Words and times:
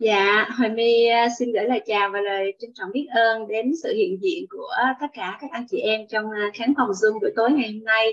Dạ, 0.00 0.48
Hoài 0.58 0.70
My 0.70 1.06
à, 1.06 1.28
xin 1.38 1.52
gửi 1.52 1.64
lời 1.64 1.80
chào 1.86 2.10
và 2.12 2.20
lời 2.20 2.52
trân 2.58 2.70
trọng 2.74 2.90
biết 2.92 3.06
ơn 3.10 3.48
đến 3.48 3.72
sự 3.82 3.94
hiện 3.94 4.18
diện 4.22 4.46
của 4.50 4.68
tất 5.00 5.06
cả 5.12 5.38
các 5.40 5.50
anh 5.52 5.66
chị 5.70 5.78
em 5.78 6.00
trong 6.08 6.30
à, 6.30 6.50
khán 6.54 6.74
phòng 6.76 6.90
Zoom 6.90 7.20
buổi 7.20 7.30
tối 7.36 7.50
ngày 7.52 7.72
hôm 7.72 7.84
nay. 7.84 8.12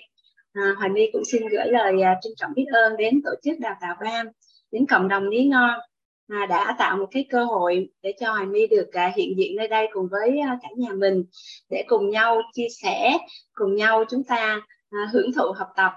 À, 0.54 0.76
Hoài 0.78 0.90
My 0.90 1.10
cũng 1.14 1.26
xin 1.26 1.48
gửi 1.48 1.66
lời 1.66 2.02
à, 2.02 2.16
trân 2.22 2.34
trọng 2.38 2.54
biết 2.56 2.66
ơn 2.74 2.98
đến 2.98 3.22
tổ 3.26 3.32
chức 3.44 3.60
đào 3.60 3.76
tạo 3.82 3.96
BAM, 4.02 4.28
đến 4.72 4.86
cộng 4.86 5.08
đồng 5.08 5.28
lý 5.28 5.46
Ngon 5.46 5.80
à, 6.28 6.46
đã 6.46 6.76
tạo 6.80 6.98
một 6.98 7.08
cái 7.12 7.26
cơ 7.30 7.46
hội 7.46 7.90
để 8.02 8.14
cho 8.20 8.32
Hoài 8.32 8.46
My 8.46 8.68
được 8.68 8.94
à, 8.94 9.14
hiện 9.16 9.38
diện 9.38 9.56
nơi 9.56 9.68
đây 9.68 9.88
cùng 9.94 10.08
với 10.12 10.40
à, 10.40 10.60
cả 10.62 10.70
nhà 10.78 10.90
mình 10.98 11.24
để 11.70 11.84
cùng 11.88 12.10
nhau 12.10 12.42
chia 12.54 12.68
sẻ, 12.84 13.18
cùng 13.54 13.76
nhau 13.76 14.04
chúng 14.10 14.24
ta 14.24 14.62
à, 14.90 15.10
hưởng 15.14 15.34
thụ 15.34 15.52
học 15.58 15.68
tập. 15.76 15.92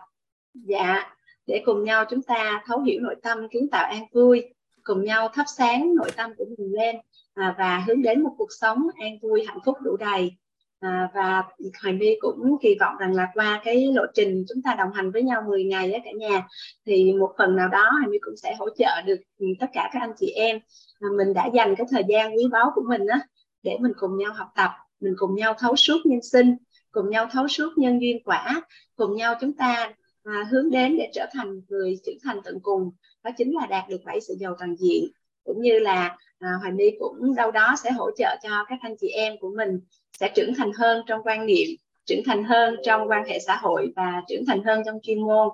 Dạ, 0.54 1.16
để 1.46 1.62
cùng 1.64 1.84
nhau 1.84 2.04
chúng 2.11 2.22
ta 2.22 2.62
thấu 2.66 2.80
hiểu 2.80 3.00
nội 3.00 3.14
tâm 3.22 3.48
kiến 3.48 3.68
tạo 3.70 3.84
an 3.84 4.04
vui 4.12 4.43
cùng 4.85 5.05
nhau 5.05 5.29
thắp 5.35 5.45
sáng 5.57 5.95
nội 5.95 6.11
tâm 6.17 6.31
của 6.37 6.45
mình 6.59 6.73
lên 6.73 6.97
à, 7.34 7.55
và 7.59 7.84
hướng 7.87 8.02
đến 8.02 8.23
một 8.23 8.34
cuộc 8.38 8.48
sống 8.61 8.87
an 9.02 9.19
vui 9.23 9.45
hạnh 9.48 9.59
phúc 9.65 9.77
đủ 9.83 9.97
đầy. 9.97 10.37
À, 10.80 11.11
và 11.15 11.43
Hoài 11.83 11.95
My 11.95 12.16
cũng 12.21 12.57
kỳ 12.62 12.77
vọng 12.80 12.95
rằng 12.98 13.15
là 13.15 13.29
qua 13.35 13.61
cái 13.65 13.93
lộ 13.93 14.02
trình 14.15 14.45
chúng 14.48 14.62
ta 14.62 14.74
đồng 14.74 14.93
hành 14.93 15.11
với 15.11 15.23
nhau 15.23 15.43
10 15.48 15.65
ngày 15.65 15.93
á 15.93 16.01
cả 16.05 16.11
nhà 16.11 16.47
thì 16.87 17.12
một 17.12 17.33
phần 17.38 17.57
nào 17.57 17.69
đó 17.69 17.91
Hoài 17.91 18.09
My 18.09 18.19
cũng 18.21 18.37
sẽ 18.37 18.55
hỗ 18.59 18.69
trợ 18.79 19.02
được 19.07 19.21
tất 19.61 19.66
cả 19.73 19.91
các 19.93 20.01
anh 20.01 20.12
chị 20.19 20.30
em. 20.30 20.59
À, 21.01 21.09
mình 21.16 21.35
đã 21.35 21.49
dành 21.55 21.74
cái 21.77 21.87
thời 21.91 22.02
gian 22.09 22.37
quý 22.37 22.45
báu 22.52 22.73
của 22.74 22.83
mình 22.88 23.07
á 23.07 23.21
để 23.62 23.77
mình 23.80 23.93
cùng 23.99 24.19
nhau 24.19 24.33
học 24.33 24.49
tập 24.57 24.71
mình 25.01 25.15
cùng 25.19 25.35
nhau 25.35 25.55
thấu 25.59 25.77
suốt 25.77 25.99
nhân 26.05 26.23
sinh 26.23 26.57
cùng 26.91 27.10
nhau 27.10 27.27
thấu 27.33 27.49
suốt 27.49 27.73
nhân 27.77 28.01
duyên 28.01 28.23
quả 28.24 28.62
cùng 28.97 29.16
nhau 29.16 29.35
chúng 29.41 29.52
ta 29.52 29.93
à, 30.24 30.45
hướng 30.51 30.70
đến 30.70 30.97
để 30.98 31.10
trở 31.15 31.27
thành 31.33 31.60
người 31.69 31.98
trưởng 32.06 32.19
thành 32.24 32.41
tận 32.45 32.59
cùng. 32.62 32.91
Đó 33.23 33.30
chính 33.38 33.55
là 33.55 33.66
đạt 33.66 33.88
được 33.88 34.01
bảy 34.05 34.20
sự 34.20 34.34
giàu 34.41 34.56
toàn 34.59 34.77
diện. 34.77 35.05
Cũng 35.45 35.62
như 35.62 35.79
là 35.79 36.16
à, 36.38 36.51
Hoài 36.60 36.73
My 36.73 36.91
cũng 36.98 37.34
đâu 37.34 37.51
đó 37.51 37.74
sẽ 37.84 37.91
hỗ 37.91 38.10
trợ 38.16 38.37
cho 38.43 38.65
các 38.69 38.79
anh 38.83 38.95
chị 39.01 39.09
em 39.09 39.35
của 39.41 39.52
mình 39.57 39.80
sẽ 40.13 40.32
trưởng 40.35 40.54
thành 40.54 40.73
hơn 40.73 41.02
trong 41.07 41.23
quan 41.24 41.46
niệm 41.46 41.68
trưởng 42.10 42.24
thành 42.26 42.45
hơn 42.45 42.76
trong 42.85 43.10
quan 43.10 43.24
hệ 43.24 43.38
xã 43.38 43.57
hội 43.57 43.93
và 43.96 44.23
trưởng 44.29 44.46
thành 44.46 44.63
hơn 44.65 44.82
trong 44.87 44.98
chuyên 45.02 45.23
môn. 45.23 45.48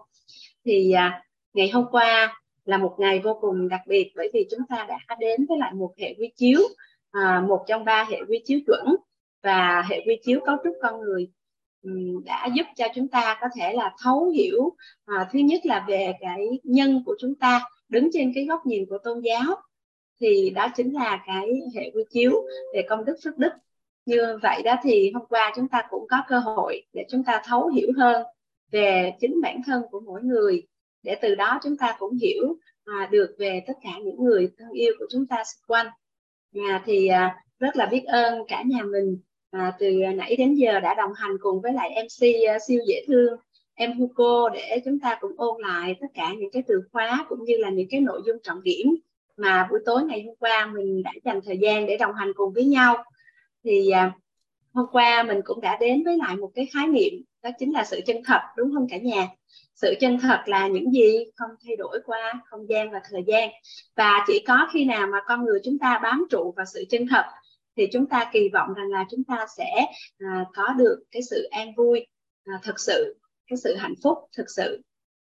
Thì 0.64 0.92
à, 0.92 1.22
ngày 1.54 1.70
hôm 1.70 1.84
qua 1.90 2.40
là 2.64 2.78
một 2.78 2.94
ngày 2.98 3.18
vô 3.18 3.38
cùng 3.40 3.68
đặc 3.68 3.80
biệt 3.86 4.12
bởi 4.16 4.30
vì 4.34 4.46
chúng 4.50 4.60
ta 4.68 4.86
đã 4.88 5.16
đến 5.20 5.46
với 5.48 5.58
lại 5.58 5.72
một 5.74 5.94
hệ 5.98 6.14
quy 6.18 6.32
chiếu 6.36 6.60
à, 7.10 7.44
một 7.48 7.64
trong 7.68 7.84
ba 7.84 8.04
hệ 8.10 8.18
quy 8.28 8.42
chiếu 8.44 8.60
chuẩn 8.66 8.96
và 9.42 9.84
hệ 9.90 10.02
quy 10.06 10.16
chiếu 10.22 10.40
cấu 10.46 10.56
trúc 10.64 10.74
con 10.82 11.00
người 11.00 11.28
đã 12.24 12.48
giúp 12.54 12.66
cho 12.76 12.84
chúng 12.94 13.08
ta 13.08 13.38
có 13.40 13.46
thể 13.56 13.72
là 13.72 13.94
thấu 14.02 14.30
hiểu 14.30 14.76
à, 15.04 15.28
thứ 15.32 15.38
nhất 15.38 15.66
là 15.66 15.84
về 15.88 16.12
cái 16.20 16.46
nhân 16.62 17.02
của 17.06 17.16
chúng 17.20 17.34
ta 17.34 17.64
đứng 17.88 18.08
trên 18.12 18.32
cái 18.34 18.44
góc 18.44 18.66
nhìn 18.66 18.86
của 18.86 18.98
tôn 19.04 19.20
giáo 19.20 19.56
thì 20.20 20.50
đó 20.50 20.68
chính 20.76 20.94
là 20.94 21.22
cái 21.26 21.46
hệ 21.74 21.90
quy 21.94 22.04
chiếu 22.10 22.32
về 22.74 22.82
công 22.88 23.04
đức 23.04 23.16
phước 23.24 23.38
đức. 23.38 23.52
Như 24.06 24.38
vậy 24.42 24.62
đó 24.62 24.74
thì 24.82 25.10
hôm 25.14 25.26
qua 25.28 25.52
chúng 25.56 25.68
ta 25.68 25.82
cũng 25.90 26.06
có 26.10 26.22
cơ 26.28 26.38
hội 26.38 26.82
để 26.92 27.04
chúng 27.10 27.24
ta 27.24 27.42
thấu 27.44 27.68
hiểu 27.68 27.88
hơn 27.96 28.26
về 28.70 29.12
chính 29.20 29.40
bản 29.42 29.60
thân 29.66 29.82
của 29.90 30.00
mỗi 30.00 30.22
người 30.22 30.66
để 31.02 31.18
từ 31.22 31.34
đó 31.34 31.60
chúng 31.62 31.76
ta 31.76 31.96
cũng 31.98 32.16
hiểu 32.22 32.56
à, 32.84 33.08
được 33.10 33.36
về 33.38 33.62
tất 33.66 33.74
cả 33.82 33.90
những 34.04 34.24
người 34.24 34.52
thân 34.58 34.70
yêu 34.70 34.92
của 34.98 35.06
chúng 35.10 35.26
ta 35.26 35.36
xung 35.44 35.66
quanh. 35.66 35.86
À, 36.54 36.82
thì 36.86 37.06
à, 37.06 37.36
rất 37.58 37.76
là 37.76 37.86
biết 37.86 38.04
ơn 38.04 38.42
cả 38.48 38.62
nhà 38.66 38.82
mình 38.82 39.20
à, 39.58 39.72
từ 39.78 39.90
nãy 40.14 40.36
đến 40.36 40.54
giờ 40.54 40.80
đã 40.80 40.94
đồng 40.94 41.12
hành 41.14 41.36
cùng 41.40 41.60
với 41.60 41.72
lại 41.72 41.90
MC 41.90 42.26
uh, 42.28 42.48
ờ, 42.48 42.58
siêu 42.66 42.80
dễ 42.88 43.04
thương 43.06 43.36
em 43.74 43.98
Hugo 43.98 44.48
để 44.48 44.80
chúng 44.84 44.98
ta 45.00 45.18
cũng 45.20 45.32
ôn 45.36 45.60
lại 45.60 45.96
tất 46.00 46.06
cả 46.14 46.32
những 46.38 46.50
cái 46.52 46.62
từ 46.66 46.82
khóa 46.92 47.26
cũng 47.28 47.44
như 47.44 47.56
là 47.56 47.70
những 47.70 47.88
cái 47.90 48.00
nội 48.00 48.22
dung 48.26 48.36
trọng 48.42 48.62
điểm 48.62 48.96
mà 49.36 49.66
buổi 49.70 49.80
tối 49.86 50.04
ngày 50.04 50.22
hôm 50.26 50.34
qua 50.38 50.66
mình 50.74 51.02
đã 51.02 51.10
dành 51.24 51.40
thời 51.44 51.58
gian 51.58 51.86
để 51.86 51.96
đồng 51.96 52.14
hành 52.14 52.32
cùng 52.36 52.52
với 52.52 52.64
nhau. 52.64 53.04
Thì 53.64 53.90
à, 53.90 54.12
hôm 54.72 54.86
qua 54.92 55.22
mình 55.22 55.40
cũng 55.44 55.60
đã 55.60 55.76
đến 55.80 56.04
với 56.04 56.16
lại 56.16 56.36
một 56.36 56.50
cái 56.54 56.66
khái 56.66 56.86
niệm 56.86 57.12
đó 57.42 57.50
chính 57.58 57.72
là 57.72 57.84
sự 57.84 58.00
chân 58.06 58.16
thật 58.24 58.40
đúng 58.56 58.74
không 58.74 58.86
cả 58.90 58.96
nhà? 58.96 59.28
Sự 59.74 59.94
chân 60.00 60.18
thật 60.18 60.42
là 60.46 60.68
những 60.68 60.92
gì 60.92 61.24
không 61.36 61.50
thay 61.66 61.76
đổi 61.76 62.00
qua 62.06 62.40
không 62.44 62.68
gian 62.68 62.90
và 62.90 63.00
thời 63.10 63.22
gian. 63.26 63.50
Và 63.96 64.24
chỉ 64.26 64.44
có 64.46 64.68
khi 64.72 64.84
nào 64.84 65.06
mà 65.06 65.18
con 65.26 65.44
người 65.44 65.60
chúng 65.64 65.78
ta 65.78 66.00
bám 66.02 66.26
trụ 66.30 66.54
vào 66.56 66.66
sự 66.66 66.84
chân 66.90 67.06
thật 67.10 67.24
thì 67.76 67.86
chúng 67.92 68.06
ta 68.06 68.30
kỳ 68.32 68.48
vọng 68.52 68.74
rằng 68.74 68.88
là 68.88 69.04
chúng 69.10 69.24
ta 69.24 69.46
sẽ 69.56 69.86
à, 70.18 70.44
có 70.54 70.72
được 70.78 71.04
cái 71.10 71.22
sự 71.30 71.48
an 71.50 71.74
vui 71.76 72.06
à, 72.44 72.60
thực 72.62 72.80
sự 72.80 73.16
cái 73.46 73.56
sự 73.56 73.74
hạnh 73.74 73.94
phúc 74.02 74.18
thực 74.36 74.50
sự. 74.56 74.82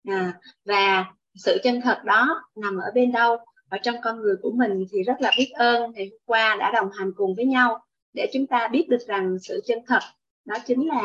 À, 0.09 0.35
và 0.65 1.05
sự 1.35 1.59
chân 1.63 1.81
thật 1.81 1.99
đó 2.05 2.43
nằm 2.57 2.79
ở 2.79 2.91
bên 2.95 3.13
đâu? 3.13 3.37
Ở 3.69 3.79
trong 3.83 3.97
con 4.03 4.21
người 4.21 4.35
của 4.43 4.51
mình 4.51 4.85
thì 4.93 5.03
rất 5.03 5.21
là 5.21 5.33
biết 5.39 5.51
ơn 5.55 5.93
ngày 5.93 6.09
hôm 6.11 6.19
qua 6.25 6.57
đã 6.61 6.71
đồng 6.75 6.91
hành 6.99 7.13
cùng 7.17 7.35
với 7.35 7.45
nhau 7.45 7.79
để 8.13 8.31
chúng 8.33 8.47
ta 8.47 8.69
biết 8.69 8.89
được 8.89 9.01
rằng 9.07 9.37
sự 9.43 9.61
chân 9.67 9.79
thật 9.87 10.01
đó 10.45 10.57
chính 10.67 10.89
là 10.89 11.03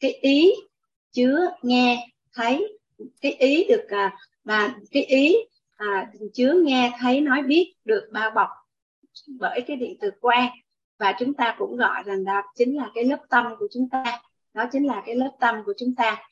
cái 0.00 0.12
ý 0.12 0.52
chứa 1.12 1.50
nghe 1.62 2.08
thấy 2.34 2.78
cái 3.20 3.32
ý 3.32 3.64
được 3.68 3.86
à, 3.88 4.16
và 4.44 4.74
cái 4.90 5.04
ý 5.04 5.36
à, 5.76 6.10
chứa 6.34 6.54
nghe 6.64 6.92
thấy 7.00 7.20
nói 7.20 7.42
biết 7.42 7.72
được 7.84 8.08
bao 8.12 8.30
bọc 8.30 8.48
bởi 9.38 9.60
cái 9.66 9.76
điện 9.76 9.96
từ 10.00 10.10
quan 10.20 10.48
và 11.00 11.14
chúng 11.18 11.34
ta 11.34 11.54
cũng 11.58 11.76
gọi 11.76 12.02
rằng 12.06 12.24
đó 12.24 12.42
chính 12.56 12.76
là 12.76 12.90
cái 12.94 13.04
lớp 13.04 13.18
tâm 13.30 13.44
của 13.58 13.68
chúng 13.72 13.88
ta. 13.88 14.20
Đó 14.54 14.64
chính 14.72 14.86
là 14.86 15.02
cái 15.06 15.14
lớp 15.14 15.30
tâm 15.40 15.56
của 15.66 15.72
chúng 15.78 15.94
ta. 15.94 16.22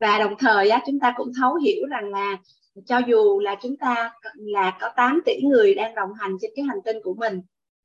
Và 0.00 0.18
đồng 0.18 0.34
thời 0.38 0.70
á, 0.70 0.82
chúng 0.86 1.00
ta 1.00 1.14
cũng 1.16 1.32
thấu 1.40 1.54
hiểu 1.54 1.86
rằng 1.90 2.10
là 2.10 2.36
cho 2.86 2.98
dù 2.98 3.40
là 3.40 3.56
chúng 3.62 3.76
ta 3.76 4.12
là 4.34 4.78
có 4.80 4.88
8 4.96 5.20
tỷ 5.24 5.40
người 5.42 5.74
đang 5.74 5.94
đồng 5.94 6.14
hành 6.18 6.36
trên 6.40 6.50
cái 6.56 6.64
hành 6.64 6.78
tinh 6.84 6.96
của 7.02 7.14
mình 7.14 7.40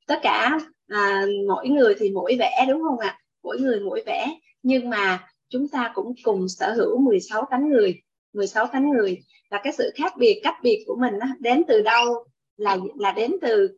tất 0.06 0.18
cả 0.22 0.58
à, 0.88 1.24
mỗi 1.48 1.68
người 1.68 1.94
thì 1.98 2.10
mỗi 2.10 2.36
vẽ 2.38 2.66
đúng 2.68 2.82
không 2.82 2.98
ạ? 2.98 3.18
Mỗi 3.42 3.60
người 3.60 3.80
mỗi 3.80 4.02
vẽ 4.06 4.28
nhưng 4.62 4.90
mà 4.90 5.28
chúng 5.48 5.68
ta 5.68 5.90
cũng 5.94 6.14
cùng 6.22 6.48
sở 6.48 6.72
hữu 6.72 6.98
16 6.98 7.46
tánh 7.50 7.68
người 7.68 8.02
16 8.32 8.66
tánh 8.66 8.90
người. 8.90 9.18
Và 9.50 9.60
cái 9.64 9.72
sự 9.72 9.90
khác 9.94 10.12
biệt 10.18 10.40
cách 10.42 10.56
biệt 10.62 10.84
của 10.86 10.96
mình 10.96 11.18
á, 11.18 11.28
đến 11.40 11.62
từ 11.68 11.82
đâu 11.82 12.24
là 12.56 12.76
là 12.98 13.12
đến 13.12 13.32
từ 13.42 13.68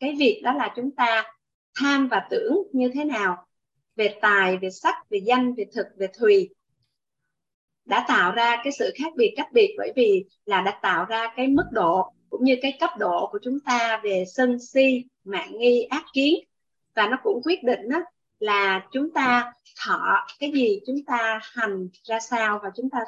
cái 0.00 0.14
việc 0.18 0.40
đó 0.44 0.52
là 0.52 0.72
chúng 0.76 0.90
ta 0.90 1.24
tham 1.74 2.08
và 2.08 2.26
tưởng 2.30 2.62
như 2.72 2.90
thế 2.94 3.04
nào? 3.04 3.46
Về 3.96 4.18
tài, 4.22 4.56
về 4.56 4.70
sắc, 4.70 4.94
về 5.10 5.18
danh, 5.26 5.54
về 5.54 5.64
thực, 5.74 5.86
về 5.96 6.06
thùy. 6.18 6.48
Đã 7.84 8.04
tạo 8.08 8.32
ra 8.32 8.60
cái 8.64 8.72
sự 8.78 8.92
khác 8.98 9.12
biệt 9.16 9.34
cách 9.36 9.48
biệt 9.52 9.74
bởi 9.78 9.92
vì 9.96 10.24
là 10.44 10.60
đã 10.60 10.78
tạo 10.82 11.04
ra 11.04 11.32
cái 11.36 11.48
mức 11.48 11.66
độ 11.72 12.12
cũng 12.30 12.44
như 12.44 12.56
cái 12.62 12.76
cấp 12.80 12.90
độ 12.98 13.28
của 13.32 13.38
chúng 13.42 13.60
ta 13.60 14.00
về 14.04 14.24
sân 14.34 14.58
si, 14.60 15.04
mạng 15.24 15.58
nghi, 15.58 15.82
ác 15.82 16.04
kiến. 16.12 16.34
Và 16.94 17.08
nó 17.08 17.16
cũng 17.22 17.40
quyết 17.44 17.64
định 17.64 17.88
đó 17.88 17.98
là 18.38 18.86
chúng 18.92 19.10
ta 19.10 19.52
thọ 19.86 20.26
cái 20.38 20.52
gì, 20.52 20.80
chúng 20.86 21.04
ta 21.06 21.40
hành 21.42 21.88
ra 22.02 22.20
sao 22.20 22.60
và 22.62 22.70
chúng 22.76 22.90
ta 22.90 22.98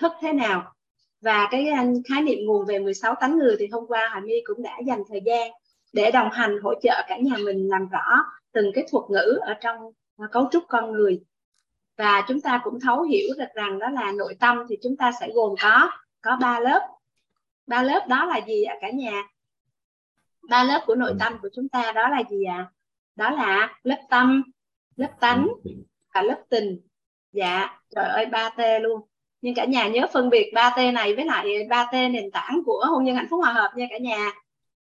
thức 0.00 0.12
thế 0.20 0.32
nào. 0.32 0.72
Và 1.20 1.48
cái 1.50 1.68
à, 1.68 1.86
khái 2.08 2.22
niệm 2.22 2.38
nguồn 2.46 2.66
về 2.66 2.78
16 2.78 3.14
tánh 3.20 3.38
người 3.38 3.56
thì 3.58 3.66
hôm 3.72 3.84
qua 3.88 4.08
Hà 4.12 4.20
My 4.20 4.34
cũng 4.44 4.62
đã 4.62 4.78
dành 4.86 5.02
thời 5.08 5.20
gian 5.26 5.50
để 5.92 6.10
đồng 6.10 6.30
hành 6.30 6.58
hỗ 6.62 6.74
trợ 6.82 7.04
cả 7.08 7.16
nhà 7.16 7.36
mình 7.44 7.68
làm 7.68 7.88
rõ 7.88 8.24
từng 8.52 8.70
cái 8.74 8.86
thuật 8.90 9.04
ngữ 9.10 9.38
ở 9.42 9.54
trong 9.54 9.76
à, 10.18 10.26
cấu 10.32 10.48
trúc 10.52 10.64
con 10.68 10.92
người. 10.92 11.20
Và 11.96 12.24
chúng 12.28 12.40
ta 12.40 12.60
cũng 12.64 12.80
thấu 12.80 13.02
hiểu 13.02 13.28
được 13.38 13.48
rằng 13.54 13.78
đó 13.78 13.90
là 13.90 14.12
nội 14.12 14.36
tâm 14.40 14.58
thì 14.68 14.76
chúng 14.82 14.96
ta 14.96 15.12
sẽ 15.20 15.28
gồm 15.34 15.54
có 15.62 15.90
có 16.20 16.36
ba 16.40 16.60
lớp. 16.60 16.88
Ba 17.66 17.82
lớp 17.82 18.06
đó 18.08 18.24
là 18.24 18.40
gì 18.46 18.62
ạ 18.62 18.74
cả 18.80 18.90
nhà? 18.90 19.22
Ba 20.48 20.64
lớp 20.64 20.82
của 20.86 20.94
nội 20.94 21.14
tâm 21.18 21.38
của 21.42 21.48
chúng 21.54 21.68
ta 21.68 21.92
đó 21.92 22.08
là 22.08 22.22
gì 22.30 22.44
ạ? 22.44 22.70
Đó 23.16 23.30
là 23.30 23.78
lớp 23.82 24.00
tâm 24.10 24.42
lớp 24.96 25.10
tánh 25.20 25.48
và 26.14 26.22
lớp 26.22 26.42
tình. 26.48 26.80
Dạ 27.32 27.80
trời 27.94 28.04
ơi 28.04 28.26
ba 28.26 28.50
t 28.50 28.60
luôn. 28.80 29.00
Nhưng 29.40 29.54
cả 29.54 29.64
nhà 29.64 29.88
nhớ 29.88 30.06
phân 30.12 30.30
biệt 30.30 30.52
ba 30.54 30.74
t 30.76 30.78
này 30.94 31.14
với 31.16 31.24
lại 31.24 31.66
ba 31.68 31.84
t 31.92 31.92
nền 31.92 32.30
tảng 32.30 32.60
của 32.66 32.84
hôn 32.88 33.04
nhân 33.04 33.16
hạnh 33.16 33.26
phúc 33.30 33.40
hòa 33.42 33.52
hợp 33.52 33.72
nha 33.76 33.86
cả 33.90 33.98
nhà 33.98 34.30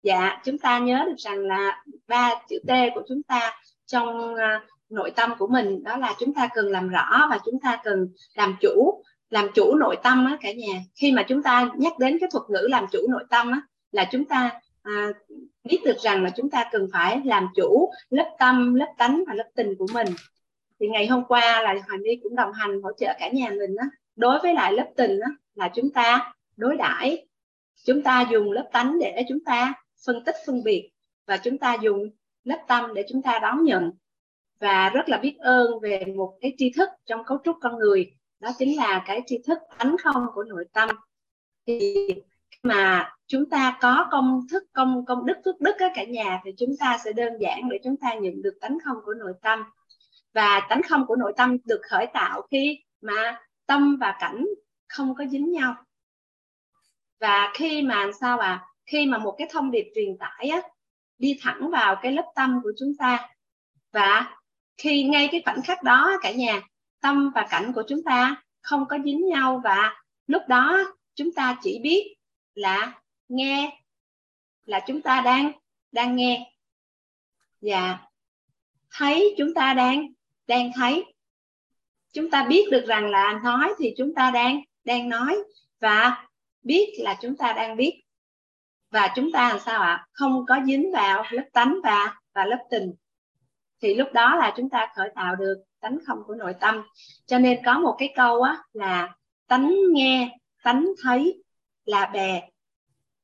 dạ 0.03 0.41
chúng 0.45 0.59
ta 0.59 0.79
nhớ 0.79 1.05
được 1.07 1.17
rằng 1.19 1.39
là 1.39 1.85
ba 2.09 2.35
chữ 2.49 2.59
T 2.67 2.71
của 2.95 3.03
chúng 3.09 3.23
ta 3.23 3.53
trong 3.87 4.35
à, 4.35 4.61
nội 4.89 5.11
tâm 5.11 5.35
của 5.39 5.47
mình 5.47 5.83
đó 5.85 5.97
là 5.97 6.15
chúng 6.19 6.35
ta 6.35 6.49
cần 6.55 6.71
làm 6.71 6.89
rõ 6.89 7.27
và 7.31 7.39
chúng 7.45 7.61
ta 7.61 7.81
cần 7.85 8.09
làm 8.35 8.57
chủ 8.61 9.03
làm 9.31 9.49
chủ 9.55 9.75
nội 9.75 9.97
tâm 10.03 10.25
á 10.25 10.37
cả 10.41 10.53
nhà. 10.53 10.81
Khi 10.95 11.13
mà 11.13 11.25
chúng 11.29 11.43
ta 11.43 11.71
nhắc 11.77 11.99
đến 11.99 12.19
cái 12.21 12.29
thuật 12.33 12.45
ngữ 12.51 12.67
làm 12.71 12.87
chủ 12.93 12.99
nội 13.09 13.25
tâm 13.31 13.53
á 13.53 13.61
là 13.93 14.09
chúng 14.13 14.25
ta 14.25 14.61
à, 14.83 15.09
biết 15.65 15.79
được 15.85 15.99
rằng 15.99 16.25
là 16.25 16.31
chúng 16.37 16.51
ta 16.51 16.69
cần 16.73 16.89
phải 16.93 17.21
làm 17.25 17.49
chủ 17.57 17.91
lớp 18.11 18.37
tâm 18.39 18.75
lớp 18.75 18.95
tánh 18.99 19.25
và 19.29 19.35
lớp 19.35 19.49
tình 19.55 19.75
của 19.79 19.87
mình. 19.95 20.09
Thì 20.81 20.89
ngày 20.89 21.07
hôm 21.07 21.25
qua 21.29 21.63
là 21.63 21.75
hoàng 21.87 22.03
my 22.03 22.21
cũng 22.23 22.37
đồng 22.37 22.53
hành 22.53 22.83
hỗ 22.83 22.91
trợ 22.93 23.15
cả 23.19 23.29
nhà 23.29 23.51
mình 23.51 23.77
á. 23.77 23.87
Đối 24.17 24.39
với 24.39 24.55
lại 24.55 24.73
lớp 24.73 24.87
tình 24.97 25.21
á 25.21 25.31
là 25.55 25.69
chúng 25.75 25.91
ta 25.91 26.33
đối 26.57 26.77
đãi 26.77 27.27
chúng 27.85 28.03
ta 28.03 28.27
dùng 28.31 28.53
lớp 28.53 28.69
tánh 28.73 28.99
để 28.99 29.25
chúng 29.29 29.45
ta 29.45 29.75
phân 30.07 30.25
tích, 30.25 30.37
phân 30.47 30.65
biệt 30.65 30.91
và 31.27 31.37
chúng 31.37 31.59
ta 31.59 31.77
dùng 31.83 32.11
lớp 32.45 32.65
tâm 32.69 32.95
để 32.95 33.05
chúng 33.09 33.23
ta 33.23 33.39
đón 33.43 33.65
nhận. 33.65 33.93
Và 34.61 34.89
rất 34.89 35.09
là 35.09 35.19
biết 35.19 35.37
ơn 35.39 35.81
về 35.83 36.05
một 36.17 36.39
cái 36.41 36.55
tri 36.59 36.73
thức 36.77 36.89
trong 37.07 37.25
cấu 37.25 37.39
trúc 37.45 37.57
con 37.61 37.79
người, 37.79 38.13
đó 38.41 38.51
chính 38.59 38.77
là 38.77 39.05
cái 39.07 39.23
tri 39.27 39.39
thức 39.47 39.59
tánh 39.79 39.97
không 40.05 40.27
của 40.35 40.45
nội 40.45 40.65
tâm. 40.73 40.89
Thì 41.67 42.09
mà 42.63 43.13
chúng 43.27 43.51
ta 43.51 43.79
có 43.81 44.09
công 44.11 44.47
thức, 44.51 44.63
công 44.73 45.05
công 45.07 45.27
đức, 45.27 45.35
phước 45.45 45.61
đức 45.61 45.77
cả 45.95 46.05
nhà 46.05 46.41
thì 46.45 46.51
chúng 46.59 46.71
ta 46.81 46.99
sẽ 47.05 47.13
đơn 47.13 47.33
giản 47.41 47.69
để 47.69 47.79
chúng 47.85 47.97
ta 47.97 48.15
nhận 48.15 48.43
được 48.43 48.59
tánh 48.61 48.79
không 48.85 48.97
của 49.05 49.15
nội 49.15 49.33
tâm. 49.43 49.63
Và 50.35 50.67
tánh 50.69 50.83
không 50.89 51.07
của 51.07 51.17
nội 51.17 51.33
tâm 51.37 51.57
được 51.65 51.81
khởi 51.91 52.07
tạo 52.15 52.43
khi 52.51 52.79
mà 53.01 53.41
tâm 53.67 53.97
và 54.01 54.17
cảnh 54.21 54.47
không 54.89 55.15
có 55.15 55.25
dính 55.27 55.53
nhau. 55.53 55.75
Và 57.21 57.53
khi 57.55 57.83
mà 57.83 58.11
sao 58.21 58.39
à 58.39 58.65
khi 58.89 59.07
mà 59.07 59.19
một 59.19 59.35
cái 59.39 59.49
thông 59.51 59.71
điệp 59.71 59.93
truyền 59.95 60.19
tải 60.19 60.49
á, 60.49 60.63
đi 61.19 61.39
thẳng 61.41 61.71
vào 61.71 61.97
cái 62.03 62.13
lớp 62.13 62.33
tâm 62.35 62.61
của 62.63 62.73
chúng 62.79 62.97
ta. 62.99 63.29
Và 63.93 64.37
khi 64.77 65.03
ngay 65.03 65.29
cái 65.33 65.43
khoảnh 65.45 65.63
khắc 65.63 65.83
đó 65.83 66.13
cả 66.23 66.33
nhà 66.33 66.63
tâm 67.01 67.31
và 67.35 67.47
cảnh 67.51 67.73
của 67.75 67.83
chúng 67.89 68.03
ta 68.05 68.43
không 68.61 68.85
có 68.89 68.99
dính 69.05 69.29
nhau 69.29 69.61
và 69.65 70.03
lúc 70.27 70.43
đó 70.49 70.79
chúng 71.15 71.33
ta 71.33 71.59
chỉ 71.63 71.79
biết 71.83 72.15
là 72.55 73.01
nghe 73.29 73.81
là 74.65 74.81
chúng 74.87 75.03
ta 75.03 75.21
đang 75.21 75.53
đang 75.93 76.17
nghe. 76.17 76.53
Và 77.61 77.99
thấy 78.91 79.35
chúng 79.39 79.55
ta 79.55 79.75
đang 79.75 80.07
đang 80.47 80.71
thấy. 80.75 81.05
Chúng 82.13 82.31
ta 82.31 82.45
biết 82.45 82.65
được 82.71 82.85
rằng 82.87 83.11
là 83.11 83.41
nói 83.45 83.75
thì 83.79 83.95
chúng 83.97 84.15
ta 84.15 84.31
đang 84.31 84.61
đang 84.85 85.09
nói 85.09 85.37
và 85.81 86.27
biết 86.63 86.95
là 86.99 87.19
chúng 87.21 87.37
ta 87.37 87.53
đang 87.53 87.77
biết 87.77 88.03
và 88.91 89.13
chúng 89.17 89.33
ta 89.33 89.49
làm 89.49 89.59
sao 89.59 89.81
ạ? 89.83 90.07
Không 90.13 90.45
có 90.49 90.59
dính 90.67 90.93
vào 90.93 91.25
lớp 91.31 91.45
tánh 91.53 91.79
và 91.83 92.15
và 92.35 92.45
lớp 92.45 92.59
tình. 92.71 92.95
Thì 93.83 93.95
lúc 93.95 94.09
đó 94.13 94.37
là 94.37 94.53
chúng 94.57 94.71
ta 94.71 94.89
khởi 94.97 95.11
tạo 95.15 95.37
được 95.37 95.57
tánh 95.81 95.99
không 96.07 96.19
của 96.27 96.35
nội 96.35 96.55
tâm. 96.61 96.83
Cho 97.27 97.39
nên 97.39 97.59
có 97.65 97.79
một 97.79 97.97
cái 97.99 98.13
câu 98.17 98.43
á, 98.43 98.59
là 98.73 99.15
tánh 99.47 99.75
nghe, 99.93 100.39
tánh 100.63 100.87
thấy 101.03 101.43
là 101.85 102.07
bè. 102.07 102.49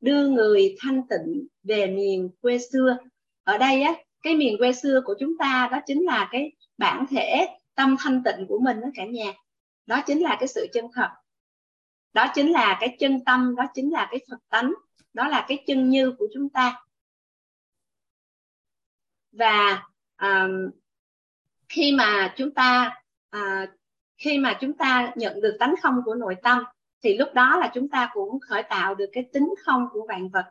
Đưa 0.00 0.28
người 0.28 0.76
thanh 0.80 1.02
tịnh 1.08 1.46
về 1.62 1.86
miền 1.86 2.30
quê 2.42 2.58
xưa. 2.58 2.96
Ở 3.44 3.58
đây 3.58 3.82
á, 3.82 3.94
cái 4.22 4.36
miền 4.36 4.58
quê 4.58 4.72
xưa 4.72 5.00
của 5.04 5.14
chúng 5.20 5.38
ta 5.38 5.68
đó 5.72 5.80
chính 5.86 6.04
là 6.04 6.28
cái 6.32 6.52
bản 6.78 7.06
thể 7.10 7.48
tâm 7.74 7.96
thanh 7.98 8.22
tịnh 8.24 8.46
của 8.48 8.58
mình 8.58 8.80
đó 8.80 8.88
cả 8.94 9.04
nhà. 9.04 9.32
Đó 9.86 10.02
chính 10.06 10.22
là 10.22 10.36
cái 10.40 10.48
sự 10.48 10.66
chân 10.72 10.84
thật 10.94 11.08
đó 12.14 12.26
chính 12.34 12.52
là 12.52 12.76
cái 12.80 12.96
chân 12.98 13.24
tâm 13.24 13.54
đó 13.56 13.64
chính 13.74 13.92
là 13.92 14.08
cái 14.10 14.20
phật 14.30 14.38
tánh 14.48 14.74
đó 15.14 15.28
là 15.28 15.44
cái 15.48 15.64
chân 15.66 15.88
như 15.88 16.12
của 16.18 16.26
chúng 16.34 16.48
ta. 16.48 16.80
Và 19.32 19.82
um, 20.22 20.70
khi 21.68 21.92
mà 21.92 22.34
chúng 22.36 22.50
ta 22.50 23.00
uh, 23.36 23.68
khi 24.16 24.38
mà 24.38 24.58
chúng 24.60 24.72
ta 24.72 25.12
nhận 25.16 25.40
được 25.40 25.56
tánh 25.60 25.74
không 25.82 26.00
của 26.04 26.14
nội 26.14 26.34
tâm 26.42 26.64
thì 27.02 27.18
lúc 27.18 27.28
đó 27.34 27.56
là 27.56 27.70
chúng 27.74 27.88
ta 27.88 28.10
cũng 28.12 28.40
khởi 28.40 28.62
tạo 28.62 28.94
được 28.94 29.10
cái 29.12 29.24
tính 29.32 29.54
không 29.64 29.88
của 29.92 30.06
vạn 30.08 30.28
vật. 30.28 30.44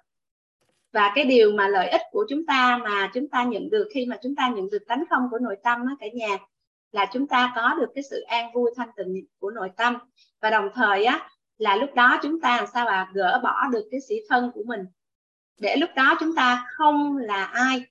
Và 0.91 1.11
cái 1.15 1.25
điều 1.25 1.51
mà 1.51 1.67
lợi 1.67 1.89
ích 1.89 2.01
của 2.11 2.25
chúng 2.29 2.45
ta 2.45 2.77
mà 2.77 3.11
chúng 3.13 3.29
ta 3.29 3.43
nhận 3.43 3.69
được 3.69 3.87
khi 3.93 4.05
mà 4.05 4.17
chúng 4.23 4.35
ta 4.35 4.49
nhận 4.49 4.69
được 4.69 4.83
tánh 4.87 5.03
không 5.09 5.27
của 5.31 5.39
nội 5.39 5.55
tâm 5.63 5.87
đó 5.87 5.95
cả 5.99 6.07
nhà 6.13 6.37
là 6.91 7.05
chúng 7.13 7.27
ta 7.27 7.53
có 7.55 7.75
được 7.79 7.91
cái 7.95 8.03
sự 8.09 8.21
an 8.21 8.51
vui 8.53 8.71
thanh 8.75 8.89
tịnh 8.95 9.25
của 9.39 9.51
nội 9.51 9.69
tâm. 9.77 9.97
Và 10.41 10.49
đồng 10.49 10.69
thời 10.73 11.05
á 11.05 11.29
là 11.63 11.75
lúc 11.75 11.93
đó 11.95 12.19
chúng 12.23 12.41
ta 12.41 12.57
làm 12.57 12.65
sao 12.73 12.85
mà 12.85 13.07
gỡ 13.13 13.39
bỏ 13.43 13.67
được 13.71 13.87
cái 13.91 14.01
sĩ 14.01 14.15
thân 14.29 14.51
của 14.53 14.63
mình. 14.65 14.81
Để 15.59 15.75
lúc 15.75 15.89
đó 15.95 16.17
chúng 16.19 16.35
ta 16.35 16.65
không 16.77 17.17
là 17.17 17.43
ai, 17.45 17.81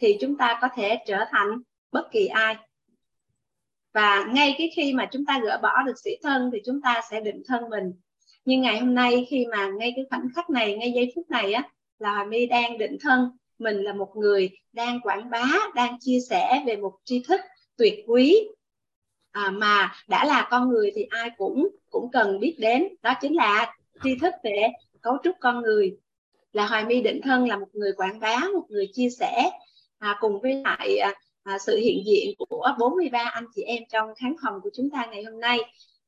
thì 0.00 0.16
chúng 0.20 0.36
ta 0.36 0.58
có 0.60 0.68
thể 0.74 0.98
trở 1.06 1.24
thành 1.30 1.48
bất 1.92 2.10
kỳ 2.12 2.26
ai. 2.26 2.56
Và 3.94 4.24
ngay 4.24 4.54
cái 4.58 4.70
khi 4.76 4.92
mà 4.92 5.08
chúng 5.12 5.24
ta 5.24 5.40
gỡ 5.42 5.58
bỏ 5.62 5.82
được 5.82 5.98
sĩ 6.04 6.10
thân 6.22 6.50
thì 6.52 6.58
chúng 6.66 6.80
ta 6.80 7.00
sẽ 7.10 7.20
định 7.20 7.42
thân 7.46 7.70
mình. 7.70 7.92
Nhưng 8.44 8.60
ngày 8.60 8.78
hôm 8.78 8.94
nay 8.94 9.26
khi 9.30 9.46
mà 9.46 9.68
ngay 9.68 9.92
cái 9.96 10.04
khoảnh 10.10 10.28
khắc 10.34 10.50
này, 10.50 10.76
ngay 10.76 10.92
giây 10.92 11.12
phút 11.14 11.30
này 11.30 11.52
á, 11.52 11.62
là 11.98 12.14
Hòa 12.14 12.24
My 12.24 12.46
đang 12.46 12.78
định 12.78 12.96
thân. 13.00 13.30
Mình 13.58 13.76
là 13.76 13.92
một 13.92 14.16
người 14.16 14.50
đang 14.72 15.00
quảng 15.00 15.30
bá, 15.30 15.46
đang 15.74 15.96
chia 16.00 16.18
sẻ 16.30 16.62
về 16.66 16.76
một 16.76 16.92
tri 17.04 17.22
thức 17.28 17.40
tuyệt 17.76 18.04
quý 18.06 18.36
à, 19.32 19.50
mà 19.50 19.92
đã 20.08 20.24
là 20.24 20.48
con 20.50 20.68
người 20.68 20.92
thì 20.94 21.02
ai 21.10 21.30
cũng 21.36 21.68
cũng 21.90 22.10
cần 22.12 22.40
biết 22.40 22.56
đến. 22.58 22.88
Đó 23.02 23.14
chính 23.20 23.36
là 23.36 23.74
tri 24.04 24.18
thức 24.18 24.34
về 24.44 24.68
cấu 25.00 25.16
trúc 25.24 25.36
con 25.40 25.62
người. 25.62 25.96
Là 26.52 26.66
Hoài 26.66 26.84
My 26.84 27.00
định 27.02 27.20
thân 27.22 27.48
là 27.48 27.56
một 27.56 27.68
người 27.72 27.92
quảng 27.92 28.20
bá 28.20 28.38
một 28.54 28.64
người 28.68 28.88
chia 28.92 29.10
sẻ 29.10 29.50
à, 29.98 30.16
cùng 30.20 30.40
với 30.40 30.54
lại 30.54 30.96
à, 30.96 31.14
à, 31.42 31.58
sự 31.58 31.76
hiện 31.76 32.02
diện 32.06 32.34
của 32.38 32.68
43 32.78 33.30
anh 33.32 33.44
chị 33.54 33.62
em 33.62 33.82
trong 33.92 34.14
khán 34.14 34.34
phòng 34.42 34.60
của 34.62 34.70
chúng 34.74 34.90
ta 34.90 35.06
ngày 35.06 35.24
hôm 35.24 35.40
nay. 35.40 35.58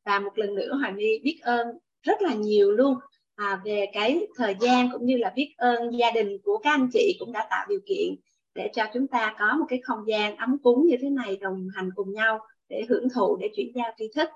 Và 0.04 0.18
một 0.18 0.38
lần 0.38 0.54
nữa 0.54 0.74
Hoài 0.80 0.92
My 0.92 1.18
biết 1.22 1.38
ơn 1.42 1.66
rất 2.02 2.22
là 2.22 2.34
nhiều 2.34 2.72
luôn 2.72 2.94
à, 3.34 3.60
về 3.64 3.86
cái 3.92 4.26
thời 4.36 4.56
gian 4.60 4.88
cũng 4.92 5.06
như 5.06 5.16
là 5.16 5.32
biết 5.36 5.54
ơn 5.56 5.98
gia 5.98 6.10
đình 6.10 6.38
của 6.44 6.58
các 6.58 6.70
anh 6.70 6.88
chị 6.92 7.16
cũng 7.20 7.32
đã 7.32 7.46
tạo 7.50 7.66
điều 7.68 7.80
kiện 7.86 8.14
để 8.54 8.70
cho 8.74 8.84
chúng 8.94 9.06
ta 9.06 9.34
có 9.38 9.56
một 9.56 9.66
cái 9.68 9.80
không 9.84 10.06
gian 10.06 10.36
ấm 10.36 10.58
cúng 10.62 10.86
như 10.86 10.96
thế 11.02 11.10
này 11.10 11.36
đồng 11.36 11.68
hành 11.74 11.90
cùng 11.94 12.12
nhau 12.12 12.38
để 12.72 12.86
hưởng 12.88 13.08
thụ 13.14 13.36
để 13.36 13.50
chuyển 13.56 13.72
giao 13.74 13.90
tri 13.98 14.04
thức. 14.14 14.28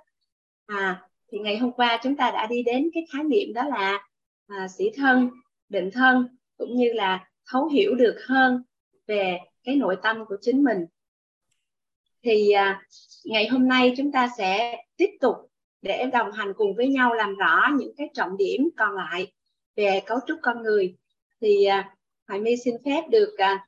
À 0.66 1.02
thì 1.32 1.38
ngày 1.38 1.58
hôm 1.58 1.72
qua 1.72 2.00
chúng 2.02 2.16
ta 2.16 2.30
đã 2.30 2.46
đi 2.46 2.62
đến 2.62 2.90
cái 2.94 3.06
khái 3.12 3.24
niệm 3.24 3.52
đó 3.54 3.62
là 3.68 4.06
à, 4.46 4.68
sĩ 4.68 4.90
thân 4.96 5.30
định 5.68 5.90
thân 5.90 6.28
cũng 6.58 6.76
như 6.76 6.92
là 6.92 7.28
thấu 7.46 7.68
hiểu 7.68 7.94
được 7.94 8.16
hơn 8.26 8.62
về 9.06 9.38
cái 9.64 9.76
nội 9.76 9.96
tâm 10.02 10.24
của 10.28 10.36
chính 10.40 10.64
mình. 10.64 10.86
Thì 12.22 12.50
à, 12.50 12.82
ngày 13.24 13.48
hôm 13.48 13.68
nay 13.68 13.94
chúng 13.96 14.12
ta 14.12 14.28
sẽ 14.38 14.76
tiếp 14.96 15.10
tục 15.20 15.36
để 15.82 16.10
đồng 16.12 16.32
hành 16.32 16.52
cùng 16.56 16.76
với 16.76 16.88
nhau 16.88 17.14
làm 17.14 17.34
rõ 17.34 17.62
những 17.78 17.92
cái 17.96 18.08
trọng 18.14 18.36
điểm 18.36 18.68
còn 18.76 18.94
lại 18.94 19.32
về 19.76 20.02
cấu 20.06 20.18
trúc 20.26 20.38
con 20.42 20.62
người. 20.62 20.96
Thì 21.40 21.64
à, 21.64 21.96
Hoài 22.28 22.40
My 22.40 22.56
xin 22.64 22.74
phép 22.84 23.02
được 23.10 23.34
à, 23.38 23.65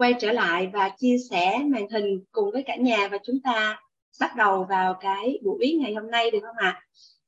quay 0.00 0.14
trở 0.18 0.32
lại 0.32 0.70
và 0.72 0.90
chia 0.98 1.16
sẻ 1.30 1.58
màn 1.66 1.88
hình 1.90 2.24
cùng 2.32 2.50
với 2.52 2.62
cả 2.62 2.76
nhà 2.76 3.08
và 3.08 3.18
chúng 3.24 3.40
ta 3.40 3.80
bắt 4.20 4.36
đầu 4.36 4.66
vào 4.70 4.94
cái 5.00 5.38
buổi 5.44 5.78
ngày 5.80 5.94
hôm 5.94 6.10
nay 6.10 6.30
được 6.30 6.38
không 6.42 6.56
ạ? 6.58 6.82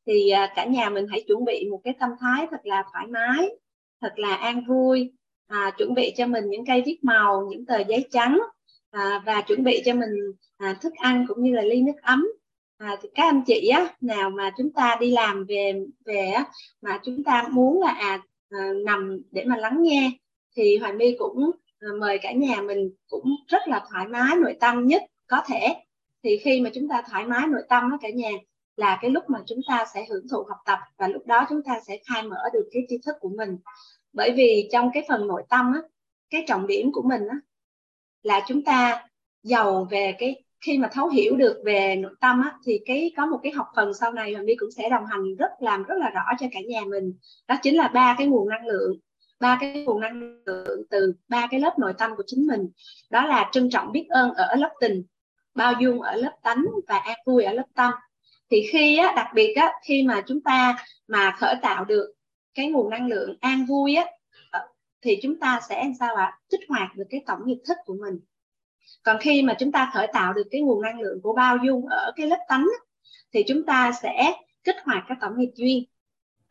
Thì 0.06 0.30
à, 0.30 0.52
cả 0.56 0.64
nhà 0.64 0.90
mình 0.90 1.06
hãy 1.10 1.24
chuẩn 1.28 1.44
bị 1.44 1.68
một 1.70 1.80
cái 1.84 1.94
tâm 2.00 2.10
thái 2.20 2.46
thật 2.50 2.60
là 2.64 2.84
thoải 2.92 3.06
mái, 3.06 3.48
thật 4.00 4.12
là 4.16 4.34
an 4.34 4.64
vui, 4.68 5.12
à, 5.46 5.70
chuẩn 5.78 5.94
bị 5.94 6.12
cho 6.16 6.26
mình 6.26 6.50
những 6.50 6.66
cây 6.66 6.82
viết 6.86 6.98
màu, 7.02 7.48
những 7.50 7.66
tờ 7.66 7.78
giấy 7.88 8.06
trắng 8.10 8.38
à, 8.90 9.22
và 9.26 9.40
chuẩn 9.40 9.64
bị 9.64 9.82
cho 9.84 9.94
mình 9.94 10.10
à, 10.56 10.78
thức 10.80 10.92
ăn 10.94 11.24
cũng 11.28 11.42
như 11.42 11.54
là 11.54 11.62
ly 11.62 11.82
nước 11.82 12.02
ấm 12.02 12.26
à, 12.78 12.96
thì 13.02 13.08
các 13.14 13.24
anh 13.24 13.42
chị 13.46 13.68
á 13.68 13.94
nào 14.00 14.30
mà 14.30 14.50
chúng 14.56 14.72
ta 14.72 14.96
đi 15.00 15.10
làm 15.10 15.44
về 15.48 15.72
về 16.04 16.26
á 16.26 16.44
mà 16.82 17.00
chúng 17.04 17.24
ta 17.24 17.48
muốn 17.50 17.80
là 17.80 17.90
à, 17.90 18.22
à 18.50 18.68
nằm 18.84 19.18
để 19.30 19.44
mà 19.44 19.56
lắng 19.56 19.82
nghe 19.82 20.10
thì 20.56 20.76
Hoài 20.76 20.92
My 20.92 21.16
cũng 21.18 21.50
Ờ, 21.82 21.88
mời 22.00 22.18
cả 22.22 22.32
nhà 22.32 22.60
mình 22.60 22.90
cũng 23.08 23.36
rất 23.48 23.68
là 23.68 23.84
thoải 23.90 24.08
mái 24.08 24.36
nội 24.36 24.56
tâm 24.60 24.86
nhất 24.86 25.02
có 25.26 25.42
thể. 25.46 25.74
Thì 26.24 26.38
khi 26.44 26.60
mà 26.60 26.70
chúng 26.74 26.88
ta 26.88 27.02
thoải 27.10 27.26
mái 27.26 27.46
nội 27.46 27.62
tâm 27.68 27.90
đó 27.90 27.98
cả 28.02 28.08
nhà 28.10 28.30
là 28.76 28.98
cái 29.02 29.10
lúc 29.10 29.24
mà 29.28 29.38
chúng 29.46 29.60
ta 29.68 29.84
sẽ 29.94 30.06
hưởng 30.10 30.28
thụ 30.28 30.42
học 30.48 30.58
tập 30.66 30.78
và 30.98 31.08
lúc 31.08 31.26
đó 31.26 31.46
chúng 31.48 31.62
ta 31.62 31.80
sẽ 31.86 31.98
khai 32.06 32.22
mở 32.22 32.36
được 32.52 32.68
cái 32.72 32.82
tri 32.88 32.98
thức 33.06 33.16
của 33.20 33.28
mình. 33.28 33.58
Bởi 34.12 34.32
vì 34.36 34.68
trong 34.72 34.90
cái 34.94 35.04
phần 35.08 35.26
nội 35.26 35.42
tâm 35.48 35.72
á 35.74 35.80
cái 36.30 36.44
trọng 36.48 36.66
điểm 36.66 36.92
của 36.92 37.02
mình 37.02 37.28
á 37.28 37.36
là 38.22 38.44
chúng 38.48 38.64
ta 38.64 39.08
giàu 39.42 39.88
về 39.90 40.14
cái 40.18 40.44
khi 40.60 40.78
mà 40.78 40.88
thấu 40.92 41.08
hiểu 41.08 41.36
được 41.36 41.62
về 41.64 41.96
nội 41.96 42.12
tâm 42.20 42.42
á, 42.42 42.58
thì 42.64 42.80
cái 42.86 43.12
có 43.16 43.26
một 43.26 43.40
cái 43.42 43.52
học 43.52 43.66
phần 43.76 43.94
sau 43.94 44.12
này 44.12 44.36
mình 44.36 44.46
đi 44.46 44.54
cũng 44.56 44.70
sẽ 44.70 44.88
đồng 44.88 45.06
hành 45.06 45.36
rất 45.36 45.50
làm 45.60 45.82
rất 45.82 45.94
là 45.98 46.10
rõ 46.10 46.22
cho 46.40 46.46
cả 46.52 46.60
nhà 46.68 46.80
mình. 46.86 47.14
Đó 47.48 47.56
chính 47.62 47.76
là 47.76 47.88
ba 47.88 48.14
cái 48.18 48.26
nguồn 48.26 48.48
năng 48.48 48.66
lượng 48.66 48.98
ba 49.42 49.58
cái 49.60 49.84
nguồn 49.86 50.00
năng 50.00 50.42
lượng 50.46 50.82
từ 50.90 51.14
ba 51.28 51.46
cái 51.50 51.60
lớp 51.60 51.78
nội 51.78 51.92
tâm 51.98 52.16
của 52.16 52.22
chính 52.26 52.46
mình. 52.46 52.70
Đó 53.10 53.26
là 53.26 53.50
trân 53.52 53.70
trọng 53.70 53.92
biết 53.92 54.06
ơn 54.08 54.34
ở 54.34 54.54
lớp 54.54 54.70
tình 54.80 55.04
bao 55.54 55.72
dung 55.80 56.02
ở 56.02 56.16
lớp 56.16 56.32
tánh 56.42 56.64
và 56.88 56.98
an 56.98 57.18
vui 57.26 57.44
ở 57.44 57.52
lớp 57.52 57.66
tâm. 57.74 57.92
Thì 58.50 58.66
khi 58.72 58.96
á, 58.96 59.12
đặc 59.16 59.26
biệt 59.34 59.54
á, 59.54 59.72
khi 59.86 60.02
mà 60.02 60.22
chúng 60.26 60.40
ta 60.40 60.84
mà 61.08 61.36
khởi 61.38 61.54
tạo 61.62 61.84
được 61.84 62.14
cái 62.54 62.68
nguồn 62.68 62.90
năng 62.90 63.08
lượng 63.08 63.36
an 63.40 63.66
vui 63.66 63.94
á 63.94 64.06
ờ, 64.50 64.60
thì 65.02 65.18
chúng 65.22 65.40
ta 65.40 65.60
sẽ 65.68 65.84
làm 65.84 65.92
sao 65.98 66.14
ạ? 66.14 66.38
Kích 66.50 66.60
hoạt 66.68 66.96
được 66.96 67.04
cái 67.10 67.22
tổng 67.26 67.40
nghiệp 67.44 67.58
thức 67.68 67.76
của 67.84 67.94
mình. 67.94 68.20
Còn 69.02 69.16
khi 69.20 69.42
mà 69.42 69.54
chúng 69.58 69.72
ta 69.72 69.90
khởi 69.94 70.06
tạo 70.12 70.32
được 70.32 70.46
cái 70.50 70.60
nguồn 70.60 70.82
năng 70.82 71.00
lượng 71.00 71.22
của 71.22 71.32
bao 71.32 71.56
dung 71.66 71.86
ở 71.86 72.12
cái 72.16 72.26
lớp 72.26 72.44
tánh 72.48 72.66
thì 73.32 73.44
chúng 73.48 73.66
ta 73.66 73.92
sẽ 74.02 74.32
kích 74.64 74.76
hoạt 74.84 75.04
cái 75.08 75.16
tổng 75.20 75.32
nghiệp 75.38 75.50
duyên 75.54 75.84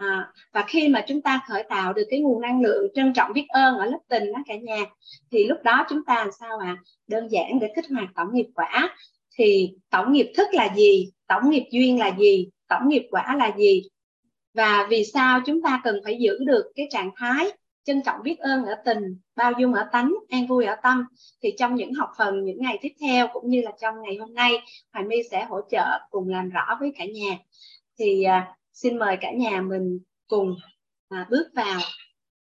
à, 0.01 0.27
và 0.53 0.63
khi 0.67 0.87
mà 0.87 1.05
chúng 1.07 1.21
ta 1.21 1.41
khởi 1.47 1.63
tạo 1.63 1.93
được 1.93 2.03
cái 2.09 2.19
nguồn 2.19 2.41
năng 2.41 2.61
lượng 2.61 2.87
trân 2.95 3.13
trọng 3.13 3.33
biết 3.33 3.45
ơn 3.47 3.77
ở 3.77 3.85
lớp 3.85 3.99
tình 4.07 4.33
đó 4.33 4.39
cả 4.47 4.55
nhà 4.55 4.85
thì 5.31 5.47
lúc 5.47 5.57
đó 5.63 5.85
chúng 5.89 6.05
ta 6.05 6.15
làm 6.15 6.29
sao 6.39 6.57
ạ? 6.59 6.67
À? 6.67 6.81
đơn 7.07 7.27
giản 7.31 7.59
để 7.59 7.67
kích 7.75 7.85
hoạt 7.89 8.09
tổng 8.15 8.27
nghiệp 8.33 8.47
quả. 8.55 8.97
Thì 9.37 9.71
tổng 9.89 10.13
nghiệp 10.13 10.31
thức 10.37 10.47
là 10.51 10.75
gì? 10.75 11.09
Tổng 11.27 11.49
nghiệp 11.49 11.63
duyên 11.71 11.99
là 11.99 12.11
gì? 12.19 12.49
Tổng 12.67 12.87
nghiệp 12.87 13.07
quả 13.11 13.35
là 13.35 13.51
gì? 13.57 13.83
Và 14.53 14.87
vì 14.89 15.05
sao 15.05 15.41
chúng 15.45 15.61
ta 15.61 15.81
cần 15.83 15.99
phải 16.03 16.17
giữ 16.19 16.37
được 16.45 16.71
cái 16.75 16.87
trạng 16.91 17.11
thái 17.15 17.51
trân 17.83 18.01
trọng 18.05 18.23
biết 18.23 18.39
ơn 18.39 18.65
ở 18.65 18.75
tình 18.85 19.17
bao 19.35 19.51
dung 19.59 19.73
ở 19.73 19.89
tánh 19.91 20.13
an 20.29 20.47
vui 20.47 20.65
ở 20.65 20.75
tâm? 20.83 21.05
Thì 21.43 21.53
trong 21.57 21.75
những 21.75 21.93
học 21.93 22.09
phần 22.17 22.43
những 22.43 22.61
ngày 22.61 22.79
tiếp 22.81 22.91
theo 23.01 23.27
cũng 23.33 23.49
như 23.49 23.61
là 23.61 23.71
trong 23.81 23.95
ngày 24.01 24.17
hôm 24.19 24.33
nay 24.33 24.51
hoài 24.93 25.05
my 25.05 25.17
sẽ 25.31 25.45
hỗ 25.45 25.61
trợ 25.71 25.99
cùng 26.09 26.29
làm 26.29 26.49
rõ 26.49 26.77
với 26.79 26.91
cả 26.97 27.05
nhà. 27.05 27.37
Thì 27.99 28.23
à, 28.23 28.55
xin 28.73 28.97
mời 28.99 29.17
cả 29.21 29.31
nhà 29.31 29.61
mình 29.61 29.99
cùng 30.27 30.55
à, 31.09 31.27
bước 31.29 31.47
vào 31.55 31.81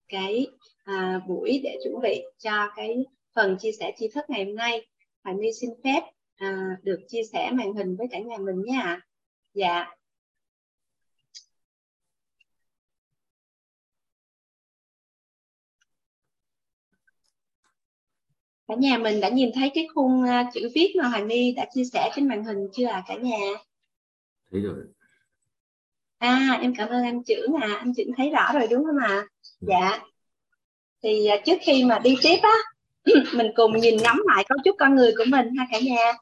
cái 0.09 0.47
à, 0.85 1.21
buổi 1.29 1.61
để 1.65 1.79
chuẩn 1.85 2.01
bị 2.03 2.23
cho 2.39 2.69
cái 2.77 2.97
phần 3.35 3.57
chia 3.61 3.73
sẻ 3.73 3.93
tri 3.97 4.09
thức 4.09 4.25
ngày 4.29 4.45
hôm 4.45 4.55
nay. 4.55 4.87
Hoài 5.25 5.37
My 5.37 5.49
xin 5.61 5.71
phép 5.85 6.01
à, 6.37 6.77
được 6.83 7.01
chia 7.09 7.23
sẻ 7.33 7.51
màn 7.53 7.75
hình 7.75 7.97
với 7.97 8.07
cả 8.11 8.19
nhà 8.19 8.37
mình 8.39 8.63
nha. 8.67 9.01
Dạ. 9.55 9.87
Cả 18.69 18.75
nhà 18.75 18.99
mình 18.99 19.21
đã 19.21 19.29
nhìn 19.29 19.51
thấy 19.55 19.71
cái 19.75 19.87
khung 19.95 20.23
à, 20.23 20.51
chữ 20.55 20.69
viết 20.75 20.95
mà 21.03 21.09
Hoài 21.09 21.25
My 21.25 21.53
đã 21.53 21.67
chia 21.75 21.85
sẻ 21.93 22.11
trên 22.15 22.29
màn 22.29 22.45
hình 22.45 22.59
chưa 22.73 22.87
à 22.87 23.05
cả 23.07 23.15
nhà? 23.15 23.39
Thấy 24.51 24.61
rồi 24.61 24.85
à 26.19 26.59
em 26.63 26.75
cảm 26.75 26.89
ơn 26.89 27.05
anh 27.05 27.25
trưởng 27.25 27.55
à 27.63 27.77
anh 27.79 27.95
trưởng 27.97 28.09
thấy 28.17 28.31
rõ 28.31 28.53
rồi 28.53 28.67
đúng 28.71 28.85
không 28.85 28.99
ạ? 28.99 29.27
Dạ. 29.61 29.99
Thì 31.03 31.29
uh, 31.35 31.45
trước 31.45 31.59
khi 31.63 31.85
mà 31.85 31.99
đi 31.99 32.17
tiếp 32.23 32.39
á 32.43 32.57
mình 33.35 33.47
cùng 33.57 33.77
nhìn 33.77 33.97
ngắm 33.97 34.23
lại 34.27 34.45
cấu 34.49 34.59
trúc 34.65 34.77
con 34.79 34.95
người 34.95 35.13
của 35.19 35.25
mình 35.29 35.55
ha 35.59 35.67
cả 35.73 35.79
nhà. 35.81 36.13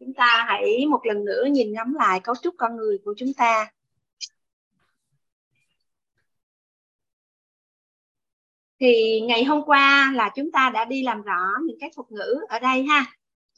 Chúng 0.00 0.14
ta 0.14 0.44
hãy 0.48 0.86
một 0.86 1.00
lần 1.06 1.24
nữa 1.24 1.44
nhìn 1.50 1.72
ngắm 1.72 1.94
lại 1.94 2.20
cấu 2.20 2.34
trúc 2.42 2.54
con 2.58 2.76
người 2.76 2.98
của 3.04 3.14
chúng 3.16 3.34
ta. 3.34 3.70
Thì 8.80 9.20
ngày 9.20 9.44
hôm 9.44 9.62
qua 9.66 10.12
là 10.14 10.30
chúng 10.36 10.52
ta 10.52 10.70
đã 10.74 10.84
đi 10.84 11.02
làm 11.02 11.22
rõ 11.22 11.40
những 11.66 11.78
cái 11.80 11.90
thuật 11.96 12.10
ngữ 12.10 12.40
ở 12.48 12.58
đây 12.58 12.82
ha. 12.82 13.04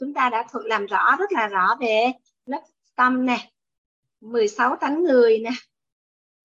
Chúng 0.01 0.15
ta 0.15 0.31
đã 0.31 0.45
thuật 0.53 0.65
làm 0.67 0.87
rõ 0.87 1.17
rất 1.19 1.33
là 1.33 1.47
rõ 1.47 1.77
về 1.81 2.13
lớp 2.47 2.61
tâm 2.97 3.27
nè 3.27 3.54
16 4.25 4.77
tánh 4.77 5.05
người 5.05 5.39
nè. 5.39 5.51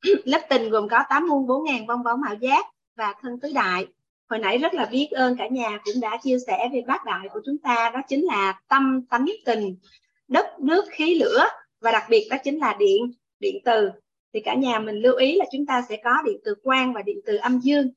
Lớp 0.25 0.41
tình 0.50 0.69
gồm 0.69 0.88
có 0.89 1.03
8 1.09 1.27
muôn 1.27 1.48
4 1.48 1.63
ngàn 1.63 1.86
vong 1.88 2.03
bóng 2.03 2.21
mạo 2.21 2.36
giác 2.36 2.65
và 2.95 3.13
thân 3.21 3.39
tứ 3.39 3.51
đại. 3.55 3.88
Hồi 4.29 4.39
nãy 4.39 4.57
rất 4.57 4.74
là 4.74 4.86
biết 4.86 5.07
ơn 5.12 5.38
cả 5.38 5.48
nhà 5.48 5.79
cũng 5.83 6.01
đã 6.01 6.17
chia 6.24 6.38
sẻ 6.48 6.69
về 6.74 6.83
bát 6.88 7.05
đại 7.05 7.27
của 7.33 7.41
chúng 7.45 7.57
ta 7.57 7.91
đó 7.93 8.01
chính 8.07 8.25
là 8.25 8.59
tâm 8.67 9.05
tánh 9.09 9.25
tình 9.45 9.75
đất 10.27 10.59
nước 10.59 10.86
khí 10.91 11.19
lửa 11.19 11.45
và 11.81 11.91
đặc 11.91 12.03
biệt 12.09 12.27
đó 12.29 12.38
chính 12.43 12.59
là 12.59 12.75
điện 12.79 13.12
điện 13.39 13.55
từ. 13.65 13.89
Thì 14.33 14.39
cả 14.39 14.55
nhà 14.55 14.79
mình 14.79 14.95
lưu 14.95 15.15
ý 15.15 15.36
là 15.36 15.45
chúng 15.51 15.65
ta 15.65 15.83
sẽ 15.89 15.98
có 16.03 16.21
điện 16.25 16.38
từ 16.45 16.55
quang 16.63 16.93
và 16.93 17.01
điện 17.01 17.19
từ 17.25 17.36
âm 17.36 17.59
dương. 17.59 17.88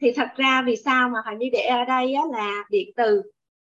Thì 0.00 0.12
thật 0.12 0.28
ra 0.36 0.62
vì 0.66 0.76
sao 0.76 1.08
mà 1.08 1.18
hoàng 1.24 1.38
như 1.38 1.48
để 1.52 1.60
ở 1.60 1.84
đây 1.84 2.14
á, 2.14 2.22
là 2.32 2.64
điện 2.70 2.90
từ? 2.96 3.22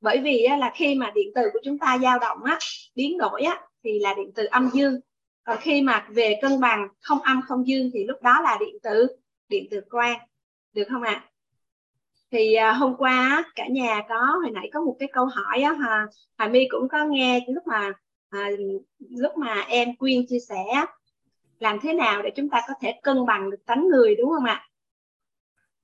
Bởi 0.01 0.19
vì 0.19 0.43
á, 0.43 0.57
là 0.57 0.71
khi 0.75 0.95
mà 0.95 1.11
điện 1.15 1.31
từ 1.35 1.41
của 1.53 1.59
chúng 1.63 1.79
ta 1.79 1.97
dao 2.01 2.19
động 2.19 2.43
á 2.43 2.59
biến 2.95 3.17
đổi 3.17 3.41
á 3.41 3.61
thì 3.83 3.99
là 3.99 4.13
điện 4.17 4.31
từ 4.35 4.45
âm 4.45 4.69
dương. 4.73 4.99
Còn 5.43 5.57
khi 5.61 5.81
mà 5.81 6.07
về 6.09 6.39
cân 6.41 6.59
bằng 6.59 6.87
không 7.01 7.19
âm 7.19 7.41
không 7.47 7.67
dương 7.67 7.89
thì 7.93 8.03
lúc 8.03 8.21
đó 8.21 8.41
là 8.43 8.57
điện 8.59 8.75
tử 8.83 9.07
điện 9.49 9.67
từ 9.71 9.81
quang. 9.89 10.19
Được 10.73 10.83
không 10.89 11.01
ạ? 11.01 11.23
À? 11.25 11.29
thì 12.33 12.55
hôm 12.79 12.95
qua 12.97 13.43
cả 13.55 13.67
nhà 13.67 14.01
có 14.09 14.39
hồi 14.43 14.51
nãy 14.51 14.69
có 14.73 14.81
một 14.81 14.95
cái 14.99 15.09
câu 15.13 15.25
hỏi 15.25 15.61
á 15.61 15.73
hà 15.73 16.07
Hà 16.37 16.47
My 16.47 16.67
cũng 16.69 16.87
có 16.89 17.05
nghe 17.05 17.45
lúc 17.47 17.67
mà 17.67 17.93
à, 18.29 18.49
lúc 19.09 19.37
mà 19.37 19.61
em 19.67 19.95
quyên 19.95 20.27
chia 20.27 20.39
sẻ 20.39 20.85
làm 21.59 21.79
thế 21.81 21.93
nào 21.93 22.21
để 22.21 22.31
chúng 22.35 22.49
ta 22.49 22.61
có 22.67 22.73
thể 22.81 22.99
cân 23.03 23.25
bằng 23.25 23.51
được 23.51 23.65
tánh 23.65 23.87
người 23.87 24.15
đúng 24.15 24.29
không 24.29 24.45
ạ? 24.45 24.67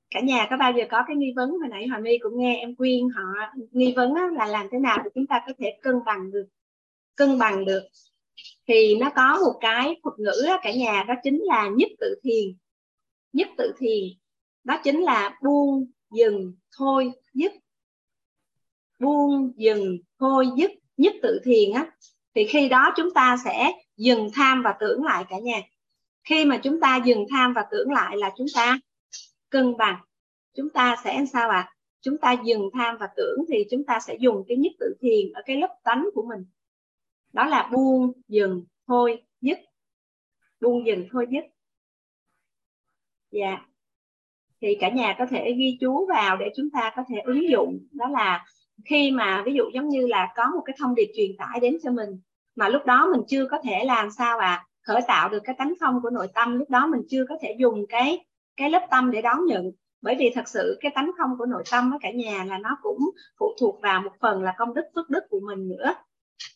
Cả 0.09 0.19
nhà 0.19 0.47
có 0.49 0.57
bao 0.57 0.71
giờ 0.71 0.83
có 0.89 1.03
cái 1.07 1.15
nghi 1.15 1.33
vấn? 1.35 1.49
Hồi 1.49 1.69
nãy 1.69 1.87
Hòa 1.87 1.99
My 1.99 2.17
cũng 2.17 2.39
nghe 2.39 2.59
em 2.59 2.75
quyên 2.75 3.09
họ 3.15 3.23
nghi 3.71 3.93
vấn 3.95 4.13
á, 4.13 4.29
là 4.33 4.45
làm 4.45 4.67
thế 4.71 4.79
nào 4.79 4.97
để 5.03 5.09
chúng 5.15 5.27
ta 5.27 5.41
có 5.47 5.53
thể 5.57 5.77
cân 5.81 5.95
bằng 6.05 6.31
được 6.31 6.45
cân 7.19 7.39
bằng 7.39 7.65
được, 7.65 7.83
thì 8.67 8.95
nó 8.95 9.09
có 9.15 9.39
một 9.45 9.57
cái 9.61 9.95
thuật 10.03 10.19
ngữ 10.19 10.47
cả 10.63 10.71
nhà, 10.73 11.05
đó 11.07 11.13
chính 11.23 11.39
là 11.43 11.69
nhất 11.77 11.89
tự 11.99 12.15
thiền. 12.23 12.57
Nhất 13.33 13.47
tự 13.57 13.73
thiền, 13.77 14.03
đó 14.63 14.81
chính 14.83 15.01
là 15.01 15.39
buông 15.43 15.91
dừng 16.11 16.53
thôi 16.77 17.11
dứt. 17.33 17.51
Buông 18.99 19.53
dừng 19.55 19.97
thôi 20.19 20.47
dứt, 20.57 20.71
nhất 20.97 21.13
tự 21.21 21.39
thiền 21.43 21.71
á. 21.73 21.91
Thì 22.35 22.47
khi 22.47 22.69
đó 22.69 22.93
chúng 22.95 23.13
ta 23.13 23.37
sẽ 23.45 23.71
dừng 23.97 24.29
tham 24.33 24.63
và 24.63 24.75
tưởng 24.79 25.03
lại 25.03 25.25
cả 25.29 25.39
nhà. 25.39 25.61
Khi 26.23 26.45
mà 26.45 26.59
chúng 26.63 26.79
ta 26.79 27.01
dừng 27.05 27.25
tham 27.29 27.53
và 27.53 27.65
tưởng 27.71 27.91
lại 27.91 28.17
là 28.17 28.31
chúng 28.37 28.47
ta 28.55 28.79
cân 29.49 29.77
bằng. 29.77 29.99
Chúng 30.57 30.69
ta 30.69 30.95
sẽ 31.03 31.25
sao 31.33 31.49
ạ? 31.49 31.57
À? 31.57 31.73
chúng 32.01 32.17
ta 32.17 32.35
dừng 32.45 32.69
tham 32.73 32.97
và 32.99 33.07
tưởng 33.15 33.45
thì 33.49 33.65
chúng 33.71 33.83
ta 33.83 33.99
sẽ 33.99 34.15
dùng 34.19 34.43
cái 34.47 34.57
nhất 34.57 34.71
tự 34.79 34.95
thiền 35.01 35.33
ở 35.33 35.41
cái 35.45 35.55
lớp 35.55 35.75
tánh 35.83 36.09
của 36.13 36.25
mình 36.29 36.45
đó 37.33 37.45
là 37.45 37.69
buông 37.73 38.11
dừng 38.27 38.65
thôi 38.87 39.23
dứt. 39.41 39.57
Buông 40.61 40.85
dừng 40.85 41.07
thôi 41.11 41.27
dứt. 41.31 41.43
Dạ. 43.31 43.45
Yeah 43.45 43.69
thì 44.61 44.77
cả 44.79 44.89
nhà 44.89 45.15
có 45.19 45.25
thể 45.25 45.53
ghi 45.57 45.77
chú 45.81 46.07
vào 46.09 46.37
để 46.37 46.45
chúng 46.55 46.69
ta 46.69 46.91
có 46.95 47.03
thể 47.09 47.15
ứng 47.25 47.49
dụng. 47.49 47.79
Đó 47.91 48.07
là 48.09 48.45
khi 48.85 49.11
mà 49.11 49.43
ví 49.45 49.53
dụ 49.53 49.63
giống 49.73 49.89
như 49.89 50.07
là 50.07 50.33
có 50.35 50.43
một 50.55 50.61
cái 50.65 50.75
thông 50.79 50.95
điệp 50.95 51.11
truyền 51.15 51.31
tải 51.37 51.59
đến 51.59 51.77
cho 51.83 51.91
mình, 51.91 52.09
mà 52.55 52.69
lúc 52.69 52.85
đó 52.85 53.09
mình 53.11 53.21
chưa 53.27 53.47
có 53.51 53.57
thể 53.63 53.83
làm 53.85 54.11
sao 54.11 54.37
à 54.39 54.65
khởi 54.81 55.01
tạo 55.07 55.29
được 55.29 55.39
cái 55.43 55.55
tánh 55.57 55.73
không 55.79 55.99
của 56.03 56.09
nội 56.09 56.27
tâm, 56.33 56.57
lúc 56.59 56.69
đó 56.69 56.87
mình 56.87 57.01
chưa 57.09 57.25
có 57.29 57.35
thể 57.41 57.55
dùng 57.59 57.85
cái 57.89 58.25
cái 58.57 58.69
lớp 58.69 58.87
tâm 58.91 59.11
để 59.11 59.21
đón 59.21 59.45
nhận. 59.45 59.71
Bởi 60.01 60.15
vì 60.19 60.31
thật 60.35 60.47
sự 60.47 60.77
cái 60.81 60.91
tánh 60.95 61.11
không 61.17 61.29
của 61.37 61.45
nội 61.45 61.63
tâm 61.71 61.89
với 61.89 61.99
cả 62.01 62.11
nhà 62.11 62.45
là 62.45 62.57
nó 62.57 62.77
cũng 62.81 62.97
phụ 63.39 63.53
thuộc 63.59 63.81
vào 63.81 64.01
một 64.01 64.11
phần 64.19 64.43
là 64.43 64.53
công 64.57 64.73
đức, 64.73 64.85
phước 64.95 65.09
đức 65.09 65.23
của 65.29 65.39
mình 65.39 65.69
nữa 65.69 65.93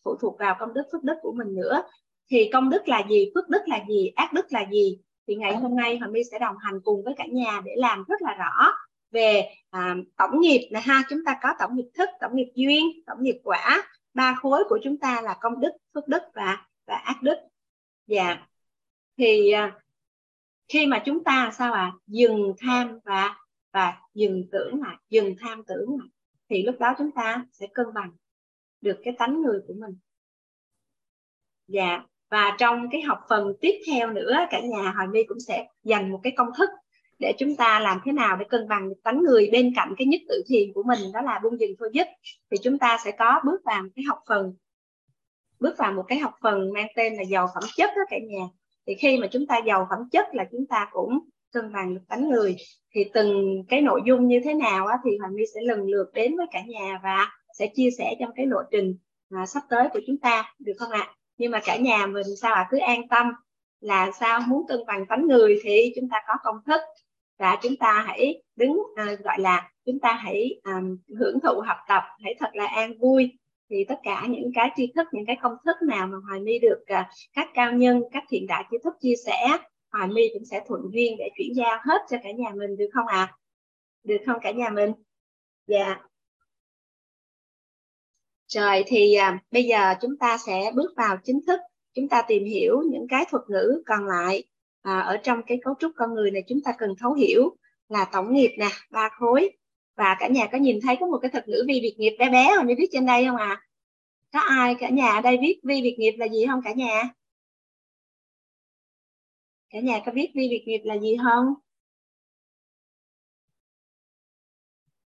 phụ 0.04 0.16
thuộc 0.22 0.40
vào 0.40 0.56
công 0.60 0.74
đức 0.74 0.84
phước 0.92 1.04
đức 1.04 1.16
của 1.22 1.34
mình 1.38 1.56
nữa. 1.56 1.84
Thì 2.32 2.50
công 2.54 2.70
đức 2.70 2.88
là 2.88 3.04
gì 3.10 3.32
phước 3.36 3.50
đức 3.50 3.62
là 3.66 3.86
gì 3.90 4.12
ác 4.16 4.34
đức 4.34 4.46
là 4.50 4.66
gì? 4.72 5.00
Thì 5.28 5.36
ngày 5.36 5.56
hôm 5.56 5.76
nay 5.76 5.98
Hoàng 5.98 6.12
My 6.12 6.22
sẽ 6.32 6.40
đồng 6.40 6.58
hành 6.58 6.80
cùng 6.84 7.04
với 7.04 7.14
cả 7.18 7.26
nhà 7.32 7.62
để 7.66 7.72
làm 7.76 8.04
rất 8.08 8.22
là 8.22 8.34
rõ 8.34 8.72
về 9.12 9.50
à, 9.70 9.96
tổng 10.18 10.40
nghiệp 10.40 10.70
này 10.72 10.82
ha. 10.82 11.04
Chúng 11.10 11.20
ta 11.26 11.38
có 11.42 11.50
tổng 11.60 11.76
nghiệp 11.76 11.90
thức 11.98 12.10
tổng 12.20 12.36
nghiệp 12.36 12.52
duyên 12.56 12.86
tổng 13.06 13.18
nghiệp 13.22 13.40
quả. 13.44 13.84
Ba 14.14 14.36
khối 14.42 14.64
của 14.70 14.80
chúng 14.84 14.98
ta 14.98 15.22
là 15.22 15.38
công 15.42 15.60
đức 15.60 15.72
phước 15.94 16.08
đức 16.08 16.24
và 16.34 16.68
và 16.88 16.96
ác 16.96 17.22
đức. 17.22 17.36
Dạ. 18.08 18.48
Thì 19.18 19.52
à, 19.52 19.80
khi 20.68 20.88
mà 20.88 21.04
chúng 21.06 21.24
ta 21.24 21.52
sao 21.54 21.74
à 21.74 21.94
dừng 22.08 22.54
tham 22.60 23.00
và 23.04 23.36
và 23.74 23.98
dừng 24.14 24.44
tưởng 24.52 24.82
lại 24.82 24.96
dừng 25.10 25.36
tham 25.40 25.64
tưởng 25.68 25.98
lại 26.00 26.08
thì 26.50 26.64
lúc 26.64 26.76
đó 26.80 26.94
chúng 26.98 27.12
ta 27.12 27.46
sẽ 27.52 27.68
cân 27.74 27.86
bằng 27.94 28.12
được 28.84 28.98
cái 29.04 29.14
tánh 29.20 29.42
người 29.42 29.60
của 29.68 29.74
mình. 29.74 29.98
Dạ 31.68 32.04
và 32.34 32.56
trong 32.60 32.90
cái 32.92 33.02
học 33.02 33.20
phần 33.30 33.54
tiếp 33.62 33.82
theo 33.88 34.12
nữa 34.12 34.38
cả 34.50 34.60
nhà 34.60 34.92
Hoài 34.96 35.08
My 35.08 35.24
cũng 35.24 35.40
sẽ 35.40 35.68
dành 35.84 36.12
một 36.12 36.20
cái 36.24 36.34
công 36.38 36.48
thức 36.58 36.70
để 37.20 37.34
chúng 37.38 37.56
ta 37.56 37.80
làm 37.80 38.00
thế 38.06 38.12
nào 38.12 38.38
để 38.38 38.46
cân 38.50 38.68
bằng 38.68 38.90
tánh 39.04 39.24
người 39.24 39.50
bên 39.52 39.74
cạnh 39.76 39.94
cái 39.98 40.08
nhất 40.08 40.22
tự 40.30 40.44
thiền 40.48 40.74
của 40.74 40.84
mình 40.84 41.00
đó 41.14 41.22
là 41.22 41.40
buông 41.44 41.60
dừng 41.60 41.72
thôi 41.80 41.90
dứt. 41.94 42.08
Thì 42.52 42.58
chúng 42.64 42.78
ta 42.80 42.98
sẽ 43.06 43.12
có 43.12 43.42
bước 43.46 43.62
vào 43.66 43.84
cái 43.96 44.04
học 44.08 44.20
phần 44.28 44.54
bước 45.60 45.78
vào 45.78 45.92
một 45.92 46.04
cái 46.08 46.20
học 46.20 46.34
phần 46.42 46.74
mang 46.74 46.88
tên 46.96 47.16
là 47.16 47.24
giàu 47.24 47.48
phẩm 47.54 47.64
chất 47.76 47.90
đó 47.96 48.02
cả 48.10 48.18
nhà. 48.30 48.46
Thì 48.88 48.96
khi 48.96 49.18
mà 49.18 49.28
chúng 49.32 49.48
ta 49.48 49.58
giàu 49.68 49.88
phẩm 49.90 50.00
chất 50.12 50.26
là 50.34 50.46
chúng 50.52 50.68
ta 50.68 50.88
cũng 50.92 51.20
cân 51.52 51.74
bằng 51.74 51.96
được 51.96 52.02
tánh 52.08 52.30
người. 52.30 52.56
Thì 52.96 53.04
từng 53.14 53.64
cái 53.70 53.82
nội 53.82 54.02
dung 54.06 54.28
như 54.28 54.42
thế 54.44 54.54
nào 54.54 54.88
á, 54.88 54.98
thì 55.06 55.18
Hoàng 55.18 55.36
My 55.36 55.44
sẽ 55.56 55.62
lần 55.62 55.86
lượt 55.86 56.12
đến 56.14 56.38
với 56.38 56.46
cả 56.52 56.62
nhà 56.68 57.00
và 57.04 57.30
sẽ 57.54 57.68
chia 57.76 57.90
sẻ 57.98 58.16
trong 58.20 58.32
cái 58.36 58.46
lộ 58.46 58.62
trình 58.72 58.98
à, 59.30 59.46
sắp 59.46 59.64
tới 59.70 59.88
của 59.94 60.00
chúng 60.08 60.18
ta 60.18 60.54
được 60.60 60.74
không 60.80 60.92
ạ? 60.92 61.16
nhưng 61.38 61.52
mà 61.52 61.60
cả 61.66 61.78
nhà 61.78 62.06
mình 62.06 62.36
sao 62.42 62.54
ạ 62.54 62.62
à? 62.62 62.68
cứ 62.72 62.78
an 62.78 63.08
tâm 63.08 63.28
là 63.80 64.12
sao 64.20 64.42
muốn 64.48 64.68
cân 64.68 64.86
bằng 64.88 65.06
tánh 65.06 65.28
người 65.28 65.60
thì 65.64 65.94
chúng 65.96 66.10
ta 66.10 66.18
có 66.28 66.34
công 66.44 66.56
thức 66.66 66.82
và 67.40 67.60
chúng 67.62 67.76
ta 67.76 68.04
hãy 68.08 68.44
đứng 68.56 68.84
à, 68.96 69.16
gọi 69.24 69.40
là 69.40 69.72
chúng 69.86 70.00
ta 70.00 70.14
hãy 70.14 70.60
à, 70.64 70.82
hưởng 71.20 71.40
thụ 71.40 71.62
học 71.68 71.78
tập 71.88 72.04
hãy 72.24 72.36
thật 72.40 72.50
là 72.54 72.66
an 72.66 72.98
vui 73.00 73.32
thì 73.70 73.86
tất 73.88 74.00
cả 74.04 74.26
những 74.30 74.52
cái 74.56 74.70
tri 74.76 74.92
thức 74.96 75.08
những 75.12 75.26
cái 75.26 75.38
công 75.42 75.54
thức 75.66 75.76
nào 75.88 76.08
mà 76.08 76.18
hoài 76.28 76.40
my 76.40 76.60
được 76.60 76.84
à, 76.86 77.10
các 77.34 77.48
cao 77.54 77.72
nhân 77.72 78.02
các 78.12 78.24
thiện 78.30 78.48
đại 78.48 78.64
tri 78.72 78.78
thức 78.84 78.94
chia 79.02 79.16
sẻ 79.26 79.58
hoài 79.92 80.08
my 80.08 80.30
cũng 80.34 80.46
sẽ 80.46 80.64
thuận 80.68 80.82
duyên 80.94 81.16
để 81.18 81.30
chuyển 81.38 81.56
giao 81.56 81.80
hết 81.86 82.02
cho 82.10 82.18
cả 82.24 82.32
nhà 82.32 82.50
mình 82.56 82.78
được 82.78 82.90
không 82.94 83.08
ạ 83.08 83.18
à? 83.18 83.34
được 84.04 84.18
không 84.26 84.38
cả 84.42 84.52
nhà 84.52 84.70
mình 84.70 84.92
dạ 85.68 85.86
yeah. 85.86 86.02
Rồi 88.54 88.84
thì 88.88 89.14
à, 89.14 89.40
bây 89.52 89.64
giờ 89.64 89.94
chúng 90.02 90.18
ta 90.18 90.38
sẽ 90.38 90.72
bước 90.76 90.94
vào 90.98 91.18
chính 91.24 91.40
thức, 91.48 91.60
chúng 91.94 92.10
ta 92.10 92.24
tìm 92.28 92.46
hiểu 92.46 92.82
những 92.92 93.08
cái 93.10 93.26
thuật 93.30 93.44
ngữ 93.48 93.84
còn 93.86 94.06
lại 94.06 94.44
à, 94.82 95.00
ở 95.00 95.18
trong 95.18 95.42
cái 95.48 95.60
cấu 95.64 95.74
trúc 95.80 95.92
con 95.96 96.14
người 96.14 96.32
này 96.32 96.44
chúng 96.48 96.62
ta 96.62 96.74
cần 96.78 96.96
thấu 97.00 97.14
hiểu 97.14 97.58
là 97.90 98.06
tổng 98.12 98.34
nghiệp 98.34 98.56
nè, 98.60 98.70
ba 98.92 99.10
khối 99.10 99.52
và 99.96 100.16
cả 100.20 100.28
nhà 100.28 100.48
có 100.52 100.58
nhìn 100.58 100.80
thấy 100.82 100.96
có 101.00 101.08
một 101.08 101.20
cái 101.22 101.32
thuật 101.32 101.48
ngữ 101.48 101.64
vi 101.68 101.80
biệt 101.82 101.96
nghiệp 101.98 102.16
bé 102.20 102.30
bé 102.30 102.56
hồi 102.56 102.66
Như 102.66 102.76
viết 102.78 102.90
trên 102.92 103.06
đây 103.06 103.26
không 103.26 103.36
ạ? 103.36 103.48
À? 103.48 103.62
Có 104.34 104.40
ai 104.40 104.76
cả 104.80 104.90
nhà 104.90 105.12
ở 105.12 105.22
đây 105.22 105.38
viết 105.42 105.60
vi 105.64 105.82
biệt 105.82 105.96
nghiệp 106.00 106.14
là 106.18 106.28
gì 106.28 106.46
không 106.50 106.62
cả 106.64 106.74
nhà? 106.74 107.04
Cả 109.70 109.80
nhà 109.80 110.02
có 110.06 110.12
biết 110.12 110.32
vi 110.36 110.50
biệt 110.50 110.64
nghiệp 110.66 110.82
là 110.84 110.98
gì 110.98 111.18
không? 111.24 111.54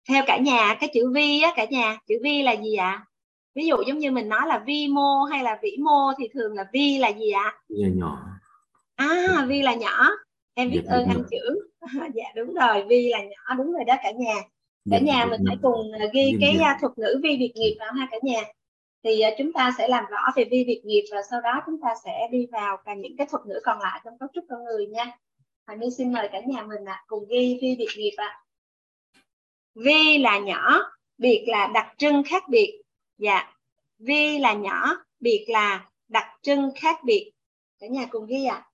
Theo 0.09 0.23
cả 0.27 0.37
nhà 0.37 0.77
cái 0.79 0.89
chữ 0.93 1.11
vi 1.15 1.41
á 1.41 1.53
cả 1.55 1.65
nhà, 1.69 1.97
chữ 2.07 2.15
vi 2.23 2.43
là 2.43 2.51
gì 2.51 2.75
ạ? 2.75 2.91
À? 2.91 3.05
Ví 3.55 3.65
dụ 3.65 3.75
giống 3.87 3.97
như 3.97 4.11
mình 4.11 4.29
nói 4.29 4.47
là 4.47 4.63
vi 4.65 4.87
mô 4.87 5.23
hay 5.23 5.43
là 5.43 5.59
vĩ 5.61 5.77
mô 5.79 6.13
thì 6.17 6.27
thường 6.33 6.53
là 6.53 6.65
vi 6.73 6.97
là 6.97 7.09
gì 7.09 7.31
ạ? 7.31 7.53
À? 7.69 7.89
nhỏ. 7.95 8.23
À 8.95 9.45
vi 9.47 9.61
là 9.61 9.73
nhỏ. 9.73 10.09
Em 10.53 10.71
biết 10.71 10.81
dạ, 10.85 10.95
ơn 10.95 11.05
anh 11.07 11.23
chữ. 11.31 11.67
Dạ 12.13 12.23
đúng 12.35 12.53
rồi. 12.53 12.85
Vi 12.89 13.09
là 13.09 13.23
nhỏ 13.23 13.55
đúng 13.57 13.71
rồi 13.71 13.83
đó 13.83 13.95
cả 14.03 14.11
nhà. 14.11 14.35
Cả 14.91 14.97
dạ, 14.97 14.99
nhà 14.99 15.25
mình 15.25 15.41
hãy 15.47 15.57
cùng 15.61 15.91
à, 15.99 16.05
ghi 16.13 16.31
dạ, 16.31 16.37
cái 16.41 16.57
dạ. 16.59 16.77
thuật 16.81 16.97
ngữ 16.97 17.19
vi 17.23 17.37
việc 17.37 17.51
nghiệp 17.55 17.75
vào 17.79 17.93
ha 17.93 18.07
cả 18.11 18.17
nhà. 18.23 18.41
Thì 19.03 19.21
uh, 19.27 19.33
chúng 19.37 19.53
ta 19.53 19.71
sẽ 19.77 19.87
làm 19.87 20.05
rõ 20.05 20.19
về 20.35 20.43
vi 20.51 20.63
việc 20.67 20.81
nghiệp 20.85 21.03
và 21.11 21.21
sau 21.29 21.41
đó 21.41 21.61
chúng 21.65 21.81
ta 21.81 21.89
sẽ 22.05 22.27
đi 22.31 22.47
vào 22.51 22.77
cả 22.85 22.93
những 22.93 23.17
cái 23.17 23.27
thuật 23.29 23.45
ngữ 23.45 23.59
còn 23.63 23.79
lại 23.79 24.01
trong 24.05 24.17
cấu 24.17 24.29
trúc 24.33 24.45
con 24.49 24.63
người 24.63 24.87
nha. 24.87 25.11
Hoàng 25.67 25.79
My 25.79 25.89
xin 25.97 26.13
mời 26.13 26.29
cả 26.31 26.39
nhà 26.47 26.61
mình 26.61 26.85
ạ 26.85 26.93
à, 26.93 27.03
cùng 27.07 27.25
ghi 27.29 27.59
vi 27.61 27.75
việc 27.79 27.89
nghiệp 27.97 28.13
ạ. 28.17 28.27
À. 28.27 28.41
vi 29.75 30.17
là 30.17 30.39
nhỏ 30.39 30.81
biệt 31.17 31.45
là 31.47 31.71
đặc 31.73 31.87
trưng 31.97 32.23
khác 32.23 32.43
biệt 32.49 32.81
dạ. 33.17 33.53
Vi 33.97 34.37
là 34.37 34.53
nhỏ, 34.53 35.05
biệt 35.19 35.45
là 35.47 35.89
đặc 36.07 36.27
trưng 36.41 36.69
khác 36.75 36.99
biệt. 37.03 37.31
Cả 37.79 37.87
nhà 37.87 38.05
cùng 38.09 38.25
ghi 38.25 38.45
ạ. 38.45 38.55
À. 38.55 38.67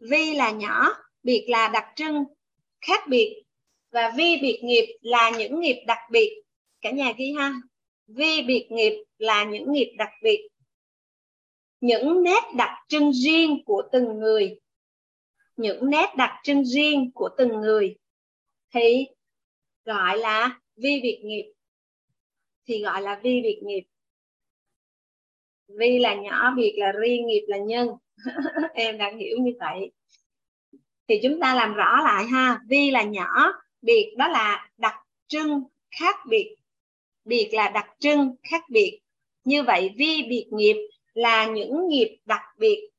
vi 0.00 0.34
là 0.34 0.50
nhỏ, 0.50 0.88
biệt 1.22 1.46
là 1.48 1.68
đặc 1.68 1.84
trưng 1.96 2.24
khác 2.80 3.08
biệt. 3.08 3.42
Và 3.90 4.12
vi 4.16 4.38
biệt 4.42 4.60
nghiệp 4.62 4.98
là 5.00 5.30
những 5.30 5.60
nghiệp 5.60 5.84
đặc 5.86 5.98
biệt. 6.10 6.42
Cả 6.80 6.90
nhà 6.90 7.12
ghi 7.16 7.32
ha. 7.32 7.52
Vi 8.06 8.42
biệt 8.42 8.66
nghiệp 8.70 9.04
là 9.18 9.44
những 9.44 9.72
nghiệp 9.72 9.94
đặc 9.98 10.10
biệt. 10.22 10.48
Những 11.80 12.22
nét 12.22 12.42
đặc 12.56 12.70
trưng 12.88 13.12
riêng 13.12 13.62
của 13.66 13.82
từng 13.92 14.18
người. 14.18 14.58
Những 15.56 15.90
nét 15.90 16.14
đặc 16.16 16.30
trưng 16.42 16.64
riêng 16.64 17.10
của 17.14 17.28
từng 17.38 17.60
người. 17.60 17.96
Thì 18.74 19.06
gọi 19.84 20.18
là 20.18 20.60
vi 20.76 21.00
biệt 21.02 21.20
nghiệp 21.24 21.52
thì 22.66 22.82
gọi 22.82 23.02
là 23.02 23.20
vi 23.22 23.40
biệt 23.42 23.60
nghiệp. 23.62 23.82
Vi 25.68 25.98
là 25.98 26.14
nhỏ 26.14 26.54
biệt 26.56 26.74
là 26.76 26.92
riêng, 26.92 27.26
nghiệp 27.26 27.44
là 27.46 27.58
nhân. 27.58 27.88
Em 28.74 28.98
đang 28.98 29.18
hiểu 29.18 29.36
như 29.40 29.52
vậy. 29.60 29.90
Thì 31.08 31.20
chúng 31.22 31.40
ta 31.40 31.54
làm 31.54 31.74
rõ 31.74 32.02
lại 32.04 32.24
ha. 32.24 32.60
Vi 32.68 32.90
là 32.90 33.02
nhỏ 33.02 33.52
biệt 33.82 34.14
đó 34.16 34.28
là 34.28 34.70
đặc 34.76 34.94
trưng 35.26 35.62
khác 35.90 36.16
biệt. 36.28 36.56
Biệt 37.24 37.48
là 37.52 37.70
đặc 37.70 37.86
trưng 37.98 38.34
khác 38.42 38.64
biệt. 38.70 39.00
Như 39.44 39.62
vậy, 39.62 39.94
vi 39.96 40.22
biệt 40.28 40.46
nghiệp 40.50 40.88
là 41.14 41.46
những 41.46 41.88
nghiệp 41.88 42.18
đặc 42.24 42.42
biệt. 42.58 42.90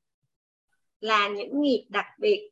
Là 1.00 1.28
những 1.28 1.62
nghiệp 1.62 1.84
đặc 1.88 2.06
biệt. 2.18 2.50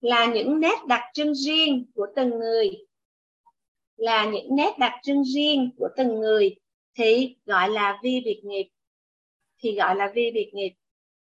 Là 0.00 0.26
những 0.26 0.60
nét 0.60 0.76
đặc 0.86 1.02
trưng 1.14 1.34
riêng 1.34 1.84
của 1.94 2.06
từng 2.16 2.30
người 2.30 2.86
là 3.96 4.24
những 4.24 4.56
nét 4.56 4.74
đặc 4.78 4.92
trưng 5.02 5.22
riêng 5.24 5.70
của 5.76 5.88
từng 5.96 6.20
người 6.20 6.56
thì 6.98 7.36
gọi 7.46 7.68
là 7.68 7.98
vi 8.02 8.22
biệt 8.24 8.40
nghiệp 8.44 8.68
thì 9.62 9.76
gọi 9.76 9.96
là 9.96 10.12
vi 10.14 10.30
biệt 10.34 10.50
nghiệp 10.54 10.72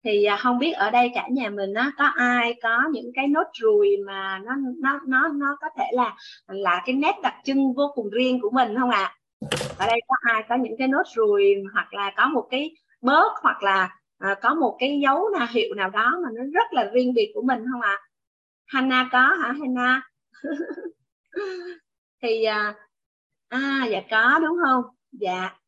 thì 0.05 0.25
à, 0.25 0.37
không 0.37 0.59
biết 0.59 0.73
ở 0.73 0.91
đây 0.91 1.11
cả 1.15 1.29
nhà 1.31 1.51
mình 1.51 1.73
nó 1.73 1.91
có 1.99 2.05
ai 2.05 2.59
có 2.63 2.83
những 2.93 3.11
cái 3.15 3.27
nốt 3.27 3.45
ruồi 3.53 3.97
mà 4.07 4.41
nó 4.45 4.53
nó 4.79 5.01
nó 5.07 5.29
nó 5.29 5.57
có 5.61 5.67
thể 5.79 5.85
là 5.93 6.17
là 6.47 6.83
cái 6.87 6.95
nét 6.95 7.15
đặc 7.23 7.35
trưng 7.45 7.75
vô 7.75 7.93
cùng 7.95 8.11
riêng 8.11 8.41
của 8.41 8.51
mình 8.51 8.75
không 8.81 8.91
ạ 8.91 9.03
à? 9.03 9.15
ở 9.79 9.87
đây 9.87 10.01
có 10.09 10.15
ai 10.21 10.43
có 10.49 10.57
những 10.57 10.77
cái 10.79 10.89
nốt 10.89 11.03
ruồi 11.15 11.55
hoặc 11.73 11.95
là 11.95 12.13
có 12.17 12.29
một 12.29 12.47
cái 12.51 12.71
bớt 13.01 13.33
hoặc 13.43 13.63
là 13.63 13.97
à, 14.19 14.35
có 14.43 14.55
một 14.55 14.77
cái 14.79 15.01
dấu 15.03 15.29
nào 15.29 15.47
hiệu 15.51 15.75
nào 15.75 15.91
đó 15.91 16.13
mà 16.25 16.29
nó 16.35 16.43
rất 16.55 16.73
là 16.73 16.91
riêng 16.93 17.15
biệt 17.15 17.33
của 17.35 17.43
mình 17.43 17.65
không 17.73 17.81
ạ 17.81 17.91
à? 17.91 18.03
Hana 18.67 19.09
có 19.13 19.19
hả 19.19 19.55
Hana 19.61 20.03
thì 22.23 22.45
à, 22.45 22.75
à 23.49 23.87
dạ 23.91 24.01
có 24.11 24.39
đúng 24.43 24.57
không? 24.65 24.85
Dạ. 25.13 25.59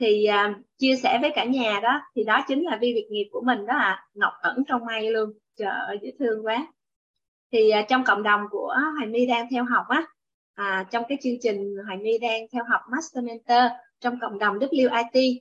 Thì 0.00 0.24
à, 0.24 0.54
chia 0.78 0.96
sẻ 0.96 1.18
với 1.20 1.30
cả 1.34 1.44
nhà 1.44 1.80
đó 1.82 2.00
thì 2.16 2.24
đó 2.24 2.44
chính 2.48 2.64
là 2.64 2.78
vi 2.80 2.94
việc 2.94 3.06
nghiệp 3.10 3.28
của 3.32 3.40
mình 3.40 3.66
đó 3.66 3.74
à 3.76 4.06
ngọc 4.14 4.32
ẩn 4.40 4.64
trong 4.68 4.86
mây 4.86 5.10
luôn. 5.10 5.32
Trời 5.56 5.74
ơi 5.86 5.98
dễ 6.02 6.12
thương 6.18 6.46
quá. 6.46 6.66
Thì 7.52 7.70
à, 7.70 7.86
trong 7.88 8.04
cộng 8.04 8.22
đồng 8.22 8.40
của 8.50 8.74
Hoài 8.96 9.06
My 9.06 9.26
đang 9.26 9.46
theo 9.50 9.64
học 9.64 9.84
á 9.88 10.06
à, 10.56 10.84
trong 10.90 11.04
cái 11.08 11.18
chương 11.22 11.36
trình 11.40 11.74
Hoài 11.86 11.96
My 11.96 12.18
đang 12.18 12.46
theo 12.52 12.64
học 12.70 12.80
Master 12.90 13.24
Mentor 13.24 13.72
trong 14.00 14.20
cộng 14.20 14.38
đồng 14.38 14.58
WIT 14.58 15.38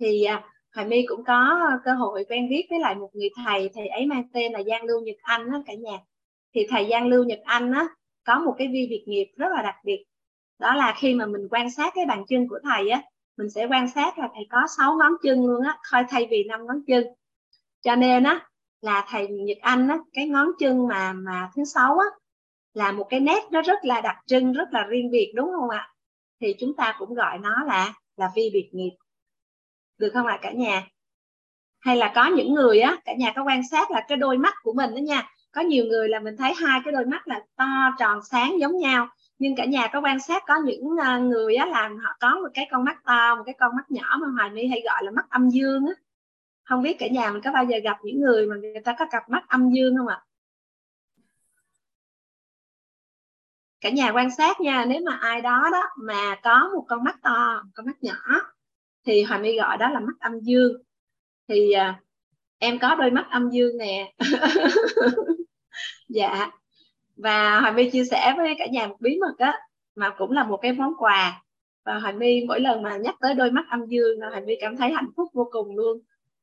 thì 0.00 0.24
à, 0.24 0.44
Hoài 0.74 0.86
My 0.86 1.04
cũng 1.08 1.24
có 1.24 1.60
cơ 1.84 1.92
hội 1.92 2.24
quen 2.28 2.48
biết 2.48 2.66
với 2.70 2.80
lại 2.80 2.94
một 2.94 3.10
người 3.12 3.28
thầy 3.44 3.70
thầy 3.74 3.88
ấy 3.88 4.06
mang 4.06 4.22
tên 4.32 4.52
là 4.52 4.62
Giang 4.62 4.84
Lưu 4.84 5.00
Nhật 5.00 5.16
Anh 5.22 5.50
đó 5.50 5.62
cả 5.66 5.74
nhà. 5.74 5.98
Thì 6.54 6.66
thầy 6.70 6.86
Giang 6.90 7.08
Lưu 7.08 7.24
Nhật 7.24 7.40
Anh 7.44 7.72
á 7.72 7.88
có 8.30 8.38
một 8.38 8.54
cái 8.58 8.68
vi 8.68 8.86
việc 8.90 9.04
nghiệp 9.06 9.26
rất 9.36 9.48
là 9.56 9.62
đặc 9.62 9.74
biệt. 9.84 10.04
Đó 10.58 10.74
là 10.74 10.94
khi 10.98 11.14
mà 11.14 11.26
mình 11.26 11.48
quan 11.50 11.70
sát 11.70 11.92
cái 11.96 12.06
bàn 12.06 12.24
chân 12.28 12.48
của 12.48 12.58
thầy 12.64 12.90
á, 12.90 13.02
mình 13.36 13.50
sẽ 13.50 13.66
quan 13.70 13.90
sát 13.90 14.18
là 14.18 14.28
thầy 14.34 14.46
có 14.50 14.66
6 14.78 14.96
ngón 14.96 15.12
chân 15.22 15.46
luôn 15.46 15.62
á, 15.62 15.78
thôi 15.90 16.02
thay 16.10 16.26
vì 16.30 16.44
năm 16.44 16.66
ngón 16.66 16.76
chân. 16.86 17.04
Cho 17.80 17.96
nên 17.96 18.24
á, 18.24 18.48
là 18.80 19.06
thầy 19.08 19.28
Nhật 19.28 19.58
Anh 19.60 19.88
á, 19.88 19.98
cái 20.12 20.28
ngón 20.28 20.48
chân 20.58 20.88
mà 20.88 21.12
mà 21.12 21.50
thứ 21.56 21.64
sáu 21.64 21.98
á, 21.98 22.06
là 22.74 22.92
một 22.92 23.06
cái 23.10 23.20
nét 23.20 23.42
nó 23.50 23.62
rất 23.62 23.78
là 23.82 24.00
đặc 24.00 24.16
trưng, 24.26 24.52
rất 24.52 24.68
là 24.72 24.84
riêng 24.84 25.10
biệt, 25.10 25.32
đúng 25.34 25.50
không 25.60 25.70
ạ? 25.70 25.88
Thì 26.40 26.54
chúng 26.60 26.76
ta 26.76 26.94
cũng 26.98 27.14
gọi 27.14 27.38
nó 27.38 27.64
là 27.66 27.94
là 28.16 28.30
vi 28.36 28.50
biệt 28.52 28.70
nghiệp. 28.72 28.96
Được 29.98 30.10
không 30.14 30.26
ạ 30.26 30.38
cả 30.42 30.52
nhà? 30.52 30.86
Hay 31.80 31.96
là 31.96 32.12
có 32.14 32.26
những 32.26 32.54
người 32.54 32.80
á, 32.80 32.96
cả 33.04 33.14
nhà 33.18 33.32
có 33.36 33.44
quan 33.44 33.62
sát 33.70 33.90
là 33.90 34.04
cái 34.08 34.16
đôi 34.18 34.38
mắt 34.38 34.54
của 34.62 34.72
mình 34.72 34.90
đó 34.90 34.98
nha 34.98 35.28
có 35.52 35.60
nhiều 35.60 35.84
người 35.84 36.08
là 36.08 36.20
mình 36.20 36.36
thấy 36.36 36.52
hai 36.54 36.80
cái 36.84 36.92
đôi 36.92 37.06
mắt 37.06 37.28
là 37.28 37.40
to 37.56 37.94
tròn 37.98 38.20
sáng 38.22 38.60
giống 38.60 38.78
nhau 38.78 39.08
nhưng 39.40 39.56
cả 39.56 39.64
nhà 39.64 39.88
có 39.92 40.00
quan 40.00 40.20
sát 40.20 40.42
có 40.46 40.56
những 40.64 40.96
à, 41.00 41.18
người 41.18 41.54
á 41.56 41.66
làm 41.66 41.96
họ 41.96 42.16
có 42.20 42.34
một 42.34 42.48
cái 42.54 42.68
con 42.70 42.84
mắt 42.84 43.04
to 43.04 43.34
một 43.36 43.42
cái 43.46 43.54
con 43.58 43.76
mắt 43.76 43.90
nhỏ 43.90 44.18
mà 44.20 44.26
hoài 44.36 44.50
my 44.50 44.66
hay 44.66 44.82
gọi 44.84 45.04
là 45.04 45.10
mắt 45.10 45.30
âm 45.30 45.50
dương 45.50 45.86
á. 45.86 45.92
Không 46.64 46.82
biết 46.82 46.96
cả 46.98 47.08
nhà 47.08 47.30
mình 47.32 47.42
có 47.42 47.52
bao 47.52 47.64
giờ 47.64 47.78
gặp 47.84 47.98
những 48.04 48.20
người 48.20 48.46
mà 48.46 48.56
người 48.56 48.74
ta 48.84 48.96
có 48.98 49.06
cặp 49.10 49.28
mắt 49.30 49.44
âm 49.48 49.70
dương 49.70 49.96
không 49.98 50.08
ạ? 50.08 50.22
Cả 53.80 53.90
nhà 53.90 54.12
quan 54.14 54.30
sát 54.30 54.60
nha 54.60 54.84
nếu 54.88 55.00
mà 55.06 55.16
ai 55.20 55.40
đó 55.40 55.68
đó 55.72 55.82
mà 55.96 56.40
có 56.42 56.70
một 56.74 56.84
con 56.88 57.04
mắt 57.04 57.16
to 57.22 57.62
một 57.64 57.70
con 57.74 57.86
mắt 57.86 58.02
nhỏ 58.02 58.40
thì 59.06 59.22
hoài 59.22 59.40
my 59.40 59.56
gọi 59.56 59.78
đó 59.78 59.88
là 59.90 60.00
mắt 60.00 60.20
âm 60.20 60.40
dương. 60.40 60.72
Thì 61.48 61.72
à, 61.72 62.00
em 62.58 62.78
có 62.78 62.94
đôi 62.94 63.10
mắt 63.10 63.26
âm 63.30 63.50
dương 63.50 63.78
nè. 63.78 64.12
dạ. 66.08 66.50
Và 67.16 67.60
hoài 67.60 67.72
my 67.72 67.90
chia 67.90 68.04
sẻ 68.04 68.34
với 68.36 68.54
cả 68.58 68.66
nhà 68.66 68.86
một 68.86 68.96
bí 69.00 69.18
mật 69.20 69.34
á 69.38 69.58
mà 69.94 70.10
cũng 70.18 70.32
là 70.32 70.44
một 70.44 70.56
cái 70.56 70.72
món 70.72 70.92
quà. 70.98 71.42
Và 71.84 71.98
hoài 71.98 72.12
my 72.12 72.44
mỗi 72.48 72.60
lần 72.60 72.82
mà 72.82 72.96
nhắc 72.96 73.14
tới 73.20 73.34
đôi 73.34 73.50
mắt 73.50 73.64
âm 73.70 73.86
dương 73.86 74.20
hoài 74.20 74.40
my 74.40 74.54
cảm 74.60 74.76
thấy 74.76 74.92
hạnh 74.92 75.10
phúc 75.16 75.28
vô 75.32 75.48
cùng 75.52 75.76
luôn. 75.76 76.00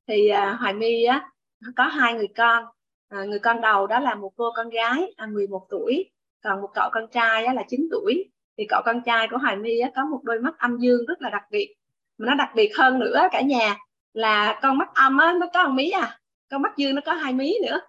Thì 0.07 0.31
uh, 0.31 0.59
hoài 0.59 0.73
my 0.73 1.03
á 1.03 1.29
có 1.75 1.83
hai 1.83 2.13
người 2.13 2.27
con. 2.37 2.65
À, 3.09 3.23
người 3.23 3.39
con 3.39 3.61
đầu 3.61 3.87
đó 3.87 3.99
là 3.99 4.15
một 4.15 4.31
cô 4.35 4.51
con 4.55 4.69
gái 4.69 5.13
à, 5.17 5.25
11 5.25 5.67
tuổi. 5.69 6.09
Còn 6.43 6.61
một 6.61 6.69
cậu 6.73 6.89
con 6.93 7.07
trai 7.11 7.45
á, 7.45 7.53
là 7.53 7.63
9 7.69 7.87
tuổi. 7.91 8.29
Thì 8.57 8.65
cậu 8.69 8.81
con 8.85 9.01
trai 9.05 9.27
của 9.27 9.37
hoài 9.37 9.55
my 9.55 9.79
á, 9.79 9.91
có 9.95 10.05
một 10.05 10.19
đôi 10.23 10.39
mắt 10.39 10.59
âm 10.59 10.77
dương 10.77 11.05
rất 11.05 11.21
là 11.21 11.29
đặc 11.29 11.43
biệt. 11.51 11.75
Mà 12.17 12.25
nó 12.27 12.35
đặc 12.35 12.49
biệt 12.55 12.71
hơn 12.77 12.99
nữa 12.99 13.27
cả 13.31 13.41
nhà 13.41 13.75
là 14.13 14.59
con 14.61 14.77
mắt 14.77 14.89
âm 14.95 15.17
á, 15.17 15.33
nó 15.39 15.47
có 15.53 15.67
một 15.67 15.73
mí 15.73 15.89
à. 15.89 16.19
Con 16.49 16.61
mắt 16.61 16.77
dương 16.77 16.95
nó 16.95 17.01
có 17.05 17.13
hai 17.13 17.33
mí 17.33 17.53
nữa. 17.63 17.79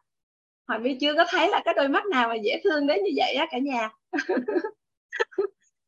Hoài 0.69 0.81
My 0.81 0.97
chưa 1.01 1.15
có 1.15 1.25
thấy 1.29 1.49
là 1.49 1.63
cái 1.65 1.75
đôi 1.75 1.89
mắt 1.89 2.07
nào 2.07 2.29
mà 2.29 2.35
dễ 2.35 2.61
thương 2.65 2.87
đến 2.87 3.03
như 3.05 3.11
vậy 3.17 3.35
á 3.35 3.47
cả 3.51 3.59
nhà. 3.59 3.91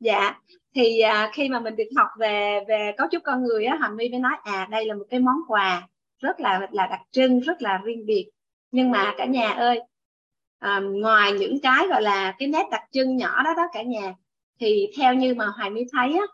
Dạ 0.00 0.34
thì 0.74 1.00
à, 1.00 1.30
khi 1.34 1.48
mà 1.48 1.60
mình 1.60 1.76
được 1.76 1.88
học 1.96 2.08
về 2.18 2.60
về 2.68 2.92
cấu 2.98 3.06
trúc 3.10 3.22
con 3.24 3.42
người 3.42 3.64
á 3.64 3.76
Hoài 3.76 3.90
My 3.90 4.08
mới 4.08 4.20
nói 4.20 4.32
à 4.44 4.68
đây 4.70 4.86
là 4.86 4.94
một 4.94 5.04
cái 5.10 5.20
món 5.20 5.36
quà 5.48 5.88
rất 6.18 6.40
là 6.40 6.68
là 6.72 6.86
đặc 6.86 7.00
trưng 7.10 7.40
rất 7.40 7.62
là 7.62 7.80
riêng 7.84 8.06
biệt. 8.06 8.30
Nhưng 8.70 8.90
mà 8.90 9.14
cả 9.18 9.24
nhà 9.24 9.50
ơi 9.50 9.80
à, 10.58 10.80
ngoài 10.80 11.32
những 11.32 11.60
cái 11.62 11.86
gọi 11.88 12.02
là 12.02 12.34
cái 12.38 12.48
nét 12.48 12.66
đặc 12.70 12.82
trưng 12.90 13.16
nhỏ 13.16 13.42
đó 13.42 13.54
đó 13.56 13.62
cả 13.72 13.82
nhà 13.82 14.14
thì 14.60 14.86
theo 14.98 15.14
như 15.14 15.34
mà 15.34 15.46
Hoài 15.46 15.70
My 15.70 15.84
thấy 15.92 16.12
á 16.12 16.26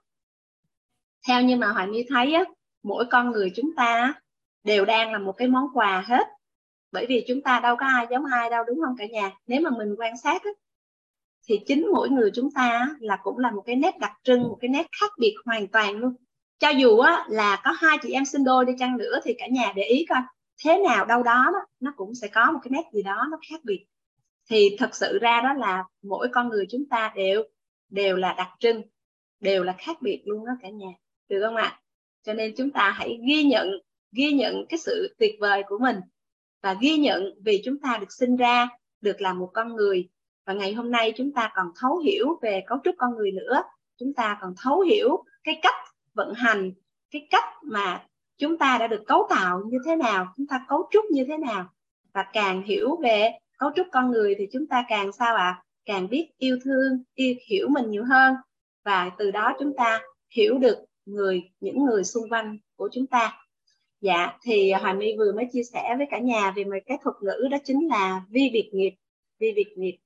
theo 1.29 1.43
như 1.43 1.57
mà 1.57 1.69
Hoài 1.69 1.87
My 1.87 2.05
thấy 2.09 2.35
á 2.35 2.45
mỗi 2.83 3.05
con 3.11 3.31
người 3.31 3.53
chúng 3.57 3.71
ta 3.77 4.15
đều 4.65 4.85
đang 4.85 5.13
là 5.13 5.19
một 5.19 5.33
cái 5.33 5.49
món 5.49 5.65
quà 5.75 6.05
hết 6.07 6.27
bởi 6.97 7.07
vì 7.09 7.25
chúng 7.29 7.41
ta 7.43 7.61
đâu 7.61 7.77
có 7.77 7.87
ai 7.87 8.07
giống 8.11 8.25
ai 8.25 8.51
đâu 8.51 8.65
đúng 8.67 8.81
không 8.85 8.97
cả 8.99 9.07
nhà? 9.07 9.33
Nếu 9.47 9.61
mà 9.61 9.71
mình 9.79 9.95
quan 9.99 10.17
sát 10.17 10.45
á, 10.45 10.51
thì 11.49 11.61
chính 11.67 11.87
mỗi 11.95 12.09
người 12.09 12.31
chúng 12.35 12.51
ta 12.51 12.89
là 13.01 13.19
cũng 13.23 13.39
là 13.39 13.51
một 13.51 13.63
cái 13.67 13.77
nét 13.77 13.99
đặc 13.99 14.13
trưng 14.25 14.43
một 14.43 14.59
cái 14.61 14.69
nét 14.69 14.87
khác 15.01 15.13
biệt 15.19 15.35
hoàn 15.45 15.69
toàn 15.69 15.97
luôn. 15.97 16.15
Cho 16.59 16.69
dù 16.69 16.99
á, 16.99 17.27
là 17.29 17.61
có 17.65 17.71
hai 17.71 17.99
chị 18.03 18.13
em 18.13 18.25
sinh 18.25 18.45
đôi 18.45 18.65
đi 18.65 18.73
chăng 18.79 18.97
nữa 18.97 19.21
thì 19.25 19.35
cả 19.39 19.47
nhà 19.47 19.73
để 19.77 19.83
ý 19.83 20.07
coi 20.09 20.19
thế 20.65 20.79
nào 20.89 21.05
đâu 21.05 21.23
đó, 21.23 21.51
đó 21.53 21.61
nó 21.81 21.93
cũng 21.97 22.15
sẽ 22.15 22.29
có 22.29 22.53
một 22.53 22.59
cái 22.63 22.71
nét 22.71 22.85
gì 22.93 23.03
đó 23.03 23.27
nó 23.31 23.39
khác 23.51 23.61
biệt. 23.65 23.87
Thì 24.51 24.77
thật 24.79 24.95
sự 24.95 25.19
ra 25.21 25.41
đó 25.41 25.53
là 25.53 25.85
mỗi 26.03 26.29
con 26.33 26.49
người 26.49 26.67
chúng 26.71 26.89
ta 26.91 27.13
đều 27.17 27.43
đều 27.89 28.17
là 28.17 28.35
đặc 28.39 28.49
trưng 28.59 28.83
đều 29.41 29.65
là 29.65 29.75
khác 29.79 29.97
biệt 30.03 30.23
luôn 30.27 30.47
đó 30.47 30.53
cả 30.63 30.69
nhà. 30.69 30.91
Được 31.29 31.41
không 31.45 31.57
ạ? 31.57 31.81
Cho 32.23 32.33
nên 32.33 32.55
chúng 32.57 32.71
ta 32.71 32.91
hãy 32.91 33.19
ghi 33.29 33.45
nhận 33.45 33.69
ghi 34.13 34.33
nhận 34.33 34.67
cái 34.69 34.79
sự 34.79 35.15
tuyệt 35.19 35.35
vời 35.41 35.63
của 35.69 35.79
mình 35.79 35.97
và 36.63 36.77
ghi 36.81 36.97
nhận 36.97 37.23
vì 37.45 37.63
chúng 37.65 37.79
ta 37.79 37.99
được 38.01 38.13
sinh 38.13 38.37
ra, 38.37 38.69
được 39.01 39.21
là 39.21 39.33
một 39.33 39.51
con 39.55 39.77
người. 39.77 40.09
Và 40.47 40.53
ngày 40.53 40.73
hôm 40.73 40.91
nay 40.91 41.13
chúng 41.17 41.33
ta 41.33 41.53
còn 41.55 41.67
thấu 41.81 41.99
hiểu 41.99 42.39
về 42.43 42.65
cấu 42.67 42.79
trúc 42.85 42.95
con 42.99 43.17
người 43.17 43.33
nữa. 43.33 43.63
Chúng 43.99 44.15
ta 44.15 44.39
còn 44.41 44.55
thấu 44.63 44.81
hiểu 44.81 45.25
cái 45.45 45.59
cách 45.63 45.75
vận 46.15 46.35
hành, 46.35 46.73
cái 47.11 47.27
cách 47.31 47.45
mà 47.63 48.05
chúng 48.39 48.59
ta 48.59 48.79
đã 48.79 48.87
được 48.87 49.03
cấu 49.07 49.27
tạo 49.31 49.63
như 49.67 49.79
thế 49.85 49.97
nào, 49.97 50.33
chúng 50.37 50.47
ta 50.47 50.65
cấu 50.69 50.89
trúc 50.91 51.05
như 51.11 51.25
thế 51.29 51.37
nào. 51.39 51.69
Và 52.15 52.27
càng 52.33 52.63
hiểu 52.63 52.97
về 53.03 53.31
cấu 53.59 53.71
trúc 53.77 53.87
con 53.93 54.11
người 54.11 54.35
thì 54.39 54.47
chúng 54.53 54.67
ta 54.67 54.85
càng 54.89 55.13
sao 55.13 55.37
ạ? 55.37 55.45
À? 55.45 55.63
càng 55.87 56.09
biết 56.09 56.29
yêu 56.39 56.59
thương, 56.65 57.03
yêu 57.15 57.35
hiểu 57.49 57.69
mình 57.69 57.91
nhiều 57.91 58.05
hơn. 58.05 58.35
Và 58.85 59.11
từ 59.19 59.31
đó 59.31 59.57
chúng 59.59 59.73
ta 59.77 60.01
hiểu 60.31 60.59
được 60.59 60.79
người, 61.07 61.51
những 61.61 61.85
người 61.85 62.05
xung 62.05 62.29
quanh 62.29 62.59
của 62.77 62.89
chúng 62.93 63.07
ta 63.07 63.46
dạ 64.01 64.39
thì 64.43 64.73
hoài 64.73 64.95
my 64.95 65.17
vừa 65.19 65.33
mới 65.33 65.49
chia 65.53 65.63
sẻ 65.63 65.95
với 65.99 66.07
cả 66.11 66.19
nhà 66.19 66.53
về 66.57 66.65
một 66.65 66.77
cái 66.87 66.99
thuật 67.03 67.17
ngữ 67.23 67.49
đó 67.51 67.59
chính 67.65 67.89
là 67.89 68.23
vi 68.29 68.51
biệt 68.53 68.71
nghiệp, 68.73 68.97
vi 69.39 69.53
biệt 69.57 69.75
nghiệp. 69.77 69.99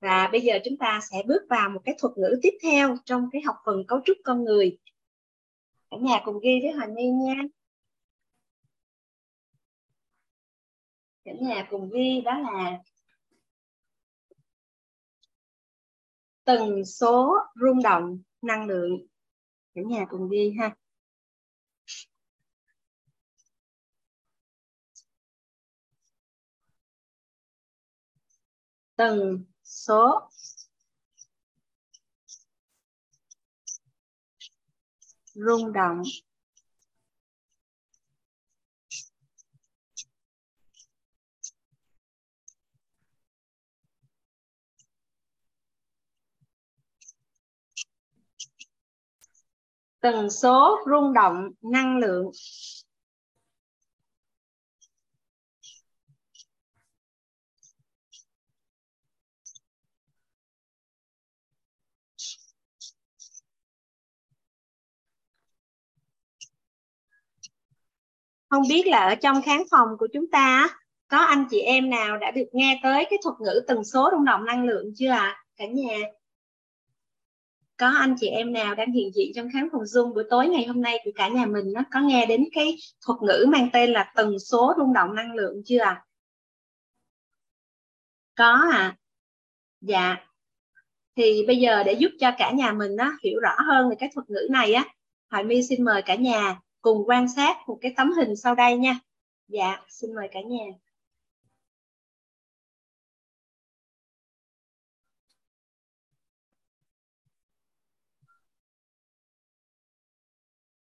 Và 0.00 0.28
bây 0.32 0.40
giờ 0.40 0.58
chúng 0.64 0.76
ta 0.76 1.00
sẽ 1.10 1.22
bước 1.26 1.42
vào 1.50 1.70
một 1.70 1.80
cái 1.84 1.94
thuật 1.98 2.18
ngữ 2.18 2.38
tiếp 2.42 2.58
theo 2.62 2.96
trong 3.04 3.28
cái 3.32 3.42
học 3.42 3.56
phần 3.66 3.84
cấu 3.88 4.00
trúc 4.04 4.16
con 4.24 4.44
người. 4.44 4.78
Cả 5.90 5.96
nhà 6.00 6.20
cùng 6.24 6.40
ghi 6.42 6.60
với 6.62 6.72
hoài 6.72 6.88
my 6.88 7.04
nha. 7.10 7.34
Cả 11.24 11.32
nhà 11.40 11.66
cùng 11.70 11.90
ghi 11.90 12.20
đó 12.24 12.38
là 12.38 12.78
tần 16.44 16.84
số 16.84 17.34
rung 17.54 17.82
động 17.82 18.22
năng 18.42 18.66
lượng. 18.66 19.06
Cả 19.74 19.82
nhà 19.86 20.06
cùng 20.10 20.28
ghi 20.30 20.54
ha. 20.58 20.76
Tần 28.98 29.44
số. 29.64 30.28
Rung 35.34 35.72
động. 35.72 36.02
Tần 50.00 50.30
số 50.30 50.78
rung 50.90 51.12
động 51.12 51.50
năng 51.62 51.98
lượng. 51.98 52.30
Không 68.50 68.62
biết 68.68 68.86
là 68.86 68.98
ở 69.08 69.14
trong 69.14 69.42
khán 69.42 69.62
phòng 69.70 69.88
của 69.98 70.08
chúng 70.12 70.30
ta 70.30 70.68
có 71.08 71.18
anh 71.18 71.44
chị 71.50 71.60
em 71.60 71.90
nào 71.90 72.18
đã 72.18 72.30
được 72.30 72.46
nghe 72.52 72.80
tới 72.82 73.06
cái 73.10 73.18
thuật 73.22 73.34
ngữ 73.40 73.60
tần 73.66 73.84
số 73.84 74.08
rung 74.12 74.24
động 74.24 74.44
năng 74.44 74.64
lượng 74.64 74.92
chưa 74.96 75.10
ạ 75.10 75.18
à? 75.18 75.44
cả 75.56 75.66
nhà 75.66 75.98
có 77.78 77.88
anh 77.88 78.14
chị 78.20 78.28
em 78.28 78.52
nào 78.52 78.74
đang 78.74 78.92
hiện 78.92 79.10
diện 79.14 79.32
trong 79.34 79.48
khán 79.52 79.68
phòng 79.72 79.82
Zoom 79.82 80.14
buổi 80.14 80.24
tối 80.30 80.48
ngày 80.48 80.66
hôm 80.66 80.80
nay 80.80 80.98
của 81.04 81.10
cả 81.14 81.28
nhà 81.28 81.46
mình 81.46 81.72
nó 81.74 81.80
có 81.90 82.00
nghe 82.00 82.26
đến 82.26 82.44
cái 82.52 82.76
thuật 83.06 83.18
ngữ 83.22 83.46
mang 83.48 83.68
tên 83.72 83.92
là 83.92 84.12
tần 84.16 84.38
số 84.38 84.74
rung 84.78 84.92
động 84.92 85.14
năng 85.14 85.34
lượng 85.34 85.62
chưa 85.64 85.78
ạ? 85.78 85.90
À? 85.90 86.04
Có 88.36 88.68
à? 88.72 88.96
Dạ. 89.80 90.16
Thì 91.16 91.44
bây 91.46 91.56
giờ 91.56 91.82
để 91.82 91.92
giúp 91.92 92.10
cho 92.20 92.30
cả 92.38 92.50
nhà 92.50 92.72
mình 92.72 92.96
á, 92.96 93.12
hiểu 93.24 93.40
rõ 93.40 93.56
hơn 93.66 93.90
về 93.90 93.96
cái 93.98 94.10
thuật 94.14 94.30
ngữ 94.30 94.48
này 94.50 94.74
á, 94.74 94.84
Hoài 95.30 95.44
My 95.44 95.62
xin 95.62 95.84
mời 95.84 96.02
cả 96.02 96.14
nhà 96.14 96.60
cùng 96.88 97.08
quan 97.08 97.28
sát 97.28 97.56
một 97.68 97.78
cái 97.80 97.94
tấm 97.96 98.12
hình 98.12 98.36
sau 98.36 98.54
đây 98.54 98.76
nha. 98.76 98.98
Dạ, 99.48 99.80
xin 99.88 100.14
mời 100.14 100.28
cả 100.32 100.40
nhà. 100.40 100.64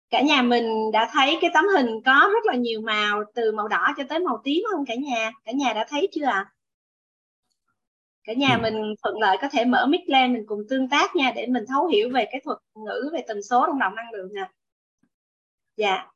cả 0.10 0.22
nhà 0.22 0.42
mình 0.42 0.92
đã 0.94 1.10
thấy 1.14 1.38
cái 1.42 1.52
tấm 1.54 1.66
hình 1.76 1.88
có 2.06 2.30
rất 2.34 2.46
là 2.46 2.56
nhiều 2.56 2.82
màu 2.82 3.24
từ 3.36 3.52
màu 3.52 3.68
đỏ 3.68 3.94
cho 3.98 4.04
tới 4.10 4.20
màu 4.20 4.42
tím 4.44 4.64
không 4.72 4.86
cả 4.86 4.96
nhà 4.96 5.32
cả 5.46 5.52
nhà 5.52 5.74
đã 5.74 5.86
thấy 5.90 6.08
chưa 6.12 6.26
ạ 6.26 6.32
à? 6.32 6.52
cả 8.24 8.34
nhà 8.34 8.56
ừ. 8.56 8.60
mình 8.62 8.94
thuận 9.04 9.20
lợi 9.20 9.38
có 9.42 9.50
thể 9.52 9.66
mở 9.66 9.86
mic 9.86 10.02
lên 10.10 10.34
mình 10.34 10.44
cùng 10.48 10.64
tương 10.70 10.90
tác 10.90 11.16
nha 11.16 11.32
để 11.36 11.46
mình 11.48 11.64
thấu 11.68 11.88
hiểu 11.88 12.10
về 12.14 12.26
cái 12.32 12.42
thuật 12.44 12.58
ngữ 12.76 13.10
về 13.14 13.24
tần 13.28 13.44
số 13.44 13.66
rung 13.68 13.80
động 13.80 13.96
năng 13.96 14.12
lượng 14.14 14.34
nè 14.34 14.50
dạ. 15.78 16.08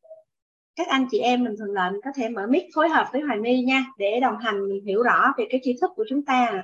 Các 0.75 0.87
anh 0.87 1.07
chị 1.11 1.19
em 1.19 1.43
mình 1.43 1.55
thuận 1.57 1.71
lợi 1.71 1.91
mình 1.91 2.01
có 2.03 2.11
thể 2.15 2.29
mở 2.29 2.47
mic 2.47 2.63
phối 2.75 2.89
hợp 2.89 3.07
với 3.11 3.21
Hoài 3.21 3.37
My 3.37 3.61
nha 3.61 3.85
để 3.97 4.19
đồng 4.19 4.37
hành 4.37 4.69
mình 4.69 4.85
hiểu 4.85 5.03
rõ 5.03 5.33
về 5.37 5.45
cái 5.49 5.59
tri 5.63 5.77
thức 5.81 5.91
của 5.95 6.05
chúng 6.09 6.25
ta. 6.25 6.63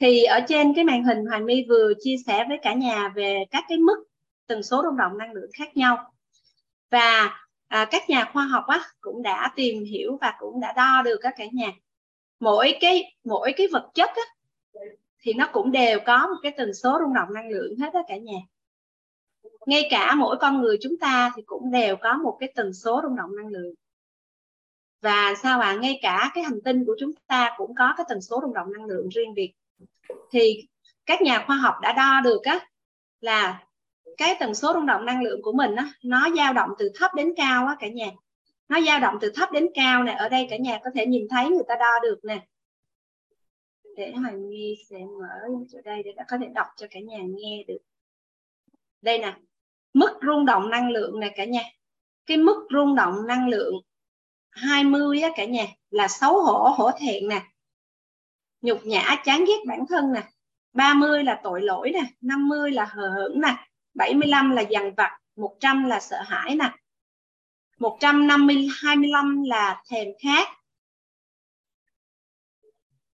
Thì 0.00 0.24
ở 0.24 0.40
trên 0.48 0.74
cái 0.74 0.84
màn 0.84 1.04
hình 1.04 1.26
Hoài 1.26 1.40
My 1.40 1.64
vừa 1.68 1.92
chia 2.00 2.16
sẻ 2.26 2.44
với 2.48 2.58
cả 2.62 2.74
nhà 2.74 3.08
về 3.08 3.44
các 3.50 3.64
cái 3.68 3.78
mức 3.78 4.04
tần 4.46 4.62
số 4.62 4.82
rung 4.84 4.96
động 4.96 5.18
năng 5.18 5.32
lượng 5.32 5.50
khác 5.54 5.76
nhau. 5.76 6.12
Và 6.90 7.36
à, 7.68 7.88
các 7.90 8.10
nhà 8.10 8.30
khoa 8.32 8.44
học 8.44 8.64
á, 8.66 8.80
cũng 9.00 9.22
đã 9.22 9.52
tìm 9.56 9.84
hiểu 9.84 10.18
và 10.20 10.34
cũng 10.38 10.60
đã 10.60 10.72
đo 10.72 11.02
được 11.04 11.18
các 11.22 11.34
cả 11.36 11.44
nhà. 11.52 11.72
Mỗi 12.40 12.78
cái 12.80 13.16
mỗi 13.24 13.52
cái 13.56 13.66
vật 13.72 13.90
chất 13.94 14.10
á, 14.10 14.22
thì 15.20 15.32
nó 15.32 15.48
cũng 15.52 15.72
đều 15.72 16.00
có 16.06 16.26
một 16.26 16.36
cái 16.42 16.52
tần 16.56 16.74
số 16.74 16.98
rung 17.00 17.14
động 17.14 17.34
năng 17.34 17.48
lượng 17.48 17.76
hết 17.78 17.94
đó 17.94 18.02
cả 18.08 18.16
nhà 18.16 18.38
ngay 19.68 19.88
cả 19.90 20.14
mỗi 20.14 20.36
con 20.40 20.60
người 20.62 20.78
chúng 20.80 20.98
ta 20.98 21.32
thì 21.36 21.42
cũng 21.46 21.70
đều 21.70 21.96
có 21.96 22.18
một 22.18 22.36
cái 22.40 22.52
tần 22.54 22.72
số 22.74 23.00
rung 23.02 23.16
động 23.16 23.36
năng 23.36 23.46
lượng. 23.46 23.74
Và 25.00 25.34
sao 25.42 25.60
ạ? 25.60 25.68
À? 25.68 25.78
ngay 25.80 25.98
cả 26.02 26.30
cái 26.34 26.44
hành 26.44 26.60
tinh 26.64 26.84
của 26.86 26.96
chúng 26.98 27.10
ta 27.26 27.54
cũng 27.56 27.74
có 27.74 27.94
cái 27.96 28.06
tần 28.08 28.20
số 28.20 28.40
rung 28.42 28.54
động 28.54 28.72
năng 28.72 28.84
lượng 28.84 29.08
riêng 29.08 29.34
biệt. 29.34 29.52
Thì 30.30 30.66
các 31.06 31.22
nhà 31.22 31.44
khoa 31.46 31.56
học 31.56 31.74
đã 31.82 31.92
đo 31.92 32.20
được 32.24 32.42
á, 32.44 32.68
là 33.20 33.64
cái 34.16 34.36
tần 34.40 34.54
số 34.54 34.72
rung 34.74 34.86
động 34.86 35.06
năng 35.06 35.22
lượng 35.22 35.42
của 35.42 35.52
mình 35.52 35.74
á, 35.76 35.92
nó 36.02 36.28
dao 36.36 36.52
động 36.52 36.70
từ 36.78 36.90
thấp 36.94 37.10
đến 37.14 37.34
cao 37.36 37.66
á 37.66 37.76
cả 37.80 37.88
nhà. 37.88 38.10
Nó 38.68 38.80
dao 38.80 39.00
động 39.00 39.18
từ 39.20 39.32
thấp 39.34 39.52
đến 39.52 39.68
cao 39.74 40.04
nè, 40.04 40.12
ở 40.12 40.28
đây 40.28 40.46
cả 40.50 40.56
nhà 40.56 40.78
có 40.84 40.90
thể 40.94 41.06
nhìn 41.06 41.26
thấy 41.30 41.50
người 41.50 41.64
ta 41.68 41.74
đo 41.80 41.98
được 42.02 42.24
nè. 42.24 42.46
Để 43.96 44.12
hoàng 44.12 44.50
nghi 44.50 44.76
sẽ 44.90 44.98
mở 44.98 45.48
chỗ 45.72 45.78
đây 45.84 46.02
để 46.02 46.14
có 46.28 46.38
thể 46.38 46.46
đọc 46.54 46.66
cho 46.76 46.86
cả 46.90 47.00
nhà 47.00 47.18
nghe 47.22 47.64
được. 47.68 47.78
Đây 49.02 49.18
nè 49.18 49.34
mức 49.98 50.18
rung 50.26 50.46
động 50.46 50.70
năng 50.70 50.90
lượng 50.90 51.20
này 51.20 51.32
cả 51.36 51.44
nhà. 51.44 51.62
Cái 52.26 52.36
mức 52.36 52.66
rung 52.70 52.94
động 52.94 53.26
năng 53.26 53.48
lượng 53.48 53.74
20 54.50 55.20
á 55.20 55.30
cả 55.36 55.44
nhà 55.44 55.66
là 55.90 56.08
xấu 56.08 56.42
hổ 56.42 56.68
hổ 56.68 56.90
thẹn 57.00 57.28
nè. 57.28 57.42
Nhục 58.60 58.78
nhã 58.84 59.16
chán 59.24 59.44
ghét 59.44 59.64
bản 59.66 59.84
thân 59.88 60.12
nè. 60.12 60.22
30 60.72 61.24
là 61.24 61.40
tội 61.42 61.62
lỗi 61.62 61.90
nè 61.90 62.02
50 62.20 62.70
là 62.70 62.84
hờ 62.84 63.08
hững 63.08 63.40
nè 63.40 63.68
75 63.94 64.50
là 64.50 64.62
dằn 64.62 64.94
vặt 64.94 65.18
100 65.36 65.84
là 65.84 66.00
sợ 66.00 66.22
hãi 66.22 66.56
nè. 66.56 66.70
150 67.78 68.68
25 68.82 69.42
là 69.42 69.82
thèm 69.90 70.08
khát. 70.22 70.48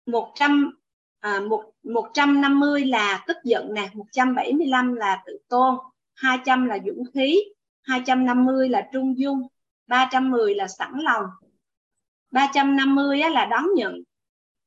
100 0.05 0.71
à, 1.19 1.39
một, 1.39 1.71
150 1.83 2.85
là 2.85 3.23
tức 3.27 3.37
giận 3.43 3.73
nè 3.73 3.89
175 3.93 4.95
là 4.95 5.23
tự 5.25 5.37
tôn. 5.47 5.75
200 6.21 6.65
là 6.65 6.77
dũng 6.85 7.03
khí 7.13 7.39
250 7.81 8.69
là 8.69 8.89
trung 8.93 9.19
dung 9.19 9.47
310 9.87 10.55
là 10.55 10.67
sẵn 10.67 10.91
lòng. 10.95 11.25
350 12.31 13.17
là 13.31 13.45
đón 13.45 13.65
nhận 13.75 13.95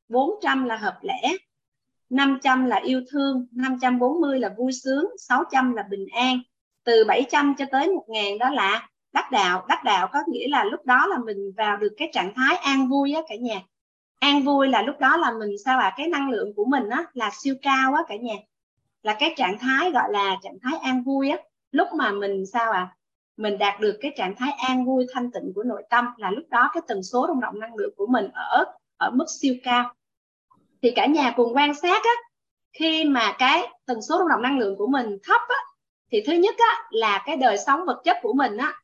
400 0.09 0.64
là 0.64 0.77
hợp 0.77 0.99
lẽ 1.03 1.37
500 2.11 2.67
là 2.67 2.77
yêu 2.77 3.03
thương 3.11 3.47
540 3.53 4.38
là 4.38 4.55
vui 4.59 4.73
sướng 4.73 5.07
600 5.19 5.75
là 5.75 5.83
bình 5.83 6.07
an. 6.12 6.38
Từ 6.85 7.05
700 7.05 7.55
cho 7.59 7.64
tới 7.73 7.88
1.000 7.88 8.38
đó 8.38 8.51
là 8.51 8.88
đắc 9.12 9.33
đạo. 9.33 9.67
Đắc 9.69 9.85
đạo 9.85 10.09
có 10.12 10.19
nghĩa 10.29 10.49
là 10.49 10.64
lúc 10.64 10.87
đó 10.87 11.07
là 11.07 11.19
mình 11.27 11.53
vào 11.57 11.77
được 11.77 11.95
cái 11.97 12.11
trạng 12.12 12.33
thái 12.37 12.57
an 12.57 12.88
vui 12.88 13.12
á 13.12 13.23
cả 13.29 13.35
nhà. 13.37 13.61
An 14.21 14.43
vui 14.43 14.69
là 14.69 14.83
lúc 14.83 14.99
đó 14.99 15.17
là 15.17 15.33
mình 15.38 15.51
sao 15.64 15.79
ạ? 15.79 15.88
À 15.88 15.95
cái 15.97 16.09
năng 16.09 16.31
lượng 16.31 16.53
của 16.57 16.64
mình 16.64 16.88
á 16.88 17.05
là 17.12 17.31
siêu 17.33 17.55
cao 17.62 17.95
á 17.95 18.03
cả 18.09 18.17
nhà 18.17 18.35
là 19.05 19.17
cái 19.19 19.35
trạng 19.37 19.59
thái 19.59 19.90
gọi 19.90 20.12
là 20.12 20.37
trạng 20.43 20.59
thái 20.62 20.79
an 20.79 21.03
vui 21.03 21.31
á. 21.31 21.38
Lúc 21.73 21.88
mà 21.97 22.11
mình 22.12 22.47
sao 22.47 22.73
à? 22.73 22.97
Mình 23.37 23.59
đạt 23.59 23.81
được 23.81 23.99
cái 24.01 24.12
trạng 24.17 24.35
thái 24.37 24.51
an 24.53 24.85
vui, 24.85 25.07
thanh 25.14 25.31
tịnh 25.31 25.53
của 25.55 25.62
nội 25.62 25.83
tâm 25.90 26.05
là 26.17 26.31
lúc 26.31 26.45
đó 26.51 26.71
cái 26.73 26.83
tần 26.88 27.03
số 27.03 27.27
rung 27.29 27.40
động 27.40 27.61
năng 27.61 27.75
lượng 27.75 27.95
của 27.97 28.07
mình 28.07 28.29
ở 28.35 28.64
ở 28.97 29.11
mức 29.11 29.25
siêu 29.40 29.55
cao. 29.62 29.95
Thì 30.83 30.90
cả 30.90 31.07
nhà 31.07 31.33
cùng 31.37 31.55
quan 31.57 31.75
sát 31.75 32.03
á, 32.05 32.11
khi 32.73 33.05
mà 33.05 33.35
cái 33.38 33.69
tần 33.87 34.03
số 34.03 34.19
rung 34.19 34.29
động 34.29 34.43
năng 34.43 34.59
lượng 34.59 34.77
của 34.79 34.87
mình 34.87 35.19
thấp 35.23 35.40
á, 35.49 35.61
thì 36.12 36.23
thứ 36.27 36.33
nhất 36.33 36.55
á 36.59 36.83
là 36.90 37.23
cái 37.27 37.37
đời 37.37 37.59
sống 37.67 37.87
vật 37.87 38.03
chất 38.05 38.17
của 38.23 38.33
mình 38.33 38.57
á. 38.57 38.75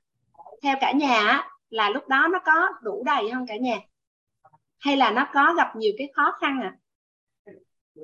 Theo 0.62 0.76
cả 0.80 0.92
nhà 0.92 1.18
á, 1.18 1.48
là 1.70 1.90
lúc 1.90 2.08
đó 2.08 2.28
nó 2.32 2.38
có 2.44 2.68
đủ 2.82 3.02
đầy 3.06 3.30
không 3.32 3.46
cả 3.46 3.56
nhà? 3.56 3.76
Hay 4.78 4.96
là 4.96 5.10
nó 5.10 5.26
có 5.34 5.54
gặp 5.56 5.76
nhiều 5.76 5.92
cái 5.98 6.10
khó 6.14 6.34
khăn 6.40 6.60
à? 6.62 6.76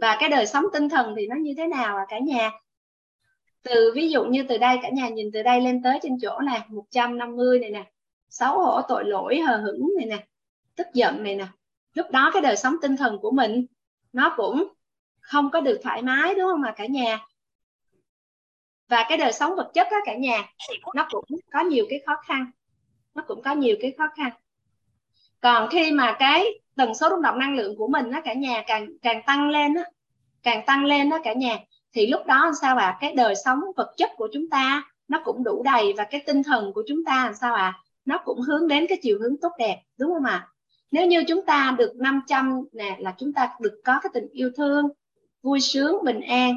Và 0.00 0.16
cái 0.20 0.28
đời 0.28 0.46
sống 0.46 0.64
tinh 0.72 0.88
thần 0.88 1.14
thì 1.16 1.26
nó 1.26 1.36
như 1.36 1.54
thế 1.56 1.66
nào 1.66 1.96
à 1.96 2.06
cả 2.08 2.18
nhà? 2.18 2.50
Từ 3.62 3.92
ví 3.94 4.10
dụ 4.10 4.24
như 4.24 4.44
từ 4.48 4.58
đây, 4.58 4.78
cả 4.82 4.88
nhà 4.88 5.08
nhìn 5.08 5.30
từ 5.32 5.42
đây 5.42 5.60
lên 5.60 5.82
tới 5.82 5.98
trên 6.02 6.18
chỗ 6.22 6.40
này 6.40 6.60
150 6.68 7.58
này 7.58 7.70
nè, 7.70 7.90
xấu 8.28 8.58
hổ, 8.58 8.82
tội 8.88 9.04
lỗi, 9.04 9.40
hờ 9.40 9.56
hững 9.56 9.88
này 9.98 10.06
nè, 10.06 10.26
tức 10.76 10.86
giận 10.94 11.22
này 11.22 11.34
nè. 11.34 11.46
Lúc 11.94 12.06
đó 12.10 12.30
cái 12.32 12.42
đời 12.42 12.56
sống 12.56 12.76
tinh 12.82 12.96
thần 12.96 13.18
của 13.18 13.30
mình, 13.30 13.66
nó 14.12 14.34
cũng 14.36 14.68
không 15.20 15.50
có 15.50 15.60
được 15.60 15.80
thoải 15.82 16.02
mái, 16.02 16.34
đúng 16.34 16.46
không 16.50 16.62
à 16.62 16.74
cả 16.76 16.86
nhà? 16.86 17.26
Và 18.88 19.06
cái 19.08 19.18
đời 19.18 19.32
sống 19.32 19.56
vật 19.56 19.70
chất 19.74 19.86
đó 19.90 19.96
cả 20.04 20.14
nhà, 20.14 20.52
nó 20.94 21.08
cũng 21.10 21.24
có 21.52 21.60
nhiều 21.60 21.86
cái 21.90 22.02
khó 22.06 22.16
khăn, 22.26 22.50
nó 23.14 23.22
cũng 23.26 23.42
có 23.42 23.54
nhiều 23.54 23.76
cái 23.80 23.94
khó 23.98 24.04
khăn 24.16 24.30
còn 25.40 25.68
khi 25.70 25.90
mà 25.90 26.16
cái 26.18 26.46
tần 26.76 26.94
số 26.94 27.08
rung 27.10 27.22
động 27.22 27.38
năng 27.38 27.56
lượng 27.56 27.76
của 27.76 27.88
mình 27.88 28.10
nó 28.10 28.20
cả 28.20 28.32
nhà 28.32 28.62
càng 28.66 28.88
càng 29.02 29.22
tăng 29.26 29.50
lên 29.50 29.74
á, 29.74 29.84
càng 30.42 30.66
tăng 30.66 30.84
lên 30.84 31.10
đó 31.10 31.18
cả 31.24 31.32
nhà, 31.32 31.58
thì 31.92 32.06
lúc 32.06 32.26
đó 32.26 32.52
sao 32.60 32.76
ạ 32.76 32.86
à? 32.86 32.96
cái 33.00 33.14
đời 33.14 33.34
sống 33.44 33.60
vật 33.76 33.94
chất 33.96 34.10
của 34.16 34.28
chúng 34.32 34.50
ta 34.50 34.82
nó 35.08 35.20
cũng 35.24 35.44
đủ 35.44 35.62
đầy 35.62 35.92
và 35.96 36.04
cái 36.04 36.22
tinh 36.26 36.42
thần 36.42 36.72
của 36.72 36.82
chúng 36.86 37.04
ta 37.04 37.24
làm 37.24 37.34
sao 37.34 37.54
ạ 37.54 37.62
à? 37.62 37.78
nó 38.04 38.18
cũng 38.24 38.40
hướng 38.40 38.68
đến 38.68 38.86
cái 38.88 38.98
chiều 39.02 39.18
hướng 39.20 39.36
tốt 39.40 39.52
đẹp, 39.58 39.82
đúng 39.98 40.14
không 40.14 40.24
ạ 40.24 40.32
à? 40.32 40.48
nếu 40.90 41.06
như 41.06 41.24
chúng 41.28 41.46
ta 41.46 41.74
được 41.78 41.96
500 41.96 42.62
nè, 42.72 42.96
là 42.98 43.14
chúng 43.18 43.32
ta 43.32 43.56
được 43.60 43.80
có 43.84 44.00
cái 44.02 44.10
tình 44.14 44.28
yêu 44.32 44.50
thương, 44.56 44.88
vui 45.42 45.60
sướng, 45.60 46.04
bình 46.04 46.20
an 46.20 46.54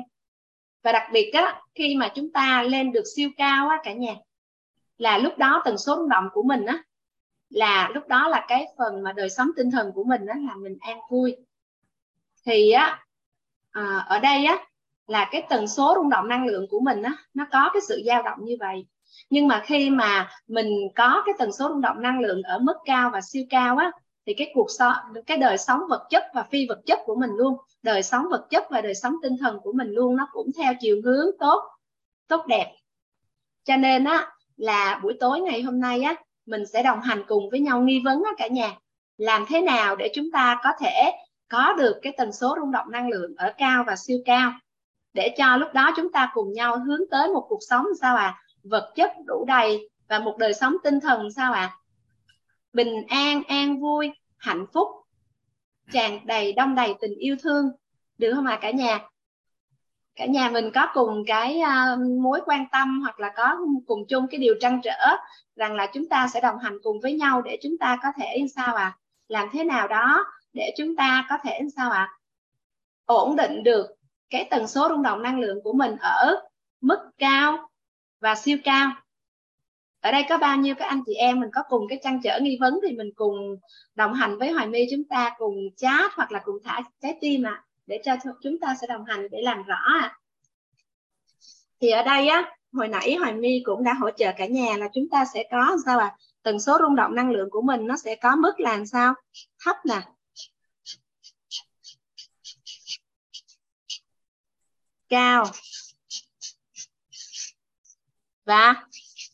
và 0.84 0.92
đặc 0.92 1.04
biệt 1.14 1.32
á, 1.34 1.62
khi 1.76 1.96
mà 1.96 2.12
chúng 2.16 2.32
ta 2.32 2.64
lên 2.64 2.92
được 2.92 3.04
siêu 3.16 3.30
cao 3.38 3.70
á 3.70 3.78
cả 3.84 3.94
nhà, 3.94 4.16
là 4.98 5.18
lúc 5.18 5.38
đó 5.38 5.62
tần 5.66 5.78
số 5.78 5.96
rung 5.96 6.10
động 6.10 6.30
của 6.34 6.44
mình 6.44 6.66
á 6.66 6.84
là 7.50 7.90
lúc 7.94 8.08
đó 8.08 8.28
là 8.28 8.46
cái 8.48 8.66
phần 8.78 9.04
mà 9.04 9.14
đời 9.14 9.30
sống 9.30 9.50
tinh 9.56 9.72
thần 9.72 9.92
của 9.96 10.04
mình 10.04 10.26
đó 10.26 10.34
là 10.48 10.56
mình 10.56 10.78
an 10.82 11.00
vui. 11.10 11.36
Thì 12.46 12.72
á 12.72 13.06
à, 13.72 14.06
ở 14.08 14.20
đây 14.20 14.46
á 14.46 14.58
là 15.08 15.30
cái 15.32 15.44
tần 15.50 15.68
số 15.68 15.94
rung 15.96 16.10
động 16.10 16.28
năng 16.28 16.46
lượng 16.46 16.68
của 16.70 16.80
mình 16.80 17.02
á 17.02 17.14
nó 17.34 17.46
có 17.52 17.70
cái 17.74 17.82
sự 17.88 18.02
dao 18.06 18.24
động 18.24 18.40
như 18.42 18.58
vậy. 18.60 18.86
Nhưng 19.30 19.48
mà 19.48 19.64
khi 19.66 19.90
mà 19.90 20.30
mình 20.48 20.68
có 20.96 21.24
cái 21.26 21.36
tần 21.40 21.52
số 21.52 21.70
rung 21.70 21.82
động 21.82 22.02
năng 22.02 22.20
lượng 22.20 22.44
ở 22.44 22.60
mức 22.60 22.76
cao 22.86 23.10
và 23.14 23.22
siêu 23.22 23.46
cao 23.50 23.78
á 23.78 23.92
thì 24.26 24.34
cái 24.34 24.52
cuộc 24.54 24.68
sống 24.70 24.94
cái 25.26 25.38
đời 25.38 25.58
sống 25.58 25.82
vật 25.90 26.08
chất 26.10 26.24
và 26.34 26.44
phi 26.44 26.68
vật 26.68 26.82
chất 26.86 27.00
của 27.06 27.16
mình 27.16 27.30
luôn 27.34 27.58
đời 27.84 28.04
sống 28.04 28.26
vật 28.30 28.48
chất 28.50 28.68
và 28.70 28.82
đời 28.82 28.96
sống 28.96 29.16
tinh 29.24 29.38
thần 29.38 29.60
của 29.64 29.72
mình 29.72 29.88
luôn 29.88 30.16
nó 30.16 30.28
cũng 30.32 30.52
theo 30.58 30.74
chiều 30.80 31.02
hướng 31.04 31.28
tốt 31.40 31.64
tốt 32.28 32.46
đẹp. 32.48 32.76
Cho 33.64 33.78
nên 33.78 34.04
á 34.04 34.32
là 34.58 35.00
buổi 35.04 35.18
tối 35.20 35.42
ngày 35.42 35.62
hôm 35.62 35.80
nay 35.80 36.02
á 36.02 36.16
mình 36.50 36.66
sẽ 36.66 36.84
đồng 36.84 37.02
hành 37.02 37.24
cùng 37.28 37.50
với 37.50 37.60
nhau 37.60 37.82
nghi 37.82 38.02
vấn 38.06 38.24
đó 38.24 38.34
cả 38.38 38.48
nhà. 38.48 38.72
Làm 39.18 39.46
thế 39.50 39.62
nào 39.62 39.96
để 39.96 40.12
chúng 40.16 40.32
ta 40.32 40.60
có 40.64 40.70
thể 40.80 41.12
có 41.48 41.74
được 41.74 42.00
cái 42.02 42.14
tần 42.18 42.32
số 42.32 42.56
rung 42.60 42.72
động 42.72 42.92
năng 42.92 43.10
lượng 43.10 43.36
ở 43.38 43.54
cao 43.58 43.84
và 43.88 43.96
siêu 43.96 44.18
cao? 44.26 44.54
Để 45.14 45.34
cho 45.38 45.58
lúc 45.58 45.74
đó 45.74 45.92
chúng 45.96 46.12
ta 46.12 46.32
cùng 46.34 46.54
nhau 46.54 46.80
hướng 46.80 47.02
tới 47.12 47.28
một 47.28 47.46
cuộc 47.50 47.60
sống 47.70 47.86
sao 48.02 48.16
à 48.16 48.42
vật 48.64 48.92
chất 48.96 49.12
đủ 49.26 49.46
đầy 49.48 49.90
và 50.08 50.20
một 50.20 50.38
đời 50.38 50.54
sống 50.54 50.76
tinh 50.84 51.00
thần 51.00 51.32
sao 51.32 51.54
à 51.54 51.76
bình 52.74 52.94
an 53.08 53.44
an 53.48 53.80
vui 53.80 54.12
hạnh 54.38 54.66
phúc 54.74 54.88
tràn 55.92 56.20
đầy 56.26 56.54
đông 56.54 56.76
đầy 56.76 56.94
tình 57.02 57.16
yêu 57.16 57.36
thương. 57.44 57.72
Được 58.18 58.34
không 58.36 58.46
ạ 58.46 58.56
à, 58.56 58.60
cả 58.62 58.72
nhà? 58.72 59.00
Cả 60.20 60.26
nhà 60.26 60.50
mình 60.50 60.72
có 60.74 60.88
cùng 60.94 61.24
cái 61.28 61.62
uh, 61.62 62.00
mối 62.22 62.42
quan 62.46 62.66
tâm 62.72 63.02
hoặc 63.02 63.20
là 63.20 63.34
có 63.36 63.58
cùng 63.88 64.08
chung 64.08 64.28
cái 64.32 64.40
điều 64.40 64.56
trăn 64.62 64.82
trở 64.84 65.16
rằng 65.56 65.76
là 65.76 65.88
chúng 65.94 66.10
ta 66.10 66.28
sẽ 66.34 66.42
đồng 66.42 66.58
hành 66.58 66.78
cùng 66.84 67.00
với 67.00 67.14
nhau 67.14 67.42
để 67.42 67.60
chúng 67.64 67.78
ta 67.78 68.00
có 68.04 68.10
thể 68.18 68.46
sao 68.56 68.76
à 68.76 68.98
làm 69.28 69.50
thế 69.52 69.64
nào 69.64 69.88
đó 69.88 70.26
để 70.54 70.74
chúng 70.78 70.96
ta 70.96 71.26
có 71.30 71.38
thể 71.44 71.60
sao 71.76 71.92
ạ 71.92 72.00
à? 72.00 72.14
ổn 73.06 73.36
định 73.36 73.64
được 73.64 73.88
cái 74.30 74.48
tần 74.50 74.68
số 74.68 74.90
rung 74.90 75.04
động 75.04 75.24
năng 75.24 75.40
lượng 75.40 75.60
của 75.64 75.74
mình 75.74 75.96
ở 76.00 76.42
mức 76.82 77.00
cao 77.18 77.70
và 78.20 78.36
siêu 78.36 78.58
cao 78.64 78.92
ở 80.02 80.12
đây 80.12 80.24
có 80.30 80.38
bao 80.38 80.58
nhiêu 80.58 80.76
các 80.76 80.86
anh 80.86 81.04
chị 81.06 81.14
em 81.14 81.40
mình 81.40 81.50
có 81.54 81.64
cùng 81.70 81.88
cái 81.90 82.00
trăn 82.04 82.20
trở 82.24 82.40
nghi 82.40 82.58
vấn 82.62 82.80
thì 82.88 82.96
mình 82.96 83.10
cùng 83.16 83.56
đồng 83.96 84.14
hành 84.14 84.38
với 84.38 84.52
Hoài 84.52 84.68
My 84.68 84.86
chúng 84.92 85.04
ta 85.10 85.36
cùng 85.38 85.56
chat 85.78 86.12
hoặc 86.16 86.32
là 86.32 86.42
cùng 86.44 86.58
thả 86.64 86.82
trái 87.02 87.18
tim 87.22 87.44
ạ 87.48 87.64
à, 87.64 87.66
để 87.90 88.02
cho 88.04 88.16
chúng 88.44 88.60
ta 88.60 88.76
sẽ 88.82 88.88
đồng 88.88 89.06
hành 89.06 89.28
để 89.32 89.42
làm 89.42 89.64
rõ 89.64 89.76
ạ. 90.02 90.18
Thì 91.82 91.90
ở 91.90 92.04
đây 92.04 92.28
á, 92.28 92.56
hồi 92.74 92.88
nãy 92.88 93.16
Hoài 93.16 93.34
My 93.34 93.62
cũng 93.64 93.84
đã 93.84 93.94
hỗ 93.94 94.12
trợ 94.12 94.32
cả 94.38 94.46
nhà 94.46 94.78
là 94.78 94.88
chúng 94.94 95.10
ta 95.12 95.26
sẽ 95.34 95.44
có 95.52 95.78
sao 95.86 96.00
à 96.00 96.16
tần 96.44 96.60
số 96.60 96.78
rung 96.82 96.96
động 96.96 97.16
năng 97.16 97.32
lượng 97.32 97.50
của 97.52 97.62
mình 97.62 97.88
nó 97.88 97.98
sẽ 97.98 98.16
có 98.16 98.36
mức 98.36 98.60
làm 98.60 98.86
sao? 98.86 99.14
Thấp 99.66 99.76
nè. 99.86 100.02
Cao. 105.10 105.46
Và 108.46 108.76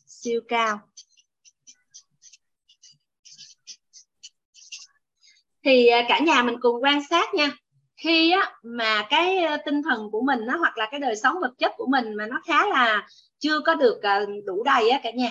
siêu 0.06 0.40
cao. 0.48 0.78
Thì 5.64 5.86
à, 5.86 6.04
cả 6.08 6.18
nhà 6.18 6.42
mình 6.42 6.56
cùng 6.60 6.82
quan 6.82 7.00
sát 7.10 7.34
nha 7.34 7.56
khi 8.06 8.30
á, 8.30 8.52
mà 8.62 9.06
cái 9.10 9.38
tinh 9.64 9.82
thần 9.82 10.10
của 10.10 10.22
mình 10.22 10.46
á, 10.46 10.56
hoặc 10.56 10.78
là 10.78 10.88
cái 10.90 11.00
đời 11.00 11.16
sống 11.16 11.36
vật 11.40 11.54
chất 11.58 11.72
của 11.76 11.86
mình 11.86 12.14
mà 12.14 12.26
nó 12.26 12.40
khá 12.46 12.66
là 12.66 13.08
chưa 13.38 13.60
có 13.60 13.74
được 13.74 14.02
ờ, 14.02 14.26
đủ 14.46 14.62
đầy 14.64 14.90
á 14.90 15.00
cả 15.02 15.10
nhà 15.10 15.30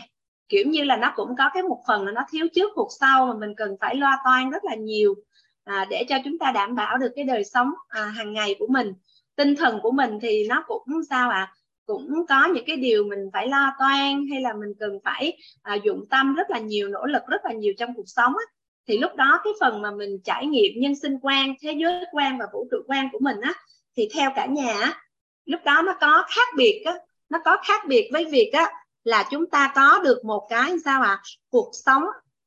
kiểu 0.50 0.64
như 0.68 0.84
là 0.84 0.98
nó 0.98 1.14
cũng 1.16 1.36
có 1.38 1.50
cái 1.54 1.64
một 1.64 1.80
phần 1.88 2.06
là 2.06 2.12
nó 2.12 2.22
thiếu 2.32 2.48
trước 2.56 2.74
hụt 2.76 2.88
sau 3.00 3.28
mà 3.28 3.34
mình 3.40 3.56
cần 3.58 3.76
phải 3.82 3.96
loa 3.96 4.20
toan 4.26 4.50
rất 4.50 4.64
là 4.66 4.76
nhiều 4.76 5.16
à, 5.64 5.86
để 5.90 6.06
cho 6.10 6.18
chúng 6.24 6.40
ta 6.40 6.52
đảm 6.52 6.76
bảo 6.76 6.98
được 6.98 7.12
cái 7.16 7.26
đời 7.26 7.44
sống 7.44 7.72
à, 7.88 8.06
hàng 8.06 8.34
ngày 8.34 8.56
của 8.60 8.68
mình 8.68 8.94
tinh 9.36 9.56
thần 9.56 9.80
của 9.82 9.92
mình 9.92 10.20
thì 10.22 10.48
nó 10.48 10.64
cũng 10.68 10.84
sao 11.10 11.30
ạ 11.30 11.38
à? 11.38 11.54
cũng 11.86 12.26
có 12.30 12.48
những 12.54 12.66
cái 12.68 12.78
điều 12.78 13.04
mình 13.04 13.20
phải 13.34 13.48
lo 13.48 13.72
toan 13.80 14.28
hay 14.32 14.42
là 14.42 14.54
mình 14.54 14.74
cần 14.80 15.00
phải 15.04 15.38
à, 15.62 15.76
dụng 15.76 16.04
tâm 16.10 16.36
rất 16.36 16.50
là 16.50 16.60
nhiều 16.60 16.90
nỗ 16.90 17.06
lực 17.06 17.22
rất 17.28 17.46
là 17.46 17.54
nhiều 17.54 17.74
trong 17.78 17.94
cuộc 17.96 18.08
sống 18.08 18.34
á 18.38 18.55
thì 18.88 18.98
lúc 18.98 19.16
đó 19.16 19.42
cái 19.44 19.54
phần 19.60 19.82
mà 19.82 19.92
mình 19.92 20.20
trải 20.24 20.46
nghiệm 20.46 20.72
nhân 20.76 20.96
sinh 20.96 21.20
quan 21.22 21.54
thế 21.62 21.72
giới 21.72 22.06
quan 22.12 22.38
và 22.38 22.46
vũ 22.54 22.68
trụ 22.72 22.78
quan 22.88 23.10
của 23.12 23.20
mình 23.22 23.42
á 23.42 23.54
thì 23.98 24.10
theo 24.14 24.32
cả 24.36 24.46
nhà 24.46 24.74
á 24.82 25.02
lúc 25.46 25.62
đó 25.66 25.82
nó 25.82 25.94
có 26.02 26.24
khác 26.28 26.48
biệt 26.58 26.84
á 26.86 26.94
nó 27.30 27.40
có 27.46 27.58
khác 27.64 27.82
biệt 27.88 28.10
với 28.14 28.26
việc 28.26 28.50
á 28.54 28.72
là 29.04 29.28
chúng 29.32 29.50
ta 29.50 29.72
có 29.76 30.00
được 30.04 30.26
một 30.26 30.48
cái 30.50 30.72
sao 30.86 31.02
à 31.02 31.22
cuộc 31.50 31.72
sống 31.86 32.04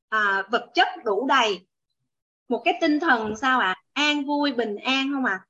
à, 0.09 0.43
vật 0.51 0.67
chất 0.75 0.89
đủ 1.05 1.27
đầy 1.27 1.61
một 2.49 2.63
cái 2.65 2.75
tinh 2.81 3.01
thần 3.01 3.37
sao 3.37 3.61
ạ 3.61 3.67
à? 3.67 3.83
an 3.93 4.25
vui 4.25 4.53
bình 4.53 4.77
an 4.77 5.11
không 5.15 5.25
ạ 5.25 5.33
à? 5.33 5.45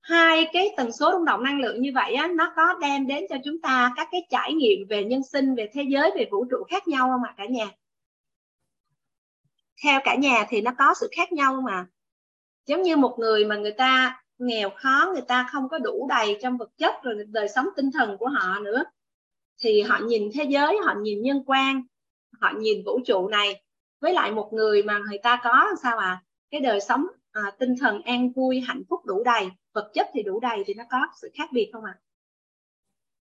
hai 0.00 0.46
cái 0.52 0.68
tần 0.76 0.92
số 0.92 1.12
rung 1.12 1.24
động 1.24 1.44
năng 1.44 1.60
lượng 1.60 1.82
như 1.82 1.90
vậy 1.94 2.14
á 2.14 2.28
nó 2.36 2.52
có 2.56 2.74
đem 2.80 3.06
đến 3.06 3.24
cho 3.30 3.36
chúng 3.44 3.60
ta 3.60 3.92
các 3.96 4.08
cái 4.12 4.26
trải 4.30 4.52
nghiệm 4.52 4.78
về 4.88 5.04
nhân 5.04 5.22
sinh 5.32 5.54
về 5.54 5.70
thế 5.72 5.82
giới 5.82 6.10
về 6.16 6.26
vũ 6.30 6.44
trụ 6.50 6.56
khác 6.68 6.88
nhau 6.88 7.08
không 7.08 7.22
ạ 7.24 7.34
à, 7.36 7.38
cả 7.38 7.44
nhà 7.44 7.66
theo 9.82 10.00
cả 10.04 10.14
nhà 10.14 10.46
thì 10.48 10.60
nó 10.60 10.70
có 10.78 10.94
sự 11.00 11.08
khác 11.16 11.32
nhau 11.32 11.60
mà 11.60 11.86
giống 12.66 12.82
như 12.82 12.96
một 12.96 13.16
người 13.18 13.44
mà 13.44 13.56
người 13.56 13.72
ta 13.72 14.22
nghèo 14.38 14.70
khó 14.70 15.10
người 15.12 15.22
ta 15.28 15.48
không 15.52 15.68
có 15.68 15.78
đủ 15.78 16.06
đầy 16.08 16.38
trong 16.42 16.56
vật 16.56 16.70
chất 16.76 16.94
rồi 17.02 17.24
đời 17.28 17.48
sống 17.48 17.66
tinh 17.76 17.90
thần 17.92 18.16
của 18.18 18.28
họ 18.28 18.58
nữa 18.58 18.84
thì 19.62 19.82
họ 19.82 19.98
nhìn 19.98 20.30
thế 20.34 20.44
giới 20.44 20.78
họ 20.86 20.94
nhìn 21.00 21.22
nhân 21.22 21.42
quan 21.46 21.82
họ 22.40 22.52
nhìn 22.58 22.82
vũ 22.84 23.00
trụ 23.06 23.28
này 23.28 23.62
với 24.00 24.14
lại 24.14 24.32
một 24.32 24.50
người 24.52 24.82
mà 24.82 24.98
người 24.98 25.18
ta 25.18 25.40
có 25.44 25.66
sao 25.82 25.98
à 25.98 26.22
cái 26.50 26.60
đời 26.60 26.80
sống 26.80 27.06
à, 27.32 27.42
tinh 27.58 27.74
thần 27.80 28.02
an 28.02 28.32
vui 28.32 28.60
hạnh 28.60 28.82
phúc 28.90 29.00
đủ 29.06 29.24
đầy 29.24 29.50
vật 29.72 29.90
chất 29.94 30.08
thì 30.12 30.22
đủ 30.22 30.40
đầy 30.40 30.62
thì 30.66 30.74
nó 30.74 30.84
có 30.90 31.06
sự 31.20 31.30
khác 31.34 31.48
biệt 31.52 31.70
không 31.72 31.84
ạ 31.84 31.94
à? 31.96 32.00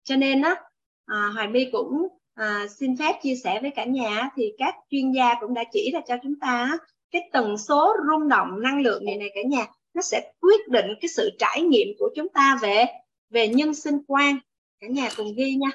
cho 0.02 0.16
nên 0.16 0.42
á 0.42 0.62
à, 1.06 1.30
hoài 1.34 1.48
my 1.48 1.68
cũng 1.72 2.08
à, 2.38 2.66
xin 2.78 2.96
phép 2.96 3.12
chia 3.22 3.34
sẻ 3.44 3.58
với 3.62 3.70
cả 3.76 3.84
nhà 3.84 4.30
thì 4.36 4.52
các 4.58 4.74
chuyên 4.90 5.12
gia 5.12 5.34
cũng 5.40 5.54
đã 5.54 5.64
chỉ 5.72 5.90
ra 5.94 6.00
cho 6.08 6.14
chúng 6.22 6.40
ta 6.40 6.78
cái 7.10 7.22
tần 7.32 7.58
số 7.58 7.96
rung 8.10 8.28
động 8.28 8.62
năng 8.62 8.80
lượng 8.80 9.04
này 9.04 9.16
này 9.16 9.30
cả 9.34 9.40
nhà 9.46 9.66
nó 9.94 10.02
sẽ 10.02 10.32
quyết 10.40 10.68
định 10.68 10.86
cái 11.00 11.08
sự 11.08 11.30
trải 11.38 11.62
nghiệm 11.62 11.88
của 11.98 12.10
chúng 12.16 12.28
ta 12.28 12.58
về 12.62 12.84
về 13.30 13.48
nhân 13.48 13.74
sinh 13.74 13.98
quan. 14.06 14.38
Cả 14.80 14.86
nhà 14.88 15.08
cùng 15.16 15.34
ghi 15.36 15.54
nha. 15.54 15.68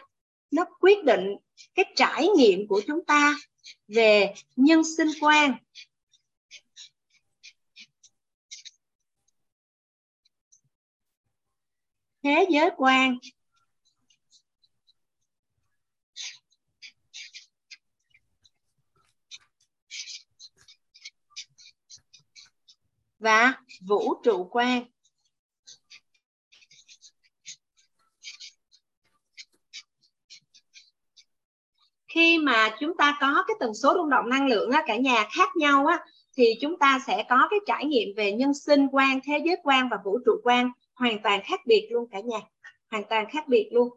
Nó 0.52 0.65
quyết 0.80 1.04
định 1.04 1.36
cái 1.76 1.86
trải 1.95 2.28
nghiệm 2.38 2.67
của 2.67 2.82
chúng 2.88 3.06
ta 3.06 3.36
về 3.88 4.34
nhân 4.56 4.84
sinh 4.97 5.08
quan. 5.21 5.54
Thế 12.23 12.45
giới 12.49 12.69
quan 12.78 13.17
và 23.23 23.53
vũ 23.88 24.13
trụ 24.23 24.47
quan 24.51 24.83
khi 32.07 32.38
mà 32.38 32.69
chúng 32.79 32.97
ta 32.97 33.17
có 33.21 33.43
cái 33.47 33.55
tần 33.59 33.73
số 33.73 33.93
rung 33.95 34.09
động 34.09 34.29
năng 34.29 34.47
lượng 34.47 34.71
á, 34.71 34.83
cả 34.88 34.95
nhà 34.95 35.25
khác 35.38 35.49
nhau 35.55 35.86
á 35.86 35.99
thì 36.38 36.57
chúng 36.62 36.79
ta 36.79 36.99
sẽ 37.07 37.23
có 37.29 37.47
cái 37.49 37.59
trải 37.65 37.86
nghiệm 37.86 38.09
về 38.17 38.31
nhân 38.31 38.53
sinh 38.53 38.88
quan 38.91 39.19
thế 39.23 39.39
giới 39.45 39.57
quan 39.63 39.89
và 39.89 39.97
vũ 40.05 40.19
trụ 40.25 40.31
quan 40.43 40.71
hoàn 40.95 41.21
toàn 41.23 41.41
khác 41.43 41.59
biệt 41.65 41.88
luôn 41.91 42.07
cả 42.12 42.19
nhà 42.19 42.39
hoàn 42.91 43.03
toàn 43.09 43.29
khác 43.29 43.47
biệt 43.47 43.69
luôn 43.71 43.89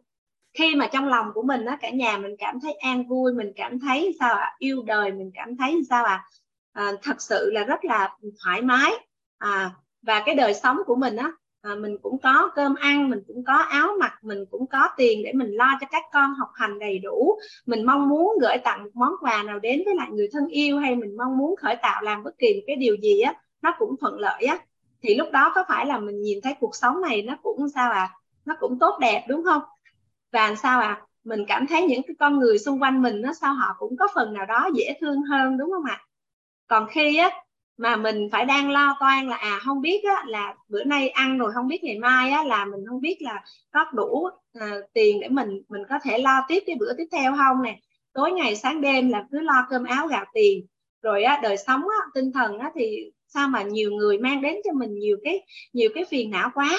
khi 0.53 0.75
mà 0.75 0.87
trong 0.87 1.07
lòng 1.07 1.25
của 1.33 1.43
mình 1.43 1.65
á 1.65 1.77
cả 1.81 1.89
nhà 1.89 2.17
mình 2.17 2.35
cảm 2.39 2.59
thấy 2.59 2.73
an 2.73 3.07
vui 3.07 3.33
mình 3.33 3.51
cảm 3.55 3.79
thấy 3.79 4.15
sao 4.19 4.35
ạ 4.35 4.43
à? 4.43 4.55
yêu 4.59 4.83
đời 4.83 5.11
mình 5.11 5.31
cảm 5.33 5.57
thấy 5.57 5.81
sao 5.89 6.05
ạ 6.05 6.25
à? 6.73 6.83
à, 6.83 6.91
thật 7.03 7.21
sự 7.21 7.51
là 7.51 7.63
rất 7.63 7.85
là 7.85 8.17
thoải 8.43 8.61
mái 8.61 9.06
à, 9.37 9.71
và 10.01 10.23
cái 10.25 10.35
đời 10.35 10.53
sống 10.53 10.77
của 10.85 10.95
mình 10.95 11.15
á 11.15 11.31
à, 11.61 11.75
mình 11.75 11.97
cũng 12.01 12.17
có 12.23 12.51
cơm 12.55 12.75
ăn 12.75 13.09
mình 13.09 13.19
cũng 13.27 13.43
có 13.43 13.53
áo 13.53 13.89
mặc 13.99 14.13
mình 14.21 14.45
cũng 14.51 14.67
có 14.67 14.89
tiền 14.97 15.23
để 15.23 15.33
mình 15.33 15.51
lo 15.51 15.77
cho 15.81 15.87
các 15.91 16.03
con 16.13 16.33
học 16.33 16.49
hành 16.53 16.79
đầy 16.79 16.99
đủ. 16.99 17.39
Mình 17.65 17.85
mong 17.85 18.09
muốn 18.09 18.37
gửi 18.41 18.57
tặng 18.63 18.83
một 18.83 18.89
món 18.93 19.13
quà 19.21 19.43
nào 19.43 19.59
đến 19.59 19.81
với 19.85 19.95
lại 19.95 20.07
người 20.11 20.29
thân 20.31 20.47
yêu 20.47 20.79
hay 20.79 20.95
mình 20.95 21.17
mong 21.17 21.37
muốn 21.37 21.55
khởi 21.55 21.75
tạo 21.81 22.01
làm 22.01 22.23
bất 22.23 22.37
kỳ 22.37 22.53
một 22.53 22.61
cái 22.67 22.75
điều 22.75 22.95
gì 22.95 23.19
á 23.19 23.33
nó 23.61 23.75
cũng 23.79 23.95
thuận 23.99 24.19
lợi 24.19 24.43
á. 24.45 24.59
Thì 25.01 25.15
lúc 25.15 25.27
đó 25.31 25.51
có 25.55 25.63
phải 25.67 25.85
là 25.85 25.99
mình 25.99 26.21
nhìn 26.21 26.39
thấy 26.43 26.53
cuộc 26.59 26.75
sống 26.75 27.01
này 27.01 27.21
nó 27.21 27.37
cũng 27.43 27.69
sao 27.69 27.91
à 27.91 28.09
nó 28.45 28.55
cũng 28.59 28.79
tốt 28.79 28.97
đẹp 29.01 29.25
đúng 29.29 29.43
không? 29.43 29.61
Và 30.31 30.55
sao 30.55 30.79
à 30.79 31.01
mình 31.23 31.45
cảm 31.47 31.67
thấy 31.67 31.83
những 31.83 32.01
cái 32.07 32.15
con 32.19 32.39
người 32.39 32.57
xung 32.57 32.81
quanh 32.81 33.01
mình 33.01 33.21
nó 33.21 33.33
sao 33.33 33.53
họ 33.53 33.75
cũng 33.79 33.97
có 33.97 34.07
phần 34.15 34.33
nào 34.33 34.45
đó 34.45 34.69
dễ 34.73 34.97
thương 35.01 35.21
hơn 35.21 35.57
đúng 35.57 35.71
không 35.71 35.83
ạ? 35.83 36.01
Còn 36.67 36.87
khi 36.91 37.17
á 37.17 37.31
mà 37.77 37.95
mình 37.95 38.29
phải 38.31 38.45
đang 38.45 38.71
lo 38.71 38.97
toan 38.99 39.27
là 39.27 39.35
à 39.35 39.59
không 39.65 39.81
biết 39.81 40.03
á, 40.03 40.23
là 40.27 40.55
bữa 40.69 40.83
nay 40.83 41.09
ăn 41.09 41.37
rồi 41.37 41.51
không 41.53 41.67
biết 41.67 41.83
ngày 41.83 41.99
mai 41.99 42.31
á, 42.31 42.43
là 42.43 42.65
mình 42.65 42.85
không 42.89 43.01
biết 43.01 43.17
là 43.21 43.43
có 43.71 43.85
đủ 43.93 44.27
à, 44.53 44.71
tiền 44.93 45.19
để 45.19 45.29
mình 45.29 45.61
mình 45.69 45.81
có 45.89 45.99
thể 46.03 46.17
lo 46.17 46.45
tiếp 46.47 46.63
cái 46.67 46.75
bữa 46.79 46.93
tiếp 46.97 47.07
theo 47.11 47.35
không 47.37 47.61
nè. 47.61 47.79
Tối 48.13 48.31
ngày 48.31 48.55
sáng 48.55 48.81
đêm 48.81 49.09
là 49.09 49.25
cứ 49.31 49.39
lo 49.39 49.67
cơm 49.69 49.83
áo 49.83 50.07
gạo 50.07 50.25
tiền. 50.33 50.65
Rồi 51.01 51.23
á, 51.23 51.39
đời 51.43 51.57
sống 51.57 51.81
á, 51.81 52.05
tinh 52.13 52.31
thần 52.33 52.59
á, 52.59 52.71
thì 52.75 53.11
sao 53.27 53.47
mà 53.47 53.63
nhiều 53.63 53.91
người 53.91 54.17
mang 54.17 54.41
đến 54.41 54.55
cho 54.63 54.73
mình 54.73 54.99
nhiều 54.99 55.17
cái 55.23 55.41
nhiều 55.73 55.89
cái 55.95 56.05
phiền 56.09 56.31
não 56.31 56.49
quá. 56.53 56.69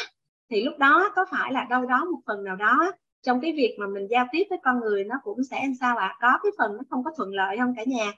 Thì 0.51 0.63
lúc 0.63 0.79
đó 0.79 1.13
có 1.17 1.27
phải 1.31 1.53
là 1.53 1.65
đâu 1.71 1.87
đó 1.87 2.05
một 2.05 2.21
phần 2.27 2.45
nào 2.45 2.57
đó 2.57 2.93
trong 3.23 3.41
cái 3.41 3.53
việc 3.53 3.77
mà 3.79 3.87
mình 3.87 4.07
giao 4.11 4.27
tiếp 4.33 4.45
với 4.51 4.59
con 4.65 4.81
người 4.81 5.05
nó 5.05 5.15
cũng 5.23 5.45
sẽ 5.51 5.61
làm 5.63 5.75
sao 5.81 5.97
ạ? 5.97 6.07
À? 6.07 6.17
có 6.21 6.39
cái 6.43 6.53
phần 6.59 6.77
nó 6.77 6.83
không 6.91 7.05
có 7.05 7.11
thuận 7.17 7.35
lợi 7.35 7.57
không 7.59 7.75
cả 7.77 7.85
nhà? 7.87 8.13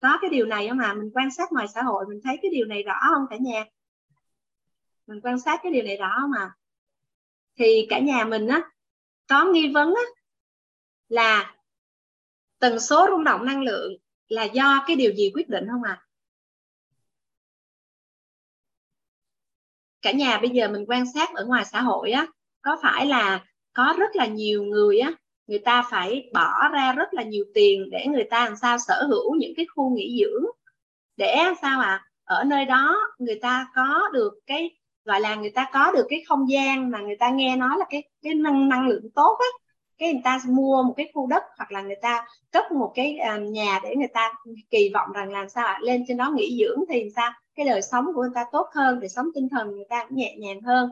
Có 0.00 0.18
cái 0.22 0.30
điều 0.30 0.46
này 0.46 0.68
không 0.68 0.78
mà 0.78 0.94
mình 0.94 1.10
quan 1.14 1.30
sát 1.30 1.52
ngoài 1.52 1.68
xã 1.68 1.82
hội, 1.82 2.04
mình 2.08 2.20
thấy 2.24 2.38
cái 2.42 2.50
điều 2.50 2.66
này 2.66 2.82
rõ 2.82 3.00
không 3.14 3.26
cả 3.30 3.36
nhà? 3.36 3.64
Mình 5.06 5.20
quan 5.22 5.40
sát 5.40 5.60
cái 5.62 5.72
điều 5.72 5.82
này 5.82 5.96
rõ 5.96 6.16
không 6.20 6.30
mà 6.30 6.50
thì 7.58 7.86
cả 7.90 7.98
nhà 7.98 8.24
mình 8.24 8.46
á, 8.46 8.62
có 9.28 9.44
nghi 9.44 9.72
vấn 9.74 9.94
á, 9.94 10.02
là 11.08 11.54
tần 12.58 12.80
số 12.80 13.06
rung 13.10 13.24
động 13.24 13.44
năng 13.46 13.62
lượng 13.62 13.92
là 14.28 14.44
do 14.44 14.84
cái 14.86 14.96
điều 14.96 15.12
gì 15.12 15.30
quyết 15.34 15.48
định 15.48 15.64
không 15.70 15.82
ạ? 15.82 16.02
À? 16.02 16.06
cả 20.06 20.12
nhà 20.12 20.38
bây 20.38 20.50
giờ 20.50 20.68
mình 20.68 20.84
quan 20.88 21.12
sát 21.14 21.34
ở 21.34 21.44
ngoài 21.44 21.64
xã 21.64 21.80
hội 21.80 22.10
á, 22.10 22.26
có 22.62 22.78
phải 22.82 23.06
là 23.06 23.44
có 23.72 23.94
rất 23.98 24.16
là 24.16 24.26
nhiều 24.26 24.62
người 24.62 24.98
á 24.98 25.12
người 25.46 25.58
ta 25.58 25.84
phải 25.90 26.30
bỏ 26.32 26.68
ra 26.72 26.92
rất 26.92 27.14
là 27.14 27.22
nhiều 27.22 27.44
tiền 27.54 27.90
để 27.90 28.06
người 28.06 28.24
ta 28.24 28.44
làm 28.44 28.56
sao 28.56 28.78
sở 28.78 29.06
hữu 29.08 29.34
những 29.34 29.52
cái 29.56 29.66
khu 29.74 29.90
nghỉ 29.96 30.20
dưỡng. 30.20 30.44
Để 31.16 31.36
sao 31.62 31.80
à 31.80 32.04
ở 32.24 32.44
nơi 32.44 32.64
đó 32.64 32.96
người 33.18 33.38
ta 33.42 33.66
có 33.74 34.08
được 34.12 34.40
cái, 34.46 34.70
gọi 35.04 35.20
là 35.20 35.34
người 35.34 35.50
ta 35.50 35.70
có 35.72 35.92
được 35.92 36.06
cái 36.08 36.22
không 36.28 36.50
gian 36.50 36.90
mà 36.90 37.00
người 37.00 37.16
ta 37.16 37.30
nghe 37.30 37.56
nói 37.56 37.78
là 37.78 37.84
cái 37.90 38.02
cái 38.22 38.34
năng 38.34 38.68
năng 38.68 38.88
lượng 38.88 39.10
tốt 39.14 39.38
á. 39.40 39.46
Cái 39.98 40.12
người 40.12 40.22
ta 40.24 40.40
mua 40.48 40.82
một 40.82 40.94
cái 40.96 41.10
khu 41.14 41.26
đất 41.26 41.42
hoặc 41.58 41.72
là 41.72 41.82
người 41.82 41.96
ta 42.02 42.26
cất 42.52 42.72
một 42.72 42.92
cái 42.94 43.16
à, 43.16 43.36
nhà 43.36 43.80
để 43.82 43.96
người 43.96 44.08
ta 44.14 44.32
kỳ 44.70 44.90
vọng 44.94 45.12
rằng 45.14 45.32
làm 45.32 45.48
sao 45.48 45.66
ạ? 45.66 45.78
Lên 45.82 46.04
trên 46.08 46.16
đó 46.16 46.30
nghỉ 46.34 46.58
dưỡng 46.60 46.84
thì 46.88 47.08
sao? 47.16 47.32
Cái 47.54 47.66
đời 47.66 47.82
sống 47.82 48.06
của 48.14 48.22
người 48.22 48.30
ta 48.34 48.44
tốt 48.52 48.66
hơn, 48.74 49.00
đời 49.00 49.08
sống 49.08 49.26
tinh 49.34 49.48
thần 49.48 49.70
người 49.70 49.86
ta 49.88 50.04
cũng 50.08 50.16
nhẹ 50.16 50.36
nhàng 50.38 50.60
hơn. 50.60 50.90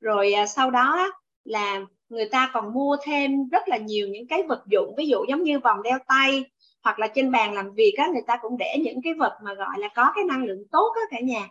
Rồi 0.00 0.32
à, 0.32 0.46
sau 0.46 0.70
đó 0.70 1.12
là 1.44 1.80
người 2.08 2.28
ta 2.28 2.50
còn 2.52 2.72
mua 2.72 2.96
thêm 3.04 3.48
rất 3.48 3.68
là 3.68 3.76
nhiều 3.76 4.08
những 4.08 4.26
cái 4.26 4.42
vật 4.42 4.62
dụng 4.66 4.94
ví 4.96 5.06
dụ 5.06 5.24
giống 5.28 5.42
như 5.42 5.58
vòng 5.58 5.82
đeo 5.82 5.98
tay 6.08 6.44
hoặc 6.82 6.98
là 6.98 7.06
trên 7.14 7.30
bàn 7.30 7.54
làm 7.54 7.74
việc 7.74 7.94
á 7.96 8.08
người 8.12 8.22
ta 8.26 8.36
cũng 8.42 8.56
để 8.58 8.76
những 8.84 9.02
cái 9.04 9.14
vật 9.14 9.38
mà 9.42 9.54
gọi 9.54 9.78
là 9.78 9.88
có 9.94 10.12
cái 10.14 10.24
năng 10.24 10.44
lượng 10.44 10.64
tốt 10.70 10.92
á 10.94 11.02
cả 11.10 11.20
nhà. 11.20 11.48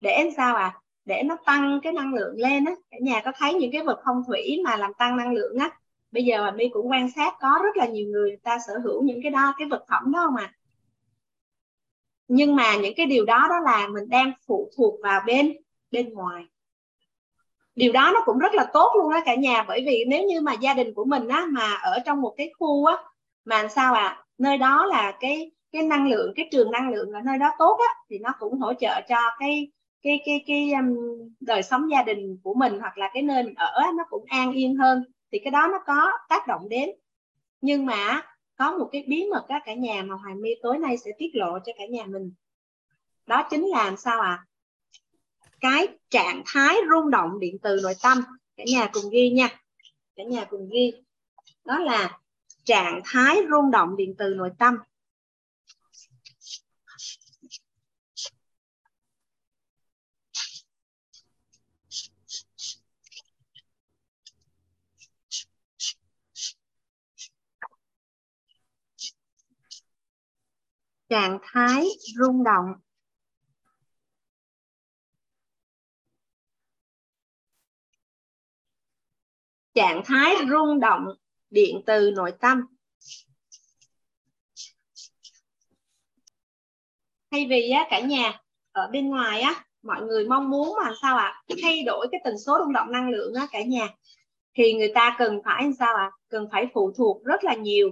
Để 0.00 0.30
sao 0.36 0.56
à? 0.56 0.80
Để 1.04 1.22
nó 1.22 1.36
tăng 1.46 1.80
cái 1.82 1.92
năng 1.92 2.14
lượng 2.14 2.34
lên 2.36 2.64
á. 2.64 2.72
Cả 2.90 2.96
nhà 3.00 3.20
có 3.24 3.32
thấy 3.36 3.54
những 3.54 3.72
cái 3.72 3.82
vật 3.82 4.00
phong 4.04 4.22
thủy 4.26 4.60
mà 4.64 4.76
làm 4.76 4.94
tăng 4.94 5.16
năng 5.16 5.32
lượng 5.32 5.58
á? 5.58 5.70
Bây 6.12 6.24
giờ 6.24 6.42
mà 6.42 6.50
mi 6.50 6.68
cũng 6.68 6.90
quan 6.90 7.10
sát 7.10 7.34
có 7.40 7.58
rất 7.62 7.76
là 7.76 7.86
nhiều 7.86 8.06
người, 8.08 8.30
người 8.30 8.38
ta 8.42 8.58
sở 8.66 8.78
hữu 8.84 9.02
những 9.02 9.22
cái 9.22 9.30
đó 9.30 9.54
cái 9.58 9.68
vật 9.68 9.84
phẩm 9.90 10.12
đó 10.12 10.20
không 10.26 10.36
à? 10.36 10.54
Nhưng 12.28 12.56
mà 12.56 12.76
những 12.76 12.94
cái 12.96 13.06
điều 13.06 13.24
đó 13.24 13.46
đó 13.48 13.60
là 13.64 13.88
mình 13.88 14.08
đang 14.08 14.32
phụ 14.46 14.70
thuộc 14.76 14.94
vào 15.02 15.20
bên 15.26 15.56
bên 15.90 16.12
ngoài 16.12 16.44
điều 17.78 17.92
đó 17.92 18.10
nó 18.14 18.22
cũng 18.24 18.38
rất 18.38 18.54
là 18.54 18.64
tốt 18.72 18.92
luôn 18.98 19.12
đó 19.12 19.20
cả 19.24 19.34
nhà 19.34 19.64
bởi 19.68 19.82
vì 19.86 20.04
nếu 20.08 20.24
như 20.24 20.40
mà 20.40 20.52
gia 20.52 20.74
đình 20.74 20.94
của 20.94 21.04
mình 21.04 21.28
á 21.28 21.46
mà 21.52 21.74
ở 21.74 21.98
trong 22.06 22.20
một 22.20 22.34
cái 22.36 22.52
khu 22.58 22.84
á 22.84 22.96
mà 23.44 23.68
sao 23.68 23.94
à 23.94 24.24
nơi 24.38 24.58
đó 24.58 24.86
là 24.86 25.12
cái 25.20 25.50
cái 25.72 25.82
năng 25.82 26.08
lượng 26.08 26.32
cái 26.36 26.48
trường 26.52 26.70
năng 26.70 26.90
lượng 26.90 27.10
là 27.10 27.20
nơi 27.24 27.38
đó 27.38 27.50
tốt 27.58 27.78
á 27.88 27.94
thì 28.10 28.18
nó 28.18 28.30
cũng 28.38 28.58
hỗ 28.58 28.74
trợ 28.74 29.00
cho 29.08 29.16
cái 29.38 29.70
cái 30.02 30.20
cái 30.26 30.44
cái 30.46 30.72
um, 30.72 30.96
đời 31.40 31.62
sống 31.62 31.90
gia 31.90 32.02
đình 32.02 32.38
của 32.42 32.54
mình 32.54 32.78
hoặc 32.80 32.98
là 32.98 33.10
cái 33.14 33.22
nơi 33.22 33.42
mình 33.42 33.54
ở 33.54 33.82
nó 33.96 34.04
cũng 34.10 34.24
an 34.28 34.52
yên 34.52 34.76
hơn 34.76 35.04
thì 35.32 35.38
cái 35.44 35.50
đó 35.50 35.68
nó 35.72 35.78
có 35.86 36.10
tác 36.28 36.46
động 36.46 36.68
đến. 36.68 36.90
Nhưng 37.60 37.86
mà 37.86 38.22
có 38.56 38.78
một 38.78 38.88
cái 38.92 39.04
bí 39.08 39.26
mật 39.30 39.48
á 39.48 39.60
cả 39.64 39.74
nhà 39.74 40.02
mà 40.02 40.14
hoài 40.14 40.34
my 40.34 40.50
tối 40.62 40.78
nay 40.78 40.96
sẽ 40.96 41.10
tiết 41.18 41.30
lộ 41.32 41.58
cho 41.66 41.72
cả 41.78 41.86
nhà 41.90 42.04
mình. 42.06 42.32
Đó 43.26 43.42
chính 43.50 43.66
là 43.66 43.96
sao 43.96 44.20
à 44.20 44.44
cái 45.60 45.88
trạng 46.10 46.42
thái 46.46 46.76
rung 46.90 47.10
động 47.10 47.40
điện 47.40 47.58
từ 47.62 47.80
nội 47.82 47.94
tâm. 48.02 48.22
Cả 48.56 48.64
nhà 48.66 48.90
cùng 48.92 49.10
ghi 49.12 49.30
nha. 49.30 49.48
Cả 50.16 50.22
nhà 50.24 50.44
cùng 50.44 50.68
ghi. 50.72 50.92
Đó 51.64 51.78
là 51.78 52.18
trạng 52.64 53.00
thái 53.04 53.36
rung 53.50 53.70
động 53.70 53.96
điện 53.96 54.14
từ 54.18 54.34
nội 54.34 54.50
tâm. 54.58 54.76
Trạng 71.08 71.38
thái 71.42 71.86
rung 72.18 72.44
động 72.44 72.66
trạng 79.78 80.02
thái 80.04 80.34
rung 80.50 80.80
động 80.80 81.04
điện 81.50 81.80
từ 81.86 82.10
nội 82.16 82.32
tâm 82.40 82.62
thay 87.30 87.46
vì 87.50 87.70
á, 87.70 87.86
cả 87.90 88.00
nhà 88.00 88.40
ở 88.72 88.88
bên 88.92 89.08
ngoài 89.10 89.40
á 89.40 89.64
mọi 89.82 90.02
người 90.02 90.28
mong 90.28 90.50
muốn 90.50 90.74
mà 90.84 90.92
sao 91.02 91.16
ạ 91.16 91.24
à? 91.24 91.54
thay 91.62 91.82
đổi 91.86 92.06
cái 92.12 92.20
tần 92.24 92.34
số 92.46 92.58
rung 92.58 92.72
động 92.72 92.92
năng 92.92 93.10
lượng 93.10 93.34
á 93.34 93.46
cả 93.52 93.62
nhà 93.62 93.88
thì 94.54 94.72
người 94.72 94.92
ta 94.94 95.16
cần 95.18 95.40
phải 95.44 95.70
sao 95.78 95.96
ạ 95.96 96.04
à? 96.04 96.16
cần 96.28 96.48
phải 96.52 96.66
phụ 96.74 96.92
thuộc 96.96 97.24
rất 97.24 97.44
là 97.44 97.54
nhiều 97.54 97.90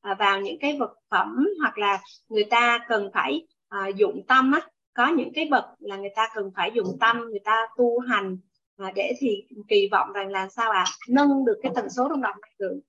à, 0.00 0.14
vào 0.14 0.40
những 0.40 0.58
cái 0.60 0.76
vật 0.78 0.94
phẩm 1.10 1.46
hoặc 1.60 1.78
là 1.78 1.98
người 2.28 2.44
ta 2.44 2.78
cần 2.88 3.10
phải 3.14 3.46
à, 3.68 3.88
dụng 3.88 4.26
tâm 4.28 4.52
á 4.52 4.60
có 4.94 5.08
những 5.08 5.32
cái 5.34 5.48
bậc 5.50 5.64
là 5.78 5.96
người 5.96 6.12
ta 6.16 6.28
cần 6.34 6.50
phải 6.56 6.70
dùng 6.74 6.98
tâm 7.00 7.20
người 7.20 7.40
ta 7.44 7.66
tu 7.76 7.98
hành 7.98 8.38
à, 8.78 8.92
để 8.94 9.14
thì 9.18 9.44
kỳ 9.68 9.88
vọng 9.92 10.12
rằng 10.12 10.28
là 10.28 10.48
sao 10.48 10.70
ạ? 10.70 10.84
À? 10.88 10.92
nâng 11.08 11.44
được 11.44 11.60
cái 11.62 11.72
tần 11.74 11.90
số 11.90 12.08
rung 12.10 12.22
động 12.22 12.36
năng 12.42 12.52
lượng 12.58 12.80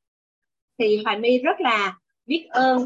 thì 0.78 1.04
hoài 1.04 1.20
my 1.20 1.38
rất 1.38 1.62
là 1.62 2.00
biết 2.26 2.48
ơn 2.50 2.86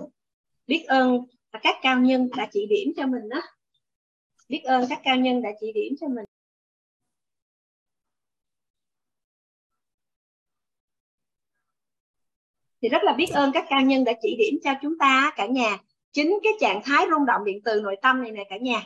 biết 0.67 0.85
ơn 0.87 1.25
các 1.63 1.75
cao 1.81 1.99
nhân 1.99 2.29
đã 2.37 2.49
chỉ 2.51 2.65
điểm 2.69 2.93
cho 2.97 3.07
mình 3.07 3.29
đó. 3.29 3.41
Biết 4.49 4.61
ơn 4.63 4.85
các 4.89 4.99
cao 5.03 5.15
nhân 5.17 5.41
đã 5.41 5.49
chỉ 5.61 5.71
điểm 5.73 5.95
cho 6.01 6.07
mình. 6.07 6.25
Thì 12.81 12.89
rất 12.89 13.03
là 13.03 13.13
biết 13.13 13.27
ơn 13.33 13.51
các 13.53 13.65
cao 13.69 13.81
nhân 13.81 14.03
đã 14.03 14.13
chỉ 14.21 14.35
điểm 14.39 14.59
cho 14.63 14.71
chúng 14.81 14.97
ta 14.97 15.33
cả 15.35 15.45
nhà. 15.45 15.77
Chính 16.11 16.39
cái 16.43 16.53
trạng 16.59 16.81
thái 16.83 17.05
rung 17.09 17.25
động 17.25 17.45
điện 17.45 17.61
từ 17.65 17.81
nội 17.81 17.95
tâm 18.01 18.21
này 18.21 18.31
này 18.31 18.45
cả 18.49 18.57
nhà. 18.57 18.83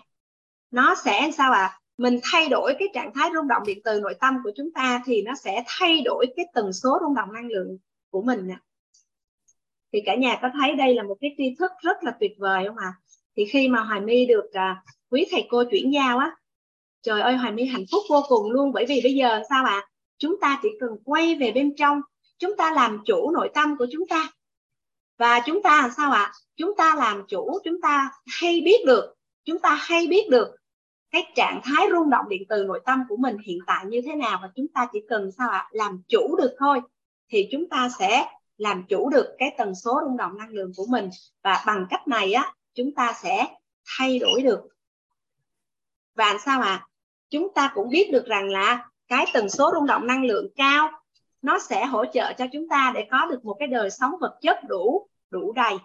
Nó 0.72 0.96
sẽ 0.96 1.32
sao 1.38 1.52
ạ? 1.52 1.62
à? 1.62 1.80
Mình 1.98 2.20
thay 2.24 2.50
đổi 2.50 2.76
cái 2.80 2.88
trạng 2.94 3.14
thái 3.14 3.30
rung 3.34 3.48
động 3.48 3.64
điện 3.66 3.80
từ 3.84 4.00
nội 4.00 4.14
tâm 4.20 4.36
của 4.44 4.52
chúng 4.56 4.72
ta 4.72 5.02
thì 5.06 5.22
nó 5.22 5.36
sẽ 5.36 5.64
thay 5.68 6.02
đổi 6.02 6.26
cái 6.36 6.46
tần 6.54 6.74
số 6.74 6.98
rung 7.02 7.16
động 7.16 7.34
năng 7.34 7.48
lượng 7.48 7.78
của 8.10 8.22
mình 8.22 8.48
nè 8.48 8.56
thì 9.94 10.02
cả 10.06 10.16
nhà 10.16 10.40
có 10.42 10.50
thấy 10.60 10.76
đây 10.76 10.96
là 10.96 11.04
một 11.04 11.18
cái 11.22 11.36
tri 11.38 11.56
thức 11.60 11.72
rất 11.82 12.04
là 12.04 12.12
tuyệt 12.20 12.32
vời 12.38 12.66
không 12.68 12.78
ạ 12.78 12.86
à? 12.86 12.98
thì 13.36 13.46
khi 13.46 13.68
mà 13.68 13.84
hoài 13.84 14.02
my 14.02 14.26
được 14.26 14.50
à, 14.54 14.84
quý 15.12 15.26
thầy 15.32 15.48
cô 15.50 15.64
chuyển 15.72 15.94
giao 15.94 16.18
á 16.18 16.36
trời 17.02 17.22
ơi 17.22 17.36
hoài 17.36 17.52
my 17.52 17.66
hạnh 17.66 17.86
phúc 17.92 18.04
vô 18.10 18.24
cùng 18.28 18.52
luôn 18.52 18.72
bởi 18.72 18.86
vì 18.86 19.02
bây 19.04 19.14
giờ 19.14 19.42
sao 19.50 19.66
ạ 19.66 19.74
à? 19.74 19.88
chúng 20.18 20.40
ta 20.42 20.60
chỉ 20.62 20.70
cần 20.80 20.90
quay 21.06 21.36
về 21.36 21.52
bên 21.52 21.76
trong 21.76 22.02
chúng 22.38 22.58
ta 22.58 22.74
làm 22.74 23.02
chủ 23.06 23.32
nội 23.32 23.50
tâm 23.54 23.78
của 23.78 23.88
chúng 23.92 24.08
ta 24.08 24.30
và 25.18 25.40
chúng 25.46 25.64
ta 25.64 25.82
làm 25.82 25.92
sao 25.98 26.12
ạ 26.12 26.24
à? 26.24 26.34
chúng 26.56 26.76
ta 26.78 26.96
làm 26.96 27.24
chủ 27.28 27.60
chúng 27.64 27.82
ta 27.82 28.12
hay 28.28 28.62
biết 28.66 28.86
được 28.86 29.16
chúng 29.46 29.60
ta 29.60 29.76
hay 29.82 30.08
biết 30.08 30.30
được 30.30 30.56
cái 31.18 31.32
trạng 31.36 31.62
thái 31.64 31.88
rung 31.92 32.10
động 32.10 32.26
điện 32.30 32.44
từ 32.50 32.64
nội 32.64 32.82
tâm 32.86 33.04
của 33.10 33.18
mình 33.18 33.38
hiện 33.46 33.60
tại 33.68 33.86
như 33.86 34.02
thế 34.06 34.16
nào 34.16 34.40
và 34.42 34.50
chúng 34.56 34.68
ta 34.68 34.88
chỉ 34.94 35.00
cần 35.10 35.32
sao 35.38 35.50
ạ? 35.50 35.58
À? 35.58 35.70
làm 35.72 36.02
chủ 36.08 36.36
được 36.38 36.56
thôi. 36.60 36.82
Thì 37.30 37.48
chúng 37.52 37.70
ta 37.70 37.90
sẽ 38.00 38.26
làm 38.58 38.84
chủ 38.90 39.10
được 39.10 39.36
cái 39.38 39.56
tần 39.58 39.76
số 39.76 40.00
rung 40.06 40.18
động 40.18 40.38
năng 40.38 40.50
lượng 40.50 40.72
của 40.76 40.86
mình. 40.90 41.10
Và 41.44 41.64
bằng 41.68 41.86
cách 41.90 42.08
này 42.08 42.34
á, 42.34 42.54
chúng 42.74 42.96
ta 42.96 43.14
sẽ 43.24 43.48
thay 43.98 44.20
đổi 44.20 44.42
được. 44.42 44.60
Và 46.16 46.38
sao 46.46 46.62
à 46.62 46.88
chúng 47.30 47.54
ta 47.54 47.72
cũng 47.74 47.90
biết 47.90 48.10
được 48.12 48.26
rằng 48.26 48.50
là 48.50 48.90
cái 49.08 49.26
tần 49.34 49.50
số 49.50 49.72
rung 49.74 49.86
động 49.86 50.08
năng 50.08 50.26
lượng 50.26 50.48
cao, 50.56 50.92
nó 51.42 51.60
sẽ 51.60 51.86
hỗ 51.86 52.06
trợ 52.06 52.34
cho 52.34 52.46
chúng 52.54 52.70
ta 52.70 52.92
để 52.96 53.08
có 53.12 53.26
được 53.26 53.46
một 53.46 53.56
cái 53.60 53.68
đời 53.68 53.90
sống 53.90 54.12
vật 54.22 54.38
chất 54.42 54.60
đủ 54.68 55.08
đủ 55.30 55.54
đầy. 55.54 55.78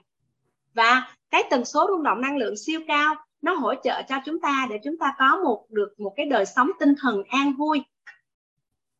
Và 0.74 1.16
cái 1.30 1.42
tần 1.50 1.64
số 1.64 1.86
rung 1.88 2.02
động 2.02 2.20
năng 2.20 2.36
lượng 2.36 2.54
siêu 2.56 2.80
cao 2.88 3.14
nó 3.42 3.54
hỗ 3.54 3.74
trợ 3.74 4.02
cho 4.08 4.16
chúng 4.24 4.40
ta 4.40 4.66
để 4.70 4.78
chúng 4.84 4.98
ta 4.98 5.14
có 5.18 5.40
một, 5.44 5.66
được 5.70 5.94
một 5.98 6.12
cái 6.16 6.26
đời 6.26 6.46
sống 6.46 6.70
tinh 6.80 6.94
thần 7.00 7.22
an 7.28 7.52
vui. 7.52 7.82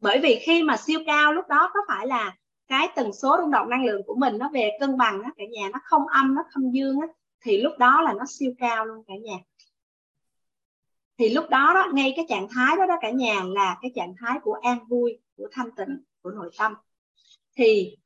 Bởi 0.00 0.18
vì 0.22 0.38
khi 0.42 0.62
mà 0.62 0.76
siêu 0.76 1.00
cao, 1.06 1.32
lúc 1.32 1.48
đó 1.48 1.70
có 1.74 1.80
phải 1.88 2.06
là 2.06 2.36
cái 2.68 2.88
tần 2.94 3.12
số 3.12 3.36
rung 3.40 3.50
động 3.50 3.70
năng 3.70 3.84
lượng 3.84 4.02
của 4.06 4.14
mình 4.14 4.38
nó 4.38 4.50
về 4.52 4.70
cân 4.80 4.96
bằng 4.96 5.22
á, 5.22 5.30
cả 5.36 5.44
nhà 5.50 5.68
nó 5.72 5.78
không 5.84 6.06
âm, 6.06 6.34
nó 6.34 6.42
không 6.50 6.74
dương 6.74 7.00
á, 7.00 7.06
thì 7.42 7.60
lúc 7.60 7.72
đó 7.78 8.02
là 8.02 8.12
nó 8.12 8.24
siêu 8.28 8.52
cao 8.58 8.84
luôn 8.84 9.04
cả 9.08 9.14
nhà. 9.22 9.36
Thì 11.18 11.28
lúc 11.28 11.50
đó 11.50 11.72
đó, 11.74 11.88
ngay 11.92 12.12
cái 12.16 12.26
trạng 12.28 12.46
thái 12.54 12.76
đó 12.76 12.86
đó 12.86 12.96
cả 13.00 13.10
nhà 13.10 13.42
là 13.44 13.76
cái 13.82 13.90
trạng 13.94 14.14
thái 14.20 14.38
của 14.42 14.54
an 14.62 14.78
vui, 14.88 15.18
của 15.36 15.48
thanh 15.52 15.70
tịnh, 15.76 15.98
của 16.22 16.30
nội 16.30 16.50
tâm. 16.58 16.74
Thì 17.56 17.96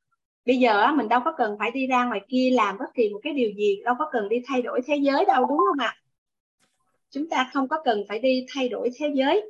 bây 0.45 0.57
giờ 0.57 0.91
mình 0.91 1.09
đâu 1.09 1.21
có 1.25 1.33
cần 1.37 1.55
phải 1.59 1.71
đi 1.71 1.87
ra 1.87 2.05
ngoài 2.05 2.21
kia 2.29 2.49
làm 2.53 2.77
bất 2.77 2.93
kỳ 2.93 3.09
một 3.09 3.19
cái 3.23 3.33
điều 3.33 3.51
gì, 3.57 3.81
đâu 3.85 3.95
có 3.99 4.09
cần 4.11 4.29
đi 4.29 4.41
thay 4.47 4.61
đổi 4.61 4.81
thế 4.85 4.95
giới 4.95 5.25
đâu, 5.25 5.45
đúng 5.45 5.57
không 5.57 5.79
ạ? 5.79 5.95
Chúng 7.09 7.29
ta 7.29 7.49
không 7.53 7.67
có 7.67 7.77
cần 7.85 8.03
phải 8.09 8.19
đi 8.19 8.45
thay 8.53 8.69
đổi 8.69 8.89
thế 8.99 9.11
giới, 9.15 9.41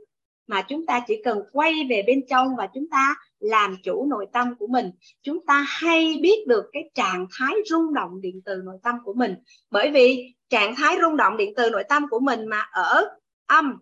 mà 0.48 0.62
chúng 0.62 0.86
ta 0.86 1.04
chỉ 1.08 1.22
cần 1.24 1.40
quay 1.52 1.74
về 1.90 2.04
bên 2.08 2.26
trong 2.30 2.48
và 2.58 2.68
chúng 2.74 2.90
ta 2.90 3.16
làm 3.40 3.78
chủ 3.84 4.06
nội 4.10 4.26
tâm 4.34 4.56
của 4.60 4.68
mình. 4.68 4.92
Chúng 5.22 5.46
ta 5.46 5.66
hay 5.68 6.20
biết 6.22 6.48
được 6.48 6.66
cái 6.74 6.90
trạng 6.94 7.28
thái 7.38 7.54
rung 7.66 7.94
động 7.94 8.22
điện 8.22 8.42
từ 8.46 8.62
nội 8.66 8.78
tâm 8.84 8.96
của 9.04 9.14
mình. 9.14 9.36
Bởi 9.72 9.92
vì 9.92 10.34
trạng 10.50 10.76
thái 10.76 10.96
rung 11.02 11.18
động 11.18 11.38
điện 11.38 11.54
từ 11.58 11.70
nội 11.70 11.84
tâm 11.90 12.06
của 12.10 12.20
mình 12.20 12.46
mà 12.46 12.60
ở 12.72 13.06
âm, 13.46 13.74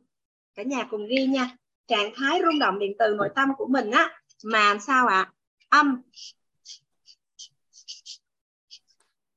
cả 0.56 0.64
nhà 0.64 0.88
cùng 0.92 1.08
ghi 1.08 1.26
nha, 1.26 1.58
trạng 1.88 2.12
thái 2.16 2.42
rung 2.44 2.60
động 2.60 2.80
điện 2.80 2.92
từ 3.00 3.16
nội 3.18 3.30
tâm 3.36 3.50
của 3.58 3.68
mình 3.68 3.92
á, 3.92 4.22
mà 4.44 4.78
sao 4.80 5.08
ạ? 5.08 5.16
À? 5.16 5.32
âm. 5.70 6.02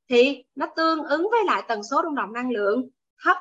Thì 0.09 0.45
nó 0.55 0.67
tương 0.77 1.05
ứng 1.05 1.29
với 1.31 1.45
lại 1.47 1.63
tần 1.69 1.83
số 1.91 2.01
rung 2.05 2.15
động 2.15 2.33
năng 2.33 2.51
lượng 2.51 2.89
thấp 3.25 3.37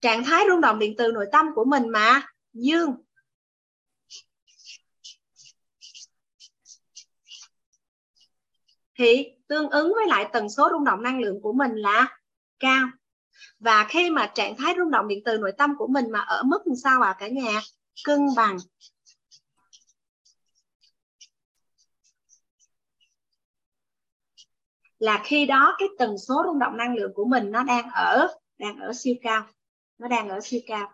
trạng 0.00 0.24
thái 0.24 0.44
rung 0.48 0.60
động 0.60 0.78
điện 0.78 0.94
từ 0.98 1.12
nội 1.12 1.26
tâm 1.32 1.46
của 1.54 1.64
mình 1.64 1.88
mà. 1.88 2.22
Dương. 2.52 2.94
Thì 8.98 9.26
tương 9.48 9.70
ứng 9.70 9.92
với 9.94 10.06
lại 10.06 10.28
tần 10.32 10.48
số 10.48 10.68
rung 10.70 10.84
động 10.84 11.02
năng 11.02 11.20
lượng 11.20 11.40
của 11.42 11.52
mình 11.52 11.72
là 11.74 12.18
cao. 12.58 12.88
Và 13.58 13.86
khi 13.88 14.10
mà 14.10 14.30
trạng 14.34 14.56
thái 14.56 14.74
rung 14.78 14.90
động 14.90 15.08
điện 15.08 15.22
từ 15.24 15.38
nội 15.38 15.52
tâm 15.58 15.74
của 15.78 15.86
mình 15.86 16.10
mà 16.10 16.20
ở 16.20 16.42
mức 16.42 16.66
làm 16.66 16.76
sao 16.76 17.02
ạ 17.02 17.10
à, 17.10 17.16
cả 17.18 17.28
nhà? 17.28 17.60
Cân 18.04 18.20
bằng. 18.36 18.56
Là 24.98 25.20
khi 25.24 25.46
đó 25.46 25.76
cái 25.78 25.88
tần 25.98 26.18
số 26.18 26.42
rung 26.46 26.58
động 26.58 26.76
năng 26.76 26.94
lượng 26.94 27.12
của 27.14 27.24
mình 27.24 27.50
nó 27.50 27.62
đang 27.62 27.90
ở 27.90 28.28
đang 28.58 28.78
ở 28.78 28.92
siêu 28.92 29.14
cao 29.22 29.46
nó 29.98 30.08
đang 30.08 30.28
ở 30.28 30.40
siêu 30.40 30.60
cao 30.66 30.90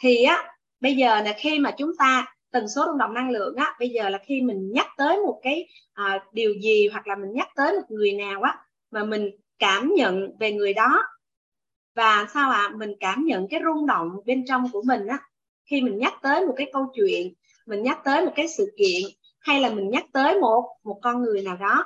thì 0.00 0.22
á 0.22 0.44
bây 0.80 0.96
giờ 0.96 1.20
là 1.20 1.34
khi 1.38 1.58
mà 1.58 1.74
chúng 1.78 1.90
ta 1.98 2.26
tần 2.50 2.68
số 2.68 2.84
rung 2.86 2.98
động 2.98 3.14
năng 3.14 3.30
lượng 3.30 3.56
á 3.56 3.74
bây 3.78 3.88
giờ 3.88 4.08
là 4.08 4.18
khi 4.26 4.40
mình 4.42 4.72
nhắc 4.72 4.86
tới 4.96 5.16
một 5.16 5.40
cái 5.42 5.68
à, 5.92 6.24
điều 6.32 6.54
gì 6.62 6.88
hoặc 6.92 7.06
là 7.06 7.16
mình 7.16 7.32
nhắc 7.32 7.48
tới 7.56 7.72
một 7.72 7.86
người 7.88 8.12
nào 8.12 8.42
á 8.42 8.58
mà 8.90 9.04
mình 9.04 9.30
cảm 9.58 9.92
nhận 9.96 10.36
về 10.38 10.52
người 10.52 10.74
đó 10.74 11.02
và 11.94 12.26
sao 12.34 12.50
ạ 12.50 12.68
à? 12.70 12.74
mình 12.76 12.92
cảm 13.00 13.24
nhận 13.24 13.48
cái 13.48 13.60
rung 13.64 13.86
động 13.86 14.10
bên 14.26 14.44
trong 14.46 14.68
của 14.72 14.82
mình 14.82 15.06
á 15.06 15.18
khi 15.70 15.80
mình 15.80 15.98
nhắc 15.98 16.14
tới 16.22 16.46
một 16.46 16.54
cái 16.56 16.70
câu 16.72 16.86
chuyện 16.94 17.34
mình 17.66 17.82
nhắc 17.82 17.98
tới 18.04 18.26
một 18.26 18.32
cái 18.36 18.48
sự 18.48 18.74
kiện 18.78 19.02
hay 19.40 19.60
là 19.60 19.70
mình 19.70 19.90
nhắc 19.90 20.04
tới 20.12 20.40
một 20.40 20.64
một 20.84 21.00
con 21.02 21.22
người 21.22 21.42
nào 21.42 21.56
đó 21.56 21.84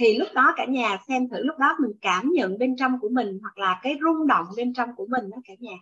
thì 0.00 0.18
lúc 0.18 0.28
đó 0.34 0.54
cả 0.56 0.64
nhà 0.64 0.98
xem 1.08 1.28
thử, 1.28 1.42
lúc 1.42 1.58
đó 1.58 1.76
mình 1.80 1.92
cảm 2.00 2.30
nhận 2.32 2.58
bên 2.58 2.76
trong 2.76 3.00
của 3.00 3.08
mình 3.08 3.38
hoặc 3.42 3.58
là 3.58 3.80
cái 3.82 3.98
rung 4.00 4.26
động 4.26 4.46
bên 4.56 4.74
trong 4.74 4.88
của 4.96 5.06
mình 5.10 5.30
đó 5.30 5.36
cả 5.44 5.54
nhà. 5.58 5.76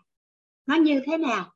Nó 0.67 0.75
như 0.77 1.01
thế 1.07 1.19
nào? 1.19 1.53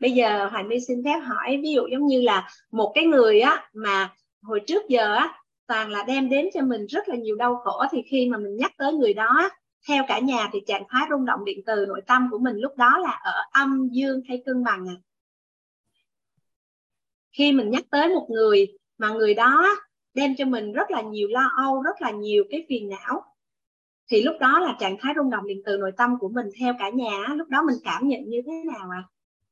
Bây 0.00 0.10
giờ 0.10 0.48
hoài 0.50 0.64
my 0.64 0.80
xin 0.80 1.04
phép 1.04 1.18
hỏi, 1.18 1.60
ví 1.62 1.72
dụ 1.72 1.86
giống 1.92 2.06
như 2.06 2.20
là 2.20 2.48
một 2.70 2.92
cái 2.94 3.04
người 3.04 3.40
á 3.40 3.70
mà 3.72 4.14
hồi 4.42 4.60
trước 4.66 4.88
giờ 4.88 5.14
á 5.14 5.40
toàn 5.66 5.90
là 5.90 6.02
đem 6.02 6.28
đến 6.28 6.48
cho 6.54 6.60
mình 6.60 6.86
rất 6.86 7.08
là 7.08 7.16
nhiều 7.16 7.36
đau 7.36 7.60
khổ, 7.64 7.84
thì 7.90 8.02
khi 8.10 8.28
mà 8.28 8.38
mình 8.38 8.56
nhắc 8.56 8.72
tới 8.78 8.92
người 8.92 9.14
đó 9.14 9.50
theo 9.88 10.04
cả 10.08 10.18
nhà 10.18 10.48
thì 10.52 10.60
trạng 10.66 10.84
thái 10.88 11.06
rung 11.10 11.24
động 11.24 11.44
điện 11.44 11.60
từ 11.66 11.86
nội 11.88 12.00
tâm 12.06 12.28
của 12.30 12.38
mình 12.38 12.56
lúc 12.56 12.76
đó 12.76 12.98
là 12.98 13.10
ở 13.10 13.42
âm 13.50 13.88
dương 13.92 14.20
hay 14.28 14.42
cân 14.46 14.64
bằng 14.64 14.88
à? 14.88 14.96
Khi 17.32 17.52
mình 17.52 17.70
nhắc 17.70 17.84
tới 17.90 18.08
một 18.08 18.26
người 18.30 18.78
mà 18.98 19.08
người 19.08 19.34
đó 19.34 19.76
đem 20.14 20.36
cho 20.36 20.44
mình 20.44 20.72
rất 20.72 20.90
là 20.90 21.02
nhiều 21.02 21.28
lo 21.28 21.50
âu 21.56 21.82
rất 21.82 22.02
là 22.02 22.10
nhiều 22.10 22.44
cái 22.50 22.66
phiền 22.68 22.88
não. 22.88 23.22
Thì 24.10 24.22
lúc 24.22 24.36
đó 24.40 24.58
là 24.58 24.76
trạng 24.80 24.96
thái 25.00 25.14
rung 25.16 25.30
động 25.30 25.46
điện 25.46 25.62
từ 25.64 25.76
nội 25.76 25.92
tâm 25.96 26.18
của 26.18 26.28
mình 26.28 26.46
theo 26.60 26.74
cả 26.78 26.90
nhà 26.90 27.28
lúc 27.28 27.48
đó 27.48 27.62
mình 27.62 27.76
cảm 27.84 28.08
nhận 28.08 28.20
như 28.28 28.42
thế 28.46 28.52
nào 28.72 28.90
à? 28.90 29.02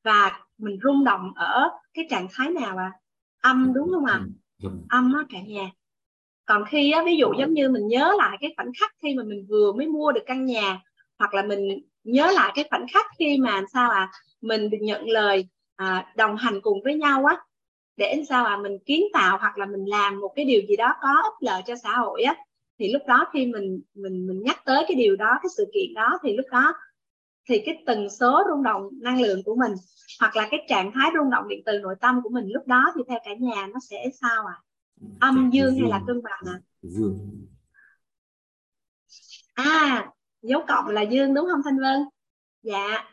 Và 0.02 0.40
mình 0.58 0.78
rung 0.82 1.04
động 1.04 1.32
ở 1.36 1.70
cái 1.94 2.06
trạng 2.10 2.26
thái 2.32 2.50
nào 2.50 2.76
à? 2.76 2.92
Âm 3.40 3.72
đúng 3.74 3.90
không 3.94 4.04
ạ? 4.04 4.12
À? 4.12 4.26
âm 4.88 5.14
á 5.14 5.24
cả 5.28 5.40
nhà. 5.40 5.70
Còn 6.44 6.64
khi 6.64 6.90
á, 6.90 7.02
ví 7.06 7.16
dụ 7.16 7.32
giống 7.38 7.54
như 7.54 7.68
mình 7.68 7.88
nhớ 7.88 8.12
lại 8.18 8.38
cái 8.40 8.54
khoảnh 8.56 8.72
khắc 8.80 8.92
khi 9.02 9.14
mà 9.14 9.22
mình 9.22 9.46
vừa 9.48 9.72
mới 9.72 9.86
mua 9.86 10.12
được 10.12 10.22
căn 10.26 10.44
nhà 10.44 10.80
hoặc 11.18 11.34
là 11.34 11.42
mình 11.42 11.78
nhớ 12.04 12.30
lại 12.34 12.52
cái 12.54 12.64
khoảnh 12.70 12.86
khắc 12.92 13.06
khi 13.18 13.38
mà 13.38 13.62
sao 13.72 13.90
à 13.90 14.10
mình 14.40 14.70
được 14.70 14.78
nhận 14.80 15.08
lời 15.08 15.48
à, 15.76 16.12
đồng 16.16 16.36
hành 16.36 16.60
cùng 16.60 16.82
với 16.84 16.94
nhau 16.94 17.24
á 17.24 17.36
để 17.96 18.22
sao 18.28 18.44
à 18.44 18.56
mình 18.56 18.78
kiến 18.86 19.02
tạo 19.12 19.38
hoặc 19.38 19.58
là 19.58 19.66
mình 19.66 19.84
làm 19.84 20.20
một 20.20 20.32
cái 20.36 20.44
điều 20.44 20.60
gì 20.68 20.76
đó 20.76 20.94
có 21.02 21.22
ích 21.22 21.34
lợi 21.40 21.62
cho 21.66 21.76
xã 21.76 21.96
hội 21.96 22.22
á 22.22 22.36
thì 22.78 22.92
lúc 22.92 23.02
đó 23.06 23.26
khi 23.32 23.46
mình 23.46 23.80
mình 23.94 24.26
mình 24.26 24.42
nhắc 24.42 24.64
tới 24.64 24.84
cái 24.88 24.94
điều 24.94 25.16
đó 25.16 25.38
cái 25.42 25.50
sự 25.56 25.70
kiện 25.74 25.94
đó 25.94 26.18
thì 26.22 26.36
lúc 26.36 26.46
đó 26.50 26.74
thì 27.48 27.62
cái 27.66 27.82
tần 27.86 28.10
số 28.10 28.42
rung 28.48 28.62
động 28.62 28.88
năng 28.92 29.20
lượng 29.20 29.42
của 29.44 29.56
mình 29.56 29.72
hoặc 30.20 30.36
là 30.36 30.48
cái 30.50 30.60
trạng 30.68 30.92
thái 30.94 31.10
rung 31.14 31.30
động 31.30 31.48
điện 31.48 31.62
từ 31.66 31.78
nội 31.78 31.94
tâm 32.00 32.20
của 32.22 32.30
mình 32.30 32.48
lúc 32.48 32.66
đó 32.66 32.92
thì 32.96 33.02
theo 33.08 33.18
cả 33.24 33.30
nhà 33.40 33.66
nó 33.66 33.80
sẽ 33.90 34.06
sao 34.20 34.46
à 34.46 34.56
âm 35.20 35.50
dương, 35.52 35.76
dương 35.76 35.80
hay 35.80 35.90
là 35.90 36.00
cân 36.06 36.22
bằng 36.22 36.42
à 36.46 36.60
dương. 36.82 37.46
À 39.54 40.08
dấu 40.42 40.64
cộng 40.68 40.88
là 40.88 41.02
dương 41.02 41.34
đúng 41.34 41.46
không 41.50 41.60
thanh 41.64 41.78
vân? 41.78 42.04
Dạ 42.62 43.04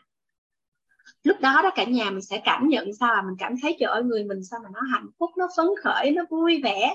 lúc 1.24 1.36
đó 1.40 1.60
đó 1.62 1.70
cả 1.74 1.84
nhà 1.84 2.10
mình 2.10 2.22
sẽ 2.22 2.42
cảm 2.44 2.68
nhận 2.68 2.94
sao 3.00 3.14
là 3.14 3.22
mình 3.22 3.36
cảm 3.38 3.54
thấy, 3.62 3.76
trời 3.80 3.90
ơi, 3.90 4.02
người 4.02 4.24
mình 4.24 4.44
sao 4.44 4.60
mà 4.64 4.68
nó 4.72 4.80
hạnh 4.92 5.06
phúc, 5.18 5.30
nó 5.38 5.48
phấn 5.56 5.66
khởi, 5.82 6.10
nó 6.10 6.22
vui 6.30 6.60
vẻ. 6.62 6.94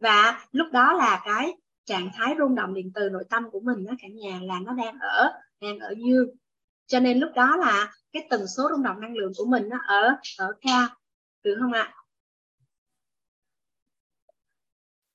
Và 0.00 0.46
lúc 0.52 0.66
đó 0.72 0.92
là 0.92 1.22
cái 1.24 1.54
trạng 1.84 2.10
thái 2.14 2.34
rung 2.38 2.54
động 2.54 2.74
điện 2.74 2.92
từ 2.94 3.08
nội 3.10 3.24
tâm 3.30 3.50
của 3.50 3.60
mình 3.60 3.84
đó 3.84 3.92
cả 4.02 4.08
nhà 4.08 4.40
là 4.42 4.60
nó 4.60 4.72
đang 4.72 4.98
ở 5.00 5.32
đang 5.60 5.78
ở 5.78 5.94
dương. 5.98 6.28
Cho 6.86 7.00
nên 7.00 7.18
lúc 7.18 7.30
đó 7.34 7.56
là 7.56 7.92
cái 8.12 8.26
tần 8.30 8.46
số 8.56 8.68
rung 8.70 8.82
động 8.82 9.00
năng 9.00 9.16
lượng 9.16 9.32
của 9.36 9.44
mình 9.46 9.68
nó 9.68 9.76
ở 9.86 10.16
ở 10.38 10.52
cao 10.60 10.88
được 11.42 11.56
không 11.60 11.72
ạ? 11.72 11.94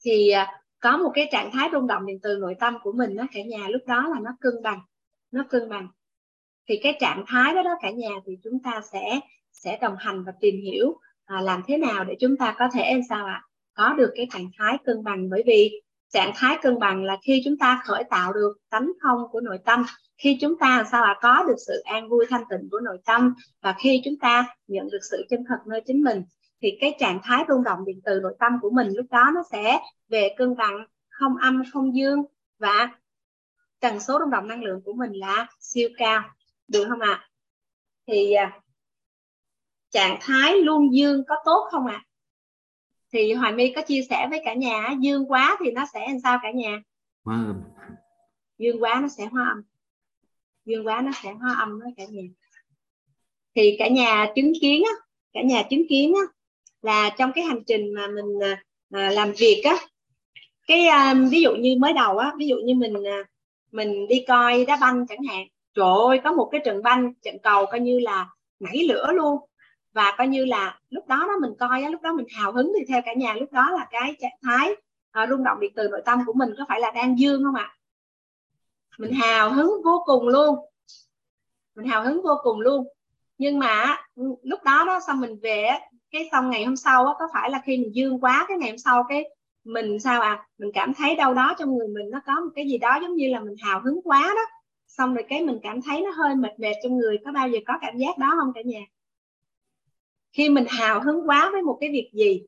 Thì 0.05 0.29
à, 0.29 0.61
có 0.79 0.97
một 0.97 1.11
cái 1.15 1.29
trạng 1.31 1.51
thái 1.53 1.69
rung 1.73 1.87
động 1.87 2.05
điện 2.05 2.19
từ 2.23 2.37
nội 2.37 2.55
tâm 2.59 2.77
của 2.83 2.91
mình 2.91 3.15
đó 3.17 3.23
cả 3.33 3.39
nhà, 3.43 3.67
lúc 3.69 3.81
đó 3.87 4.07
là 4.07 4.19
nó 4.23 4.31
cân 4.41 4.53
bằng, 4.63 4.79
nó 5.31 5.43
cân 5.49 5.69
bằng 5.69 5.87
thì 6.67 6.79
cái 6.83 6.97
trạng 6.99 7.23
thái 7.27 7.53
đó 7.53 7.63
đó 7.63 7.71
cả 7.81 7.89
nhà 7.89 8.09
thì 8.25 8.37
chúng 8.43 8.59
ta 8.63 8.81
sẽ 8.91 9.19
sẽ 9.51 9.77
đồng 9.81 9.95
hành 9.99 10.23
và 10.23 10.31
tìm 10.39 10.55
hiểu 10.63 10.99
à, 11.25 11.41
làm 11.41 11.61
thế 11.67 11.77
nào 11.77 12.03
để 12.03 12.15
chúng 12.19 12.37
ta 12.37 12.55
có 12.59 12.69
thể 12.73 13.01
sao 13.09 13.25
ạ 13.25 13.41
có 13.73 13.93
được 13.93 14.11
cái 14.15 14.27
trạng 14.33 14.49
thái 14.57 14.77
cân 14.85 15.03
bằng. 15.03 15.29
Bởi 15.29 15.43
vì 15.45 15.81
trạng 16.13 16.31
thái 16.35 16.57
cân 16.61 16.79
bằng 16.79 17.03
là 17.03 17.17
khi 17.23 17.41
chúng 17.45 17.57
ta 17.57 17.81
khởi 17.85 18.03
tạo 18.09 18.33
được 18.33 18.57
tánh 18.69 18.91
không 19.01 19.21
của 19.31 19.41
nội 19.41 19.57
tâm 19.65 19.85
khi 20.17 20.37
chúng 20.41 20.57
ta 20.57 20.85
sao 20.91 21.03
ạ 21.03 21.19
có 21.21 21.43
được 21.47 21.55
sự 21.67 21.81
an 21.85 22.09
vui 22.09 22.25
thanh 22.29 22.43
tịnh 22.49 22.69
của 22.71 22.79
nội 22.79 22.97
tâm 23.05 23.33
và 23.61 23.75
khi 23.79 24.01
chúng 24.05 24.19
ta 24.21 24.47
nhận 24.67 24.89
được 24.91 24.99
sự 25.11 25.25
chân 25.29 25.43
thật 25.49 25.57
nơi 25.67 25.81
chính 25.85 26.03
mình 26.03 26.23
thì 26.61 26.77
cái 26.81 26.95
trạng 26.99 27.19
thái 27.23 27.43
rung 27.47 27.63
động 27.63 27.79
điện 27.85 27.99
từ 28.05 28.19
nội 28.19 28.35
tâm 28.39 28.51
của 28.61 28.69
mình 28.69 28.87
lúc 28.95 29.05
đó 29.11 29.31
nó 29.35 29.43
sẽ 29.51 29.79
về 30.09 30.29
cân 30.37 30.55
bằng 30.55 30.85
không 31.09 31.37
âm 31.37 31.63
không 31.73 31.95
dương 31.95 32.23
và 32.59 32.89
tần 33.79 33.99
số 33.99 34.19
rung 34.19 34.29
động 34.29 34.47
năng 34.47 34.63
lượng 34.63 34.81
của 34.85 34.93
mình 34.93 35.11
là 35.13 35.47
siêu 35.59 35.89
cao 35.97 36.23
được 36.67 36.85
không 36.89 36.99
ạ 36.99 37.09
à? 37.09 37.29
thì 38.07 38.33
à, 38.33 38.61
trạng 39.89 40.17
thái 40.21 40.61
luôn 40.61 40.95
dương 40.95 41.23
có 41.27 41.35
tốt 41.45 41.67
không 41.71 41.87
ạ 41.87 41.93
à? 41.93 42.05
thì 43.13 43.33
hoài 43.33 43.53
my 43.53 43.73
có 43.75 43.81
chia 43.81 44.01
sẻ 44.09 44.27
với 44.29 44.41
cả 44.45 44.53
nhà 44.53 44.89
dương 44.99 45.31
quá 45.31 45.57
thì 45.59 45.71
nó 45.71 45.85
sẽ 45.93 46.07
làm 46.07 46.19
sao 46.23 46.39
cả 46.43 46.51
nhà 46.51 46.81
hóa 47.23 47.35
âm 47.35 47.63
dương 48.57 48.83
quá 48.83 48.99
nó 49.01 49.07
sẽ 49.07 49.25
hóa 49.25 49.47
âm 49.47 49.61
dương 50.65 50.87
quá 50.87 51.01
nó 51.01 51.11
sẽ 51.23 51.33
hóa 51.33 51.55
âm 51.59 51.79
đó 51.79 51.87
cả 51.97 52.03
nhà 52.09 52.23
thì 53.55 53.75
cả 53.79 53.87
nhà 53.87 54.31
chứng 54.35 54.53
kiến 54.61 54.83
á 54.85 54.91
cả 55.33 55.41
nhà 55.41 55.63
chứng 55.69 55.83
kiến 55.89 56.13
á 56.15 56.21
là 56.81 57.09
trong 57.17 57.31
cái 57.35 57.43
hành 57.43 57.63
trình 57.67 57.93
mà 57.93 58.07
mình 58.07 58.39
à, 58.43 58.63
à 58.91 59.09
làm 59.09 59.31
việc 59.37 59.61
á 59.63 59.77
cái 60.67 60.85
à, 60.85 61.13
ví 61.31 61.41
dụ 61.41 61.55
như 61.55 61.75
mới 61.79 61.93
đầu 61.93 62.17
á 62.17 62.33
ví 62.37 62.47
dụ 62.47 62.55
như 62.65 62.73
mình 62.75 63.07
à, 63.07 63.23
mình 63.71 64.07
đi 64.07 64.23
coi 64.27 64.65
đá 64.65 64.77
banh 64.81 65.07
chẳng 65.07 65.23
hạn 65.29 65.47
trời 65.75 65.87
ơi 66.07 66.21
có 66.23 66.31
một 66.31 66.49
cái 66.51 66.61
trận 66.65 66.83
banh 66.83 67.13
trận 67.13 67.37
cầu 67.43 67.65
coi 67.65 67.79
như 67.79 67.99
là 67.99 68.29
nảy 68.59 68.83
lửa 68.87 69.11
luôn. 69.13 69.39
Và 69.93 70.15
coi 70.17 70.27
như 70.27 70.45
là 70.45 70.79
lúc 70.89 71.07
đó 71.07 71.15
đó 71.27 71.33
mình 71.41 71.51
coi 71.59 71.83
á, 71.83 71.89
lúc 71.89 72.01
đó 72.01 72.13
mình 72.13 72.25
hào 72.29 72.51
hứng 72.51 72.73
thì 72.79 72.85
theo 72.87 73.01
cả 73.05 73.13
nhà 73.13 73.33
lúc 73.33 73.51
đó 73.51 73.71
là 73.71 73.87
cái 73.91 74.15
trạng 74.19 74.37
thái 74.43 74.71
uh, 75.23 75.29
rung 75.29 75.43
động 75.43 75.59
điện 75.59 75.71
từ 75.75 75.87
nội 75.87 76.01
tâm 76.05 76.19
của 76.25 76.33
mình 76.33 76.49
có 76.57 76.65
phải 76.69 76.79
là 76.79 76.91
đang 76.91 77.19
dương 77.19 77.43
không 77.43 77.55
ạ? 77.55 77.75
Mình 78.97 79.11
hào 79.11 79.53
hứng 79.53 79.71
vô 79.85 80.03
cùng 80.05 80.27
luôn. 80.27 80.55
Mình 81.75 81.87
hào 81.87 82.03
hứng 82.03 82.21
vô 82.21 82.33
cùng 82.43 82.59
luôn. 82.59 82.87
Nhưng 83.37 83.59
mà 83.59 83.97
lúc 84.43 84.63
đó 84.63 84.83
đó 84.87 84.99
xong 85.07 85.21
mình 85.21 85.39
về 85.41 85.69
cái 86.11 86.29
xong 86.31 86.49
ngày 86.49 86.65
hôm 86.65 86.75
sau 86.75 87.05
á, 87.05 87.13
có 87.19 87.27
phải 87.33 87.49
là 87.49 87.61
khi 87.65 87.77
mình 87.77 87.95
dương 87.95 88.19
quá 88.19 88.45
cái 88.47 88.57
ngày 88.57 88.69
hôm 88.69 88.77
sau 88.77 89.03
cái 89.09 89.25
mình 89.63 89.99
sao 89.99 90.21
à 90.21 90.47
mình 90.57 90.71
cảm 90.73 90.93
thấy 90.93 91.15
đâu 91.15 91.33
đó 91.33 91.55
trong 91.59 91.77
người 91.77 91.87
mình 91.87 92.09
nó 92.11 92.19
có 92.25 92.33
một 92.33 92.49
cái 92.55 92.67
gì 92.67 92.77
đó 92.77 92.99
giống 93.01 93.15
như 93.15 93.29
là 93.29 93.39
mình 93.39 93.55
hào 93.63 93.81
hứng 93.81 94.01
quá 94.03 94.33
đó 94.35 94.54
xong 94.97 95.13
rồi 95.13 95.25
cái 95.29 95.43
mình 95.43 95.59
cảm 95.63 95.81
thấy 95.81 96.01
nó 96.01 96.11
hơi 96.11 96.35
mệt 96.35 96.59
mệt 96.59 96.73
trong 96.83 96.97
người. 96.97 97.17
Có 97.25 97.31
bao 97.31 97.49
giờ 97.49 97.59
có 97.67 97.73
cảm 97.81 97.97
giác 97.97 98.17
đó 98.17 98.33
không 98.39 98.53
cả 98.55 98.61
nhà? 98.65 98.79
Khi 100.33 100.49
mình 100.49 100.65
hào 100.69 101.01
hứng 101.01 101.29
quá 101.29 101.49
với 101.51 101.61
một 101.61 101.77
cái 101.81 101.89
việc 101.89 102.09
gì, 102.13 102.45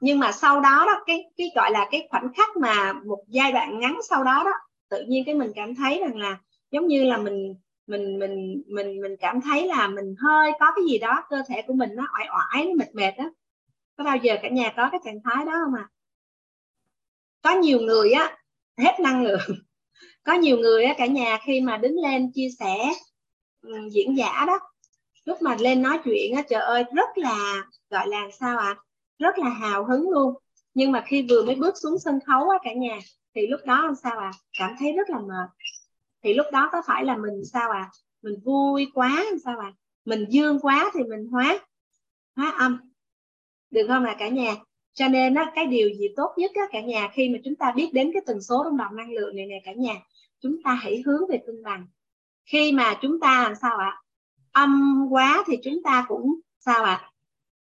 nhưng 0.00 0.18
mà 0.18 0.32
sau 0.32 0.60
đó 0.60 0.84
đó, 0.86 1.02
cái 1.06 1.24
cái 1.36 1.50
gọi 1.54 1.70
là 1.70 1.88
cái 1.90 2.08
khoảnh 2.10 2.32
khắc 2.36 2.56
mà 2.56 2.92
một 2.92 3.24
giai 3.28 3.52
đoạn 3.52 3.78
ngắn 3.78 3.98
sau 4.08 4.24
đó 4.24 4.42
đó, 4.44 4.52
tự 4.88 5.04
nhiên 5.08 5.24
cái 5.24 5.34
mình 5.34 5.52
cảm 5.54 5.74
thấy 5.74 6.00
rằng 6.00 6.16
là 6.16 6.38
giống 6.70 6.86
như 6.86 7.04
là 7.04 7.18
mình 7.18 7.54
mình 7.86 8.18
mình 8.18 8.62
mình 8.66 9.00
mình 9.00 9.16
cảm 9.20 9.40
thấy 9.40 9.66
là 9.66 9.88
mình 9.88 10.14
hơi 10.18 10.50
có 10.60 10.66
cái 10.76 10.84
gì 10.90 10.98
đó, 10.98 11.24
cơ 11.30 11.42
thể 11.48 11.62
của 11.66 11.74
mình 11.74 11.90
nó 11.94 12.06
oải 12.18 12.28
oải, 12.28 12.64
nó 12.66 12.72
mệt 12.78 12.94
mệt 12.94 13.12
đó 13.18 13.24
có 13.96 14.04
bao 14.04 14.16
giờ 14.16 14.36
cả 14.42 14.48
nhà 14.48 14.72
có 14.76 14.88
cái 14.92 15.00
trạng 15.04 15.20
thái 15.24 15.44
đó 15.44 15.52
không 15.64 15.74
à 15.74 15.88
có 17.42 17.54
nhiều 17.54 17.80
người 17.80 18.10
á, 18.10 18.36
hết 18.76 19.00
năng 19.00 19.22
lượng 19.22 19.40
có 20.24 20.32
nhiều 20.32 20.56
người 20.56 20.84
cả 20.98 21.06
nhà 21.06 21.38
khi 21.46 21.60
mà 21.60 21.76
đứng 21.76 21.96
lên 21.98 22.32
chia 22.32 22.48
sẻ 22.58 22.92
ừ, 23.62 23.74
diễn 23.92 24.18
giả 24.18 24.44
đó, 24.46 24.58
lúc 25.24 25.42
mà 25.42 25.56
lên 25.60 25.82
nói 25.82 25.98
chuyện 26.04 26.34
á, 26.34 26.42
trời 26.48 26.60
ơi, 26.60 26.84
rất 26.94 27.18
là, 27.18 27.62
gọi 27.90 28.08
là 28.08 28.28
sao 28.40 28.58
ạ 28.58 28.66
à? 28.66 28.76
rất 29.18 29.38
là 29.38 29.48
hào 29.48 29.84
hứng 29.84 30.10
luôn. 30.10 30.34
Nhưng 30.74 30.92
mà 30.92 31.04
khi 31.06 31.26
vừa 31.30 31.42
mới 31.42 31.54
bước 31.54 31.74
xuống 31.82 31.98
sân 31.98 32.18
khấu 32.26 32.48
á, 32.48 32.58
cả 32.62 32.72
nhà, 32.72 32.98
thì 33.34 33.46
lúc 33.46 33.60
đó 33.66 33.82
làm 33.82 33.94
sao 33.94 34.18
à 34.18 34.30
cảm 34.58 34.74
thấy 34.78 34.92
rất 34.92 35.10
là 35.10 35.18
mệt. 35.18 35.48
Thì 36.22 36.34
lúc 36.34 36.46
đó 36.52 36.68
có 36.72 36.82
phải 36.86 37.04
là 37.04 37.16
mình 37.16 37.44
sao 37.52 37.70
à 37.70 37.90
mình 38.22 38.34
vui 38.44 38.90
quá 38.94 39.24
làm 39.30 39.38
sao 39.44 39.58
à 39.58 39.72
mình 40.04 40.26
dương 40.30 40.60
quá 40.60 40.90
thì 40.94 41.02
mình 41.02 41.26
hóa 41.26 41.66
hóa 42.36 42.54
âm. 42.58 42.80
Được 43.70 43.86
không 43.88 44.04
là 44.04 44.16
cả 44.18 44.28
nhà? 44.28 44.54
Cho 44.98 45.08
nên 45.08 45.34
á, 45.34 45.52
cái 45.54 45.66
điều 45.66 45.88
gì 45.88 46.08
tốt 46.16 46.34
nhất 46.36 46.50
á, 46.54 46.62
cả 46.70 46.80
nhà 46.80 47.08
khi 47.12 47.28
mà 47.28 47.38
chúng 47.44 47.54
ta 47.54 47.72
biết 47.76 47.90
đến 47.92 48.10
cái 48.12 48.22
tần 48.26 48.42
số 48.42 48.62
rung 48.64 48.76
động 48.76 48.96
năng 48.96 49.12
lượng 49.12 49.36
này 49.36 49.46
nè 49.46 49.60
cả 49.64 49.72
nhà 49.72 49.94
chúng 50.40 50.62
ta 50.64 50.74
hãy 50.74 51.02
hướng 51.06 51.20
về 51.30 51.38
cân 51.46 51.62
bằng. 51.62 51.86
Khi 52.44 52.72
mà 52.72 52.98
chúng 53.02 53.20
ta 53.20 53.42
làm 53.42 53.54
sao 53.54 53.78
ạ? 53.78 54.02
Âm 54.52 55.02
quá 55.10 55.44
thì 55.46 55.56
chúng 55.64 55.82
ta 55.84 56.04
cũng 56.08 56.40
sao 56.60 56.84
ạ? 56.84 57.10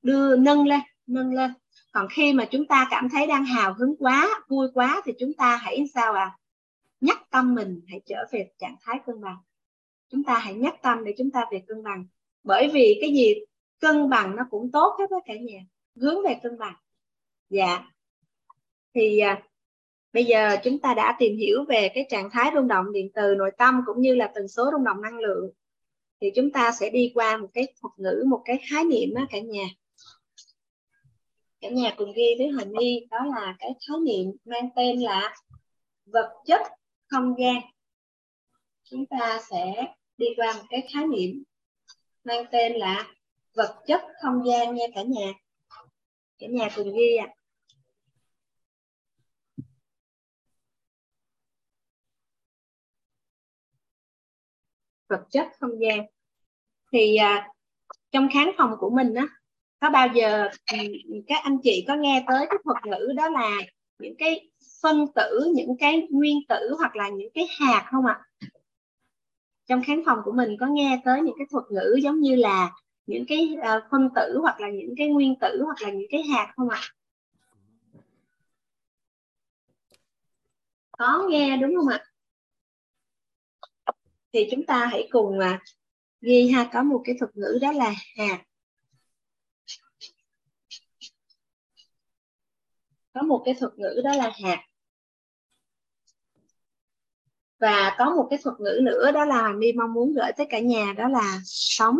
Đưa 0.01 0.37
nâng 0.37 0.67
lên 0.67 0.79
nâng 1.07 1.33
lên. 1.33 1.51
Còn 1.91 2.07
khi 2.09 2.33
mà 2.33 2.45
chúng 2.51 2.65
ta 2.65 2.87
cảm 2.91 3.09
thấy 3.09 3.27
đang 3.27 3.45
hào 3.45 3.73
hứng 3.73 3.95
quá 3.99 4.29
vui 4.49 4.67
quá 4.73 5.01
thì 5.05 5.13
chúng 5.19 5.33
ta 5.33 5.57
hãy 5.57 5.85
sao 5.93 6.13
ạ? 6.13 6.37
Nhắc 7.01 7.29
tâm 7.31 7.55
mình 7.55 7.81
hãy 7.87 8.01
trở 8.05 8.25
về 8.31 8.51
trạng 8.57 8.75
thái 8.81 8.99
cân 9.05 9.21
bằng. 9.21 9.37
Chúng 10.09 10.23
ta 10.23 10.37
hãy 10.37 10.53
nhắc 10.53 10.75
tâm 10.81 11.03
để 11.03 11.13
chúng 11.17 11.31
ta 11.31 11.45
về 11.51 11.63
cân 11.67 11.83
bằng. 11.83 12.05
Bởi 12.43 12.69
vì 12.73 12.97
cái 13.01 13.13
gì? 13.13 13.33
Cân 13.79 14.09
bằng 14.09 14.35
nó 14.35 14.43
cũng 14.49 14.71
tốt 14.71 14.95
hết 14.99 15.05
với 15.09 15.19
cả 15.25 15.33
nhà. 15.33 15.59
Hướng 15.95 16.23
về 16.23 16.39
cân 16.43 16.57
bằng 16.57 16.75
dạ. 17.49 17.83
Thì 18.93 19.19
à, 19.19 19.43
bây 20.13 20.25
giờ 20.25 20.57
chúng 20.63 20.79
ta 20.79 20.93
đã 20.93 21.15
tìm 21.19 21.37
hiểu 21.37 21.65
về 21.69 21.89
cái 21.95 22.05
trạng 22.09 22.29
thái 22.29 22.51
rung 22.55 22.67
động 22.67 22.91
điện 22.93 23.09
từ 23.13 23.35
nội 23.35 23.51
tâm 23.57 23.81
cũng 23.85 24.01
như 24.01 24.15
là 24.15 24.31
tần 24.35 24.47
số 24.47 24.69
rung 24.71 24.83
động 24.83 25.01
năng 25.01 25.19
lượng. 25.19 25.51
Thì 26.21 26.31
chúng 26.35 26.51
ta 26.51 26.71
sẽ 26.71 26.89
đi 26.89 27.11
qua 27.15 27.37
một 27.37 27.47
cái 27.53 27.73
thuật 27.81 27.91
ngữ 27.97 28.23
một 28.27 28.41
cái 28.45 28.59
khái 28.69 28.83
niệm 28.83 29.13
đó 29.15 29.21
cả 29.29 29.39
nhà. 29.39 29.65
Cả 31.61 31.69
nhà 31.69 31.93
cùng 31.97 32.13
ghi 32.15 32.35
với 32.37 32.47
Huỳnh 32.47 32.71
My 32.71 33.07
đó 33.11 33.17
là 33.25 33.55
cái 33.59 33.71
khái 33.87 33.97
niệm 34.05 34.31
mang 34.45 34.69
tên 34.75 34.99
là 34.99 35.35
vật 36.05 36.33
chất 36.45 36.61
không 37.07 37.35
gian. 37.39 37.61
Chúng 38.83 39.05
ta 39.05 39.41
sẽ 39.49 39.93
đi 40.17 40.27
qua 40.37 40.53
một 40.53 40.63
cái 40.69 40.87
khái 40.93 41.07
niệm 41.07 41.43
mang 42.23 42.45
tên 42.51 42.73
là 42.73 43.07
vật 43.55 43.75
chất 43.87 44.01
không 44.23 44.47
gian 44.47 44.75
nha 44.75 44.85
cả 44.95 45.01
nhà. 45.01 45.33
Cả 46.39 46.47
nhà 46.47 46.69
cùng 46.75 46.93
ghi 46.97 47.15
ạ. 47.15 47.27
à. 47.29 47.36
Vật 55.09 55.21
chất 55.31 55.47
không 55.59 55.81
gian. 55.81 56.05
Thì 56.93 57.15
à, 57.15 57.49
trong 58.11 58.27
khán 58.33 58.51
phòng 58.57 58.71
của 58.79 58.89
mình 58.89 59.13
á 59.13 59.27
có 59.79 59.89
bao 59.89 60.07
giờ 60.07 60.49
các 61.27 61.43
anh 61.43 61.57
chị 61.63 61.85
có 61.87 61.95
nghe 61.95 62.25
tới 62.27 62.45
cái 62.49 62.57
thuật 62.63 62.77
ngữ 62.85 63.13
đó 63.15 63.29
là 63.29 63.61
những 63.99 64.15
cái 64.17 64.49
phân 64.81 65.05
tử 65.15 65.51
những 65.55 65.77
cái 65.79 66.07
nguyên 66.09 66.37
tử 66.49 66.75
hoặc 66.77 66.95
là 66.95 67.09
những 67.09 67.29
cái 67.33 67.47
hạt 67.59 67.87
không 67.91 68.05
ạ? 68.05 68.19
Trong 69.65 69.83
khán 69.83 70.03
phòng 70.05 70.19
của 70.25 70.31
mình 70.31 70.57
có 70.59 70.65
nghe 70.65 71.01
tới 71.05 71.21
những 71.21 71.35
cái 71.37 71.47
thuật 71.51 71.63
ngữ 71.69 71.99
giống 72.03 72.19
như 72.19 72.35
là 72.35 72.71
những 73.07 73.25
cái 73.27 73.57
uh, 73.59 73.83
phân 73.91 74.09
tử 74.15 74.37
hoặc 74.41 74.59
là 74.59 74.69
những 74.69 74.93
cái 74.97 75.07
nguyên 75.07 75.39
tử 75.39 75.61
hoặc 75.65 75.81
là 75.81 75.89
những 75.89 76.07
cái 76.11 76.23
hạt 76.23 76.53
không 76.55 76.69
ạ? 76.69 76.81
Có 80.97 81.27
nghe 81.29 81.57
đúng 81.57 81.75
không 81.75 81.87
ạ? 81.87 82.06
Thì 84.33 84.47
chúng 84.51 84.65
ta 84.65 84.85
hãy 84.85 85.07
cùng 85.11 85.37
uh, 85.37 85.61
ghi 86.21 86.49
ha 86.49 86.69
có 86.73 86.83
một 86.83 87.01
cái 87.05 87.15
thuật 87.19 87.31
ngữ 87.35 87.59
đó 87.61 87.71
là 87.71 87.93
hạt 88.17 88.43
có 93.13 93.21
một 93.21 93.41
cái 93.45 93.55
thuật 93.59 93.73
ngữ 93.77 94.01
đó 94.03 94.11
là 94.15 94.31
hạt 94.43 94.67
và 97.59 97.95
có 97.97 98.15
một 98.15 98.27
cái 98.29 98.39
thuật 98.43 98.59
ngữ 98.59 98.79
nữa 98.83 99.11
đó 99.11 99.25
là 99.25 99.41
Hoàng 99.41 99.59
My 99.59 99.73
mong 99.73 99.93
muốn 99.93 100.13
gửi 100.13 100.31
tới 100.37 100.47
cả 100.49 100.59
nhà 100.59 100.93
đó 100.97 101.07
là 101.07 101.39
sống. 101.43 101.99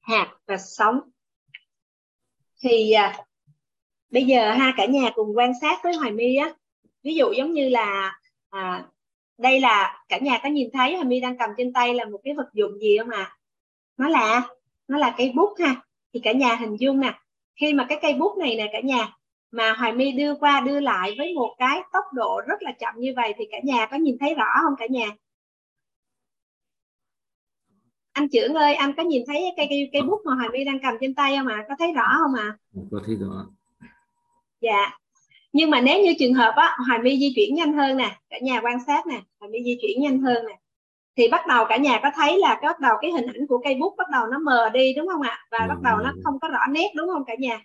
Hạt 0.00 0.34
và 0.46 0.56
sống. 0.56 1.00
Thì 2.62 2.92
à, 2.92 3.24
bây 4.10 4.24
giờ 4.24 4.52
ha 4.52 4.74
cả 4.76 4.86
nhà 4.86 5.10
cùng 5.14 5.36
quan 5.36 5.52
sát 5.60 5.78
với 5.84 5.94
Hoài 5.94 6.12
My 6.12 6.36
á. 6.36 6.54
Ví 7.02 7.14
dụ 7.14 7.32
giống 7.32 7.52
như 7.52 7.68
là 7.68 8.18
à, 8.50 8.84
đây 9.38 9.60
là 9.60 10.04
cả 10.08 10.18
nhà 10.18 10.38
có 10.42 10.48
nhìn 10.48 10.68
thấy 10.72 10.94
Hoài 10.94 11.04
My 11.04 11.20
đang 11.20 11.38
cầm 11.38 11.50
trên 11.56 11.72
tay 11.72 11.94
là 11.94 12.04
một 12.04 12.20
cái 12.24 12.34
vật 12.34 12.48
dụng 12.52 12.78
gì 12.80 12.98
không 12.98 13.10
ạ 13.10 13.22
à? 13.22 13.36
nó 13.96 14.08
là 14.08 14.48
nó 14.88 14.98
là 14.98 15.14
cây 15.18 15.32
bút 15.36 15.54
ha 15.58 15.82
thì 16.14 16.20
cả 16.20 16.32
nhà 16.32 16.54
hình 16.54 16.76
dung 16.80 17.00
nè 17.00 17.18
khi 17.60 17.74
mà 17.74 17.86
cái 17.88 17.98
cây 18.02 18.14
bút 18.14 18.38
này 18.38 18.56
nè 18.56 18.70
cả 18.72 18.80
nhà 18.80 19.08
mà 19.50 19.72
Hoài 19.72 19.92
My 19.92 20.12
đưa 20.12 20.34
qua 20.34 20.60
đưa 20.60 20.80
lại 20.80 21.14
với 21.18 21.34
một 21.34 21.54
cái 21.58 21.80
tốc 21.92 22.04
độ 22.12 22.40
rất 22.48 22.62
là 22.62 22.72
chậm 22.72 22.94
như 22.96 23.12
vậy 23.16 23.34
thì 23.36 23.44
cả 23.50 23.58
nhà 23.64 23.86
có 23.90 23.96
nhìn 23.96 24.16
thấy 24.20 24.34
rõ 24.34 24.46
không 24.62 24.74
cả 24.78 24.86
nhà 24.90 25.10
anh 28.12 28.28
trưởng 28.28 28.54
ơi 28.54 28.74
anh 28.74 28.92
có 28.96 29.02
nhìn 29.02 29.22
thấy 29.26 29.44
cây 29.56 29.66
cây, 29.70 29.90
cây 29.92 30.02
bút 30.02 30.20
mà 30.24 30.34
Hoài 30.34 30.48
My 30.48 30.64
đang 30.64 30.78
cầm 30.82 30.94
trên 31.00 31.14
tay 31.14 31.36
không 31.36 31.46
ạ 31.46 31.56
à? 31.56 31.66
có 31.68 31.74
thấy 31.78 31.92
rõ 31.92 32.16
không 32.18 32.34
ạ 32.34 32.56
à? 32.74 32.80
có 32.90 33.00
thấy 33.06 33.16
rõ 33.16 33.46
dạ 34.60 34.98
nhưng 35.52 35.70
mà 35.70 35.80
nếu 35.80 36.02
như 36.02 36.14
trường 36.18 36.34
hợp 36.34 36.52
á 36.56 36.76
Hoài 36.86 36.98
My 36.98 37.18
di 37.18 37.32
chuyển 37.36 37.54
nhanh 37.54 37.72
hơn 37.72 37.96
nè 37.96 38.16
cả 38.30 38.38
nhà 38.42 38.60
quan 38.64 38.78
sát 38.86 39.06
nè 39.06 39.20
Hoài 39.40 39.50
My 39.50 39.58
di 39.64 39.78
chuyển 39.82 40.02
nhanh 40.02 40.20
hơn 40.20 40.46
nè 40.46 40.58
thì 41.18 41.28
bắt 41.28 41.46
đầu 41.46 41.64
cả 41.68 41.76
nhà 41.76 42.00
có 42.02 42.10
thấy 42.14 42.38
là 42.38 42.60
bắt 42.62 42.80
đầu 42.80 42.96
cái 43.00 43.10
hình 43.10 43.26
ảnh 43.26 43.46
của 43.46 43.58
cây 43.64 43.74
bút 43.74 43.94
bắt 43.98 44.06
đầu 44.12 44.26
nó 44.26 44.38
mờ 44.38 44.68
đi 44.68 44.94
đúng 44.94 45.08
không 45.08 45.22
ạ? 45.22 45.46
Và 45.50 45.58
ừ. 45.58 45.68
bắt 45.68 45.78
đầu 45.82 45.96
nó 45.98 46.12
không 46.24 46.40
có 46.40 46.48
rõ 46.48 46.66
nét 46.70 46.92
đúng 46.96 47.08
không 47.08 47.24
cả 47.26 47.34
nhà? 47.38 47.60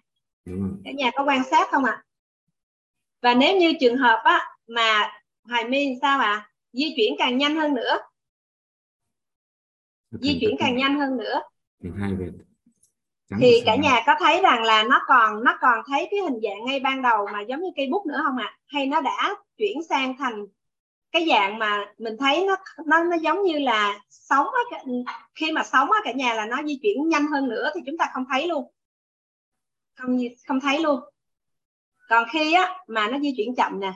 Ừ. 0.46 0.54
cả 0.86 0.92
nhà 0.92 1.12
có 1.16 1.24
quan 1.24 1.44
sát 1.44 1.68
không 1.72 1.86
ạ? 1.86 2.04
Và 3.22 3.34
nếu 3.34 3.58
như 3.58 3.74
trường 3.80 3.98
hợp 3.98 4.22
á 4.24 4.40
mà 4.68 5.12
hoài 5.44 5.70
my 5.70 5.96
sao 6.02 6.20
ạ? 6.20 6.50
Di 6.74 6.94
chuyển 6.96 7.16
càng 7.18 7.38
nhanh 7.38 7.56
hơn 7.56 7.74
nữa. 7.74 7.98
Di 10.12 10.38
chuyển 10.42 10.56
càng 10.60 10.78
nhanh 10.78 11.00
hơn 11.00 11.18
nữa 11.18 11.42
thì 13.40 13.62
cả 13.66 13.76
nhà 13.76 14.04
có 14.06 14.16
thấy 14.20 14.42
rằng 14.42 14.64
là 14.64 14.84
nó 14.84 15.02
còn 15.08 15.44
nó 15.44 15.58
còn 15.62 15.80
thấy 15.88 16.08
cái 16.12 16.20
hình 16.20 16.40
dạng 16.44 16.66
ngay 16.66 16.80
ban 16.80 17.02
đầu 17.02 17.28
mà 17.34 17.42
giống 17.42 17.62
như 17.62 17.70
cây 17.76 17.88
bút 17.92 18.06
nữa 18.06 18.22
không 18.26 18.38
ạ? 18.38 18.58
Hay 18.66 18.86
nó 18.86 19.02
đã 19.02 19.36
chuyển 19.58 19.84
sang 19.90 20.18
thành 20.18 20.46
cái 21.12 21.26
dạng 21.30 21.60
mà 21.60 21.94
mình 21.98 22.18
thấy 22.20 22.46
nó 22.48 22.56
nó 22.86 23.04
nó 23.04 23.16
giống 23.16 23.44
như 23.44 23.60
là 23.60 24.00
sống 24.10 24.48
á, 24.72 24.80
khi 25.36 25.52
mà 25.52 25.64
sống 25.64 25.92
á 25.92 26.00
cả 26.04 26.12
nhà 26.12 26.34
là 26.34 26.46
nó 26.46 26.64
di 26.64 26.80
chuyển 26.82 27.10
nhanh 27.10 27.28
hơn 27.28 27.50
nữa 27.50 27.72
thì 27.76 27.82
chúng 27.86 27.98
ta 27.98 28.10
không 28.14 28.26
thấy 28.32 28.48
luôn. 28.48 28.72
Không 29.96 30.18
không 30.48 30.60
thấy 30.60 30.80
luôn. 30.80 31.00
Còn 32.10 32.28
khi 32.34 32.54
á 32.54 32.80
mà 32.88 33.08
nó 33.08 33.20
di 33.20 33.34
chuyển 33.38 33.56
chậm 33.56 33.80
nè 33.80 33.94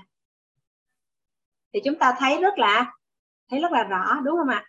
thì 1.74 1.80
chúng 1.86 1.96
ta 1.96 2.16
thấy 2.20 2.42
rất 2.42 2.58
là 2.58 2.94
thấy 3.50 3.60
rất 3.60 3.72
là 3.72 3.84
rõ 3.84 4.22
đúng 4.24 4.38
không 4.38 4.50
ạ? 4.50 4.66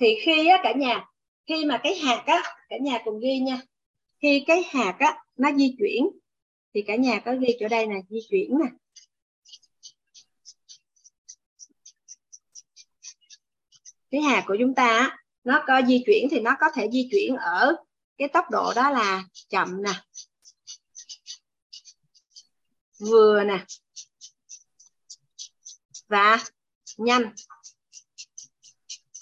Thì 0.00 0.14
khi 0.22 0.46
á 0.46 0.60
cả 0.62 0.72
nhà 0.72 1.04
khi 1.46 1.64
mà 1.64 1.80
cái 1.82 1.94
hạt 1.94 2.22
á 2.26 2.42
cả 2.68 2.76
nhà 2.80 2.98
cùng 3.04 3.20
ghi 3.20 3.38
nha 3.38 3.58
khi 4.22 4.44
cái 4.46 4.62
hạt 4.70 4.96
á, 4.98 5.24
nó 5.36 5.52
di 5.52 5.74
chuyển, 5.78 6.08
thì 6.74 6.82
cả 6.82 6.96
nhà 6.96 7.20
có 7.24 7.34
ghi 7.40 7.56
chỗ 7.60 7.68
đây 7.68 7.86
nè 7.86 7.94
di 8.10 8.18
chuyển 8.30 8.50
nè. 8.58 8.70
Cái 14.10 14.20
hạt 14.20 14.44
của 14.46 14.56
chúng 14.60 14.74
ta 14.74 15.18
nó 15.44 15.64
có 15.66 15.82
di 15.88 16.02
chuyển 16.06 16.28
thì 16.30 16.40
nó 16.40 16.56
có 16.60 16.66
thể 16.74 16.88
di 16.92 17.08
chuyển 17.10 17.36
ở 17.36 17.76
cái 18.18 18.28
tốc 18.28 18.44
độ 18.50 18.72
đó 18.76 18.90
là 18.90 19.24
chậm 19.48 19.82
nè. 19.82 19.92
Vừa 22.98 23.44
nè. 23.44 23.64
Và 26.08 26.38
nhanh. 26.96 27.32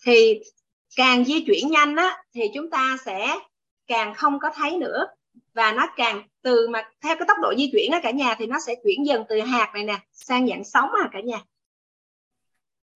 Thì 0.04 0.40
càng 0.96 1.24
di 1.24 1.44
chuyển 1.46 1.70
nhanh 1.70 1.96
á, 1.96 2.24
thì 2.34 2.42
chúng 2.54 2.70
ta 2.70 2.96
sẽ 3.04 3.38
càng 3.86 4.14
không 4.14 4.38
có 4.38 4.50
thấy 4.54 4.76
nữa. 4.76 5.06
Và 5.54 5.72
nó 5.72 5.86
càng 5.96 6.22
từ 6.42 6.68
mà 6.68 6.90
theo 7.00 7.16
cái 7.16 7.28
tốc 7.28 7.36
độ 7.42 7.54
di 7.58 7.70
chuyển 7.72 7.90
đó 7.90 8.00
cả 8.02 8.10
nhà, 8.10 8.34
thì 8.38 8.46
nó 8.46 8.58
sẽ 8.66 8.74
chuyển 8.84 9.06
dần 9.06 9.24
từ 9.28 9.40
hạt 9.40 9.70
này 9.74 9.84
nè 9.84 9.98
sang 10.12 10.48
dạng 10.48 10.64
sóng 10.64 10.90
à 11.02 11.08
cả 11.12 11.20
nhà. 11.20 11.44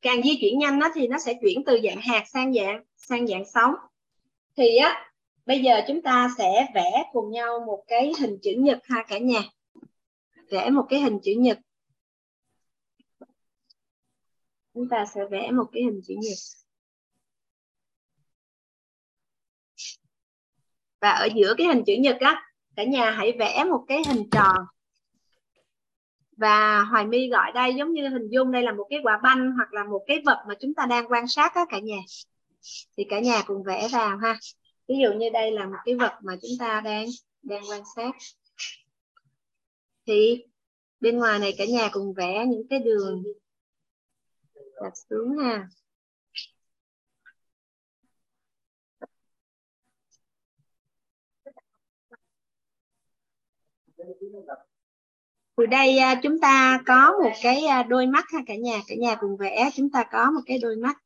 Càng 0.02 0.22
di 0.22 0.38
chuyển 0.40 0.58
nhanh 0.58 0.78
nó 0.78 0.88
thì 0.94 1.08
nó 1.08 1.18
sẽ 1.18 1.34
chuyển 1.42 1.64
từ 1.66 1.80
dạng 1.84 2.00
hạt 2.00 2.24
sang 2.28 2.54
dạng 2.54 2.84
sang 2.96 3.26
dạng 3.26 3.44
sóng. 3.44 3.74
Thì 4.56 4.76
á, 4.76 5.12
bây 5.46 5.62
giờ 5.62 5.80
chúng 5.88 6.02
ta 6.02 6.30
sẽ 6.38 6.66
vẽ 6.74 7.04
cùng 7.12 7.30
nhau 7.30 7.64
một 7.66 7.84
cái 7.86 8.12
hình 8.20 8.38
chữ 8.42 8.50
nhật 8.58 8.78
ha 8.84 9.04
cả 9.08 9.18
nhà. 9.18 9.42
Vẽ 10.50 10.70
một 10.70 10.86
cái 10.88 11.00
hình 11.00 11.18
chữ 11.22 11.32
nhật. 11.38 11.58
Chúng 14.74 14.88
ta 14.88 15.04
sẽ 15.14 15.20
vẽ 15.30 15.50
một 15.50 15.66
cái 15.72 15.82
hình 15.82 16.00
chữ 16.06 16.14
nhật. 16.18 16.38
Và 21.00 21.10
ở 21.10 21.28
giữa 21.34 21.54
cái 21.58 21.66
hình 21.66 21.84
chữ 21.86 21.94
nhật 22.00 22.16
á, 22.20 22.42
cả 22.76 22.84
nhà 22.84 23.10
hãy 23.10 23.36
vẽ 23.38 23.64
một 23.64 23.84
cái 23.88 24.02
hình 24.08 24.30
tròn. 24.30 24.56
Và 26.36 26.82
hoài 26.82 27.06
my 27.06 27.28
gọi 27.28 27.52
đây 27.52 27.74
giống 27.74 27.92
như 27.92 28.08
hình 28.08 28.28
dung, 28.30 28.52
đây 28.52 28.62
là 28.62 28.72
một 28.72 28.86
cái 28.90 29.00
quả 29.02 29.20
banh 29.22 29.52
hoặc 29.56 29.72
là 29.72 29.84
một 29.84 30.04
cái 30.06 30.22
vật 30.24 30.44
mà 30.48 30.54
chúng 30.60 30.74
ta 30.74 30.86
đang 30.86 31.12
quan 31.12 31.28
sát 31.28 31.54
á 31.54 31.64
cả 31.68 31.78
nhà. 31.78 31.98
Thì 32.96 33.04
cả 33.10 33.20
nhà 33.20 33.42
cùng 33.46 33.62
vẽ 33.62 33.88
vào 33.92 34.16
ha. 34.16 34.38
Ví 34.88 34.94
dụ 35.02 35.12
như 35.12 35.30
đây 35.30 35.50
là 35.50 35.66
một 35.66 35.78
cái 35.84 35.94
vật 35.94 36.18
mà 36.22 36.36
chúng 36.42 36.50
ta 36.58 36.80
đang 36.80 37.06
đang 37.42 37.62
quan 37.70 37.82
sát. 37.96 38.10
Thì 40.06 40.44
bên 41.00 41.18
ngoài 41.18 41.38
này 41.38 41.54
cả 41.58 41.64
nhà 41.64 41.88
cùng 41.92 42.14
vẽ 42.14 42.46
những 42.46 42.68
cái 42.70 42.78
đường. 42.78 43.22
Đặt 44.82 44.92
xuống 45.10 45.38
ha. 45.38 45.68
Từ 55.56 55.66
đây 55.66 55.98
à, 55.98 56.20
chúng 56.22 56.40
ta 56.40 56.82
có 56.86 57.18
một 57.22 57.30
cái 57.42 57.64
à, 57.64 57.82
đôi 57.82 58.06
mắt 58.06 58.24
ha, 58.32 58.38
cả 58.46 58.56
nhà. 58.56 58.80
Cả 58.86 58.94
nhà 58.98 59.16
cùng 59.20 59.36
vẽ, 59.36 59.70
chúng 59.74 59.90
ta 59.90 60.04
có 60.12 60.30
một 60.30 60.40
cái 60.46 60.58
đôi 60.58 60.76
mắt. 60.76 60.96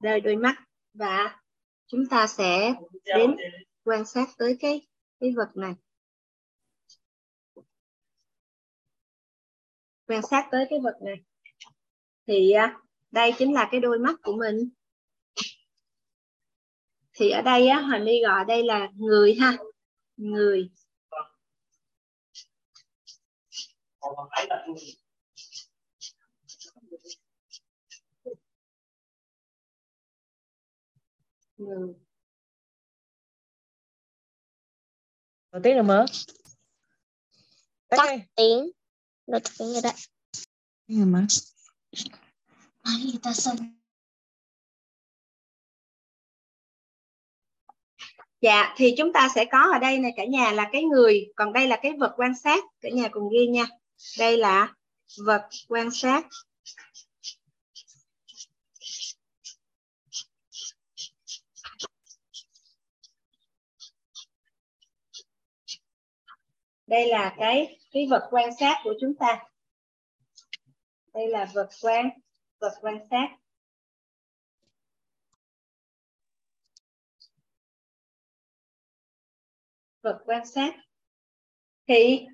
Đời 0.00 0.20
đôi 0.20 0.36
mắt 0.36 0.54
và 0.94 1.40
chúng 1.86 2.06
ta 2.06 2.26
sẽ 2.26 2.74
đến 3.04 3.36
quan 3.84 4.04
sát 4.04 4.28
tới 4.38 4.56
cái 4.60 4.86
cái 5.20 5.32
vật 5.36 5.56
này. 5.56 5.74
Quan 10.06 10.22
sát 10.30 10.48
tới 10.50 10.66
cái 10.70 10.78
vật 10.80 10.98
này. 11.02 11.16
Thì 12.26 12.50
à, 12.50 12.80
đây 13.10 13.32
chính 13.38 13.54
là 13.54 13.68
cái 13.70 13.80
đôi 13.80 13.98
mắt 13.98 14.14
của 14.22 14.36
mình. 14.36 14.70
Thì 17.12 17.30
ở 17.30 17.42
đây 17.42 17.68
á 17.68 17.80
Hoàng 17.80 18.04
My 18.04 18.22
gọi 18.22 18.44
đây 18.44 18.64
là 18.64 18.88
người 18.94 19.34
ha. 19.34 19.56
Người. 20.16 20.70
Người 31.56 31.94
Đầu 35.52 35.62
tiếng 35.64 35.74
rồi 35.74 35.84
mơ. 35.84 36.06
Tắt 37.88 37.98
tiếng. 38.36 38.70
Tắt 39.32 39.42
tiếng 39.58 39.72
rồi 39.72 39.82
đấy. 39.82 39.92
Tiếng 40.86 40.98
rồi 40.98 41.06
mơ. 41.06 41.20
Ai 42.82 42.94
người 43.04 43.20
ta 43.22 43.32
xong. 43.32 43.56
Dạ, 48.40 48.74
thì 48.76 48.94
chúng 48.98 49.12
ta 49.12 49.28
sẽ 49.34 49.44
có 49.52 49.70
ở 49.72 49.78
đây 49.78 49.98
này 49.98 50.12
cả 50.16 50.24
nhà 50.24 50.52
là 50.52 50.68
cái 50.72 50.84
người, 50.84 51.32
còn 51.36 51.52
đây 51.52 51.68
là 51.68 51.78
cái 51.82 51.92
vật 51.98 52.14
quan 52.16 52.34
sát, 52.36 52.64
cả 52.80 52.88
nhà 52.92 53.08
cùng 53.12 53.28
ghi 53.32 53.46
nha. 53.46 53.66
Đây 54.18 54.38
là 54.38 54.74
vật 55.26 55.48
quan 55.68 55.90
sát. 55.90 56.26
Đây 66.86 67.08
là 67.08 67.34
cái 67.38 67.78
cái 67.90 68.06
vật 68.10 68.28
quan 68.30 68.50
sát 68.60 68.80
của 68.84 68.94
chúng 69.00 69.14
ta. 69.20 69.44
Đây 71.14 71.28
là 71.28 71.50
vật 71.54 71.68
quan 71.82 72.08
vật 72.60 72.72
quan 72.80 72.98
sát. 73.10 73.28
vật 80.02 80.22
quan 80.26 80.46
sát 80.46 80.74
thì 81.86 82.26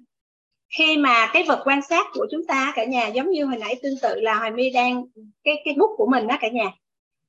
khi 0.79 0.97
mà 0.97 1.31
cái 1.33 1.43
vật 1.43 1.63
quan 1.65 1.83
sát 1.83 2.07
của 2.13 2.27
chúng 2.31 2.47
ta 2.47 2.73
cả 2.77 2.85
nhà 2.85 3.07
giống 3.07 3.31
như 3.31 3.45
hồi 3.45 3.57
nãy 3.57 3.81
tương 3.83 3.99
tự 4.03 4.21
là 4.21 4.35
hoài 4.35 4.51
my 4.51 4.71
đang 4.71 5.05
cái 5.45 5.63
cái 5.65 5.75
bút 5.79 5.91
của 5.97 6.07
mình 6.07 6.27
đó 6.27 6.37
cả 6.41 6.49
nhà. 6.49 6.71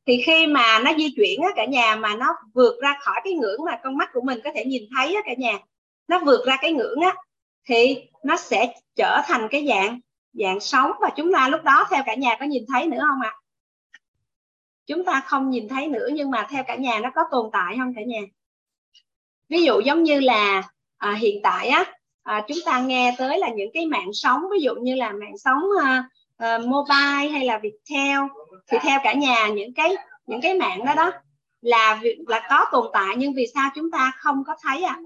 Thì 0.08 0.22
khi 0.26 0.48
mà 0.48 0.80
nó 0.80 0.93
di 0.98 1.14
chuyển 1.16 1.41
á 1.41 1.50
cả 1.56 1.66
nhà 1.66 1.96
mà 1.96 2.16
nó 2.16 2.28
vượt 2.54 2.82
ra 2.82 2.98
khỏi 3.02 3.22
cái 3.24 3.34
ngưỡng 3.34 3.66
mà 3.66 3.80
con 3.84 3.98
mắt 3.98 4.10
của 4.14 4.22
mình 4.22 4.39
có 4.43 4.50
thể 4.56 4.66
nhìn 4.66 4.84
thấy 4.96 5.16
á 5.16 5.22
cả 5.26 5.34
nhà 5.38 5.60
nó 6.08 6.20
vượt 6.20 6.46
ra 6.46 6.58
cái 6.62 6.72
ngưỡng 6.72 7.00
á 7.00 7.16
thì 7.68 7.98
nó 8.24 8.38
sẽ 8.38 8.74
trở 8.96 9.22
thành 9.26 9.48
cái 9.52 9.68
dạng 9.68 10.00
dạng 10.34 10.60
sống 10.60 10.91
và 11.02 11.10
chúng 11.16 11.34
ta 11.34 11.50
lúc 11.50 11.64
đó 11.64 11.88
theo 11.89 12.04
cả 12.06 12.16
nhà 12.16 12.36
có 12.39 12.46
nhìn 12.46 12.66
thấy 12.74 12.88
nữa 12.88 13.04
không 13.10 13.22
ạ? 13.22 13.36
Chúng 14.88 15.06
ta 15.06 15.22
không 15.26 15.50
nhìn 15.50 15.68
thấy 15.68 15.88
nữa 15.88 16.08
nhưng 16.14 16.32
mà 16.32 16.48
theo 16.50 16.64
cả 16.68 16.76
nhà 16.76 17.00
nó 17.00 17.10
có 17.16 17.22
tồn 17.32 17.50
tại 17.54 17.76
không 17.78 17.93
cả 17.96 18.02
nhà? 18.04 18.22
Ví 19.50 19.64
dụ 19.64 19.80
giống 19.80 20.04
như 20.04 20.20
là 20.20 20.64
à, 20.98 21.14
hiện 21.14 21.39
tại 21.43 21.68
á 21.68 21.95
à, 22.26 22.45
chúng 22.47 22.57
ta 22.65 22.80
nghe 22.80 23.15
tới 23.17 23.39
là 23.39 23.49
những 23.49 23.69
cái 23.73 23.86
mạng 23.86 24.09
sống 24.13 24.41
ví 24.51 24.59
dụ 24.61 24.76
như 24.76 24.95
là 24.95 25.11
mạng 25.11 25.38
sống 25.38 25.63
à, 25.84 26.09
à, 26.38 26.57
mobile 26.57 27.30
hay 27.32 27.45
là 27.45 27.59
Viettel. 27.63 28.19
Thì 28.67 28.78
theo 28.82 28.99
cả 29.03 29.13
nhà 29.13 29.47
những 29.47 29.73
cái 29.73 29.95
những 30.26 30.41
cái 30.41 30.53
mạng 30.53 30.86
đó 30.86 30.93
đó 30.95 31.11
là 31.61 31.99
là 32.28 32.47
có 32.49 32.65
tồn 32.71 32.88
tại 32.93 33.15
nhưng 33.17 33.34
vì 33.34 33.47
sao 33.53 33.69
chúng 33.76 33.91
ta 33.91 34.11
không 34.17 34.43
có 34.47 34.55
thấy 34.61 34.84
à 34.84 34.99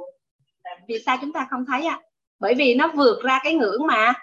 vì 0.87 0.99
sao 1.05 1.17
chúng 1.21 1.33
ta 1.33 1.47
không 1.49 1.65
thấy 1.65 1.85
à 1.85 1.99
bởi 2.39 2.55
vì 2.55 2.75
nó 2.75 2.91
vượt 2.95 3.23
ra 3.23 3.39
cái 3.43 3.53
ngưỡng 3.53 3.87
mà 3.87 4.13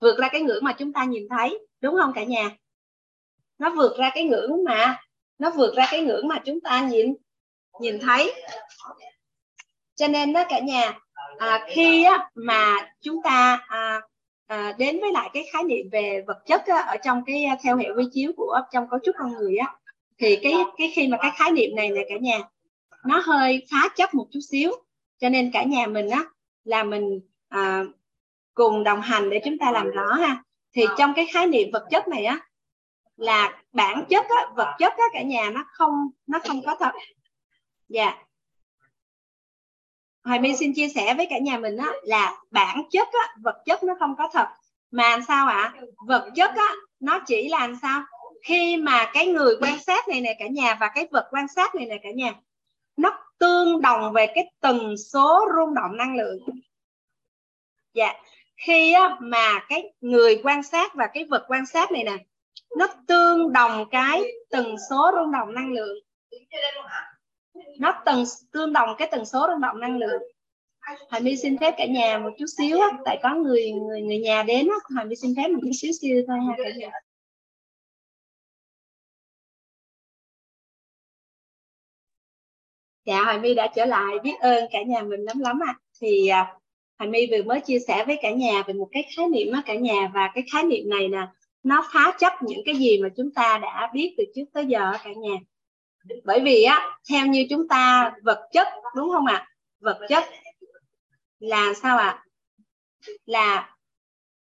vượt 0.00 0.18
ra 0.18 0.28
cái 0.32 0.40
ngưỡng 0.40 0.64
mà 0.64 0.72
chúng 0.72 0.92
ta 0.92 1.04
nhìn 1.04 1.28
thấy 1.28 1.58
đúng 1.80 1.96
không 2.00 2.12
cả 2.14 2.24
nhà? 2.24 2.50
Nó 3.58 3.70
vượt 3.70 3.96
ra 3.98 4.10
cái 4.14 4.24
ngưỡng 4.24 4.64
mà 4.64 5.00
nó 5.38 5.50
vượt 5.50 5.74
ra 5.76 5.86
cái 5.90 6.00
ngưỡng 6.00 6.28
mà 6.28 6.42
chúng 6.44 6.60
ta 6.60 6.86
nhìn 6.88 7.14
nhìn 7.80 7.98
thấy 8.00 8.34
cho 9.96 10.08
nên 10.08 10.32
đó 10.32 10.44
cả 10.48 10.58
nhà 10.58 10.98
à, 11.38 11.66
khi 11.68 12.04
á, 12.04 12.28
mà 12.34 12.90
chúng 13.00 13.22
ta 13.22 13.58
à, 13.68 14.00
à, 14.46 14.72
đến 14.78 15.00
với 15.00 15.12
lại 15.12 15.30
cái 15.32 15.48
khái 15.52 15.62
niệm 15.64 15.86
về 15.92 16.24
vật 16.26 16.38
chất 16.46 16.66
á, 16.66 16.80
ở 16.80 16.96
trong 16.96 17.22
cái 17.26 17.44
à, 17.44 17.56
theo 17.62 17.76
hệ 17.76 17.88
quy 17.96 18.04
chiếu 18.12 18.32
của 18.36 18.60
trong 18.72 18.88
cấu 18.90 19.00
trúc 19.04 19.14
con 19.18 19.32
người 19.32 19.56
á 19.56 19.74
thì 20.18 20.36
cái 20.42 20.54
cái 20.78 20.92
khi 20.94 21.08
mà 21.08 21.18
cái 21.22 21.30
khái 21.36 21.52
niệm 21.52 21.76
này 21.76 21.90
nè 21.90 22.06
cả 22.08 22.16
nhà 22.20 22.38
nó 23.06 23.22
hơi 23.24 23.66
phá 23.70 23.88
chấp 23.96 24.14
một 24.14 24.26
chút 24.32 24.40
xíu. 24.50 24.72
Cho 25.18 25.28
nên 25.28 25.50
cả 25.52 25.62
nhà 25.62 25.86
mình 25.86 26.10
á 26.10 26.24
là 26.64 26.82
mình 26.82 27.20
à, 27.48 27.84
cùng 28.54 28.84
đồng 28.84 29.00
hành 29.00 29.30
để 29.30 29.40
chúng 29.44 29.58
ta 29.58 29.72
làm 29.72 29.90
rõ 29.90 30.12
ha. 30.12 30.42
Thì 30.72 30.84
trong 30.98 31.12
cái 31.16 31.26
khái 31.32 31.46
niệm 31.46 31.68
vật 31.72 31.86
chất 31.90 32.08
này 32.08 32.24
á 32.24 32.40
là 33.16 33.62
bản 33.72 34.04
chất 34.08 34.26
á, 34.28 34.46
vật 34.56 34.74
chất 34.78 34.92
á, 34.96 35.04
cả 35.12 35.22
nhà 35.22 35.50
nó 35.50 35.64
không 35.72 35.92
nó 36.26 36.38
không 36.38 36.62
có 36.66 36.76
thật. 36.80 36.92
Dạ. 37.88 38.04
yeah. 38.04 38.25
Hoài 40.26 40.40
My 40.40 40.56
xin 40.56 40.72
chia 40.74 40.88
sẻ 40.88 41.14
với 41.14 41.26
cả 41.30 41.38
nhà 41.38 41.58
mình 41.58 41.76
á, 41.76 41.92
là 42.02 42.36
bản 42.50 42.82
chất 42.90 43.08
á, 43.12 43.34
vật 43.42 43.62
chất 43.66 43.82
nó 43.82 43.94
không 43.98 44.14
có 44.18 44.28
thật. 44.32 44.46
Mà 44.90 45.18
sao 45.28 45.48
ạ? 45.48 45.72
À? 45.74 45.82
vật 46.06 46.30
chất 46.34 46.50
á, 46.56 46.72
nó 47.00 47.20
chỉ 47.26 47.48
là 47.48 47.68
sao? 47.82 48.02
Khi 48.42 48.76
mà 48.76 49.10
cái 49.14 49.26
người 49.26 49.54
quan 49.60 49.78
sát 49.78 50.08
này 50.08 50.20
nè 50.20 50.36
cả 50.38 50.46
nhà 50.46 50.76
và 50.80 50.90
cái 50.94 51.08
vật 51.10 51.28
quan 51.30 51.48
sát 51.48 51.74
này 51.74 51.86
nè 51.86 51.98
cả 52.02 52.10
nhà 52.10 52.34
nó 52.96 53.18
tương 53.38 53.80
đồng 53.80 54.12
về 54.12 54.26
cái 54.34 54.52
tần 54.60 54.96
số 55.12 55.44
rung 55.56 55.74
động 55.74 55.96
năng 55.96 56.16
lượng. 56.16 56.38
Dạ 57.94 58.12
khi 58.56 58.92
á, 58.92 59.16
mà 59.20 59.60
cái 59.68 59.92
người 60.00 60.40
quan 60.44 60.62
sát 60.62 60.94
và 60.94 61.06
cái 61.14 61.24
vật 61.24 61.44
quan 61.48 61.66
sát 61.66 61.92
này 61.92 62.04
nè 62.04 62.16
nó 62.76 62.86
tương 63.06 63.52
đồng 63.52 63.84
cái 63.90 64.22
tần 64.50 64.76
số 64.90 65.10
rung 65.14 65.32
động 65.32 65.54
năng 65.54 65.72
lượng 65.72 65.98
nó 67.80 68.02
tần 68.04 68.24
tương 68.52 68.72
đồng 68.72 68.88
cái 68.98 69.08
tần 69.10 69.24
số 69.24 69.46
rung 69.50 69.60
động 69.60 69.80
năng 69.80 69.98
lượng 69.98 70.22
Hoài 71.10 71.22
My 71.22 71.36
xin 71.36 71.58
phép 71.58 71.74
cả 71.78 71.86
nhà 71.86 72.18
một 72.18 72.30
chút 72.38 72.46
xíu 72.58 72.80
á, 72.80 72.88
tại 73.04 73.18
có 73.22 73.34
người 73.34 73.70
người 73.72 74.02
người 74.02 74.18
nhà 74.18 74.42
đến 74.42 74.68
á, 74.68 74.76
Hoài 74.94 75.06
My 75.06 75.16
xin 75.16 75.34
phép 75.36 75.48
một 75.48 75.58
chút 75.62 75.70
xíu 75.80 75.92
xíu 76.00 76.24
thôi 76.28 76.38
ha 76.48 76.54
cả 76.64 76.70
nhà. 76.76 76.90
Dạ 83.04 83.22
Hoài 83.24 83.38
My 83.38 83.54
đã 83.54 83.72
trở 83.76 83.84
lại 83.84 84.18
biết 84.22 84.34
ơn 84.40 84.64
cả 84.72 84.82
nhà 84.82 85.02
mình 85.02 85.20
lắm 85.20 85.38
lắm 85.38 85.60
ạ. 85.66 85.74
À. 85.76 85.80
Thì 86.00 86.28
Hoài 86.98 87.10
My 87.10 87.26
vừa 87.30 87.42
mới 87.42 87.60
chia 87.60 87.78
sẻ 87.78 88.04
với 88.06 88.16
cả 88.22 88.30
nhà 88.30 88.62
về 88.66 88.74
một 88.74 88.88
cái 88.92 89.04
khái 89.16 89.28
niệm 89.28 89.52
á 89.52 89.62
cả 89.66 89.74
nhà 89.74 90.10
và 90.14 90.30
cái 90.34 90.44
khái 90.52 90.62
niệm 90.64 90.88
này 90.88 91.08
nè 91.08 91.26
nó 91.62 91.88
phá 91.92 92.16
chấp 92.18 92.32
những 92.42 92.60
cái 92.66 92.74
gì 92.76 92.98
mà 93.02 93.08
chúng 93.16 93.30
ta 93.34 93.58
đã 93.62 93.90
biết 93.94 94.14
từ 94.18 94.24
trước 94.34 94.44
tới 94.52 94.66
giờ 94.66 94.92
cả 95.04 95.10
nhà. 95.16 95.36
Bởi 96.24 96.40
vì 96.40 96.62
á, 96.62 96.98
theo 97.10 97.26
như 97.26 97.46
chúng 97.50 97.68
ta, 97.68 98.12
vật 98.22 98.48
chất, 98.52 98.68
đúng 98.96 99.10
không 99.12 99.26
ạ? 99.26 99.34
À? 99.34 99.48
Vật 99.80 99.98
chất 100.08 100.24
là 101.38 101.72
sao 101.74 101.98
ạ? 101.98 102.06
À? 102.06 102.24
Là 103.24 103.76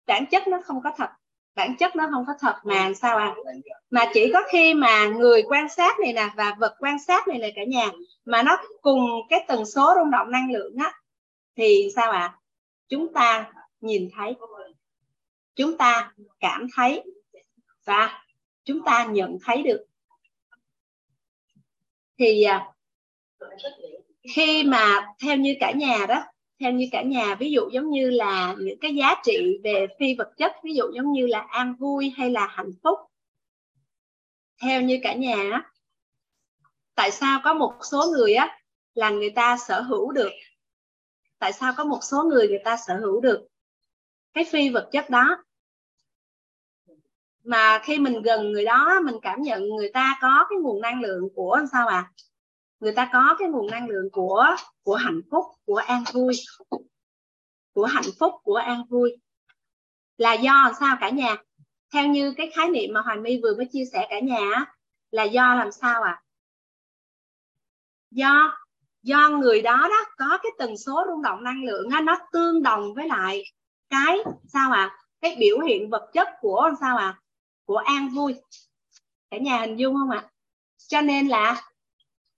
bản 0.06 0.26
chất 0.26 0.48
nó 0.48 0.62
không 0.66 0.82
có 0.84 0.91
thật 0.98 1.10
bản 1.58 1.78
chất 1.78 1.95
nó 1.95 2.08
không 2.12 2.26
có 2.28 2.34
thật 2.39 2.56
mà 2.64 2.91
sao 2.93 3.18
à 3.18 3.36
mà 3.89 4.06
chỉ 4.14 4.32
có 4.34 4.43
khi 4.50 4.74
mà 4.74 5.08
người 5.08 5.43
quan 5.48 5.70
sát 5.70 6.00
này 6.00 6.14
nè 6.14 6.30
và 6.36 6.56
vật 6.60 6.76
quan 6.80 7.00
sát 7.00 7.28
này 7.28 7.39
là 7.39 7.48
cả 7.56 7.64
nhà, 7.68 7.89
mà 8.26 8.43
nó 8.43 8.58
cùng 8.82 9.02
cái 9.30 9.45
tần 9.48 9.66
số 9.66 9.93
rung 9.95 10.12
động 10.12 10.32
năng 10.32 10.52
lượng 10.52 10.76
á, 10.78 10.93
thì 11.56 11.89
sao 11.95 12.12
ạ 12.12 12.20
à? 12.20 12.38
chúng 12.89 13.14
ta 13.14 13.52
nhìn 13.82 14.10
thấy, 14.18 14.36
chúng 15.56 15.78
ta 15.78 16.14
cảm 16.39 16.68
thấy 16.76 17.04
và 17.86 18.24
chúng 18.64 18.84
ta 18.86 19.06
nhận 19.06 19.38
thấy 19.45 19.64
được 19.64 19.86
thì 22.20 22.43
à, 22.43 22.74
khi 24.36 24.63
mà 24.63 25.07
theo 25.24 25.36
như 25.36 25.55
cả 25.59 25.72
nhà 25.72 26.05
đó, 26.07 26.24
theo 26.59 26.72
như 26.72 26.88
cả 26.91 27.01
nhà, 27.01 27.36
ví 27.36 27.51
dụ 27.51 27.70
giống 27.70 27.89
như 27.89 28.09
là 28.09 28.55
những 28.59 28.80
cái 28.80 28.95
giá 28.95 29.15
trị 29.24 29.59
về 29.63 29.88
phi 29.99 30.15
vật 30.15 30.32
chất, 30.38 30.51
ví 30.63 30.74
dụ 30.74 30.91
giống 30.93 31.11
như 31.11 31.28
là 31.28 31.39
an 31.39 31.76
vui 31.80 32.13
hay 32.18 32.30
là 32.30 32.47
hạnh 32.47 32.72
phúc, 32.84 32.99
theo 34.61 34.82
như 34.82 34.99
cả 35.03 35.13
nhà 35.13 35.61
tại 36.97 37.11
sao 37.11 37.41
có 37.43 37.53
một 37.53 37.74
số 37.91 38.11
người 38.11 38.34
á 38.34 38.59
là 38.93 39.09
người 39.09 39.30
ta 39.30 39.57
sở 39.57 39.82
hữu 39.82 40.11
được? 40.11 40.32
Tại 41.39 41.53
sao 41.53 41.74
có 41.78 41.84
một 41.84 41.99
số 42.01 42.24
người 42.24 42.47
người 42.47 42.61
ta 42.65 42.78
sở 42.88 42.97
hữu 42.99 43.22
được 43.22 43.47
cái 44.34 44.45
phi 44.51 44.70
vật 44.70 44.89
chất 44.91 45.09
đó? 45.09 45.43
Mà 47.48 47.80
khi 47.84 48.00
mình 48.00 48.22
gần 48.22 48.52
người 48.52 48.66
đó 48.66 49.00
mình 49.06 49.16
cảm 49.22 49.41
nhận 49.41 49.70
người 49.70 49.89
ta 49.93 50.18
có 50.22 50.45
cái 50.50 50.58
nguồn 50.62 50.82
năng 50.82 51.02
lượng 51.02 51.30
của 51.36 51.60
sao 51.72 51.88
à 51.88 52.12
người 52.80 52.91
ta 52.91 53.10
có 53.14 53.36
cái 53.39 53.48
nguồn 53.50 53.72
năng 53.72 53.89
lượng 53.89 54.10
của 54.12 54.45
của 54.84 54.95
hạnh 54.95 55.22
phúc 55.32 55.45
của 55.66 55.76
an 55.76 56.04
vui. 56.14 56.34
Của 57.74 57.86
hạnh 57.86 58.12
phúc 58.20 58.34
của 58.43 58.56
an 58.56 58.84
vui. 58.89 59.18
Là 60.18 60.34
do 60.34 60.74
sao 60.80 60.98
cả 61.00 61.10
nhà? 61.10 61.36
Theo 61.93 62.08
như 62.08 62.34
cái 62.38 62.52
khái 62.56 62.70
niệm 62.70 62.93
mà 62.93 63.02
Hoàng 63.02 63.24
My 63.24 63.39
vừa 63.43 63.56
mới 63.56 63.66
chia 63.66 63.86
sẻ 63.93 64.08
cả 64.10 64.20
nhà 64.20 64.66
là 65.12 65.24
do 65.24 65.56
làm 65.56 65.72
sao 65.72 66.04
à 66.04 66.22
do 68.12 68.58
do 69.04 69.30
người 69.30 69.62
đó 69.62 69.78
đó 69.78 70.06
có 70.18 70.38
cái 70.43 70.52
tần 70.58 70.78
số 70.78 71.06
rung 71.08 71.22
động 71.22 71.43
năng 71.43 71.64
lượng 71.64 71.89
á, 71.89 72.02
nó 72.02 72.18
tương 72.32 72.64
đồng 72.64 72.93
với 72.93 73.08
lại 73.08 73.43
cái 73.89 74.18
sao 74.48 74.72
à 74.72 74.98
cái 75.22 75.36
biểu 75.39 75.60
hiện 75.60 75.89
vật 75.89 76.10
chất 76.14 76.28
của 76.41 76.72
sao 76.80 76.98
à 76.98 77.20
của 77.68 77.78
an 77.78 78.09
vui. 78.09 78.36
Cả 79.32 79.38
nhà 79.38 79.59
hình 79.59 79.76
dung 79.76 79.95
không 79.95 80.09
ạ? 80.09 80.30
Cho 80.88 81.01
nên 81.01 81.28
là 81.28 81.61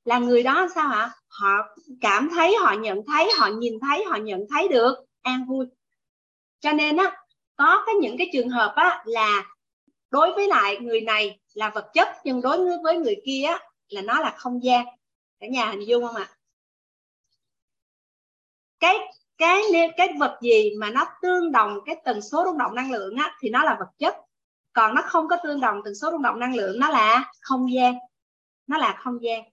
là 0.05 0.19
người 0.19 0.43
đó 0.43 0.67
sao 0.75 0.91
ạ? 0.91 1.11
Họ 1.27 1.75
cảm 2.01 2.29
thấy, 2.29 2.55
họ 2.61 2.73
nhận 2.73 3.01
thấy, 3.07 3.31
họ 3.37 3.47
nhìn 3.47 3.79
thấy, 3.79 4.05
họ 4.05 4.17
nhận 4.17 4.45
thấy 4.49 4.67
được 4.67 4.95
an 5.21 5.45
vui. 5.45 5.65
Cho 6.59 6.71
nên 6.71 6.97
á, 6.97 7.17
có 7.55 7.83
cái 7.85 7.95
những 8.01 8.17
cái 8.17 8.29
trường 8.33 8.49
hợp 8.49 8.73
á, 8.75 9.03
là 9.05 9.45
đối 10.11 10.33
với 10.33 10.47
lại 10.47 10.77
người 10.77 11.01
này 11.01 11.39
là 11.53 11.69
vật 11.69 11.89
chất, 11.93 12.07
nhưng 12.23 12.41
đối 12.41 12.77
với 12.83 12.97
người 12.97 13.15
kia 13.25 13.43
á, 13.43 13.59
là 13.89 14.01
nó 14.01 14.19
là 14.19 14.35
không 14.37 14.63
gian. 14.63 14.85
Cả 15.39 15.47
nhà 15.47 15.71
hình 15.71 15.87
dung 15.87 16.07
không 16.07 16.15
ạ? 16.15 16.29
Cái 18.79 18.97
cái 19.37 19.61
cái 19.97 20.09
vật 20.19 20.39
gì 20.41 20.71
mà 20.77 20.89
nó 20.89 21.05
tương 21.21 21.51
đồng 21.51 21.79
cái 21.85 21.95
tần 22.05 22.21
số 22.21 22.43
rung 22.45 22.57
động 22.57 22.75
năng 22.75 22.91
lượng 22.91 23.15
á, 23.15 23.37
thì 23.39 23.49
nó 23.49 23.63
là 23.63 23.77
vật 23.79 23.89
chất 23.97 24.15
còn 24.73 24.95
nó 24.95 25.01
không 25.01 25.27
có 25.27 25.37
tương 25.43 25.61
đồng 25.61 25.81
tần 25.85 25.95
số 25.95 26.11
rung 26.11 26.21
động 26.21 26.39
năng 26.39 26.55
lượng, 26.55 26.79
nó 26.79 26.89
là 26.89 27.31
không 27.41 27.73
gian. 27.73 27.95
Nó 28.67 28.77
là 28.77 28.95
không 29.03 29.23
gian. 29.23 29.43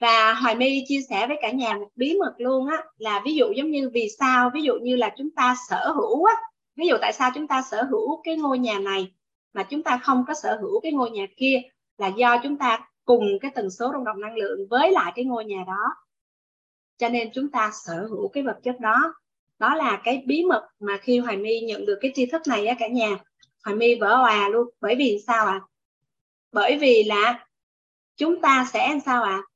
Và 0.00 0.32
hoài 0.32 0.54
my 0.54 0.84
chia 0.88 1.00
sẻ 1.08 1.26
với 1.26 1.36
cả 1.42 1.50
nhà 1.50 1.74
một 1.74 1.88
bí 1.96 2.16
mật 2.18 2.34
luôn 2.38 2.66
á, 2.66 2.84
là 2.98 3.22
ví 3.24 3.34
dụ 3.34 3.52
giống 3.56 3.70
như 3.70 3.90
vì 3.94 4.08
sao, 4.18 4.50
ví 4.54 4.62
dụ 4.62 4.74
như 4.82 4.96
là 4.96 5.14
chúng 5.18 5.30
ta 5.30 5.56
sở 5.68 5.92
hữu 5.92 6.24
á, 6.24 6.34
ví 6.76 6.86
dụ 6.86 6.96
tại 7.00 7.12
sao 7.12 7.30
chúng 7.34 7.48
ta 7.48 7.62
sở 7.70 7.82
hữu 7.82 8.22
cái 8.24 8.36
ngôi 8.36 8.58
nhà 8.58 8.78
này 8.78 9.12
mà 9.52 9.62
chúng 9.62 9.82
ta 9.82 10.00
không 10.02 10.24
có 10.28 10.34
sở 10.34 10.58
hữu 10.60 10.80
cái 10.80 10.92
ngôi 10.92 11.10
nhà 11.10 11.26
kia 11.36 11.62
là 11.98 12.08
do 12.08 12.38
chúng 12.42 12.58
ta 12.58 12.88
cùng 13.04 13.38
cái 13.40 13.50
tần 13.54 13.70
số 13.70 13.90
rung 13.92 14.04
động 14.04 14.20
năng 14.20 14.36
lượng 14.36 14.58
với 14.70 14.90
lại 14.90 15.12
cái 15.16 15.24
ngôi 15.24 15.44
nhà 15.44 15.64
đó. 15.66 15.94
Cho 16.98 17.08
nên 17.08 17.30
chúng 17.34 17.50
ta 17.50 17.70
sở 17.84 18.06
hữu 18.10 18.28
cái 18.28 18.42
vật 18.42 18.58
chất 18.62 18.80
đó. 18.80 19.14
Đó 19.58 19.74
là 19.74 20.00
cái 20.04 20.22
bí 20.26 20.44
mật 20.44 20.68
mà 20.78 20.98
khi 21.02 21.18
hoài 21.18 21.36
my 21.36 21.60
nhận 21.60 21.86
được 21.86 21.98
cái 22.00 22.12
tri 22.14 22.26
thức 22.26 22.42
này 22.48 22.66
á 22.66 22.74
cả 22.78 22.88
nhà 22.88 23.18
hoài 23.64 23.76
mi 23.76 23.94
vỡ 24.00 24.16
hòa 24.16 24.48
luôn. 24.48 24.68
Bởi 24.80 24.94
vì 24.96 25.22
sao 25.26 25.46
ạ? 25.46 25.60
À? 25.62 25.66
bởi 26.52 26.78
vì 26.78 27.04
là 27.04 27.46
chúng 28.16 28.40
ta 28.40 28.66
sẽ 28.72 28.88
làm 28.88 29.00
sao 29.00 29.22
ạ? 29.22 29.30
À? 29.30 29.46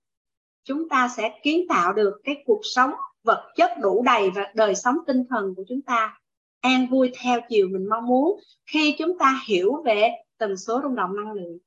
chúng 0.64 0.88
ta 0.88 1.08
sẽ 1.16 1.38
kiến 1.42 1.68
tạo 1.68 1.92
được 1.92 2.20
cái 2.24 2.42
cuộc 2.46 2.60
sống 2.62 2.90
vật 3.22 3.52
chất 3.56 3.70
đủ 3.82 4.02
đầy 4.02 4.30
và 4.30 4.52
đời 4.54 4.74
sống 4.74 4.96
tinh 5.06 5.24
thần 5.30 5.54
của 5.56 5.64
chúng 5.68 5.82
ta. 5.82 6.18
An 6.60 6.86
vui 6.90 7.12
theo 7.22 7.40
chiều 7.48 7.68
mình 7.68 7.88
mong 7.88 8.06
muốn 8.06 8.40
khi 8.66 8.94
chúng 8.98 9.18
ta 9.18 9.40
hiểu 9.48 9.82
về 9.84 10.10
tần 10.38 10.56
số 10.56 10.80
rung 10.82 10.94
động 10.94 11.16
năng 11.16 11.32
lượng. 11.32 11.58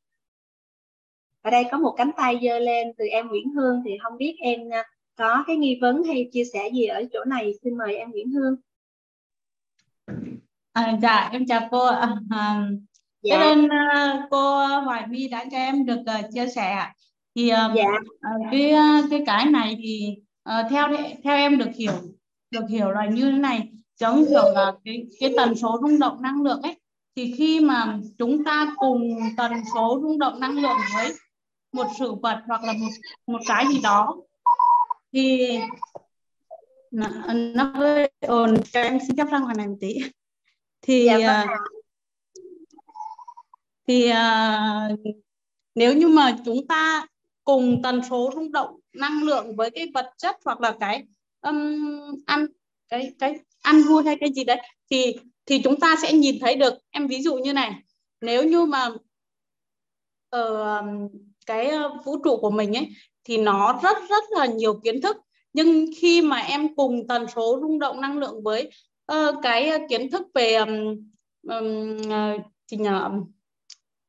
Ở 1.41 1.51
đây 1.51 1.63
có 1.71 1.77
một 1.77 1.95
cánh 1.97 2.11
tay 2.17 2.39
giơ 2.43 2.59
lên 2.59 2.87
từ 2.97 3.05
em 3.05 3.27
Nguyễn 3.27 3.49
Hương 3.49 3.81
thì 3.85 3.91
không 4.03 4.17
biết 4.17 4.35
em 4.39 4.69
à, 4.71 4.83
có 5.15 5.43
cái 5.47 5.55
nghi 5.55 5.77
vấn 5.81 6.03
hay 6.03 6.29
chia 6.31 6.43
sẻ 6.53 6.69
gì 6.73 6.85
ở 6.85 7.03
chỗ 7.13 7.23
này. 7.23 7.53
Xin 7.63 7.77
mời 7.77 7.95
em 7.95 8.11
Nguyễn 8.11 8.31
Hương 8.31 8.55
à, 10.77 10.97
dạ 11.01 11.29
em 11.31 11.45
chào 11.45 11.67
cô 11.71 11.85
à, 11.85 12.15
à, 12.29 12.61
dạ. 13.21 13.37
ơn 13.39 13.65
uh, 13.65 14.29
cô 14.29 14.65
Hoài 14.65 15.07
My 15.07 15.27
đã 15.27 15.45
cho 15.51 15.57
em 15.57 15.85
được 15.85 15.99
uh, 15.99 16.25
chia 16.33 16.47
sẻ 16.47 16.87
thì 17.35 17.51
uh, 17.51 17.75
dạ. 17.75 17.83
uh, 17.83 18.47
cái 18.51 18.73
cái 19.09 19.23
cái 19.25 19.45
này 19.45 19.77
thì 19.83 20.15
uh, 20.49 20.71
theo 20.71 20.87
theo 21.23 21.35
em 21.35 21.57
được 21.57 21.69
hiểu 21.75 21.91
được 22.51 22.69
hiểu 22.69 22.91
là 22.91 23.05
như 23.05 23.31
thế 23.31 23.37
này. 23.37 23.69
Giống 23.99 24.25
kiểu 24.29 24.51
là 24.55 24.71
cái 24.85 25.03
cái 25.19 25.33
tần 25.37 25.55
số 25.55 25.79
rung 25.81 25.99
động 25.99 26.21
năng 26.21 26.41
lượng 26.41 26.61
ấy 26.61 26.79
thì 27.15 27.33
khi 27.37 27.59
mà 27.59 27.97
chúng 28.17 28.43
ta 28.43 28.73
cùng 28.75 29.19
tần 29.37 29.51
số 29.75 29.99
rung 30.01 30.19
động 30.19 30.39
năng 30.39 30.61
lượng 30.61 30.77
với 30.95 31.13
một 31.73 31.87
sự 31.99 32.15
vật 32.15 32.39
hoặc 32.47 32.63
là 32.63 32.73
một 32.73 32.89
một 33.27 33.39
cái 33.47 33.65
gì 33.67 33.79
đó 33.83 34.17
thì 35.13 35.59
nó, 36.91 37.07
nó 37.33 37.63
hơi 37.63 38.11
ồn. 38.21 38.55
Cho 38.71 38.81
em 38.81 38.97
xin 39.07 39.17
phép 39.17 39.27
ra 39.31 39.39
ngoài 39.39 39.55
này 39.57 39.67
một 39.67 39.77
tí 39.81 39.95
thì 40.81 41.05
dạ, 41.05 41.43
uh, 41.43 41.49
thì 43.87 44.11
uh, 44.11 44.99
nếu 45.75 45.93
như 45.93 46.07
mà 46.07 46.37
chúng 46.45 46.67
ta 46.67 47.07
cùng 47.43 47.81
tần 47.83 48.01
số 48.09 48.31
rung 48.35 48.51
động 48.51 48.79
năng 48.93 49.23
lượng 49.23 49.55
với 49.55 49.69
cái 49.69 49.87
vật 49.93 50.09
chất 50.17 50.35
hoặc 50.45 50.61
là 50.61 50.75
cái 50.79 51.03
um, 51.41 52.15
ăn 52.25 52.45
cái 52.89 53.13
cái 53.19 53.39
ăn 53.61 53.83
vui 53.83 54.03
hay 54.03 54.17
cái 54.19 54.33
gì 54.33 54.43
đấy 54.43 54.61
thì 54.91 55.15
thì 55.45 55.61
chúng 55.63 55.79
ta 55.79 55.95
sẽ 56.01 56.13
nhìn 56.13 56.39
thấy 56.39 56.55
được. 56.55 56.73
Em 56.89 57.07
ví 57.07 57.21
dụ 57.21 57.35
như 57.35 57.53
này 57.53 57.73
nếu 58.21 58.43
như 58.43 58.65
mà 58.65 58.89
ở 60.29 60.79
uh, 60.79 61.11
cái 61.45 61.71
vũ 62.05 62.17
trụ 62.23 62.37
của 62.37 62.51
mình 62.51 62.77
ấy 62.77 62.87
thì 63.23 63.37
nó 63.37 63.79
rất 63.83 63.97
rất 64.09 64.23
là 64.29 64.45
nhiều 64.45 64.79
kiến 64.83 65.01
thức 65.01 65.17
nhưng 65.53 65.85
khi 65.97 66.21
mà 66.21 66.37
em 66.37 66.75
cùng 66.75 67.07
tần 67.07 67.25
số 67.35 67.59
rung 67.61 67.79
động 67.79 68.01
năng 68.01 68.17
lượng 68.17 68.43
với 68.43 68.71
uh, 69.13 69.35
cái 69.43 69.69
ờ, 69.69 69.77
kiến 69.89 70.11
thức 70.11 70.27
về 70.33 70.53
um, 70.53 70.69
um, 71.49 71.97
thì 72.71 72.77
nhờ, 72.77 73.11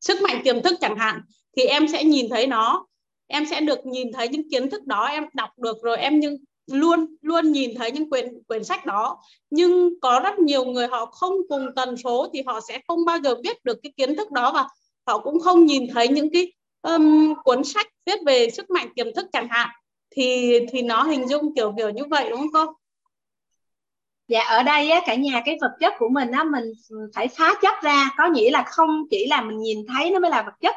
sức 0.01 0.21
mạnh 0.21 0.41
tiềm 0.43 0.61
thức 0.61 0.77
chẳng 0.81 0.97
hạn 0.97 1.21
thì 1.57 1.63
em 1.63 1.87
sẽ 1.87 2.03
nhìn 2.03 2.29
thấy 2.29 2.47
nó. 2.47 2.85
Em 3.27 3.45
sẽ 3.45 3.61
được 3.61 3.85
nhìn 3.85 4.11
thấy 4.13 4.27
những 4.27 4.49
kiến 4.49 4.69
thức 4.69 4.85
đó 4.85 5.05
em 5.05 5.23
đọc 5.33 5.49
được 5.57 5.77
rồi 5.83 5.97
em 5.97 6.19
nhưng 6.19 6.37
luôn 6.67 7.15
luôn 7.21 7.51
nhìn 7.51 7.75
thấy 7.75 7.91
những 7.91 8.09
quyển 8.09 8.43
quyển 8.47 8.63
sách 8.63 8.85
đó. 8.85 9.17
Nhưng 9.49 9.99
có 10.01 10.19
rất 10.23 10.39
nhiều 10.39 10.65
người 10.65 10.87
họ 10.87 11.05
không 11.05 11.33
cùng 11.49 11.67
tần 11.75 11.97
số 11.97 12.27
thì 12.33 12.43
họ 12.45 12.59
sẽ 12.67 12.81
không 12.87 13.05
bao 13.05 13.17
giờ 13.23 13.35
biết 13.35 13.63
được 13.63 13.77
cái 13.83 13.91
kiến 13.97 14.15
thức 14.15 14.31
đó 14.31 14.51
và 14.53 14.67
họ 15.07 15.19
cũng 15.19 15.39
không 15.39 15.65
nhìn 15.65 15.87
thấy 15.93 16.07
những 16.07 16.29
cái 16.33 16.53
um, 16.81 17.33
cuốn 17.43 17.63
sách 17.63 17.87
viết 18.05 18.19
về 18.25 18.49
sức 18.49 18.69
mạnh 18.69 18.89
tiềm 18.95 19.13
thức 19.15 19.25
chẳng 19.33 19.47
hạn. 19.49 19.69
Thì 20.11 20.59
thì 20.71 20.81
nó 20.81 21.03
hình 21.03 21.29
dung 21.29 21.55
kiểu 21.55 21.73
kiểu 21.77 21.89
như 21.89 22.03
vậy 22.05 22.29
đúng 22.29 22.39
không 22.39 22.49
cô? 22.53 22.73
Dạ 24.29 24.41
ở 24.41 24.63
đây 24.63 24.91
á, 24.91 25.01
cả 25.05 25.15
nhà 25.15 25.41
cái 25.45 25.57
vật 25.61 25.71
chất 25.79 25.93
của 25.99 26.09
mình 26.09 26.31
á 26.31 26.43
mình 26.43 26.63
phải 27.15 27.27
phá 27.27 27.53
chấp 27.61 27.73
ra. 27.81 28.09
Có 28.17 28.27
nghĩa 28.27 28.51
là 28.51 28.63
không 28.63 29.03
chỉ 29.09 29.27
là 29.27 29.41
mình 29.41 29.59
nhìn 29.59 29.85
thấy 29.87 30.11
nó 30.11 30.19
mới 30.19 30.31
là 30.31 30.41
vật 30.41 30.53
chất 30.61 30.75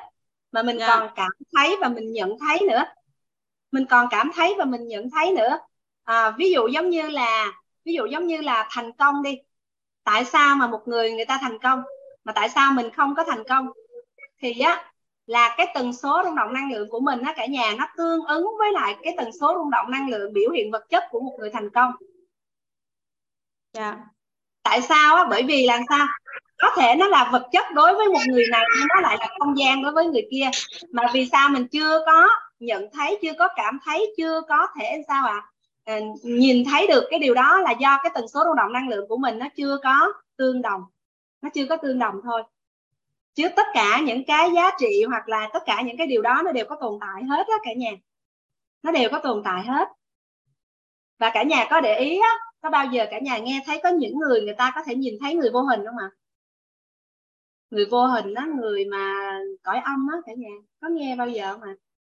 mà 0.52 0.62
mình 0.62 0.78
yeah. 0.78 0.90
Dạ. 0.90 0.96
còn 0.96 1.08
cảm 1.16 1.30
thấy 1.56 1.76
và 1.80 1.88
mình 1.88 2.12
nhận 2.12 2.38
thấy 2.38 2.58
nữa. 2.70 2.84
Mình 3.72 3.86
còn 3.86 4.06
cảm 4.10 4.30
thấy 4.34 4.54
và 4.58 4.64
mình 4.64 4.88
nhận 4.88 5.10
thấy 5.10 5.32
nữa. 5.32 5.58
À, 6.04 6.30
ví 6.30 6.52
dụ 6.52 6.66
giống 6.66 6.90
như 6.90 7.08
là 7.08 7.52
ví 7.84 7.94
dụ 7.94 8.06
giống 8.06 8.26
như 8.26 8.40
là 8.40 8.68
thành 8.70 8.92
công 8.92 9.22
đi. 9.22 9.38
Tại 10.04 10.24
sao 10.24 10.56
mà 10.56 10.66
một 10.66 10.80
người 10.86 11.12
người 11.12 11.24
ta 11.24 11.38
thành 11.40 11.58
công 11.58 11.82
mà 12.24 12.32
tại 12.32 12.48
sao 12.48 12.72
mình 12.72 12.90
không 12.90 13.14
có 13.14 13.24
thành 13.24 13.44
công? 13.48 13.66
Thì 14.42 14.60
á 14.60 14.92
là 15.26 15.54
cái 15.56 15.66
tần 15.74 15.92
số 15.92 16.22
rung 16.24 16.36
động 16.36 16.52
năng 16.52 16.72
lượng 16.72 16.88
của 16.90 17.00
mình 17.00 17.22
á 17.22 17.32
cả 17.36 17.46
nhà 17.46 17.74
nó 17.78 17.88
tương 17.96 18.24
ứng 18.24 18.46
với 18.58 18.72
lại 18.72 18.96
cái 19.02 19.14
tần 19.16 19.30
số 19.40 19.54
rung 19.54 19.70
động 19.70 19.90
năng 19.90 20.08
lượng 20.08 20.32
biểu 20.32 20.50
hiện 20.50 20.70
vật 20.70 20.84
chất 20.88 21.04
của 21.10 21.20
một 21.20 21.36
người 21.38 21.50
thành 21.50 21.70
công 21.70 21.92
yeah. 23.72 23.98
tại 24.62 24.82
sao 24.82 25.16
á? 25.16 25.26
Bởi 25.30 25.42
vì 25.42 25.66
là 25.66 25.80
sao? 25.88 26.06
Có 26.58 26.68
thể 26.76 26.94
nó 26.94 27.08
là 27.08 27.28
vật 27.32 27.48
chất 27.52 27.64
đối 27.74 27.94
với 27.94 28.08
một 28.08 28.20
người 28.28 28.44
này, 28.50 28.64
nhưng 28.78 28.86
nó 28.88 29.00
lại 29.00 29.16
là 29.20 29.28
không 29.38 29.58
gian 29.58 29.82
đối 29.82 29.92
với 29.92 30.06
người 30.06 30.28
kia. 30.30 30.50
Mà 30.90 31.02
vì 31.12 31.28
sao 31.32 31.48
mình 31.48 31.68
chưa 31.68 32.02
có 32.06 32.28
nhận 32.60 32.88
thấy, 32.92 33.18
chưa 33.22 33.32
có 33.38 33.48
cảm 33.56 33.78
thấy, 33.84 34.14
chưa 34.16 34.40
có 34.48 34.66
thể 34.80 35.02
sao 35.08 35.26
ạ? 35.26 35.34
À? 35.34 35.48
nhìn 36.22 36.64
thấy 36.70 36.86
được 36.86 37.04
cái 37.10 37.18
điều 37.18 37.34
đó 37.34 37.60
là 37.60 37.70
do 37.70 37.98
cái 38.02 38.12
tần 38.14 38.28
số 38.28 38.44
rung 38.44 38.56
động 38.56 38.72
năng 38.72 38.88
lượng 38.88 39.08
của 39.08 39.16
mình 39.16 39.38
nó 39.38 39.46
chưa 39.56 39.78
có 39.82 40.12
tương 40.36 40.62
đồng. 40.62 40.82
Nó 41.42 41.48
chưa 41.54 41.66
có 41.66 41.76
tương 41.76 41.98
đồng 41.98 42.14
thôi. 42.24 42.42
Chứ 43.34 43.48
tất 43.56 43.66
cả 43.74 44.00
những 44.04 44.24
cái 44.24 44.50
giá 44.54 44.70
trị 44.78 45.04
hoặc 45.08 45.28
là 45.28 45.48
tất 45.52 45.62
cả 45.66 45.82
những 45.82 45.96
cái 45.96 46.06
điều 46.06 46.22
đó 46.22 46.42
nó 46.44 46.52
đều 46.52 46.64
có 46.68 46.76
tồn 46.80 46.98
tại 47.00 47.24
hết 47.24 47.46
á 47.46 47.56
cả 47.62 47.70
nhà. 47.76 47.90
Nó 48.82 48.92
đều 48.92 49.10
có 49.10 49.18
tồn 49.18 49.42
tại 49.44 49.62
hết. 49.62 49.88
Và 51.18 51.30
cả 51.34 51.42
nhà 51.42 51.66
có 51.70 51.80
để 51.80 51.98
ý 51.98 52.20
á 52.20 52.38
có 52.62 52.70
bao 52.70 52.86
giờ 52.86 53.06
cả 53.10 53.18
nhà 53.18 53.38
nghe 53.38 53.62
thấy 53.66 53.80
có 53.82 53.88
những 53.88 54.18
người 54.18 54.40
người 54.40 54.54
ta 54.58 54.72
có 54.74 54.82
thể 54.86 54.94
nhìn 54.94 55.14
thấy 55.20 55.34
người 55.34 55.50
vô 55.50 55.62
hình 55.62 55.80
không 55.86 55.98
ạ? 55.98 56.10
Người 57.70 57.86
vô 57.90 58.06
hình 58.06 58.34
đó 58.34 58.46
người 58.60 58.84
mà 58.84 59.30
cõi 59.62 59.80
âm 59.84 60.08
á 60.12 60.18
cả 60.26 60.32
nhà, 60.36 60.48
có 60.80 60.88
nghe 60.88 61.16
bao 61.16 61.28
giờ 61.28 61.56
mà 61.60 61.74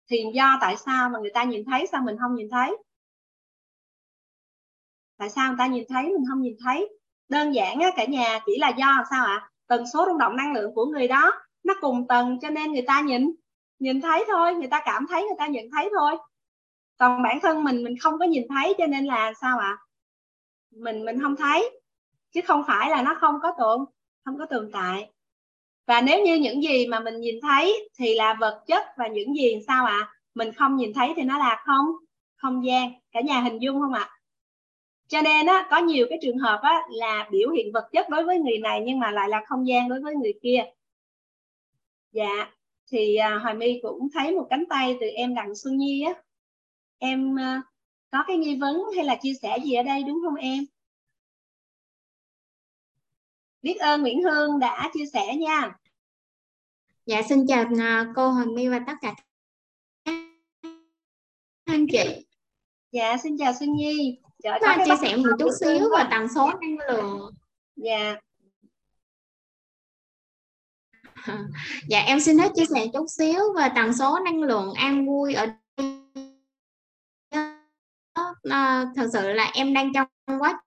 thì 0.10 0.18
do 0.34 0.58
tại 0.62 0.78
sao 0.78 1.10
mà 1.10 1.20
người 1.20 1.32
ta 1.34 1.44
nhìn 1.44 1.66
thấy, 1.66 1.88
sao 1.92 2.02
mình 2.06 2.16
không 2.20 2.36
nhìn 2.36 2.48
thấy? 2.52 2.78
Tại 5.18 5.30
sao 5.30 5.50
người 5.50 5.58
ta 5.60 5.68
nhìn 5.68 5.84
thấy, 5.90 6.04
mình 6.04 6.26
không 6.30 6.42
nhìn 6.42 6.56
thấy? 6.66 6.90
Đơn 7.30 7.56
giản 7.56 7.80
á 7.80 7.90
cả 7.96 8.06
nhà, 8.06 8.40
chỉ 8.46 8.58
là 8.60 8.70
do 8.70 9.04
sao 9.10 9.26
ạ? 9.26 9.38
À? 9.42 9.50
tần 9.68 9.84
số 9.94 10.06
rung 10.08 10.18
động 10.18 10.36
năng 10.36 10.54
lượng 10.54 10.72
của 10.76 10.86
người 10.86 11.08
đó, 11.08 11.32
nó 11.64 11.74
cùng 11.82 12.08
tầng 12.08 12.40
cho 12.42 12.50
nên 12.50 12.72
người 12.72 12.84
ta 12.88 13.02
nhìn 13.02 13.36
nhìn 13.80 14.02
thấy 14.02 14.26
thôi, 14.28 14.54
người 14.56 14.68
ta 14.68 14.82
cảm 14.86 15.06
thấy, 15.10 15.22
người 15.22 15.36
ta 15.38 15.48
nhận 15.48 15.66
thấy 15.76 15.90
thôi. 16.00 16.18
Còn 16.98 17.24
bản 17.24 17.40
thân 17.42 17.64
mình 17.64 17.84
mình 17.84 17.96
không 18.02 18.20
có 18.20 18.26
nhìn 18.26 18.44
thấy 18.50 18.74
cho 18.78 18.88
nên 18.88 19.06
là 19.06 19.34
sao 19.42 19.60
ạ? 19.60 19.68
à? 19.68 19.84
Mình 20.76 21.06
mình 21.06 21.22
không 21.22 21.36
thấy. 21.36 21.80
Chứ 22.34 22.42
không 22.48 22.64
phải 22.68 22.90
là 22.90 23.02
nó 23.02 23.16
không 23.22 23.36
có 23.42 23.54
tồn 23.58 23.86
không 24.26 24.38
có 24.38 24.46
tồn 24.46 24.70
tại. 24.74 25.12
Và 25.88 26.02
nếu 26.02 26.24
như 26.24 26.36
những 26.36 26.64
gì 26.64 26.88
mà 26.88 27.00
mình 27.00 27.20
nhìn 27.20 27.36
thấy 27.42 27.90
thì 28.00 28.16
là 28.16 28.34
vật 28.40 28.64
chất 28.68 28.84
và 28.98 29.08
những 29.08 29.36
gì 29.36 29.60
sao 29.68 29.86
ạ? 29.86 30.00
À? 30.02 30.10
mình 30.36 30.52
không 30.54 30.76
nhìn 30.76 30.94
thấy 30.94 31.14
thì 31.16 31.24
nó 31.24 31.38
là 31.38 31.64
không 31.66 31.86
không 32.36 32.66
gian. 32.66 32.92
Cả 33.12 33.22
nhà 33.22 33.42
hình 33.42 33.62
dung 33.62 33.82
không 33.82 33.94
ạ? 33.94 34.02
À? 34.02 34.14
cho 35.08 35.22
nên 35.22 35.46
á, 35.46 35.68
có 35.70 35.78
nhiều 35.78 36.08
cái 36.10 36.20
trường 36.22 36.38
hợp 36.38 36.60
á, 36.64 36.82
là 36.90 37.30
biểu 37.32 37.50
hiện 37.50 37.72
vật 37.74 37.90
chất 37.92 38.10
đối 38.10 38.24
với 38.24 38.40
người 38.40 38.58
này 38.58 38.82
nhưng 38.86 39.00
mà 39.00 39.12
lại 39.12 39.30
là 39.30 39.42
không 39.48 39.68
gian 39.68 39.90
đối 39.90 40.02
với 40.02 40.16
người 40.16 40.34
kia. 40.42 40.64
Dạ 42.12 42.52
thì 42.92 43.16
à, 43.16 43.40
hoài 43.44 43.54
my 43.54 43.80
cũng 43.82 44.08
thấy 44.14 44.32
một 44.32 44.48
cánh 44.50 44.64
tay 44.70 44.98
từ 45.02 45.08
em 45.08 45.36
đặng 45.36 45.56
xuân 45.56 45.78
nhi 45.78 46.04
á. 46.04 46.14
Em 46.98 47.40
à, 47.40 47.62
có 48.14 48.24
cái 48.28 48.38
nghi 48.38 48.56
vấn 48.56 48.84
hay 48.96 49.06
là 49.06 49.16
chia 49.16 49.34
sẻ 49.42 49.58
gì 49.64 49.74
ở 49.74 49.84
đây 49.84 50.04
đúng 50.04 50.20
không 50.24 50.36
em? 50.36 50.66
Biết 53.62 53.76
ơn 53.80 54.02
Nguyễn 54.02 54.24
Hương 54.24 54.60
đã 54.60 54.90
chia 54.94 55.06
sẻ 55.14 55.36
nha. 55.36 55.78
Dạ 57.06 57.22
xin 57.30 57.48
chào 57.48 57.66
à, 57.80 58.12
cô 58.16 58.30
Hoài 58.30 58.46
My 58.46 58.68
và 58.68 58.80
tất 58.88 58.94
cả 59.02 59.16
anh 61.66 61.88
chị. 61.92 62.26
Dạ 62.92 63.18
xin 63.24 63.38
chào 63.38 63.54
Xuân 63.60 63.74
Nhi. 63.74 64.20
Trời, 64.44 64.60
có 64.62 64.78
chia 64.86 64.96
sẻ 65.02 65.18
một 65.18 65.30
chút 65.40 65.50
xíu 65.60 65.90
về 65.98 66.04
tần 66.12 66.28
số 66.36 66.52
năng 66.62 66.78
lượng. 66.88 67.32
Dạ. 67.76 68.16
Dạ 71.88 72.00
em 72.00 72.20
xin 72.20 72.38
hết 72.38 72.52
chia 72.56 72.66
sẻ 72.66 72.88
chút 72.94 73.06
xíu 73.10 73.40
về 73.58 73.68
tần 73.76 73.94
số 73.94 74.20
năng 74.26 74.44
lượng 74.44 74.74
an 74.74 75.08
vui 75.08 75.34
ở 75.34 75.48
uh, 78.48 78.88
thật 78.96 79.10
sự 79.14 79.32
là 79.32 79.52
em 79.54 79.74
đang 79.74 79.94
trong 79.94 80.08
quá 80.40 80.62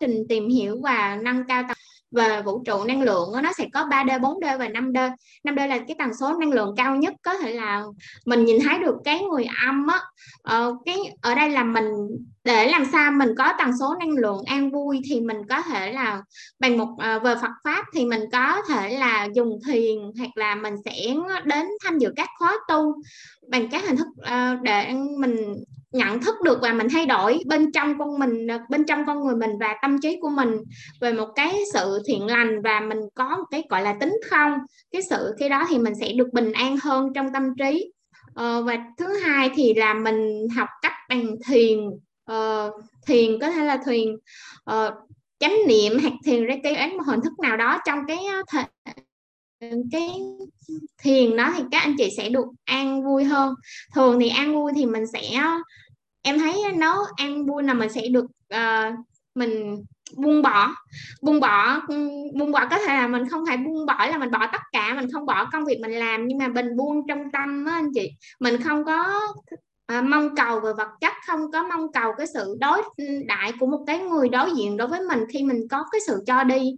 trình 0.00 0.22
tìm 0.28 0.48
hiểu 0.48 0.80
và 0.82 1.18
nâng 1.22 1.44
cao 1.48 1.62
tầng 1.62 1.76
về 2.12 2.42
vũ 2.42 2.62
trụ 2.66 2.84
năng 2.84 3.02
lượng 3.02 3.28
nó 3.42 3.52
sẽ 3.58 3.68
có 3.72 3.84
3D, 3.84 4.20
4D 4.20 4.58
và 4.58 4.68
5D. 4.68 5.10
5D 5.44 5.68
là 5.68 5.78
cái 5.78 5.96
tần 5.98 6.14
số 6.20 6.32
năng 6.32 6.50
lượng 6.50 6.74
cao 6.76 6.96
nhất 6.96 7.14
có 7.22 7.34
thể 7.34 7.52
là 7.52 7.82
mình 8.26 8.44
nhìn 8.44 8.56
thấy 8.64 8.78
được 8.78 8.96
cái 9.04 9.20
người 9.20 9.44
âm 9.66 9.86
á. 9.86 10.00
Ờ, 10.42 10.76
cái 10.84 10.96
ở 11.22 11.34
đây 11.34 11.50
là 11.50 11.64
mình 11.64 11.84
để 12.44 12.68
làm 12.70 12.84
sao 12.92 13.10
mình 13.10 13.28
có 13.38 13.52
tần 13.58 13.70
số 13.80 13.94
năng 14.00 14.10
lượng 14.10 14.42
an 14.46 14.70
vui 14.70 15.00
thì 15.04 15.20
mình 15.20 15.36
có 15.48 15.62
thể 15.62 15.92
là 15.92 16.22
bằng 16.58 16.78
một 16.78 16.88
ờ, 16.98 17.16
uh, 17.16 17.22
về 17.22 17.34
Phật 17.34 17.52
pháp 17.64 17.84
thì 17.94 18.04
mình 18.04 18.22
có 18.32 18.62
thể 18.68 18.98
là 18.98 19.28
dùng 19.34 19.58
thiền 19.66 19.96
hoặc 20.18 20.30
là 20.34 20.54
mình 20.54 20.74
sẽ 20.84 21.14
đến 21.44 21.66
tham 21.84 21.98
dự 21.98 22.12
các 22.16 22.28
khóa 22.38 22.56
tu 22.68 22.94
bằng 23.48 23.68
các 23.70 23.84
hình 23.84 23.96
thức 23.96 24.08
uh, 24.18 24.62
để 24.62 24.92
mình 25.18 25.54
nhận 25.92 26.20
thức 26.20 26.34
được 26.44 26.58
và 26.62 26.72
mình 26.72 26.86
thay 26.92 27.06
đổi 27.06 27.40
bên 27.46 27.72
trong 27.72 27.98
con 27.98 28.18
mình 28.18 28.46
bên 28.68 28.84
trong 28.84 29.06
con 29.06 29.24
người 29.24 29.36
mình 29.36 29.50
và 29.60 29.76
tâm 29.82 30.00
trí 30.00 30.18
của 30.20 30.28
mình 30.28 30.50
về 31.00 31.12
một 31.12 31.28
cái 31.34 31.62
sự 31.72 32.02
thiện 32.06 32.26
lành 32.26 32.62
và 32.62 32.80
mình 32.80 32.98
có 33.14 33.36
một 33.36 33.44
cái 33.50 33.64
gọi 33.68 33.82
là 33.82 33.92
tính 34.00 34.12
không 34.30 34.58
cái 34.92 35.02
sự 35.10 35.34
khi 35.38 35.48
đó 35.48 35.66
thì 35.68 35.78
mình 35.78 35.94
sẽ 36.00 36.12
được 36.12 36.28
bình 36.32 36.52
an 36.52 36.76
hơn 36.82 37.12
trong 37.14 37.32
tâm 37.32 37.54
trí. 37.58 37.92
Ờ, 38.34 38.62
và 38.62 38.78
thứ 38.98 39.18
hai 39.18 39.50
thì 39.54 39.74
là 39.74 39.94
mình 39.94 40.48
học 40.56 40.68
cách 40.82 40.92
bằng 41.08 41.26
thiền 41.48 41.78
ờ, 42.24 42.70
thiền 43.06 43.38
có 43.40 43.50
thể 43.50 43.64
là 43.64 43.78
thiền 43.86 44.08
ờ, 44.64 44.94
chánh 45.38 45.56
niệm 45.68 45.98
hoặc 46.02 46.12
thiền 46.24 46.44
ra 46.44 46.54
cái 46.62 46.74
án 46.74 46.96
một 46.96 47.02
hình 47.06 47.20
thức 47.20 47.32
nào 47.42 47.56
đó 47.56 47.78
trong 47.86 47.98
cái 48.08 48.18
thể, 48.52 48.64
cái 49.92 50.10
thiền 51.02 51.36
đó 51.36 51.52
thì 51.56 51.62
các 51.70 51.82
anh 51.82 51.94
chị 51.98 52.08
sẽ 52.16 52.28
được 52.28 52.46
an 52.64 53.04
vui 53.04 53.24
hơn. 53.24 53.54
Thường 53.94 54.20
thì 54.20 54.28
an 54.28 54.54
vui 54.54 54.72
thì 54.76 54.86
mình 54.86 55.04
sẽ 55.12 55.20
em 56.22 56.38
thấy 56.38 56.62
nó 56.74 57.06
an 57.16 57.46
vui 57.46 57.62
là 57.62 57.74
mình 57.74 57.88
sẽ 57.88 58.08
được 58.08 58.24
uh, 58.54 58.94
mình 59.34 59.84
buông 60.16 60.42
bỏ 60.42 60.74
buông 61.22 61.40
bỏ 61.40 61.80
buông 62.34 62.52
bỏ 62.52 62.66
có 62.70 62.78
thể 62.78 62.94
là 62.94 63.06
mình 63.06 63.28
không 63.28 63.44
phải 63.46 63.56
buông 63.56 63.86
bỏ 63.86 64.06
là 64.06 64.18
mình 64.18 64.30
bỏ 64.30 64.46
tất 64.52 64.62
cả 64.72 64.94
mình 64.94 65.10
không 65.12 65.26
bỏ 65.26 65.48
công 65.52 65.64
việc 65.64 65.78
mình 65.82 65.92
làm 65.92 66.26
nhưng 66.26 66.38
mà 66.38 66.48
mình 66.48 66.76
buông 66.76 67.06
trong 67.08 67.30
tâm 67.32 67.64
á 67.64 67.72
anh 67.72 67.88
chị 67.94 68.10
mình 68.40 68.62
không 68.62 68.84
có 68.84 69.20
à, 69.86 70.02
mong 70.02 70.34
cầu 70.36 70.60
về 70.60 70.72
vật 70.72 70.88
chất 71.00 71.12
không 71.26 71.50
có 71.52 71.62
mong 71.62 71.92
cầu 71.92 72.12
cái 72.18 72.26
sự 72.34 72.56
đối 72.60 72.82
đại 73.26 73.52
của 73.60 73.66
một 73.66 73.84
cái 73.86 73.98
người 73.98 74.28
đối 74.28 74.50
diện 74.56 74.76
đối 74.76 74.88
với 74.88 75.00
mình 75.00 75.24
khi 75.32 75.42
mình 75.42 75.68
có 75.70 75.84
cái 75.92 76.00
sự 76.06 76.22
cho 76.26 76.44
đi 76.44 76.76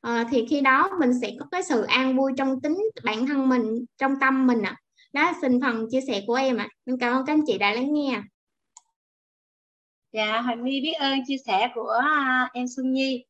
à, 0.00 0.24
thì 0.30 0.46
khi 0.50 0.60
đó 0.60 0.90
mình 1.00 1.10
sẽ 1.20 1.32
có 1.40 1.46
cái 1.50 1.62
sự 1.62 1.82
an 1.82 2.16
vui 2.16 2.32
trong 2.36 2.60
tính 2.60 2.78
bản 3.04 3.26
thân 3.26 3.48
mình 3.48 3.84
trong 3.98 4.14
tâm 4.20 4.46
mình 4.46 4.62
ạ 4.62 4.76
à. 4.76 4.80
đó 5.12 5.32
xin 5.42 5.60
phần 5.60 5.86
chia 5.90 6.00
sẻ 6.06 6.22
của 6.26 6.34
em 6.34 6.56
ạ 6.56 6.68
à. 6.86 6.92
cảm 7.00 7.12
ơn 7.12 7.26
các 7.26 7.32
anh 7.32 7.42
chị 7.46 7.58
đã 7.58 7.72
lắng 7.72 7.92
nghe 7.92 8.22
Dạ, 10.12 10.40
Hoài 10.40 10.56
My 10.56 10.80
biết 10.80 10.92
ơn 10.92 11.18
chia 11.26 11.36
sẻ 11.46 11.70
của 11.74 11.94
uh, 11.98 12.52
em 12.52 12.66
Xuân 12.76 12.92
Nhi. 12.92 13.24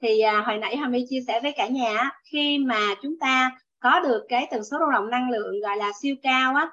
Thì 0.00 0.22
uh, 0.38 0.46
hồi 0.46 0.58
nãy 0.58 0.76
Hoài 0.76 0.90
My 0.90 1.04
chia 1.08 1.20
sẻ 1.26 1.40
với 1.40 1.52
cả 1.56 1.68
nhà 1.68 2.10
khi 2.32 2.58
mà 2.58 2.94
chúng 3.02 3.18
ta 3.18 3.58
có 3.80 4.00
được 4.00 4.26
cái 4.28 4.48
tần 4.50 4.64
số 4.64 4.78
rung 4.78 4.92
động 4.92 5.10
năng 5.10 5.30
lượng 5.30 5.60
gọi 5.60 5.76
là 5.76 5.92
siêu 6.02 6.16
cao 6.22 6.54
á 6.54 6.70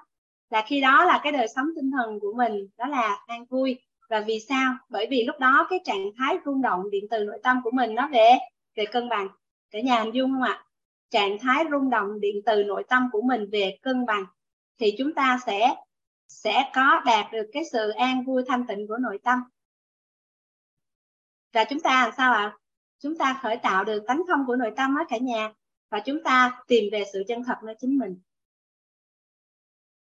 là 0.50 0.64
khi 0.68 0.82
đó 0.82 1.06
là 1.06 1.20
cái 1.24 1.32
đời 1.32 1.48
sống 1.56 1.66
tinh 1.76 1.92
thần 1.92 2.20
của 2.20 2.34
mình 2.38 2.68
đó 2.78 2.88
là 2.88 3.18
an 3.28 3.46
vui. 3.46 3.80
Và 4.10 4.20
vì 4.20 4.40
sao? 4.40 4.74
Bởi 4.90 5.08
vì 5.10 5.24
lúc 5.24 5.40
đó 5.40 5.68
cái 5.70 5.80
trạng 5.86 6.12
thái 6.18 6.38
rung 6.46 6.62
động 6.62 6.90
điện 6.92 7.06
từ 7.10 7.24
nội 7.24 7.40
tâm 7.44 7.58
của 7.64 7.72
mình 7.72 7.96
nó 7.96 8.08
về 8.08 8.30
về 8.76 8.86
cân 8.86 9.10
bằng. 9.10 9.28
Cả 9.72 9.80
nhà 9.82 10.00
hình 10.00 10.14
dung 10.14 10.32
không 10.34 10.44
ạ? 10.44 10.64
Trạng 11.12 11.38
thái 11.40 11.64
rung 11.72 11.90
động 11.90 12.20
điện 12.20 12.36
từ 12.46 12.64
nội 12.64 12.84
tâm 12.90 13.10
của 13.12 13.22
mình 13.22 13.50
về 13.52 13.78
cân 13.82 14.06
bằng 14.06 14.26
thì 14.80 14.96
chúng 14.98 15.14
ta 15.14 15.40
sẽ 15.46 15.76
sẽ 16.28 16.72
có 16.76 17.02
đạt 17.06 17.26
được 17.34 17.50
cái 17.54 17.64
sự 17.72 17.90
an 17.90 18.24
vui 18.24 18.44
thanh 18.48 18.68
tịnh 18.68 18.88
của 18.88 18.98
nội 18.98 19.20
tâm 19.24 19.40
và 21.56 21.64
chúng 21.64 21.80
ta 21.80 22.04
làm 22.04 22.14
sao 22.18 22.34
ạ 22.34 22.44
à? 22.44 22.58
chúng 23.00 23.18
ta 23.18 23.40
khởi 23.42 23.58
tạo 23.58 23.84
được 23.84 24.04
tánh 24.08 24.22
không 24.28 24.46
của 24.48 24.56
nội 24.56 24.72
tâm 24.76 24.96
á 24.96 25.06
cả 25.10 25.18
nhà, 25.18 25.52
và 25.90 26.00
chúng 26.00 26.24
ta 26.24 26.62
tìm 26.68 26.84
về 26.92 27.04
sự 27.14 27.24
chân 27.28 27.44
thật 27.44 27.56
nơi 27.64 27.76
chính 27.80 27.98
mình 27.98 28.22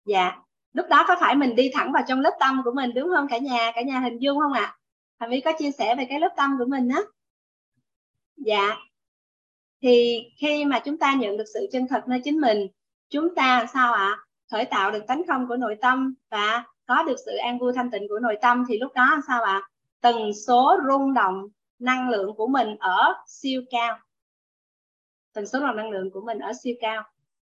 dạ 0.05 0.37
lúc 0.73 0.87
đó 0.91 1.05
có 1.09 1.17
phải 1.21 1.35
mình 1.35 1.55
đi 1.57 1.71
thẳng 1.75 1.93
vào 1.93 2.03
trong 2.09 2.21
lớp 2.21 2.37
tâm 2.41 2.63
của 2.65 2.73
mình, 2.75 2.95
đúng 2.95 3.09
không 3.17 3.27
cả 3.29 3.39
nhà 3.39 3.73
cả 3.75 3.83
nhà 3.83 4.01
hình 4.01 4.19
dung 4.19 4.39
không 4.39 4.53
ạ 4.53 4.77
à? 5.19 5.29
Vy 5.29 5.41
có 5.41 5.53
chia 5.59 5.71
sẻ 5.71 5.95
về 5.97 6.07
cái 6.09 6.21
lớp 6.21 6.35
tâm 6.37 6.57
của 6.59 6.65
mình 6.69 6.89
á 6.89 7.01
dạ 8.37 8.77
thì 9.83 10.23
khi 10.41 10.65
mà 10.65 10.79
chúng 10.85 10.99
ta 10.99 11.15
nhận 11.15 11.37
được 11.37 11.45
sự 11.55 11.67
chân 11.73 11.87
thật 11.89 12.03
nơi 12.09 12.21
chính 12.25 12.41
mình, 12.41 12.69
chúng 13.09 13.35
ta 13.35 13.67
sao 13.73 13.93
ạ 13.93 14.01
à? 14.01 14.19
khởi 14.51 14.65
tạo 14.65 14.91
được 14.91 15.07
tánh 15.07 15.23
không 15.29 15.49
của 15.49 15.57
nội 15.57 15.77
tâm 15.81 16.15
và 16.31 16.65
có 16.87 17.03
được 17.03 17.17
sự 17.27 17.37
an 17.37 17.59
vui 17.59 17.73
thanh 17.77 17.91
tịnh 17.91 18.09
của 18.09 18.19
nội 18.19 18.39
tâm 18.43 18.65
thì 18.69 18.79
lúc 18.79 18.93
đó 18.95 19.21
sao 19.29 19.43
ạ 19.43 19.53
à? 19.53 19.70
Tần 20.01 20.35
số 20.47 20.77
rung 20.89 21.15
động 21.15 21.49
năng 21.79 22.11
lượng 22.11 22.35
của 22.37 22.47
mình 22.47 22.77
ở 22.81 23.15
siêu 23.27 23.63
cao. 23.71 23.99
Tần 25.33 25.47
số 25.47 25.59
rung 25.59 25.67
động 25.67 25.77
năng 25.77 25.91
lượng 25.91 26.11
của 26.11 26.21
mình 26.21 26.39
ở 26.39 26.53
siêu 26.63 26.75
cao. 26.81 27.03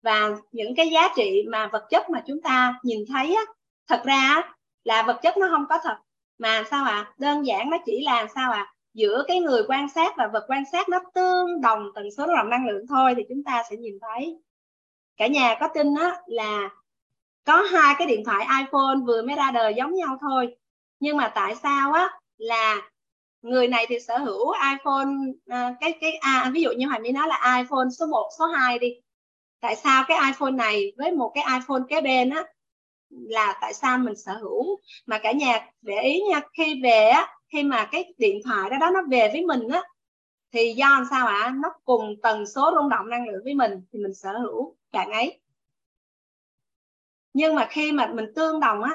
Và 0.03 0.31
những 0.53 0.75
cái 0.77 0.89
giá 0.89 1.09
trị 1.17 1.43
mà 1.51 1.69
vật 1.73 1.87
chất 1.91 2.11
mà 2.11 2.23
chúng 2.27 2.43
ta 2.43 2.81
nhìn 2.83 3.05
thấy 3.09 3.35
á, 3.35 3.43
thật 3.89 4.03
ra 4.05 4.43
là 4.85 5.03
vật 5.03 5.19
chất 5.23 5.37
nó 5.37 5.49
không 5.51 5.65
có 5.69 5.79
thật. 5.83 5.97
Mà 6.39 6.65
sao 6.71 6.85
ạ? 6.85 6.91
À? 6.91 7.13
đơn 7.19 7.47
giản 7.47 7.71
nó 7.71 7.77
chỉ 7.87 8.05
là 8.05 8.27
sao 8.35 8.53
ạ? 8.53 8.59
À? 8.59 8.71
giữa 8.95 9.25
cái 9.29 9.41
người 9.41 9.63
quan 9.69 9.89
sát 9.89 10.13
và 10.17 10.27
vật 10.33 10.45
quan 10.49 10.63
sát 10.73 10.89
nó 10.89 10.99
tương 11.15 11.61
đồng 11.61 11.87
tần 11.95 12.11
số 12.17 12.27
rung 12.27 12.37
động 12.37 12.51
năng 12.51 12.67
lượng 12.67 12.87
thôi 12.89 13.15
thì 13.17 13.23
chúng 13.29 13.45
ta 13.45 13.63
sẽ 13.71 13.77
nhìn 13.77 13.99
thấy. 14.01 14.39
Cả 15.17 15.27
nhà 15.27 15.57
có 15.61 15.69
tin 15.75 15.95
á 15.95 16.17
là 16.27 16.71
có 17.45 17.63
hai 17.63 17.95
cái 17.99 18.07
điện 18.07 18.25
thoại 18.25 18.47
iPhone 18.61 18.97
vừa 19.07 19.23
mới 19.23 19.37
ra 19.37 19.51
đời 19.51 19.75
giống 19.77 19.95
nhau 19.95 20.19
thôi. 20.21 20.57
Nhưng 21.01 21.17
mà 21.17 21.33
tại 21.35 21.55
sao 21.55 21.93
á 21.93 22.11
là 22.45 22.91
người 23.43 23.69
này 23.69 23.87
thì 23.89 24.01
sở 24.01 24.19
hữu 24.19 24.51
iPhone 24.51 25.09
uh, 25.35 25.77
cái 25.81 25.99
cái 26.01 26.13
à, 26.17 26.51
ví 26.55 26.63
dụ 26.63 26.71
như 26.71 26.87
Hoài 26.87 27.01
minh 27.01 27.15
nói 27.15 27.29
là 27.29 27.57
iPhone 27.59 27.87
số 27.99 28.07
1, 28.07 28.29
số 28.39 28.47
2 28.47 28.79
đi. 28.79 28.89
Tại 29.61 29.77
sao 29.77 30.05
cái 30.09 30.19
iPhone 30.27 30.51
này 30.51 30.93
với 30.97 31.13
một 31.13 31.33
cái 31.35 31.45
iPhone 31.61 31.83
kế 31.89 32.01
bên 32.01 32.31
á 32.31 32.45
là 33.11 33.59
tại 33.61 33.75
sao 33.75 33.99
mình 33.99 34.17
sở 34.17 34.33
hữu? 34.39 34.81
Mà 35.07 35.19
cả 35.19 35.33
nhà 35.33 35.67
để 35.83 36.03
ý 36.03 36.23
nha 36.31 36.41
khi 36.59 36.81
về 36.83 37.09
á 37.09 37.29
khi 37.53 37.63
mà 37.63 37.89
cái 37.93 38.15
điện 38.19 38.41
thoại 38.45 38.71
đó 38.71 38.77
đó 38.81 38.91
nó 38.95 39.01
về 39.11 39.29
với 39.33 39.45
mình 39.47 39.69
á 39.69 39.83
thì 40.53 40.75
do 40.77 40.89
làm 40.89 41.05
sao 41.11 41.27
ạ? 41.27 41.41
À? 41.43 41.55
nó 41.63 41.69
cùng 41.85 42.15
tần 42.23 42.47
số 42.47 42.71
rung 42.75 42.89
động 42.89 43.11
năng 43.11 43.29
lượng 43.29 43.41
với 43.45 43.55
mình 43.55 43.73
thì 43.93 43.99
mình 43.99 44.15
sở 44.15 44.39
hữu 44.39 44.77
bạn 44.93 45.11
ấy 45.11 45.41
nhưng 47.33 47.55
mà 47.55 47.67
khi 47.71 47.93
mà 47.93 48.07
mình 48.07 48.27
tương 48.35 48.61
đồng 48.61 48.83
á 48.83 48.91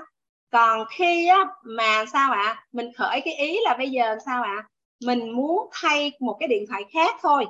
còn 0.50 0.86
khi 0.90 1.28
á 1.28 1.48
mà 1.64 2.06
sao 2.14 2.32
ạ? 2.32 2.42
À? 2.42 2.66
mình 2.72 2.92
khởi 2.98 3.22
cái 3.26 3.34
ý 3.36 3.60
là 3.64 3.76
bây 3.78 3.92
giờ 3.92 4.18
sao 4.26 4.44
ạ? 4.44 4.56
À? 4.58 4.70
mình 5.06 5.32
muốn 5.36 5.70
thay 5.72 6.12
một 6.20 6.38
cái 6.40 6.48
điện 6.50 6.66
thoại 6.70 6.84
khác 6.94 7.16
thôi. 7.22 7.46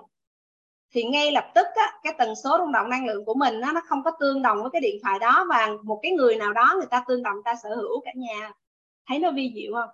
Thì 0.92 1.04
ngay 1.04 1.32
lập 1.32 1.52
tức 1.56 1.66
á, 1.76 2.00
cái 2.04 2.14
tần 2.18 2.36
số 2.44 2.58
rung 2.60 2.72
động 2.72 2.90
năng 2.90 3.06
lượng 3.06 3.26
của 3.26 3.34
mình 3.34 3.62
á, 3.62 3.72
nó 3.74 3.82
không 3.88 4.04
có 4.04 4.12
tương 4.20 4.42
đồng 4.42 4.62
với 4.62 4.70
cái 4.74 4.82
điện 4.82 5.00
thoại 5.04 5.20
đó 5.20 5.46
và 5.50 5.68
một 5.84 6.00
cái 6.04 6.12
người 6.12 6.36
nào 6.36 6.54
đó 6.54 6.76
người 6.78 6.88
ta 6.92 7.04
tương 7.08 7.24
đồng 7.24 7.36
ta 7.46 7.56
sở 7.64 7.76
hữu 7.76 8.02
cả 8.06 8.12
nhà. 8.16 8.52
Thấy 9.08 9.20
nó 9.20 9.32
vi 9.32 9.52
diệu 9.56 9.74
không? 9.74 9.90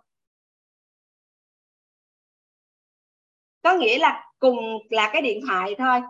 Có 3.64 3.74
nghĩa 3.74 3.99
là 3.99 4.32
cùng 4.39 4.58
là 4.89 5.10
cái 5.14 5.22
điện 5.22 5.41
thoại 5.47 5.76
thôi. 5.78 6.01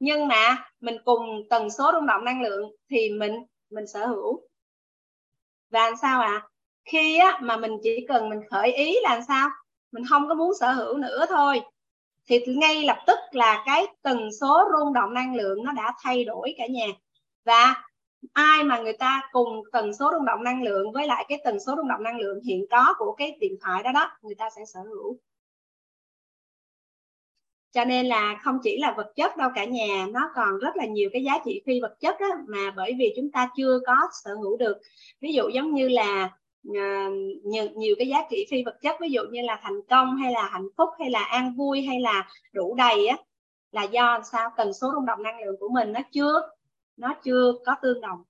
Nhưng 0.00 0.28
mà 0.28 0.70
mình 0.80 0.96
cùng 1.04 1.42
tần 1.50 1.70
số 1.70 1.92
rung 1.92 2.06
động 2.06 2.24
năng 2.24 2.42
lượng 2.42 2.72
thì 2.90 3.10
mình 3.10 3.32
mình 3.70 3.86
sở 3.86 4.06
hữu 4.06 4.42
và 5.74 5.80
làm 5.86 5.96
sao 5.96 6.20
ạ? 6.20 6.42
À? 6.44 6.48
khi 6.84 7.18
á, 7.18 7.38
mà 7.42 7.56
mình 7.56 7.72
chỉ 7.82 8.06
cần 8.08 8.28
mình 8.28 8.40
khởi 8.50 8.72
ý 8.72 8.96
là 9.02 9.14
làm 9.14 9.22
sao? 9.28 9.48
Mình 9.92 10.04
không 10.10 10.28
có 10.28 10.34
muốn 10.34 10.52
sở 10.60 10.72
hữu 10.72 10.98
nữa 10.98 11.26
thôi. 11.28 11.60
Thì 12.26 12.40
ngay 12.46 12.82
lập 12.84 12.98
tức 13.06 13.18
là 13.32 13.62
cái 13.66 13.86
tần 14.02 14.28
số 14.40 14.68
rung 14.72 14.92
động 14.92 15.14
năng 15.14 15.34
lượng 15.36 15.64
nó 15.64 15.72
đã 15.72 15.94
thay 16.02 16.24
đổi 16.24 16.54
cả 16.58 16.66
nhà. 16.66 16.86
Và 17.44 17.84
ai 18.32 18.64
mà 18.64 18.78
người 18.78 18.92
ta 18.92 19.22
cùng 19.32 19.62
tần 19.72 19.94
số 19.94 20.10
rung 20.12 20.24
động 20.24 20.44
năng 20.44 20.62
lượng 20.62 20.92
với 20.92 21.06
lại 21.06 21.24
cái 21.28 21.38
tần 21.44 21.60
số 21.60 21.74
rung 21.76 21.88
động 21.88 22.02
năng 22.02 22.18
lượng 22.18 22.40
hiện 22.44 22.66
có 22.70 22.94
của 22.98 23.12
cái 23.12 23.36
điện 23.40 23.56
thoại 23.60 23.82
đó 23.82 23.92
đó 23.92 24.10
người 24.22 24.34
ta 24.34 24.50
sẽ 24.56 24.64
sở 24.64 24.80
hữu 24.80 25.18
cho 27.74 27.84
nên 27.84 28.06
là 28.06 28.40
không 28.42 28.58
chỉ 28.62 28.78
là 28.78 28.94
vật 28.96 29.12
chất 29.16 29.36
đâu 29.36 29.50
cả 29.54 29.64
nhà 29.64 30.06
nó 30.10 30.30
còn 30.34 30.58
rất 30.58 30.76
là 30.76 30.86
nhiều 30.86 31.10
cái 31.12 31.24
giá 31.24 31.38
trị 31.44 31.62
phi 31.66 31.80
vật 31.80 31.96
chất 32.00 32.18
á, 32.18 32.28
mà 32.48 32.70
bởi 32.76 32.94
vì 32.98 33.12
chúng 33.16 33.30
ta 33.30 33.50
chưa 33.56 33.80
có 33.86 33.94
sở 34.24 34.34
hữu 34.34 34.56
được. 34.56 34.76
Ví 35.20 35.32
dụ 35.32 35.48
giống 35.48 35.74
như 35.74 35.88
là 35.88 36.30
uh, 36.68 37.12
nhiều, 37.44 37.68
nhiều 37.76 37.94
cái 37.98 38.08
giá 38.08 38.18
trị 38.30 38.46
phi 38.50 38.64
vật 38.64 38.78
chất 38.82 38.96
ví 39.00 39.08
dụ 39.10 39.22
như 39.30 39.42
là 39.42 39.60
thành 39.62 39.82
công 39.90 40.16
hay 40.16 40.32
là 40.32 40.48
hạnh 40.48 40.68
phúc 40.76 40.88
hay 40.98 41.10
là 41.10 41.24
an 41.24 41.54
vui 41.56 41.82
hay 41.82 42.00
là 42.00 42.28
đủ 42.52 42.74
đầy 42.74 43.06
á 43.06 43.16
là 43.72 43.82
do 43.82 44.20
sao? 44.32 44.50
Tần 44.56 44.72
số 44.72 44.90
rung 44.94 45.06
động 45.06 45.22
năng 45.22 45.40
lượng 45.40 45.56
của 45.60 45.68
mình 45.68 45.92
nó 45.92 46.00
chưa 46.12 46.40
nó 46.96 47.14
chưa 47.24 47.52
có 47.66 47.74
tương 47.82 48.00
đồng. 48.00 48.22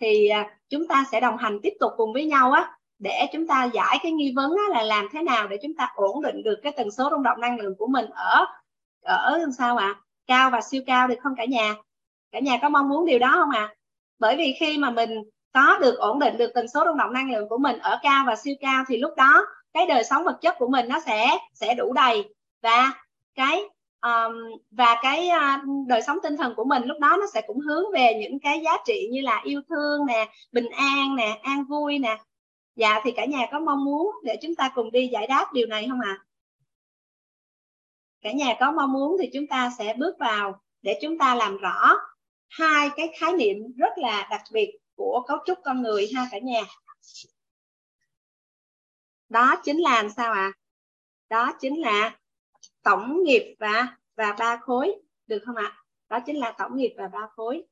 Thì 0.00 0.28
uh, 0.40 0.46
chúng 0.68 0.88
ta 0.88 1.04
sẽ 1.12 1.20
đồng 1.20 1.36
hành 1.36 1.58
tiếp 1.62 1.72
tục 1.80 1.92
cùng 1.96 2.12
với 2.12 2.26
nhau 2.26 2.52
á 2.52 2.77
để 2.98 3.26
chúng 3.32 3.46
ta 3.46 3.64
giải 3.64 3.98
cái 4.02 4.12
nghi 4.12 4.32
vấn 4.36 4.56
là 4.70 4.82
làm 4.82 5.08
thế 5.12 5.22
nào 5.22 5.48
để 5.48 5.58
chúng 5.62 5.74
ta 5.74 5.92
ổn 5.94 6.22
định 6.22 6.42
được 6.42 6.58
cái 6.62 6.72
tần 6.76 6.90
số 6.90 7.08
rung 7.10 7.22
động 7.22 7.40
năng 7.40 7.60
lượng 7.60 7.74
của 7.78 7.86
mình 7.86 8.06
ở 8.10 8.46
ở 9.02 9.38
làm 9.38 9.52
sao 9.52 9.76
ạ 9.76 9.86
à? 9.86 10.00
cao 10.26 10.50
và 10.50 10.60
siêu 10.60 10.82
cao 10.86 11.08
được 11.08 11.14
không 11.22 11.34
cả 11.36 11.44
nhà 11.44 11.74
cả 12.32 12.40
nhà 12.40 12.58
có 12.62 12.68
mong 12.68 12.88
muốn 12.88 13.06
điều 13.06 13.18
đó 13.18 13.30
không 13.34 13.50
ạ 13.50 13.60
à? 13.60 13.74
bởi 14.18 14.36
vì 14.36 14.56
khi 14.60 14.78
mà 14.78 14.90
mình 14.90 15.10
có 15.52 15.78
được 15.78 15.98
ổn 15.98 16.18
định 16.18 16.36
được 16.36 16.50
tần 16.54 16.68
số 16.68 16.84
rung 16.86 16.96
động 16.96 17.12
năng 17.12 17.30
lượng 17.30 17.48
của 17.48 17.58
mình 17.58 17.78
ở 17.78 17.98
cao 18.02 18.24
và 18.26 18.36
siêu 18.36 18.54
cao 18.60 18.84
thì 18.88 18.96
lúc 18.96 19.12
đó 19.16 19.46
cái 19.72 19.86
đời 19.86 20.04
sống 20.04 20.24
vật 20.24 20.38
chất 20.40 20.54
của 20.58 20.68
mình 20.68 20.88
nó 20.88 21.00
sẽ 21.00 21.38
sẽ 21.54 21.74
đủ 21.74 21.92
đầy 21.92 22.24
và 22.62 22.92
cái 23.34 23.62
um, 24.02 24.32
và 24.70 24.96
cái 25.02 25.28
uh, 25.28 25.86
đời 25.86 26.02
sống 26.02 26.18
tinh 26.22 26.36
thần 26.36 26.54
của 26.54 26.64
mình 26.64 26.82
lúc 26.84 26.98
đó 27.00 27.16
nó 27.20 27.26
sẽ 27.34 27.42
cũng 27.46 27.60
hướng 27.60 27.84
về 27.92 28.14
những 28.20 28.40
cái 28.40 28.60
giá 28.64 28.72
trị 28.86 29.08
như 29.12 29.20
là 29.20 29.40
yêu 29.44 29.60
thương 29.68 30.06
nè 30.06 30.28
bình 30.52 30.68
an 30.68 31.16
nè 31.16 31.38
an 31.42 31.64
vui 31.64 31.98
nè 31.98 32.18
dạ 32.78 33.00
thì 33.04 33.10
cả 33.16 33.24
nhà 33.24 33.46
có 33.52 33.60
mong 33.60 33.84
muốn 33.84 34.10
để 34.24 34.38
chúng 34.42 34.54
ta 34.54 34.72
cùng 34.74 34.90
đi 34.90 35.08
giải 35.12 35.26
đáp 35.26 35.46
điều 35.52 35.66
này 35.66 35.86
không 35.88 36.00
ạ 36.00 36.18
à? 36.20 36.24
cả 38.20 38.32
nhà 38.32 38.56
có 38.60 38.72
mong 38.72 38.92
muốn 38.92 39.16
thì 39.20 39.30
chúng 39.32 39.46
ta 39.46 39.70
sẽ 39.78 39.94
bước 39.98 40.16
vào 40.18 40.60
để 40.82 40.98
chúng 41.02 41.18
ta 41.18 41.34
làm 41.34 41.56
rõ 41.56 41.94
hai 42.48 42.90
cái 42.96 43.08
khái 43.18 43.32
niệm 43.32 43.56
rất 43.76 43.98
là 43.98 44.26
đặc 44.30 44.42
biệt 44.52 44.78
của 44.94 45.24
cấu 45.28 45.38
trúc 45.46 45.58
con 45.64 45.82
người 45.82 46.10
ha 46.14 46.28
cả 46.30 46.38
nhà 46.38 46.62
đó 49.28 49.60
chính 49.64 49.78
là 49.78 50.02
làm 50.02 50.10
sao 50.10 50.32
ạ 50.32 50.40
à? 50.40 50.52
đó 51.28 51.52
chính 51.60 51.80
là 51.80 52.18
tổng 52.82 53.22
nghiệp 53.24 53.56
và 53.58 53.96
và 54.16 54.36
ba 54.38 54.56
khối 54.56 54.94
được 55.26 55.42
không 55.46 55.56
ạ 55.56 55.72
à? 55.76 55.82
đó 56.08 56.18
chính 56.26 56.36
là 56.36 56.54
tổng 56.58 56.76
nghiệp 56.76 56.94
và 56.98 57.08
ba 57.08 57.28
khối 57.36 57.64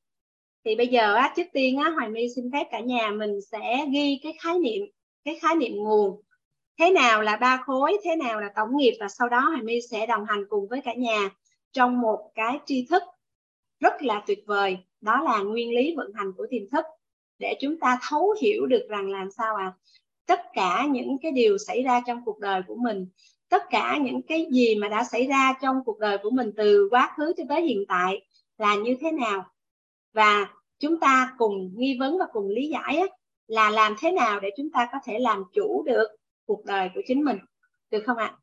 thì 0.64 0.74
bây 0.76 0.86
giờ 0.86 1.14
á, 1.14 1.32
trước 1.36 1.46
tiên 1.52 1.78
á, 1.78 1.90
Hoài 1.90 2.08
My 2.08 2.26
xin 2.36 2.50
phép 2.52 2.66
cả 2.70 2.80
nhà 2.80 3.10
mình 3.10 3.40
sẽ 3.52 3.86
ghi 3.92 4.20
cái 4.22 4.32
khái 4.40 4.58
niệm 4.58 4.82
cái 5.26 5.38
khái 5.42 5.54
niệm 5.54 5.76
nguồn. 5.76 6.22
Thế 6.78 6.90
nào 6.90 7.22
là 7.22 7.36
ba 7.36 7.62
khối, 7.66 7.98
thế 8.04 8.16
nào 8.16 8.40
là 8.40 8.52
tổng 8.56 8.76
nghiệp, 8.76 8.96
và 9.00 9.08
sau 9.08 9.28
đó 9.28 9.40
Hoài 9.40 9.62
My 9.62 9.80
sẽ 9.90 10.06
đồng 10.06 10.24
hành 10.24 10.44
cùng 10.48 10.68
với 10.68 10.80
cả 10.80 10.94
nhà 10.94 11.30
trong 11.72 12.00
một 12.00 12.30
cái 12.34 12.58
tri 12.66 12.86
thức 12.90 13.02
rất 13.80 14.02
là 14.02 14.22
tuyệt 14.26 14.38
vời, 14.46 14.78
đó 15.00 15.22
là 15.24 15.38
nguyên 15.38 15.74
lý 15.74 15.94
vận 15.96 16.12
hành 16.14 16.32
của 16.36 16.46
tiềm 16.50 16.62
thức. 16.72 16.84
Để 17.38 17.54
chúng 17.60 17.80
ta 17.80 17.98
thấu 18.08 18.36
hiểu 18.40 18.66
được 18.66 18.86
rằng 18.88 19.10
làm 19.10 19.30
sao 19.30 19.56
à 19.56 19.72
tất 20.26 20.40
cả 20.52 20.86
những 20.90 21.16
cái 21.22 21.32
điều 21.32 21.58
xảy 21.58 21.82
ra 21.82 22.02
trong 22.06 22.22
cuộc 22.24 22.38
đời 22.38 22.62
của 22.66 22.74
mình, 22.74 23.06
tất 23.48 23.62
cả 23.70 23.98
những 24.02 24.22
cái 24.22 24.46
gì 24.52 24.74
mà 24.74 24.88
đã 24.88 25.04
xảy 25.04 25.26
ra 25.26 25.54
trong 25.62 25.76
cuộc 25.84 25.98
đời 25.98 26.18
của 26.22 26.30
mình 26.30 26.52
từ 26.56 26.88
quá 26.90 27.14
khứ 27.16 27.32
cho 27.36 27.44
tới 27.48 27.62
hiện 27.62 27.84
tại 27.88 28.26
là 28.58 28.74
như 28.74 28.96
thế 29.00 29.12
nào? 29.12 29.44
Và 30.12 30.48
chúng 30.78 31.00
ta 31.00 31.34
cùng 31.38 31.72
nghi 31.76 31.96
vấn 32.00 32.18
và 32.18 32.26
cùng 32.32 32.48
lý 32.48 32.68
giải 32.68 33.02
là 33.46 33.70
làm 33.70 33.94
thế 34.00 34.12
nào 34.12 34.40
để 34.40 34.50
chúng 34.56 34.70
ta 34.70 34.88
có 34.92 34.98
thể 35.04 35.18
làm 35.18 35.44
chủ 35.52 35.82
được 35.86 36.08
cuộc 36.46 36.64
đời 36.64 36.88
của 36.94 37.00
chính 37.06 37.24
mình? 37.24 37.38
Được 37.90 38.02
không 38.06 38.16
ạ? 38.16 38.38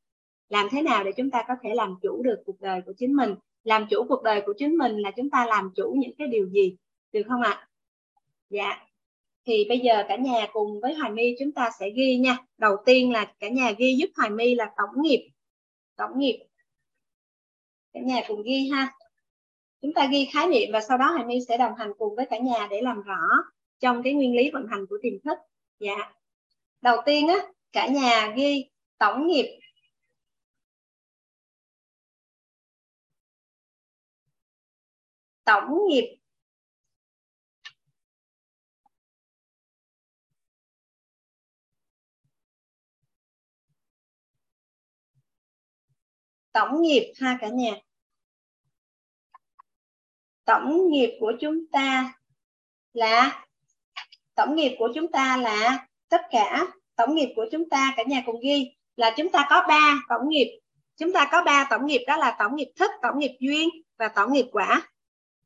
Làm 0.49 0.67
thế 0.71 0.81
nào 0.81 1.03
để 1.03 1.11
chúng 1.17 1.31
ta 1.31 1.43
có 1.47 1.53
thể 1.63 1.73
làm 1.73 1.95
chủ 2.01 2.23
được 2.23 2.43
cuộc 2.45 2.61
đời 2.61 2.81
của 2.85 2.93
chính 2.97 3.15
mình? 3.15 3.35
Làm 3.63 3.87
chủ 3.89 4.05
cuộc 4.09 4.23
đời 4.23 4.41
của 4.45 4.53
chính 4.57 4.77
mình 4.77 4.97
là 4.97 5.11
chúng 5.11 5.29
ta 5.29 5.45
làm 5.45 5.71
chủ 5.75 5.95
những 5.97 6.15
cái 6.17 6.27
điều 6.27 6.49
gì? 6.49 6.75
Được 7.11 7.21
không 7.27 7.41
ạ? 7.41 7.67
Dạ. 8.49 8.87
Thì 9.45 9.65
bây 9.69 9.79
giờ 9.79 10.03
cả 10.07 10.15
nhà 10.15 10.47
cùng 10.53 10.79
với 10.81 10.93
hoài 10.93 11.11
my 11.11 11.35
chúng 11.39 11.51
ta 11.51 11.69
sẽ 11.79 11.89
ghi 11.89 12.17
nha. 12.17 12.37
Đầu 12.57 12.75
tiên 12.85 13.11
là 13.11 13.33
cả 13.39 13.49
nhà 13.49 13.71
ghi 13.77 13.95
giúp 13.95 14.09
hoài 14.15 14.29
my 14.29 14.55
là 14.55 14.71
tổng 14.77 15.01
nghiệp. 15.01 15.29
Tổng 15.95 16.19
nghiệp. 16.19 16.43
Cả 17.93 17.99
nhà 17.99 18.21
cùng 18.27 18.43
ghi 18.43 18.69
ha. 18.69 18.93
Chúng 19.81 19.93
ta 19.93 20.07
ghi 20.11 20.29
khái 20.33 20.47
niệm 20.47 20.69
và 20.73 20.81
sau 20.81 20.97
đó 20.97 21.11
hoài 21.11 21.25
my 21.25 21.39
sẽ 21.47 21.57
đồng 21.57 21.75
hành 21.75 21.91
cùng 21.97 22.15
với 22.15 22.25
cả 22.29 22.37
nhà 22.37 22.67
để 22.71 22.81
làm 22.81 23.01
rõ 23.01 23.21
trong 23.83 24.01
cái 24.03 24.13
nguyên 24.13 24.35
lý 24.35 24.51
vận 24.53 24.67
hành 24.71 24.85
của 24.89 24.97
tiềm 25.01 25.13
thức. 25.23 25.37
Dạ. 25.79 26.13
Đầu 26.81 26.97
tiên 27.05 27.27
á, 27.27 27.35
cả 27.71 27.87
nhà 27.87 28.33
ghi 28.37 28.69
tổng 28.97 29.27
nghiệp. 29.27 29.59
Tổng 35.43 35.69
nghiệp. 35.89 36.17
Tổng 46.51 46.81
nghiệp 46.81 47.13
ha 47.17 47.37
cả 47.41 47.47
nhà. 47.49 47.71
Tổng 50.45 50.89
nghiệp 50.91 51.17
của 51.19 51.33
chúng 51.41 51.65
ta 51.71 52.13
là 52.93 53.45
tổng 54.35 54.55
nghiệp 54.55 54.75
của 54.79 54.89
chúng 54.95 55.11
ta 55.11 55.37
là 55.37 55.87
tất 56.09 56.21
cả 56.31 56.67
tổng 56.95 57.15
nghiệp 57.15 57.33
của 57.35 57.45
chúng 57.51 57.69
ta 57.69 57.93
cả 57.97 58.03
nhà 58.07 58.23
cùng 58.25 58.39
ghi 58.41 58.75
là 58.95 59.13
chúng 59.17 59.29
ta 59.29 59.47
có 59.49 59.65
ba 59.67 59.95
tổng 60.09 60.29
nghiệp 60.29 60.59
chúng 60.97 61.13
ta 61.13 61.29
có 61.31 61.43
ba 61.43 61.67
tổng 61.69 61.85
nghiệp 61.85 62.03
đó 62.07 62.17
là 62.17 62.35
tổng 62.39 62.55
nghiệp 62.55 62.71
thức 62.75 62.91
tổng 63.01 63.19
nghiệp 63.19 63.37
duyên 63.39 63.69
và 63.97 64.07
tổng 64.07 64.33
nghiệp 64.33 64.49
quả 64.51 64.89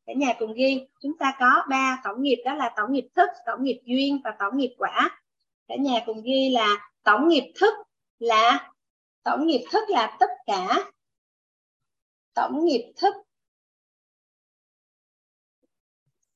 cả 0.05 0.13
nhà 0.13 0.33
cùng 0.39 0.53
ghi 0.53 0.87
chúng 1.01 1.17
ta 1.17 1.35
có 1.39 1.63
ba 1.69 2.01
tổng 2.03 2.21
nghiệp 2.21 2.41
đó 2.45 2.53
là 2.53 2.73
tổng 2.77 2.91
nghiệp 2.93 3.07
thức 3.15 3.29
tổng 3.45 3.63
nghiệp 3.63 3.81
duyên 3.85 4.21
và 4.23 4.35
tổng 4.39 4.57
nghiệp 4.57 4.75
quả 4.77 5.21
cả 5.67 5.75
nhà 5.79 5.99
cùng 6.05 6.21
ghi 6.23 6.49
là 6.49 6.89
tổng 7.03 7.27
nghiệp 7.27 7.53
thức 7.59 7.73
là 8.19 8.71
tổng 9.23 9.47
nghiệp 9.47 9.65
thức 9.71 9.89
là 9.89 10.17
tất 10.19 10.29
cả 10.45 10.91
tổng 12.33 12.65
nghiệp 12.65 12.93
thức 12.97 13.13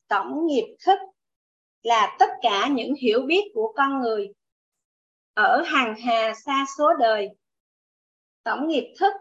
tổng 0.07 0.47
nghiệp 0.47 0.75
thức 0.85 0.99
là 1.83 2.15
tất 2.19 2.29
cả 2.41 2.67
những 2.67 2.95
hiểu 2.95 3.21
biết 3.21 3.51
của 3.53 3.73
con 3.75 4.01
người 4.01 4.33
ở 5.33 5.61
hàng 5.65 5.95
hà 6.01 6.33
xa 6.45 6.65
số 6.77 6.93
đời. 6.99 7.29
Tổng 8.43 8.67
nghiệp 8.67 8.93
thức 8.99 9.11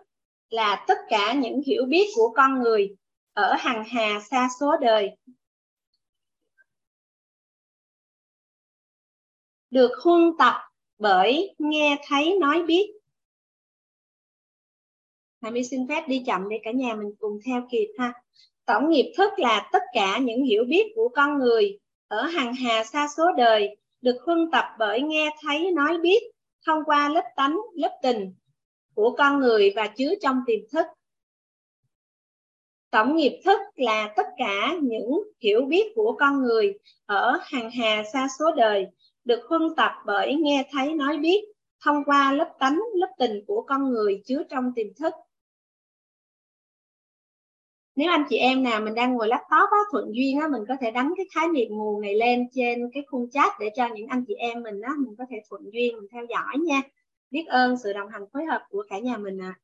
là 0.50 0.84
tất 0.88 0.98
cả 1.08 1.34
những 1.34 1.60
hiểu 1.66 1.84
biết 1.88 2.10
của 2.14 2.32
con 2.36 2.62
người 2.62 2.96
ở 3.32 3.54
hàng 3.58 3.84
hà 3.88 4.20
xa 4.30 4.48
số 4.60 4.76
đời. 4.80 5.10
Được 9.70 9.90
huân 10.04 10.32
tập 10.38 10.54
bởi 10.98 11.54
nghe 11.58 11.98
thấy 12.06 12.38
nói 12.40 12.62
biết. 12.62 12.92
Hà 15.42 15.50
My 15.50 15.64
xin 15.64 15.88
phép 15.88 16.04
đi 16.08 16.22
chậm 16.26 16.48
để 16.48 16.60
cả 16.62 16.70
nhà 16.70 16.94
mình 16.94 17.10
cùng 17.18 17.38
theo 17.46 17.68
kịp 17.70 17.94
ha. 17.98 18.12
Tổng 18.64 18.90
nghiệp 18.90 19.12
thức 19.16 19.30
là 19.36 19.68
tất 19.72 19.82
cả 19.92 20.18
những 20.18 20.44
hiểu 20.44 20.64
biết 20.68 20.92
của 20.94 21.08
con 21.14 21.38
người 21.38 21.78
ở 22.10 22.22
hàng 22.22 22.54
hà 22.54 22.84
xa 22.84 23.08
số 23.16 23.32
đời 23.36 23.76
được 24.00 24.16
huân 24.26 24.50
tập 24.52 24.64
bởi 24.78 25.02
nghe 25.02 25.30
thấy 25.40 25.70
nói 25.70 25.98
biết 25.98 26.22
thông 26.66 26.84
qua 26.84 27.08
lớp 27.08 27.24
tánh, 27.36 27.60
lớp 27.74 27.98
tình 28.02 28.34
của 28.94 29.14
con 29.18 29.40
người 29.40 29.72
và 29.76 29.86
chứa 29.86 30.14
trong 30.22 30.42
tiềm 30.46 30.58
thức. 30.72 30.86
Tổng 32.90 33.16
nghiệp 33.16 33.40
thức 33.44 33.60
là 33.76 34.12
tất 34.16 34.26
cả 34.36 34.74
những 34.82 35.22
hiểu 35.40 35.64
biết 35.64 35.92
của 35.94 36.16
con 36.18 36.42
người 36.42 36.74
ở 37.06 37.38
hàng 37.42 37.70
hà 37.70 38.02
xa 38.12 38.28
số 38.38 38.52
đời 38.56 38.86
được 39.24 39.40
huân 39.48 39.62
tập 39.76 39.92
bởi 40.06 40.34
nghe 40.34 40.68
thấy 40.72 40.94
nói 40.94 41.18
biết 41.18 41.44
thông 41.84 42.04
qua 42.04 42.32
lớp 42.32 42.54
tánh, 42.58 42.80
lớp 42.94 43.10
tình 43.18 43.44
của 43.46 43.62
con 43.62 43.90
người 43.90 44.22
chứa 44.26 44.42
trong 44.50 44.72
tiềm 44.74 44.86
thức 44.98 45.14
nếu 48.00 48.10
anh 48.10 48.24
chị 48.28 48.36
em 48.36 48.62
nào 48.62 48.80
mình 48.80 48.94
đang 48.94 49.14
ngồi 49.14 49.28
laptop 49.28 49.70
á, 49.70 49.78
thuận 49.92 50.14
duyên 50.14 50.40
á, 50.40 50.48
mình 50.48 50.62
có 50.68 50.74
thể 50.80 50.90
đánh 50.90 51.14
cái 51.16 51.26
khái 51.34 51.48
niệm 51.48 51.68
nguồn 51.70 52.00
này 52.00 52.14
lên 52.14 52.48
trên 52.54 52.90
cái 52.92 53.02
khung 53.10 53.30
chat 53.30 53.52
để 53.60 53.70
cho 53.76 53.88
những 53.94 54.06
anh 54.06 54.24
chị 54.28 54.34
em 54.34 54.62
mình 54.62 54.80
á, 54.80 54.92
mình 54.98 55.14
có 55.18 55.24
thể 55.30 55.36
thuận 55.50 55.62
duyên 55.72 55.96
mình 55.96 56.08
theo 56.12 56.24
dõi 56.30 56.58
nha. 56.66 56.82
Biết 57.30 57.44
ơn 57.48 57.76
sự 57.78 57.92
đồng 57.92 58.08
hành 58.08 58.22
phối 58.32 58.44
hợp 58.44 58.66
của 58.70 58.84
cả 58.88 58.98
nhà 58.98 59.16
mình 59.16 59.42
à 59.42 59.54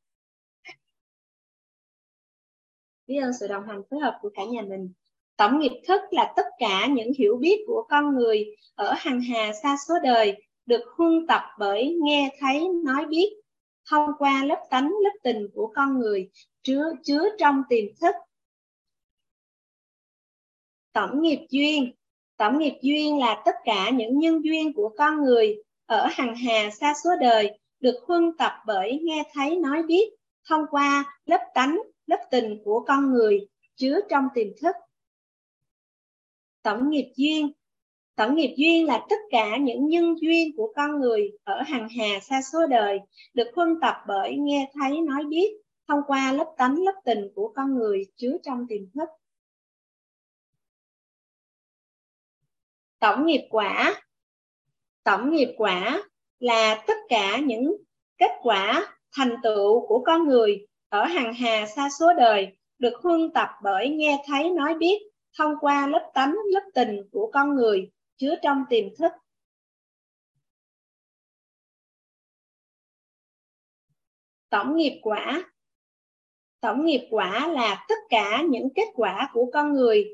biết 3.07 3.18
ơn 3.22 3.32
sự 3.41 3.47
đồng 3.49 3.66
hành 3.66 3.82
phối 3.91 4.01
hợp 4.01 4.18
của 4.22 4.30
cả 4.34 4.45
nhà 4.45 4.62
mình. 4.62 4.93
Tổng 5.37 5.59
nghiệp 5.59 5.82
thức 5.89 6.01
là 6.11 6.32
tất 6.37 6.47
cả 6.59 6.87
những 6.87 7.12
hiểu 7.18 7.37
biết 7.37 7.64
của 7.66 7.87
con 7.89 8.16
người 8.16 8.57
ở 8.74 8.95
hàng 8.97 9.20
hà 9.20 9.53
xa 9.62 9.76
số 9.89 9.95
đời 10.03 10.43
được 10.66 10.82
huân 10.97 11.26
tập 11.26 11.43
bởi 11.59 11.99
nghe 12.03 12.30
thấy 12.41 12.68
nói 12.84 13.07
biết 13.07 13.37
thông 13.91 14.11
qua 14.18 14.45
lớp 14.45 14.66
tánh 14.70 14.91
lớp 15.05 15.18
tình 15.22 15.49
của 15.55 15.72
con 15.74 15.99
người 15.99 16.30
chứa 16.62 16.93
chứa 17.05 17.28
trong 17.39 17.62
tiềm 17.68 17.84
thức 18.01 18.14
tổng 20.97 21.22
nghiệp 21.22 21.47
duyên. 21.51 21.92
Tổng 22.36 22.59
nghiệp 22.59 22.78
duyên 22.82 23.18
là 23.18 23.42
tất 23.44 23.55
cả 23.64 23.90
những 23.90 24.18
nhân 24.18 24.44
duyên 24.44 24.72
của 24.72 24.94
con 24.99 25.24
người 25.24 25.57
ở 25.86 26.07
hằng 26.11 26.36
hà 26.36 26.70
xa 26.70 26.94
số 27.05 27.11
đời 27.20 27.59
được 27.80 27.94
huân 28.07 28.36
tập 28.38 28.53
bởi 28.66 29.01
nghe 29.03 29.22
thấy, 29.32 29.57
nói 29.57 29.82
biết, 29.82 30.11
thông 30.49 30.62
qua 30.70 31.18
lớp 31.26 31.40
tánh, 31.55 31.78
lớp 32.07 32.26
tình 32.30 32.59
của 32.64 32.84
con 32.86 33.12
người 33.12 33.47
chứa 33.74 34.01
trong 34.11 34.24
tiềm 34.34 34.47
thức. 34.62 34.76
Tổng 36.62 36.90
nghiệp 36.90 37.12
duyên. 37.16 37.53
Tổng 38.14 38.34
nghiệp 38.34 38.55
duyên 38.57 38.86
là 38.86 39.07
tất 39.09 39.20
cả 39.30 39.57
những 39.57 39.88
nhân 39.88 40.14
duyên 40.20 40.57
của 40.57 40.72
con 40.76 41.01
người 41.01 41.30
ở 41.44 41.62
hằng 41.62 41.88
hà 41.99 42.20
xa 42.20 42.40
số 42.53 42.66
đời 42.66 42.99
được 43.34 43.49
huân 43.57 43.80
tập 43.80 43.97
bởi 44.09 44.36
nghe 44.36 44.70
thấy, 44.74 45.01
nói 45.01 45.24
biết, 45.24 45.49
thông 45.88 46.01
qua 46.07 46.32
lớp 46.32 46.55
tánh, 46.59 46.82
lớp 46.84 47.01
tình 47.05 47.28
của 47.34 47.53
con 47.57 47.74
người 47.74 48.05
chứa 48.16 48.36
trong 48.42 48.66
tiềm 48.68 48.90
thức. 48.94 49.09
Tổng 52.99 53.26
nghiệp 53.26 53.47
quả. 53.51 54.03
Tổng 55.05 55.30
nghiệp 55.30 55.55
quả 55.57 56.03
là 56.38 56.84
tất 56.86 56.97
cả 57.09 57.38
những 57.38 57.76
kết 58.18 58.30
quả 58.42 58.94
thành 59.16 59.36
tựu 59.42 59.86
của 59.86 60.03
con 60.07 60.28
người 60.28 60.66
ở 60.88 61.05
hàng 61.05 61.34
hà 61.34 61.66
xa 61.66 61.88
số 62.01 62.14
đời 62.14 62.57
được 62.78 62.92
huân 63.03 63.30
tập 63.34 63.49
bởi 63.62 63.88
nghe 63.88 64.22
thấy 64.26 64.51
nói 64.51 64.74
biết 64.74 64.99
thông 65.38 65.53
qua 65.61 65.86
lớp 65.86 66.11
tánh, 66.14 66.34
lớp 66.53 66.70
tình 66.74 67.09
của 67.12 67.30
con 67.32 67.55
người 67.55 67.90
chứa 68.16 68.34
trong 68.42 68.64
tiềm 68.70 68.84
thức. 68.99 69.12
Tổng 74.49 74.76
nghiệp 74.76 75.01
quả. 75.03 75.53
Tổng 76.61 76.84
nghiệp 76.84 77.09
quả 77.11 77.49
là 77.49 77.84
tất 77.88 77.99
cả 78.09 78.42
những 78.49 78.68
kết 78.74 78.88
quả 78.94 79.30
của 79.32 79.51
con 79.53 79.72
người 79.72 80.05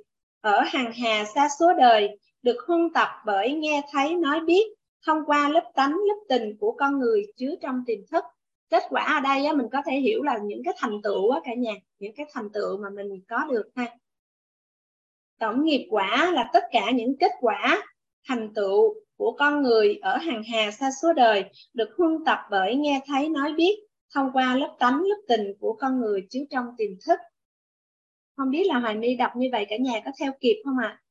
ở 0.40 0.60
hàng 0.60 0.92
hà 0.92 1.24
xa 1.34 1.48
số 1.60 1.72
đời 1.78 2.18
được 2.42 2.56
huân 2.66 2.92
tập 2.94 3.08
bởi 3.26 3.54
nghe 3.54 3.82
thấy 3.92 4.14
nói 4.14 4.40
biết 4.40 4.64
thông 5.06 5.18
qua 5.26 5.48
lớp 5.48 5.72
tánh 5.74 5.92
lớp 5.92 6.16
tình 6.28 6.56
của 6.60 6.72
con 6.78 6.98
người 6.98 7.22
chứa 7.36 7.54
trong 7.62 7.82
tiềm 7.86 7.98
thức. 8.10 8.24
Kết 8.70 8.82
quả 8.90 9.04
ở 9.04 9.20
đây 9.20 9.44
á, 9.44 9.52
mình 9.52 9.66
có 9.72 9.82
thể 9.86 9.96
hiểu 9.96 10.22
là 10.22 10.38
những 10.44 10.62
cái 10.64 10.74
thành 10.78 11.02
tựu 11.02 11.30
á, 11.30 11.40
cả 11.44 11.54
nhà 11.54 11.72
những 11.98 12.12
cái 12.16 12.26
thành 12.32 12.50
tựu 12.52 12.78
mà 12.82 12.90
mình 12.90 13.20
có 13.28 13.38
được 13.50 13.70
ha. 13.76 13.86
Tổng 15.38 15.64
nghiệp 15.64 15.86
quả 15.90 16.30
là 16.30 16.50
tất 16.52 16.64
cả 16.72 16.90
những 16.90 17.16
kết 17.20 17.32
quả 17.40 17.82
thành 18.28 18.54
tựu 18.54 18.94
của 19.16 19.36
con 19.38 19.62
người 19.62 19.98
ở 20.02 20.16
hàng 20.16 20.42
hà 20.52 20.70
xa 20.70 20.90
số 21.02 21.12
đời 21.12 21.44
được 21.74 21.88
huân 21.98 22.24
tập 22.26 22.38
bởi 22.50 22.76
nghe 22.76 23.00
thấy 23.06 23.28
nói 23.28 23.52
biết 23.52 23.74
thông 24.14 24.30
qua 24.32 24.56
lớp 24.56 24.76
tánh 24.78 25.02
lớp 25.02 25.22
tình 25.28 25.54
của 25.60 25.76
con 25.80 26.00
người 26.00 26.26
chứa 26.30 26.40
trong 26.50 26.66
tiềm 26.78 26.90
thức. 27.06 27.18
Không 28.36 28.50
biết 28.50 28.66
là 28.66 28.78
hoài 28.78 28.94
my 28.94 29.14
đọc 29.14 29.30
như 29.36 29.48
vậy 29.52 29.66
cả 29.68 29.76
nhà 29.76 30.00
có 30.04 30.10
theo 30.20 30.32
kịp 30.40 30.62
không 30.64 30.78
ạ? 30.78 30.88
à? 30.88 31.01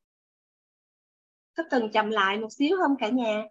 Có 1.56 1.64
cần 1.70 1.92
chậm 1.92 2.10
lại 2.10 2.38
một 2.38 2.48
xíu 2.52 2.78
không 2.78 2.96
cả 3.00 3.10
nhà? 3.10 3.44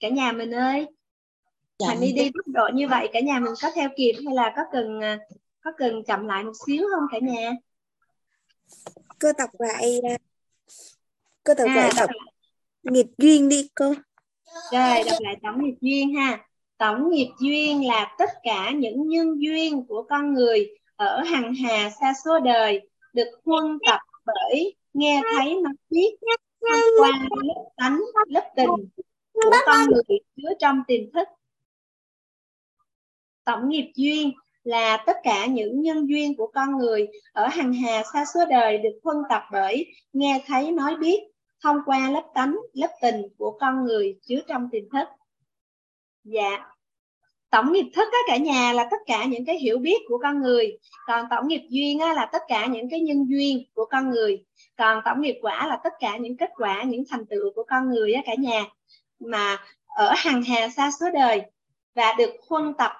Cả 0.00 0.08
nhà 0.08 0.32
mình 0.32 0.50
ơi 0.50 0.86
dạ. 1.78 1.88
Hành 1.88 2.00
đi 2.00 2.12
đi 2.12 2.30
tốc 2.34 2.46
độ 2.46 2.68
như 2.74 2.88
vậy 2.88 3.08
cả 3.12 3.20
nhà 3.20 3.38
mình 3.38 3.52
có 3.62 3.70
theo 3.74 3.88
kịp 3.96 4.12
hay 4.26 4.34
là 4.34 4.52
có 4.56 4.62
cần 4.72 5.00
à, 5.00 5.18
có 5.60 5.70
cần 5.78 6.04
chậm 6.04 6.26
lại 6.26 6.44
một 6.44 6.52
xíu 6.66 6.86
không 6.94 7.04
cả 7.12 7.18
nhà? 7.22 7.52
Cô 9.20 9.28
đọc 9.38 9.50
lại 9.58 10.00
à, 10.08 10.16
cô 11.44 11.54
đọc 11.54 11.68
à, 11.68 11.74
lại 11.74 11.92
đọc 11.96 12.10
nghiệp 12.82 13.06
duyên 13.18 13.48
đi 13.48 13.68
cô. 13.74 13.94
Rồi 14.72 15.02
đọc 15.06 15.18
lại 15.20 15.36
tổng 15.42 15.64
nghiệp 15.64 15.76
duyên 15.80 16.14
ha. 16.14 16.48
Tổng 16.76 17.10
nghiệp 17.10 17.30
duyên 17.40 17.86
là 17.86 18.14
tất 18.18 18.30
cả 18.42 18.70
những 18.70 19.08
nhân 19.08 19.42
duyên 19.42 19.86
của 19.86 20.06
con 20.08 20.34
người 20.34 20.68
ở 20.96 21.22
hằng 21.22 21.54
hà 21.54 21.90
xa 21.90 22.12
số 22.24 22.40
đời, 22.40 22.88
được 23.12 23.30
huân 23.44 23.78
tập 23.86 24.00
bởi 24.26 24.74
nghe 24.92 25.22
thấy 25.34 25.54
nói 25.54 25.72
biết 25.90 26.10
thông 26.70 26.80
qua 27.00 27.10
lớp 27.42 27.70
tánh, 27.76 28.00
lớp 28.26 28.50
tình 28.56 28.88
của 29.32 29.50
con 29.66 29.86
người 29.86 30.18
chứa 30.36 30.48
trong 30.58 30.82
tiềm 30.86 31.12
thức. 31.12 31.28
Tổng 33.44 33.68
nghiệp 33.68 33.92
duyên 33.94 34.32
là 34.62 35.04
tất 35.06 35.16
cả 35.22 35.46
những 35.46 35.80
nhân 35.80 36.08
duyên 36.08 36.36
của 36.36 36.50
con 36.54 36.78
người 36.78 37.08
ở 37.32 37.48
hằng 37.48 37.72
hà 37.72 38.02
xa 38.12 38.24
số 38.34 38.40
đời 38.50 38.78
được 38.78 38.98
huân 39.04 39.16
tập 39.30 39.42
bởi 39.52 39.86
nghe 40.12 40.44
thấy, 40.46 40.70
nói 40.70 40.96
biết, 40.96 41.20
thông 41.62 41.76
qua 41.86 42.10
lớp 42.10 42.24
tánh, 42.34 42.56
lớp 42.72 42.90
tình 43.02 43.22
của 43.38 43.58
con 43.60 43.84
người 43.84 44.18
chứa 44.22 44.40
trong 44.48 44.68
tiềm 44.72 44.82
thức. 44.92 45.08
Dạ 46.24 46.73
tổng 47.54 47.72
nghiệp 47.72 47.90
thức 47.94 48.08
á, 48.12 48.18
cả 48.26 48.36
nhà 48.36 48.72
là 48.72 48.88
tất 48.90 48.96
cả 49.06 49.24
những 49.24 49.44
cái 49.44 49.58
hiểu 49.58 49.78
biết 49.78 49.96
của 50.08 50.18
con 50.22 50.42
người. 50.42 50.78
Còn 51.06 51.26
tổng 51.30 51.48
nghiệp 51.48 51.66
duyên 51.68 51.98
á, 51.98 52.14
là 52.14 52.26
tất 52.32 52.42
cả 52.48 52.66
những 52.66 52.90
cái 52.90 53.00
nhân 53.00 53.26
duyên 53.28 53.64
của 53.74 53.84
con 53.84 54.10
người. 54.10 54.44
Còn 54.76 55.00
tổng 55.04 55.20
nghiệp 55.20 55.38
quả 55.42 55.66
là 55.66 55.78
tất 55.84 55.92
cả 56.00 56.16
những 56.16 56.36
kết 56.36 56.50
quả 56.56 56.82
những 56.82 57.04
thành 57.10 57.26
tựu 57.26 57.50
của 57.54 57.64
con 57.68 57.90
người 57.90 58.12
á, 58.12 58.22
cả 58.26 58.34
nhà 58.38 58.64
mà 59.20 59.58
ở 59.86 60.12
hàng 60.16 60.42
hà 60.42 60.68
xa 60.68 60.90
số 61.00 61.06
đời. 61.14 61.42
Và 61.94 62.14
được 62.18 62.30
huân 62.48 62.74
tập 62.78 62.92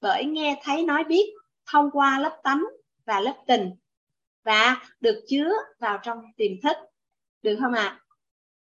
bởi 0.00 0.24
nghe 0.24 0.60
thấy 0.62 0.82
nói 0.82 1.04
biết 1.04 1.32
thông 1.72 1.90
qua 1.90 2.18
lớp 2.18 2.40
tánh 2.42 2.64
và 3.06 3.20
lớp 3.20 3.34
tình. 3.46 3.70
Và 4.44 4.76
được 5.00 5.24
chứa 5.28 5.52
vào 5.78 5.98
trong 6.02 6.18
tiềm 6.36 6.52
thức. 6.62 6.76
Được 7.42 7.56
không 7.60 7.72
ạ? 7.72 7.82
À? 7.82 7.98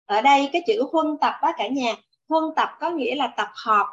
ở 0.05 0.21
đây 0.21 0.49
cái 0.53 0.63
chữ 0.67 0.83
huân 0.91 1.17
tập 1.21 1.33
á 1.41 1.53
cả 1.57 1.67
nhà 1.67 1.93
huân 2.29 2.43
tập 2.55 2.69
có 2.79 2.89
nghĩa 2.89 3.15
là 3.15 3.33
tập 3.37 3.49
hợp 3.65 3.87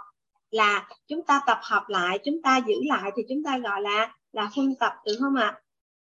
là 0.53 0.89
chúng 1.07 1.24
ta 1.24 1.41
tập 1.47 1.59
hợp 1.62 1.85
lại 1.89 2.19
chúng 2.24 2.43
ta 2.43 2.61
giữ 2.66 2.74
lại 2.85 3.11
thì 3.16 3.23
chúng 3.29 3.43
ta 3.45 3.59
gọi 3.59 3.81
là 3.81 4.15
là 4.33 4.51
phân 4.57 4.74
tập 4.81 4.93
được 5.07 5.16
không 5.20 5.35
ạ? 5.35 5.61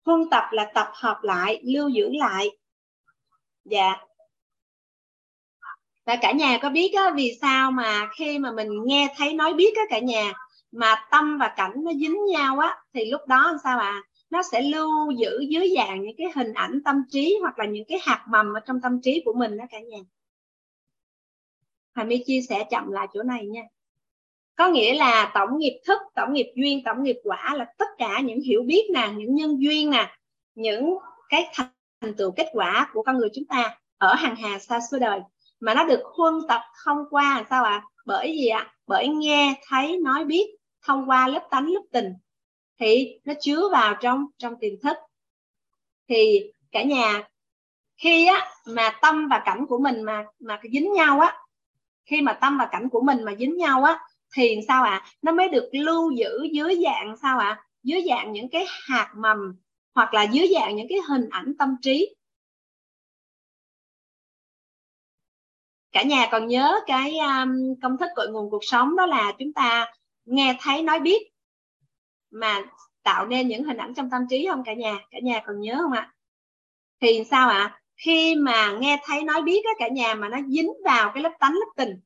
Phân 0.05 0.29
tập 0.31 0.43
là 0.51 0.71
tập 0.73 0.87
hợp 0.93 1.19
lại 1.23 1.61
lưu 1.63 1.89
giữ 1.89 2.09
lại. 2.13 2.57
Dạ. 3.65 3.95
Và 6.05 6.15
cả 6.21 6.31
nhà 6.31 6.59
có 6.61 6.69
biết 6.69 6.91
á, 6.95 7.11
vì 7.15 7.37
sao 7.41 7.71
mà 7.71 8.09
khi 8.17 8.39
mà 8.39 8.51
mình 8.51 8.69
nghe 8.85 9.13
thấy 9.17 9.33
nói 9.33 9.53
biết 9.53 9.75
á 9.75 9.83
cả 9.89 9.99
nhà 9.99 10.33
mà 10.71 11.07
tâm 11.11 11.37
và 11.37 11.53
cảnh 11.57 11.73
nó 11.75 11.93
dính 11.93 12.25
nhau 12.25 12.59
á 12.59 12.77
thì 12.93 13.05
lúc 13.05 13.21
đó 13.27 13.47
làm 13.47 13.57
sao 13.63 13.79
à 13.79 14.03
nó 14.29 14.43
sẽ 14.51 14.61
lưu 14.61 15.11
giữ 15.11 15.39
dưới 15.49 15.73
dạng 15.77 16.01
những 16.01 16.15
cái 16.17 16.27
hình 16.35 16.53
ảnh 16.53 16.81
tâm 16.85 17.03
trí 17.09 17.37
hoặc 17.41 17.59
là 17.59 17.65
những 17.65 17.85
cái 17.87 17.99
hạt 18.01 18.25
mầm 18.29 18.53
ở 18.53 18.59
trong 18.59 18.81
tâm 18.81 19.01
trí 19.01 19.21
của 19.25 19.33
mình 19.33 19.57
đó 19.57 19.65
cả 19.71 19.79
nhà. 19.79 19.97
Hà 21.93 22.03
My 22.03 22.23
chia 22.25 22.41
sẻ 22.49 22.63
chậm 22.71 22.91
lại 22.91 23.07
chỗ 23.13 23.23
này 23.23 23.45
nha 23.45 23.61
có 24.55 24.67
nghĩa 24.67 24.93
là 24.93 25.31
tổng 25.33 25.57
nghiệp 25.57 25.81
thức, 25.85 26.01
tổng 26.15 26.33
nghiệp 26.33 26.51
duyên, 26.55 26.83
tổng 26.83 27.03
nghiệp 27.03 27.17
quả 27.23 27.53
là 27.55 27.65
tất 27.77 27.87
cả 27.97 28.19
những 28.19 28.41
hiểu 28.41 28.63
biết 28.63 28.83
nè, 28.93 29.09
những 29.15 29.35
nhân 29.35 29.61
duyên 29.61 29.89
nè, 29.89 30.17
những 30.55 30.97
cái 31.29 31.47
thành 31.53 32.13
tựu 32.17 32.31
kết 32.31 32.47
quả 32.53 32.89
của 32.93 33.03
con 33.03 33.17
người 33.17 33.29
chúng 33.33 33.45
ta 33.45 33.77
ở 33.97 34.13
hàng 34.13 34.35
hà 34.35 34.59
xa 34.59 34.79
xưa 34.91 34.99
đời 34.99 35.19
mà 35.59 35.73
nó 35.73 35.83
được 35.83 36.01
huân 36.03 36.33
tập 36.47 36.61
thông 36.85 36.97
qua 37.09 37.45
sao 37.49 37.63
ạ 37.63 37.71
à? 37.71 37.83
bởi 38.05 38.37
gì 38.37 38.47
ạ 38.47 38.59
à? 38.59 38.73
bởi 38.87 39.07
nghe, 39.07 39.61
thấy, 39.67 39.97
nói 39.97 40.25
biết, 40.25 40.55
thông 40.81 41.09
qua 41.09 41.27
lớp 41.27 41.47
tánh, 41.51 41.67
lớp 41.67 41.81
tình 41.91 42.13
thì 42.79 43.19
nó 43.25 43.33
chứa 43.41 43.69
vào 43.71 43.95
trong 44.01 44.25
trong 44.37 44.55
tiềm 44.59 44.73
thức 44.83 44.97
thì 46.09 46.51
cả 46.71 46.83
nhà, 46.83 47.23
khi 47.97 48.27
á 48.27 48.51
mà 48.67 48.99
tâm 49.01 49.27
và 49.27 49.41
cảnh 49.45 49.65
của 49.69 49.79
mình 49.79 50.03
mà 50.03 50.25
mà 50.39 50.59
dính 50.71 50.93
nhau 50.93 51.19
á, 51.19 51.37
khi 52.05 52.21
mà 52.21 52.33
tâm 52.33 52.57
và 52.57 52.67
cảnh 52.71 52.89
của 52.89 53.01
mình 53.01 53.23
mà 53.23 53.35
dính 53.35 53.57
nhau 53.57 53.83
á 53.83 53.99
thì 54.33 54.59
sao 54.67 54.83
ạ 54.83 54.91
à? 54.91 55.05
nó 55.21 55.31
mới 55.31 55.49
được 55.49 55.69
lưu 55.71 56.11
giữ 56.11 56.47
dưới 56.53 56.81
dạng 56.83 57.15
sao 57.21 57.39
ạ 57.39 57.47
à? 57.47 57.63
dưới 57.83 58.01
dạng 58.09 58.31
những 58.33 58.49
cái 58.49 58.65
hạt 58.69 59.13
mầm 59.17 59.37
hoặc 59.95 60.13
là 60.13 60.23
dưới 60.23 60.47
dạng 60.53 60.75
những 60.75 60.87
cái 60.89 60.97
hình 61.07 61.29
ảnh 61.29 61.53
tâm 61.59 61.75
trí 61.81 62.15
cả 65.91 66.03
nhà 66.03 66.27
còn 66.31 66.47
nhớ 66.47 66.79
cái 66.87 67.17
um, 67.17 67.75
công 67.81 67.97
thức 67.97 68.09
cội 68.15 68.27
nguồn 68.31 68.49
cuộc 68.49 68.63
sống 68.63 68.95
đó 68.95 69.05
là 69.05 69.33
chúng 69.39 69.53
ta 69.53 69.93
nghe 70.25 70.57
thấy 70.61 70.83
nói 70.83 70.99
biết 70.99 71.31
mà 72.31 72.63
tạo 73.03 73.25
nên 73.25 73.47
những 73.47 73.63
hình 73.63 73.77
ảnh 73.77 73.93
trong 73.93 74.09
tâm 74.09 74.21
trí 74.29 74.47
không 74.49 74.63
cả 74.63 74.73
nhà 74.73 74.99
cả 75.11 75.19
nhà 75.23 75.41
còn 75.45 75.59
nhớ 75.59 75.77
không 75.81 75.91
ạ 75.91 76.13
thì 77.01 77.23
sao 77.31 77.49
ạ 77.49 77.81
khi 77.97 78.35
mà 78.35 78.71
nghe 78.79 79.01
thấy 79.05 79.23
nói 79.23 79.41
biết 79.41 79.65
á 79.65 79.71
cả 79.79 79.87
nhà 79.87 80.15
mà 80.15 80.29
nó 80.29 80.37
dính 80.47 80.73
vào 80.85 81.11
cái 81.13 81.23
lớp 81.23 81.31
tánh 81.39 81.53
lớp 81.53 81.67
tình 81.75 81.99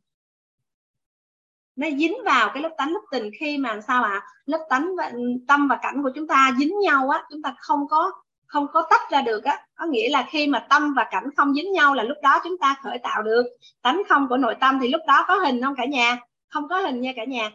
nó 1.80 1.88
dính 1.98 2.18
vào 2.26 2.50
cái 2.54 2.64
lớp 2.64 2.70
tánh 2.78 2.94
lớp 2.94 3.02
tình 3.12 3.32
khi 3.40 3.58
mà 3.58 3.82
sao 3.88 4.04
ạ? 4.04 4.22
Lớp 4.46 4.66
tánh 4.70 4.96
và 4.98 5.12
tâm 5.48 5.68
và 5.68 5.80
cảnh 5.82 6.04
của 6.04 6.12
chúng 6.16 6.28
ta 6.28 6.52
dính 6.58 6.80
nhau 6.80 7.10
á, 7.10 7.24
chúng 7.30 7.42
ta 7.42 7.54
không 7.58 7.88
có 7.90 8.12
không 8.46 8.68
có 8.74 8.88
tách 8.90 9.12
ra 9.12 9.22
được 9.22 9.44
á. 9.44 9.66
Có 9.76 9.86
nghĩa 9.86 10.10
là 10.10 10.28
khi 10.30 10.48
mà 10.48 10.66
tâm 10.70 10.94
và 10.94 11.08
cảnh 11.12 11.30
không 11.38 11.54
dính 11.54 11.72
nhau 11.72 11.96
là 11.96 12.04
lúc 12.04 12.18
đó 12.24 12.40
chúng 12.44 12.58
ta 12.58 12.76
khởi 12.84 12.98
tạo 13.04 13.24
được. 13.24 13.44
Tánh 13.82 14.02
không 14.10 14.28
của 14.30 14.38
nội 14.38 14.56
tâm 14.60 14.80
thì 14.82 14.88
lúc 14.88 15.02
đó 15.08 15.26
có 15.28 15.36
hình 15.36 15.62
không 15.62 15.76
cả 15.78 15.86
nhà? 15.86 16.18
Không 16.50 16.68
có 16.68 16.80
hình 16.80 17.02
nha 17.02 17.14
cả 17.16 17.26
nhà. 17.26 17.52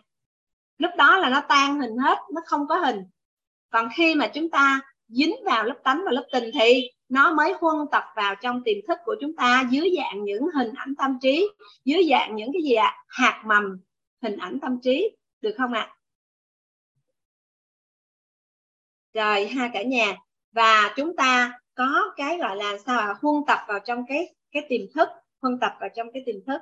Lúc 0.78 0.90
đó 0.98 1.18
là 1.18 1.30
nó 1.30 1.40
tan 1.40 1.80
hình 1.80 1.96
hết, 1.98 2.18
nó 2.34 2.40
không 2.46 2.66
có 2.68 2.74
hình. 2.74 3.04
Còn 3.70 3.88
khi 3.96 4.14
mà 4.14 4.26
chúng 4.26 4.50
ta 4.50 4.80
dính 5.08 5.34
vào 5.44 5.64
lớp 5.64 5.76
tánh 5.84 6.02
và 6.04 6.12
lớp 6.12 6.26
tình 6.32 6.50
thì 6.54 6.90
nó 7.08 7.32
mới 7.32 7.54
huân 7.60 7.76
tập 7.92 8.04
vào 8.16 8.34
trong 8.34 8.62
tiềm 8.64 8.76
thức 8.88 8.98
của 9.04 9.16
chúng 9.20 9.36
ta 9.36 9.64
dưới 9.70 9.94
dạng 9.98 10.24
những 10.24 10.42
hình 10.54 10.72
ảnh 10.74 10.94
tâm 10.98 11.18
trí, 11.22 11.48
dưới 11.84 12.06
dạng 12.10 12.36
những 12.36 12.50
cái 12.52 12.62
gì 12.62 12.74
ạ? 12.74 12.86
À? 12.86 13.04
hạt 13.08 13.42
mầm 13.46 13.78
hình 14.24 14.36
ảnh 14.36 14.58
tâm 14.62 14.80
trí 14.82 15.16
được 15.40 15.54
không 15.58 15.72
ạ? 15.72 15.80
À? 15.80 15.94
rồi 19.14 19.46
ha 19.46 19.70
cả 19.72 19.82
nhà. 19.82 20.16
Và 20.52 20.94
chúng 20.96 21.16
ta 21.16 21.60
có 21.74 22.12
cái 22.16 22.38
gọi 22.38 22.56
là 22.56 22.78
sao 22.86 22.98
ạ? 22.98 23.06
À? 23.06 23.14
huân 23.22 23.44
tập 23.46 23.58
vào 23.68 23.78
trong 23.84 24.04
cái 24.08 24.34
cái 24.52 24.66
tiềm 24.68 24.80
thức 24.94 25.08
huân 25.40 25.58
tập 25.60 25.76
vào 25.80 25.88
trong 25.96 26.12
cái 26.12 26.22
tiềm 26.26 26.44
thức. 26.46 26.60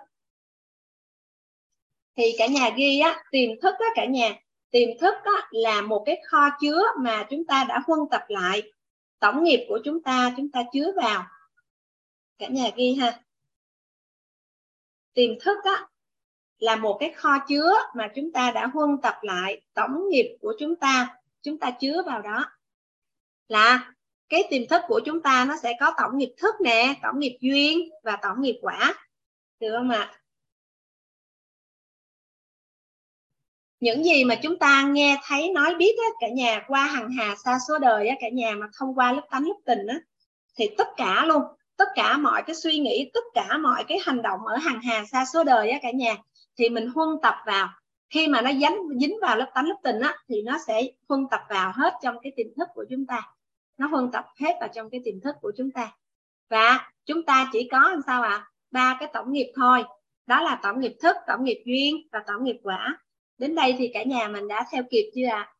Thì 2.16 2.34
cả 2.39 2.47
nhà 2.47 2.70
ghi 2.76 3.01
á 3.01 3.24
tiềm 3.30 3.51
thức 3.62 3.74
á 3.78 3.86
cả 3.94 4.06
nhà. 4.06 4.36
Tiềm 4.70 4.89
thức 5.01 5.14
á, 5.24 5.48
là 5.51 5.82
một 5.82 6.02
cái 6.06 6.22
kho 6.26 6.48
chứa 6.60 6.82
mà 7.01 7.26
chúng 7.30 7.47
ta 7.47 7.64
đã 7.68 7.82
huân 7.86 8.01
tập 8.10 8.24
lại. 8.28 8.72
Tổng 9.18 9.44
nghiệp 9.44 9.66
của 9.68 9.80
chúng 9.84 10.02
ta 10.02 10.34
chúng 10.36 10.51
ta 10.51 10.62
chứa 10.72 10.93
vào. 10.97 11.26
Cả 12.39 12.48
nhà 12.48 12.70
ghi 12.76 12.94
ha. 12.94 13.22
Tiềm 15.14 15.30
thức 15.40 15.59
á, 15.64 15.86
là 16.62 16.76
một 16.76 16.97
cái 17.01 17.12
kho 17.12 17.39
chứa 17.48 17.72
mà 17.94 18.09
chúng 18.14 18.32
ta 18.32 18.51
đã 18.51 18.66
huân 18.66 18.98
tập 19.02 19.14
lại 19.22 19.60
tổng 19.74 20.09
nghiệp 20.09 20.36
của 20.40 20.55
chúng 20.59 20.76
ta 20.76 21.16
chúng 21.43 21.59
ta 21.59 21.70
chứa 21.70 22.02
vào 22.06 22.22
đó. 22.22 22.47
Là 23.48 23.93
cái 24.28 24.44
tiềm 24.51 24.68
thức 24.68 24.82
của 24.89 25.01
chúng 25.05 25.22
ta 25.22 25.44
nó 25.48 25.56
sẽ 25.62 25.72
có 25.80 25.94
tổng 25.98 26.18
nghiệp 26.18 26.34
thức 26.36 26.55
nè 26.60 26.94
tổng 27.02 27.18
nghiệp 27.18 27.39
duyên 27.40 27.90
và 28.02 28.18
tổng 28.22 28.43
nghiệp 28.43 28.59
quả. 28.62 28.94
Được 29.60 29.72
không 29.78 29.90
ạ? 29.90 30.20
Những 33.80 34.05
gì 34.05 34.24
mà 34.24 34.34
chúng 34.43 34.59
ta 34.59 34.82
nghe 34.82 35.18
thấy 35.24 35.51
nói 35.51 35.74
biết 35.74 35.97
á, 35.98 36.09
cả 36.20 36.28
nhà 36.28 36.64
qua 36.68 36.86
hằng 36.86 37.10
hà 37.10 37.34
xa 37.44 37.59
số 37.68 37.78
đời 37.78 38.09
á, 38.09 38.16
cả 38.20 38.28
nhà 38.28 38.55
mà 38.55 38.66
thông 38.78 38.94
qua 38.94 39.12
lớp 39.12 39.26
tánh 39.30 39.44
lớp 39.44 39.56
tình 39.64 39.86
á, 39.86 40.01
thì 40.56 40.70
tất 40.78 40.89
cả 40.97 41.24
luôn 41.26 41.43
tất 41.76 41.89
cả 41.94 42.16
mọi 42.16 42.43
cái 42.47 42.56
suy 42.56 42.78
nghĩ 42.78 43.10
tất 43.14 43.24
cả 43.34 43.59
mọi 43.59 43.84
cái 43.89 43.98
hành 44.02 44.22
động 44.22 44.40
ở 44.47 44.56
hằng 44.56 44.80
hà 44.80 45.05
xa 45.05 45.24
số 45.32 45.44
đời 45.44 45.70
á, 45.70 45.78
cả 45.82 45.90
nhà 45.90 46.16
thì 46.59 46.69
mình 46.69 46.89
huân 46.89 47.09
tập 47.23 47.35
vào. 47.47 47.69
Khi 48.11 48.29
mà 48.29 48.43
nó 48.43 48.53
dính 48.53 49.01
dính 49.01 49.16
vào 49.23 49.37
lớp 49.37 49.51
tánh, 49.55 49.66
lớp 49.66 49.77
tình 49.83 50.01
á, 50.01 50.16
thì 50.29 50.43
nó 50.43 50.59
sẽ 50.66 50.83
huân 51.09 51.27
tập 51.31 51.41
vào 51.49 51.73
hết 51.74 51.95
trong 52.03 52.16
cái 52.23 52.33
tiềm 52.37 52.47
thức 52.57 52.69
của 52.74 52.85
chúng 52.91 53.07
ta. 53.07 53.23
Nó 53.79 53.87
huân 53.87 54.11
tập 54.12 54.27
hết 54.41 54.57
vào 54.61 54.69
trong 54.74 54.91
cái 54.91 55.01
tiềm 55.05 55.20
thức 55.20 55.37
của 55.41 55.53
chúng 55.57 55.70
ta. 55.70 55.93
Và 56.49 56.91
chúng 57.05 57.23
ta 57.23 57.51
chỉ 57.53 57.69
có 57.73 57.79
làm 57.91 58.01
sao 58.07 58.23
ạ? 58.23 58.31
À? 58.31 58.49
ba 58.70 58.97
cái 59.01 59.09
tổng 59.12 59.33
nghiệp 59.33 59.53
thôi. 59.57 59.85
Đó 60.27 60.43
là 60.43 60.61
tổng 60.62 60.81
nghiệp 60.81 60.97
thức, 61.01 61.16
tổng 61.27 61.45
nghiệp 61.45 61.62
duyên 61.66 62.09
và 62.12 62.24
tổng 62.27 62.45
nghiệp 62.45 62.61
quả. 62.62 62.99
Đến 63.39 63.55
đây 63.55 63.74
thì 63.79 63.91
cả 63.95 64.03
nhà 64.03 64.29
mình 64.29 64.49
đã 64.49 64.66
theo 64.73 64.83
kịp 64.91 65.11
chưa 65.15 65.27
ạ? 65.27 65.49
À? 65.49 65.53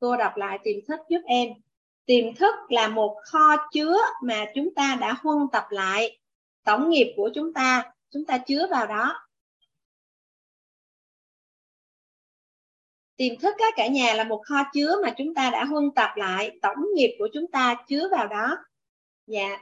cô 0.00 0.16
đọc 0.16 0.36
lại 0.36 0.58
tiềm 0.64 0.76
thức 0.88 1.00
giúp 1.08 1.20
em. 1.26 1.48
Tiềm 2.06 2.34
thức 2.34 2.54
là 2.68 2.88
một 2.88 3.16
kho 3.24 3.56
chứa 3.72 3.96
mà 4.22 4.44
chúng 4.54 4.74
ta 4.74 4.96
đã 5.00 5.14
huân 5.22 5.38
tập 5.52 5.66
lại. 5.70 6.18
Tổng 6.64 6.90
nghiệp 6.90 7.14
của 7.16 7.30
chúng 7.34 7.52
ta 7.52 7.92
chúng 8.10 8.24
ta 8.24 8.38
chứa 8.38 8.66
vào 8.70 8.86
đó. 8.86 9.14
Tiềm 13.16 13.38
thức 13.40 13.54
các 13.58 13.74
cả 13.76 13.86
nhà 13.86 14.14
là 14.14 14.24
một 14.24 14.42
kho 14.46 14.56
chứa 14.74 14.96
mà 15.02 15.14
chúng 15.18 15.34
ta 15.34 15.50
đã 15.50 15.64
huân 15.64 15.90
tập 15.96 16.10
lại. 16.16 16.58
Tổng 16.62 16.78
nghiệp 16.94 17.16
của 17.18 17.28
chúng 17.34 17.50
ta 17.50 17.84
chứa 17.88 18.08
vào 18.10 18.26
đó. 18.28 18.56
Dạ. 19.26 19.58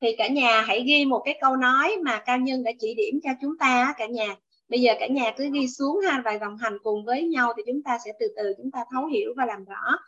Thì 0.00 0.14
cả 0.18 0.28
nhà 0.28 0.62
hãy 0.62 0.82
ghi 0.86 1.04
một 1.04 1.22
cái 1.24 1.38
câu 1.40 1.56
nói 1.56 1.96
mà 2.04 2.22
cao 2.26 2.38
nhân 2.38 2.64
đã 2.64 2.70
chỉ 2.78 2.94
điểm 2.94 3.20
cho 3.22 3.30
chúng 3.40 3.58
ta 3.58 3.94
cả 3.98 4.06
nhà. 4.06 4.36
Bây 4.68 4.80
giờ 4.80 4.92
cả 5.00 5.06
nhà 5.06 5.34
cứ 5.36 5.50
ghi 5.52 5.68
xuống 5.68 6.00
ha, 6.00 6.22
và 6.24 6.38
đồng 6.38 6.56
hành 6.56 6.78
cùng 6.82 7.04
với 7.04 7.22
nhau 7.22 7.52
thì 7.56 7.62
chúng 7.66 7.82
ta 7.82 7.98
sẽ 8.04 8.12
từ 8.20 8.26
từ 8.36 8.54
chúng 8.56 8.70
ta 8.70 8.84
thấu 8.92 9.06
hiểu 9.06 9.34
và 9.36 9.46
làm 9.46 9.64
rõ 9.64 9.98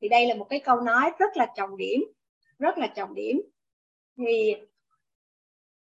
thì 0.00 0.08
đây 0.08 0.26
là 0.26 0.34
một 0.34 0.46
cái 0.50 0.60
câu 0.60 0.80
nói 0.80 1.10
rất 1.18 1.36
là 1.36 1.46
trọng 1.56 1.76
điểm, 1.76 2.00
rất 2.58 2.78
là 2.78 2.86
trọng 2.86 3.14
điểm. 3.14 3.42
Thì 4.18 4.54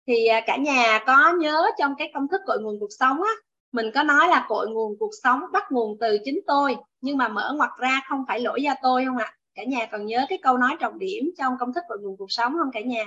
thì 0.07 0.25
à, 0.25 0.41
cả 0.47 0.57
nhà 0.57 1.03
có 1.07 1.33
nhớ 1.39 1.65
trong 1.77 1.95
cái 1.97 2.11
công 2.13 2.27
thức 2.27 2.41
cội 2.45 2.57
nguồn 2.61 2.79
cuộc 2.79 2.91
sống 2.99 3.23
á, 3.23 3.31
mình 3.71 3.91
có 3.93 4.03
nói 4.03 4.27
là 4.27 4.45
cội 4.49 4.69
nguồn 4.69 4.99
cuộc 4.99 5.11
sống 5.23 5.41
bắt 5.51 5.71
nguồn 5.71 5.97
từ 5.99 6.17
chính 6.25 6.39
tôi, 6.47 6.77
nhưng 7.01 7.17
mà 7.17 7.27
mở 7.27 7.53
ngoặt 7.57 7.69
ra 7.77 8.01
không 8.09 8.25
phải 8.27 8.39
lỗi 8.39 8.61
do 8.61 8.73
tôi 8.81 9.05
không 9.05 9.17
ạ? 9.17 9.33
Cả 9.55 9.63
nhà 9.63 9.85
còn 9.91 10.05
nhớ 10.05 10.25
cái 10.29 10.37
câu 10.41 10.57
nói 10.57 10.75
trọng 10.79 10.99
điểm 10.99 11.31
trong 11.37 11.53
công 11.59 11.73
thức 11.73 11.83
cội 11.89 11.97
nguồn 12.01 12.17
cuộc 12.17 12.31
sống 12.31 12.53
không 12.59 12.71
cả 12.73 12.81
nhà? 12.81 13.05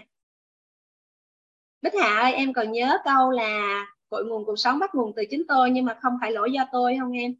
Bích 1.82 1.94
Hạ 1.94 2.20
ơi, 2.20 2.32
em 2.32 2.52
còn 2.52 2.72
nhớ 2.72 2.98
câu 3.04 3.30
là 3.30 3.86
cội 4.08 4.24
nguồn 4.24 4.44
cuộc 4.44 4.56
sống 4.56 4.78
bắt 4.78 4.94
nguồn 4.94 5.12
từ 5.16 5.22
chính 5.30 5.42
tôi, 5.48 5.70
nhưng 5.70 5.84
mà 5.84 5.98
không 6.02 6.12
phải 6.20 6.32
lỗi 6.32 6.52
do 6.52 6.66
tôi 6.72 6.96
không 7.00 7.12
em? 7.12 7.34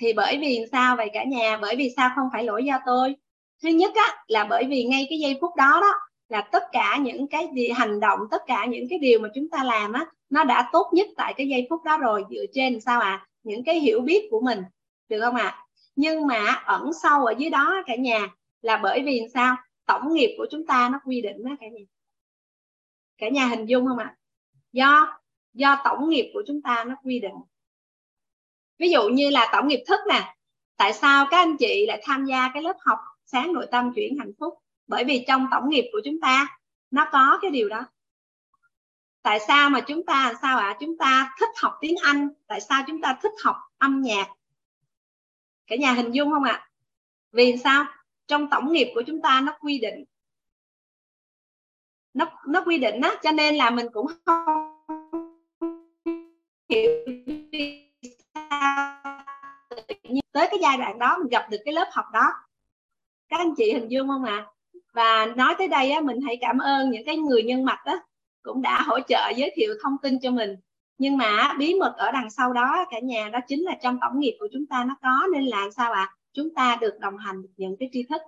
Thì 0.00 0.12
bởi 0.12 0.38
vì 0.40 0.64
sao 0.72 0.96
vậy 0.96 1.10
cả 1.12 1.24
nhà? 1.24 1.58
Bởi 1.62 1.76
vì 1.76 1.92
sao 1.96 2.10
không 2.16 2.28
phải 2.32 2.44
lỗi 2.44 2.64
do 2.64 2.78
tôi? 2.86 3.16
Thứ 3.62 3.68
nhất 3.68 3.92
á, 3.94 4.24
là 4.26 4.44
bởi 4.44 4.64
vì 4.68 4.84
ngay 4.84 5.06
cái 5.10 5.18
giây 5.18 5.38
phút 5.40 5.56
đó 5.56 5.80
đó, 5.80 5.92
là 6.28 6.40
tất 6.40 6.62
cả 6.72 6.98
những 7.00 7.26
cái 7.26 7.48
gì, 7.54 7.68
hành 7.68 8.00
động, 8.00 8.20
tất 8.30 8.42
cả 8.46 8.64
những 8.64 8.84
cái 8.90 8.98
điều 8.98 9.20
mà 9.20 9.28
chúng 9.34 9.48
ta 9.48 9.64
làm 9.64 9.92
á, 9.92 10.06
nó 10.30 10.44
đã 10.44 10.68
tốt 10.72 10.90
nhất 10.92 11.06
tại 11.16 11.34
cái 11.36 11.48
giây 11.48 11.66
phút 11.70 11.84
đó 11.84 11.98
rồi, 11.98 12.24
dựa 12.30 12.44
trên 12.52 12.80
sao 12.80 13.00
à 13.00 13.26
những 13.42 13.64
cái 13.64 13.80
hiểu 13.80 14.00
biết 14.00 14.28
của 14.30 14.40
mình, 14.40 14.62
được 15.08 15.20
không 15.20 15.34
ạ? 15.34 15.44
À? 15.44 15.60
nhưng 15.96 16.26
mà 16.26 16.62
ẩn 16.66 16.90
sâu 17.02 17.24
ở 17.24 17.34
dưới 17.38 17.50
đó 17.50 17.82
cả 17.86 17.96
nhà, 17.96 18.28
là 18.62 18.80
bởi 18.82 19.02
vì 19.04 19.20
sao? 19.34 19.56
Tổng 19.86 20.14
nghiệp 20.14 20.34
của 20.38 20.46
chúng 20.50 20.66
ta 20.66 20.88
nó 20.92 21.00
quy 21.06 21.22
định 21.22 21.44
đó 21.44 21.50
cả 21.60 21.66
nhà. 21.68 21.84
Cả 23.18 23.28
nhà 23.28 23.46
hình 23.46 23.66
dung 23.66 23.86
không 23.86 23.98
ạ? 23.98 24.04
À? 24.04 24.16
do 24.72 25.18
do 25.52 25.80
tổng 25.84 26.08
nghiệp 26.08 26.30
của 26.34 26.42
chúng 26.46 26.62
ta 26.62 26.84
nó 26.84 26.96
quy 27.04 27.20
định 27.20 27.34
ví 28.78 28.90
dụ 28.90 29.08
như 29.08 29.30
là 29.30 29.48
tổng 29.52 29.68
nghiệp 29.68 29.84
thức 29.86 30.00
nè, 30.08 30.34
tại 30.76 30.92
sao 30.92 31.26
các 31.30 31.36
anh 31.36 31.56
chị 31.56 31.86
lại 31.86 32.02
tham 32.04 32.24
gia 32.24 32.50
cái 32.54 32.62
lớp 32.62 32.76
học 32.80 32.98
sáng 33.26 33.52
nội 33.52 33.66
tâm 33.70 33.92
chuyển 33.94 34.18
hạnh 34.18 34.32
phúc? 34.38 34.54
Bởi 34.86 35.04
vì 35.04 35.24
trong 35.28 35.46
tổng 35.50 35.68
nghiệp 35.68 35.88
của 35.92 36.00
chúng 36.04 36.20
ta, 36.20 36.58
nó 36.90 37.08
có 37.12 37.38
cái 37.42 37.50
điều 37.50 37.68
đó. 37.68 37.84
Tại 39.22 39.40
sao 39.40 39.70
mà 39.70 39.80
chúng 39.80 40.06
ta, 40.06 40.34
sao 40.42 40.58
ạ? 40.58 40.66
À? 40.66 40.76
chúng 40.80 40.98
ta 40.98 41.34
thích 41.40 41.48
học 41.56 41.78
tiếng 41.80 41.94
anh, 42.02 42.28
tại 42.46 42.60
sao 42.60 42.82
chúng 42.86 43.00
ta 43.00 43.18
thích 43.22 43.32
học 43.44 43.56
âm 43.78 44.02
nhạc? 44.02 44.26
Cả 45.66 45.76
nhà 45.76 45.92
hình 45.92 46.10
dung 46.10 46.30
không 46.30 46.44
ạ? 46.44 46.52
À? 46.52 46.68
vì 47.32 47.56
sao? 47.64 47.86
Trong 48.26 48.50
tổng 48.50 48.72
nghiệp 48.72 48.92
của 48.94 49.02
chúng 49.06 49.22
ta 49.22 49.40
nó 49.40 49.56
quy 49.60 49.78
định. 49.78 50.04
Nó 52.14 52.26
nó 52.46 52.62
quy 52.66 52.78
định 52.78 53.00
á, 53.00 53.16
cho 53.22 53.30
nên 53.30 53.54
là 53.54 53.70
mình 53.70 53.86
cũng 53.92 54.06
không 54.24 54.73
tới 60.32 60.46
cái 60.50 60.58
giai 60.62 60.78
đoạn 60.78 60.98
đó 60.98 61.18
mình 61.18 61.28
gặp 61.28 61.46
được 61.50 61.58
cái 61.64 61.74
lớp 61.74 61.88
học 61.92 62.04
đó. 62.12 62.26
Các 63.28 63.40
anh 63.40 63.54
chị 63.56 63.72
hình 63.72 63.88
dung 63.88 64.08
không 64.08 64.24
ạ? 64.24 64.36
À? 64.36 64.50
và 64.94 65.26
nói 65.36 65.54
tới 65.58 65.68
đây 65.68 65.90
á, 65.90 66.00
mình 66.00 66.20
hãy 66.20 66.38
cảm 66.40 66.58
ơn 66.58 66.90
những 66.90 67.04
cái 67.06 67.16
người 67.16 67.42
nhân 67.42 67.64
mạch 67.64 67.80
á 67.84 67.98
cũng 68.42 68.62
đã 68.62 68.82
hỗ 68.82 69.00
trợ 69.00 69.28
giới 69.36 69.52
thiệu 69.56 69.74
thông 69.82 69.96
tin 70.02 70.18
cho 70.20 70.30
mình. 70.30 70.56
Nhưng 70.98 71.16
mà 71.16 71.54
bí 71.58 71.74
mật 71.74 71.94
ở 71.96 72.10
đằng 72.12 72.30
sau 72.30 72.52
đó 72.52 72.84
cả 72.90 72.98
nhà 72.98 73.28
đó 73.32 73.38
chính 73.48 73.64
là 73.64 73.78
trong 73.82 73.98
tổng 74.00 74.20
nghiệp 74.20 74.36
của 74.40 74.48
chúng 74.52 74.66
ta 74.66 74.84
nó 74.84 74.96
có 75.02 75.26
nên 75.32 75.44
là 75.44 75.70
sao 75.76 75.92
ạ? 75.92 76.00
À? 76.00 76.14
chúng 76.32 76.54
ta 76.54 76.78
được 76.80 76.98
đồng 77.00 77.16
hành 77.16 77.42
được 77.42 77.48
những 77.56 77.76
cái 77.78 77.88
tri 77.92 78.02
thức. 78.02 78.22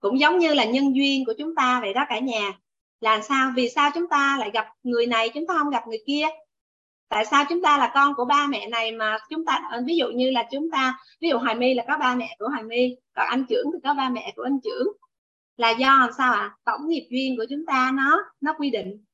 Cũng 0.00 0.20
giống 0.20 0.38
như 0.38 0.54
là 0.54 0.64
nhân 0.64 0.96
duyên 0.96 1.24
của 1.24 1.34
chúng 1.38 1.54
ta 1.54 1.80
vậy 1.80 1.94
đó 1.94 2.04
cả 2.08 2.18
nhà. 2.18 2.52
Là 3.00 3.20
sao? 3.20 3.52
Vì 3.56 3.68
sao 3.68 3.90
chúng 3.94 4.08
ta 4.08 4.36
lại 4.40 4.50
gặp 4.54 4.66
người 4.82 5.06
này 5.06 5.28
chúng 5.34 5.46
ta 5.46 5.54
không 5.58 5.70
gặp 5.70 5.88
người 5.88 6.02
kia? 6.06 6.26
Tại 7.10 7.24
sao 7.26 7.44
chúng 7.48 7.62
ta 7.62 7.78
là 7.78 7.90
con 7.94 8.14
của 8.14 8.24
ba 8.24 8.46
mẹ 8.46 8.68
này 8.68 8.92
mà 8.92 9.18
chúng 9.30 9.44
ta 9.44 9.62
ờ, 9.70 9.82
ví 9.86 9.96
dụ 9.96 10.06
như 10.08 10.30
là 10.30 10.48
chúng 10.52 10.70
ta 10.70 10.98
ví 11.20 11.28
dụ 11.28 11.38
hoài 11.38 11.54
my 11.54 11.74
là 11.74 11.84
có 11.88 11.98
ba 11.98 12.14
mẹ 12.14 12.36
của 12.38 12.48
hoài 12.48 12.62
my 12.62 12.96
còn 13.14 13.26
anh 13.28 13.44
trưởng 13.48 13.66
thì 13.72 13.78
có 13.84 13.94
ba 13.94 14.08
mẹ 14.08 14.32
của 14.36 14.42
anh 14.42 14.58
trưởng. 14.64 14.86
Là 15.56 15.70
do 15.70 15.88
làm 16.00 16.10
sao 16.18 16.32
ạ? 16.32 16.40
À? 16.40 16.56
tổng 16.64 16.88
nghiệp 16.88 17.08
duyên 17.10 17.36
của 17.36 17.44
chúng 17.50 17.66
ta 17.66 17.90
nó 17.94 18.18
nó 18.40 18.54
quy 18.58 18.70
định. 18.70 19.04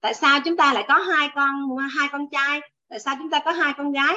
Tại 0.00 0.14
sao 0.14 0.40
chúng 0.44 0.56
ta 0.56 0.74
lại 0.74 0.84
có 0.88 0.94
hai 0.94 1.28
con 1.34 1.76
hai 1.90 2.08
con 2.12 2.30
trai? 2.30 2.60
Tại 2.88 3.00
sao 3.00 3.14
chúng 3.18 3.30
ta 3.30 3.40
có 3.44 3.52
hai 3.52 3.74
con 3.76 3.92
gái? 3.92 4.16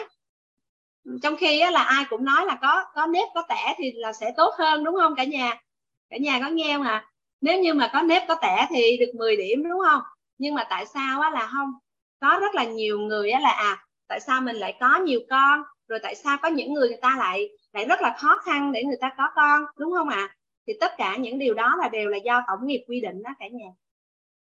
Trong 1.23 1.35
khi 1.37 1.59
á, 1.59 1.71
là 1.71 1.83
ai 1.83 2.05
cũng 2.09 2.25
nói 2.25 2.45
là 2.45 2.57
có 2.61 2.85
có 2.93 3.05
nếp 3.07 3.27
có 3.33 3.41
tẻ 3.49 3.75
thì 3.77 3.91
là 3.95 4.13
sẽ 4.13 4.33
tốt 4.37 4.53
hơn 4.57 4.83
đúng 4.83 4.95
không 5.01 5.15
cả 5.15 5.23
nhà? 5.23 5.61
Cả 6.09 6.17
nhà 6.17 6.39
có 6.43 6.49
nghe 6.49 6.73
không 6.77 6.85
à 6.85 7.11
nếu 7.41 7.59
như 7.59 7.73
mà 7.73 7.89
có 7.93 8.01
nếp 8.01 8.23
có 8.27 8.35
tẻ 8.41 8.67
thì 8.69 8.97
được 8.97 9.11
10 9.15 9.35
điểm 9.35 9.63
đúng 9.69 9.81
không? 9.89 10.01
Nhưng 10.41 10.55
mà 10.55 10.63
tại 10.69 10.85
sao 10.85 11.21
á 11.21 11.29
là 11.29 11.47
không 11.47 11.71
có 12.19 12.39
rất 12.41 12.55
là 12.55 12.63
nhiều 12.63 12.99
người 12.99 13.31
á 13.31 13.39
là 13.39 13.49
à 13.49 13.85
tại 14.07 14.19
sao 14.19 14.41
mình 14.41 14.55
lại 14.55 14.77
có 14.79 14.97
nhiều 14.97 15.19
con 15.29 15.63
rồi 15.87 15.99
tại 16.03 16.15
sao 16.15 16.37
có 16.41 16.47
những 16.47 16.73
người 16.73 16.87
người 16.89 16.97
ta 17.01 17.15
lại 17.17 17.49
lại 17.73 17.85
rất 17.85 18.01
là 18.01 18.15
khó 18.17 18.37
khăn 18.43 18.71
để 18.71 18.83
người 18.83 18.97
ta 19.01 19.13
có 19.17 19.29
con, 19.35 19.61
đúng 19.77 19.93
không 19.93 20.09
ạ 20.09 20.17
à? 20.17 20.35
thì 20.67 20.73
tất 20.79 20.91
cả 20.97 21.15
những 21.17 21.39
điều 21.39 21.53
đó 21.53 21.75
là 21.79 21.89
đều 21.89 22.09
là 22.09 22.17
do 22.17 22.43
tổng 22.47 22.67
nghiệp 22.67 22.83
quy 22.87 23.01
định 23.01 23.23
đó 23.23 23.29
cả 23.39 23.47
nhà 23.47 23.67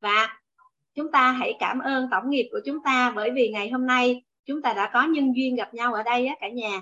và 0.01 0.39
chúng 0.95 1.11
ta 1.11 1.31
hãy 1.31 1.53
cảm 1.59 1.80
ơn 1.80 2.07
tổng 2.11 2.30
nghiệp 2.30 2.49
của 2.51 2.59
chúng 2.65 2.84
ta 2.84 3.13
bởi 3.15 3.31
vì 3.31 3.49
ngày 3.49 3.69
hôm 3.69 3.85
nay 3.85 4.23
chúng 4.45 4.61
ta 4.61 4.73
đã 4.73 4.89
có 4.93 5.03
nhân 5.03 5.35
duyên 5.35 5.55
gặp 5.55 5.73
nhau 5.73 5.93
ở 5.93 6.03
đây 6.03 6.27
á 6.27 6.35
cả 6.39 6.49
nhà 6.49 6.81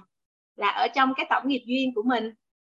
là 0.55 0.67
ở 0.67 0.87
trong 0.87 1.13
cái 1.17 1.25
tổng 1.29 1.47
nghiệp 1.47 1.63
duyên 1.65 1.93
của 1.95 2.03
mình 2.03 2.33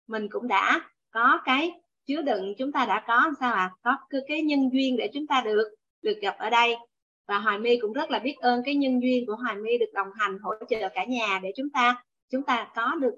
mình 0.06 0.28
cũng 0.30 0.48
đã 0.48 0.80
có 1.10 1.40
cái 1.44 1.72
chứa 2.06 2.22
đựng, 2.22 2.54
chúng 2.58 2.72
ta 2.72 2.86
đã 2.86 3.04
có, 3.06 3.32
sao 3.40 3.52
ạ 3.52 3.70
à? 3.82 3.96
có 4.10 4.18
cái 4.28 4.42
nhân 4.42 4.70
duyên 4.72 4.96
để 4.96 5.10
chúng 5.14 5.26
ta 5.26 5.40
được 5.40 5.74
được 6.04 6.18
gặp 6.20 6.36
ở 6.38 6.50
đây. 6.50 6.76
Và 7.28 7.38
Hoài 7.38 7.58
My 7.58 7.78
cũng 7.80 7.92
rất 7.92 8.10
là 8.10 8.18
biết 8.18 8.36
ơn 8.40 8.62
cái 8.64 8.74
nhân 8.74 9.02
duyên 9.02 9.26
của 9.26 9.34
Hoài 9.34 9.56
My 9.56 9.78
được 9.78 9.92
đồng 9.92 10.08
hành 10.14 10.38
hỗ 10.42 10.50
trợ 10.68 10.88
cả 10.94 11.04
nhà 11.04 11.40
để 11.42 11.52
chúng 11.56 11.70
ta 11.70 12.04
chúng 12.30 12.42
ta 12.42 12.68
có 12.74 12.94
được 13.00 13.14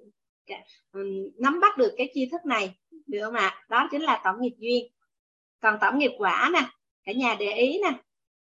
nắm 1.38 1.60
bắt 1.60 1.76
được 1.78 1.94
cái 1.96 2.10
tri 2.14 2.28
thức 2.32 2.46
này, 2.46 2.74
được 3.06 3.20
không 3.24 3.34
ạ? 3.34 3.64
Đó 3.68 3.88
chính 3.90 4.02
là 4.02 4.20
tổng 4.24 4.36
nghiệp 4.40 4.54
duyên. 4.58 4.86
Còn 5.60 5.78
tổng 5.80 5.98
nghiệp 5.98 6.12
quả 6.18 6.50
nè, 6.52 6.60
cả 7.04 7.12
nhà 7.12 7.36
để 7.38 7.52
ý 7.52 7.80
nè, 7.82 7.92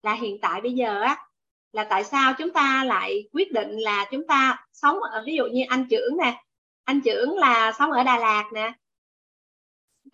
là 0.03 0.15
hiện 0.15 0.39
tại 0.43 0.61
bây 0.61 0.73
giờ 0.73 1.01
á, 1.01 1.27
là 1.73 1.85
tại 1.85 2.05
sao 2.05 2.35
chúng 2.39 2.51
ta 2.51 2.85
lại 2.85 3.29
quyết 3.33 3.53
định 3.53 3.71
là 3.71 4.07
chúng 4.11 4.27
ta 4.27 4.67
sống 4.73 4.99
ở, 5.03 5.23
ví 5.27 5.37
dụ 5.37 5.47
như 5.47 5.65
anh 5.69 5.87
trưởng 5.91 6.17
nè, 6.17 6.43
anh 6.85 7.01
trưởng 7.01 7.39
là 7.39 7.73
sống 7.79 7.93
ở 7.93 8.03
Đà 8.03 8.19
Lạt 8.19 8.51
nè 8.55 8.73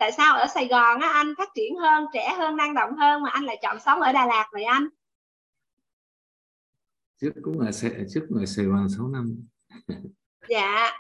tại 0.03 0.13
sao 0.13 0.37
ở 0.37 0.47
Sài 0.47 0.69
Gòn 0.69 1.01
á 1.01 1.09
anh 1.09 1.35
phát 1.39 1.49
triển 1.55 1.77
hơn 1.77 2.07
trẻ 2.13 2.35
hơn 2.39 2.57
năng 2.57 2.75
động 2.75 2.97
hơn 2.97 3.23
mà 3.23 3.31
anh 3.31 3.45
lại 3.45 3.59
chọn 3.63 3.81
sống 3.81 4.01
ở 4.01 4.13
Đà 4.13 4.27
Lạt 4.27 4.49
vậy 4.53 4.65
anh? 4.65 4.89
Trước 7.21 7.31
cũng 7.43 7.59
ở 7.59 7.71
trước 8.15 8.27
ở 8.41 8.47
Sài 8.47 8.65
Gòn 8.65 8.89
6 8.97 9.09
năm. 9.09 9.37
Dạ. 10.49 10.91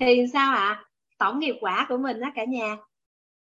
Thì 0.00 0.24
sao 0.32 0.52
ạ? 0.52 0.58
À? 0.58 0.84
tổng 1.18 1.38
nghiệp 1.38 1.54
quả 1.60 1.86
của 1.88 1.96
mình 1.96 2.20
á 2.20 2.32
cả 2.34 2.44
nhà. 2.44 2.76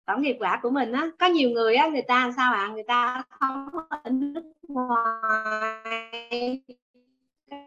Tổng 0.05 0.23
nghiệp 0.23 0.37
quả 0.41 0.61
của 0.63 0.71
mình 0.71 0.93
á 0.93 1.11
có 1.19 1.27
nhiều 1.27 1.51
người 1.51 1.75
á 1.75 1.87
người 1.87 2.03
ta 2.09 2.33
sao 2.37 2.53
ạ? 2.53 2.61
À? 2.61 2.73
người 2.73 2.85
ta 2.89 3.23
không 3.29 3.69
ở 3.89 4.11
nước 4.11 4.53
ngoài. 4.69 6.63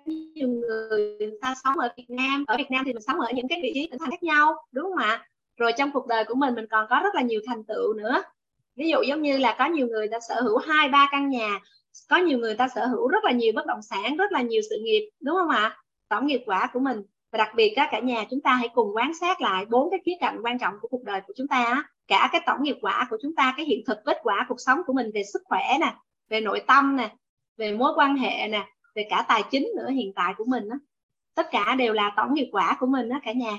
Nhiều 0.06 0.48
người, 0.48 1.18
người 1.20 1.38
ta 1.42 1.56
sống 1.64 1.80
ở 1.80 1.90
Việt 1.98 2.10
Nam. 2.10 2.44
Ở 2.48 2.58
Việt 2.58 2.72
Nam 2.72 2.86
thì 2.86 2.94
mình 2.94 3.04
sống 3.08 3.20
ở 3.20 3.32
những 3.36 3.48
cái 3.48 3.60
vị 3.64 3.72
trí 3.74 3.88
tỉnh 3.92 4.00
thành 4.00 4.12
khác 4.12 4.24
nhau 4.24 4.56
đúng 4.72 4.84
không 4.84 4.98
ạ 4.98 5.26
rồi 5.58 5.72
trong 5.78 5.92
cuộc 5.92 6.08
đời 6.08 6.24
của 6.26 6.36
mình 6.36 6.56
mình 6.56 6.66
còn 6.72 6.88
có 6.90 7.00
rất 7.04 7.16
là 7.16 7.22
nhiều 7.22 7.42
thành 7.48 7.64
tựu 7.64 7.94
nữa. 7.94 8.24
Ví 8.76 8.90
dụ 8.90 9.02
giống 9.02 9.22
như 9.22 9.38
là 9.38 9.56
có 9.60 9.66
nhiều 9.66 9.88
người 9.88 10.08
ta 10.08 10.20
sở 10.30 10.42
hữu 10.42 10.58
hai, 10.58 10.90
ba 10.90 11.10
căn 11.12 11.30
nhà, 11.30 11.60
có 12.10 12.18
nhiều 12.18 12.38
người 12.38 12.56
ta 12.56 12.68
sở 12.76 12.86
hữu 12.86 13.08
rất 13.08 13.24
là 13.24 13.32
nhiều 13.32 13.54
bất 13.56 13.66
động 13.66 13.82
sản, 13.82 14.18
rất 14.18 14.32
là 14.32 14.42
nhiều 14.42 14.62
sự 14.70 14.76
nghiệp, 14.84 15.10
đúng 15.20 15.36
không 15.36 15.50
ạ? 15.50 15.78
Tổng 16.10 16.28
nghiệp 16.28 16.44
quả 16.46 16.70
của 16.74 16.80
mình. 16.80 17.02
Và 17.32 17.38
đặc 17.38 17.50
biệt 17.56 17.74
cả 17.76 18.00
nhà 18.00 18.26
chúng 18.30 18.42
ta 18.42 18.54
hãy 18.56 18.70
cùng 18.74 18.96
quan 18.96 19.12
sát 19.20 19.42
lại 19.42 19.66
bốn 19.66 19.92
cái 19.92 20.00
khía 20.06 20.16
cạnh 20.20 20.40
quan 20.44 20.60
trọng 20.60 20.74
của 20.82 20.88
cuộc 20.88 21.04
đời 21.04 21.22
của 21.28 21.34
chúng 21.38 21.48
ta 21.48 21.84
cả 22.08 22.30
cái 22.32 22.42
tổng 22.46 22.64
nghiệp 22.64 22.78
quả 22.82 23.08
của 23.10 23.18
chúng 23.22 23.36
ta, 23.36 23.54
cái 23.58 23.66
hiện 23.66 23.84
thực 23.88 23.98
kết 24.06 24.18
quả 24.24 24.46
cuộc 24.50 24.60
sống 24.60 24.80
của 24.88 24.94
mình 24.94 25.12
về 25.14 25.24
sức 25.34 25.42
khỏe 25.46 25.78
nè, 25.80 25.96
về 26.30 26.42
nội 26.42 26.62
tâm 26.68 26.96
nè, 26.96 27.16
về 27.58 27.74
mối 27.74 27.92
quan 27.96 28.18
hệ 28.18 28.48
nè, 28.48 28.68
về 28.96 29.08
cả 29.10 29.26
tài 29.28 29.44
chính 29.52 29.68
nữa, 29.78 29.90
hiện 29.90 30.14
tại 30.16 30.34
của 30.38 30.46
mình 30.48 30.70
đó. 30.70 30.76
tất 31.36 31.48
cả 31.52 31.76
đều 31.76 31.94
là 31.94 32.14
tổng 32.18 32.34
nghiệp 32.34 32.50
quả 32.52 32.78
của 32.80 32.86
mình 32.86 33.10
đó 33.10 33.20
cả 33.24 33.32
nhà 33.32 33.58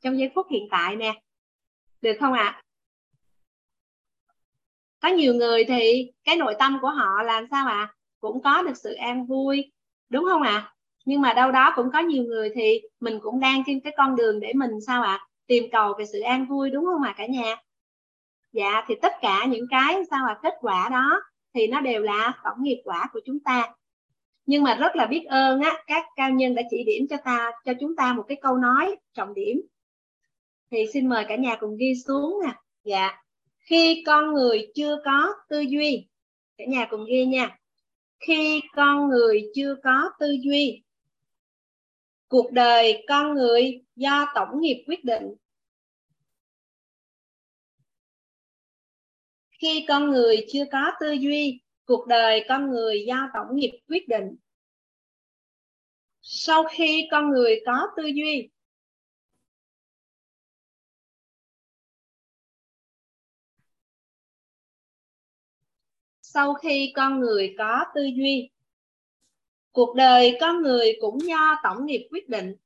trong 0.00 0.18
giây 0.18 0.30
phút 0.34 0.46
hiện 0.50 0.68
tại 0.70 0.96
nè 0.96 1.20
được 2.00 2.16
không 2.20 2.32
ạ 2.32 2.44
à? 2.44 2.62
có 5.00 5.08
nhiều 5.08 5.34
người 5.34 5.64
thì 5.64 6.12
cái 6.24 6.36
nội 6.36 6.54
tâm 6.58 6.78
của 6.82 6.90
họ 6.90 7.22
làm 7.22 7.46
sao 7.50 7.66
ạ 7.66 7.74
à? 7.74 7.94
cũng 8.20 8.42
có 8.42 8.62
được 8.62 8.76
sự 8.76 8.94
an 8.94 9.26
vui 9.26 9.72
đúng 10.08 10.24
không 10.24 10.42
ạ 10.42 10.50
à? 10.50 10.72
nhưng 11.04 11.20
mà 11.20 11.32
đâu 11.32 11.52
đó 11.52 11.72
cũng 11.76 11.90
có 11.92 11.98
nhiều 11.98 12.24
người 12.24 12.50
thì 12.54 12.80
mình 13.00 13.18
cũng 13.22 13.40
đang 13.40 13.62
trên 13.66 13.80
cái 13.80 13.92
con 13.96 14.16
đường 14.16 14.40
để 14.40 14.52
mình 14.52 14.70
sao 14.86 15.02
ạ 15.02 15.12
à? 15.12 15.26
tìm 15.46 15.64
cầu 15.72 15.94
về 15.98 16.04
sự 16.06 16.20
an 16.20 16.46
vui 16.46 16.70
đúng 16.70 16.84
không 16.84 17.02
ạ 17.02 17.10
à, 17.10 17.14
cả 17.18 17.26
nhà 17.26 17.56
dạ 18.52 18.84
thì 18.88 18.94
tất 19.02 19.12
cả 19.20 19.44
những 19.48 19.66
cái 19.70 20.02
sao 20.10 20.26
ạ 20.26 20.34
à? 20.34 20.40
kết 20.42 20.54
quả 20.60 20.88
đó 20.92 21.22
thì 21.54 21.66
nó 21.66 21.80
đều 21.80 22.02
là 22.02 22.32
tổng 22.44 22.62
nghiệp 22.62 22.80
quả 22.84 23.08
của 23.12 23.20
chúng 23.26 23.40
ta 23.40 23.72
nhưng 24.46 24.62
mà 24.62 24.74
rất 24.74 24.96
là 24.96 25.06
biết 25.06 25.24
ơn 25.28 25.60
á 25.60 25.74
các 25.86 26.04
cao 26.16 26.30
nhân 26.30 26.54
đã 26.54 26.62
chỉ 26.70 26.84
điểm 26.84 27.06
cho 27.10 27.16
ta 27.24 27.52
cho 27.64 27.72
chúng 27.80 27.96
ta 27.96 28.12
một 28.12 28.24
cái 28.28 28.38
câu 28.42 28.56
nói 28.56 28.96
trọng 29.14 29.34
điểm 29.34 29.62
thì 30.70 30.86
xin 30.92 31.08
mời 31.08 31.24
cả 31.28 31.36
nhà 31.36 31.56
cùng 31.60 31.76
ghi 31.76 31.94
xuống 32.06 32.38
nè. 32.46 32.52
Dạ. 32.84 33.22
Khi 33.58 34.02
con 34.06 34.34
người 34.34 34.70
chưa 34.74 34.96
có 35.04 35.34
tư 35.48 35.60
duy, 35.60 36.06
cả 36.58 36.64
nhà 36.68 36.86
cùng 36.90 37.04
ghi 37.08 37.24
nha. 37.26 37.58
Khi 38.20 38.60
con 38.76 39.08
người 39.08 39.50
chưa 39.54 39.74
có 39.82 40.10
tư 40.20 40.36
duy, 40.42 40.82
cuộc 42.28 42.52
đời 42.52 43.04
con 43.08 43.34
người 43.34 43.84
do 43.96 44.26
tổng 44.34 44.60
nghiệp 44.60 44.84
quyết 44.86 45.04
định. 45.04 45.34
Khi 49.50 49.84
con 49.88 50.10
người 50.10 50.46
chưa 50.52 50.64
có 50.72 50.92
tư 51.00 51.12
duy, 51.12 51.60
cuộc 51.84 52.06
đời 52.06 52.44
con 52.48 52.70
người 52.70 53.04
do 53.06 53.28
tổng 53.34 53.56
nghiệp 53.56 53.78
quyết 53.88 54.08
định. 54.08 54.36
Sau 56.20 56.64
khi 56.70 57.08
con 57.10 57.30
người 57.30 57.62
có 57.66 57.86
tư 57.96 58.06
duy 58.06 58.50
sau 66.36 66.54
khi 66.54 66.92
con 66.96 67.20
người 67.20 67.54
có 67.58 67.84
tư 67.94 68.02
duy, 68.16 68.50
cuộc 69.72 69.94
đời 69.96 70.36
con 70.40 70.62
người 70.62 70.96
cũng 71.00 71.18
do 71.20 71.56
tổng 71.62 71.86
nghiệp 71.86 72.08
quyết 72.10 72.28
định. 72.28 72.56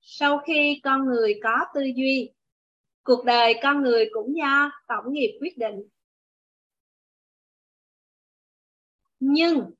Sau 0.00 0.38
khi 0.46 0.80
con 0.82 1.06
người 1.06 1.40
có 1.42 1.58
tư 1.74 1.80
duy, 1.96 2.32
cuộc 3.02 3.24
đời 3.24 3.54
con 3.62 3.82
người 3.82 4.08
cũng 4.12 4.36
do 4.36 4.70
tổng 4.88 5.12
nghiệp 5.12 5.38
quyết 5.40 5.58
định. 5.58 5.88
Nhưng 9.20 9.70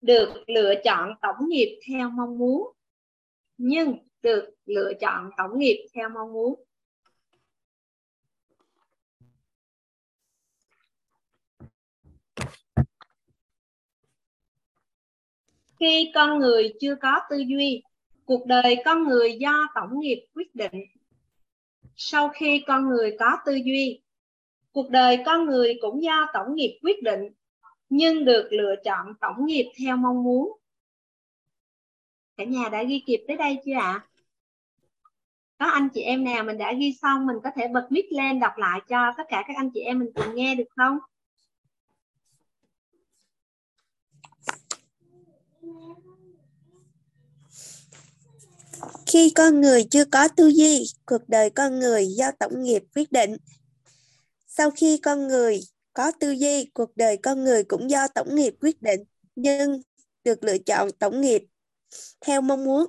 được 0.00 0.28
lựa 0.46 0.74
chọn 0.84 1.10
tổng 1.22 1.48
nghiệp 1.48 1.80
theo 1.88 2.10
mong 2.10 2.38
muốn. 2.38 2.72
Nhưng 3.56 3.98
được 4.22 4.50
lựa 4.66 4.92
chọn 5.00 5.30
tổng 5.36 5.58
nghiệp 5.58 5.86
theo 5.94 6.08
mong 6.08 6.32
muốn. 6.32 6.64
Khi 15.80 16.10
con 16.14 16.38
người 16.38 16.72
chưa 16.80 16.94
có 16.94 17.20
tư 17.30 17.36
duy, 17.36 17.82
cuộc 18.24 18.46
đời 18.46 18.76
con 18.84 19.08
người 19.08 19.36
do 19.40 19.68
tổng 19.74 20.00
nghiệp 20.00 20.26
quyết 20.34 20.54
định. 20.54 20.84
Sau 21.96 22.28
khi 22.28 22.64
con 22.66 22.88
người 22.88 23.16
có 23.18 23.38
tư 23.46 23.54
duy, 23.54 24.00
cuộc 24.72 24.90
đời 24.90 25.22
con 25.26 25.46
người 25.46 25.78
cũng 25.80 26.02
do 26.02 26.26
tổng 26.32 26.54
nghiệp 26.54 26.78
quyết 26.82 27.02
định, 27.02 27.22
nhưng 27.88 28.24
được 28.24 28.48
lựa 28.50 28.74
chọn 28.84 29.14
tổng 29.20 29.46
nghiệp 29.46 29.72
theo 29.78 29.96
mong 29.96 30.24
muốn. 30.24 30.52
Cả 32.36 32.44
nhà 32.44 32.68
đã 32.68 32.82
ghi 32.82 33.02
kịp 33.06 33.24
tới 33.28 33.36
đây 33.36 33.58
chưa 33.64 33.74
ạ? 33.74 33.80
À? 33.80 34.08
có 35.58 35.66
anh 35.66 35.88
chị 35.94 36.00
em 36.00 36.24
nào 36.24 36.44
mình 36.44 36.58
đã 36.58 36.72
ghi 36.72 36.92
xong 37.02 37.26
mình 37.26 37.36
có 37.44 37.50
thể 37.56 37.68
bật 37.68 37.86
mic 37.90 38.06
lên 38.12 38.40
đọc 38.40 38.52
lại 38.56 38.80
cho 38.88 39.12
tất 39.16 39.22
cả 39.28 39.44
các 39.48 39.56
anh 39.56 39.70
chị 39.74 39.80
em 39.80 39.98
mình 39.98 40.08
cùng 40.14 40.34
nghe 40.34 40.54
được 40.54 40.64
không? 40.76 40.98
Khi 49.12 49.32
con 49.36 49.60
người 49.60 49.84
chưa 49.90 50.04
có 50.04 50.28
tư 50.28 50.46
duy, 50.46 50.84
cuộc 51.06 51.28
đời 51.28 51.50
con 51.50 51.78
người 51.78 52.06
do 52.06 52.30
tổng 52.38 52.62
nghiệp 52.62 52.82
quyết 52.94 53.12
định. 53.12 53.36
Sau 54.46 54.70
khi 54.70 55.00
con 55.02 55.28
người 55.28 55.60
có 55.92 56.12
tư 56.20 56.30
duy, 56.30 56.70
cuộc 56.74 56.96
đời 56.96 57.16
con 57.22 57.44
người 57.44 57.64
cũng 57.64 57.90
do 57.90 58.08
tổng 58.14 58.34
nghiệp 58.34 58.54
quyết 58.60 58.82
định, 58.82 59.00
nhưng 59.36 59.80
được 60.24 60.44
lựa 60.44 60.58
chọn 60.58 60.88
tổng 60.98 61.20
nghiệp 61.20 61.42
theo 62.20 62.40
mong 62.40 62.64
muốn. 62.64 62.86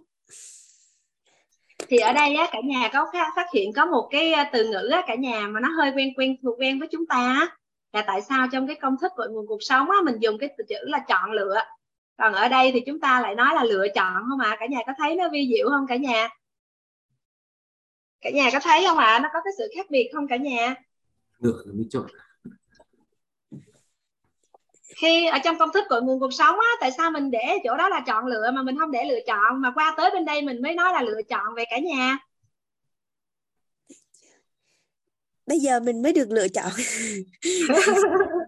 thì 1.88 1.98
ở 1.98 2.14
đây 2.14 2.36
á, 2.36 2.50
cả 2.52 2.60
nhà 2.64 2.90
có 2.94 3.06
phát 3.36 3.46
hiện 3.54 3.74
có 3.74 3.86
một 3.86 4.08
cái 4.12 4.34
ờ, 4.34 4.44
từ 4.54 4.70
ngữ 4.70 4.90
á, 4.91 5.04
cả 5.08 5.16
nhà 5.16 5.48
mà 5.48 5.60
nó 5.60 5.70
hơi 5.78 5.91
quen 5.96 6.14
quen 6.18 6.36
thuộc 6.44 6.60
quen 6.60 6.80
với 6.80 6.88
chúng 6.91 7.06
ta 7.06 7.16
á, 7.16 7.58
là 7.94 8.04
tại 8.08 8.22
sao 8.22 8.48
trong 8.52 8.68
cái 8.68 8.76
công 8.82 8.96
thức 9.02 9.12
cội 9.16 9.28
nguồn 9.30 9.48
cuộc 9.48 9.64
sống 9.64 9.91
á, 9.91 9.98
mình 10.06 10.16
dùng 10.20 10.38
cái 10.38 10.50
từ 10.58 10.64
chữ 10.70 10.76
là 10.82 11.00
chọn 11.08 11.32
lựa 11.32 11.56
còn 12.20 12.34
ở 12.34 12.48
đây 12.48 12.72
thì 12.72 12.82
chúng 12.86 13.00
ta 13.00 13.22
lại 13.22 13.36
nói 13.36 13.56
là 13.56 13.64
lựa 13.64 13.88
chọn 13.96 14.24
không 14.30 14.40
ạ? 14.40 14.50
À? 14.50 14.58
cả 14.60 14.66
nhà 14.66 14.80
có 14.88 14.94
thấy 14.98 15.16
nó 15.16 15.30
vi 15.30 15.50
diệu 15.54 15.70
không 15.70 15.88
cả 15.88 15.96
nhà? 15.96 16.30
Cả 18.22 18.30
nhà 18.30 18.50
có 18.54 18.60
thấy 18.60 18.84
không 18.88 18.98
ạ? 18.98 19.06
À? 19.06 19.20
nó 19.20 19.30
có 19.34 19.40
cái 19.44 19.54
sự 19.58 19.72
khác 19.76 19.86
biệt 19.90 20.10
không 20.14 20.28
cả 20.28 20.38
nhà? 20.38 20.76
Lựa 21.40 21.62
là 21.66 21.74
mới 21.74 21.86
chọn. 21.90 22.06
Khi 24.96 25.28
ở 25.28 25.38
trong 25.44 25.58
công 25.58 25.70
thức 25.74 25.84
cội 25.90 26.02
nguồn 26.02 26.20
cuộc 26.20 26.34
sống 26.34 26.60
á 26.60 26.68
tại 26.82 26.91
sao 26.91 27.12
mình 27.12 27.32
để 27.32 27.58
chỗ 27.64 27.78
đó 27.78 27.90
là 27.90 28.04
chọn 28.08 28.26
lựa 28.26 28.52
mà 28.52 28.64
mình 28.64 28.78
không 28.80 28.91
để 28.91 29.04
lựa 29.04 29.20
chọn? 29.28 29.62
Mà 29.62 29.72
qua 29.76 29.94
tới 29.98 30.12
bên 30.14 30.26
đây 30.26 30.41
mình 30.41 30.62
mới 30.62 30.76
nói 30.76 30.94
là 30.94 31.02
lựa 31.02 31.22
chọn 31.30 31.54
về 31.56 31.64
cả 31.70 31.80
nhà. 31.80 32.18
Bây 35.46 35.60
giờ 35.60 35.80
mình 35.80 36.02
mới 36.02 36.14
được 36.14 36.32
lựa 36.32 36.48
chọn 36.48 36.72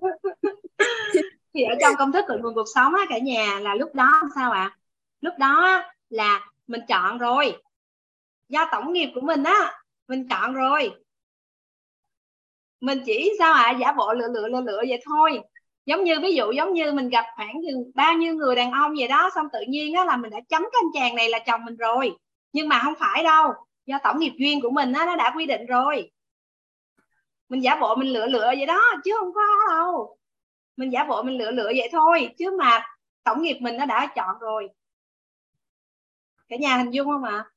thì 1.53 1.63
ở 1.63 1.75
trong 1.81 1.93
công 1.97 2.11
thức 2.11 2.25
cội 2.27 2.39
nguồn 2.39 2.53
cuộc 2.55 2.67
sống 2.73 2.95
á, 2.95 3.05
cả 3.09 3.17
nhà, 3.17 3.59
là 3.59 3.75
lúc 3.75 3.95
đó 3.95 4.21
sao 4.35 4.51
ạ? 4.51 4.59
À? 4.59 4.77
lúc 5.21 5.33
đó 5.39 5.83
là 6.09 6.51
mình 6.67 6.81
chọn 6.87 7.17
rồi. 7.17 7.57
Do 8.49 8.67
tổng 8.71 8.93
nghiệp 8.93 9.11
của 9.15 9.21
mình 9.21 9.43
á, 9.43 9.81
mình 10.07 10.27
chọn 10.29 10.53
rồi. 10.53 10.91
Mình 12.81 13.01
chỉ 13.05 13.31
sao 13.39 13.53
ạ? 13.53 13.63
À? 13.63 13.77
giả 13.81 13.91
bộ 13.91 14.13
lựa 14.13 14.27
lựa 14.33 14.47
lựa 14.47 14.61
lựa 14.61 14.81
vậy 14.89 15.01
thôi. 15.05 15.39
Giống 15.85 16.03
như, 16.03 16.19
ví 16.21 16.35
dụ 16.35 16.51
giống 16.51 16.73
như 16.73 16.91
mình 16.91 17.09
gặp 17.09 17.25
khoảng 17.35 17.61
bao 17.95 18.13
nhiêu 18.13 18.35
người 18.35 18.55
đàn 18.55 18.71
ông 18.71 18.93
vậy 18.97 19.07
đó, 19.07 19.29
xong 19.35 19.47
tự 19.53 19.59
nhiên 19.67 19.93
á 19.93 20.05
là 20.05 20.17
mình 20.17 20.31
đã 20.31 20.39
chấm 20.49 20.61
cái 20.61 20.81
anh 20.83 20.91
chàng 20.93 21.15
này 21.15 21.29
là 21.29 21.39
chồng 21.39 21.65
mình 21.65 21.75
rồi. 21.75 22.11
Nhưng 22.53 22.69
mà 22.69 22.79
không 22.83 22.93
phải 22.99 23.23
đâu, 23.23 23.53
do 23.85 23.97
tổng 24.03 24.19
nghiệp 24.19 24.33
duyên 24.37 24.61
của 24.61 24.69
mình 24.69 24.93
á, 24.93 25.05
nó 25.05 25.15
đã 25.15 25.33
quy 25.35 25.45
định 25.45 25.65
rồi. 25.65 26.11
Mình 27.49 27.63
giả 27.63 27.75
bộ 27.75 27.95
mình 27.95 28.13
lựa 28.13 28.27
lựa 28.27 28.53
vậy 28.57 28.65
đó, 28.65 28.81
chứ 29.03 29.11
không 29.19 29.33
có 29.33 29.41
đâu 29.69 30.17
mình 30.81 30.93
giả 30.93 31.03
bộ 31.03 31.23
mình 31.23 31.37
lựa 31.37 31.51
lựa 31.51 31.71
vậy 31.77 31.89
thôi, 31.91 32.29
chứ 32.37 32.55
mà 32.59 32.83
tổng 33.23 33.41
nghiệp 33.41 33.57
mình 33.61 33.77
nó 33.77 33.85
đã 33.85 34.07
chọn 34.15 34.39
rồi. 34.39 34.69
Cả 36.49 36.57
nhà 36.57 36.77
hình 36.77 36.91
dung 36.91 37.07
không 37.07 37.23
ạ? 37.23 37.31
À? 37.31 37.49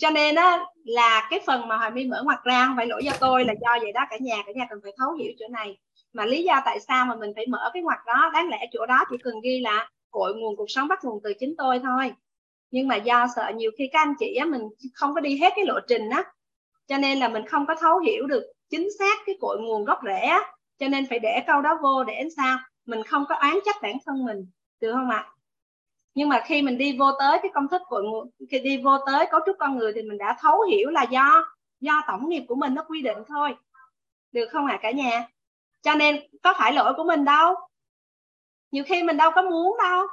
cho 0.00 0.10
nên 0.10 0.34
đó 0.34 0.72
là 0.84 1.26
cái 1.30 1.40
phần 1.46 1.68
mà 1.68 1.76
hoài 1.76 1.90
my 1.90 2.04
mở 2.04 2.22
ngoặt 2.24 2.38
ra 2.44 2.66
không 2.66 2.76
phải 2.76 2.86
lỗi 2.86 3.04
do 3.04 3.12
tôi, 3.20 3.44
là 3.44 3.54
do 3.60 3.78
vậy 3.82 3.92
đó 3.92 4.00
cả 4.10 4.16
nhà 4.20 4.36
cả 4.46 4.52
nhà 4.54 4.66
cần 4.70 4.78
phải 4.82 4.92
thấu 4.98 5.12
hiểu 5.12 5.32
chỗ 5.38 5.46
này. 5.50 5.78
Mà 6.12 6.24
lý 6.24 6.42
do 6.42 6.62
tại 6.64 6.80
sao 6.80 7.06
mà 7.06 7.14
mình 7.14 7.32
phải 7.36 7.46
mở 7.46 7.70
cái 7.74 7.82
ngoặt 7.82 7.98
đó, 8.06 8.30
đáng 8.34 8.48
lẽ 8.48 8.66
chỗ 8.72 8.86
đó 8.86 9.04
chỉ 9.10 9.16
cần 9.22 9.34
ghi 9.44 9.60
là 9.60 9.88
cội 10.10 10.34
nguồn 10.34 10.56
cuộc 10.56 10.70
sống 10.70 10.88
bắt 10.88 11.04
nguồn 11.04 11.20
từ 11.24 11.32
chính 11.40 11.54
tôi 11.58 11.78
thôi. 11.78 12.12
Nhưng 12.70 12.88
mà 12.88 12.96
do 12.96 13.26
sợ 13.36 13.52
nhiều 13.56 13.70
khi 13.78 13.88
các 13.92 14.00
anh 14.00 14.14
chị 14.18 14.34
á, 14.34 14.44
mình 14.44 14.62
không 14.94 15.14
có 15.14 15.20
đi 15.20 15.38
hết 15.38 15.52
cái 15.56 15.64
lộ 15.64 15.80
trình 15.88 16.08
á, 16.10 16.24
cho 16.88 16.98
nên 16.98 17.18
là 17.18 17.28
mình 17.28 17.46
không 17.46 17.66
có 17.66 17.74
thấu 17.80 17.98
hiểu 17.98 18.26
được 18.26 18.52
chính 18.70 18.88
xác 18.98 19.18
cái 19.26 19.36
cội 19.40 19.58
nguồn 19.60 19.84
gốc 19.84 19.98
rễ 20.04 20.20
á 20.20 20.52
cho 20.80 20.88
nên 20.88 21.06
phải 21.06 21.18
để 21.18 21.44
câu 21.46 21.62
đó 21.62 21.78
vô 21.82 22.04
để 22.04 22.28
sao? 22.36 22.58
Mình 22.86 23.02
không 23.04 23.24
có 23.28 23.34
oán 23.34 23.58
trách 23.64 23.76
bản 23.82 23.96
thân 24.06 24.24
mình 24.24 24.46
được 24.80 24.92
không 24.92 25.10
ạ? 25.10 25.32
Nhưng 26.14 26.28
mà 26.28 26.42
khi 26.46 26.62
mình 26.62 26.78
đi 26.78 26.96
vô 26.98 27.12
tới 27.18 27.38
cái 27.42 27.50
công 27.54 27.68
thức 27.68 27.82
cội 27.88 28.02
nguồn 28.04 28.30
khi 28.50 28.58
đi 28.58 28.82
vô 28.82 28.98
tới 29.06 29.26
cấu 29.30 29.40
trúc 29.46 29.56
con 29.58 29.78
người 29.78 29.92
thì 29.92 30.02
mình 30.02 30.18
đã 30.18 30.36
thấu 30.40 30.62
hiểu 30.62 30.90
là 30.90 31.02
do 31.02 31.44
do 31.80 32.02
tổng 32.06 32.28
nghiệp 32.28 32.44
của 32.48 32.54
mình 32.54 32.74
nó 32.74 32.84
quy 32.88 33.02
định 33.02 33.18
thôi. 33.28 33.56
Được 34.32 34.48
không 34.52 34.66
ạ 34.66 34.74
à, 34.74 34.78
cả 34.82 34.90
nhà? 34.90 35.28
Cho 35.82 35.94
nên 35.94 36.20
có 36.42 36.54
phải 36.58 36.72
lỗi 36.72 36.94
của 36.96 37.04
mình 37.04 37.24
đâu. 37.24 37.54
Nhiều 38.70 38.84
khi 38.86 39.02
mình 39.02 39.16
đâu 39.16 39.30
có 39.34 39.42
muốn 39.42 39.76
đâu. 39.82 40.06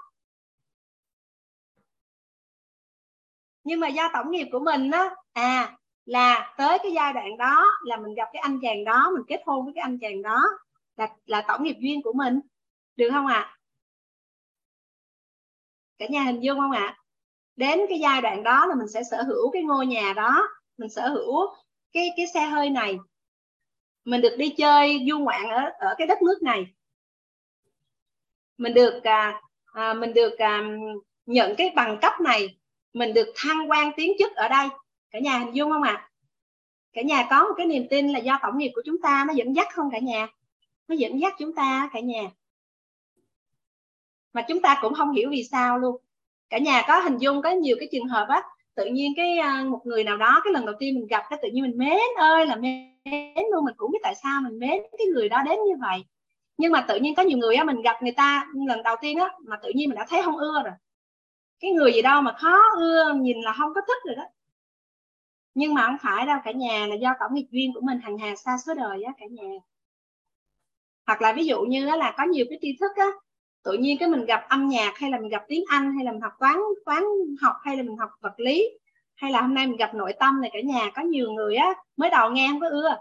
Nhưng 3.64 3.80
mà 3.80 3.88
do 3.88 4.10
tổng 4.14 4.32
nghiệp 4.32 4.48
của 4.52 4.60
mình 4.60 4.92
á 4.92 5.16
à 5.34 5.78
là 6.08 6.54
tới 6.58 6.80
cái 6.84 6.92
giai 6.92 7.14
đoạn 7.14 7.38
đó 7.38 7.66
là 7.84 7.98
mình 7.98 8.16
gặp 8.16 8.30
cái 8.34 8.40
anh 8.40 8.60
chàng 8.62 8.84
đó 8.84 9.12
mình 9.16 9.24
kết 9.28 9.42
hôn 9.46 9.66
với 9.66 9.74
cái 9.74 9.82
anh 9.82 10.00
chàng 10.00 10.22
đó 10.22 10.44
là 10.98 11.08
là 11.26 11.44
tổng 11.48 11.64
nghiệp 11.64 11.76
duyên 11.80 12.02
của 12.02 12.14
mình. 12.14 12.40
Được 12.96 13.10
không 13.12 13.28
ạ? 13.28 13.40
À? 13.40 13.54
cả 15.98 16.06
nhà 16.10 16.24
hình 16.24 16.40
dung 16.40 16.60
không 16.60 16.72
ạ? 16.72 16.86
À? 16.98 16.98
đến 17.58 17.80
cái 17.90 18.00
giai 18.00 18.22
đoạn 18.22 18.44
đó 18.44 18.66
là 18.66 18.76
mình 18.76 18.88
sẽ 18.88 19.04
sở 19.12 19.24
hữu 19.24 19.52
cái 19.52 19.64
ngôi 19.64 19.86
nhà 19.86 20.14
đó 20.16 20.48
mình 20.78 20.90
sở 20.90 21.10
hữu 21.10 21.56
cái 21.94 22.10
cái 22.18 22.26
xe 22.34 22.46
hơi 22.46 22.70
này. 22.70 22.98
Mình 24.06 24.22
được 24.22 24.36
đi 24.38 24.50
chơi 24.50 25.06
du 25.10 25.20
ngoạn 25.20 25.50
ở 25.50 25.70
ở 25.80 25.96
cái 25.98 26.08
đất 26.08 26.22
nước 26.22 26.44
này. 26.44 26.68
Mình 28.58 28.74
được 28.74 29.04
à, 29.04 29.42
à, 29.66 29.94
mình 29.94 30.14
được 30.14 30.38
à, 30.38 30.64
nhận 31.26 31.56
cái 31.58 31.72
bằng 31.76 31.98
cấp 32.02 32.14
này. 32.22 32.58
Mình 32.94 33.14
được 33.14 33.34
thăng 33.36 33.72
quan 33.72 33.92
tiến 33.98 34.12
chức 34.20 34.32
ở 34.36 34.48
đây 34.48 34.68
cả 35.12 35.20
nhà 35.20 35.40
hình 35.40 35.56
dung 35.56 35.72
không 35.72 35.84
ạ? 35.84 35.94
À? 35.94 36.08
cả 36.98 37.04
nhà 37.04 37.28
có 37.30 37.44
một 37.44 37.54
cái 37.58 37.66
niềm 37.66 37.88
tin 37.90 38.08
là 38.08 38.20
do 38.20 38.40
tổng 38.42 38.58
nghiệp 38.58 38.72
của 38.76 38.82
chúng 38.86 39.02
ta 39.02 39.26
nó 39.28 39.34
dẫn 39.34 39.56
dắt 39.56 39.68
không 39.74 39.90
cả 39.92 40.00
nhà? 40.00 40.28
Nó 40.88 40.96
dẫn 40.96 41.22
dắt 41.22 41.34
chúng 41.40 41.56
ta, 41.56 41.90
cả 41.94 42.00
nhà. 42.00 42.22
Mà 44.34 44.46
chúng 44.48 44.62
ta 44.62 44.80
cũng 44.82 44.94
không 44.94 45.12
hiểu 45.12 45.30
vì 45.30 45.44
sao 45.44 45.80
luôn. 45.80 46.02
Cả 46.50 46.58
nhà 46.58 46.84
có 46.88 47.00
hình 47.00 47.18
dung, 47.18 47.42
có 47.42 47.50
nhiều 47.50 47.76
cái 47.80 47.90
trường 47.92 48.08
hợp 48.08 48.26
á, 48.30 48.44
tự 48.76 48.86
nhiên 48.86 49.14
cái 49.16 49.38
ờ, 49.38 49.64
một 49.66 49.82
người 49.86 50.04
nào 50.04 50.18
đó, 50.18 50.42
cái 50.44 50.54
lần 50.54 50.66
đầu 50.66 50.76
tiên 50.80 50.96
mình 50.96 51.08
gặp 51.08 51.24
cái 51.30 51.40
tự 51.42 51.50
nhiên 51.54 51.64
mình 51.64 51.78
mến 51.78 52.00
ơi, 52.18 52.46
là 52.46 52.56
mến 52.56 53.44
luôn, 53.52 53.66
mình 53.66 53.76
cũng 53.78 53.92
biết 53.92 54.00
tại 54.04 54.16
sao 54.24 54.42
mình 54.42 54.60
mến 54.60 54.82
cái 54.98 55.08
người 55.14 55.30
đó 55.30 55.38
đến 55.46 55.60
như 55.68 55.76
vậy. 55.82 56.06
Nhưng 56.58 56.72
mà 56.72 56.86
tự 56.88 57.00
nhiên 57.00 57.16
có 57.16 57.24
nhiều 57.24 57.38
người 57.38 57.56
á, 57.56 57.64
mình 57.64 57.82
gặp 57.82 58.04
người 58.04 58.12
ta 58.12 58.48
lần 58.68 58.84
đầu 58.84 58.96
tiên 59.02 59.18
á, 59.18 59.30
mà 59.46 59.58
tự 59.64 59.72
nhiên 59.76 59.90
mình 59.90 59.98
đã 59.98 60.06
thấy 60.10 60.22
không 60.24 60.38
ưa 60.38 60.64
rồi. 60.64 60.74
Cái 61.60 61.72
người 61.72 61.94
gì 61.94 62.02
đâu 62.02 62.22
mà 62.22 62.34
khó 62.34 62.58
ưa, 62.78 63.14
nhìn 63.14 63.42
là 63.42 63.54
không 63.58 63.74
có 63.74 63.82
thích 63.88 63.98
rồi 64.06 64.16
đó 64.16 64.24
nhưng 65.58 65.74
mà 65.74 65.86
không 65.86 65.98
phải 66.02 66.26
đâu, 66.26 66.40
cả 66.44 66.52
nhà 66.52 66.88
là 66.88 66.96
do 66.96 67.14
tổng 67.20 67.34
nghiệp 67.34 67.48
duyên 67.52 67.74
của 67.74 67.82
mình 67.84 68.00
hằng 68.00 68.18
hà 68.18 68.36
xa 68.36 68.58
số 68.66 68.74
đời 68.74 69.04
á, 69.04 69.14
cả 69.20 69.26
nhà 69.32 69.50
hoặc 71.08 71.22
là 71.22 71.34
ví 71.34 71.46
dụ 71.46 71.62
như 71.62 71.86
là 71.86 72.14
có 72.18 72.24
nhiều 72.24 72.46
cái 72.50 72.60
tri 72.62 72.78
thức 72.80 72.92
á, 72.96 73.08
tự 73.64 73.74
nhiên 73.74 73.98
cái 74.00 74.10
mình 74.10 74.26
gặp 74.26 74.46
âm 74.50 74.68
nhạc, 74.68 74.98
hay 74.98 75.12
là 75.12 75.20
mình 75.20 75.30
gặp 75.30 75.44
tiếng 75.48 75.64
Anh, 75.70 75.96
hay 75.96 76.06
là 76.06 76.12
mình 76.12 76.22
học 76.22 76.34
toán 76.40 76.56
toán 76.86 77.04
học, 77.42 77.56
hay 77.64 77.78
là 77.78 77.84
mình 77.84 77.98
học 77.98 78.10
vật 78.22 78.40
lý, 78.40 78.70
hay 79.16 79.32
là 79.32 79.42
hôm 79.42 79.54
nay 79.54 79.68
mình 79.68 79.78
gặp 79.78 79.96
nội 79.96 80.14
tâm 80.20 80.42
này, 80.42 80.50
cả 80.54 80.60
nhà, 80.62 80.92
có 80.96 81.02
nhiều 81.02 81.32
người 81.32 81.56
á, 81.56 81.74
mới 81.98 82.10
đầu 82.10 82.32
nghe 82.32 82.48
không 82.52 82.60
có 82.62 82.70
ưa 82.70 82.98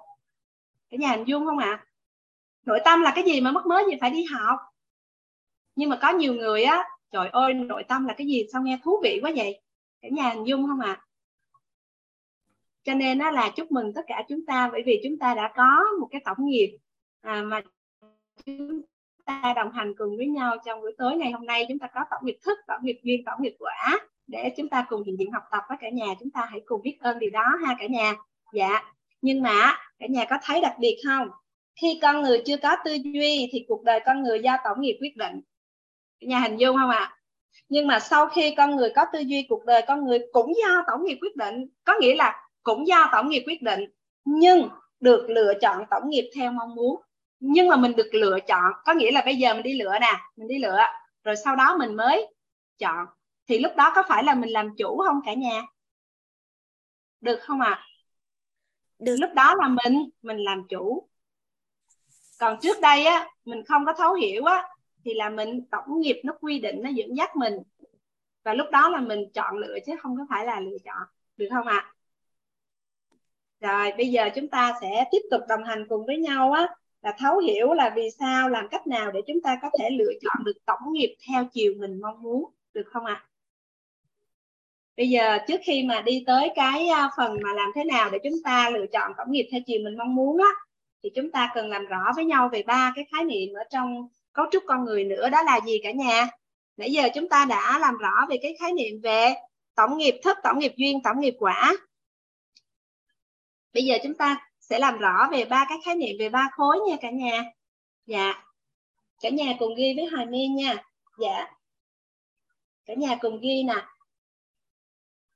cả 0.90 0.96
nhà 0.96 1.10
hình 1.10 1.24
dung 1.28 1.46
không 1.46 1.58
ạ 1.58 1.70
à? 1.70 1.84
nội 2.66 2.80
tâm 2.84 3.02
là 3.02 3.12
cái 3.14 3.24
gì 3.24 3.40
mà 3.40 3.50
mất 3.52 3.66
mới 3.66 3.84
gì 3.90 3.96
phải 4.00 4.10
đi 4.10 4.24
học 4.24 4.58
nhưng 5.74 5.90
mà 5.90 5.98
có 6.02 6.10
nhiều 6.10 6.34
người 6.34 6.64
á, 6.64 6.84
trời 7.10 7.28
ơi, 7.28 7.54
nội 7.54 7.84
tâm 7.88 8.06
là 8.06 8.14
cái 8.18 8.26
gì 8.26 8.46
sao 8.52 8.62
nghe 8.62 8.78
thú 8.84 9.00
vị 9.02 9.20
quá 9.22 9.32
vậy 9.36 9.60
cả 10.02 10.08
nhà 10.12 10.30
hình 10.30 10.46
dung 10.46 10.66
không 10.66 10.80
ạ 10.80 10.92
à? 10.92 11.02
Cho 12.86 12.94
nên 12.94 13.18
đó 13.18 13.30
là 13.30 13.52
chúc 13.56 13.72
mừng 13.72 13.94
tất 13.94 14.02
cả 14.06 14.22
chúng 14.28 14.46
ta 14.46 14.68
bởi 14.72 14.82
vì 14.86 15.00
chúng 15.04 15.18
ta 15.18 15.34
đã 15.34 15.52
có 15.56 15.82
một 16.00 16.08
cái 16.10 16.20
tổng 16.24 16.46
nghiệp 16.46 16.78
à, 17.20 17.42
mà 17.42 17.60
chúng 18.46 18.82
ta 19.24 19.52
đồng 19.56 19.72
hành 19.72 19.94
cùng 19.98 20.16
với 20.16 20.26
nhau 20.26 20.56
trong 20.64 20.80
buổi 20.80 20.94
tối 20.98 21.16
ngày 21.16 21.32
hôm 21.32 21.46
nay. 21.46 21.66
Chúng 21.68 21.78
ta 21.78 21.86
có 21.94 22.00
tổng 22.10 22.20
nghiệp 22.24 22.38
thức 22.44 22.58
tổng 22.66 22.80
nghiệp 22.82 23.00
duyên 23.02 23.24
tổng 23.24 23.42
nghiệp 23.42 23.56
quả 23.58 23.98
để 24.26 24.54
chúng 24.56 24.68
ta 24.68 24.86
cùng 24.88 25.02
hiện 25.04 25.16
diện 25.18 25.32
học 25.32 25.42
tập 25.50 25.62
với 25.68 25.78
cả 25.80 25.88
nhà. 25.90 26.06
Chúng 26.20 26.30
ta 26.30 26.46
hãy 26.50 26.60
cùng 26.66 26.82
biết 26.82 26.98
ơn 27.00 27.18
điều 27.18 27.30
đó 27.30 27.44
ha 27.66 27.76
cả 27.78 27.86
nhà. 27.86 28.14
Dạ. 28.52 28.82
Nhưng 29.22 29.42
mà 29.42 29.78
cả 29.98 30.06
nhà 30.10 30.24
có 30.30 30.36
thấy 30.42 30.60
đặc 30.60 30.74
biệt 30.78 30.96
không? 31.06 31.28
Khi 31.80 31.98
con 32.02 32.22
người 32.22 32.42
chưa 32.46 32.56
có 32.56 32.76
tư 32.84 32.94
duy 32.94 33.48
thì 33.52 33.64
cuộc 33.68 33.84
đời 33.84 34.00
con 34.06 34.22
người 34.22 34.40
do 34.40 34.56
tổng 34.64 34.80
nghiệp 34.80 34.96
quyết 35.00 35.16
định. 35.16 35.40
Cả 36.20 36.26
nhà 36.26 36.40
hình 36.40 36.56
dung 36.56 36.76
không 36.76 36.90
ạ? 36.90 36.98
À? 36.98 37.12
nhưng 37.68 37.86
mà 37.86 38.00
sau 38.00 38.28
khi 38.28 38.54
con 38.56 38.76
người 38.76 38.90
có 38.96 39.04
tư 39.12 39.18
duy 39.20 39.46
cuộc 39.48 39.64
đời 39.64 39.82
con 39.86 40.04
người 40.04 40.18
cũng 40.32 40.52
do 40.62 40.84
tổng 40.86 41.04
nghiệp 41.04 41.18
quyết 41.20 41.36
định. 41.36 41.66
Có 41.84 41.94
nghĩa 42.00 42.14
là 42.14 42.45
cũng 42.66 42.86
do 42.86 43.08
tổng 43.12 43.28
nghiệp 43.28 43.42
quyết 43.46 43.62
định 43.62 43.80
nhưng 44.24 44.68
được 45.00 45.30
lựa 45.30 45.52
chọn 45.60 45.84
tổng 45.90 46.08
nghiệp 46.08 46.30
theo 46.36 46.52
mong 46.52 46.74
muốn. 46.74 47.00
Nhưng 47.40 47.68
mà 47.68 47.76
mình 47.76 47.96
được 47.96 48.10
lựa 48.12 48.38
chọn 48.48 48.72
có 48.84 48.94
nghĩa 48.94 49.10
là 49.10 49.22
bây 49.24 49.36
giờ 49.36 49.54
mình 49.54 49.62
đi 49.62 49.78
lựa 49.78 49.98
nè 50.00 50.12
mình 50.36 50.48
đi 50.48 50.58
lựa 50.58 50.80
rồi 51.24 51.36
sau 51.36 51.56
đó 51.56 51.76
mình 51.78 51.94
mới 51.94 52.26
chọn. 52.78 53.06
Thì 53.48 53.58
lúc 53.58 53.72
đó 53.76 53.92
có 53.94 54.02
phải 54.08 54.24
là 54.24 54.34
mình 54.34 54.50
làm 54.50 54.76
chủ 54.78 55.02
không 55.06 55.20
cả 55.26 55.34
nhà? 55.34 55.62
Được 57.20 57.38
không 57.42 57.60
ạ? 57.60 57.70
À? 57.70 57.84
được. 58.98 59.16
Lúc 59.20 59.30
đó 59.34 59.54
là 59.54 59.68
mình 59.68 60.10
mình 60.22 60.36
làm 60.36 60.62
chủ. 60.68 61.08
Còn 62.38 62.58
trước 62.62 62.80
đây 62.80 63.04
á 63.04 63.28
mình 63.44 63.64
không 63.64 63.86
có 63.86 63.92
thấu 63.98 64.14
hiểu 64.14 64.44
á 64.44 64.68
thì 65.04 65.14
là 65.14 65.30
mình 65.30 65.66
tổng 65.70 66.00
nghiệp 66.00 66.20
nó 66.24 66.32
quy 66.40 66.58
định 66.58 66.82
nó 66.82 66.88
dẫn 66.88 67.16
dắt 67.16 67.36
mình. 67.36 67.54
Và 68.44 68.54
lúc 68.54 68.66
đó 68.72 68.88
là 68.88 69.00
mình 69.00 69.30
chọn 69.34 69.58
lựa 69.58 69.78
chứ 69.86 69.92
không 70.02 70.16
có 70.16 70.26
phải 70.30 70.46
là 70.46 70.60
lựa 70.60 70.78
chọn. 70.84 71.02
Được 71.36 71.48
không 71.52 71.66
ạ? 71.66 71.76
à? 71.76 71.95
Rồi, 73.66 73.92
bây 73.96 74.08
giờ 74.08 74.28
chúng 74.34 74.48
ta 74.48 74.72
sẽ 74.80 75.04
tiếp 75.10 75.22
tục 75.30 75.40
đồng 75.48 75.64
hành 75.64 75.86
cùng 75.88 76.06
với 76.06 76.18
nhau 76.18 76.52
á, 76.52 76.68
là 77.02 77.14
thấu 77.18 77.38
hiểu 77.38 77.72
là 77.72 77.92
vì 77.96 78.08
sao, 78.18 78.48
làm 78.48 78.68
cách 78.70 78.86
nào 78.86 79.12
để 79.12 79.20
chúng 79.26 79.40
ta 79.42 79.58
có 79.62 79.70
thể 79.78 79.90
lựa 79.90 80.12
chọn 80.22 80.44
được 80.44 80.56
tổng 80.66 80.92
nghiệp 80.92 81.16
theo 81.28 81.44
chiều 81.52 81.72
mình 81.78 82.00
mong 82.00 82.22
muốn, 82.22 82.44
được 82.74 82.84
không 82.92 83.04
ạ 83.04 83.14
à? 83.14 83.26
bây 84.96 85.08
giờ 85.08 85.38
trước 85.48 85.60
khi 85.64 85.82
mà 85.82 86.00
đi 86.00 86.24
tới 86.26 86.50
cái 86.54 86.88
à, 86.88 87.10
phần 87.16 87.36
mà 87.42 87.52
làm 87.54 87.70
thế 87.74 87.84
nào 87.84 88.10
để 88.10 88.18
chúng 88.24 88.42
ta 88.44 88.70
lựa 88.70 88.86
chọn 88.86 89.12
tổng 89.18 89.32
nghiệp 89.32 89.48
theo 89.52 89.60
chiều 89.66 89.80
mình 89.84 89.96
mong 89.98 90.14
muốn 90.14 90.38
á, 90.42 90.50
thì 91.02 91.10
chúng 91.14 91.30
ta 91.30 91.50
cần 91.54 91.70
làm 91.70 91.86
rõ 91.86 92.12
với 92.16 92.24
nhau 92.24 92.48
về 92.52 92.62
ba 92.62 92.92
cái 92.96 93.04
khái 93.12 93.24
niệm 93.24 93.54
ở 93.54 93.62
trong 93.70 94.08
cấu 94.32 94.46
trúc 94.52 94.62
con 94.66 94.84
người 94.84 95.04
nữa, 95.04 95.28
đó 95.30 95.42
là 95.42 95.60
gì 95.66 95.80
cả 95.82 95.92
nhà 95.92 96.28
nãy 96.76 96.92
giờ 96.92 97.08
chúng 97.14 97.28
ta 97.28 97.44
đã 97.44 97.78
làm 97.78 97.96
rõ 97.96 98.26
về 98.28 98.36
cái 98.42 98.56
khái 98.60 98.72
niệm 98.72 99.00
về 99.02 99.34
tổng 99.74 99.98
nghiệp, 99.98 100.20
thức 100.24 100.36
tổng 100.42 100.58
nghiệp, 100.58 100.72
duyên 100.76 101.02
tổng 101.02 101.20
nghiệp 101.20 101.34
quả 101.38 101.72
bây 103.76 103.84
giờ 103.84 103.94
chúng 104.02 104.14
ta 104.14 104.50
sẽ 104.60 104.78
làm 104.78 104.98
rõ 104.98 105.28
về 105.32 105.44
ba 105.44 105.66
cái 105.68 105.78
khái 105.84 105.94
niệm, 105.94 106.16
về 106.18 106.28
ba 106.28 106.48
khối 106.52 106.78
nha 106.88 106.96
cả 107.00 107.10
nhà. 107.10 107.44
Dạ. 108.06 108.44
Cả 109.20 109.28
nhà 109.28 109.52
cùng 109.58 109.74
ghi 109.74 109.94
với 109.96 110.06
hoài 110.06 110.26
mi 110.26 110.46
nha. 110.48 110.84
Dạ. 111.18 111.56
Cả 112.84 112.94
nhà 112.94 113.16
cùng 113.20 113.40
ghi 113.40 113.62
nè. 113.62 113.86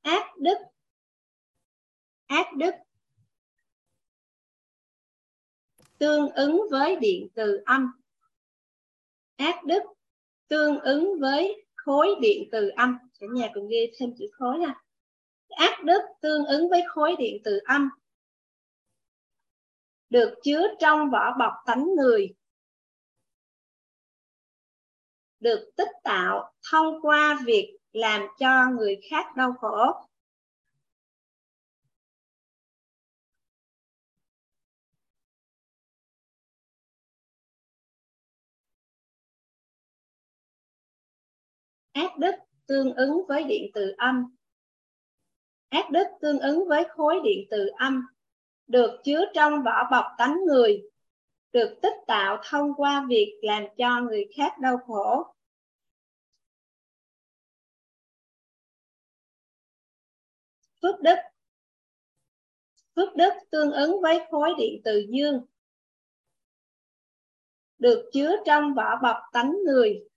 Ác 0.02 0.38
đức. 0.38 0.58
Ác 2.26 2.46
đức. 2.56 2.74
Tương 5.98 6.28
ứng 6.28 6.62
với 6.70 6.96
điện 6.96 7.28
từ 7.34 7.62
âm. 7.66 7.92
Ác 9.36 9.64
đức 9.64 9.82
tương 10.48 10.80
ứng 10.80 11.20
với 11.20 11.64
khối 11.74 12.08
điện 12.20 12.48
từ 12.52 12.68
âm. 12.68 12.98
Cả 13.20 13.26
nhà 13.32 13.50
cùng 13.54 13.68
ghi 13.68 13.92
thêm 13.98 14.14
chữ 14.18 14.26
khối 14.32 14.58
nha. 14.58 14.74
Ác 15.48 15.84
đức 15.84 16.00
tương 16.20 16.46
ứng 16.46 16.68
với 16.68 16.82
khối 16.88 17.16
điện 17.18 17.36
từ 17.44 17.60
âm 17.64 17.90
được 20.10 20.34
chứa 20.44 20.66
trong 20.80 21.10
vỏ 21.10 21.38
bọc 21.38 21.52
tánh 21.66 21.86
người, 21.96 22.34
được 25.40 25.70
tích 25.76 25.88
tạo 26.04 26.52
thông 26.70 27.02
qua 27.02 27.38
việc 27.44 27.78
làm 27.92 28.26
cho 28.38 28.70
người 28.78 29.00
khác 29.10 29.24
đau 29.36 29.52
khổ. 29.60 30.06
Ác 41.92 42.18
đức 42.18 42.34
tương 42.66 42.94
ứng 42.94 43.26
với 43.28 43.44
điện 43.44 43.70
từ 43.74 43.94
âm. 43.98 44.36
Ác 45.68 45.90
đức 45.90 46.04
tương 46.20 46.38
ứng 46.38 46.68
với 46.68 46.84
khối 46.96 47.14
điện 47.24 47.46
từ 47.50 47.70
âm 47.78 48.06
được 48.70 49.00
chứa 49.04 49.24
trong 49.34 49.62
vỏ 49.62 49.90
bọc 49.90 50.04
tánh 50.18 50.36
người. 50.46 50.82
Được 51.52 51.78
tích 51.82 51.94
tạo 52.06 52.42
thông 52.44 52.74
qua 52.74 53.06
việc 53.08 53.38
làm 53.42 53.64
cho 53.78 54.00
người 54.00 54.28
khác 54.36 54.52
đau 54.60 54.78
khổ. 54.86 55.34
Phước 60.82 61.00
đức. 61.00 61.16
Phước 62.96 63.16
đức 63.16 63.32
tương 63.50 63.72
ứng 63.72 64.00
với 64.02 64.18
khối 64.30 64.50
điện 64.58 64.80
từ 64.84 65.06
dương. 65.08 65.46
Được 67.78 68.10
chứa 68.12 68.36
trong 68.46 68.74
vỏ 68.74 69.00
bọc 69.02 69.16
tánh 69.32 69.52
người. 69.66 70.08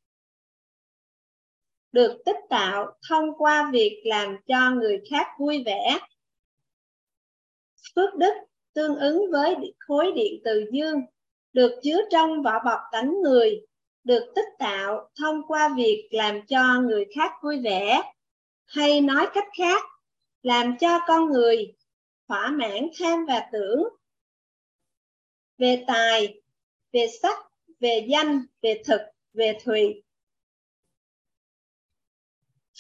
Được 1.92 2.22
tích 2.26 2.38
tạo 2.50 2.98
thông 3.10 3.38
qua 3.38 3.70
việc 3.74 4.02
làm 4.06 4.38
cho 4.48 4.72
người 4.72 5.02
khác 5.10 5.28
vui 5.40 5.64
vẻ. 5.66 6.00
Phước 7.96 8.16
đức 8.16 8.34
tương 8.74 8.96
ứng 8.96 9.32
với 9.32 9.74
khối 9.80 10.12
điện 10.16 10.42
từ 10.46 10.66
dương, 10.72 11.02
được 11.54 11.80
chứa 11.84 12.02
trong 12.12 12.44
vỏ 12.44 12.60
bọc 12.66 12.80
tánh 12.92 13.22
người, 13.22 13.66
được 14.04 14.32
tích 14.36 14.48
tạo 14.60 15.10
thông 15.20 15.42
qua 15.48 15.74
việc 15.78 16.08
làm 16.12 16.46
cho 16.48 16.82
người 16.82 17.06
khác 17.16 17.32
vui 17.44 17.62
vẻ, 17.64 18.02
hay 18.66 19.02
nói 19.02 19.28
cách 19.34 19.48
khác, 19.58 19.84
làm 20.42 20.78
cho 20.80 21.00
con 21.08 21.30
người 21.30 21.76
thỏa 22.28 22.52
mãn 22.52 22.90
tham 23.00 23.26
và 23.26 23.50
tưởng 23.52 23.84
về 25.58 25.84
tài, 25.88 26.42
về 26.92 27.08
sắc, 27.22 27.38
về 27.80 28.08
danh, 28.10 28.46
về 28.62 28.82
thực, 28.86 29.02
về 29.34 29.58
thùy. 29.64 30.04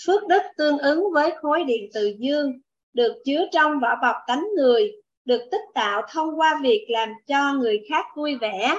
Phước 0.06 0.27
đức 0.27 0.41
tương 0.57 0.77
ứng 0.77 1.03
với 1.14 1.31
khối 1.41 1.64
điện 1.64 1.90
từ 1.94 2.15
dương, 2.19 2.60
được 2.94 3.22
chứa 3.26 3.45
trong 3.52 3.80
vỏ 3.80 3.95
bọc 4.02 4.15
tánh 4.27 4.48
người, 4.56 5.02
được 5.26 5.48
tích 5.52 5.62
tạo 5.74 6.02
thông 6.10 6.40
qua 6.40 6.60
việc 6.64 6.86
làm 6.90 7.10
cho 7.28 7.54
người 7.54 7.86
khác 7.90 8.06
vui 8.16 8.36
vẻ, 8.41 8.76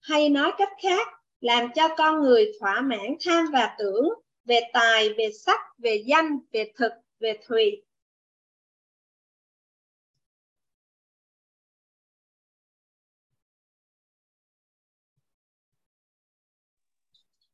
hay 0.00 0.28
nói 0.28 0.52
cách 0.58 0.72
khác, 0.82 1.08
làm 1.40 1.72
cho 1.74 1.88
con 1.96 2.22
người 2.22 2.52
thỏa 2.60 2.80
mãn 2.80 3.16
tham 3.24 3.44
và 3.52 3.76
tưởng 3.78 4.08
về 4.44 4.60
tài, 4.72 5.08
về 5.18 5.30
sắc, 5.32 5.60
về 5.78 6.04
danh, 6.06 6.38
về 6.52 6.72
thực, 6.76 6.92
về 7.20 7.38
thùy. 7.46 7.82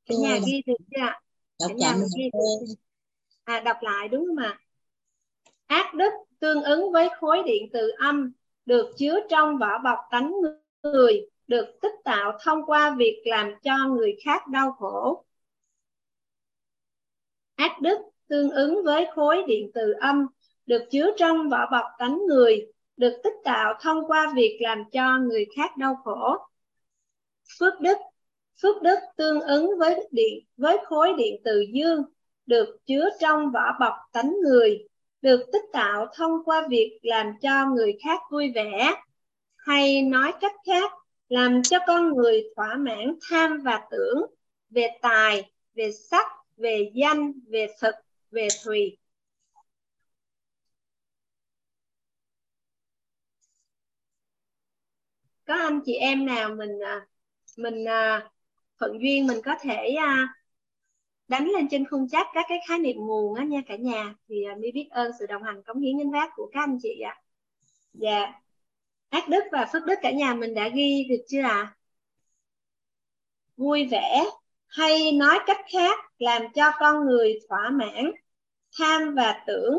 Cả 0.07 0.15
nhà 0.23 0.39
ghi 0.47 0.63
được 0.67 0.75
chưa 0.91 1.01
ạ? 1.01 1.21
Cả 1.59 1.67
nhà 1.77 1.95
ghi 2.17 2.31
được 2.33 2.75
à, 3.45 3.61
đọc 3.61 3.77
lại 3.83 4.09
đúng 4.09 4.27
không 4.27 4.45
ạ 4.45 4.59
ác 5.67 5.95
đức 5.95 6.11
tương 6.39 6.63
ứng 6.63 6.93
với 6.93 7.09
khối 7.21 7.43
điện 7.47 7.69
từ 7.73 7.91
âm 7.99 8.33
được 8.67 8.91
chứa 8.99 9.21
trong 9.31 9.59
vỏ 9.59 9.79
bọc 9.85 9.99
tánh 10.11 10.35
người 10.83 11.29
được 11.47 11.67
tích 11.83 11.95
tạo 12.05 12.39
thông 12.43 12.67
qua 12.67 12.95
việc 12.99 13.23
làm 13.25 13.53
cho 13.63 13.77
người 13.89 14.17
khác 14.25 14.49
đau 14.49 14.73
khổ. 14.73 15.25
Ác 17.55 17.81
đức 17.81 17.99
tương 18.29 18.51
ứng 18.51 18.85
với 18.85 19.07
khối 19.15 19.43
điện 19.47 19.71
từ 19.75 19.93
âm 20.01 20.27
được 20.67 20.83
chứa 20.91 21.11
trong 21.19 21.49
vỏ 21.49 21.71
bọc 21.73 21.85
tánh 21.99 22.19
người 22.29 22.67
được 22.97 23.21
tích 23.23 23.35
tạo 23.45 23.75
thông 23.81 24.07
qua 24.07 24.33
việc 24.37 24.59
làm 24.61 24.85
cho 24.93 25.19
người 25.19 25.47
khác 25.57 25.77
đau 25.77 25.97
khổ. 26.05 26.37
Phước 27.59 27.81
đức 27.81 27.97
phước 28.63 28.83
đức 28.83 28.99
tương 29.17 29.41
ứng 29.41 29.71
với 29.79 30.09
điện 30.11 30.45
với 30.57 30.79
khối 30.85 31.13
điện 31.19 31.41
từ 31.45 31.65
dương 31.73 32.03
được 32.47 32.77
chứa 32.87 33.09
trong 33.21 33.51
vỏ 33.51 33.77
bọc 33.81 33.95
tánh 34.13 34.37
người, 34.43 34.87
được 35.23 35.47
tích 35.53 35.65
tạo 35.73 36.07
thông 36.15 36.45
qua 36.45 36.67
việc 36.71 36.99
làm 37.03 37.33
cho 37.43 37.67
người 37.75 37.99
khác 38.05 38.21
vui 38.31 38.53
vẻ, 38.55 38.93
hay 39.57 40.03
nói 40.03 40.33
cách 40.41 40.55
khác, 40.67 40.93
làm 41.29 41.63
cho 41.63 41.79
con 41.87 42.13
người 42.17 42.43
thỏa 42.57 42.75
mãn 42.77 43.19
tham 43.31 43.59
và 43.65 43.87
tưởng 43.91 44.27
về 44.71 44.89
tài, 45.03 45.51
về 45.75 45.93
sắc, 45.93 46.27
về 46.57 46.91
danh, 46.95 47.33
về 47.49 47.67
thực, 47.81 47.95
về 48.31 48.49
thùy. 48.65 48.99
Có 55.47 55.55
anh 55.55 55.81
chị 55.87 55.93
em 55.95 56.27
nào 56.27 56.55
mình 56.55 56.79
à, 56.85 57.07
mình 57.57 57.85
phận 57.87 58.23
thuận 58.79 59.03
duyên 59.03 59.27
mình 59.27 59.39
có 59.45 59.55
thể 59.63 59.95
à, 59.99 60.29
đánh 61.29 61.49
lên 61.49 61.69
trên 61.71 61.85
khung 61.91 62.09
chat 62.09 62.27
các 62.35 62.47
cái 62.49 62.59
khái 62.69 62.79
niệm 62.79 62.97
nguồn 62.97 63.35
á 63.35 63.45
nha 63.45 63.61
cả 63.67 63.77
nhà. 63.77 64.15
Thì 64.29 64.45
à, 64.45 64.53
uh, 64.53 64.59
mi 64.59 64.73
biết 64.73 64.89
ơn 64.91 65.13
sự 65.19 65.27
đồng 65.27 65.43
hành 65.43 65.63
cống 65.63 65.81
hiến 65.81 65.99
gánh 65.99 66.11
vác 66.11 66.31
của 66.37 66.51
các 66.53 66.61
anh 66.61 66.79
chị 66.83 67.01
ạ. 67.01 67.21
Dạ. 67.93 68.33
Ác 69.09 69.29
đức 69.29 69.45
và 69.53 69.69
phước 69.73 69.85
đức 69.87 69.95
cả 70.03 70.11
nhà 70.11 70.35
mình 70.35 70.55
đã 70.55 70.69
ghi 70.69 71.07
được 71.09 71.25
chưa 71.29 71.43
ạ? 71.43 71.49
À? 71.49 71.77
vui 73.57 73.87
vẻ 73.91 74.25
hay 74.67 75.13
nói 75.13 75.39
cách 75.47 75.61
khác 75.73 75.99
làm 76.19 76.43
cho 76.55 76.71
con 76.79 77.07
người 77.07 77.39
thỏa 77.49 77.71
mãn 77.71 78.13
tham 78.79 79.15
và 79.15 79.45
tưởng 79.47 79.79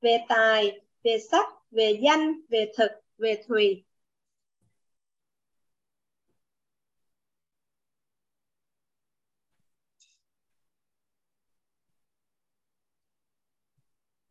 về 0.00 0.18
tài 0.28 0.80
về 1.04 1.18
sắc 1.30 1.46
về 1.70 2.00
danh 2.02 2.40
về 2.48 2.72
thực 2.76 2.90
về 3.18 3.42
thùy. 3.48 3.84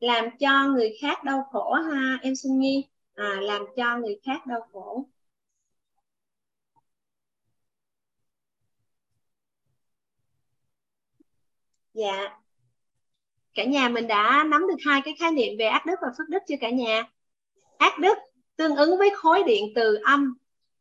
Làm 0.03 0.25
cho 0.39 0.67
người 0.67 0.97
khác 1.01 1.23
đau 1.23 1.47
khổ 1.51 1.73
ha 1.73 2.19
em 2.21 2.35
Xuân 2.35 2.59
Nhi. 2.59 2.87
À, 3.15 3.37
làm 3.41 3.65
cho 3.77 3.97
người 3.97 4.19
khác 4.25 4.47
đau 4.47 4.67
khổ. 4.73 5.07
Dạ. 11.93 12.37
Cả 13.53 13.63
nhà 13.63 13.89
mình 13.89 14.07
đã 14.07 14.43
nắm 14.47 14.67
được 14.67 14.75
hai 14.85 15.01
cái 15.05 15.15
khái 15.19 15.31
niệm 15.31 15.57
về 15.59 15.65
ác 15.65 15.85
đức 15.85 15.95
và 16.01 16.07
phước 16.17 16.29
đức 16.29 16.39
chưa 16.47 16.55
cả 16.61 16.69
nhà? 16.69 17.03
Ác 17.77 17.99
đức 17.99 18.17
tương 18.55 18.75
ứng 18.75 18.97
với 18.97 19.09
khối 19.15 19.43
điện 19.43 19.63
từ 19.75 19.95
âm 20.05 20.37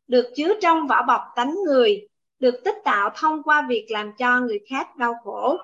được 0.08 0.32
chứa 0.36 0.54
trong 0.62 0.86
vỏ 0.86 1.02
bọc 1.02 1.22
tánh 1.36 1.54
người 1.66 2.08
được 2.38 2.54
tích 2.64 2.76
tạo 2.84 3.10
thông 3.16 3.42
qua 3.42 3.66
việc 3.68 3.86
làm 3.90 4.12
cho 4.18 4.40
người 4.40 4.60
khác 4.70 4.96
đau 4.96 5.14
khổ. 5.24 5.56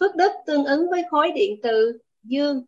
Phước 0.00 0.16
đức 0.16 0.30
tương 0.46 0.64
ứng 0.64 0.90
với 0.90 1.02
khối 1.10 1.30
điện 1.30 1.60
từ 1.62 1.98
dương, 2.24 2.64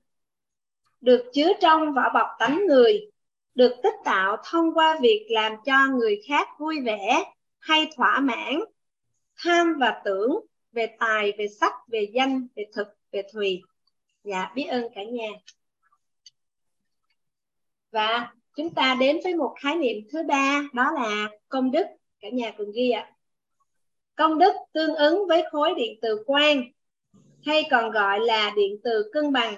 được 1.01 1.31
chứa 1.35 1.53
trong 1.61 1.95
vỏ 1.95 2.03
bọc 2.15 2.27
tánh 2.39 2.67
người, 2.67 3.11
được 3.55 3.77
tích 3.83 3.95
tạo 4.05 4.37
thông 4.45 4.75
qua 4.75 4.99
việc 5.01 5.27
làm 5.31 5.53
cho 5.67 5.87
người 5.87 6.23
khác 6.29 6.49
vui 6.59 6.81
vẻ 6.81 7.25
hay 7.59 7.91
thỏa 7.97 8.21
mãn, 8.21 8.61
tham 9.37 9.75
và 9.81 10.03
tưởng 10.05 10.41
về 10.73 10.97
tài, 10.99 11.33
về 11.39 11.49
sắc 11.49 11.73
về 11.89 12.11
danh, 12.15 12.47
về 12.57 12.65
thực, 12.73 12.89
về 13.13 13.23
thùy. 13.33 13.63
Dạ 14.25 14.53
biết 14.55 14.65
ơn 14.65 14.89
cả 14.95 15.05
nhà. 15.05 15.29
Và 17.91 18.33
chúng 18.57 18.75
ta 18.75 18.97
đến 19.01 19.21
với 19.25 19.35
một 19.35 19.55
khái 19.61 19.77
niệm 19.77 19.97
thứ 20.13 20.23
ba, 20.23 20.63
đó 20.73 20.93
là 20.95 21.29
công 21.49 21.71
đức. 21.71 21.87
Cả 22.21 22.29
nhà 22.29 22.53
cùng 22.59 22.73
ghi 22.75 22.91
ạ. 22.91 23.13
Công 24.15 24.39
đức 24.39 24.53
tương 24.73 24.95
ứng 24.95 25.27
với 25.29 25.45
khối 25.51 25.75
điện 25.77 25.99
từ 26.03 26.25
quan 26.27 26.63
hay 27.47 27.67
còn 27.71 27.91
gọi 27.91 28.21
là 28.21 28.53
điện 28.57 28.77
từ 28.85 29.11
cân 29.13 29.33
bằng. 29.33 29.55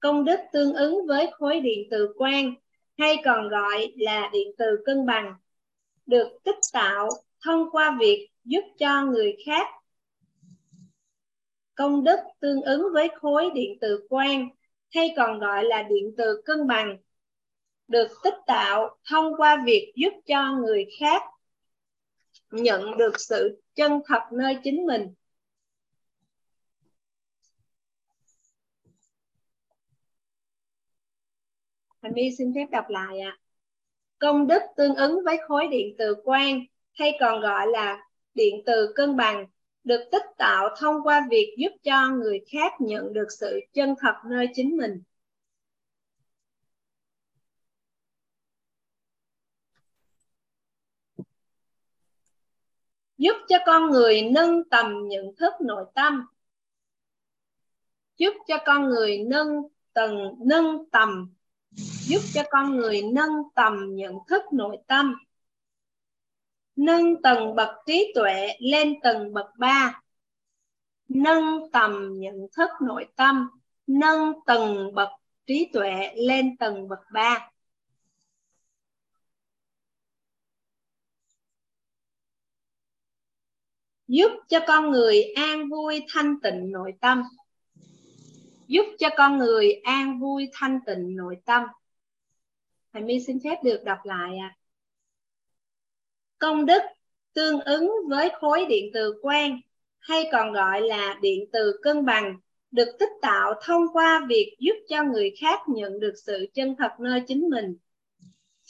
Công 0.00 0.24
đức 0.24 0.40
tương 0.52 0.74
ứng 0.74 1.06
với 1.06 1.30
khối 1.32 1.60
điện 1.60 1.88
từ 1.90 2.12
quang, 2.16 2.54
hay 2.98 3.16
còn 3.24 3.48
gọi 3.48 3.92
là 3.96 4.30
điện 4.32 4.48
từ 4.58 4.64
cân 4.84 5.06
bằng, 5.06 5.34
được 6.06 6.28
tích 6.44 6.58
tạo 6.72 7.10
thông 7.44 7.70
qua 7.70 7.96
việc 8.00 8.28
giúp 8.44 8.62
cho 8.78 9.04
người 9.04 9.36
khác. 9.46 9.66
Công 11.74 12.04
đức 12.04 12.18
tương 12.40 12.62
ứng 12.62 12.86
với 12.92 13.08
khối 13.20 13.50
điện 13.54 13.78
từ 13.80 14.06
quang, 14.08 14.48
hay 14.94 15.14
còn 15.16 15.38
gọi 15.38 15.64
là 15.64 15.82
điện 15.82 16.14
từ 16.16 16.42
cân 16.44 16.66
bằng, 16.66 16.98
được 17.88 18.08
tích 18.22 18.36
tạo 18.46 18.96
thông 19.10 19.36
qua 19.36 19.62
việc 19.66 19.92
giúp 19.96 20.12
cho 20.26 20.52
người 20.52 20.86
khác 21.00 21.22
nhận 22.50 22.96
được 22.98 23.20
sự 23.20 23.60
chân 23.74 24.00
thật 24.08 24.22
nơi 24.32 24.56
chính 24.64 24.86
mình 24.86 25.14
Hành 32.06 32.14
My, 32.14 32.30
xin 32.38 32.52
phép 32.54 32.66
đọc 32.70 32.84
lại 32.88 33.20
ạ. 33.20 33.30
À. 33.30 33.40
Công 34.18 34.46
đức 34.46 34.62
tương 34.76 34.94
ứng 34.94 35.24
với 35.24 35.36
khối 35.48 35.66
điện 35.66 35.94
từ 35.98 36.14
quang 36.24 36.60
hay 36.92 37.16
còn 37.20 37.40
gọi 37.40 37.66
là 37.66 37.98
điện 38.34 38.62
từ 38.66 38.92
cân 38.94 39.16
bằng, 39.16 39.46
được 39.84 40.08
tích 40.12 40.22
tạo 40.38 40.68
thông 40.78 41.02
qua 41.02 41.26
việc 41.30 41.54
giúp 41.58 41.70
cho 41.82 42.08
người 42.08 42.40
khác 42.52 42.72
nhận 42.80 43.12
được 43.12 43.26
sự 43.40 43.60
chân 43.72 43.94
thật 44.00 44.14
nơi 44.30 44.48
chính 44.54 44.76
mình. 44.76 45.02
Giúp 53.18 53.36
cho 53.48 53.56
con 53.66 53.90
người 53.90 54.22
nâng 54.22 54.68
tầm 54.68 55.08
nhận 55.08 55.24
thức 55.36 55.52
nội 55.60 55.84
tâm. 55.94 56.26
Giúp 58.16 58.34
cho 58.48 58.58
con 58.66 58.88
người 58.88 59.18
nâng 59.18 59.48
tầng, 59.92 60.34
nâng 60.40 60.90
tầm. 60.90 61.34
Giúp 62.06 62.20
cho 62.34 62.42
con 62.50 62.76
người 62.76 63.02
nâng 63.02 63.30
tầm 63.54 63.94
nhận 63.94 64.14
thức 64.28 64.42
nội 64.52 64.78
tâm. 64.86 65.14
Nâng 66.76 67.22
tầng 67.22 67.54
bậc 67.54 67.68
trí 67.86 68.12
tuệ 68.14 68.56
lên 68.60 69.00
tầng 69.02 69.32
bậc 69.32 69.46
ba. 69.58 70.02
Nâng 71.08 71.70
tầm 71.72 72.18
nhận 72.18 72.46
thức 72.56 72.70
nội 72.82 73.06
tâm. 73.16 73.50
Nâng 73.86 74.32
tầng 74.46 74.94
bậc 74.94 75.08
trí 75.46 75.70
tuệ 75.72 76.14
lên 76.16 76.56
tầng 76.56 76.88
bậc 76.88 77.00
ba. 77.12 77.50
Giúp 84.08 84.30
cho 84.48 84.60
con 84.66 84.90
người 84.90 85.22
an 85.22 85.68
vui, 85.68 86.04
thanh 86.08 86.40
tịnh 86.42 86.72
nội 86.72 86.92
tâm. 87.00 87.22
Giúp 88.66 88.86
cho 88.98 89.08
con 89.16 89.38
người 89.38 89.72
an 89.72 90.20
vui, 90.20 90.48
thanh 90.52 90.80
tịnh 90.86 91.16
nội 91.16 91.36
tâm. 91.44 91.62
Thầy 92.92 93.02
mi 93.02 93.20
xin 93.20 93.38
phép 93.44 93.56
được 93.64 93.84
đọc 93.84 93.98
lại 94.04 94.38
à 94.38 94.56
công 96.38 96.66
đức 96.66 96.82
tương 97.34 97.60
ứng 97.60 97.90
với 98.08 98.30
khối 98.40 98.66
điện 98.68 98.90
từ 98.94 99.18
quen, 99.22 99.60
hay 99.98 100.28
còn 100.32 100.52
gọi 100.52 100.80
là 100.80 101.18
điện 101.22 101.44
từ 101.52 101.78
cân 101.82 102.04
bằng, 102.04 102.38
được 102.70 102.88
tích 102.98 103.10
tạo 103.22 103.54
thông 103.62 103.82
qua 103.92 104.26
việc 104.28 104.56
giúp 104.58 104.74
cho 104.88 105.02
người 105.02 105.34
khác 105.40 105.60
nhận 105.68 106.00
được 106.00 106.14
sự 106.26 106.46
chân 106.54 106.76
thật 106.78 106.90
nơi 106.98 107.22
chính 107.26 107.48
mình. 107.50 107.76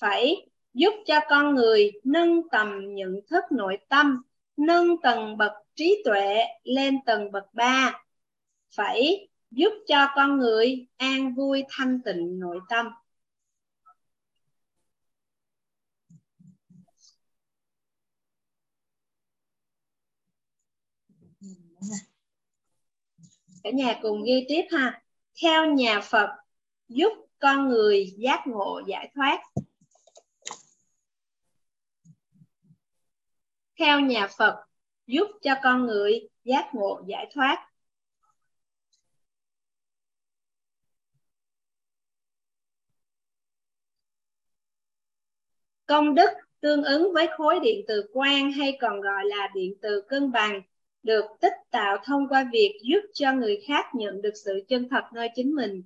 Phải 0.01 0.47
giúp 0.75 0.95
cho 1.07 1.21
con 1.29 1.55
người 1.55 1.93
nâng 2.05 2.49
tầm 2.49 2.95
nhận 2.95 3.21
thức 3.31 3.45
nội 3.51 3.79
tâm 3.89 4.23
nâng 4.57 5.01
tầng 5.03 5.37
bậc 5.37 5.53
trí 5.75 6.03
tuệ 6.05 6.45
lên 6.65 6.99
tầng 7.07 7.33
bậc 7.33 7.55
ba, 7.55 8.03
phải 8.77 9.29
giúp 9.51 9.71
cho 9.87 10.09
con 10.17 10.39
người 10.39 10.87
an 10.97 11.35
vui, 11.35 11.65
thanh 11.69 12.01
tịnh, 12.05 12.39
nội 12.39 12.61
tâm. 12.69 12.87
Cả 23.63 23.71
nhà 23.71 23.99
cùng 24.03 24.25
ghi 24.25 24.47
tiếp 24.49 24.63
ha. 24.71 25.03
Theo 25.43 25.67
nhà 25.67 26.01
Phật, 26.01 26.29
giúp 26.89 27.13
con 27.39 27.69
người 27.69 28.15
giác 28.19 28.47
ngộ, 28.47 28.81
giải 28.87 29.11
thoát. 29.15 29.39
Theo 33.79 34.01
nhà 34.01 34.29
Phật 34.39 34.57
giúp 35.07 35.29
cho 35.43 35.55
con 35.63 35.87
người 35.87 36.29
giác 36.45 36.75
ngộ 36.75 37.03
giải 37.07 37.31
thoát. 37.35 37.69
Công 45.87 46.15
đức 46.15 46.31
tương 46.61 46.85
ứng 46.85 47.13
với 47.13 47.29
khối 47.37 47.61
điện 47.63 47.85
từ 47.89 48.11
quang 48.13 48.53
hay 48.53 48.79
còn 48.81 49.01
gọi 49.01 49.25
là 49.25 49.49
điện 49.55 49.75
từ 49.83 50.03
cân 50.09 50.33
bằng 50.33 50.63
được 51.03 51.25
tích 51.41 51.53
tạo 51.71 51.97
thông 52.05 52.29
qua 52.29 52.49
việc 52.53 52.79
giúp 52.83 53.01
cho 53.15 53.33
người 53.33 53.61
khác 53.69 53.87
nhận 53.95 54.23
được 54.23 54.33
sự 54.45 54.65
chân 54.69 54.89
thật 54.89 55.05
nơi 55.13 55.29
chính 55.35 55.55
mình, 55.55 55.83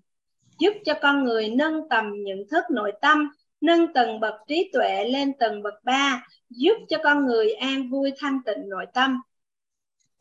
giúp 0.58 0.72
cho 0.84 0.94
con 1.02 1.24
người 1.24 1.48
nâng 1.48 1.88
tầm 1.88 2.12
nhận 2.22 2.38
thức 2.50 2.64
nội 2.70 2.92
tâm, 3.00 3.30
nâng 3.60 3.92
tầng 3.92 4.20
bậc 4.20 4.34
trí 4.48 4.70
tuệ 4.72 5.04
lên 5.04 5.32
tầng 5.38 5.62
bậc 5.62 5.84
ba, 5.84 6.26
giúp 6.50 6.74
cho 6.88 6.98
con 7.04 7.26
người 7.26 7.52
an 7.52 7.90
vui 7.90 8.12
thanh 8.18 8.40
tịnh 8.46 8.68
nội 8.68 8.86
tâm. 8.94 9.22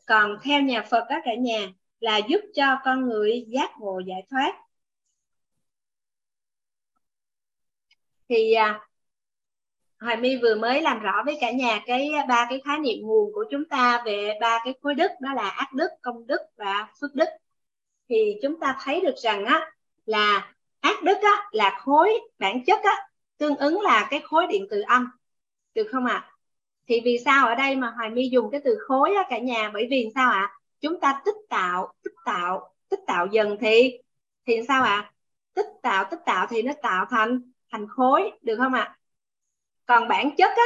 Còn 0.06 0.36
theo 0.42 0.60
nhà 0.62 0.82
Phật 0.90 1.04
các 1.08 1.22
cả 1.24 1.34
nhà 1.34 1.66
là 2.00 2.20
giúp 2.28 2.40
cho 2.54 2.76
con 2.84 3.08
người 3.08 3.44
giác 3.48 3.70
ngộ 3.80 4.00
giải 4.06 4.26
thoát. 4.30 4.52
Thì 8.28 8.52
à, 8.52 8.80
Hoài 10.00 10.16
My 10.16 10.36
vừa 10.36 10.54
mới 10.54 10.82
làm 10.82 11.00
rõ 11.00 11.22
với 11.26 11.38
cả 11.40 11.50
nhà 11.50 11.80
cái 11.86 12.10
ba 12.28 12.46
cái 12.50 12.60
khái 12.64 12.78
niệm 12.78 12.98
nguồn 13.02 13.32
của 13.34 13.44
chúng 13.50 13.64
ta 13.64 14.02
về 14.06 14.38
ba 14.40 14.58
cái 14.64 14.74
khối 14.82 14.94
đức 14.94 15.10
đó 15.20 15.34
là 15.34 15.48
ác 15.48 15.72
đức, 15.74 15.88
công 16.02 16.26
đức 16.26 16.40
và 16.56 16.88
phước 17.00 17.14
đức. 17.14 17.28
Thì 18.08 18.36
chúng 18.42 18.60
ta 18.60 18.76
thấy 18.84 19.00
được 19.00 19.14
rằng 19.22 19.44
á 19.44 19.70
là 20.06 20.54
ác 20.80 21.02
đức 21.02 21.18
á 21.22 21.48
là 21.52 21.78
khối 21.84 22.20
bản 22.38 22.64
chất 22.64 22.80
á 22.82 23.09
tương 23.40 23.56
ứng 23.56 23.80
là 23.80 24.08
cái 24.10 24.20
khối 24.20 24.46
điện 24.46 24.66
từ 24.70 24.80
âm. 24.80 25.10
Được 25.74 25.88
không 25.92 26.06
ạ? 26.06 26.14
À? 26.14 26.30
Thì 26.88 27.00
vì 27.04 27.18
sao 27.24 27.46
ở 27.48 27.54
đây 27.54 27.76
mà 27.76 27.90
Hoài 27.96 28.10
My 28.10 28.28
dùng 28.28 28.50
cái 28.50 28.60
từ 28.64 28.78
khối 28.88 29.14
á 29.14 29.26
cả 29.30 29.38
nhà 29.38 29.70
bởi 29.74 29.86
vì 29.90 30.08
sao 30.14 30.30
ạ? 30.30 30.40
À? 30.40 30.56
Chúng 30.80 31.00
ta 31.00 31.22
tích 31.24 31.36
tạo, 31.48 31.92
tích 32.02 32.14
tạo, 32.24 32.74
tích 32.88 33.00
tạo 33.06 33.26
dần 33.26 33.56
thì 33.60 33.98
thì 34.46 34.60
sao 34.68 34.82
ạ? 34.82 34.90
À? 34.90 35.12
Tích 35.54 35.66
tạo, 35.82 36.04
tích 36.10 36.20
tạo 36.26 36.46
thì 36.50 36.62
nó 36.62 36.72
tạo 36.82 37.06
thành 37.10 37.52
thành 37.70 37.86
khối 37.88 38.30
được 38.42 38.56
không 38.56 38.72
ạ? 38.74 38.82
À? 38.82 38.96
còn 39.86 40.08
bản 40.08 40.30
chất 40.36 40.50
á 40.56 40.64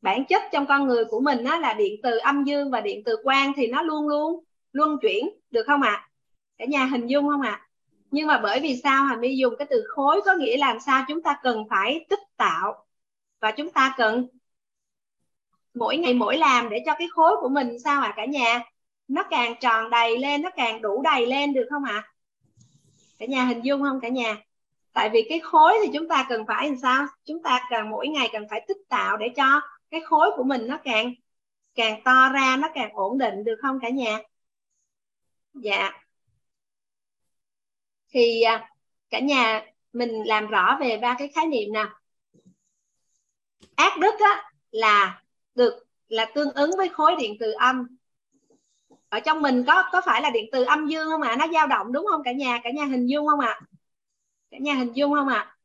bản 0.00 0.24
chất 0.28 0.42
trong 0.52 0.66
con 0.66 0.86
người 0.86 1.04
của 1.04 1.20
mình 1.20 1.44
á 1.44 1.58
là 1.58 1.74
điện 1.74 2.00
từ 2.02 2.18
âm 2.18 2.44
dương 2.44 2.70
và 2.70 2.80
điện 2.80 3.02
từ 3.04 3.16
quang 3.24 3.52
thì 3.56 3.66
nó 3.66 3.82
luôn 3.82 4.08
luôn 4.08 4.44
luân 4.72 4.98
chuyển 5.02 5.28
được 5.50 5.62
không 5.66 5.82
ạ 5.82 5.90
à? 5.90 6.08
cả 6.58 6.64
nhà 6.64 6.84
hình 6.84 7.06
dung 7.06 7.28
không 7.28 7.40
ạ 7.40 7.50
à? 7.50 7.69
Nhưng 8.10 8.26
mà 8.26 8.38
bởi 8.42 8.60
vì 8.60 8.80
sao 8.82 9.04
hà 9.04 9.16
mi 9.16 9.36
dùng 9.36 9.54
cái 9.58 9.66
từ 9.70 9.84
khối 9.88 10.20
có 10.24 10.34
nghĩa 10.34 10.56
làm 10.56 10.80
sao 10.80 11.04
chúng 11.08 11.22
ta 11.22 11.36
cần 11.42 11.64
phải 11.70 12.06
tích 12.08 12.20
tạo 12.36 12.86
và 13.40 13.50
chúng 13.50 13.70
ta 13.70 13.94
cần 13.96 14.26
mỗi 15.74 15.96
ngày 15.96 16.14
mỗi 16.14 16.36
làm 16.36 16.68
để 16.70 16.82
cho 16.86 16.94
cái 16.98 17.08
khối 17.10 17.36
của 17.40 17.48
mình 17.48 17.78
sao 17.84 18.02
ạ 18.02 18.08
à, 18.08 18.14
cả 18.16 18.24
nhà? 18.24 18.62
Nó 19.08 19.22
càng 19.30 19.54
tròn 19.60 19.90
đầy 19.90 20.18
lên 20.18 20.42
nó 20.42 20.50
càng 20.56 20.82
đủ 20.82 21.02
đầy 21.02 21.26
lên 21.26 21.52
được 21.52 21.66
không 21.70 21.84
ạ? 21.84 22.02
À? 22.06 22.08
cả 23.18 23.26
nhà 23.26 23.44
hình 23.44 23.60
dung 23.64 23.82
không 23.82 24.00
cả 24.00 24.08
nhà? 24.08 24.36
Tại 24.92 25.10
vì 25.12 25.26
cái 25.28 25.40
khối 25.40 25.74
thì 25.84 25.90
chúng 25.94 26.08
ta 26.08 26.26
cần 26.28 26.46
phải 26.46 26.68
làm 26.68 26.78
sao? 26.82 27.06
Chúng 27.24 27.42
ta 27.42 27.60
cần 27.70 27.90
mỗi 27.90 28.08
ngày 28.08 28.28
cần 28.32 28.46
phải 28.50 28.64
tích 28.68 28.76
tạo 28.88 29.16
để 29.16 29.28
cho 29.36 29.60
cái 29.90 30.00
khối 30.00 30.30
của 30.36 30.44
mình 30.44 30.66
nó 30.66 30.78
càng 30.84 31.14
càng 31.74 32.02
to 32.04 32.30
ra 32.32 32.56
nó 32.56 32.68
càng 32.74 32.92
ổn 32.92 33.18
định 33.18 33.44
được 33.44 33.56
không 33.62 33.78
cả 33.82 33.88
nhà? 33.88 34.18
Dạ 35.54 35.92
thì 38.10 38.42
à, 38.42 38.70
cả 39.10 39.18
nhà 39.20 39.62
mình 39.92 40.22
làm 40.26 40.46
rõ 40.46 40.76
về 40.80 40.98
ba 41.02 41.16
cái 41.18 41.28
khái 41.34 41.46
niệm 41.46 41.72
nào 41.72 41.88
ác 43.74 43.98
đức 43.98 44.14
á, 44.20 44.50
là 44.70 45.22
được 45.54 45.86
là 46.08 46.24
tương 46.34 46.52
ứng 46.52 46.70
với 46.76 46.88
khối 46.88 47.16
điện 47.18 47.36
từ 47.40 47.52
âm 47.52 47.86
ở 49.08 49.20
trong 49.20 49.42
mình 49.42 49.64
có 49.66 49.84
có 49.92 50.00
phải 50.04 50.22
là 50.22 50.30
điện 50.30 50.44
từ 50.52 50.64
âm 50.64 50.86
dương 50.86 51.08
không 51.10 51.22
ạ 51.22 51.28
à? 51.28 51.36
nó 51.36 51.46
dao 51.52 51.66
động 51.66 51.92
đúng 51.92 52.06
không 52.10 52.22
cả 52.24 52.32
nhà 52.32 52.60
cả 52.64 52.70
nhà 52.70 52.84
hình 52.84 53.06
dung 53.06 53.26
không 53.26 53.40
ạ 53.40 53.58
à? 53.60 53.60
cả 54.50 54.58
nhà 54.60 54.74
hình 54.74 54.92
dung 54.92 55.14
không 55.14 55.28
ạ 55.28 55.36
à? 55.36 55.56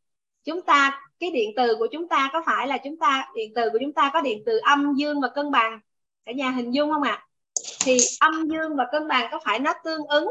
chúng 0.43 0.61
ta 0.61 1.01
cái 1.19 1.31
điện 1.31 1.49
từ 1.55 1.75
của 1.75 1.87
chúng 1.91 2.07
ta 2.07 2.29
có 2.33 2.43
phải 2.45 2.67
là 2.67 2.77
chúng 2.83 2.97
ta 2.97 3.27
điện 3.35 3.51
từ 3.55 3.69
của 3.69 3.77
chúng 3.81 3.93
ta 3.93 4.09
có 4.13 4.21
điện 4.21 4.43
từ 4.45 4.57
âm 4.57 4.93
dương 4.95 5.21
và 5.21 5.29
cân 5.35 5.51
bằng 5.51 5.79
cả 6.25 6.31
nhà 6.31 6.49
hình 6.51 6.71
dung 6.71 6.91
không 6.91 7.03
ạ 7.03 7.11
à? 7.11 7.25
thì 7.85 7.97
âm 8.19 8.47
dương 8.49 8.75
và 8.75 8.87
cân 8.91 9.07
bằng 9.07 9.27
có 9.31 9.39
phải 9.45 9.59
nó 9.59 9.73
tương 9.83 10.07
ứng 10.07 10.29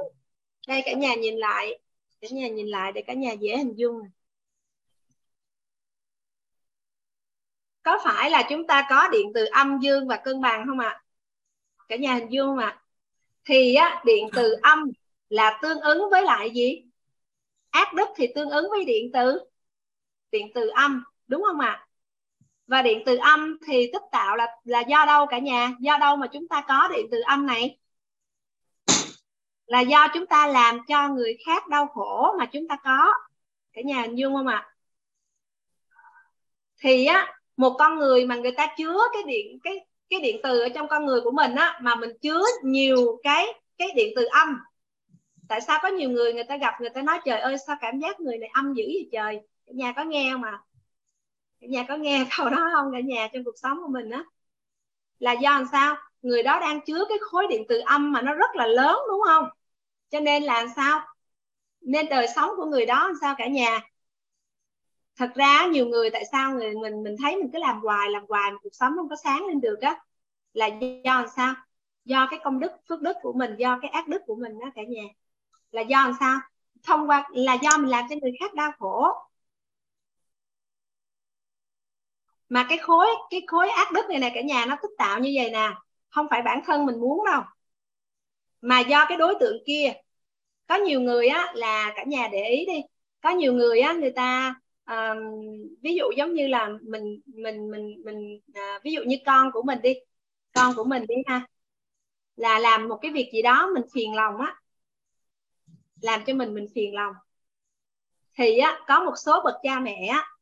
đây 0.69 0.83
cả 0.85 0.93
nhà 0.93 1.15
nhìn 1.15 1.35
lại 1.37 1.79
cả 2.25 2.29
nhà 2.33 2.49
nhìn 2.49 2.67
lại 2.67 2.93
để 2.93 3.03
cả 3.03 3.13
nhà 3.15 3.33
dễ 3.33 3.57
hình 3.57 3.75
dung 3.77 4.03
có 7.83 7.99
phải 8.05 8.31
là 8.31 8.47
chúng 8.51 8.67
ta 8.67 8.87
có 8.91 9.09
điện 9.13 9.33
từ 9.35 9.45
âm 9.45 9.79
dương 9.83 10.09
và 10.09 10.17
cân 10.17 10.41
bằng 10.41 10.67
không 10.67 10.79
ạ? 10.79 10.89
À? 10.89 11.03
cả 11.89 11.97
nhà 11.97 12.15
hình 12.15 12.29
dung 12.33 12.47
không 12.49 12.59
ạ? 12.59 12.69
À? 12.69 12.81
thì 13.45 13.75
á, 13.75 14.03
điện 14.07 14.29
từ 14.35 14.57
âm 14.63 14.91
là 15.29 15.59
tương 15.63 15.81
ứng 15.81 16.11
với 16.11 16.23
lại 16.23 16.51
gì? 16.51 16.83
Ác 17.71 17.95
đức 17.95 18.09
thì 18.17 18.27
tương 18.35 18.51
ứng 18.51 18.71
với 18.71 18.85
điện 18.85 19.11
từ 19.15 19.39
điện 20.33 20.51
từ 20.55 20.69
âm 20.69 21.05
đúng 21.29 21.43
không 21.47 21.61
ạ? 21.61 21.89
Và 22.67 22.83
điện 22.83 23.03
từ 23.07 23.17
âm 23.17 23.59
thì 23.67 23.91
tích 23.93 24.03
tạo 24.13 24.37
là 24.37 24.47
là 24.65 24.81
do 24.81 25.05
đâu 25.07 25.27
cả 25.27 25.39
nhà? 25.39 25.71
Do 25.81 25.99
đâu 25.99 26.17
mà 26.17 26.27
chúng 26.33 26.49
ta 26.49 26.65
có 26.69 26.89
điện 26.97 27.07
từ 27.11 27.21
âm 27.21 27.47
này? 27.47 27.79
Là 29.67 29.81
do 29.81 30.09
chúng 30.15 30.27
ta 30.27 30.47
làm 30.47 30.79
cho 30.89 31.09
người 31.09 31.37
khác 31.47 31.69
đau 31.69 31.87
khổ 31.87 32.35
mà 32.39 32.47
chúng 32.47 32.69
ta 32.69 32.77
có. 32.85 33.13
Cả 33.73 33.83
nhà 33.85 34.03
hình 34.03 34.19
dung 34.19 34.35
không 34.35 34.47
ạ? 34.47 34.75
Thì 36.81 37.07
á, 37.07 37.35
một 37.57 37.77
con 37.79 37.99
người 37.99 38.27
mà 38.27 38.37
người 38.37 38.53
ta 38.53 38.75
chứa 38.79 38.99
cái 39.13 39.23
điện, 39.27 39.59
cái 39.63 39.87
cái 40.11 40.21
điện 40.21 40.41
từ 40.43 40.61
ở 40.61 40.69
trong 40.69 40.89
con 40.89 41.07
người 41.07 41.21
của 41.21 41.31
mình 41.31 41.55
á, 41.55 41.81
mà 41.83 41.95
mình 41.95 42.11
chứa 42.23 42.43
nhiều 42.65 43.21
cái 43.23 43.47
cái 43.79 43.89
điện 43.97 44.13
từ 44.17 44.25
âm. 44.25 44.59
Tại 45.49 45.61
sao 45.61 45.79
có 45.83 45.89
nhiều 45.89 46.11
người 46.11 46.33
người 46.35 46.45
ta 46.45 46.57
gặp 46.57 46.75
người 46.81 46.91
ta 46.91 47.03
nói, 47.03 47.21
trời 47.25 47.41
ơi, 47.41 47.57
sao 47.67 47.77
cảm 47.81 47.99
giác 47.99 48.21
người 48.21 48.39
này 48.39 48.51
âm 48.53 48.75
dữ 48.75 48.85
vậy 48.87 49.09
trời? 49.13 49.41
Cả 49.67 49.73
nhà 49.75 49.93
có 49.97 50.05
nghe 50.05 50.31
không 50.33 50.43
à 50.43 50.59
cả 51.65 51.69
nhà 51.71 51.85
có 51.89 51.97
nghe 51.97 52.27
câu 52.37 52.51
đó 52.51 52.71
không? 52.75 52.93
Cả 52.93 53.01
nhà 53.01 53.29
trong 53.33 53.45
cuộc 53.45 53.59
sống 53.63 53.79
của 53.83 53.89
mình 53.93 54.11
á. 54.11 54.25
Là 55.19 55.33
do 55.33 55.51
làm 55.51 55.67
sao? 55.73 55.97
Người 56.25 56.43
đó 56.43 56.61
đang 56.61 56.81
chứa 56.81 57.05
cái 57.09 57.19
khối 57.21 57.47
điện 57.51 57.65
từ 57.69 57.79
âm 57.79 58.13
mà 58.13 58.23
nó 58.23 58.35
rất 58.35 58.57
là 58.57 58.67
lớn, 58.67 58.99
đúng 59.09 59.21
không? 59.27 59.49
Cho 60.11 60.21
nên 60.21 60.43
là 60.43 60.67
sao? 60.77 61.01
Nên 61.81 62.07
đời 62.09 62.27
sống 62.35 62.51
của 62.57 62.65
người 62.65 62.87
đó 62.87 63.07
làm 63.07 63.17
sao 63.21 63.35
cả 63.39 63.47
nhà? 63.49 63.81
Thật 65.17 65.31
ra 65.35 65.67
nhiều 65.67 65.87
người, 65.87 66.11
tại 66.11 66.25
sao 66.33 66.55
người 66.55 66.75
mình 66.75 67.03
mình 67.03 67.17
thấy 67.23 67.37
mình 67.37 67.51
cứ 67.53 67.59
làm 67.59 67.81
hoài 67.81 68.11
làm 68.11 68.25
hoài 68.29 68.51
mà 68.51 68.59
cuộc 68.63 68.75
sống 68.75 68.93
không 68.97 69.09
có 69.09 69.17
sáng 69.17 69.47
lên 69.47 69.61
được 69.61 69.81
á, 69.81 70.05
là 70.53 70.67
do 71.05 71.21
làm 71.21 71.29
sao? 71.37 71.55
Do 72.05 72.27
cái 72.31 72.41
công 72.45 72.61
đức, 72.61 72.73
phước 72.89 73.03
đức 73.03 73.17
của 73.23 73.33
mình, 73.33 73.57
do 73.59 73.79
cái 73.83 73.91
ác 73.91 74.09
đức 74.09 74.23
của 74.27 74.35
mình 74.37 74.59
đó 74.61 74.67
cả 74.75 74.83
nhà. 74.89 75.03
Là 75.71 75.83
do 75.83 75.99
làm 76.05 76.15
sao? 76.21 76.41
Thông 76.83 77.11
qua, 77.11 77.29
là 77.33 77.55
do 77.55 77.79
mình 77.79 77.91
làm 77.91 78.05
cho 78.11 78.17
người 78.23 78.33
khác 78.41 78.55
đau 78.55 78.73
khổ. 78.79 79.09
Mà 82.49 82.67
cái 82.69 82.79
khối 82.79 83.07
cái 83.31 83.43
khối 83.47 83.69
ác 83.71 83.93
đức 83.93 84.03
này 84.09 84.19
nè 84.19 84.33
cả 84.35 84.41
nhà, 84.43 84.67
nó 84.67 84.77
tích 84.83 84.91
tạo 84.99 85.19
như 85.21 85.33
vậy 85.37 85.51
nè 85.51 85.71
không 86.15 86.27
phải 86.31 86.43
bản 86.43 86.61
thân 86.67 86.87
mình 86.87 87.01
muốn 87.01 87.25
đâu. 87.27 87.43
Mà 88.61 88.81
do 88.81 89.07
cái 89.09 89.19
đối 89.19 89.35
tượng 89.41 89.63
kia. 89.67 89.93
Có 90.67 90.77
nhiều 90.77 91.01
người 91.01 91.29
á 91.29 91.53
là 91.55 91.93
cả 91.97 92.05
nhà 92.05 92.29
để 92.33 92.49
ý 92.49 92.67
đi. 92.67 92.81
Có 93.21 93.31
nhiều 93.31 93.53
người 93.53 93.81
á 93.81 93.93
người 93.93 94.11
ta 94.11 94.55
um, 94.87 95.19
ví 95.83 95.95
dụ 95.95 96.05
giống 96.17 96.35
như 96.35 96.47
là 96.47 96.69
mình 96.83 97.21
mình 97.27 97.71
mình 97.71 98.03
mình 98.05 98.41
à, 98.55 98.81
ví 98.85 98.93
dụ 98.93 99.03
như 99.07 99.17
con 99.27 99.53
của 99.53 99.63
mình 99.63 99.83
đi. 99.83 99.95
Con 100.53 100.75
của 100.77 100.85
mình 100.85 101.05
đi 101.09 101.15
ha. 101.27 101.47
Là 102.37 102.59
làm 102.59 102.89
một 102.89 102.99
cái 103.03 103.11
việc 103.11 103.31
gì 103.33 103.43
đó 103.43 103.71
mình 103.75 103.85
phiền 103.93 104.15
lòng 104.15 104.37
á. 104.39 104.57
Làm 106.01 106.25
cho 106.27 106.35
mình 106.35 106.55
mình 106.55 106.67
phiền 106.75 106.95
lòng. 106.95 107.15
Thì 108.37 108.59
á 108.59 108.81
có 108.89 109.05
một 109.05 109.15
số 109.17 109.41
bậc 109.45 109.55
cha 109.63 109.81
mẹ 109.81 110.07
á 110.07 110.35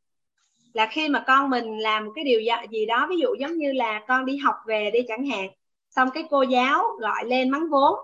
là 0.72 0.88
khi 0.92 1.08
mà 1.08 1.24
con 1.26 1.50
mình 1.50 1.78
làm 1.78 2.08
cái 2.14 2.24
điều 2.24 2.40
gì 2.70 2.86
đó 2.86 3.06
ví 3.10 3.16
dụ 3.16 3.28
giống 3.40 3.56
như 3.58 3.72
là 3.72 4.04
con 4.08 4.26
đi 4.26 4.36
học 4.36 4.54
về 4.66 4.90
đi 4.90 5.00
chẳng 5.08 5.26
hạn 5.26 5.48
xong 5.96 6.08
cái 6.14 6.24
cô 6.30 6.42
giáo 6.42 6.84
gọi 6.98 7.24
lên 7.26 7.50
mắng 7.50 7.68
vốn 7.70 7.94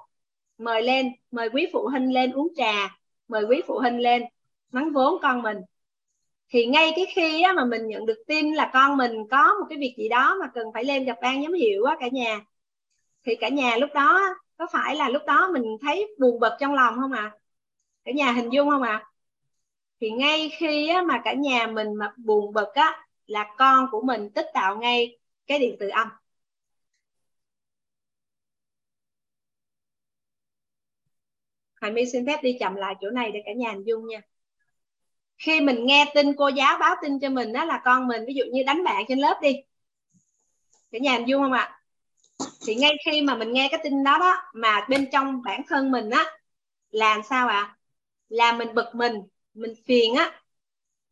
mời 0.59 0.83
lên 0.83 1.13
mời 1.31 1.49
quý 1.53 1.67
phụ 1.73 1.89
huynh 1.89 2.13
lên 2.13 2.33
uống 2.33 2.49
trà 2.57 2.99
mời 3.29 3.45
quý 3.45 3.63
phụ 3.67 3.79
huynh 3.79 3.99
lên 4.01 4.23
mắng 4.73 4.93
vốn 4.93 5.19
con 5.23 5.43
mình 5.43 5.59
thì 6.49 6.67
ngay 6.67 6.93
cái 6.97 7.07
khi 7.15 7.43
á, 7.43 7.53
mà 7.53 7.65
mình 7.65 7.87
nhận 7.89 8.07
được 8.07 8.23
tin 8.27 8.55
là 8.55 8.71
con 8.73 8.97
mình 8.97 9.29
có 9.31 9.55
một 9.61 9.67
cái 9.69 9.79
việc 9.79 9.95
gì 9.99 10.09
đó 10.09 10.37
mà 10.41 10.47
cần 10.55 10.67
phải 10.75 10.85
lên 10.85 11.05
gặp 11.05 11.19
ban 11.23 11.43
giám 11.43 11.53
hiệu 11.53 11.85
á 11.85 11.97
cả 12.01 12.09
nhà 12.13 12.41
thì 13.27 13.37
cả 13.37 13.49
nhà 13.49 13.77
lúc 13.77 13.91
đó 13.95 14.21
có 14.59 14.67
phải 14.73 14.97
là 14.97 15.09
lúc 15.09 15.23
đó 15.27 15.51
mình 15.53 15.65
thấy 15.81 16.15
buồn 16.19 16.41
bực 16.41 16.53
trong 16.61 16.75
lòng 16.75 16.95
không 17.01 17.13
ạ 17.13 17.23
à? 17.23 17.39
cả 18.05 18.13
nhà 18.13 18.33
hình 18.33 18.51
dung 18.53 18.71
không 18.71 18.83
ạ 18.83 18.91
à? 18.91 19.07
thì 20.01 20.11
ngay 20.11 20.51
khi 20.59 20.89
á, 20.89 21.03
mà 21.03 21.21
cả 21.25 21.33
nhà 21.33 21.67
mình 21.67 21.95
mà 21.95 22.13
buồn 22.17 22.53
bực 22.53 22.69
á 22.75 23.07
là 23.27 23.55
con 23.59 23.87
của 23.91 24.03
mình 24.03 24.31
tích 24.31 24.47
tạo 24.55 24.77
ngay 24.77 25.19
cái 25.47 25.59
điện 25.59 25.77
từ 25.81 25.89
âm 25.89 26.09
Hoài 31.81 31.93
My 31.93 32.07
xin 32.13 32.27
phép 32.27 32.43
đi 32.43 32.57
chậm 32.61 32.75
lại 32.75 32.95
chỗ 33.01 33.11
này 33.11 33.31
để 33.33 33.43
cả 33.47 33.53
nhà 33.53 33.71
hình 33.71 33.85
dung 33.87 34.07
nha. 34.09 34.21
Khi 35.39 35.61
mình 35.61 35.87
nghe 35.87 36.13
tin 36.15 36.35
cô 36.37 36.49
giáo 36.49 36.79
báo 36.79 36.97
tin 37.03 37.21
cho 37.21 37.29
mình 37.31 37.53
đó 37.53 37.65
là 37.65 37.81
con 37.85 38.09
mình, 38.09 38.25
ví 38.27 38.35
dụ 38.35 38.45
như 38.53 38.63
đánh 38.67 38.85
bạn 38.85 39.05
trên 39.09 39.19
lớp 39.19 39.39
đi. 39.43 39.57
Cả 40.91 40.99
nhà 40.99 41.13
hình 41.13 41.29
dung 41.29 41.43
không 41.43 41.53
ạ? 41.53 41.81
Thì 42.67 42.75
ngay 42.75 42.97
khi 43.05 43.23
mà 43.23 43.35
mình 43.35 43.53
nghe 43.53 43.69
cái 43.71 43.81
tin 43.85 44.05
đó 44.05 44.19
đó, 44.19 44.37
mà 44.55 44.87
bên 44.89 45.09
trong 45.13 45.43
bản 45.43 45.63
thân 45.69 45.91
mình 45.91 46.11
á 46.11 46.25
làm 46.91 47.21
sao 47.29 47.49
ạ? 47.49 47.61
À? 47.61 47.79
là 48.29 48.53
mình 48.53 48.75
bực 48.75 48.95
mình 48.95 49.15
mình 49.55 49.75
phiền 49.87 50.15
á, 50.15 50.43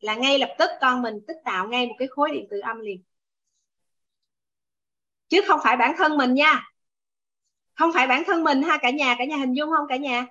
là 0.01 0.15
ngay 0.15 0.39
lập 0.39 0.55
tức 0.59 0.71
con 0.81 1.03
mình 1.03 1.15
tích 1.29 1.37
tạo 1.45 1.69
ngay 1.69 1.87
một 1.87 1.95
cái 1.99 2.09
khối 2.09 2.31
điện 2.33 2.47
từ 2.51 2.61
âm 2.61 2.81
liền. 2.81 3.03
Chứ 5.29 5.41
không 5.47 5.61
phải 5.65 5.77
bản 5.77 5.95
thân 5.99 6.17
mình 6.17 6.35
nha. 6.35 6.63
Không 7.75 7.91
phải 7.95 8.07
bản 8.07 8.23
thân 8.27 8.45
mình 8.45 8.63
ha, 8.63 8.79
cả 8.83 8.91
nhà 8.91 9.15
cả 9.19 9.25
nhà 9.25 9.37
hình 9.37 9.53
dung 9.53 9.71
không, 9.77 9.87
cả 9.89 9.97
nhà? 9.97 10.27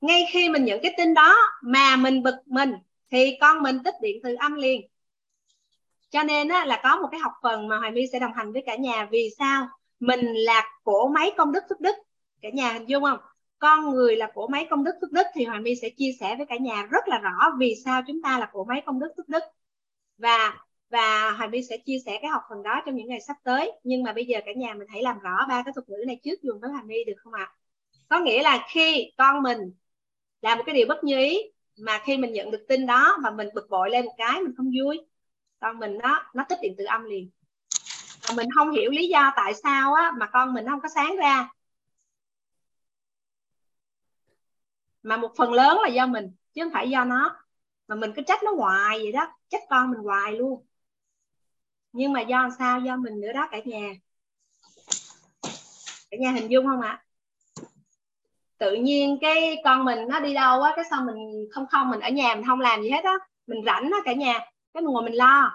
Ngay 0.00 0.26
khi 0.30 0.48
mình 0.48 0.64
nhận 0.64 0.80
cái 0.82 0.94
tin 0.96 1.14
đó 1.14 1.36
mà 1.62 1.96
mình 1.96 2.22
bực 2.22 2.34
mình 2.46 2.74
thì 3.10 3.36
con 3.40 3.62
mình 3.62 3.82
tích 3.84 3.94
điện 4.02 4.20
từ 4.22 4.34
âm 4.34 4.54
liền. 4.54 4.80
Cho 6.10 6.22
nên 6.22 6.48
á, 6.48 6.64
là 6.64 6.80
có 6.82 6.96
một 6.96 7.08
cái 7.10 7.20
học 7.20 7.32
phần 7.42 7.68
mà 7.68 7.78
hoài 7.78 7.90
my 7.90 8.06
sẽ 8.12 8.18
đồng 8.18 8.32
hành 8.32 8.52
với 8.52 8.62
cả 8.66 8.76
nhà. 8.76 9.08
Vì 9.10 9.30
sao? 9.38 9.68
Mình 10.00 10.26
là 10.26 10.80
cổ 10.84 11.08
máy 11.08 11.32
công 11.36 11.52
đức 11.52 11.64
phước 11.68 11.80
đức. 11.80 11.94
Cả 12.42 12.48
nhà 12.52 12.72
hình 12.72 12.88
dung 12.88 13.04
không? 13.04 13.18
Con 13.58 13.90
người 13.90 14.16
là 14.16 14.30
cổ 14.34 14.46
máy 14.46 14.66
công 14.70 14.84
đức 14.84 14.92
phước 15.00 15.12
đức 15.12 15.26
thì 15.34 15.44
hoàng 15.44 15.62
my 15.62 15.74
sẽ 15.74 15.88
chia 15.90 16.10
sẻ 16.20 16.36
với 16.36 16.46
cả 16.46 16.56
nhà 16.56 16.86
rất 16.90 17.08
là 17.08 17.18
rõ 17.18 17.50
vì 17.58 17.74
sao 17.84 18.02
chúng 18.06 18.22
ta 18.22 18.38
là 18.38 18.48
cổ 18.52 18.64
máy 18.64 18.82
công 18.86 19.00
đức 19.00 19.12
phước 19.16 19.28
đức. 19.28 19.42
Và 20.18 20.58
và 20.90 21.30
hoàng 21.30 21.50
my 21.50 21.62
sẽ 21.62 21.76
chia 21.76 21.98
sẻ 22.06 22.18
cái 22.22 22.30
học 22.30 22.42
phần 22.50 22.62
đó 22.62 22.82
trong 22.86 22.96
những 22.96 23.08
ngày 23.08 23.20
sắp 23.20 23.36
tới. 23.44 23.72
Nhưng 23.84 24.02
mà 24.02 24.12
bây 24.12 24.24
giờ 24.26 24.40
cả 24.46 24.52
nhà 24.56 24.74
mình 24.74 24.88
hãy 24.88 25.02
làm 25.02 25.18
rõ 25.18 25.46
ba 25.48 25.62
cái 25.62 25.72
thuật 25.74 25.88
ngữ 25.88 26.04
này 26.06 26.20
trước 26.24 26.42
dùng 26.42 26.60
với 26.60 26.70
hoàng 26.70 26.86
my 26.86 27.04
được 27.04 27.14
không 27.16 27.32
ạ? 27.32 27.52
Có 28.08 28.18
nghĩa 28.18 28.42
là 28.42 28.66
khi 28.70 29.12
con 29.16 29.42
mình 29.42 29.58
làm 30.42 30.58
một 30.58 30.64
cái 30.66 30.74
điều 30.74 30.86
bất 30.88 31.04
như 31.04 31.18
ý, 31.18 31.38
mà 31.78 32.00
khi 32.04 32.16
mình 32.16 32.32
nhận 32.32 32.50
được 32.50 32.64
tin 32.68 32.86
đó 32.86 33.16
mà 33.22 33.30
mình 33.30 33.48
bực 33.54 33.70
bội 33.70 33.90
lên 33.90 34.04
một 34.04 34.14
cái, 34.18 34.40
mình 34.40 34.54
không 34.56 34.70
vui, 34.80 35.00
con 35.60 35.78
mình 35.78 35.98
nó 35.98 36.22
nó 36.34 36.44
tích 36.48 36.58
điện 36.62 36.74
từ 36.78 36.84
âm 36.84 37.04
liền. 37.04 37.30
Mà 38.28 38.34
mình 38.36 38.48
không 38.54 38.70
hiểu 38.70 38.90
lý 38.90 39.08
do 39.08 39.32
tại 39.36 39.54
sao 39.54 39.94
á, 39.94 40.12
mà 40.18 40.26
con 40.26 40.54
mình 40.54 40.66
không 40.68 40.80
có 40.80 40.88
sáng 40.94 41.16
ra. 41.16 41.48
Mà 45.02 45.16
một 45.16 45.32
phần 45.36 45.52
lớn 45.52 45.78
là 45.82 45.88
do 45.88 46.06
mình, 46.06 46.32
chứ 46.54 46.64
không 46.64 46.72
phải 46.72 46.90
do 46.90 47.04
nó. 47.04 47.36
Mà 47.88 47.96
mình 47.96 48.12
cứ 48.16 48.22
trách 48.26 48.42
nó 48.42 48.50
hoài 48.52 48.98
vậy 48.98 49.12
đó, 49.12 49.26
trách 49.48 49.62
con 49.70 49.90
mình 49.90 50.00
hoài 50.00 50.32
luôn. 50.32 50.66
Nhưng 51.92 52.12
mà 52.12 52.20
do 52.20 52.50
sao? 52.58 52.80
Do 52.80 52.96
mình 52.96 53.20
nữa 53.20 53.32
đó 53.32 53.48
cả 53.50 53.58
nhà. 53.64 53.92
Cả 56.10 56.16
nhà 56.20 56.30
hình 56.30 56.50
dung 56.50 56.66
không 56.66 56.80
ạ? 56.80 57.04
Tự 58.60 58.74
nhiên 58.74 59.18
cái 59.20 59.56
con 59.64 59.84
mình 59.84 59.98
nó 60.08 60.20
đi 60.20 60.34
đâu 60.34 60.62
á, 60.62 60.72
cái 60.76 60.84
xong 60.90 61.06
mình 61.06 61.48
không 61.52 61.66
không, 61.66 61.90
mình 61.90 62.00
ở 62.00 62.08
nhà 62.08 62.34
mình 62.34 62.44
không 62.46 62.60
làm 62.60 62.82
gì 62.82 62.90
hết 62.90 63.04
á. 63.04 63.14
Mình 63.46 63.62
rảnh 63.66 63.90
á 63.92 63.98
cả 64.04 64.12
nhà, 64.12 64.38
cái 64.74 64.82
mình 64.82 64.92
ngồi 64.92 65.02
mình 65.02 65.14
lo. 65.14 65.52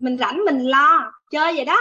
Mình 0.00 0.18
rảnh 0.18 0.44
mình 0.44 0.58
lo, 0.64 1.12
chơi 1.30 1.56
vậy 1.56 1.64
đó. 1.64 1.78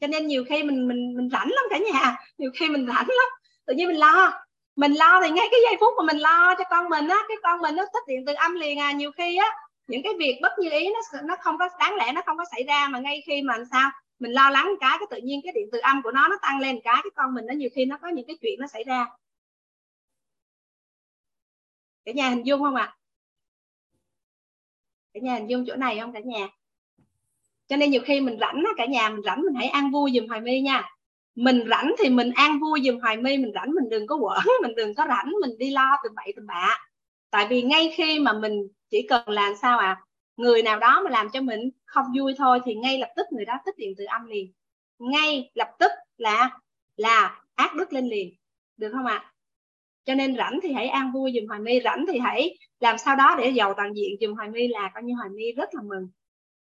Cho 0.00 0.06
nên 0.06 0.26
nhiều 0.26 0.44
khi 0.48 0.62
mình 0.62 0.88
mình 0.88 1.14
mình 1.16 1.30
rảnh 1.30 1.48
lắm 1.50 1.64
cả 1.70 1.78
nhà. 1.78 2.16
Nhiều 2.38 2.50
khi 2.54 2.68
mình 2.68 2.86
rảnh 2.86 3.06
lắm, 3.08 3.28
tự 3.66 3.74
nhiên 3.74 3.88
mình 3.88 3.98
lo. 3.98 4.32
Mình 4.76 4.92
lo 4.92 5.20
thì 5.22 5.30
ngay 5.30 5.48
cái 5.50 5.60
giây 5.64 5.76
phút 5.80 5.94
mà 5.98 6.04
mình 6.12 6.18
lo 6.18 6.54
cho 6.58 6.64
con 6.70 6.88
mình 6.88 7.08
á, 7.08 7.18
cái 7.28 7.36
con 7.42 7.60
mình 7.60 7.76
nó 7.76 7.84
thích 7.92 8.02
điện 8.06 8.24
từ 8.26 8.34
âm 8.34 8.54
liền 8.54 8.78
à. 8.78 8.92
Nhiều 8.92 9.10
khi 9.12 9.36
á, 9.36 9.56
những 9.86 10.02
cái 10.02 10.12
việc 10.18 10.38
bất 10.42 10.52
như 10.58 10.70
ý 10.70 10.88
nó 10.88 11.20
nó 11.22 11.36
không 11.40 11.58
có, 11.58 11.68
đáng 11.80 11.94
lẽ 11.94 12.12
nó 12.12 12.22
không 12.26 12.36
có 12.36 12.44
xảy 12.52 12.62
ra 12.62 12.88
mà 12.88 12.98
ngay 12.98 13.22
khi 13.26 13.42
mà 13.42 13.56
làm 13.56 13.66
sao? 13.72 13.90
Mình 14.18 14.32
lo 14.32 14.50
lắng 14.50 14.74
cái 14.80 14.96
cái 14.98 15.06
tự 15.10 15.16
nhiên 15.26 15.40
cái 15.44 15.52
điện 15.52 15.68
từ 15.72 15.78
âm 15.78 16.02
của 16.02 16.10
nó 16.10 16.28
nó 16.28 16.36
tăng 16.42 16.60
lên 16.60 16.80
cái 16.84 17.00
cái 17.02 17.10
con 17.14 17.34
mình 17.34 17.46
nó 17.46 17.54
nhiều 17.54 17.68
khi 17.74 17.84
nó 17.84 17.98
có 17.98 18.08
những 18.08 18.26
cái 18.26 18.36
chuyện 18.40 18.60
nó 18.60 18.66
xảy 18.66 18.84
ra. 18.84 19.06
Cả 22.04 22.12
nhà 22.12 22.30
hình 22.30 22.46
dung 22.46 22.62
không 22.62 22.74
ạ? 22.74 22.84
À? 22.84 22.94
cả 25.14 25.20
nhà 25.22 25.34
hình 25.34 25.50
dung 25.50 25.64
chỗ 25.66 25.76
này 25.76 25.98
không 26.00 26.12
cả 26.12 26.20
nhà? 26.20 26.48
Cho 27.68 27.76
nên 27.76 27.90
nhiều 27.90 28.00
khi 28.04 28.20
mình 28.20 28.38
rảnh 28.40 28.64
cả 28.76 28.86
nhà 28.86 29.10
mình 29.10 29.22
rảnh 29.24 29.42
mình 29.42 29.54
hãy 29.54 29.68
ăn 29.68 29.90
vui 29.90 30.12
giùm 30.14 30.28
hoài 30.28 30.40
mi 30.40 30.60
nha. 30.60 30.90
Mình 31.34 31.64
rảnh 31.70 31.94
thì 31.98 32.10
mình 32.10 32.32
an 32.34 32.58
vui 32.60 32.80
giùm 32.84 33.00
hoài 33.00 33.16
mi 33.16 33.38
mình 33.38 33.52
rảnh 33.54 33.70
mình 33.74 33.88
đừng 33.90 34.06
có 34.06 34.16
quẩn 34.16 34.40
mình 34.62 34.74
đừng 34.76 34.94
có 34.94 35.06
rảnh 35.08 35.32
mình 35.40 35.58
đi 35.58 35.70
lo 35.70 35.96
từ 36.04 36.10
bậy 36.16 36.32
từ 36.36 36.42
bạ. 36.46 36.78
Tại 37.30 37.46
vì 37.50 37.62
ngay 37.62 37.92
khi 37.96 38.18
mà 38.18 38.32
mình 38.32 38.68
chỉ 38.90 39.06
cần 39.08 39.28
làm 39.28 39.52
sao 39.62 39.78
à 39.78 40.00
người 40.38 40.62
nào 40.62 40.78
đó 40.78 41.00
mà 41.04 41.10
làm 41.10 41.28
cho 41.32 41.40
mình 41.40 41.70
không 41.84 42.06
vui 42.18 42.34
thôi 42.38 42.60
thì 42.64 42.74
ngay 42.74 42.98
lập 42.98 43.08
tức 43.16 43.26
người 43.30 43.44
đó 43.44 43.54
tích 43.66 43.78
điện 43.78 43.94
từ 43.98 44.04
âm 44.04 44.26
liền. 44.26 44.52
Ngay 44.98 45.50
lập 45.54 45.68
tức 45.78 45.90
là 46.16 46.50
là 46.96 47.42
ác 47.54 47.74
đức 47.74 47.92
lên 47.92 48.08
liền. 48.08 48.34
Được 48.76 48.90
không 48.92 49.06
ạ? 49.06 49.32
Cho 50.04 50.14
nên 50.14 50.36
rảnh 50.36 50.58
thì 50.62 50.72
hãy 50.72 50.88
an 50.88 51.12
vui 51.12 51.32
dùm 51.34 51.48
hoài 51.48 51.60
my, 51.60 51.80
rảnh 51.84 52.04
thì 52.12 52.18
hãy 52.18 52.58
làm 52.80 52.98
sao 52.98 53.16
đó 53.16 53.36
để 53.38 53.50
giàu 53.50 53.74
toàn 53.76 53.94
diện 53.96 54.16
dùm 54.20 54.34
hoài 54.34 54.48
my 54.48 54.68
là 54.68 54.90
coi 54.94 55.02
như 55.02 55.14
hoài 55.14 55.28
my 55.28 55.52
rất 55.52 55.74
là 55.74 55.82
mừng. 55.82 56.08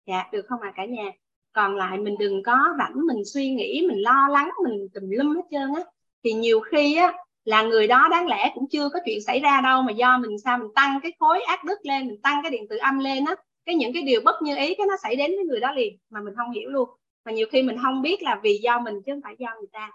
Dạ 0.07 0.25
được 0.33 0.47
không 0.49 0.61
ạ 0.61 0.73
cả 0.77 0.85
nhà? 0.85 1.11
Còn 1.53 1.77
lại 1.77 1.99
mình 1.99 2.15
đừng 2.19 2.43
có 2.43 2.59
rảnh 2.79 3.07
mình 3.07 3.25
suy 3.25 3.55
nghĩ, 3.55 3.87
mình 3.89 4.03
lo 4.03 4.29
lắng, 4.31 4.51
mình 4.65 4.89
tùm 4.95 5.11
lum 5.11 5.35
hết 5.35 5.43
trơn 5.51 5.75
á. 5.77 5.83
Thì 6.25 6.33
nhiều 6.33 6.61
khi 6.61 6.97
á, 6.97 7.13
là 7.45 7.63
người 7.63 7.87
đó 7.87 8.09
đáng 8.11 8.27
lẽ 8.27 8.53
cũng 8.55 8.69
chưa 8.71 8.89
có 8.89 8.99
chuyện 9.05 9.19
xảy 9.27 9.41
ra 9.41 9.61
đâu 9.61 9.83
mà 9.83 9.93
do 9.93 10.19
mình 10.19 10.39
sao 10.45 10.59
mình 10.59 10.69
tăng 10.75 11.01
cái 11.03 11.13
khối 11.19 11.43
ác 11.43 11.65
đức 11.65 11.79
lên, 11.83 12.07
mình 12.07 12.21
tăng 12.23 12.43
cái 12.43 12.51
điện 12.51 12.69
tử 12.71 12.77
âm 12.77 12.99
lên 12.99 13.25
á 13.25 13.35
cái 13.67 13.75
những 13.75 13.93
cái 13.93 14.03
điều 14.03 14.21
bất 14.25 14.43
như 14.43 14.57
ý, 14.57 14.75
cái 14.75 14.87
nó 14.87 14.97
xảy 15.03 15.17
đến 15.17 15.31
với 15.31 15.45
người 15.45 15.61
đó 15.61 15.73
liền, 15.73 15.99
mà 16.11 16.21
mình 16.21 16.35
không 16.37 16.51
hiểu 16.51 16.71
luôn. 16.71 16.89
Mà 17.25 17.33
nhiều 17.33 17.47
khi 17.53 17.63
mình 17.63 17.77
không 17.83 18.03
biết 18.03 18.23
là 18.23 18.41
vì 18.43 18.59
do 18.63 18.81
mình 18.81 18.95
chứ 19.07 19.13
không 19.13 19.21
phải 19.25 19.35
do 19.39 19.49
người 19.59 19.69
ta. 19.73 19.91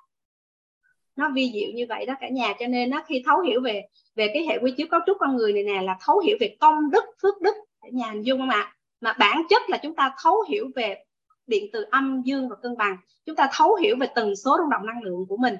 Nó 1.16 1.30
vi 1.30 1.52
diệu 1.54 1.70
như 1.76 1.86
vậy 1.90 2.06
đó 2.06 2.14
cả 2.20 2.30
nhà, 2.30 2.54
cho 2.60 2.68
nên 2.68 2.90
nó 2.90 3.04
khi 3.08 3.24
thấu 3.26 3.41
hiểu 3.41 3.62
về 3.62 3.82
về 4.16 4.32
cái 4.34 4.46
hệ 4.48 4.58
quy 4.62 4.72
chiếu 4.78 4.88
cấu 4.91 5.00
trúc 5.06 5.18
con 5.20 5.36
người 5.36 5.54
này 5.54 5.64
nè, 5.64 5.82
là 5.82 5.98
thấu 6.06 6.20
hiểu 6.20 6.38
về 6.40 6.56
công 6.60 6.91
đức, 6.91 7.04
phước 7.22 7.41
đức, 7.41 7.56
cả 7.82 7.88
nhà 7.91 8.12
hình 8.12 8.22
dung 8.22 8.40
không 8.40 8.50
ạ? 8.50 8.76
Mà 9.02 9.14
bản 9.20 9.41
chất 9.50 9.62
là 9.70 9.80
chúng 9.84 9.96
ta 9.96 10.16
thấu 10.24 10.41
hiểu 10.50 10.72
về 10.76 11.04
điện 11.48 11.70
từ 11.74 11.86
âm, 11.91 12.22
dương 12.26 12.50
và 12.50 12.56
cân 12.56 12.78
bằng. 12.78 12.98
Chúng 13.26 13.36
ta 13.36 13.50
thấu 13.54 13.76
hiểu 13.76 13.96
về 14.00 14.08
tần 14.16 14.36
số 14.36 14.58
rung 14.58 14.70
động 14.70 14.86
năng 14.86 15.04
lượng 15.04 15.26
của 15.30 15.38
mình. 15.38 15.56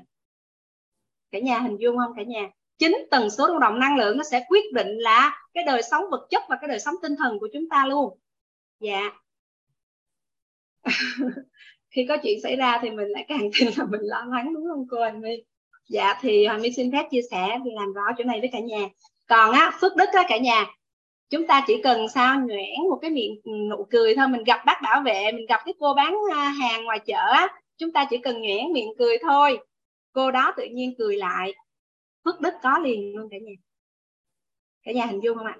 Cả 1.31 1.40
nhà 1.40 1.60
hình 1.60 1.77
dung 1.80 1.98
không, 1.98 2.14
cả 2.18 2.23
nhà? 2.23 2.49
Chính 2.80 2.97
tần 3.11 3.30
số 3.30 3.47
rung 3.47 3.60
động 3.60 3.80
năng 3.80 3.97
lượng 3.97 4.18
nó 4.18 4.23
sẽ 4.23 4.45
quyết 4.49 4.73
định 4.73 4.97
là 4.97 5.38
cái 5.53 5.64
đời 5.64 5.81
sống 5.91 6.03
vật 6.11 6.27
chất 6.30 6.43
và 6.49 6.57
cái 6.61 6.68
đời 6.68 6.80
sống 6.80 6.95
tinh 7.01 7.15
thần 7.15 7.39
của 7.39 7.47
chúng 7.53 7.69
ta 7.69 7.85
luôn. 7.85 8.19
Dạ. 8.80 9.11
Khi 11.89 12.06
có 12.10 12.18
chuyện 12.23 12.41
xảy 12.43 12.56
ra 12.56 12.80
thì 12.81 12.89
mình 12.89 13.07
lại 13.07 13.26
càng 13.27 13.49
tin 13.60 13.69
là 13.77 13.85
mình 13.85 14.01
lo 14.03 14.26
lắng, 14.30 14.53
đúng 14.53 14.68
không 14.68 14.85
cô 14.89 14.97
Hoàng 14.97 15.22
My? 15.22 15.43
Dạ 15.89 16.19
thì 16.22 16.45
Hoàng 16.45 16.61
My 16.61 16.72
xin 16.72 16.91
phép 16.91 17.07
chia 17.11 17.22
sẻ 17.31 17.57
để 17.65 17.72
làm 17.76 17.93
rõ 17.93 18.03
chỗ 18.18 18.23
này 18.23 18.39
với 18.39 18.49
cả 18.53 18.60
nhà. 18.60 18.88
Còn 19.27 19.51
á, 19.51 19.72
phước 19.81 19.95
đức 19.95 20.10
á, 20.14 20.23
cả 20.30 20.38
nhà, 20.38 20.65
chúng 21.30 21.47
ta 21.47 21.64
chỉ 21.68 21.81
cần 21.84 22.07
sao 22.07 22.39
nhuyễn 22.39 22.89
một 22.89 22.99
cái 23.01 23.11
miệng 23.11 23.41
ừ, 23.43 23.51
nụ 23.69 23.88
cười 23.89 24.15
thôi. 24.15 24.27
Mình 24.27 24.43
gặp 24.43 24.61
bác 24.65 24.81
bảo 24.84 25.01
vệ, 25.01 25.31
mình 25.31 25.45
gặp 25.45 25.61
cái 25.65 25.73
cô 25.80 25.93
bán 25.93 26.15
à, 26.34 26.49
hàng 26.49 26.84
ngoài 26.84 26.99
chợ 26.99 27.31
á, 27.34 27.47
chúng 27.77 27.91
ta 27.91 28.06
chỉ 28.10 28.18
cần 28.18 28.41
nhuyễn 28.41 28.73
miệng 28.73 28.89
cười 28.99 29.18
thôi. 29.22 29.60
Cô 30.14 30.31
đó 30.31 30.53
tự 30.57 30.65
nhiên 30.65 30.93
cười 30.97 31.15
lại 31.18 31.53
phước 32.25 32.41
đức 32.41 32.53
có 32.63 32.79
liền 32.79 33.15
luôn 33.15 33.29
cả 33.31 33.37
nhà. 33.37 33.53
Cả 34.83 34.91
nhà 34.91 35.05
hình 35.05 35.23
dung 35.23 35.37
không 35.37 35.47
ạ? 35.47 35.57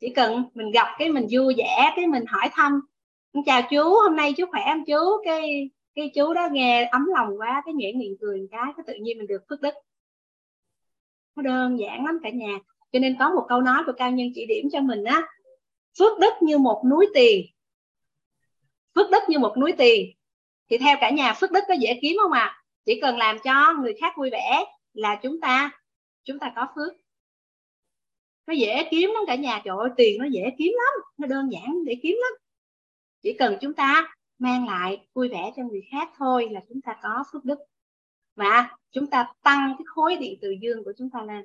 Chỉ 0.00 0.12
cần 0.14 0.44
mình 0.54 0.70
gặp 0.70 0.86
cái 0.98 1.10
mình 1.10 1.26
vui 1.30 1.54
vẻ, 1.58 1.92
cái 1.96 2.06
mình 2.06 2.24
hỏi 2.26 2.48
thăm 2.52 2.80
chào 3.46 3.62
chú, 3.70 3.82
hôm 3.82 4.16
nay 4.16 4.34
chú 4.36 4.46
khỏe 4.50 4.62
không 4.66 4.84
chú? 4.84 5.22
Cái 5.24 5.70
cái 5.94 6.10
chú 6.14 6.34
đó 6.34 6.48
nghe 6.52 6.88
ấm 6.92 7.06
lòng 7.16 7.38
quá, 7.38 7.62
cái 7.64 7.74
nhuyễn 7.74 7.98
miệng 7.98 8.16
cười 8.20 8.40
một 8.40 8.46
cái 8.50 8.72
cái 8.76 8.84
tự 8.86 8.94
nhiên 9.00 9.18
mình 9.18 9.26
được 9.26 9.42
phước 9.48 9.60
đức. 9.60 9.74
Nó 11.36 11.42
đơn 11.42 11.78
giản 11.78 12.04
lắm 12.04 12.18
cả 12.22 12.30
nhà. 12.30 12.58
Cho 12.92 12.98
nên 12.98 13.16
có 13.18 13.30
một 13.30 13.46
câu 13.48 13.60
nói 13.60 13.82
của 13.86 13.92
cao 13.96 14.10
nhân 14.10 14.28
chỉ 14.34 14.46
điểm 14.46 14.68
cho 14.72 14.80
mình 14.80 15.04
á, 15.04 15.22
phước 15.98 16.18
đức 16.18 16.32
như 16.40 16.58
một 16.58 16.82
núi 16.90 17.06
tiền. 17.14 17.46
Phước 18.94 19.10
đức 19.10 19.22
như 19.28 19.38
một 19.38 19.56
núi 19.58 19.72
tiền. 19.78 20.10
Thì 20.70 20.78
theo 20.78 20.96
cả 21.00 21.10
nhà, 21.10 21.34
phước 21.34 21.52
đức 21.52 21.64
có 21.68 21.74
dễ 21.74 21.98
kiếm 22.02 22.16
không 22.22 22.32
ạ? 22.32 22.40
à? 22.40 22.57
Chỉ 22.88 23.00
cần 23.00 23.16
làm 23.16 23.36
cho 23.44 23.74
người 23.82 23.94
khác 24.00 24.14
vui 24.16 24.30
vẻ 24.30 24.64
là 24.92 25.20
chúng 25.22 25.40
ta 25.40 25.70
chúng 26.24 26.38
ta 26.38 26.52
có 26.56 26.66
phước. 26.74 26.92
Nó 28.46 28.54
dễ 28.54 28.88
kiếm 28.90 29.10
lắm 29.14 29.22
cả 29.26 29.34
nhà, 29.34 29.62
trời 29.64 29.76
ơi, 29.78 29.90
tiền 29.96 30.18
nó 30.18 30.26
dễ 30.30 30.50
kiếm 30.58 30.72
lắm, 30.76 31.04
nó 31.18 31.26
đơn 31.26 31.52
giản 31.52 31.84
để 31.84 31.98
kiếm 32.02 32.16
lắm. 32.22 32.32
Chỉ 33.22 33.32
cần 33.38 33.58
chúng 33.60 33.74
ta 33.74 34.14
mang 34.38 34.66
lại 34.66 35.06
vui 35.14 35.28
vẻ 35.28 35.52
cho 35.56 35.62
người 35.62 35.82
khác 35.90 36.10
thôi 36.16 36.48
là 36.50 36.60
chúng 36.68 36.80
ta 36.80 36.96
có 37.02 37.24
phước 37.32 37.44
đức. 37.44 37.58
Và 38.34 38.76
chúng 38.90 39.06
ta 39.06 39.32
tăng 39.42 39.74
cái 39.78 39.84
khối 39.86 40.16
điện 40.16 40.38
từ 40.42 40.54
dương 40.60 40.84
của 40.84 40.92
chúng 40.98 41.10
ta 41.10 41.22
lên. 41.22 41.44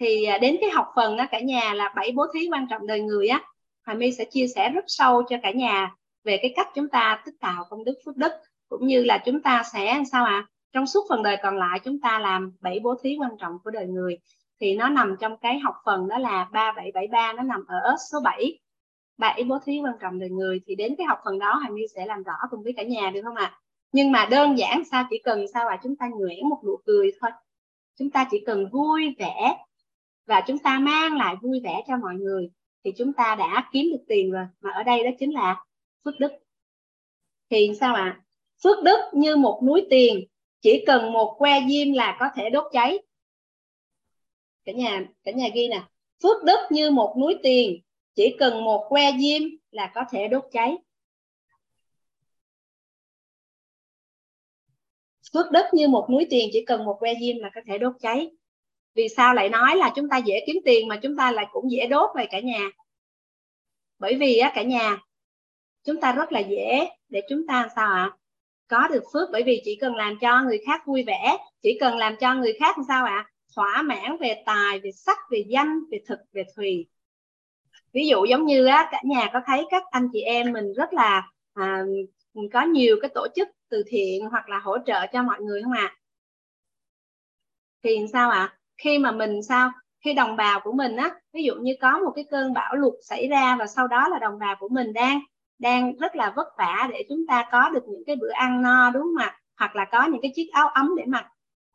Thì 0.00 0.24
à, 0.24 0.38
đến 0.38 0.56
cái 0.60 0.70
học 0.70 0.86
phần 0.96 1.16
đó 1.16 1.24
cả 1.30 1.40
nhà 1.40 1.74
là 1.74 1.92
bảy 1.96 2.12
bố 2.12 2.26
thí 2.34 2.48
quan 2.52 2.66
trọng 2.70 2.86
đời 2.86 3.00
người 3.00 3.28
á 3.28 3.44
Hà 3.82 3.94
My 3.94 4.12
sẽ 4.12 4.24
chia 4.30 4.46
sẻ 4.48 4.70
rất 4.70 4.84
sâu 4.86 5.22
cho 5.28 5.36
cả 5.42 5.50
nhà 5.50 5.94
về 6.24 6.38
cái 6.42 6.52
cách 6.56 6.68
chúng 6.74 6.88
ta 6.88 7.22
tích 7.24 7.34
tạo 7.40 7.64
công 7.70 7.84
đức 7.84 7.94
phước 8.04 8.16
đức, 8.16 8.32
cũng 8.68 8.86
như 8.86 9.04
là 9.04 9.18
chúng 9.24 9.42
ta 9.42 9.62
sẽ 9.72 10.02
sao 10.12 10.24
ạ? 10.24 10.32
À? 10.32 10.48
trong 10.74 10.86
suốt 10.86 11.06
phần 11.08 11.22
đời 11.22 11.36
còn 11.42 11.58
lại, 11.58 11.80
chúng 11.84 12.00
ta 12.00 12.18
làm 12.18 12.52
bảy 12.60 12.80
bố 12.80 12.94
thí 13.02 13.16
quan 13.20 13.30
trọng 13.40 13.58
của 13.64 13.70
đời 13.70 13.86
người. 13.86 14.18
Thì 14.60 14.76
nó 14.76 14.88
nằm 14.88 15.16
trong 15.20 15.36
cái 15.36 15.58
học 15.58 15.74
phần 15.84 16.08
đó 16.08 16.18
là 16.18 16.48
3773 16.52 17.32
nó 17.32 17.42
nằm 17.42 17.64
ở 17.66 17.94
số 18.12 18.20
7 18.24 18.58
bảy 19.18 19.44
bố 19.44 19.58
thí 19.64 19.80
quan 19.84 19.94
trọng 20.00 20.18
đời 20.18 20.30
người, 20.30 20.60
thì 20.66 20.74
đến 20.74 20.94
cái 20.98 21.06
học 21.06 21.18
phần 21.24 21.38
đó 21.38 21.54
Hà 21.62 21.70
My 21.70 21.82
sẽ 21.94 22.06
làm 22.06 22.22
rõ 22.22 22.32
cùng 22.50 22.62
với 22.62 22.72
cả 22.76 22.82
nhà, 22.82 23.10
được 23.10 23.20
không 23.24 23.36
ạ? 23.36 23.44
À? 23.44 23.58
nhưng 23.92 24.12
mà 24.12 24.26
đơn 24.30 24.58
giản 24.58 24.82
sao? 24.90 25.06
Chỉ 25.10 25.18
cần 25.24 25.44
sao 25.54 25.68
à 25.68 25.80
chúng 25.82 25.96
ta 25.96 26.06
nhuyễn 26.18 26.48
một 26.48 26.60
nụ 26.66 26.80
cười 26.86 27.12
thôi. 27.20 27.30
Chúng 27.98 28.10
ta 28.10 28.28
chỉ 28.30 28.42
cần 28.46 28.68
vui 28.72 29.14
vẻ 29.18 29.56
và 30.26 30.40
chúng 30.46 30.58
ta 30.58 30.78
mang 30.78 31.16
lại 31.16 31.36
vui 31.42 31.60
vẻ 31.64 31.82
cho 31.88 31.96
mọi 31.96 32.14
người, 32.14 32.50
thì 32.84 32.92
chúng 32.98 33.12
ta 33.12 33.34
đã 33.34 33.68
kiếm 33.72 33.86
được 33.92 34.04
tiền 34.08 34.30
rồi. 34.30 34.44
Mà 34.60 34.70
ở 34.70 34.82
đây 34.82 35.04
đó 35.04 35.10
chính 35.18 35.34
là 35.34 35.64
phước 36.04 36.18
đức. 36.18 36.32
Thì 37.50 37.70
sao 37.80 37.94
ạ? 37.94 38.02
À? 38.02 38.24
phước 38.64 38.82
đức 38.84 38.98
như 39.12 39.36
một 39.36 39.60
núi 39.66 39.86
tiền, 39.90 40.24
chỉ 40.60 40.84
cần 40.86 41.12
một 41.12 41.36
que 41.38 41.60
diêm 41.68 41.92
là 41.92 42.16
có 42.20 42.28
thể 42.36 42.50
đốt 42.50 42.64
cháy. 42.72 42.98
Cả 44.64 44.72
nhà 44.72 45.04
cả 45.24 45.32
nhà 45.32 45.48
ghi 45.54 45.68
nè. 45.68 45.82
Phước 46.22 46.44
đức 46.44 46.58
như 46.70 46.90
một 46.90 47.16
núi 47.20 47.36
tiền, 47.42 47.80
chỉ 48.14 48.36
cần 48.38 48.64
một 48.64 48.86
que 48.88 49.12
diêm 49.20 49.42
là 49.70 49.92
có 49.94 50.04
thể 50.10 50.28
đốt 50.28 50.44
cháy. 50.52 50.76
Phước 55.32 55.50
đức 55.50 55.64
như 55.72 55.88
một 55.88 56.06
núi 56.10 56.26
tiền, 56.30 56.48
chỉ 56.52 56.64
cần 56.64 56.84
một 56.84 56.96
que 57.00 57.14
diêm 57.20 57.36
là 57.38 57.50
có 57.54 57.60
thể 57.66 57.78
đốt 57.78 57.92
cháy. 58.00 58.30
Vì 58.94 59.08
sao 59.08 59.34
lại 59.34 59.48
nói 59.48 59.76
là 59.76 59.92
chúng 59.96 60.08
ta 60.08 60.18
dễ 60.18 60.44
kiếm 60.46 60.56
tiền 60.64 60.88
mà 60.88 60.98
chúng 61.02 61.16
ta 61.16 61.32
lại 61.32 61.46
cũng 61.52 61.70
dễ 61.70 61.86
đốt 61.86 62.10
vậy 62.14 62.26
cả 62.30 62.40
nhà? 62.40 62.70
Bởi 63.98 64.14
vì 64.14 64.38
á 64.38 64.52
cả 64.54 64.62
nhà 64.62 64.98
chúng 65.84 66.00
ta 66.00 66.12
rất 66.12 66.32
là 66.32 66.40
dễ 66.40 66.88
để 67.08 67.20
chúng 67.28 67.46
ta 67.46 67.68
sao 67.76 67.92
ạ 67.92 68.02
à? 68.02 68.16
có 68.68 68.88
được 68.88 69.02
phước 69.12 69.28
bởi 69.32 69.42
vì 69.42 69.62
chỉ 69.64 69.78
cần 69.80 69.94
làm 69.94 70.18
cho 70.20 70.42
người 70.42 70.58
khác 70.66 70.86
vui 70.86 71.04
vẻ 71.06 71.36
chỉ 71.62 71.78
cần 71.80 71.96
làm 71.96 72.16
cho 72.20 72.34
người 72.34 72.52
khác 72.60 72.76
sao 72.88 73.04
ạ 73.04 73.26
à? 73.26 73.30
thỏa 73.56 73.82
mãn 73.82 74.16
về 74.20 74.42
tài 74.46 74.80
về 74.80 74.90
sắc 74.92 75.18
về 75.30 75.44
danh 75.48 75.80
về 75.90 75.98
thực 76.06 76.18
về 76.32 76.44
thùy 76.56 76.86
ví 77.92 78.08
dụ 78.08 78.24
giống 78.24 78.46
như 78.46 78.66
á 78.66 78.88
cả 78.92 79.00
nhà 79.04 79.30
có 79.32 79.40
thấy 79.46 79.66
các 79.70 79.82
anh 79.90 80.08
chị 80.12 80.20
em 80.20 80.52
mình 80.52 80.72
rất 80.72 80.92
là 80.92 81.30
à, 81.54 81.84
có 82.52 82.62
nhiều 82.62 82.96
cái 83.02 83.10
tổ 83.14 83.26
chức 83.36 83.48
từ 83.68 83.82
thiện 83.86 84.24
hoặc 84.30 84.48
là 84.48 84.58
hỗ 84.58 84.76
trợ 84.86 85.06
cho 85.12 85.22
mọi 85.22 85.40
người 85.40 85.62
không 85.62 85.72
ạ 85.72 85.92
à? 85.92 85.96
thì 87.82 87.98
sao 88.12 88.30
ạ 88.30 88.38
à? 88.38 88.58
khi 88.76 88.98
mà 88.98 89.12
mình 89.12 89.42
sao 89.42 89.70
khi 90.04 90.14
đồng 90.14 90.36
bào 90.36 90.60
của 90.64 90.72
mình 90.72 90.96
á 90.96 91.10
ví 91.32 91.42
dụ 91.42 91.54
như 91.54 91.74
có 91.80 91.98
một 91.98 92.12
cái 92.16 92.24
cơn 92.30 92.52
bão 92.52 92.74
lụt 92.74 92.94
xảy 93.02 93.28
ra 93.28 93.56
và 93.58 93.66
sau 93.66 93.88
đó 93.88 94.08
là 94.08 94.18
đồng 94.18 94.38
bào 94.38 94.56
của 94.60 94.68
mình 94.68 94.92
đang 94.92 95.20
đang 95.58 95.96
rất 95.96 96.16
là 96.16 96.32
vất 96.36 96.48
vả 96.58 96.88
để 96.92 97.04
chúng 97.08 97.26
ta 97.26 97.44
có 97.52 97.68
được 97.68 97.84
những 97.88 98.02
cái 98.06 98.16
bữa 98.16 98.32
ăn 98.32 98.62
no, 98.62 98.90
đúng 98.90 99.02
không 99.02 99.16
ạ? 99.16 99.38
Hoặc 99.56 99.76
là 99.76 99.84
có 99.92 100.04
những 100.04 100.22
cái 100.22 100.32
chiếc 100.34 100.50
áo 100.52 100.68
ấm 100.68 100.90
để 100.96 101.04
mặc. 101.06 101.26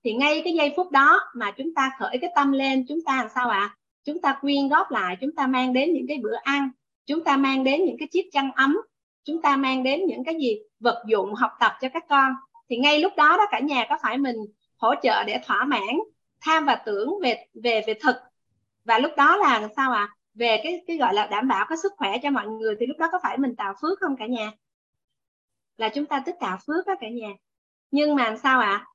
Thì 0.04 0.14
ngay 0.14 0.42
cái 0.44 0.54
giây 0.54 0.74
phút 0.78 0.92
đó 0.92 1.20
mà 1.36 1.52
chúng 1.52 1.74
ta 1.74 1.92
khởi 2.00 2.18
cái 2.22 2.32
tâm 2.36 2.52
lên, 2.52 2.86
chúng 2.88 3.00
ta 3.06 3.18
làm 3.18 3.28
sao 3.36 3.50
ạ? 3.50 3.60
À? 3.60 3.76
chúng 4.10 4.22
ta 4.22 4.38
quyên 4.42 4.68
góp 4.68 4.92
lại, 4.92 5.18
chúng 5.22 5.36
ta 5.36 5.48
mang 5.48 5.74
đến 5.74 5.94
những 5.94 6.06
cái 6.08 6.18
bữa 6.24 6.36
ăn, 6.44 6.70
chúng 7.06 7.24
ta 7.24 7.38
mang 7.38 7.64
đến 7.64 7.86
những 7.86 7.96
cái 8.00 8.08
chiếc 8.12 8.30
chăn 8.32 8.52
ấm, 8.52 8.78
chúng 9.24 9.42
ta 9.42 9.58
mang 9.58 9.84
đến 9.84 10.06
những 10.06 10.24
cái 10.24 10.36
gì? 10.36 10.60
Vật 10.80 11.04
dụng 11.08 11.34
học 11.34 11.52
tập 11.60 11.74
cho 11.82 11.90
các 11.94 12.04
con. 12.10 12.34
Thì 12.70 12.78
ngay 12.78 13.00
lúc 13.00 13.14
đó 13.18 13.38
đó 13.38 13.46
cả 13.52 13.60
nhà 13.60 13.86
có 13.90 13.98
phải 14.02 14.18
mình 14.18 14.36
hỗ 14.78 14.96
trợ 15.04 15.24
để 15.24 15.42
thỏa 15.46 15.66
mãn, 15.66 16.00
tham 16.42 16.66
và 16.66 16.76
tưởng 16.76 17.20
về 17.24 17.46
về 17.64 17.82
về 17.88 17.94
thực. 18.02 18.16
Và 18.86 19.00
lúc 19.00 19.12
đó 19.18 19.38
là 19.38 19.68
sao 19.76 19.92
à 19.92 20.10
về 20.34 20.60
cái 20.64 20.84
cái 20.88 20.98
gọi 20.98 21.14
là 21.14 21.28
đảm 21.28 21.48
bảo 21.48 21.66
cái 21.70 21.78
sức 21.78 21.94
khỏe 21.98 22.18
cho 22.24 22.30
mọi 22.30 22.48
người 22.48 22.76
thì 22.80 22.86
lúc 22.86 22.98
đó 22.98 23.10
có 23.12 23.20
phải 23.24 23.38
mình 23.38 23.56
tạo 23.56 23.74
phước 23.82 24.00
không 24.00 24.16
cả 24.18 24.26
nhà? 24.26 24.52
Là 25.78 25.90
chúng 25.90 26.06
ta 26.06 26.24
tích 26.26 26.36
tạo 26.40 26.58
phước 26.68 26.88
đó 26.88 26.94
cả 27.02 27.10
nhà. 27.10 27.30
Nhưng 27.92 28.16
mà 28.16 28.38
sao 28.44 28.60
ạ? 28.60 28.70
À? 28.70 28.86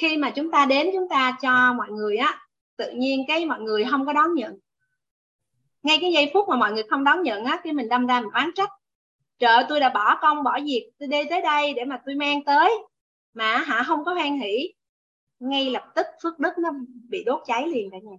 khi 0.00 0.16
mà 0.16 0.30
chúng 0.30 0.50
ta 0.50 0.66
đến 0.66 0.90
chúng 0.92 1.08
ta 1.08 1.36
cho 1.42 1.72
mọi 1.72 1.88
người 1.90 2.16
á, 2.16 2.38
tự 2.76 2.92
nhiên 2.92 3.24
cái 3.28 3.46
mọi 3.46 3.60
người 3.60 3.84
không 3.90 4.06
có 4.06 4.12
đón 4.12 4.34
nhận. 4.34 4.58
Ngay 5.82 5.98
cái 6.00 6.12
giây 6.12 6.30
phút 6.34 6.48
mà 6.48 6.56
mọi 6.56 6.72
người 6.72 6.82
không 6.90 7.04
đón 7.04 7.22
nhận 7.22 7.44
á, 7.44 7.60
cái 7.64 7.72
mình 7.72 7.88
đâm 7.88 8.06
ra 8.06 8.20
mình 8.20 8.30
oán 8.34 8.50
trách. 8.54 8.70
Trời 9.38 9.64
tôi 9.68 9.80
đã 9.80 9.88
bỏ 9.88 10.18
công, 10.22 10.42
bỏ 10.42 10.58
việc, 10.64 10.90
tôi 10.98 11.08
đi 11.08 11.18
tới 11.30 11.42
đây 11.42 11.74
để 11.74 11.84
mà 11.84 12.00
tôi 12.06 12.14
mang 12.14 12.44
tới. 12.44 12.70
Mà 13.34 13.58
hả, 13.58 13.82
không 13.86 14.04
có 14.04 14.14
hoan 14.14 14.38
hỷ. 14.38 14.72
Ngay 15.38 15.70
lập 15.70 15.84
tức 15.94 16.06
phước 16.22 16.38
đức 16.38 16.58
nó 16.58 16.70
bị 17.08 17.24
đốt 17.24 17.42
cháy 17.46 17.68
liền 17.68 17.90
cả 17.90 17.96
nhà 18.02 18.16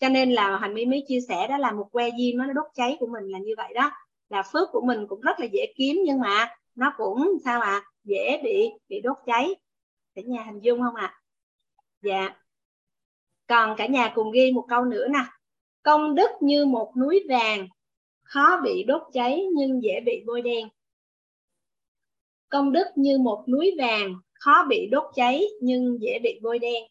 cho 0.00 0.08
nên 0.08 0.32
là 0.32 0.58
hành 0.58 0.74
mi 0.74 0.84
mới 0.84 1.04
chia 1.08 1.20
sẻ 1.28 1.46
đó 1.48 1.58
là 1.58 1.72
một 1.72 1.88
que 1.92 2.10
diêm 2.18 2.38
nó 2.38 2.52
đốt 2.52 2.66
cháy 2.74 2.96
của 3.00 3.06
mình 3.06 3.24
là 3.24 3.38
như 3.38 3.54
vậy 3.56 3.72
đó. 3.74 3.90
Là 4.28 4.42
phước 4.52 4.68
của 4.72 4.80
mình 4.86 5.06
cũng 5.08 5.20
rất 5.20 5.40
là 5.40 5.46
dễ 5.52 5.72
kiếm 5.76 5.98
nhưng 6.04 6.20
mà 6.20 6.48
nó 6.74 6.92
cũng, 6.96 7.38
sao 7.44 7.60
à 7.60 7.82
dễ 8.04 8.40
bị 8.44 8.70
bị 8.88 9.00
đốt 9.00 9.16
cháy. 9.26 9.54
Cả 10.14 10.22
nhà 10.26 10.42
hình 10.42 10.60
dung 10.60 10.80
không 10.80 10.94
ạ? 10.94 11.06
À? 11.06 11.20
dạ. 12.02 12.36
Còn 13.46 13.74
cả 13.76 13.86
nhà 13.86 14.12
cùng 14.14 14.32
ghi 14.32 14.52
một 14.52 14.64
câu 14.68 14.84
nữa 14.84 15.06
nè. 15.08 15.24
Công 15.82 16.14
đức 16.14 16.30
như 16.40 16.66
một 16.66 16.92
núi 16.96 17.24
vàng, 17.28 17.68
khó 18.22 18.60
bị 18.64 18.84
đốt 18.84 19.02
cháy 19.12 19.46
nhưng 19.54 19.82
dễ 19.82 20.00
bị 20.00 20.22
bôi 20.26 20.42
đen. 20.42 20.68
Công 22.48 22.72
đức 22.72 22.86
như 22.96 23.18
một 23.18 23.44
núi 23.48 23.74
vàng, 23.78 24.14
khó 24.34 24.66
bị 24.68 24.88
đốt 24.90 25.04
cháy 25.14 25.44
nhưng 25.60 25.98
dễ 26.00 26.18
bị 26.22 26.40
bôi 26.42 26.58
đen. 26.58 26.84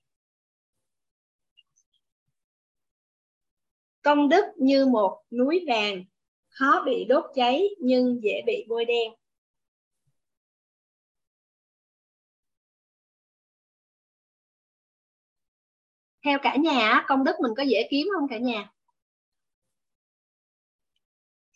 Công 4.08 4.30
đức 4.30 4.46
như 4.58 4.86
một 4.86 5.22
núi 5.32 5.66
vàng 5.68 6.04
khó 6.50 6.84
bị 6.86 7.06
đốt 7.06 7.24
cháy 7.36 7.64
nhưng 7.80 8.24
dễ 8.24 8.42
bị 8.46 8.66
bôi 8.70 8.86
đen 8.86 9.14
theo 16.26 16.40
cả 16.44 16.56
nhà 16.56 17.06
công 17.08 17.24
đức 17.24 17.36
mình 17.42 17.52
có 17.58 17.64
dễ 17.64 17.88
kiếm 17.92 18.08
không 18.14 18.28
cả 18.30 18.38
nhà 18.38 18.70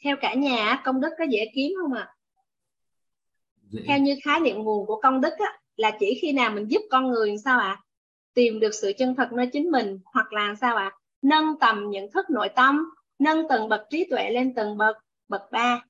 theo 0.04 0.16
cả 0.22 0.34
nhà 0.34 0.82
công 0.86 1.02
đức 1.02 1.10
có 1.18 1.24
dễ 1.30 1.52
kiếm 1.56 1.72
không 1.82 1.94
ạ 1.94 2.14
à? 2.14 2.16
theo 3.88 4.00
như 4.00 4.16
khái 4.24 4.40
niệm 4.40 4.58
nguồn 4.58 4.86
của 4.88 5.00
công 5.02 5.22
đức 5.22 5.34
á, 5.40 5.60
là 5.76 5.98
chỉ 6.00 6.20
khi 6.22 6.32
nào 6.32 6.52
mình 6.52 6.66
giúp 6.72 6.82
con 6.90 7.08
người 7.08 7.38
sao 7.38 7.60
ạ 7.60 7.68
à? 7.68 7.82
tìm 8.34 8.60
được 8.60 8.72
sự 8.74 8.94
chân 8.98 9.16
thật 9.16 9.32
nơi 9.32 9.48
chính 9.54 9.72
mình 9.72 10.00
hoặc 10.06 10.34
là 10.34 10.56
sao 10.62 10.76
ạ 10.76 10.92
à? 10.94 11.01
Nâng 11.22 11.60
tầm 11.60 11.90
nhận 11.90 12.12
thức 12.12 12.30
nội 12.30 12.50
tâm 12.50 12.90
nâng 13.20 13.48
tầng 13.48 13.70
bậc 13.70 13.82
trí 13.90 14.08
tuệ 14.10 14.30
lên 14.30 14.54
tầng 14.54 14.78
bậc 14.78 14.98
bậc 15.28 15.52
ba. 15.52 15.86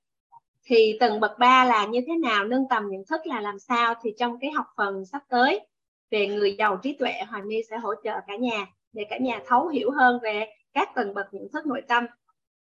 Thì 0.64 0.98
tầng 1.00 1.20
bậc 1.20 1.40
ba 1.40 1.66
là 1.66 1.86
như 1.86 2.02
thế 2.08 2.16
nào? 2.16 2.46
Nâng 2.46 2.66
tầm 2.70 2.88
nhận 2.90 3.06
thức 3.10 3.22
là 3.26 3.42
làm 3.42 3.60
sao? 3.60 3.94
Thì 4.04 4.14
trong 4.18 4.40
cái 4.40 4.52
học 4.52 4.66
phần 4.78 5.06
sắp 5.06 5.22
tới 5.30 5.68
về 6.12 6.28
người 6.28 6.56
giàu 6.58 6.80
trí 6.84 6.94
tuệ 6.94 7.14
Hoàng 7.28 7.48
My 7.48 7.62
sẽ 7.70 7.78
hỗ 7.78 7.94
trợ 8.04 8.20
cả 8.28 8.36
nhà 8.36 8.66
để 8.94 9.06
cả 9.10 9.18
nhà 9.18 9.40
thấu 9.48 9.68
hiểu 9.68 9.92
hơn 9.92 10.20
về 10.24 10.46
các 10.74 10.90
tầng 10.96 11.14
bậc 11.14 11.26
nhận 11.32 11.48
thức 11.54 11.66
nội 11.66 11.82
tâm. 11.88 12.06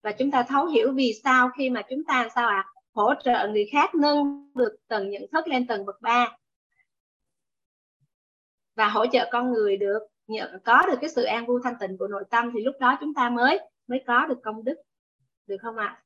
Và 0.03 0.11
chúng 0.11 0.31
ta 0.31 0.43
thấu 0.43 0.65
hiểu 0.65 0.91
vì 0.91 1.13
sao 1.23 1.49
khi 1.57 1.69
mà 1.69 1.81
chúng 1.89 2.03
ta 2.03 2.29
sao 2.35 2.47
ạ? 2.49 2.65
À, 2.67 2.71
hỗ 2.93 3.13
trợ 3.23 3.47
người 3.47 3.69
khác 3.71 3.95
nâng 3.95 4.51
được 4.55 4.75
tầng 4.87 5.09
nhận 5.09 5.25
thức 5.31 5.47
lên 5.47 5.67
tầng 5.67 5.85
bậc 5.85 6.01
ba. 6.01 6.37
Và 8.75 8.89
hỗ 8.89 9.05
trợ 9.05 9.29
con 9.31 9.53
người 9.53 9.77
được 9.77 9.99
có 10.63 10.85
được 10.87 10.97
cái 11.01 11.09
sự 11.09 11.23
an 11.23 11.45
vui 11.45 11.61
thanh 11.63 11.75
tịnh 11.79 11.97
của 11.97 12.07
nội 12.07 12.23
tâm 12.29 12.51
thì 12.53 12.63
lúc 12.63 12.75
đó 12.79 12.97
chúng 12.99 13.13
ta 13.13 13.29
mới 13.29 13.59
mới 13.87 14.03
có 14.07 14.25
được 14.25 14.39
công 14.43 14.63
đức 14.63 14.75
được 15.47 15.57
không 15.61 15.77
ạ 15.77 15.85
à? 15.85 16.01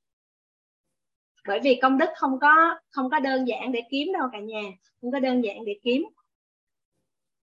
bởi 1.48 1.60
vì 1.64 1.80
công 1.82 1.98
đức 1.98 2.10
không 2.16 2.40
có 2.40 2.80
không 2.90 3.10
có 3.10 3.20
đơn 3.20 3.48
giản 3.48 3.72
để 3.72 3.82
kiếm 3.92 4.08
đâu 4.14 4.28
cả 4.32 4.40
nhà 4.40 4.62
không 5.02 5.12
có 5.12 5.20
đơn 5.20 5.44
giản 5.44 5.66
để 5.66 5.80
kiếm 5.84 6.04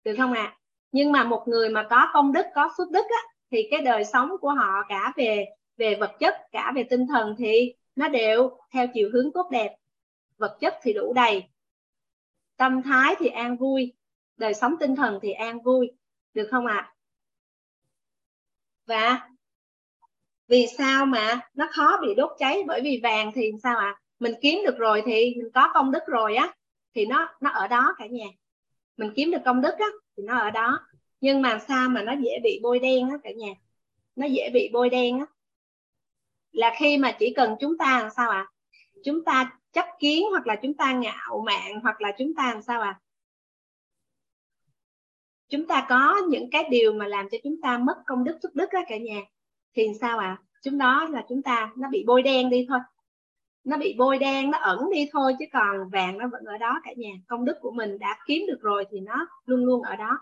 được 0.04 0.14
không 0.18 0.34
ạ 0.34 0.42
à? 0.42 0.58
nhưng 0.92 1.12
mà 1.12 1.24
một 1.24 1.44
người 1.48 1.70
mà 1.70 1.88
có 1.90 2.10
công 2.14 2.34
đức 2.34 2.46
có 2.56 2.72
phước 2.78 2.92
đức 2.92 3.04
á, 3.10 3.22
thì 3.52 3.68
cái 3.72 3.82
đời 3.82 4.06
sống 4.06 4.30
của 4.42 4.52
họ 4.52 4.84
cả 4.90 5.14
về 5.16 5.46
về 5.78 5.96
vật 5.96 6.12
chất 6.20 6.36
cả 6.52 6.72
về 6.76 6.84
tinh 6.84 7.08
thần 7.08 7.36
thì 7.38 7.74
nó 7.96 8.08
đều 8.08 8.58
theo 8.74 8.88
chiều 8.94 9.10
hướng 9.14 9.32
tốt 9.34 9.50
đẹp 9.52 9.76
vật 10.38 10.58
chất 10.60 10.76
thì 10.82 10.94
đủ 10.94 11.14
đầy 11.14 11.44
tâm 12.58 12.82
thái 12.82 13.16
thì 13.20 13.28
an 13.28 13.58
vui 13.58 13.94
đời 14.38 14.54
sống 14.54 14.76
tinh 14.80 14.96
thần 14.96 15.20
thì 15.22 15.32
an 15.32 15.62
vui 15.62 15.92
được 16.34 16.48
không 16.52 16.66
ạ 16.66 16.76
à? 16.76 16.94
và 18.86 19.30
vì 20.48 20.68
sao 20.78 21.06
mà 21.06 21.40
nó 21.54 21.70
khó 21.72 22.00
bị 22.02 22.16
đốt 22.16 22.32
cháy 22.40 22.64
bởi 22.68 22.82
vì 22.82 23.00
vàng 23.04 23.32
thì 23.36 23.52
sao 23.64 23.78
ạ 23.78 23.86
à? 23.86 24.00
mình 24.20 24.34
kiếm 24.42 24.60
được 24.66 24.78
rồi 24.78 25.04
thì 25.06 25.34
mình 25.38 25.52
có 25.54 25.72
công 25.74 25.92
đức 25.92 26.04
rồi 26.08 26.36
á, 26.36 26.54
thì 26.96 27.06
nó 27.06 27.30
nó 27.42 27.50
ở 27.50 27.68
đó 27.68 27.96
cả 27.98 28.06
nhà 28.06 28.26
mình 28.98 29.12
kiếm 29.16 29.32
được 29.32 29.42
công 29.46 29.62
đức 29.62 29.74
á, 29.80 29.88
thì 30.18 30.24
nó 30.24 30.38
ở 30.38 30.52
đó 30.52 30.80
nhưng 31.22 31.42
mà 31.42 31.60
sao 31.68 31.90
mà 31.90 32.02
nó 32.02 32.14
dễ 32.24 32.40
bị 32.44 32.60
bôi 32.64 32.80
đen 32.80 33.10
á 33.10 33.18
cả 33.24 33.32
nhà 33.32 33.54
nó 34.16 34.28
dễ 34.28 34.50
bị 34.54 34.70
bôi 34.74 34.90
đen 34.90 35.20
á 35.20 35.26
là 36.52 36.74
khi 36.80 36.98
mà 36.98 37.16
chỉ 37.20 37.34
cần 37.36 37.56
chúng 37.60 37.78
ta 37.78 38.00
làm 38.00 38.10
sao 38.16 38.30
ạ 38.30 38.38
à? 38.38 38.52
chúng 39.04 39.24
ta 39.24 39.60
chấp 39.72 39.86
kiến 40.00 40.24
hoặc 40.32 40.48
là 40.48 40.56
chúng 40.62 40.74
ta 40.74 40.94
ngạo 40.94 41.44
mạn 41.46 41.80
hoặc 41.84 42.02
là 42.02 42.12
chúng 42.18 42.36
ta 42.36 42.54
làm 42.54 42.62
sao 42.62 42.82
ạ 42.82 43.00
à? 43.00 43.03
Chúng 45.54 45.68
ta 45.68 45.86
có 45.90 46.22
những 46.30 46.50
cái 46.52 46.64
điều 46.70 46.94
mà 46.94 47.08
làm 47.08 47.30
cho 47.32 47.38
chúng 47.44 47.62
ta 47.62 47.78
mất 47.78 47.96
công 48.06 48.24
đức, 48.24 48.38
phước 48.44 48.56
đức 48.56 48.70
á 48.70 48.82
cả 48.88 48.98
nhà. 48.98 49.22
Thì 49.76 49.88
sao 50.02 50.18
ạ? 50.18 50.28
À? 50.28 50.42
chúng 50.64 50.78
đó 50.78 51.08
là 51.12 51.26
chúng 51.30 51.42
ta, 51.42 51.72
nó 51.78 51.90
bị 51.90 52.04
bôi 52.08 52.22
đen 52.22 52.50
đi 52.50 52.66
thôi. 52.70 52.80
Nó 53.64 53.78
bị 53.78 53.96
bôi 53.98 54.18
đen, 54.18 54.52
nó 54.52 54.58
ẩn 54.58 54.80
đi 54.94 55.10
thôi, 55.12 55.34
chứ 55.40 55.46
còn 55.54 55.90
vàng 55.92 56.18
nó 56.18 56.28
vẫn 56.32 56.44
ở 56.46 56.58
đó 56.58 56.82
cả 56.84 56.92
nhà. 56.98 57.12
Công 57.28 57.46
đức 57.46 57.58
của 57.62 57.72
mình 57.72 58.00
đã 58.00 58.20
kiếm 58.28 58.44
được 58.48 58.58
rồi 58.62 58.86
thì 58.92 59.00
nó 59.00 59.28
luôn 59.46 59.66
luôn 59.66 59.82
ở 59.82 59.96
đó. 59.96 60.20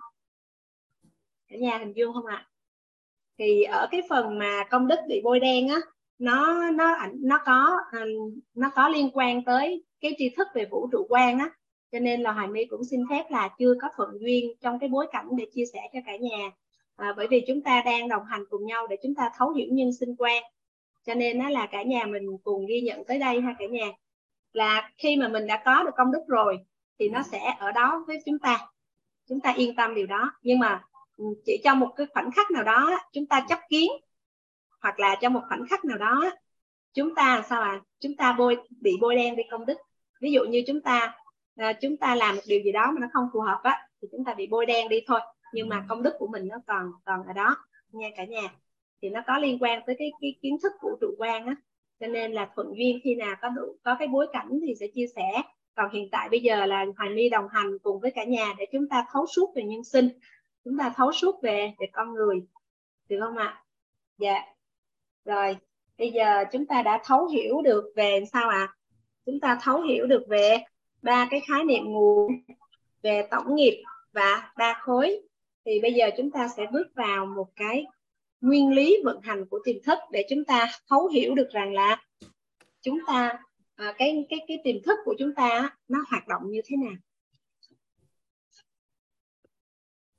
Cả 1.47 1.55
nhà 1.57 1.77
hình 1.77 1.93
dung 1.95 2.13
không 2.13 2.25
ạ? 2.25 2.35
À? 2.35 2.47
thì 3.41 3.63
ở 3.63 3.87
cái 3.91 4.01
phần 4.09 4.39
mà 4.39 4.63
công 4.69 4.87
đức 4.87 4.99
bị 5.07 5.21
bôi 5.23 5.39
đen 5.39 5.69
á, 5.69 5.79
nó 6.19 6.71
nó 6.71 6.97
nó 7.13 7.39
có 7.45 7.77
nó 8.53 8.71
có 8.75 8.89
liên 8.89 9.09
quan 9.13 9.43
tới 9.43 9.83
cái 10.01 10.15
tri 10.17 10.29
thức 10.37 10.47
về 10.53 10.65
vũ 10.71 10.89
trụ 10.91 11.05
quan 11.09 11.39
á 11.39 11.49
cho 11.91 11.99
nên 11.99 12.21
là 12.21 12.31
hoài 12.31 12.47
my 12.47 12.65
cũng 12.65 12.83
xin 12.83 13.01
phép 13.09 13.23
là 13.29 13.49
chưa 13.59 13.73
có 13.81 13.89
thuận 13.95 14.09
duyên 14.19 14.51
trong 14.61 14.79
cái 14.79 14.89
bối 14.89 15.07
cảnh 15.11 15.27
để 15.37 15.45
chia 15.53 15.65
sẻ 15.73 15.79
cho 15.93 15.99
cả 16.05 16.15
nhà. 16.15 16.51
À, 16.95 17.13
bởi 17.17 17.27
vì 17.27 17.43
chúng 17.47 17.61
ta 17.61 17.81
đang 17.85 18.07
đồng 18.07 18.25
hành 18.25 18.43
cùng 18.49 18.65
nhau 18.65 18.87
để 18.87 18.97
chúng 19.03 19.15
ta 19.15 19.29
thấu 19.37 19.49
hiểu 19.49 19.67
nhân 19.71 19.93
sinh 19.99 20.15
quan. 20.17 20.43
Cho 21.05 21.13
nên 21.13 21.39
đó 21.39 21.49
là 21.49 21.65
cả 21.71 21.83
nhà 21.83 22.05
mình 22.05 22.37
cùng 22.43 22.65
ghi 22.65 22.81
nhận 22.81 23.05
tới 23.05 23.19
đây 23.19 23.41
ha 23.41 23.55
cả 23.59 23.65
nhà. 23.65 23.91
Là 24.53 24.91
khi 24.97 25.15
mà 25.15 25.27
mình 25.27 25.47
đã 25.47 25.61
có 25.65 25.83
được 25.83 25.91
công 25.97 26.11
đức 26.11 26.21
rồi 26.27 26.57
thì 26.99 27.09
nó 27.09 27.23
sẽ 27.23 27.55
ở 27.59 27.71
đó 27.71 28.03
với 28.07 28.19
chúng 28.25 28.39
ta. 28.39 28.67
Chúng 29.29 29.39
ta 29.39 29.53
yên 29.57 29.75
tâm 29.75 29.95
điều 29.95 30.07
đó. 30.07 30.31
Nhưng 30.41 30.59
mà 30.59 30.83
ừ, 31.17 31.25
chỉ 31.45 31.61
trong 31.63 31.79
một 31.79 31.89
cái 31.95 32.07
khoảnh 32.13 32.31
khắc 32.31 32.51
nào 32.51 32.63
đó 32.63 32.99
chúng 33.13 33.25
ta 33.25 33.45
chấp 33.49 33.59
kiến 33.69 33.91
hoặc 34.81 34.99
là 34.99 35.15
trong 35.21 35.33
một 35.33 35.41
khoảnh 35.47 35.65
khắc 35.69 35.85
nào 35.85 35.97
đó 35.97 36.31
chúng 36.93 37.15
ta 37.15 37.43
sao 37.49 37.61
à 37.61 37.81
chúng 37.99 38.15
ta 38.15 38.35
bôi 38.37 38.57
bị 38.81 38.91
bôi 39.01 39.15
đen 39.15 39.35
đi 39.35 39.43
công 39.51 39.65
đức. 39.65 39.77
Ví 40.21 40.31
dụ 40.31 40.43
như 40.43 40.63
chúng 40.67 40.81
ta 40.81 41.15
à, 41.61 41.73
chúng 41.81 41.97
ta 41.97 42.15
làm 42.15 42.35
một 42.35 42.41
điều 42.47 42.61
gì 42.63 42.71
đó 42.71 42.91
mà 42.91 42.99
nó 43.01 43.07
không 43.13 43.27
phù 43.33 43.39
hợp 43.39 43.59
á 43.63 43.87
thì 44.01 44.07
chúng 44.11 44.25
ta 44.25 44.33
bị 44.33 44.47
bôi 44.47 44.65
đen 44.65 44.89
đi 44.89 44.99
thôi. 45.07 45.19
Nhưng 45.53 45.69
mà 45.69 45.85
công 45.89 46.03
đức 46.03 46.13
của 46.19 46.27
mình 46.27 46.47
nó 46.47 46.55
còn 46.67 46.91
còn 47.05 47.23
ở 47.27 47.33
đó 47.33 47.57
nha 47.91 48.07
cả 48.15 48.25
nhà. 48.25 48.53
Thì 49.01 49.09
nó 49.09 49.21
có 49.27 49.37
liên 49.37 49.57
quan 49.61 49.81
tới 49.85 49.95
cái, 49.99 50.11
cái 50.21 50.35
kiến 50.41 50.57
thức 50.63 50.71
vũ 50.81 50.89
trụ 51.01 51.15
quan 51.17 51.45
á. 51.45 51.55
Cho 51.99 52.07
nên 52.07 52.31
là 52.31 52.49
thuận 52.55 52.67
duyên 52.77 52.99
khi 53.03 53.15
nào 53.15 53.35
có 53.41 53.49
đủ 53.49 53.77
có 53.83 53.95
cái 53.99 54.07
bối 54.07 54.27
cảnh 54.33 54.59
thì 54.67 54.75
sẽ 54.79 54.87
chia 54.95 55.05
sẻ. 55.15 55.41
Còn 55.75 55.91
hiện 55.93 56.09
tại 56.11 56.29
bây 56.29 56.39
giờ 56.39 56.65
là 56.65 56.85
hoài 56.97 57.09
my 57.09 57.29
đồng 57.29 57.47
hành 57.51 57.79
cùng 57.83 57.99
với 57.99 58.11
cả 58.11 58.23
nhà 58.23 58.53
để 58.57 58.65
chúng 58.71 58.89
ta 58.89 59.05
thấu 59.11 59.25
suốt 59.35 59.53
về 59.55 59.63
nhân 59.63 59.83
sinh. 59.83 60.09
Chúng 60.65 60.77
ta 60.77 60.93
thấu 60.95 61.11
suốt 61.11 61.41
về 61.43 61.73
về 61.79 61.87
con 61.93 62.13
người. 62.13 62.41
Được 63.09 63.19
không 63.19 63.37
ạ? 63.37 63.63
Dạ. 64.17 64.41
Rồi 65.25 65.57
bây 65.97 66.11
giờ 66.11 66.43
chúng 66.51 66.65
ta 66.65 66.81
đã 66.81 67.01
thấu 67.05 67.27
hiểu 67.27 67.61
được 67.61 67.93
về 67.95 68.23
sao 68.33 68.49
ạ? 68.49 68.57
À? 68.57 68.75
chúng 69.25 69.39
ta 69.39 69.59
thấu 69.61 69.81
hiểu 69.81 70.07
được 70.07 70.23
về 70.29 70.57
ba 71.01 71.27
cái 71.31 71.41
khái 71.47 71.63
niệm 71.63 71.83
nguồn 71.83 72.41
về 73.01 73.27
tổng 73.31 73.55
nghiệp 73.55 73.83
và 74.13 74.51
ba 74.57 74.79
khối. 74.81 75.21
Thì 75.65 75.79
bây 75.81 75.93
giờ 75.93 76.09
chúng 76.17 76.31
ta 76.31 76.47
sẽ 76.57 76.65
bước 76.71 76.87
vào 76.95 77.25
một 77.25 77.47
cái 77.55 77.85
nguyên 78.41 78.69
lý 78.69 78.97
vận 79.03 79.21
hành 79.21 79.45
của 79.45 79.59
tiềm 79.63 79.75
thức 79.83 79.99
để 80.11 80.25
chúng 80.29 80.45
ta 80.45 80.71
thấu 80.89 81.07
hiểu 81.07 81.35
được 81.35 81.49
rằng 81.51 81.73
là 81.73 82.03
chúng 82.81 82.99
ta 83.07 83.39
à, 83.75 83.93
cái 83.97 84.25
cái 84.29 84.39
cái 84.47 84.57
tiềm 84.63 84.83
thức 84.83 84.99
của 85.05 85.15
chúng 85.19 85.33
ta 85.35 85.77
nó 85.87 85.99
hoạt 86.09 86.27
động 86.27 86.41
như 86.45 86.61
thế 86.65 86.77
nào. 86.77 86.93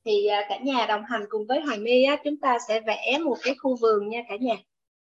Thì 0.04 0.26
à, 0.26 0.46
cả 0.48 0.58
nhà 0.58 0.86
đồng 0.86 1.04
hành 1.04 1.24
cùng 1.28 1.46
với 1.46 1.60
Hoài 1.60 1.78
My 1.78 2.02
á, 2.02 2.16
chúng 2.24 2.36
ta 2.36 2.58
sẽ 2.68 2.80
vẽ 2.80 3.18
một 3.24 3.36
cái 3.42 3.54
khu 3.54 3.76
vườn 3.76 4.08
nha 4.08 4.22
cả 4.28 4.36
nhà 4.36 4.54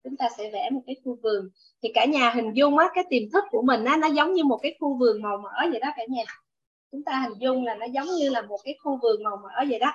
chúng 0.04 0.18
ta 0.18 0.30
sẽ 0.38 0.50
vẽ 0.54 0.70
một 0.70 0.82
cái 0.88 0.96
khu 1.04 1.18
vườn. 1.24 1.50
Thì 1.84 1.92
cả 1.94 2.06
nhà 2.06 2.30
hình 2.30 2.52
dung 2.54 2.78
á, 2.78 2.90
cái 2.94 3.04
tiềm 3.10 3.24
thức 3.34 3.44
của 3.52 3.62
mình 3.62 3.86
á, 3.86 3.98
nó 3.98 4.08
giống 4.08 4.34
như 4.34 4.44
một 4.44 4.60
cái 4.62 4.76
khu 4.80 4.98
vườn 4.98 5.22
màu 5.22 5.38
mỡ 5.38 5.70
vậy 5.72 5.80
đó 5.80 5.88
cả 5.98 6.04
nhà. 6.10 6.24
Chúng 6.92 7.04
ta 7.04 7.20
hình 7.20 7.40
dung 7.40 7.66
là 7.66 7.76
nó 7.76 7.86
giống 7.86 8.08
như 8.20 8.30
là 8.30 8.42
một 8.42 8.60
cái 8.64 8.76
khu 8.84 9.00
vườn 9.02 9.24
màu 9.24 9.38
mỡ 9.44 9.66
vậy 9.70 9.80
đó. 9.80 9.92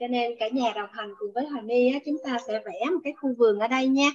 Cho 0.00 0.06
nên 0.06 0.36
cả 0.38 0.48
nhà 0.48 0.72
đồng 0.74 0.90
hành 0.92 1.14
cùng 1.18 1.32
với 1.34 1.46
Hoàng 1.46 1.66
My 1.66 1.92
á, 1.92 1.98
chúng 2.06 2.16
ta 2.24 2.38
sẽ 2.46 2.60
vẽ 2.64 2.84
một 2.90 3.00
cái 3.04 3.12
khu 3.20 3.34
vườn 3.38 3.58
ở 3.58 3.68
đây 3.68 3.88
nha. 3.88 4.10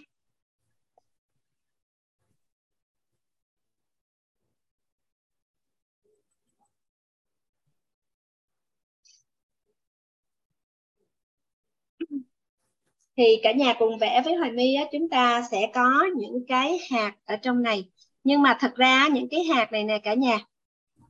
Thì 13.18 13.40
cả 13.44 13.52
nhà 13.52 13.74
cùng 13.80 13.98
vẽ 13.98 14.22
với 14.26 14.36
Hoài 14.36 14.52
My 14.52 14.76
á, 14.76 14.84
chúng 14.92 15.10
ta 15.10 15.42
sẽ 15.52 15.70
có 15.74 16.06
những 16.16 16.46
cái 16.48 16.80
hạt 16.92 17.12
ở 17.26 17.36
trong 17.36 17.64
này. 17.64 17.86
Nhưng 18.24 18.42
mà 18.42 18.58
thật 18.60 18.76
ra 18.76 19.08
những 19.08 19.28
cái 19.32 19.44
hạt 19.44 19.72
này 19.72 19.84
nè 19.84 20.00
cả 20.04 20.14
nhà 20.14 20.40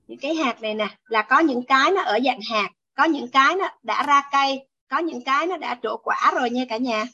những 0.08 0.20
cái 0.20 0.36
hạt 0.36 0.62
này 0.62 0.74
nè 0.74 0.88
là 1.06 1.22
có 1.22 1.40
những 1.40 1.64
cái 1.68 1.92
nó 1.92 2.02
ở 2.02 2.20
dạng 2.26 2.40
hạt 2.52 2.70
có 2.94 3.04
những 3.04 3.28
cái 3.32 3.56
nó 3.56 3.70
đã 3.84 4.04
ra 4.04 4.22
cây 4.32 4.68
có 4.88 4.98
những 4.98 5.24
cái 5.24 5.48
nó 5.48 5.58
đã 5.58 5.80
trổ 5.84 5.98
quả 5.98 6.32
rồi 6.36 6.50
nha 6.50 6.66
cả 6.70 6.78
nhà. 6.78 7.06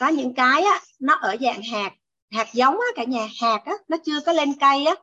Có 0.00 0.08
những 0.08 0.34
cái 0.34 0.62
á, 0.62 0.80
nó 1.00 1.14
ở 1.14 1.36
dạng 1.40 1.62
hạt 1.72 1.92
hạt 2.30 2.48
giống 2.52 2.74
á 2.74 2.86
cả 2.96 3.04
nhà 3.04 3.28
hạt 3.40 3.62
á, 3.64 3.72
nó 3.88 3.96
chưa 4.04 4.20
có 4.26 4.32
lên 4.32 4.52
cây 4.60 4.84
á. 4.84 4.94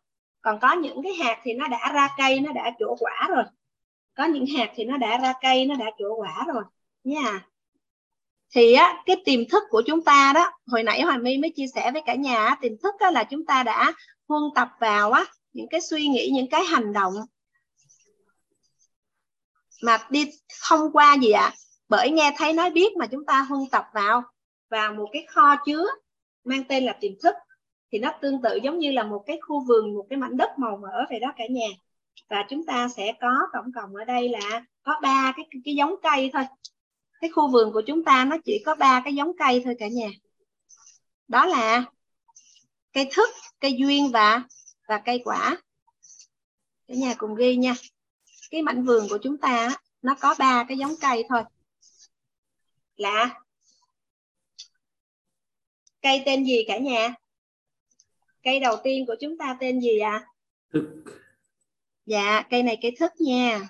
Còn 0.41 0.60
có 0.60 0.74
những 0.74 1.03
cái 1.03 1.14
hạt 1.14 1.40
thì 1.44 1.53
nó 1.53 1.68
đã 1.68 1.91
ra 1.94 2.10
cây 2.18 2.40
nó 2.40 2.52
đã 2.53 2.72
trổ 2.80 2.95
quả 2.99 3.28
rồi. 3.30 3.44
Có 4.15 4.26
những 4.26 4.45
hạt 4.57 4.72
thì 4.76 4.84
nó 4.84 4.98
đã 4.98 5.18
ra 5.18 5.34
cây 5.41 5.65
nó 5.65 5.76
đã 5.76 5.86
trổ 5.99 6.15
quả 6.15 6.45
rồi. 6.53 6.64
Nha 7.03 7.41
thì 8.56 8.74
á, 8.74 9.03
cái 9.06 9.15
tiềm 9.26 9.40
thức 9.49 9.64
của 9.69 9.82
chúng 9.88 10.03
ta 10.03 10.32
đó, 10.36 10.52
hồi 10.68 10.84
nãy 10.84 11.02
Hoàng 11.02 11.24
My 11.24 11.38
mới 11.38 11.52
chia 11.56 11.68
sẻ 11.76 11.91
với 11.91 12.02
cả 12.06 12.15
nhà 12.15 12.56
tiềm 12.61 12.72
thức 12.84 12.95
đó 12.99 13.10
là 13.10 13.24
chúng 13.24 13.45
ta 13.45 13.64
đã 13.64 13.94
huân 14.28 14.44
tập 14.56 14.69
vào 14.80 15.11
á, 15.11 15.26
những 15.53 15.68
cái 15.69 15.82
suy 15.82 16.07
nghĩ, 16.07 16.30
những 16.34 16.49
cái 16.49 16.64
hành 16.64 16.94
động 16.94 17.14
mà 19.84 19.98
đi 20.10 20.32
thông 20.69 20.91
qua 20.94 21.18
gì 21.22 21.32
ạ? 21.32 21.53
Bởi 21.90 22.11
nghe 22.11 22.34
thấy 22.38 22.53
nói 22.53 22.69
biết 22.69 22.98
mà 22.98 23.07
chúng 23.07 23.26
ta 23.26 23.41
huân 23.41 23.61
tập 23.72 23.86
vào 23.94 24.24
vào 24.69 24.94
một 24.94 25.10
cái 25.14 25.26
kho 25.30 25.56
chứa 25.65 25.86
mang 26.44 26.64
tên 26.64 26.84
là 26.84 26.98
tiềm 27.02 27.11
thức. 27.24 27.36
Thì 27.91 27.99
nó 27.99 28.11
tương 28.22 28.41
tự 28.41 28.60
giống 28.64 28.80
như 28.80 28.91
là 28.91 29.03
một 29.03 29.24
cái 29.28 29.40
khu 29.48 29.65
vườn, 29.68 29.94
một 29.94 30.06
cái 30.10 30.18
mảnh 30.18 30.38
đất 30.38 30.49
màu 30.57 30.78
mỡ 30.82 31.06
vậy 31.10 31.19
đó 31.19 31.34
cả 31.38 31.44
nhà. 31.49 31.68
Và 32.30 32.45
chúng 32.49 32.65
ta 32.65 32.88
sẽ 32.88 33.14
có 33.22 33.30
tổng 33.53 33.72
cộng 33.76 33.95
ở 33.95 34.06
đây 34.06 34.30
là 34.30 34.64
có 34.84 34.99
ba 35.02 35.34
cái 35.36 35.45
cái 35.65 35.76
giống 35.76 35.95
cây 36.03 36.30
thôi 36.34 36.44
cái 37.22 37.30
khu 37.30 37.52
vườn 37.52 37.73
của 37.73 37.81
chúng 37.88 38.03
ta 38.03 38.26
nó 38.26 38.38
chỉ 38.45 38.64
có 38.65 38.76
ba 38.76 39.02
cái 39.06 39.15
giống 39.15 39.31
cây 39.38 39.61
thôi 39.65 39.76
cả 39.80 39.88
nhà. 39.88 40.10
Đó 41.27 41.45
là 41.45 41.84
cây 42.94 43.10
thức 43.11 43.30
cây 43.60 43.76
duyên 43.77 44.11
và 44.11 44.44
và 44.88 45.02
cây 45.06 45.22
quả. 45.23 45.57
Cả 46.88 46.94
nhà 46.98 47.14
cùng 47.18 47.35
ghi 47.35 47.56
nha. 47.56 47.76
Cái 48.52 48.61
mảnh 48.61 48.85
vườn 48.85 49.07
của 49.10 49.18
chúng 49.23 49.38
ta 49.38 49.76
nó 50.02 50.15
có 50.19 50.35
ba 50.39 50.65
cái 50.68 50.77
giống 50.77 50.94
cây 51.02 51.23
thôi. 51.30 51.44
Là 52.95 53.41
cây 56.02 56.23
tên 56.26 56.45
gì 56.45 56.64
cả 56.68 56.77
nhà? 56.77 57.14
Cây 58.44 58.60
đầu 58.60 58.77
tiên 58.84 59.06
của 59.06 59.15
chúng 59.22 59.38
ta 59.38 59.57
tên 59.60 59.81
gì 59.81 59.99
ạ? 59.99 60.11
À? 60.11 60.27
thức. 60.73 61.03
Dạ 62.06 62.44
cây 62.49 62.64
này 62.64 62.77
cây 62.81 62.95
thức 62.99 63.11
nha 63.19 63.69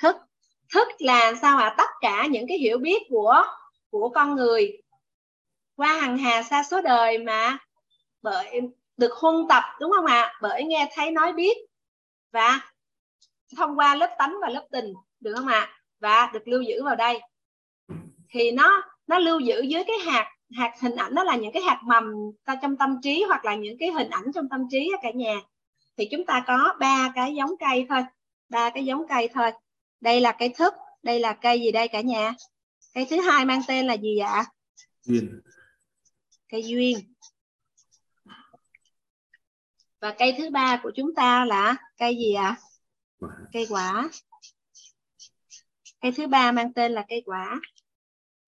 thức 0.00 0.16
thức 0.74 0.88
là 0.98 1.34
sao 1.42 1.58
ạ 1.58 1.64
à? 1.64 1.74
tất 1.78 1.90
cả 2.00 2.26
những 2.30 2.46
cái 2.48 2.58
hiểu 2.58 2.78
biết 2.78 3.02
của 3.08 3.44
của 3.90 4.08
con 4.08 4.34
người 4.34 4.82
qua 5.76 5.92
hằng 6.00 6.18
hà 6.18 6.42
xa 6.42 6.62
số 6.70 6.82
đời 6.82 7.18
mà 7.18 7.58
bởi 8.22 8.60
được 8.96 9.12
huân 9.12 9.36
tập, 9.48 9.62
đúng 9.80 9.92
không 9.96 10.06
ạ 10.06 10.20
à? 10.20 10.34
bởi 10.42 10.64
nghe 10.64 10.90
thấy 10.94 11.10
nói 11.10 11.32
biết 11.32 11.56
và 12.32 12.60
thông 13.56 13.78
qua 13.78 13.94
lớp 13.94 14.14
tánh 14.18 14.36
và 14.42 14.48
lớp 14.48 14.66
tình, 14.70 14.94
được 15.20 15.34
không 15.36 15.46
ạ 15.46 15.60
à? 15.60 15.72
và 16.00 16.30
được 16.32 16.48
lưu 16.48 16.62
giữ 16.62 16.84
vào 16.84 16.96
đây 16.96 17.20
thì 18.30 18.50
nó 18.50 18.82
nó 19.06 19.18
lưu 19.18 19.40
giữ 19.40 19.62
dưới 19.62 19.84
cái 19.86 19.98
hạt 19.98 20.30
hạt 20.58 20.72
hình 20.80 20.96
ảnh, 20.96 21.14
đó 21.14 21.24
là 21.24 21.36
những 21.36 21.52
cái 21.52 21.62
hạt 21.62 21.80
mầm 21.84 22.12
ta 22.44 22.56
trong 22.62 22.76
tâm 22.76 23.00
trí 23.02 23.22
hoặc 23.22 23.44
là 23.44 23.54
những 23.54 23.76
cái 23.78 23.90
hình 23.90 24.10
ảnh 24.10 24.24
trong 24.34 24.48
tâm 24.48 24.60
trí 24.70 24.90
cả 25.02 25.10
nhà 25.10 25.34
thì 25.96 26.08
chúng 26.10 26.26
ta 26.26 26.44
có 26.46 26.74
ba 26.80 27.12
cái 27.14 27.34
giống 27.34 27.56
cây 27.58 27.86
thôi, 27.88 28.04
ba 28.48 28.70
cái 28.70 28.84
giống 28.84 29.08
cây 29.08 29.28
thôi 29.34 29.50
đây 30.04 30.20
là 30.20 30.32
cây 30.38 30.48
thức 30.48 30.74
đây 31.02 31.20
là 31.20 31.32
cây 31.32 31.60
gì 31.60 31.72
đây 31.72 31.88
cả 31.88 32.00
nhà? 32.00 32.34
Cây 32.94 33.06
thứ 33.10 33.20
hai 33.20 33.44
mang 33.44 33.60
tên 33.68 33.86
là 33.86 33.94
gì 33.94 34.18
ạ 34.18 34.44
duyên. 35.02 35.40
Cây 36.48 36.62
duyên. 36.62 36.98
Và 40.00 40.14
cây 40.18 40.34
thứ 40.38 40.50
ba 40.50 40.80
của 40.82 40.92
chúng 40.96 41.14
ta 41.14 41.44
là 41.44 41.76
cây 41.96 42.16
gì 42.16 42.34
ạ? 42.34 42.56
Quả. 43.20 43.30
Cây 43.52 43.66
quả. 43.70 44.08
Cây 46.00 46.12
thứ 46.12 46.26
ba 46.26 46.52
mang 46.52 46.72
tên 46.72 46.92
là 46.92 47.04
cây 47.08 47.22
quả. 47.26 47.60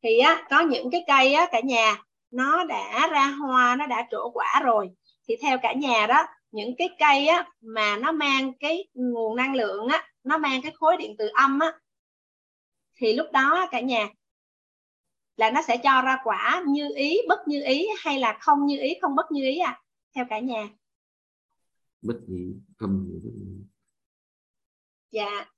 Thì 0.02 0.18
á 0.18 0.46
có 0.50 0.60
những 0.60 0.90
cái 0.90 1.04
cây 1.06 1.34
á 1.34 1.46
cả 1.52 1.60
nhà 1.60 2.02
nó 2.30 2.64
đã 2.64 3.08
ra 3.10 3.26
hoa 3.26 3.76
nó 3.76 3.86
đã 3.86 4.06
trổ 4.10 4.30
quả 4.30 4.62
rồi. 4.64 4.90
Thì 5.28 5.36
theo 5.42 5.58
cả 5.62 5.72
nhà 5.72 6.06
đó 6.06 6.26
những 6.50 6.74
cái 6.78 6.88
cây 6.98 7.26
á 7.26 7.46
mà 7.60 7.96
nó 7.96 8.12
mang 8.12 8.52
cái 8.60 8.88
nguồn 8.94 9.36
năng 9.36 9.54
lượng 9.54 9.88
á 9.88 10.08
nó 10.26 10.38
mang 10.38 10.62
cái 10.62 10.72
khối 10.72 10.96
điện 10.96 11.14
từ 11.18 11.28
âm 11.28 11.58
á 11.58 11.72
thì 12.96 13.12
lúc 13.12 13.26
đó 13.32 13.68
cả 13.70 13.80
nhà 13.80 14.08
là 15.36 15.50
nó 15.50 15.62
sẽ 15.62 15.76
cho 15.76 16.02
ra 16.02 16.18
quả 16.24 16.64
như 16.66 16.88
ý 16.96 17.18
bất 17.28 17.48
như 17.48 17.62
ý 17.64 17.86
hay 17.98 18.18
là 18.18 18.38
không 18.40 18.66
như 18.66 18.78
ý 18.80 18.94
không 19.00 19.14
bất 19.14 19.32
như 19.32 19.42
ý 19.42 19.58
à? 19.58 19.82
Theo 20.14 20.24
cả 20.30 20.38
nhà. 20.38 20.68
Bất 22.02 22.20
nhị 22.26 22.54
không 22.78 23.08
bất 23.22 23.30
nhị. 23.34 23.64
dạ. 25.10 25.52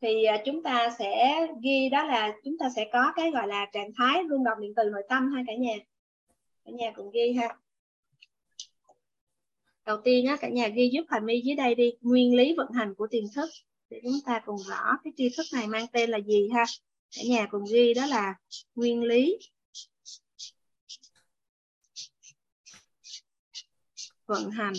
Thì 0.00 0.24
à, 0.24 0.42
chúng 0.44 0.62
ta 0.62 0.90
sẽ 0.98 1.40
ghi 1.62 1.88
đó 1.88 2.04
là 2.04 2.32
chúng 2.44 2.58
ta 2.58 2.66
sẽ 2.76 2.88
có 2.92 3.12
cái 3.16 3.30
gọi 3.30 3.48
là 3.48 3.66
trạng 3.72 3.90
thái 3.98 4.22
rung 4.30 4.44
động 4.44 4.60
điện 4.60 4.72
từ 4.76 4.90
nội 4.90 5.02
tâm 5.08 5.32
ha 5.32 5.42
cả 5.46 5.52
nhà. 5.54 5.74
Cả 6.64 6.70
nhà 6.74 6.92
cùng 6.96 7.10
ghi 7.10 7.32
ha. 7.32 7.56
Đầu 9.86 10.00
tiên 10.04 10.26
á 10.26 10.36
cả 10.40 10.48
nhà 10.48 10.68
ghi 10.68 10.90
giúp 10.92 11.04
Hà 11.08 11.20
My 11.20 11.40
dưới 11.40 11.56
đây 11.56 11.74
đi. 11.74 11.92
Nguyên 12.00 12.36
lý 12.36 12.54
vận 12.56 12.72
hành 12.72 12.94
của 12.94 13.06
tiềm 13.10 13.24
thức 13.34 13.50
để 13.90 14.00
chúng 14.02 14.20
ta 14.26 14.40
cùng 14.46 14.58
rõ 14.68 14.98
cái 15.04 15.12
tri 15.16 15.28
thức 15.36 15.46
này 15.52 15.66
mang 15.66 15.86
tên 15.92 16.10
là 16.10 16.18
gì 16.20 16.48
ha? 16.54 16.64
Cả 17.16 17.22
nhà 17.28 17.46
cùng 17.50 17.64
ghi 17.72 17.94
đó 17.94 18.06
là 18.06 18.34
nguyên 18.74 19.02
lý. 19.02 19.38
Vận 24.26 24.50
hành. 24.50 24.72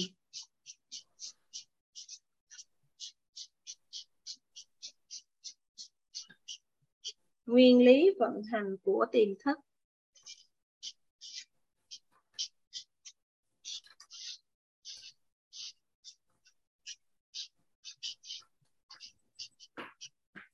Nguyên 7.46 7.86
lý 7.86 8.10
vận 8.20 8.42
hành 8.52 8.76
của 8.84 9.06
tiềm 9.12 9.30
thức. 9.46 9.60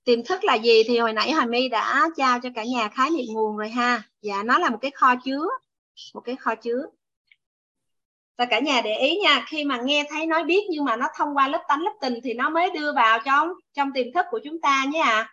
Tiềm 0.03 0.23
thức 0.23 0.43
là 0.43 0.55
gì? 0.55 0.83
Thì 0.87 0.97
hồi 0.97 1.13
nãy 1.13 1.31
Hoài 1.31 1.47
My 1.47 1.69
đã 1.69 2.09
trao 2.17 2.39
cho 2.39 2.49
cả 2.55 2.63
nhà 2.63 2.87
khái 2.87 3.09
niệm 3.09 3.25
nguồn 3.33 3.57
rồi 3.57 3.69
ha. 3.69 4.01
Dạ 4.21 4.43
nó 4.43 4.59
là 4.59 4.69
một 4.69 4.77
cái 4.81 4.91
kho 4.91 5.15
chứa 5.15 5.47
một 6.13 6.21
cái 6.21 6.35
kho 6.35 6.55
chứa. 6.55 6.85
Và 8.37 8.45
cả 8.45 8.59
nhà 8.59 8.81
để 8.81 8.97
ý 8.97 9.17
nha 9.23 9.45
khi 9.47 9.63
mà 9.63 9.81
nghe 9.81 10.05
thấy 10.09 10.25
nói 10.25 10.43
biết 10.43 10.63
nhưng 10.69 10.85
mà 10.85 10.95
nó 10.95 11.07
thông 11.15 11.37
qua 11.37 11.47
lớp 11.47 11.63
tánh 11.67 11.81
lớp 11.81 11.93
tình 12.01 12.19
thì 12.23 12.33
nó 12.33 12.49
mới 12.49 12.69
đưa 12.71 12.93
vào 12.93 13.19
trong 13.25 13.49
trong 13.73 13.91
tiềm 13.93 14.13
thức 14.13 14.25
của 14.31 14.39
chúng 14.43 14.61
ta 14.61 14.85
nhé 14.85 14.99
ạ. 14.99 15.11
À. 15.11 15.29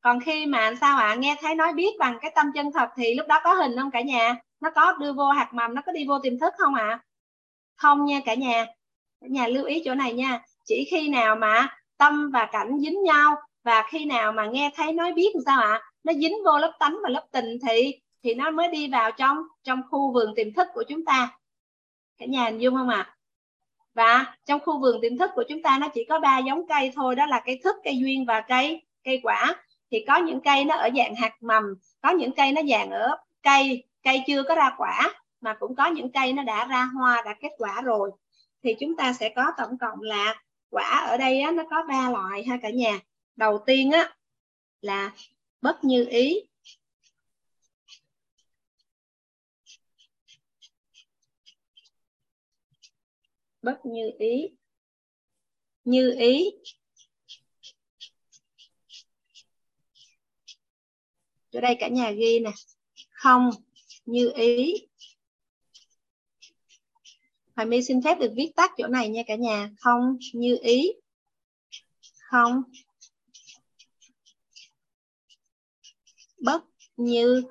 còn 0.00 0.20
khi 0.20 0.46
mà 0.46 0.74
sao 0.80 0.98
ạ? 0.98 1.06
À, 1.06 1.14
nghe 1.14 1.36
thấy 1.40 1.54
nói 1.54 1.72
biết 1.72 1.98
bằng 1.98 2.18
cái 2.22 2.32
tâm 2.34 2.46
chân 2.54 2.72
thật 2.72 2.88
thì 2.96 3.14
lúc 3.14 3.26
đó 3.26 3.40
có 3.44 3.54
hình 3.54 3.76
không 3.76 3.90
cả 3.90 4.00
nhà? 4.00 4.36
Nó 4.60 4.70
có 4.70 4.92
đưa 4.92 5.12
vô 5.12 5.30
hạt 5.30 5.48
mầm 5.54 5.74
nó 5.74 5.82
có 5.86 5.92
đi 5.92 6.04
vô 6.08 6.18
tiềm 6.22 6.38
thức 6.38 6.54
không 6.58 6.74
ạ? 6.74 6.88
À? 6.88 7.04
không 7.76 8.04
nha 8.04 8.20
cả 8.24 8.34
nhà. 8.34 8.66
Cả 9.20 9.26
nhà 9.30 9.46
lưu 9.46 9.64
ý 9.64 9.82
chỗ 9.84 9.94
này 9.94 10.12
nha. 10.12 10.40
Chỉ 10.64 10.88
khi 10.90 11.08
nào 11.08 11.36
mà 11.36 11.68
tâm 11.98 12.30
và 12.30 12.48
cảnh 12.52 12.78
dính 12.80 13.02
nhau 13.02 13.36
và 13.64 13.84
khi 13.90 14.04
nào 14.04 14.32
mà 14.32 14.46
nghe 14.46 14.70
thấy 14.76 14.92
nói 14.92 15.12
biết 15.12 15.30
làm 15.34 15.42
sao 15.46 15.60
ạ 15.60 15.68
à? 15.68 15.82
nó 16.04 16.12
dính 16.12 16.36
vô 16.44 16.58
lớp 16.58 16.72
tánh 16.78 16.98
và 17.02 17.08
lớp 17.08 17.26
tình 17.32 17.58
thì 17.68 18.00
thì 18.22 18.34
nó 18.34 18.50
mới 18.50 18.68
đi 18.68 18.88
vào 18.88 19.10
trong 19.10 19.38
trong 19.64 19.82
khu 19.90 20.12
vườn 20.12 20.34
tiềm 20.36 20.52
thức 20.52 20.68
của 20.74 20.84
chúng 20.88 21.04
ta 21.04 21.38
cả 22.18 22.26
nhà 22.26 22.44
hình 22.44 22.58
dung 22.58 22.74
không 22.74 22.88
ạ 22.88 22.96
à? 22.96 23.14
và 23.94 24.36
trong 24.46 24.60
khu 24.60 24.80
vườn 24.80 25.00
tiềm 25.00 25.18
thức 25.18 25.30
của 25.34 25.44
chúng 25.48 25.62
ta 25.62 25.78
nó 25.78 25.88
chỉ 25.94 26.04
có 26.08 26.20
ba 26.20 26.38
giống 26.38 26.68
cây 26.68 26.92
thôi 26.94 27.16
đó 27.16 27.26
là 27.26 27.42
cây 27.44 27.60
thức 27.64 27.76
cây 27.84 27.98
duyên 27.98 28.24
và 28.26 28.40
cây 28.40 28.82
cây 29.04 29.20
quả 29.22 29.54
thì 29.90 30.04
có 30.08 30.16
những 30.16 30.40
cây 30.40 30.64
nó 30.64 30.76
ở 30.76 30.88
dạng 30.96 31.14
hạt 31.14 31.32
mầm 31.40 31.64
có 32.02 32.10
những 32.10 32.32
cây 32.32 32.52
nó 32.52 32.62
dạng 32.70 32.90
ở 32.90 33.16
cây 33.42 33.84
cây 34.02 34.22
chưa 34.26 34.42
có 34.42 34.54
ra 34.54 34.74
quả 34.76 35.14
mà 35.40 35.54
cũng 35.60 35.74
có 35.74 35.86
những 35.86 36.12
cây 36.12 36.32
nó 36.32 36.42
đã 36.42 36.66
ra 36.66 36.84
hoa 36.84 37.22
đã 37.24 37.34
kết 37.40 37.52
quả 37.58 37.82
rồi 37.82 38.10
thì 38.62 38.74
chúng 38.80 38.96
ta 38.96 39.12
sẽ 39.12 39.28
có 39.36 39.52
tổng 39.56 39.78
cộng 39.78 40.00
là 40.00 40.42
quả 40.70 41.04
ở 41.08 41.16
đây 41.16 41.40
á, 41.40 41.50
nó 41.50 41.62
có 41.70 41.82
ba 41.88 42.10
loại 42.10 42.44
ha 42.44 42.56
cả 42.62 42.70
nhà 42.70 42.98
đầu 43.38 43.62
tiên 43.66 43.90
á, 43.90 44.16
là 44.80 45.14
bất 45.62 45.84
như 45.84 46.06
ý. 46.10 46.40
Bất 53.62 53.80
như 53.84 54.10
ý. 54.18 54.48
Như 55.84 56.14
ý. 56.18 56.50
Chỗ 61.50 61.60
đây 61.60 61.76
cả 61.80 61.88
nhà 61.88 62.10
ghi 62.10 62.40
nè. 62.40 62.50
Không, 63.10 63.50
như 64.06 64.32
ý. 64.36 64.74
Hoài 67.56 67.66
My 67.66 67.82
xin 67.82 68.02
phép 68.02 68.14
được 68.20 68.32
viết 68.36 68.52
tắt 68.56 68.70
chỗ 68.78 68.86
này 68.86 69.08
nha 69.08 69.22
cả 69.26 69.36
nhà. 69.36 69.70
Không, 69.80 70.18
như 70.32 70.58
ý. 70.62 70.92
Không 72.18 72.62
bất 76.40 76.64
như 76.96 77.42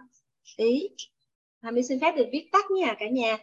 ý. 0.55 0.89
Hà 1.61 1.71
My 1.71 1.83
xin 1.83 1.99
phép 1.99 2.11
được 2.15 2.25
viết 2.31 2.49
tắt 2.51 2.71
nha 2.71 2.95
cả 2.99 3.09
nhà. 3.09 3.37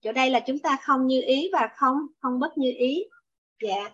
Chỗ 0.00 0.12
đây 0.12 0.30
là 0.30 0.40
chúng 0.40 0.58
ta 0.58 0.78
không 0.82 1.06
như 1.06 1.22
ý 1.26 1.50
và 1.52 1.68
không 1.76 1.98
không 2.20 2.40
bất 2.40 2.58
như 2.58 2.72
ý. 2.78 3.04
Dạ. 3.62 3.90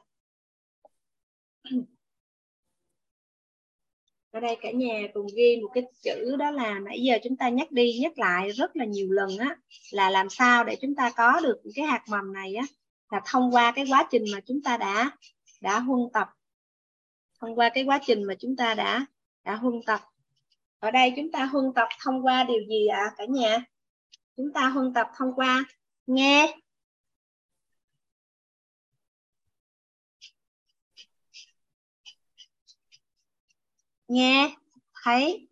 Ở 4.30 4.40
đây 4.40 4.56
cả 4.60 4.70
nhà 4.70 5.08
cùng 5.14 5.26
ghi 5.36 5.56
một 5.62 5.70
cái 5.74 5.84
chữ 6.02 6.36
đó 6.36 6.50
là 6.50 6.78
nãy 6.78 7.00
giờ 7.02 7.18
chúng 7.24 7.36
ta 7.36 7.48
nhắc 7.48 7.72
đi 7.72 7.98
nhắc 7.98 8.18
lại 8.18 8.50
rất 8.50 8.76
là 8.76 8.84
nhiều 8.84 9.10
lần 9.10 9.38
á, 9.38 9.56
là 9.90 10.10
làm 10.10 10.30
sao 10.30 10.64
để 10.64 10.76
chúng 10.80 10.94
ta 10.94 11.12
có 11.16 11.40
được 11.40 11.62
cái 11.74 11.84
hạt 11.84 12.04
mầm 12.08 12.32
này 12.32 12.54
á, 12.54 12.64
là 13.10 13.20
thông 13.26 13.54
qua 13.54 13.72
cái 13.76 13.84
quá 13.90 14.08
trình 14.10 14.24
mà 14.32 14.40
chúng 14.46 14.62
ta 14.62 14.76
đã 14.76 15.10
đã 15.60 15.78
huân 15.78 16.00
tập. 16.12 16.28
Thông 17.40 17.58
qua 17.58 17.70
cái 17.74 17.84
quá 17.84 18.00
trình 18.06 18.24
mà 18.24 18.34
chúng 18.38 18.56
ta 18.56 18.74
đã 18.74 19.06
đã 19.44 19.54
huân 19.56 19.74
tập 19.86 20.00
ở 20.81 20.90
đây 20.90 21.12
chúng 21.16 21.32
ta 21.32 21.44
huân 21.44 21.65
tập 21.74 21.89
thông 22.05 22.27
qua 22.27 22.44
điều 22.44 22.61
gì 22.69 22.86
ạ 22.86 22.98
à, 22.98 23.15
cả 23.19 23.24
nhà? 23.28 23.65
Chúng 24.36 24.52
ta 24.55 24.69
huân 24.69 24.94
tập 24.94 25.07
thông 25.16 25.35
qua 25.36 25.65
nghe. 26.07 26.57
Nghe 34.09 34.57
thấy. 35.02 35.48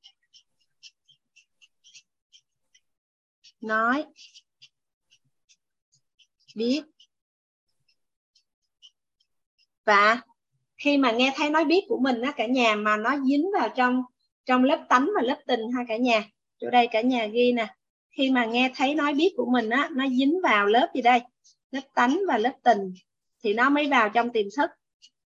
Nói. 3.61 4.05
Biết. 6.57 6.83
Và 9.85 10.21
khi 10.77 10.99
mà 10.99 11.13
nghe 11.13 11.33
thấy 11.37 11.51
nói 11.51 11.65
biết 11.65 11.85
của 11.89 11.99
mình 11.99 12.21
á 12.23 12.33
cả 12.37 12.47
nhà 12.47 12.75
mà 12.77 12.97
nó 12.97 13.17
dính 13.27 13.51
vào 13.59 13.69
trong 13.77 14.03
trong 14.49 14.65
lớp 14.65 14.85
tánh 14.89 15.11
và 15.15 15.23
lớp 15.23 15.39
tình 15.47 15.61
ha 15.77 15.85
cả 15.89 15.97
nhà. 15.97 16.25
Chỗ 16.61 16.71
đây 16.71 16.89
cả 16.91 17.01
nhà 17.01 17.27
ghi 17.27 17.53
nè. 17.53 17.75
Khi 18.17 18.31
mà 18.31 18.45
nghe 18.45 18.73
thấy 18.77 18.95
nói 18.95 19.15
biết 19.15 19.35
của 19.37 19.47
mình 19.51 19.71
á, 19.71 19.89
nó 19.93 20.09
dính 20.09 20.41
vào 20.43 20.67
lớp 20.67 20.91
gì 20.95 21.03
đây? 21.03 21.21
Lớp 21.71 21.81
tánh 21.95 22.21
và 22.29 22.39
lớp 22.39 22.53
tình. 22.63 22.95
Thì 23.43 23.55
nó 23.55 23.71
mới 23.71 23.89
vào 23.89 24.09
trong 24.09 24.31
tiềm 24.33 24.47
thức. 24.57 24.71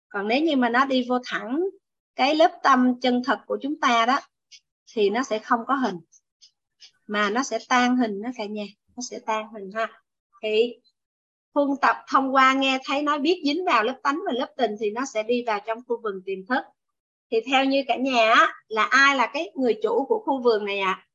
Còn 0.09 0.29
nếu 0.29 0.43
như 0.43 0.57
mà 0.57 0.69
nó 0.69 0.85
đi 0.85 1.07
vô 1.09 1.19
thẳng 1.25 1.61
cái 2.17 2.35
lớp 2.35 2.51
tâm 2.63 3.01
chân 3.01 3.23
thật 3.25 3.39
của 3.47 3.59
chúng 3.63 3.81
ta 3.81 4.07
đó, 4.07 4.21
thì 4.95 5.11
nó 5.11 5.23
sẽ 5.23 5.39
không 5.39 5.61
có 5.67 5.75
hình. 5.75 5.97
Mà 7.07 7.31
nó 7.31 7.43
sẽ 7.43 7.59
tan 7.69 7.97
hình 7.97 8.23
đó 8.23 8.31
cả 8.37 8.45
nhà. 8.45 8.65
Nó 8.97 9.03
sẽ 9.11 9.19
tan 9.27 9.49
hình 9.53 9.71
ha. 9.75 9.89
Thì 10.43 10.75
huân 11.55 11.69
tập 11.81 11.97
thông 12.09 12.35
qua 12.35 12.55
nghe 12.55 12.79
thấy 12.85 13.03
nói 13.03 13.19
biết 13.19 13.43
dính 13.45 13.65
vào 13.65 13.83
lớp 13.83 14.01
tánh 14.03 14.21
và 14.27 14.33
lớp 14.33 14.53
tình 14.57 14.71
thì 14.81 14.91
nó 14.91 15.05
sẽ 15.15 15.23
đi 15.23 15.45
vào 15.47 15.61
trong 15.67 15.79
khu 15.89 16.01
vườn 16.03 16.23
tiềm 16.27 16.47
thức 16.47 16.65
thì 17.33 17.39
theo 17.47 17.65
như 17.65 17.83
cả 17.89 17.97
nhà 17.97 18.35
là 18.69 18.85
ai 18.85 19.17
là 19.17 19.31
cái 19.35 19.53
người 19.55 19.79
chủ 19.83 20.05
của 20.09 20.19
khu 20.19 20.43
vườn 20.43 20.65
này 20.65 20.79
ạ 20.79 20.93
à? 20.93 21.07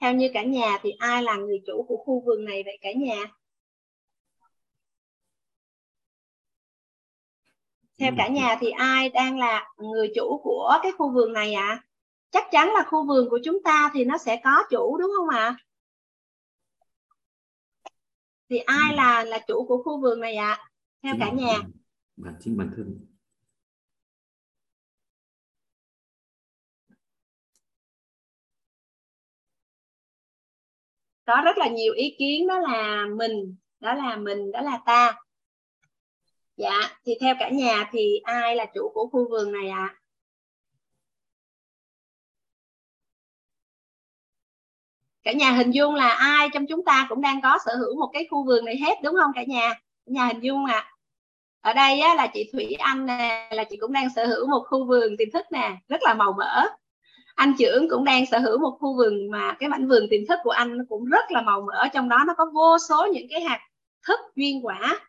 theo 0.00 0.14
như 0.14 0.30
cả 0.34 0.42
nhà 0.42 0.78
thì 0.82 0.90
ai 0.90 1.22
là 1.22 1.36
người 1.36 1.58
chủ 1.66 1.84
của 1.88 1.96
khu 1.96 2.22
vườn 2.26 2.44
này 2.44 2.62
vậy 2.64 2.78
cả 2.80 2.92
nhà 2.92 3.24
theo 7.98 8.12
cả 8.16 8.28
nhà 8.28 8.56
thì 8.60 8.70
ai 8.70 9.08
đang 9.08 9.38
là 9.38 9.72
người 9.76 10.12
chủ 10.14 10.40
của 10.44 10.78
cái 10.82 10.92
khu 10.92 11.12
vườn 11.12 11.32
này 11.32 11.54
ạ 11.54 11.68
à? 11.68 11.82
chắc 12.30 12.44
chắn 12.52 12.68
là 12.68 12.84
khu 12.90 13.06
vườn 13.06 13.30
của 13.30 13.40
chúng 13.44 13.62
ta 13.62 13.90
thì 13.94 14.04
nó 14.04 14.18
sẽ 14.18 14.40
có 14.44 14.62
chủ 14.70 14.96
đúng 14.98 15.10
không 15.16 15.28
ạ 15.28 15.44
à? 15.44 15.56
thì 18.50 18.58
ai 18.58 18.94
là 18.94 19.24
là 19.24 19.38
chủ 19.48 19.64
của 19.68 19.82
khu 19.82 20.00
vườn 20.00 20.20
này 20.20 20.34
ạ 20.34 20.52
à? 20.52 20.70
theo 21.02 21.14
cả 21.20 21.30
nhà 21.30 21.58
bản 22.16 22.34
chính 22.40 22.56
bản 22.56 22.70
thân 22.76 23.09
có 31.30 31.40
rất 31.44 31.58
là 31.58 31.68
nhiều 31.68 31.92
ý 31.94 32.14
kiến 32.18 32.46
đó 32.46 32.58
là 32.58 33.06
mình 33.16 33.56
đó 33.80 33.94
là 33.94 34.16
mình 34.16 34.52
đó 34.52 34.60
là 34.60 34.78
ta 34.86 35.14
dạ 36.56 36.96
thì 37.06 37.12
theo 37.20 37.34
cả 37.38 37.48
nhà 37.48 37.88
thì 37.92 38.20
ai 38.24 38.56
là 38.56 38.66
chủ 38.74 38.90
của 38.94 39.06
khu 39.12 39.28
vườn 39.30 39.52
này 39.52 39.68
ạ 39.68 39.78
à? 39.78 39.96
cả 45.22 45.32
nhà 45.32 45.52
hình 45.52 45.70
dung 45.70 45.94
là 45.94 46.08
ai 46.08 46.48
trong 46.52 46.66
chúng 46.66 46.84
ta 46.84 47.06
cũng 47.08 47.20
đang 47.20 47.40
có 47.42 47.58
sở 47.66 47.76
hữu 47.76 48.00
một 48.00 48.10
cái 48.12 48.26
khu 48.30 48.44
vườn 48.44 48.64
này 48.64 48.76
hết 48.76 48.94
đúng 49.02 49.14
không 49.22 49.30
cả 49.34 49.42
nhà 49.42 49.74
cả 50.06 50.12
nhà 50.12 50.26
hình 50.26 50.40
dung 50.40 50.64
ạ 50.64 50.78
à. 50.78 50.90
ở 51.60 51.72
đây 51.72 52.00
á, 52.00 52.14
là 52.14 52.26
chị 52.34 52.50
Thủy 52.52 52.72
Anh 52.78 53.06
nè 53.06 53.48
là 53.52 53.64
chị 53.64 53.76
cũng 53.76 53.92
đang 53.92 54.08
sở 54.14 54.26
hữu 54.26 54.46
một 54.46 54.64
khu 54.68 54.86
vườn 54.86 55.16
tiềm 55.18 55.30
thức 55.32 55.46
nè 55.52 55.76
rất 55.88 56.02
là 56.02 56.14
màu 56.14 56.32
mỡ 56.32 56.66
anh 57.40 57.54
trưởng 57.58 57.88
cũng 57.90 58.04
đang 58.04 58.26
sở 58.26 58.38
hữu 58.38 58.58
một 58.58 58.76
khu 58.80 58.96
vườn 58.96 59.30
mà 59.30 59.56
cái 59.58 59.68
mảnh 59.68 59.88
vườn 59.88 60.06
tiềm 60.10 60.26
thức 60.28 60.38
của 60.42 60.50
anh 60.50 60.86
cũng 60.88 61.04
rất 61.04 61.30
là 61.30 61.42
màu 61.42 61.60
mỡ, 61.60 61.88
trong 61.92 62.08
đó 62.08 62.24
nó 62.26 62.34
có 62.38 62.46
vô 62.54 62.78
số 62.88 63.06
những 63.12 63.26
cái 63.30 63.40
hạt 63.40 63.60
thức 64.06 64.20
duyên 64.36 64.66
quả. 64.66 65.00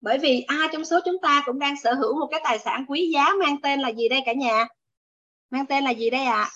Bởi 0.00 0.18
vì 0.18 0.40
ai 0.40 0.68
trong 0.72 0.84
số 0.84 1.00
chúng 1.04 1.16
ta 1.22 1.42
cũng 1.46 1.58
đang 1.58 1.74
sở 1.80 1.94
hữu 1.94 2.20
một 2.20 2.26
cái 2.30 2.40
tài 2.44 2.58
sản 2.58 2.84
quý 2.88 3.10
giá 3.14 3.30
mang 3.40 3.60
tên 3.62 3.80
là 3.80 3.88
gì 3.88 4.08
đây 4.08 4.20
cả 4.26 4.32
nhà? 4.32 4.66
Mang 5.50 5.66
tên 5.66 5.84
là 5.84 5.90
gì 5.90 6.10
đây 6.10 6.24
ạ? 6.24 6.42
À? 6.42 6.50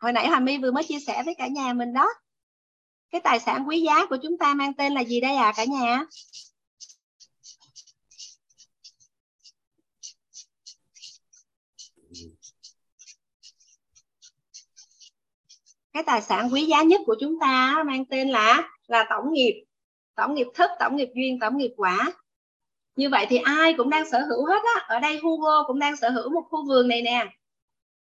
hồi 0.00 0.12
nãy 0.12 0.28
Hà 0.28 0.40
My 0.40 0.58
vừa 0.58 0.70
mới 0.70 0.84
chia 0.84 1.00
sẻ 1.06 1.22
với 1.24 1.34
cả 1.34 1.46
nhà 1.46 1.72
mình 1.72 1.92
đó. 1.92 2.06
Cái 3.10 3.20
tài 3.20 3.40
sản 3.40 3.68
quý 3.68 3.80
giá 3.80 4.06
của 4.06 4.16
chúng 4.22 4.38
ta 4.38 4.54
mang 4.54 4.74
tên 4.74 4.92
là 4.92 5.04
gì 5.04 5.20
đây 5.20 5.36
à 5.36 5.52
cả 5.56 5.64
nhà? 5.64 6.04
Cái 15.92 16.02
tài 16.02 16.22
sản 16.22 16.48
quý 16.52 16.64
giá 16.64 16.82
nhất 16.82 17.00
của 17.06 17.16
chúng 17.20 17.38
ta 17.40 17.82
mang 17.86 18.04
tên 18.04 18.28
là 18.28 18.70
là 18.86 19.06
tổng 19.10 19.32
nghiệp. 19.32 19.64
Tổng 20.14 20.34
nghiệp 20.34 20.46
thức 20.54 20.70
tổng 20.78 20.96
nghiệp 20.96 21.08
duyên 21.14 21.38
tổng 21.40 21.56
nghiệp 21.56 21.72
quả. 21.76 22.12
Như 22.96 23.08
vậy 23.08 23.26
thì 23.28 23.36
ai 23.36 23.74
cũng 23.76 23.90
đang 23.90 24.10
sở 24.10 24.20
hữu 24.20 24.46
hết 24.46 24.62
á. 24.74 24.84
Ở 24.88 24.98
đây 25.00 25.18
Hugo 25.18 25.64
cũng 25.66 25.78
đang 25.78 25.96
sở 25.96 26.10
hữu 26.10 26.30
một 26.30 26.42
khu 26.50 26.66
vườn 26.66 26.88
này 26.88 27.02
nè. 27.02 27.26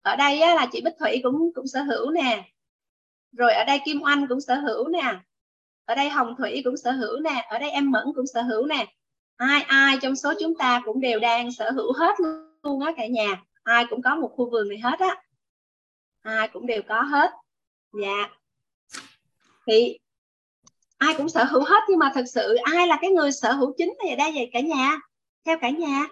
Ở 0.01 0.15
đây 0.15 0.41
á, 0.41 0.55
là 0.55 0.67
chị 0.71 0.81
Bích 0.81 0.93
Thủy 0.99 1.19
cũng 1.23 1.51
cũng 1.55 1.67
sở 1.67 1.81
hữu 1.81 2.11
nè. 2.11 2.43
Rồi 3.31 3.53
ở 3.53 3.63
đây 3.63 3.79
Kim 3.85 4.01
Oanh 4.01 4.27
cũng 4.27 4.41
sở 4.41 4.55
hữu 4.55 4.87
nè. 4.87 5.19
Ở 5.85 5.95
đây 5.95 6.09
Hồng 6.09 6.35
Thủy 6.37 6.61
cũng 6.65 6.77
sở 6.77 6.91
hữu 6.91 7.19
nè. 7.19 7.45
Ở 7.49 7.59
đây 7.59 7.71
em 7.71 7.91
Mẫn 7.91 8.05
cũng 8.15 8.27
sở 8.27 8.41
hữu 8.41 8.65
nè. 8.65 8.85
Ai 9.37 9.61
ai 9.61 9.97
trong 10.01 10.15
số 10.15 10.33
chúng 10.39 10.55
ta 10.55 10.81
cũng 10.85 11.01
đều 11.01 11.19
đang 11.19 11.51
sở 11.51 11.71
hữu 11.71 11.93
hết 11.93 12.15
luôn 12.63 12.81
á 12.81 12.91
cả 12.97 13.07
nhà. 13.07 13.43
Ai 13.63 13.85
cũng 13.89 14.01
có 14.01 14.15
một 14.15 14.31
khu 14.35 14.49
vườn 14.49 14.69
này 14.69 14.77
hết 14.77 14.99
á. 14.99 15.15
Ai 16.21 16.47
cũng 16.47 16.65
đều 16.65 16.81
có 16.87 17.01
hết 17.01 17.31
dạ. 17.91 18.29
Thì 19.67 19.97
ai 20.97 21.13
cũng 21.17 21.29
sở 21.29 21.43
hữu 21.43 21.63
hết 21.63 21.79
nhưng 21.89 21.99
mà 21.99 22.11
thực 22.15 22.25
sự 22.25 22.55
ai 22.55 22.87
là 22.87 22.97
cái 23.01 23.09
người 23.09 23.31
sở 23.31 23.51
hữu 23.51 23.73
chính 23.77 23.93
này 24.05 24.15
đây 24.15 24.31
vậy 24.31 24.49
cả 24.53 24.59
nhà? 24.59 24.99
Theo 25.45 25.57
cả 25.61 25.69
nhà. 25.69 26.07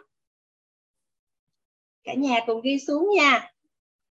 Cả 2.03 2.14
nhà 2.14 2.39
cùng 2.47 2.61
ghi 2.61 2.80
xuống 2.80 3.10
nha. 3.15 3.51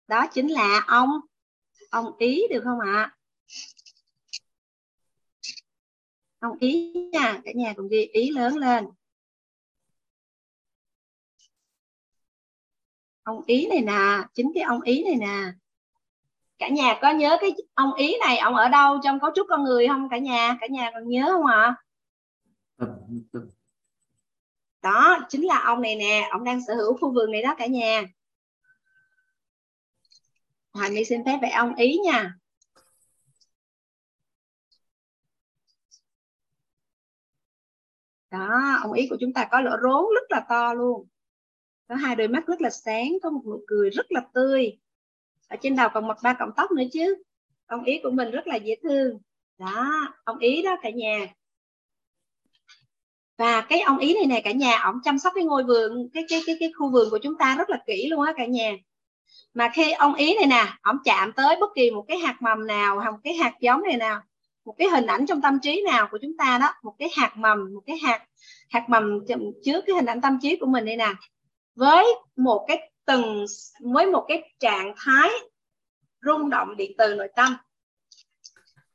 Đó 0.08 0.26
chính 0.32 0.48
là 0.48 0.84
ông 0.86 1.10
ông 1.90 2.16
ý 2.18 2.42
được 2.50 2.60
không 2.64 2.80
ạ? 2.80 3.16
Ông 6.38 6.58
ý 6.60 6.92
nha, 7.12 7.40
cả 7.44 7.52
nhà 7.54 7.72
cùng 7.76 7.88
ghi 7.88 8.08
ý 8.12 8.30
lớn 8.30 8.56
lên. 8.56 8.86
Ông 13.22 13.44
ý 13.46 13.66
này 13.66 13.80
nè, 13.80 14.24
chính 14.34 14.52
cái 14.54 14.62
ông 14.62 14.80
ý 14.80 15.04
này 15.04 15.16
nè 15.16 15.52
cả 16.58 16.68
nhà 16.68 16.98
có 17.02 17.10
nhớ 17.10 17.36
cái 17.40 17.50
ông 17.74 17.94
ý 17.94 18.16
này 18.20 18.38
ông 18.38 18.54
ở 18.54 18.68
đâu? 18.68 19.00
Trong 19.04 19.20
cấu 19.20 19.30
trúc 19.34 19.46
con 19.50 19.64
người 19.64 19.88
không? 19.88 20.08
Cả 20.10 20.18
nhà 20.18 20.56
cả 20.60 20.66
nhà 20.70 20.90
còn 20.94 21.08
nhớ 21.08 21.28
không 21.32 21.46
ạ? 21.46 21.76
Đó 24.82 25.18
chính 25.28 25.46
là 25.46 25.58
ông 25.58 25.82
này 25.82 25.96
nè. 25.96 26.28
Ông 26.30 26.44
đang 26.44 26.60
sở 26.66 26.74
hữu 26.74 26.96
khu 26.96 27.12
vườn 27.12 27.32
này 27.32 27.42
đó 27.42 27.54
cả 27.58 27.66
nhà. 27.66 28.02
Hoàng 30.72 30.94
My 30.94 31.04
xin 31.04 31.24
phép 31.24 31.38
vẽ 31.42 31.50
ông 31.50 31.74
ý 31.74 31.98
nha. 32.04 32.34
Đó 38.30 38.78
ông 38.82 38.92
ý 38.92 39.06
của 39.10 39.16
chúng 39.20 39.32
ta 39.32 39.48
có 39.50 39.60
lỗ 39.60 39.70
rốn 39.82 40.04
rất 40.14 40.26
là 40.28 40.46
to 40.48 40.74
luôn. 40.74 41.08
Có 41.88 41.94
hai 41.94 42.16
đôi 42.16 42.28
mắt 42.28 42.46
rất 42.46 42.60
là 42.60 42.70
sáng 42.70 43.12
có 43.22 43.30
một 43.30 43.42
nụ 43.46 43.64
cười 43.66 43.90
rất 43.90 44.06
là 44.12 44.20
tươi 44.34 44.78
ở 45.48 45.56
trên 45.62 45.76
đầu 45.76 45.88
còn 45.94 46.06
một 46.06 46.16
ba 46.22 46.32
cọng 46.32 46.50
tóc 46.56 46.70
nữa 46.70 46.84
chứ. 46.92 47.22
Ông 47.66 47.84
ý 47.84 48.00
của 48.02 48.10
mình 48.10 48.30
rất 48.30 48.46
là 48.46 48.56
dễ 48.56 48.76
thương. 48.82 49.18
Đó, 49.58 49.90
ông 50.24 50.38
ý 50.38 50.62
đó 50.62 50.76
cả 50.82 50.90
nhà. 50.90 51.26
Và 53.38 53.60
cái 53.60 53.80
ông 53.80 53.98
ý 53.98 54.14
này 54.14 54.26
nè 54.26 54.40
cả 54.44 54.52
nhà, 54.52 54.78
ông 54.78 55.00
chăm 55.04 55.18
sóc 55.18 55.32
cái 55.36 55.44
ngôi 55.44 55.64
vườn, 55.64 56.08
cái 56.14 56.24
cái 56.28 56.42
cái 56.46 56.56
cái 56.60 56.72
khu 56.78 56.90
vườn 56.90 57.10
của 57.10 57.18
chúng 57.18 57.38
ta 57.38 57.56
rất 57.58 57.70
là 57.70 57.78
kỹ 57.86 58.08
luôn 58.10 58.22
á 58.22 58.32
cả 58.36 58.46
nhà. 58.46 58.76
Mà 59.54 59.70
khi 59.74 59.92
ông 59.92 60.14
ý 60.14 60.34
này 60.34 60.46
nè, 60.46 60.72
ông 60.82 60.96
chạm 61.04 61.32
tới 61.32 61.56
bất 61.60 61.70
kỳ 61.74 61.90
một 61.90 62.04
cái 62.08 62.18
hạt 62.18 62.36
mầm 62.40 62.66
nào, 62.66 63.00
hoặc 63.00 63.10
một 63.10 63.18
cái 63.24 63.34
hạt 63.34 63.52
giống 63.60 63.82
này 63.82 63.96
nào, 63.96 64.22
một 64.64 64.74
cái 64.78 64.88
hình 64.88 65.06
ảnh 65.06 65.26
trong 65.26 65.40
tâm 65.40 65.58
trí 65.62 65.82
nào 65.82 66.08
của 66.10 66.18
chúng 66.22 66.36
ta 66.36 66.58
đó, 66.58 66.72
một 66.82 66.94
cái 66.98 67.08
hạt 67.16 67.36
mầm, 67.36 67.74
một 67.74 67.82
cái 67.86 67.98
hạt 67.98 68.24
hạt 68.68 68.84
mầm 68.88 69.20
chứa 69.64 69.80
cái 69.86 69.96
hình 69.96 70.06
ảnh 70.06 70.20
tâm 70.20 70.38
trí 70.42 70.56
của 70.56 70.66
mình 70.66 70.84
đây 70.84 70.96
nè, 70.96 71.08
với 71.74 72.06
một 72.36 72.64
cái 72.68 72.90
từng 73.06 73.44
với 73.80 74.06
một 74.06 74.24
cái 74.28 74.54
trạng 74.58 74.94
thái 74.96 75.30
rung 76.22 76.50
động 76.50 76.76
điện 76.76 76.92
từ 76.98 77.14
nội 77.14 77.28
tâm. 77.36 77.56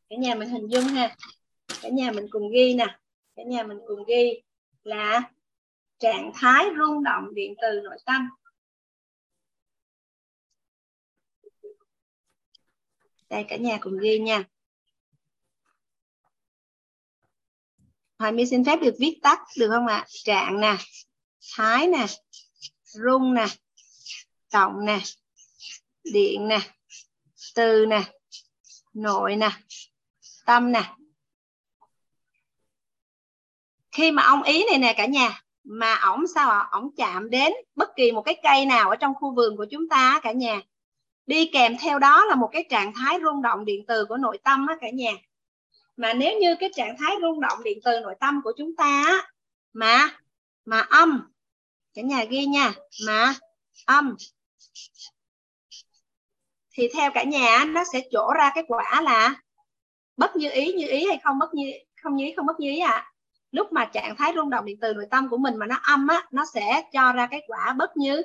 Cả 0.10 0.16
nhà 0.20 0.36
mình 0.36 0.50
hình 0.50 0.68
dung 0.68 0.84
ha. 0.84 1.16
Cả 1.82 1.90
nhà 1.90 2.12
mình 2.12 2.26
cùng 2.32 2.52
ghi 2.52 2.74
nè. 2.74 3.00
Cả 3.36 3.44
nhà 3.44 3.64
mình 3.64 3.80
cùng 3.88 4.04
ghi 4.08 4.42
là 4.84 5.32
trạng 6.00 6.32
thái 6.36 6.66
rung 6.78 7.04
động 7.04 7.34
điện 7.34 7.54
từ 7.62 7.82
nội 7.84 7.98
tâm. 8.06 8.30
Đây 13.30 13.46
cả 13.48 13.58
nhà 13.58 13.78
cùng 13.82 13.98
ghi 13.98 14.20
nha. 14.20 14.44
Hoài 18.20 18.32
My 18.32 18.46
xin 18.46 18.66
phép 18.66 18.80
được 18.82 18.96
viết 19.00 19.20
tắt 19.24 19.40
được 19.58 19.70
không 19.70 19.88
ạ? 19.88 20.06
Trạng 20.08 20.60
nè, 20.62 20.78
thái 21.56 21.88
nè, 21.88 22.06
rung 22.84 23.34
nè, 23.34 23.46
cộng 24.52 24.86
nè, 24.86 25.00
điện 26.04 26.48
nè, 26.48 26.60
từ 27.56 27.86
nè, 27.86 28.02
nội 28.94 29.36
nè, 29.36 29.50
tâm 30.46 30.72
nè. 30.72 30.84
Khi 33.92 34.12
mà 34.12 34.24
ông 34.24 34.44
ý 34.44 34.66
này 34.70 34.78
nè 34.78 34.94
cả 34.98 35.06
nhà, 35.06 35.42
mà 35.64 35.96
ổng 35.96 36.28
sao 36.36 36.50
ạ? 36.50 36.68
Ổng 36.72 36.90
chạm 36.98 37.30
đến 37.30 37.54
bất 37.76 37.90
kỳ 37.96 38.12
một 38.12 38.22
cái 38.22 38.40
cây 38.44 38.66
nào 38.66 38.90
ở 38.90 38.96
trong 38.96 39.14
khu 39.16 39.36
vườn 39.36 39.58
của 39.58 39.66
chúng 39.72 39.90
ta 39.90 40.20
cả 40.24 40.32
nhà. 40.32 40.62
Đi 41.26 41.50
kèm 41.54 41.78
theo 41.80 42.00
đó 42.00 42.26
là 42.26 42.36
một 42.36 42.50
cái 42.52 42.66
trạng 42.70 42.94
thái 42.94 43.20
rung 43.24 43.42
động 43.42 43.66
điện 43.66 43.86
từ 43.88 44.06
của 44.06 44.18
nội 44.18 44.38
tâm 44.44 44.68
á 44.68 44.76
cả 44.82 44.90
nhà. 44.90 45.12
Mà 45.98 46.14
nếu 46.14 46.40
như 46.40 46.56
cái 46.60 46.70
trạng 46.76 46.98
thái 46.98 47.16
rung 47.22 47.42
động 47.42 47.64
điện 47.64 47.80
từ 47.84 48.00
nội 48.00 48.16
tâm 48.20 48.42
của 48.44 48.54
chúng 48.58 48.76
ta 48.76 49.04
á, 49.08 49.32
mà 49.74 50.20
mà 50.66 50.80
âm 50.80 51.32
cả 51.94 52.02
nhà 52.02 52.24
ghi 52.24 52.46
nha 52.46 52.74
mà 53.08 53.34
âm 53.86 54.16
thì 56.74 56.90
theo 56.94 57.12
cả 57.14 57.24
nhà 57.24 57.66
nó 57.68 57.84
sẽ 57.94 58.02
trổ 58.12 58.32
ra 58.38 58.52
cái 58.56 58.64
quả 58.68 59.02
là 59.02 59.36
bất 60.18 60.36
như 60.36 60.50
ý 60.52 60.74
như 60.74 60.88
ý 60.88 61.08
hay 61.08 61.20
không 61.24 61.40
bất 61.40 61.54
như, 61.54 61.72
không 62.04 62.16
như 62.16 62.26
ý, 62.26 62.34
không 62.36 62.46
bất 62.46 62.60
như 62.60 62.70
ý 62.70 62.80
à 62.80 63.12
lúc 63.52 63.74
mà 63.74 63.86
trạng 63.86 64.16
thái 64.16 64.34
rung 64.36 64.50
động 64.50 64.66
điện 64.66 64.78
từ 64.82 64.94
nội 64.94 65.06
tâm 65.12 65.30
của 65.30 65.38
mình 65.38 65.56
mà 65.58 65.66
nó 65.66 65.80
âm 65.84 66.08
á, 66.08 66.28
nó 66.32 66.46
sẽ 66.54 66.84
cho 66.94 67.12
ra 67.12 67.28
cái 67.28 67.42
quả 67.48 67.74
bất 67.78 67.98
như 67.98 68.22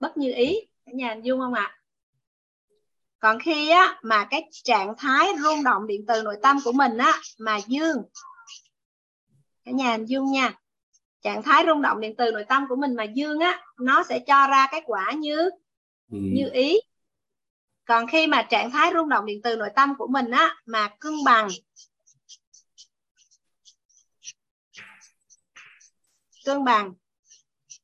bất 0.00 0.16
như 0.16 0.32
ý 0.34 0.60
cả 0.86 0.92
nhà 0.94 1.08
hình 1.08 1.24
dung 1.24 1.40
không 1.40 1.54
ạ 1.54 1.62
à? 1.62 1.78
còn 3.18 3.38
khi 3.38 3.70
á, 3.70 3.98
mà 4.02 4.24
cái 4.24 4.48
trạng 4.64 4.94
thái 4.98 5.28
rung 5.42 5.64
động 5.64 5.86
điện 5.86 6.04
từ 6.08 6.22
nội 6.22 6.36
tâm 6.42 6.58
của 6.64 6.72
mình 6.72 6.98
á, 6.98 7.12
mà 7.38 7.60
dương, 7.66 8.02
cả 9.64 9.72
nhà 9.72 9.90
hình 9.90 10.04
dung 10.04 10.32
nha, 10.32 10.52
trạng 11.22 11.42
thái 11.42 11.64
rung 11.66 11.82
động 11.82 12.00
điện 12.00 12.14
từ 12.18 12.30
nội 12.30 12.44
tâm 12.48 12.66
của 12.68 12.76
mình 12.76 12.94
mà 12.94 13.04
dương 13.04 13.40
á, 13.40 13.62
nó 13.78 14.02
sẽ 14.08 14.18
cho 14.18 14.46
ra 14.46 14.68
cái 14.70 14.82
quả 14.86 15.12
như 15.12 15.50
ừ. 16.10 16.18
như 16.20 16.50
ý. 16.52 16.80
Còn 17.84 18.06
khi 18.06 18.26
mà 18.26 18.42
trạng 18.42 18.70
thái 18.70 18.90
rung 18.94 19.08
động 19.08 19.26
điện 19.26 19.40
từ 19.42 19.56
nội 19.56 19.68
tâm 19.76 19.94
của 19.98 20.06
mình 20.06 20.30
á 20.30 20.56
mà 20.66 20.88
cân 21.00 21.12
bằng 21.24 21.48
cân 26.44 26.64
bằng 26.64 26.92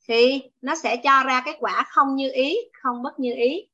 thì 0.08 0.42
nó 0.60 0.74
sẽ 0.74 0.96
cho 1.04 1.22
ra 1.26 1.42
cái 1.44 1.56
quả 1.60 1.84
không 1.88 2.16
như 2.16 2.30
ý 2.32 2.56
không 2.82 3.02
bất 3.02 3.20
như 3.20 3.34
ý. 3.34 3.66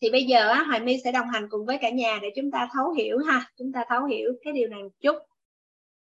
Thì 0.00 0.10
bây 0.10 0.24
giờ 0.24 0.48
á, 0.48 0.62
Hoài 0.62 0.80
My 0.80 0.96
sẽ 1.04 1.12
đồng 1.12 1.28
hành 1.28 1.48
cùng 1.50 1.66
với 1.66 1.78
cả 1.80 1.90
nhà 1.90 2.18
để 2.22 2.28
chúng 2.36 2.50
ta 2.50 2.68
thấu 2.72 2.90
hiểu 2.92 3.18
ha. 3.18 3.50
Chúng 3.58 3.72
ta 3.72 3.84
thấu 3.88 4.04
hiểu 4.04 4.32
cái 4.44 4.52
điều 4.52 4.68
này 4.68 4.82
một 4.82 4.92
chút. 5.00 5.16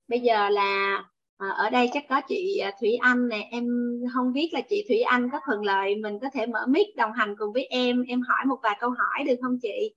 Bây 0.08 0.20
giờ 0.20 0.48
là 0.48 1.04
à, 1.38 1.48
ở 1.48 1.70
đây 1.70 1.90
chắc 1.92 2.04
có 2.08 2.20
chị 2.20 2.58
à, 2.58 2.72
Thủy 2.80 2.98
Anh 3.00 3.28
nè 3.28 3.48
em 3.50 3.66
không 4.14 4.32
biết 4.32 4.50
là 4.52 4.60
chị 4.60 4.84
Thủy 4.88 5.00
Anh 5.00 5.28
có 5.32 5.40
thuận 5.46 5.64
lợi 5.64 5.96
mình 5.96 6.18
có 6.22 6.30
thể 6.32 6.46
mở 6.46 6.66
mic 6.68 6.96
đồng 6.96 7.12
hành 7.12 7.34
cùng 7.38 7.52
với 7.52 7.64
em 7.64 8.02
em 8.02 8.22
hỏi 8.22 8.46
một 8.46 8.56
vài 8.62 8.76
câu 8.80 8.90
hỏi 8.90 9.24
được 9.26 9.34
không 9.42 9.58
chị? 9.62 9.94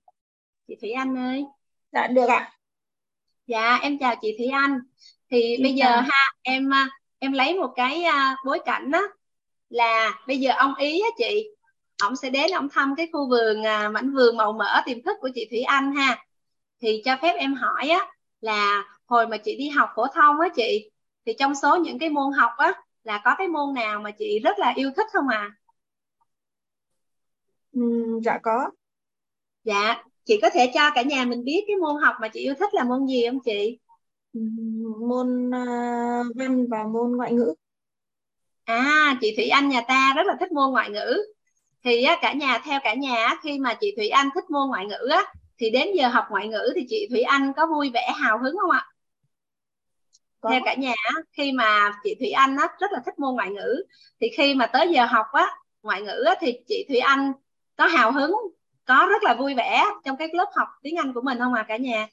Chị 0.68 0.76
Thủy 0.80 0.90
Anh 0.90 1.16
ơi. 1.16 1.44
Dạ 1.92 2.06
được 2.06 2.26
ạ. 2.26 2.52
Dạ 3.46 3.78
em 3.82 3.98
chào 3.98 4.14
chị 4.22 4.34
Thủy 4.38 4.46
Anh. 4.46 4.78
Thì 5.30 5.54
chị 5.56 5.62
bây 5.62 5.76
chào. 5.78 5.90
giờ 5.90 6.00
ha 6.00 6.32
em 6.42 6.74
à, 6.74 6.88
em 7.18 7.32
lấy 7.32 7.54
một 7.54 7.72
cái 7.76 8.04
bối 8.44 8.58
cảnh 8.64 8.90
đó 8.90 9.02
là 9.68 10.20
bây 10.26 10.38
giờ 10.38 10.50
ông 10.56 10.74
ý 10.74 11.00
á 11.00 11.08
chị 11.18 11.48
ông 12.02 12.16
sẽ 12.16 12.30
đến 12.30 12.50
ông 12.50 12.68
thăm 12.68 12.94
cái 12.96 13.08
khu 13.12 13.28
vườn 13.30 13.62
mảnh 13.92 14.12
vườn 14.14 14.36
màu 14.36 14.52
mỡ 14.52 14.82
tiềm 14.86 15.02
thức 15.02 15.16
của 15.20 15.30
chị 15.34 15.46
Thủy 15.50 15.62
Anh 15.62 15.94
ha. 15.94 16.24
Thì 16.80 17.02
cho 17.04 17.16
phép 17.22 17.34
em 17.38 17.54
hỏi 17.54 17.88
á 17.88 18.06
là 18.40 18.84
hồi 19.06 19.26
mà 19.26 19.36
chị 19.36 19.56
đi 19.56 19.68
học 19.68 19.88
phổ 19.96 20.06
thông 20.14 20.40
á 20.40 20.48
chị 20.56 20.90
thì 21.26 21.32
trong 21.38 21.54
số 21.54 21.76
những 21.76 21.98
cái 21.98 22.10
môn 22.10 22.32
học 22.32 22.50
á 22.56 22.72
là 23.04 23.20
có 23.24 23.34
cái 23.38 23.48
môn 23.48 23.74
nào 23.74 24.00
mà 24.00 24.10
chị 24.10 24.38
rất 24.38 24.58
là 24.58 24.72
yêu 24.76 24.90
thích 24.96 25.06
không 25.12 25.28
à 25.28 25.50
ừ, 27.72 27.80
dạ 28.24 28.38
có. 28.42 28.70
Dạ 29.64 30.02
chị 30.24 30.38
có 30.42 30.50
thể 30.54 30.70
cho 30.74 30.90
cả 30.94 31.02
nhà 31.02 31.24
mình 31.24 31.44
biết 31.44 31.64
cái 31.66 31.76
môn 31.76 32.02
học 32.02 32.14
mà 32.20 32.28
chị 32.28 32.40
yêu 32.40 32.54
thích 32.58 32.74
là 32.74 32.84
môn 32.84 33.06
gì 33.06 33.26
không 33.26 33.40
chị? 33.44 33.78
Ừ, 34.32 34.40
môn 35.08 35.48
uh, 35.48 36.36
văn 36.36 36.66
và 36.70 36.84
môn 36.92 37.16
ngoại 37.16 37.32
ngữ. 37.32 37.54
À 38.64 39.18
chị 39.20 39.34
Thủy 39.36 39.48
Anh 39.48 39.68
nhà 39.68 39.80
ta 39.88 40.12
rất 40.16 40.26
là 40.26 40.36
thích 40.40 40.52
môn 40.52 40.70
ngoại 40.70 40.90
ngữ. 40.90 41.22
Thì 41.84 42.02
á, 42.02 42.18
cả 42.22 42.32
nhà 42.32 42.58
theo 42.64 42.80
cả 42.84 42.94
nhà 42.94 43.34
khi 43.42 43.58
mà 43.58 43.74
chị 43.80 43.94
Thủy 43.96 44.08
Anh 44.08 44.28
thích 44.34 44.44
môn 44.50 44.68
ngoại 44.68 44.86
ngữ 44.86 45.08
á 45.10 45.24
thì 45.58 45.70
đến 45.70 45.88
giờ 45.94 46.08
học 46.08 46.24
ngoại 46.30 46.48
ngữ 46.48 46.72
thì 46.74 46.86
chị 46.88 47.06
Thủy 47.10 47.22
Anh 47.22 47.52
có 47.56 47.66
vui 47.66 47.90
vẻ 47.94 48.12
hào 48.16 48.38
hứng 48.38 48.56
không 48.60 48.70
ạ 48.70 48.86
có. 50.42 50.50
theo 50.50 50.60
cả 50.64 50.74
nhà 50.74 50.94
khi 51.32 51.52
mà 51.52 51.92
chị 52.04 52.14
Thủy 52.18 52.30
Anh 52.30 52.56
á, 52.56 52.68
rất 52.80 52.92
là 52.92 53.00
thích 53.06 53.18
môn 53.18 53.34
ngoại 53.34 53.50
ngữ 53.50 53.82
thì 54.20 54.28
khi 54.36 54.54
mà 54.54 54.66
tới 54.66 54.88
giờ 54.90 55.04
học 55.04 55.26
á 55.32 55.46
ngoại 55.82 56.02
ngữ 56.02 56.24
á, 56.26 56.34
thì 56.40 56.58
chị 56.68 56.84
Thủy 56.88 56.98
Anh 56.98 57.32
có 57.76 57.86
hào 57.86 58.12
hứng 58.12 58.34
có 58.84 59.06
rất 59.10 59.22
là 59.22 59.34
vui 59.34 59.54
vẻ 59.54 59.84
trong 60.04 60.16
cái 60.16 60.28
lớp 60.32 60.50
học 60.54 60.68
tiếng 60.82 60.96
Anh 60.96 61.12
của 61.12 61.20
mình 61.20 61.38
không 61.38 61.54
à 61.54 61.64
cả 61.68 61.76
nhà 61.76 62.08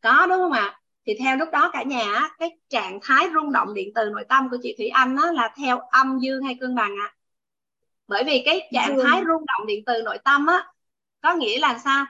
có 0.00 0.26
đúng 0.26 0.38
không 0.38 0.52
ạ 0.52 0.80
thì 1.06 1.16
theo 1.18 1.36
lúc 1.36 1.48
đó 1.52 1.70
cả 1.72 1.82
nhà 1.82 2.28
cái 2.38 2.50
trạng 2.68 2.98
thái 3.02 3.26
rung 3.34 3.52
động 3.52 3.74
điện 3.74 3.92
từ 3.94 4.10
nội 4.10 4.24
tâm 4.28 4.48
của 4.50 4.56
chị 4.62 4.74
Thủy 4.78 4.88
Anh 4.88 5.16
á, 5.16 5.32
là 5.32 5.54
theo 5.56 5.78
âm 5.90 6.18
dương 6.18 6.42
hay 6.42 6.56
cân 6.60 6.74
bằng 6.74 6.90
ạ 6.90 7.06
à? 7.06 7.14
bởi 8.08 8.24
vì 8.24 8.42
cái 8.44 8.70
trạng 8.72 8.96
dương. 8.96 9.06
thái 9.06 9.22
rung 9.26 9.44
động 9.46 9.66
điện 9.66 9.84
từ 9.86 10.02
nội 10.02 10.18
tâm 10.24 10.46
á 10.46 10.66
có 11.20 11.34
nghĩa 11.34 11.58
là 11.58 11.78
sao 11.78 12.06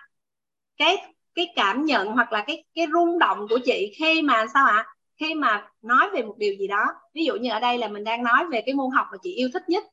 cái 0.76 0.96
cái 1.34 1.52
cảm 1.56 1.84
nhận 1.84 2.08
hoặc 2.08 2.32
là 2.32 2.44
cái 2.46 2.64
cái 2.74 2.86
rung 2.92 3.18
động 3.18 3.46
của 3.50 3.58
chị 3.64 3.94
khi 3.98 4.22
mà 4.22 4.46
sao 4.54 4.66
ạ 4.66 4.76
à? 4.76 4.86
Khi 5.18 5.34
mà 5.34 5.70
nói 5.82 6.10
về 6.14 6.22
một 6.22 6.34
điều 6.38 6.54
gì 6.58 6.66
đó 6.66 6.84
ví 7.14 7.24
dụ 7.24 7.34
như 7.34 7.50
ở 7.50 7.60
đây 7.60 7.78
là 7.78 7.88
mình 7.88 8.04
đang 8.04 8.24
nói 8.24 8.46
về 8.50 8.62
cái 8.66 8.74
môn 8.74 8.90
học 8.90 9.06
mà 9.12 9.18
chị 9.22 9.34
yêu 9.34 9.48
thích 9.52 9.68
nhất 9.68 9.84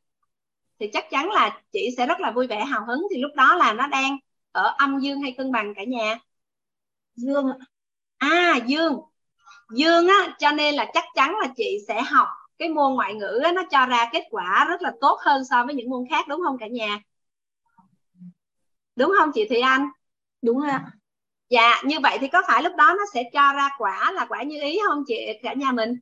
thì 0.80 0.90
chắc 0.94 1.10
chắn 1.10 1.32
là 1.32 1.62
chị 1.72 1.90
sẽ 1.98 2.06
rất 2.06 2.20
là 2.20 2.32
vui 2.32 2.48
vẻ 2.48 2.66
hào 2.66 2.86
hứng. 2.86 3.08
Thì 3.12 3.22
lúc 3.22 3.32
đó 3.36 3.56
là 3.56 3.74
nó 3.74 3.88
đang 3.88 4.18
ở 4.52 4.76
âm 4.78 5.00
dương 5.00 5.22
hay 5.22 5.36
cân 5.38 5.52
bằng 5.52 5.74
cả 5.76 5.84
nhà. 5.84 6.20
Dương 7.16 7.46
à 8.18 8.60
dương. 8.68 9.00
Dương 9.76 10.08
á 10.08 10.36
cho 10.40 10.52
nên 10.52 10.76
là 10.76 10.92
chắc 10.94 11.04
chắn 11.16 11.36
là 11.42 11.48
chị 11.56 11.78
sẽ 11.88 12.02
học 12.02 12.28
cái 12.58 12.70
môn 12.70 12.94
ngoại 12.94 13.14
ngữ 13.14 13.42
á, 13.44 13.52
nó 13.52 13.62
cho 13.72 13.86
ra 13.86 14.10
kết 14.14 14.24
quả 14.32 14.66
rất 14.70 14.82
là 14.82 14.92
tốt 15.02 15.20
hơn 15.22 15.46
so 15.46 15.66
với 15.66 15.76
những 15.76 15.90
môn 15.90 16.06
khác 16.10 16.28
đúng 16.28 16.42
không 16.46 16.58
cả 16.60 16.68
nhà? 16.68 17.00
Đúng 18.96 19.14
không 19.20 19.32
chị 19.34 19.48
Thủy 19.50 19.62
Anh? 19.62 19.90
Đúng 20.42 20.62
ạ 20.62 20.92
dạ 21.50 21.82
như 21.86 22.00
vậy 22.04 22.18
thì 22.22 22.28
có 22.28 22.42
phải 22.48 22.64
lúc 22.64 22.74
đó 22.78 22.96
nó 22.98 23.04
sẽ 23.14 23.24
cho 23.34 23.54
ra 23.54 23.70
quả 23.78 24.12
là 24.12 24.26
quả 24.30 24.44
như 24.44 24.62
ý 24.62 24.80
không 24.88 25.04
chị 25.08 25.28
cả 25.44 25.54
nhà 25.54 25.72
mình? 25.72 26.00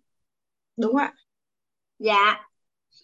Đúng 0.78 0.95
ạ. 0.95 1.14
Dạ. 1.99 2.49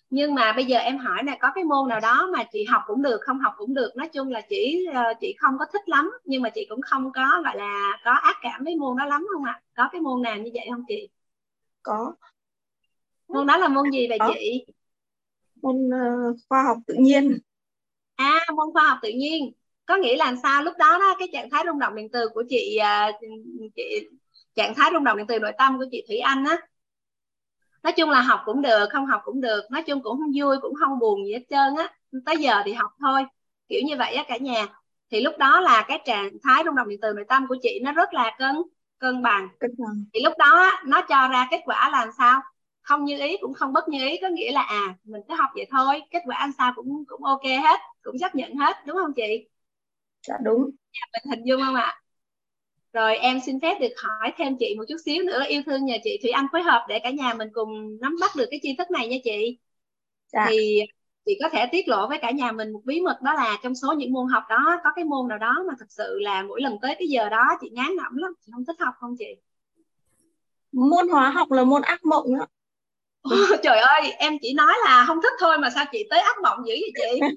Nhưng 0.10 0.36
mà 0.36 0.54
bây 0.54 0.66
giờ 0.66 0.78
em 0.78 0.98
hỏi 0.98 1.24
này 1.24 1.38
có 1.42 1.52
cái 1.56 1.64
môn 1.64 1.90
nào 1.90 2.00
đó 2.00 2.30
mà 2.34 2.44
chị 2.52 2.64
học 2.64 2.82
cũng 2.88 3.02
được 3.02 3.20
không 3.22 3.40
học 3.40 3.54
cũng 3.58 3.74
được 3.74 3.92
nói 3.96 4.10
chung 4.10 4.28
là 4.28 4.42
chị 4.42 4.86
ờ, 4.94 5.04
chị 5.22 5.36
không 5.40 5.58
có 5.60 5.66
thích 5.74 5.90
lắm 5.90 6.12
nhưng 6.26 6.42
mà 6.42 6.50
chị 6.50 6.66
cũng 6.70 6.82
không 6.82 7.12
có 7.14 7.42
gọi 7.46 7.58
là 7.58 7.98
có 8.06 8.12
ác 8.12 8.38
cảm 8.42 8.64
với 8.64 8.76
môn 8.76 8.98
đó 8.98 9.06
lắm 9.06 9.28
không 9.34 9.44
ạ? 9.44 9.62
Có 9.76 9.90
cái 9.92 10.02
môn 10.02 10.22
nào 10.22 10.38
như 10.38 10.52
vậy 10.54 10.68
không 10.72 10.84
chị? 10.88 11.10
Có. 11.84 12.14
Môn 13.28 13.48
đó 13.48 13.58
là 13.58 13.68
môn 13.68 13.92
gì 13.92 14.08
vậy 14.08 14.18
có. 14.20 14.32
chị? 14.34 14.66
Môn 15.62 15.90
uh, 15.90 16.38
khoa 16.50 16.64
học 16.64 16.78
tự 16.88 16.94
nhiên. 17.00 17.40
À 18.16 18.40
môn 18.56 18.74
khoa 18.74 18.84
học 18.84 18.98
tự 19.02 19.10
nhiên 19.10 19.52
có 19.90 19.98
nghĩa 19.98 20.18
là 20.18 20.36
sao? 20.44 20.64
Lúc 20.64 20.76
đó 20.80 21.00
đó 21.00 21.16
cái 21.20 21.30
trạng 21.34 21.52
thái 21.52 21.64
rung 21.68 21.80
động 21.80 21.96
điện 21.96 22.10
từ 22.14 22.30
của 22.36 22.44
chị 22.50 22.78
à, 22.78 23.12
chị 23.78 24.08
trạng 24.56 24.76
thái 24.76 24.92
rung 24.94 25.06
động 25.06 25.18
điện 25.18 25.28
từ 25.28 25.40
nội 25.40 25.54
tâm 25.58 25.80
của 25.80 25.86
chị 25.92 26.06
Thủy 26.10 26.18
Anh 26.20 26.46
á. 26.46 26.58
Nói 27.84 27.94
chung 27.98 28.10
là 28.10 28.22
học 28.22 28.40
cũng 28.46 28.62
được 28.62 28.88
không 28.92 29.06
học 29.06 29.22
cũng 29.26 29.42
được 29.42 29.62
nói 29.72 29.84
chung 29.88 30.04
cũng 30.04 30.18
không 30.20 30.32
vui 30.36 30.58
cũng 30.62 30.74
không 30.76 31.00
buồn 31.00 31.26
gì 31.26 31.34
hết 31.34 31.44
trơn 31.50 31.76
á. 31.78 31.94
Tới 32.26 32.38
giờ 32.38 32.62
thì 32.66 32.74
học 32.74 32.92
thôi 33.00 33.26
kiểu 33.70 33.82
như 33.86 33.98
vậy 33.98 34.16
á 34.16 34.24
cả 34.28 34.38
nhà. 34.38 34.68
Thì 35.12 35.22
lúc 35.22 35.38
đó 35.40 35.62
là 35.62 35.86
cái 35.88 36.02
trạng 36.06 36.30
thái 36.44 36.64
rung 36.66 36.76
động 36.76 36.90
điện 36.90 37.00
từ 37.02 37.14
nội 37.14 37.26
tâm 37.30 37.48
của 37.48 37.58
chị 37.62 37.80
nó 37.84 37.92
rất 37.92 38.14
là 38.14 38.36
cân 38.40 38.56
cân 39.00 39.22
bằng. 39.24 39.50
Thì 40.14 40.20
lúc 40.24 40.34
đó 40.40 40.72
nó 40.86 41.02
cho 41.10 41.28
ra 41.28 41.48
kết 41.52 41.62
quả 41.66 41.90
là 41.92 42.08
sao? 42.18 42.42
Không 42.82 43.06
như 43.06 43.20
ý 43.20 43.38
cũng 43.42 43.54
không 43.54 43.74
bất 43.74 43.90
như 43.90 44.08
ý 44.08 44.18
có 44.22 44.28
nghĩa 44.30 44.52
là 44.52 44.62
à 44.62 44.96
mình 45.04 45.22
cứ 45.28 45.36
học 45.36 45.50
vậy 45.56 45.68
thôi 45.72 46.02
kết 46.12 46.20
quả 46.26 46.38
ăn 46.38 46.52
sao 46.58 46.74
cũng 46.76 47.04
cũng 47.08 47.24
ok 47.26 47.44
hết 47.44 47.80
cũng 48.04 48.16
chấp 48.20 48.36
nhận 48.36 48.56
hết 48.56 48.76
đúng 48.86 48.98
không 48.98 49.14
chị 49.16 49.48
dạ 50.28 50.36
đúng. 50.44 50.62
Mình 51.14 51.32
hình 51.32 51.44
dung 51.46 51.62
không 51.66 51.76
ạ? 51.76 52.02
Rồi 52.94 53.18
em 53.18 53.40
xin 53.46 53.60
phép 53.62 53.78
được 53.82 53.94
hỏi 53.98 54.34
thêm 54.38 54.58
chị 54.60 54.76
một 54.78 54.84
chút 54.88 54.98
xíu 55.06 55.24
nữa. 55.24 55.44
Yêu 55.48 55.62
thương 55.66 55.86
nhờ 55.86 55.96
chị 56.04 56.20
Thủy 56.22 56.32
Anh 56.32 56.46
phối 56.52 56.62
hợp 56.62 56.86
để 56.90 57.00
cả 57.00 57.10
nhà 57.10 57.34
mình 57.34 57.50
cùng 57.54 58.00
nắm 58.02 58.16
bắt 58.22 58.32
được 58.38 58.46
cái 58.52 58.60
chi 58.64 58.76
thức 58.78 58.92
này 58.92 59.08
nha 59.08 59.18
chị. 59.24 59.58
Dạ. 60.34 60.46
thì 60.50 60.82
chị 61.26 61.38
có 61.42 61.50
thể 61.50 61.66
tiết 61.72 61.88
lộ 61.88 62.08
với 62.08 62.18
cả 62.22 62.32
nhà 62.32 62.52
mình 62.52 62.72
một 62.72 62.82
bí 62.86 63.02
mật 63.02 63.22
đó 63.22 63.34
là 63.34 63.58
trong 63.64 63.76
số 63.76 63.94
những 63.94 64.14
môn 64.14 64.28
học 64.28 64.44
đó 64.50 64.82
có 64.84 64.90
cái 64.96 65.06
môn 65.06 65.28
nào 65.28 65.38
đó 65.38 65.64
mà 65.68 65.74
thật 65.80 65.86
sự 65.90 66.20
là 66.20 66.44
mỗi 66.44 66.62
lần 66.62 66.78
tới 66.82 66.96
cái 67.00 67.08
giờ 67.08 67.30
đó 67.30 67.46
chị 67.62 67.70
ngán 67.70 67.88
ngẩm 67.88 68.18
lắm 68.18 68.34
chị 68.46 68.52
không 68.54 68.66
thích 68.66 68.76
học 68.80 68.94
không 69.00 69.16
chị? 69.20 69.36
Môn 70.72 71.10
hóa 71.10 71.30
học 71.30 71.52
là 71.52 71.64
môn 71.64 71.82
ác 71.82 72.06
mộng 72.06 72.26
đó. 72.40 72.48
Trời 73.64 73.80
ơi 73.80 74.12
em 74.12 74.38
chỉ 74.42 74.54
nói 74.54 74.74
là 74.86 75.04
không 75.08 75.22
thích 75.24 75.34
thôi 75.40 75.58
mà 75.58 75.70
sao 75.70 75.86
chị 75.92 76.08
tới 76.10 76.20
ác 76.20 76.38
mộng 76.44 76.60
dữ 76.68 76.76
vậy 76.76 77.20
chị 77.20 77.36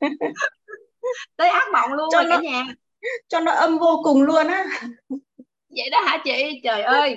tới 1.36 1.48
ác 1.48 1.68
mộng 1.72 1.92
luôn 1.92 2.08
cho 2.12 2.18
rồi 2.18 2.30
nó, 2.30 2.36
cả 2.36 2.42
nhà. 2.42 2.64
cho 3.28 3.40
nó 3.40 3.52
âm 3.52 3.78
vô 3.78 4.00
cùng 4.04 4.22
luôn 4.22 4.46
á. 4.46 4.64
Vậy 5.68 5.90
đó 5.90 6.00
hả 6.00 6.18
chị? 6.24 6.60
Trời 6.64 6.82
ơi. 6.82 7.16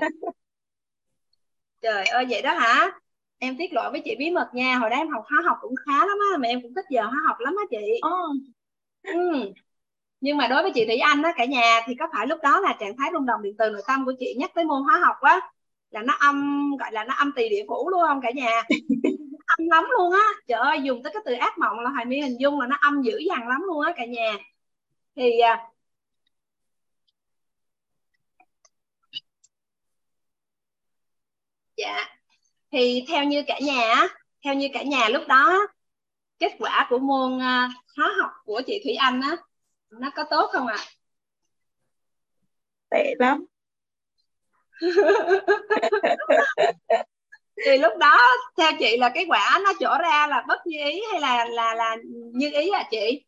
Trời 1.81 2.05
ơi 2.05 2.25
vậy 2.29 2.41
đó 2.41 2.53
hả? 2.53 2.91
Em 3.39 3.57
tiết 3.57 3.73
lộ 3.73 3.91
với 3.91 4.01
chị 4.05 4.15
bí 4.19 4.29
mật 4.29 4.49
nha. 4.53 4.77
Hồi 4.77 4.89
đó 4.89 4.95
em 4.95 5.09
học 5.09 5.23
hóa 5.29 5.41
học 5.45 5.57
cũng 5.61 5.75
khá 5.85 6.05
lắm 6.05 6.17
á 6.33 6.37
mà 6.37 6.47
em 6.47 6.61
cũng 6.61 6.73
thích 6.75 6.85
giờ 6.89 7.01
hóa 7.03 7.17
học 7.27 7.37
lắm 7.39 7.55
á 7.59 7.63
chị. 7.69 8.01
Oh. 8.07 8.35
ừ. 9.03 9.51
nhưng 10.21 10.37
mà 10.37 10.47
đối 10.47 10.63
với 10.63 10.71
chị 10.75 10.85
Thủy 10.85 10.97
Anh 10.97 11.23
á 11.23 11.33
cả 11.37 11.45
nhà 11.45 11.81
thì 11.85 11.93
có 11.99 12.07
phải 12.13 12.27
lúc 12.27 12.39
đó 12.43 12.59
là 12.59 12.75
trạng 12.79 12.97
thái 12.97 13.09
rung 13.13 13.25
động 13.25 13.41
điện 13.41 13.55
từ 13.57 13.69
nội 13.69 13.81
tâm 13.87 14.05
của 14.05 14.13
chị 14.19 14.35
nhắc 14.39 14.51
tới 14.55 14.65
môn 14.65 14.83
hóa 14.83 15.01
học 15.05 15.15
á 15.21 15.39
là 15.93 16.01
nó 16.03 16.13
âm, 16.19 16.69
gọi 16.79 16.91
là 16.91 17.03
nó 17.03 17.13
âm 17.13 17.31
tỳ 17.35 17.49
địa 17.49 17.63
phủ 17.67 17.89
luôn, 17.89 18.01
không 18.07 18.21
cả 18.21 18.31
nhà 18.35 18.61
âm 19.57 19.67
lắm 19.69 19.83
luôn 19.97 20.11
á 20.13 20.27
trời 20.47 20.59
ơi, 20.59 20.81
dùng 20.83 21.03
tới 21.03 21.13
cái 21.13 21.23
từ 21.25 21.33
ác 21.33 21.57
mộng 21.57 21.79
là 21.79 21.89
hoài 21.89 22.05
mi 22.05 22.21
hình 22.21 22.37
dung 22.39 22.59
là 22.59 22.67
nó 22.67 22.77
âm 22.81 23.01
dữ 23.01 23.19
dằn 23.29 23.47
lắm 23.47 23.61
luôn 23.67 23.81
á 23.85 23.93
cả 23.97 24.05
nhà 24.05 24.37
thì 25.15 25.39
à, 25.39 25.67
dạ 31.77 32.05
thì 32.71 33.05
theo 33.07 33.23
như 33.23 33.43
cả 33.47 33.59
nhà 33.59 34.07
theo 34.45 34.53
như 34.53 34.67
cả 34.73 34.83
nhà 34.83 35.09
lúc 35.09 35.23
đó, 35.27 35.67
kết 36.39 36.51
quả 36.59 36.87
của 36.89 36.99
môn 36.99 37.41
à, 37.41 37.69
hóa 37.97 38.13
học 38.21 38.31
của 38.45 38.61
chị 38.67 38.81
Thủy 38.83 38.93
Anh 38.93 39.21
á, 39.21 39.37
nó 39.89 40.11
có 40.15 40.23
tốt 40.31 40.49
không 40.53 40.67
ạ? 40.67 40.75
À? 40.77 40.85
Tệ 42.89 43.13
lắm 43.19 43.45
thì 47.65 47.77
lúc 47.77 47.93
đó 47.99 48.17
theo 48.57 48.71
chị 48.79 48.97
là 48.97 49.09
cái 49.09 49.25
quả 49.27 49.59
nó 49.63 49.73
chỗ 49.79 49.97
ra 50.01 50.27
là 50.27 50.43
bất 50.47 50.67
như 50.67 50.77
ý 50.91 51.01
hay 51.11 51.21
là 51.21 51.45
là 51.45 51.75
là 51.75 51.97
như 52.33 52.51
ý 52.53 52.69
à 52.69 52.83
chị? 52.91 53.25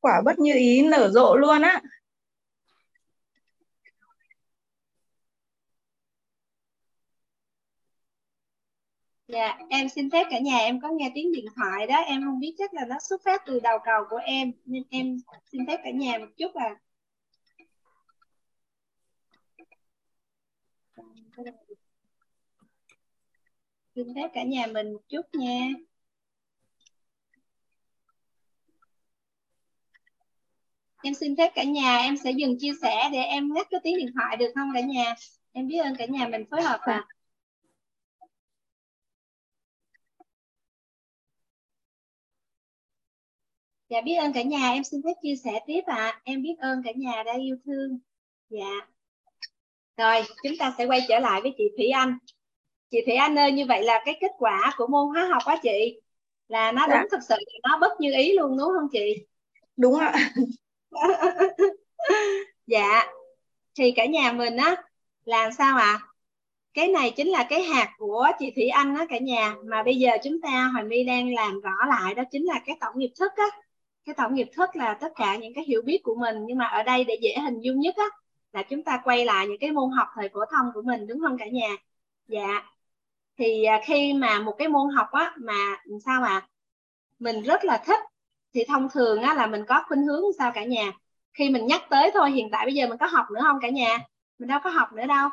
Quả 0.00 0.22
bất 0.24 0.38
như 0.38 0.54
ý 0.54 0.82
nở 0.82 1.10
rộ 1.12 1.36
luôn 1.36 1.62
á. 1.62 1.80
Dạ, 9.28 9.58
em 9.70 9.88
xin 9.88 10.10
phép 10.10 10.26
cả 10.30 10.38
nhà 10.38 10.58
em 10.58 10.80
có 10.80 10.88
nghe 10.92 11.12
tiếng 11.14 11.32
điện 11.32 11.44
thoại 11.56 11.86
đó, 11.86 11.96
em 11.96 12.22
không 12.24 12.40
biết 12.40 12.54
chắc 12.58 12.74
là 12.74 12.84
nó 12.88 12.96
xuất 13.08 13.20
phát 13.24 13.42
từ 13.46 13.60
đầu 13.60 13.78
cầu 13.84 14.02
của 14.10 14.20
em 14.24 14.52
nên 14.64 14.82
em 14.90 15.16
xin 15.52 15.66
phép 15.66 15.80
cả 15.84 15.90
nhà 15.90 16.18
một 16.18 16.26
chút 16.36 16.54
à. 16.54 16.76
Xin 23.94 24.14
phép 24.14 24.28
cả 24.34 24.42
nhà 24.42 24.66
mình 24.66 24.92
một 24.92 25.00
chút 25.08 25.22
nha. 25.32 25.68
Em 31.02 31.14
xin 31.14 31.36
phép 31.36 31.52
cả 31.54 31.64
nhà 31.64 31.98
em 31.98 32.16
sẽ 32.24 32.30
dừng 32.30 32.58
chia 32.58 32.72
sẻ 32.82 33.08
để 33.12 33.18
em 33.22 33.54
ngắt 33.54 33.66
cái 33.70 33.80
tiếng 33.84 33.96
điện 33.96 34.10
thoại 34.14 34.36
được 34.36 34.52
không 34.54 34.70
cả 34.74 34.80
nhà? 34.80 35.14
Em 35.52 35.66
biết 35.68 35.78
ơn 35.78 35.96
cả 35.98 36.06
nhà 36.06 36.28
mình 36.28 36.44
phối 36.50 36.62
hợp 36.62 36.80
à. 36.80 37.06
Dạ 43.88 44.00
biết 44.00 44.14
ơn 44.14 44.32
cả 44.32 44.42
nhà, 44.42 44.70
em 44.72 44.84
xin 44.84 45.00
phép 45.04 45.12
chia 45.22 45.36
sẻ 45.44 45.60
tiếp 45.66 45.80
ạ. 45.86 45.96
À. 45.96 46.20
Em 46.24 46.42
biết 46.42 46.54
ơn 46.58 46.82
cả 46.84 46.90
nhà 46.96 47.22
đã 47.26 47.32
yêu 47.40 47.56
thương. 47.64 47.98
Dạ. 48.48 48.91
Rồi, 49.96 50.22
chúng 50.42 50.52
ta 50.58 50.74
sẽ 50.78 50.86
quay 50.86 51.00
trở 51.08 51.18
lại 51.18 51.40
với 51.42 51.54
chị 51.58 51.64
Thủy 51.76 51.88
Anh. 51.88 52.18
Chị 52.90 52.98
Thủy 53.06 53.14
Anh 53.14 53.38
ơi, 53.38 53.52
như 53.52 53.66
vậy 53.66 53.82
là 53.82 54.02
cái 54.04 54.18
kết 54.20 54.30
quả 54.38 54.74
của 54.76 54.86
môn 54.86 55.08
hóa 55.14 55.28
học 55.32 55.42
á 55.46 55.56
chị 55.62 56.00
là 56.48 56.72
nó 56.72 56.86
dạ. 56.88 57.00
đúng 57.00 57.10
thực 57.10 57.20
sự 57.28 57.34
nó 57.62 57.78
bất 57.78 58.00
như 58.00 58.12
ý 58.12 58.32
luôn 58.38 58.58
đúng 58.58 58.68
không 58.68 58.88
chị? 58.92 59.26
Đúng 59.76 59.98
ạ. 59.98 60.30
dạ. 62.66 63.06
Thì 63.78 63.92
cả 63.96 64.06
nhà 64.06 64.32
mình 64.32 64.56
á 64.56 64.76
làm 65.24 65.52
sao 65.52 65.76
ạ? 65.76 65.82
À? 65.82 66.00
Cái 66.74 66.88
này 66.88 67.12
chính 67.16 67.28
là 67.28 67.46
cái 67.50 67.62
hạt 67.62 67.90
của 67.98 68.28
chị 68.38 68.50
Thủy 68.54 68.68
Anh 68.68 68.94
á 68.94 69.06
cả 69.08 69.18
nhà 69.18 69.54
mà 69.64 69.82
bây 69.82 69.96
giờ 69.96 70.10
chúng 70.24 70.40
ta 70.40 70.70
Hoài 70.72 70.84
My 70.84 71.04
đang 71.04 71.34
làm 71.34 71.60
rõ 71.60 71.86
lại 71.88 72.14
đó 72.14 72.22
chính 72.30 72.44
là 72.44 72.60
cái 72.66 72.76
tổng 72.80 72.98
nghiệp 72.98 73.10
thức 73.18 73.32
á 73.36 73.46
cái 74.04 74.14
tổng 74.18 74.34
nghiệp 74.34 74.48
thức 74.56 74.76
là 74.76 74.94
tất 75.00 75.12
cả 75.16 75.36
những 75.36 75.54
cái 75.54 75.64
hiểu 75.64 75.82
biết 75.82 76.00
của 76.02 76.14
mình 76.14 76.36
nhưng 76.46 76.58
mà 76.58 76.66
ở 76.66 76.82
đây 76.82 77.04
để 77.04 77.18
dễ 77.22 77.38
hình 77.38 77.60
dung 77.60 77.80
nhất 77.80 77.96
á 77.96 78.06
là 78.52 78.62
chúng 78.62 78.84
ta 78.84 79.00
quay 79.04 79.24
lại 79.24 79.46
những 79.48 79.58
cái 79.60 79.72
môn 79.72 79.90
học 79.90 80.08
thời 80.14 80.28
phổ 80.28 80.40
thông 80.50 80.66
của 80.74 80.82
mình, 80.82 81.06
đúng 81.06 81.20
không 81.20 81.38
cả 81.38 81.46
nhà? 81.46 81.68
Dạ. 82.28 82.62
Thì 83.38 83.64
à, 83.64 83.80
khi 83.86 84.12
mà 84.14 84.40
một 84.40 84.54
cái 84.58 84.68
môn 84.68 84.88
học 84.90 85.08
á 85.12 85.34
mà 85.36 85.82
sao 86.04 86.20
mà 86.20 86.46
mình 87.18 87.42
rất 87.42 87.64
là 87.64 87.82
thích, 87.86 88.00
thì 88.54 88.64
thông 88.68 88.88
thường 88.90 89.22
á 89.22 89.34
là 89.34 89.46
mình 89.46 89.64
có 89.68 89.84
khuynh 89.88 90.06
hướng 90.06 90.22
sao 90.38 90.52
cả 90.54 90.64
nhà? 90.64 90.92
Khi 91.34 91.50
mình 91.50 91.66
nhắc 91.66 91.82
tới 91.90 92.10
thôi, 92.14 92.30
hiện 92.30 92.48
tại 92.52 92.66
bây 92.66 92.74
giờ 92.74 92.86
mình 92.88 92.98
có 92.98 93.06
học 93.06 93.26
nữa 93.30 93.40
không 93.42 93.58
cả 93.62 93.68
nhà? 93.68 93.98
Mình 94.38 94.48
đâu 94.48 94.60
có 94.64 94.70
học 94.70 94.92
nữa 94.92 95.06
đâu. 95.06 95.28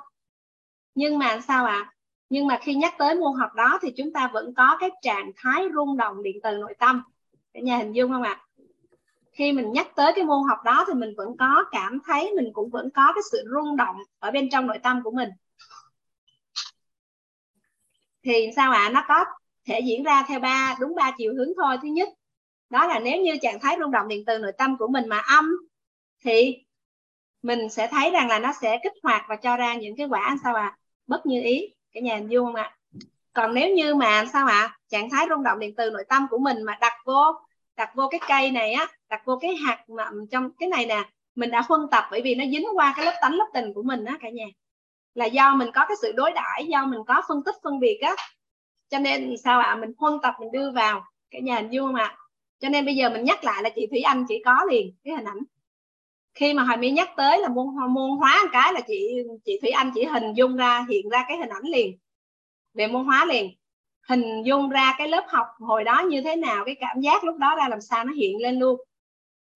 Nhưng 0.95 1.19
mà 1.19 1.39
sao 1.47 1.65
ạ? 1.65 1.73
À? 1.73 1.93
nhưng 2.29 2.47
mà 2.47 2.59
khi 2.61 2.75
nhắc 2.75 2.93
tới 2.97 3.15
môn 3.15 3.33
học 3.39 3.53
đó 3.55 3.79
thì 3.81 3.91
chúng 3.97 4.13
ta 4.13 4.29
vẫn 4.33 4.53
có 4.53 4.77
cái 4.79 4.89
trạng 5.01 5.31
thái 5.35 5.63
rung 5.75 5.97
động 5.97 6.23
điện 6.23 6.39
từ 6.43 6.57
nội 6.57 6.73
tâm. 6.79 7.03
Cả 7.53 7.59
nhà 7.59 7.77
hình 7.77 7.91
dung 7.91 8.11
không 8.11 8.23
ạ? 8.23 8.41
à? 8.41 8.45
Khi 9.39 9.51
mình 9.51 9.71
nhắc 9.71 9.87
tới 9.95 10.11
cái 10.15 10.25
môn 10.25 10.47
học 10.49 10.59
đó 10.65 10.85
thì 10.87 10.93
mình 10.93 11.13
vẫn 11.17 11.37
có 11.37 11.65
cảm 11.71 11.99
thấy 12.05 12.31
mình 12.35 12.49
cũng 12.53 12.69
vẫn 12.69 12.89
có 12.95 13.11
cái 13.15 13.21
sự 13.31 13.43
rung 13.53 13.75
động 13.75 13.95
ở 14.19 14.31
bên 14.31 14.49
trong 14.49 14.67
nội 14.67 14.79
tâm 14.83 15.01
của 15.03 15.11
mình 15.11 15.29
thì 18.23 18.49
sao 18.55 18.71
ạ 18.71 18.79
à? 18.79 18.89
nó 18.89 19.03
có 19.07 19.25
thể 19.65 19.79
diễn 19.79 20.03
ra 20.03 20.23
theo 20.27 20.39
ba, 20.39 20.75
đúng 20.79 20.95
ba 20.95 21.11
chiều 21.17 21.33
hướng 21.33 21.49
thôi 21.57 21.77
thứ 21.81 21.87
nhất, 21.87 22.09
đó 22.69 22.87
là 22.87 22.99
nếu 22.99 23.21
như 23.21 23.37
trạng 23.41 23.59
thái 23.59 23.77
rung 23.79 23.91
động 23.91 24.07
điện 24.07 24.23
từ 24.25 24.37
nội 24.37 24.51
tâm 24.57 24.77
của 24.77 24.87
mình 24.87 25.07
mà 25.07 25.17
âm, 25.17 25.49
thì 26.23 26.57
mình 27.41 27.69
sẽ 27.69 27.87
thấy 27.87 28.11
rằng 28.11 28.27
là 28.27 28.39
nó 28.39 28.53
sẽ 28.61 28.79
kích 28.83 28.93
hoạt 29.03 29.25
và 29.29 29.35
cho 29.35 29.57
ra 29.57 29.75
những 29.75 29.95
cái 29.95 30.07
quả 30.07 30.37
sao 30.43 30.55
ạ 30.55 30.63
à? 30.63 30.77
bất 31.07 31.25
như 31.25 31.41
ý 31.43 31.73
cả 31.93 32.01
nhà 32.01 32.15
hình 32.15 32.27
dung 32.27 32.45
không 32.45 32.55
ạ 32.55 32.77
còn 33.33 33.53
nếu 33.53 33.75
như 33.75 33.95
mà 33.95 34.25
sao 34.33 34.47
ạ 34.47 34.61
à? 34.61 34.77
trạng 34.89 35.09
thái 35.09 35.25
rung 35.29 35.43
động 35.43 35.59
điện 35.59 35.73
từ 35.77 35.91
nội 35.91 36.05
tâm 36.09 36.27
của 36.29 36.37
mình 36.37 36.63
mà 36.63 36.77
đặt 36.81 36.93
vô 37.05 37.23
đặt 37.79 37.95
vô 37.95 38.07
cái 38.11 38.19
cây 38.27 38.51
này 38.51 38.73
á, 38.73 38.87
đặt 39.09 39.21
vô 39.25 39.37
cái 39.41 39.55
hạt 39.55 39.83
mà 39.87 40.05
trong 40.31 40.49
cái 40.59 40.69
này 40.69 40.85
nè, 40.85 41.03
mình 41.35 41.51
đã 41.51 41.61
phân 41.69 41.81
tập 41.91 42.03
bởi 42.11 42.21
vì 42.21 42.35
nó 42.35 42.45
dính 42.51 42.67
qua 42.75 42.93
cái 42.95 43.05
lớp 43.05 43.17
tánh 43.21 43.33
lớp 43.33 43.47
tình 43.53 43.73
của 43.73 43.83
mình 43.83 44.05
á 44.05 44.17
cả 44.21 44.29
nhà. 44.29 44.45
Là 45.13 45.25
do 45.25 45.55
mình 45.55 45.69
có 45.73 45.85
cái 45.87 45.97
sự 46.01 46.11
đối 46.11 46.31
đãi, 46.31 46.65
do 46.67 46.85
mình 46.85 46.99
có 47.07 47.21
phân 47.27 47.43
tích, 47.45 47.55
phân 47.63 47.79
biệt 47.79 47.99
á. 48.01 48.15
Cho 48.89 48.99
nên 48.99 49.35
sao 49.43 49.59
ạ? 49.59 49.67
À? 49.67 49.75
mình 49.75 49.91
phân 50.01 50.19
tập, 50.23 50.33
mình 50.39 50.51
đưa 50.51 50.71
vào. 50.71 51.05
Cả 51.31 51.39
nhà 51.39 51.55
hình 51.55 51.69
dung 51.69 51.85
không 51.85 51.95
ạ 51.95 52.17
cho 52.59 52.69
nên 52.69 52.85
bây 52.85 52.95
giờ 52.95 53.09
mình 53.09 53.23
nhắc 53.23 53.43
lại 53.43 53.63
là 53.63 53.69
chị 53.69 53.87
Thủy 53.87 53.99
Anh 53.99 54.25
chỉ 54.27 54.41
có 54.45 54.65
liền 54.71 54.93
cái 55.03 55.13
hình 55.13 55.25
ảnh. 55.25 55.39
Khi 56.33 56.53
mà 56.53 56.63
hồi 56.63 56.77
mới 56.77 56.91
nhắc 56.91 57.09
tới 57.17 57.39
là 57.39 57.49
môn 57.49 57.67
môn 57.89 58.17
hóa 58.19 58.39
một 58.43 58.49
cái 58.51 58.73
là 58.73 58.81
chị 58.87 59.23
chị 59.45 59.59
Thủy 59.61 59.69
Anh 59.69 59.91
chỉ 59.95 60.03
hình 60.03 60.33
dung 60.33 60.55
ra, 60.55 60.85
hiện 60.89 61.09
ra 61.09 61.25
cái 61.27 61.37
hình 61.37 61.49
ảnh 61.49 61.63
liền. 61.63 61.97
Về 62.73 62.87
môn 62.87 63.05
hóa 63.05 63.25
liền 63.25 63.58
hình 64.09 64.43
dung 64.43 64.69
ra 64.69 64.95
cái 64.97 65.07
lớp 65.07 65.25
học 65.27 65.47
hồi 65.59 65.83
đó 65.83 66.03
như 66.09 66.21
thế 66.21 66.35
nào, 66.35 66.65
cái 66.65 66.75
cảm 66.79 67.01
giác 67.01 67.23
lúc 67.23 67.37
đó 67.37 67.55
ra 67.55 67.67
làm 67.69 67.81
sao 67.81 68.03
nó 68.03 68.13
hiện 68.13 68.41
lên 68.41 68.59
luôn. 68.59 68.81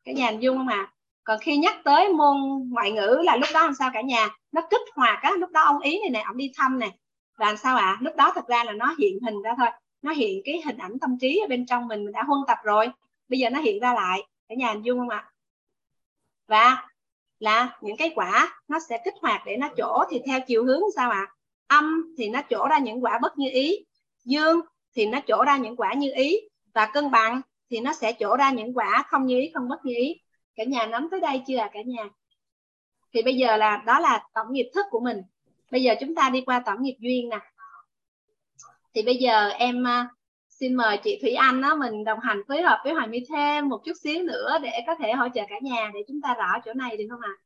Cái 0.06 0.16
nhà 0.16 0.26
hình 0.26 0.40
dung 0.40 0.58
không 0.58 0.68
à 0.68 0.94
còn 1.24 1.40
khi 1.40 1.58
nhắc 1.58 1.76
tới 1.84 2.10
môn 2.10 2.36
ngoại 2.70 2.92
ngữ 2.92 3.22
là 3.24 3.36
lúc 3.36 3.50
đó 3.54 3.64
làm 3.64 3.74
sao 3.74 3.90
cả 3.94 4.02
nhà? 4.02 4.30
Nó 4.52 4.62
kích 4.70 4.82
hoạt 4.96 5.20
á, 5.24 5.32
lúc 5.38 5.52
đó 5.52 5.62
ông 5.62 5.80
ý 5.80 6.00
này 6.00 6.10
nè, 6.10 6.24
ông 6.28 6.38
đi 6.38 6.52
thăm 6.58 6.80
nè. 6.80 6.92
Và 7.38 7.46
làm 7.46 7.58
sao 7.58 7.78
ạ? 7.78 7.86
À? 7.86 7.98
lúc 8.02 8.16
đó 8.16 8.32
thật 8.36 8.48
ra 8.48 8.64
là 8.64 8.72
nó 8.72 8.96
hiện 9.00 9.20
hình 9.26 9.42
ra 9.42 9.52
thôi. 9.58 9.68
Nó 10.02 10.12
hiện 10.12 10.42
cái 10.46 10.62
hình 10.66 10.78
ảnh 10.78 11.00
tâm 11.00 11.18
trí 11.22 11.40
ở 11.40 11.48
bên 11.48 11.66
trong 11.66 11.88
mình 11.88 12.06
mình 12.06 12.14
đã 12.14 12.24
huân 12.24 12.40
tập 12.48 12.58
rồi. 12.64 12.90
Bây 13.30 13.40
giờ 13.40 13.50
nó 13.50 13.60
hiện 13.60 13.80
ra 13.80 13.94
lại. 13.94 14.24
Cả 14.50 14.56
nhà 14.56 14.72
hình 14.74 14.82
dung 14.86 15.00
không 15.00 15.10
ạ? 15.10 15.18
À? 15.18 15.30
và 16.48 16.90
là 17.40 17.78
những 17.82 17.98
cái 17.98 18.12
quả 18.16 18.62
nó 18.68 18.80
sẽ 18.90 19.02
kích 19.06 19.14
hoạt 19.22 19.42
để 19.46 19.58
nó 19.58 19.70
chỗ 19.78 20.04
thì 20.10 20.22
theo 20.26 20.40
chiều 20.48 20.66
hướng 20.66 20.82
sao 20.96 21.12
ạ? 21.12 21.28
À? 21.28 21.34
âm 21.68 22.14
thì 22.18 22.30
nó 22.30 22.42
chỗ 22.50 22.68
ra 22.68 22.80
những 22.80 23.04
quả 23.04 23.20
bất 23.22 23.38
như 23.38 23.50
ý 23.54 23.86
dương 24.26 24.62
thì 24.96 25.06
nó 25.06 25.20
chỗ 25.28 25.44
ra 25.46 25.58
những 25.58 25.76
quả 25.76 25.94
như 25.94 26.12
ý 26.16 26.40
và 26.74 26.90
cân 26.94 27.12
bằng 27.12 27.42
thì 27.70 27.80
nó 27.80 27.94
sẽ 27.94 28.14
chỗ 28.14 28.38
ra 28.38 28.52
những 28.52 28.78
quả 28.78 29.04
không 29.08 29.26
như 29.26 29.40
ý 29.40 29.52
không 29.54 29.70
bất 29.70 29.86
như 29.86 29.94
ý. 29.96 30.20
Cả 30.56 30.64
nhà 30.64 30.86
nắm 30.86 31.08
tới 31.12 31.20
đây 31.20 31.42
chưa 31.48 31.58
à 31.58 31.70
cả 31.74 31.80
nhà? 31.86 32.10
Thì 33.14 33.22
bây 33.22 33.36
giờ 33.36 33.58
là 33.58 33.84
đó 33.86 34.00
là 34.00 34.28
tổng 34.34 34.48
nghiệp 34.54 34.72
thức 34.74 34.86
của 34.90 35.00
mình. 35.00 35.18
Bây 35.72 35.84
giờ 35.84 35.96
chúng 36.00 36.16
ta 36.16 36.30
đi 36.30 36.42
qua 36.42 36.64
tổng 36.66 36.82
nghiệp 36.82 36.96
duyên 37.00 37.30
nè. 37.30 37.40
Thì 38.94 39.02
bây 39.02 39.16
giờ 39.16 39.50
em 39.50 39.84
uh, 39.84 40.12
xin 40.50 40.74
mời 40.74 40.98
chị 41.04 41.20
Thủy 41.22 41.32
Anh 41.32 41.62
đó 41.62 41.76
mình 41.76 42.04
đồng 42.04 42.20
hành 42.20 42.42
phối 42.48 42.62
hợp 42.62 42.80
với 42.84 42.94
Hoàng 42.94 43.12
My 43.12 43.20
thêm 43.30 43.70
một 43.70 43.82
chút 43.86 43.94
xíu 44.04 44.24
nữa 44.24 44.58
để 44.62 44.84
có 44.88 44.96
thể 44.96 45.14
hỗ 45.14 45.28
trợ 45.34 45.42
cả 45.50 45.56
nhà 45.62 45.92
để 45.94 46.00
chúng 46.08 46.22
ta 46.22 46.34
rõ 46.34 46.60
chỗ 46.66 46.74
này 46.74 46.98
được 46.98 47.06
không 47.10 47.22
ạ? 47.22 47.30
À? 47.30 47.42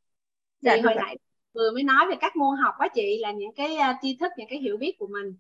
Dạ, 0.62 0.78
hồi 0.84 0.96
nãy 0.96 1.18
vừa 1.54 1.72
mới 1.72 1.84
nói 1.84 2.06
về 2.10 2.16
các 2.20 2.36
môn 2.36 2.58
học 2.58 2.76
đó 2.80 2.88
chị 2.96 3.20
là 3.20 3.32
những 3.32 3.54
cái 3.56 3.78
uh, 3.78 3.96
tri 4.02 4.18
thức 4.20 4.32
những 4.38 4.48
cái 4.50 4.60
hiểu 4.60 4.78
biết 4.78 4.96
của 5.00 5.08
mình 5.08 5.38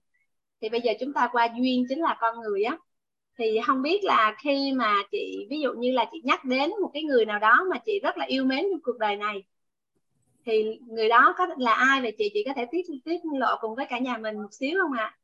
thì 0.61 0.69
bây 0.69 0.81
giờ 0.81 0.91
chúng 0.99 1.13
ta 1.13 1.29
qua 1.31 1.49
duyên 1.59 1.85
chính 1.89 1.99
là 1.99 2.17
con 2.19 2.39
người 2.39 2.63
á. 2.63 2.77
Thì 3.39 3.59
không 3.67 3.81
biết 3.81 4.03
là 4.03 4.35
khi 4.43 4.71
mà 4.75 4.95
chị 5.11 5.47
ví 5.49 5.59
dụ 5.59 5.73
như 5.73 5.91
là 5.91 6.05
chị 6.11 6.21
nhắc 6.23 6.45
đến 6.45 6.71
một 6.81 6.89
cái 6.93 7.03
người 7.03 7.25
nào 7.25 7.39
đó 7.39 7.65
mà 7.71 7.77
chị 7.85 7.99
rất 8.03 8.17
là 8.17 8.25
yêu 8.25 8.45
mến 8.45 8.65
trong 8.71 8.81
cuộc 8.83 8.97
đời 8.97 9.15
này 9.15 9.43
thì 10.47 10.79
người 10.87 11.09
đó 11.09 11.35
có 11.37 11.47
là 11.57 11.73
ai 11.73 12.01
vậy 12.01 12.15
chị 12.17 12.31
chị 12.33 12.43
có 12.45 12.53
thể 12.55 12.65
tiết 12.71 12.85
tiết 13.05 13.17
lộ 13.39 13.55
cùng 13.61 13.75
với 13.75 13.85
cả 13.89 13.99
nhà 13.99 14.17
mình 14.17 14.35
một 14.35 14.53
xíu 14.53 14.79
không 14.81 14.97
ạ? 14.97 15.17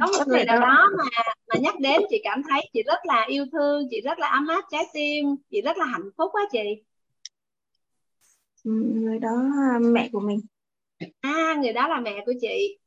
Có 0.00 0.06
một 0.18 0.24
người 0.26 0.44
nào 0.44 0.60
đó. 0.60 0.88
mà 0.98 1.04
mà 1.48 1.60
nhắc 1.60 1.80
đến 1.80 2.02
chị 2.10 2.20
cảm 2.24 2.42
thấy 2.48 2.70
chị 2.72 2.82
rất 2.86 2.98
là 3.04 3.26
yêu 3.28 3.46
thương 3.52 3.88
chị 3.90 4.00
rất 4.00 4.18
là 4.18 4.28
ấm 4.28 4.46
áp 4.46 4.64
trái 4.70 4.84
tim 4.94 5.26
chị 5.50 5.60
rất 5.60 5.76
là 5.76 5.84
hạnh 5.84 6.10
phúc 6.16 6.30
quá 6.32 6.42
chị. 6.52 6.82
Người 8.64 9.18
đó 9.18 9.42
mẹ 9.80 10.08
của 10.12 10.20
mình 10.20 10.40
à 11.20 11.54
người 11.62 11.72
đó 11.72 11.88
là 11.88 12.00
mẹ 12.00 12.22
của 12.26 12.32
chị. 12.40 12.78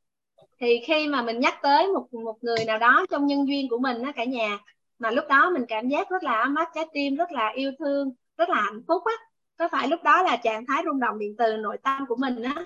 Thì 0.59 0.79
khi 0.88 1.07
mà 1.07 1.21
mình 1.21 1.39
nhắc 1.39 1.59
tới 1.61 1.88
một 1.88 2.07
một 2.13 2.38
người 2.41 2.65
nào 2.67 2.77
đó 2.79 3.05
trong 3.09 3.25
nhân 3.25 3.47
duyên 3.47 3.69
của 3.69 3.77
mình 3.77 4.01
á 4.01 4.11
cả 4.15 4.23
nhà 4.23 4.59
mà 4.99 5.11
lúc 5.11 5.25
đó 5.29 5.49
mình 5.49 5.65
cảm 5.67 5.88
giác 5.88 6.09
rất 6.09 6.23
là 6.23 6.41
ấm 6.41 6.55
áp 6.55 6.69
trái 6.75 6.85
tim 6.93 7.15
rất 7.15 7.31
là 7.31 7.51
yêu 7.55 7.71
thương 7.79 8.11
rất 8.38 8.49
là 8.49 8.61
hạnh 8.61 8.81
phúc 8.88 9.03
á. 9.05 9.13
Có 9.57 9.67
phải 9.71 9.88
lúc 9.88 10.03
đó 10.03 10.23
là 10.23 10.38
trạng 10.38 10.65
thái 10.65 10.84
rung 10.85 10.99
động 10.99 11.19
điện 11.19 11.35
từ 11.38 11.57
nội 11.57 11.77
tâm 11.84 12.05
của 12.07 12.15
mình 12.15 12.43
á? 12.43 12.65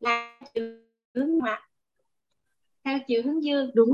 Là 0.00 0.38
chiều 0.54 0.64
hướng 1.14 1.38
ngoại 1.38 1.60
theo 2.84 2.98
chiều 3.06 3.22
hướng 3.24 3.44
dương. 3.44 3.70
Đúng. 3.74 3.90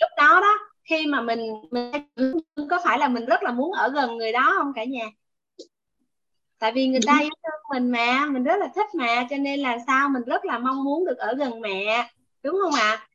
Lúc 0.00 0.10
đó 0.16 0.40
đó 0.40 0.58
khi 0.84 1.06
mà 1.06 1.20
mình 1.20 1.40
mình 1.70 2.68
có 2.70 2.80
phải 2.84 2.98
là 2.98 3.08
mình 3.08 3.24
rất 3.24 3.42
là 3.42 3.52
muốn 3.52 3.72
ở 3.72 3.88
gần 3.88 4.16
người 4.16 4.32
đó 4.32 4.54
không 4.58 4.72
cả 4.74 4.84
nhà 4.84 5.06
tại 6.60 6.72
vì 6.72 6.88
người 6.88 7.00
ta 7.06 7.18
yêu 7.20 7.30
thương 7.42 7.60
mình 7.70 7.90
mà 7.90 8.26
mình 8.26 8.44
rất 8.44 8.56
là 8.56 8.68
thích 8.74 8.94
mà 8.94 9.26
cho 9.30 9.36
nên 9.36 9.60
là 9.60 9.78
sao 9.86 10.08
mình 10.08 10.22
rất 10.26 10.44
là 10.44 10.58
mong 10.58 10.84
muốn 10.84 11.06
được 11.06 11.18
ở 11.18 11.34
gần 11.34 11.60
mẹ 11.60 12.10
đúng 12.42 12.56
không 12.62 12.74
ạ? 12.74 13.06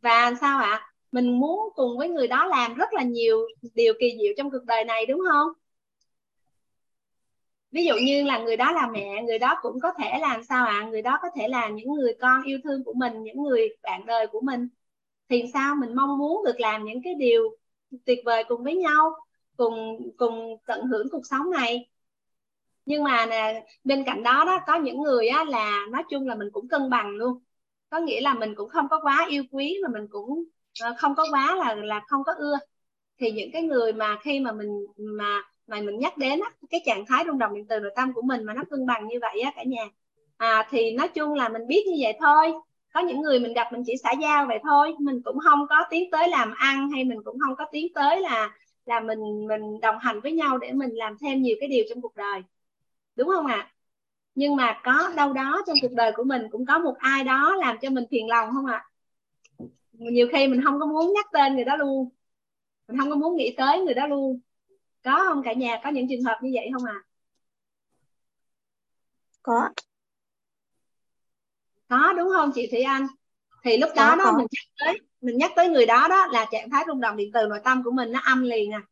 Và 0.00 0.34
sao 0.40 0.58
ạ? 0.58 0.92
Mình 1.12 1.40
muốn 1.40 1.68
cùng 1.74 1.98
với 1.98 2.08
người 2.08 2.28
đó 2.28 2.46
làm 2.46 2.74
rất 2.74 2.92
là 2.92 3.02
nhiều 3.02 3.38
điều 3.74 3.94
kỳ 4.00 4.16
diệu 4.20 4.32
trong 4.36 4.50
cuộc 4.50 4.64
đời 4.66 4.84
này 4.84 5.06
đúng 5.06 5.20
không? 5.30 5.48
Ví 7.70 7.84
dụ 7.84 7.94
như 7.94 8.22
là 8.22 8.38
người 8.38 8.56
đó 8.56 8.72
là 8.72 8.88
mẹ 8.92 9.22
người 9.22 9.38
đó 9.38 9.58
cũng 9.62 9.80
có 9.80 9.92
thể 9.98 10.18
làm 10.20 10.44
sao 10.44 10.66
ạ? 10.66 10.80
À? 10.82 10.88
người 10.90 11.02
đó 11.02 11.18
có 11.22 11.28
thể 11.36 11.48
là 11.48 11.68
những 11.68 11.92
người 11.94 12.14
con 12.20 12.42
yêu 12.42 12.58
thương 12.64 12.84
của 12.84 12.94
mình 12.94 13.22
những 13.22 13.42
người 13.42 13.68
bạn 13.82 14.06
đời 14.06 14.26
của 14.26 14.40
mình. 14.40 14.68
Thì 15.28 15.44
sao? 15.52 15.74
Mình 15.74 15.94
mong 15.94 16.18
muốn 16.18 16.44
được 16.44 16.60
làm 16.60 16.84
những 16.84 17.02
cái 17.04 17.14
điều 17.14 17.56
tuyệt 18.06 18.18
vời 18.24 18.44
cùng 18.48 18.64
với 18.64 18.76
nhau 18.76 19.14
cùng 19.56 19.98
cùng 20.16 20.56
tận 20.66 20.86
hưởng 20.86 21.08
cuộc 21.10 21.26
sống 21.30 21.50
này 21.50 21.88
nhưng 22.86 23.04
mà 23.04 23.26
nè, 23.26 23.66
bên 23.84 24.04
cạnh 24.06 24.22
đó 24.22 24.44
đó 24.46 24.60
có 24.66 24.74
những 24.78 25.02
người 25.02 25.28
á 25.28 25.44
là 25.44 25.80
nói 25.90 26.02
chung 26.10 26.28
là 26.28 26.34
mình 26.34 26.48
cũng 26.52 26.68
cân 26.68 26.90
bằng 26.90 27.10
luôn. 27.16 27.38
Có 27.90 27.98
nghĩa 27.98 28.20
là 28.20 28.34
mình 28.34 28.54
cũng 28.54 28.68
không 28.68 28.88
có 28.90 29.00
quá 29.02 29.26
yêu 29.30 29.44
quý 29.50 29.76
mà 29.82 29.88
mình 30.00 30.08
cũng 30.10 30.44
ờ, 30.82 30.94
không 30.98 31.14
có 31.14 31.26
quá 31.30 31.54
là 31.56 31.74
là 31.74 32.00
không 32.08 32.24
có 32.24 32.32
ưa. 32.38 32.58
Thì 33.18 33.30
những 33.32 33.50
cái 33.52 33.62
người 33.62 33.92
mà 33.92 34.18
khi 34.22 34.40
mà 34.40 34.52
mình 34.52 34.86
mà 34.96 35.42
mà 35.66 35.80
mình 35.80 35.98
nhắc 35.98 36.18
đến 36.18 36.40
á, 36.40 36.50
cái 36.70 36.82
trạng 36.86 37.06
thái 37.06 37.24
rung 37.26 37.38
động 37.38 37.54
điện 37.54 37.66
từ 37.68 37.80
nội 37.80 37.92
tâm 37.96 38.12
của 38.14 38.22
mình 38.22 38.44
mà 38.44 38.54
nó 38.54 38.62
cân 38.70 38.86
bằng 38.86 39.06
như 39.08 39.18
vậy 39.22 39.40
á 39.40 39.52
cả 39.56 39.62
nhà. 39.64 39.84
À, 40.36 40.68
thì 40.70 40.92
nói 40.96 41.08
chung 41.08 41.34
là 41.34 41.48
mình 41.48 41.66
biết 41.68 41.84
như 41.86 41.96
vậy 42.02 42.12
thôi. 42.20 42.52
Có 42.94 43.00
những 43.00 43.20
người 43.22 43.40
mình 43.40 43.52
gặp 43.52 43.72
mình 43.72 43.82
chỉ 43.86 43.92
xã 44.02 44.12
giao 44.22 44.46
vậy 44.46 44.58
thôi. 44.62 44.94
Mình 45.00 45.22
cũng 45.24 45.38
không 45.44 45.66
có 45.68 45.76
tiến 45.90 46.10
tới 46.10 46.28
làm 46.28 46.54
ăn 46.58 46.90
hay 46.90 47.04
mình 47.04 47.18
cũng 47.24 47.38
không 47.40 47.56
có 47.58 47.64
tiến 47.72 47.86
tới 47.94 48.20
là 48.20 48.50
là 48.86 49.00
mình 49.00 49.46
mình 49.48 49.80
đồng 49.80 49.98
hành 49.98 50.20
với 50.20 50.32
nhau 50.32 50.58
để 50.58 50.72
mình 50.72 50.90
làm 50.94 51.16
thêm 51.20 51.42
nhiều 51.42 51.56
cái 51.60 51.68
điều 51.68 51.84
trong 51.88 52.00
cuộc 52.02 52.16
đời 52.16 52.42
đúng 53.16 53.28
không 53.28 53.46
ạ? 53.46 53.56
À? 53.56 53.70
nhưng 54.34 54.56
mà 54.56 54.80
có 54.84 55.12
đâu 55.16 55.32
đó 55.32 55.62
trong 55.66 55.76
cuộc 55.82 55.92
đời 55.92 56.12
của 56.16 56.24
mình 56.24 56.42
cũng 56.50 56.66
có 56.66 56.78
một 56.78 56.96
ai 56.98 57.24
đó 57.24 57.56
làm 57.56 57.76
cho 57.82 57.90
mình 57.90 58.04
phiền 58.10 58.28
lòng 58.28 58.50
không 58.52 58.66
ạ? 58.66 58.86
À? 59.58 59.66
nhiều 59.92 60.28
khi 60.32 60.48
mình 60.48 60.62
không 60.64 60.80
có 60.80 60.86
muốn 60.86 61.12
nhắc 61.14 61.26
tên 61.32 61.54
người 61.54 61.64
đó 61.64 61.76
luôn. 61.76 62.08
Mình 62.88 62.98
không 62.98 63.10
có 63.10 63.16
muốn 63.16 63.36
nghĩ 63.36 63.54
tới 63.56 63.80
người 63.80 63.94
đó 63.94 64.06
luôn. 64.06 64.40
Có 65.04 65.24
không 65.28 65.42
cả 65.42 65.52
nhà? 65.52 65.80
Có 65.84 65.90
những 65.90 66.06
trường 66.08 66.22
hợp 66.22 66.38
như 66.42 66.50
vậy 66.54 66.70
không 66.72 66.84
ạ? 66.84 66.94
À? 66.94 67.06
có. 69.42 69.68
Có 71.88 72.12
đúng 72.12 72.28
không 72.36 72.50
chị 72.54 72.68
Thủy 72.70 72.82
Anh? 72.82 73.06
Thì 73.64 73.76
lúc 73.76 73.90
đó 73.96 74.16
đó 74.16 74.32
mình 74.36 74.46
nhắc 74.50 74.64
tới 74.78 75.00
mình 75.20 75.38
nhắc 75.38 75.52
tới 75.56 75.68
người 75.68 75.86
đó 75.86 76.08
đó 76.08 76.26
là 76.26 76.46
trạng 76.52 76.70
thái 76.70 76.84
rung 76.86 77.00
động 77.00 77.16
điện 77.16 77.30
từ 77.34 77.46
nội 77.46 77.60
tâm 77.64 77.82
của 77.84 77.90
mình 77.90 78.12
nó 78.12 78.20
âm 78.24 78.42
liền 78.42 78.72
à 78.72 78.82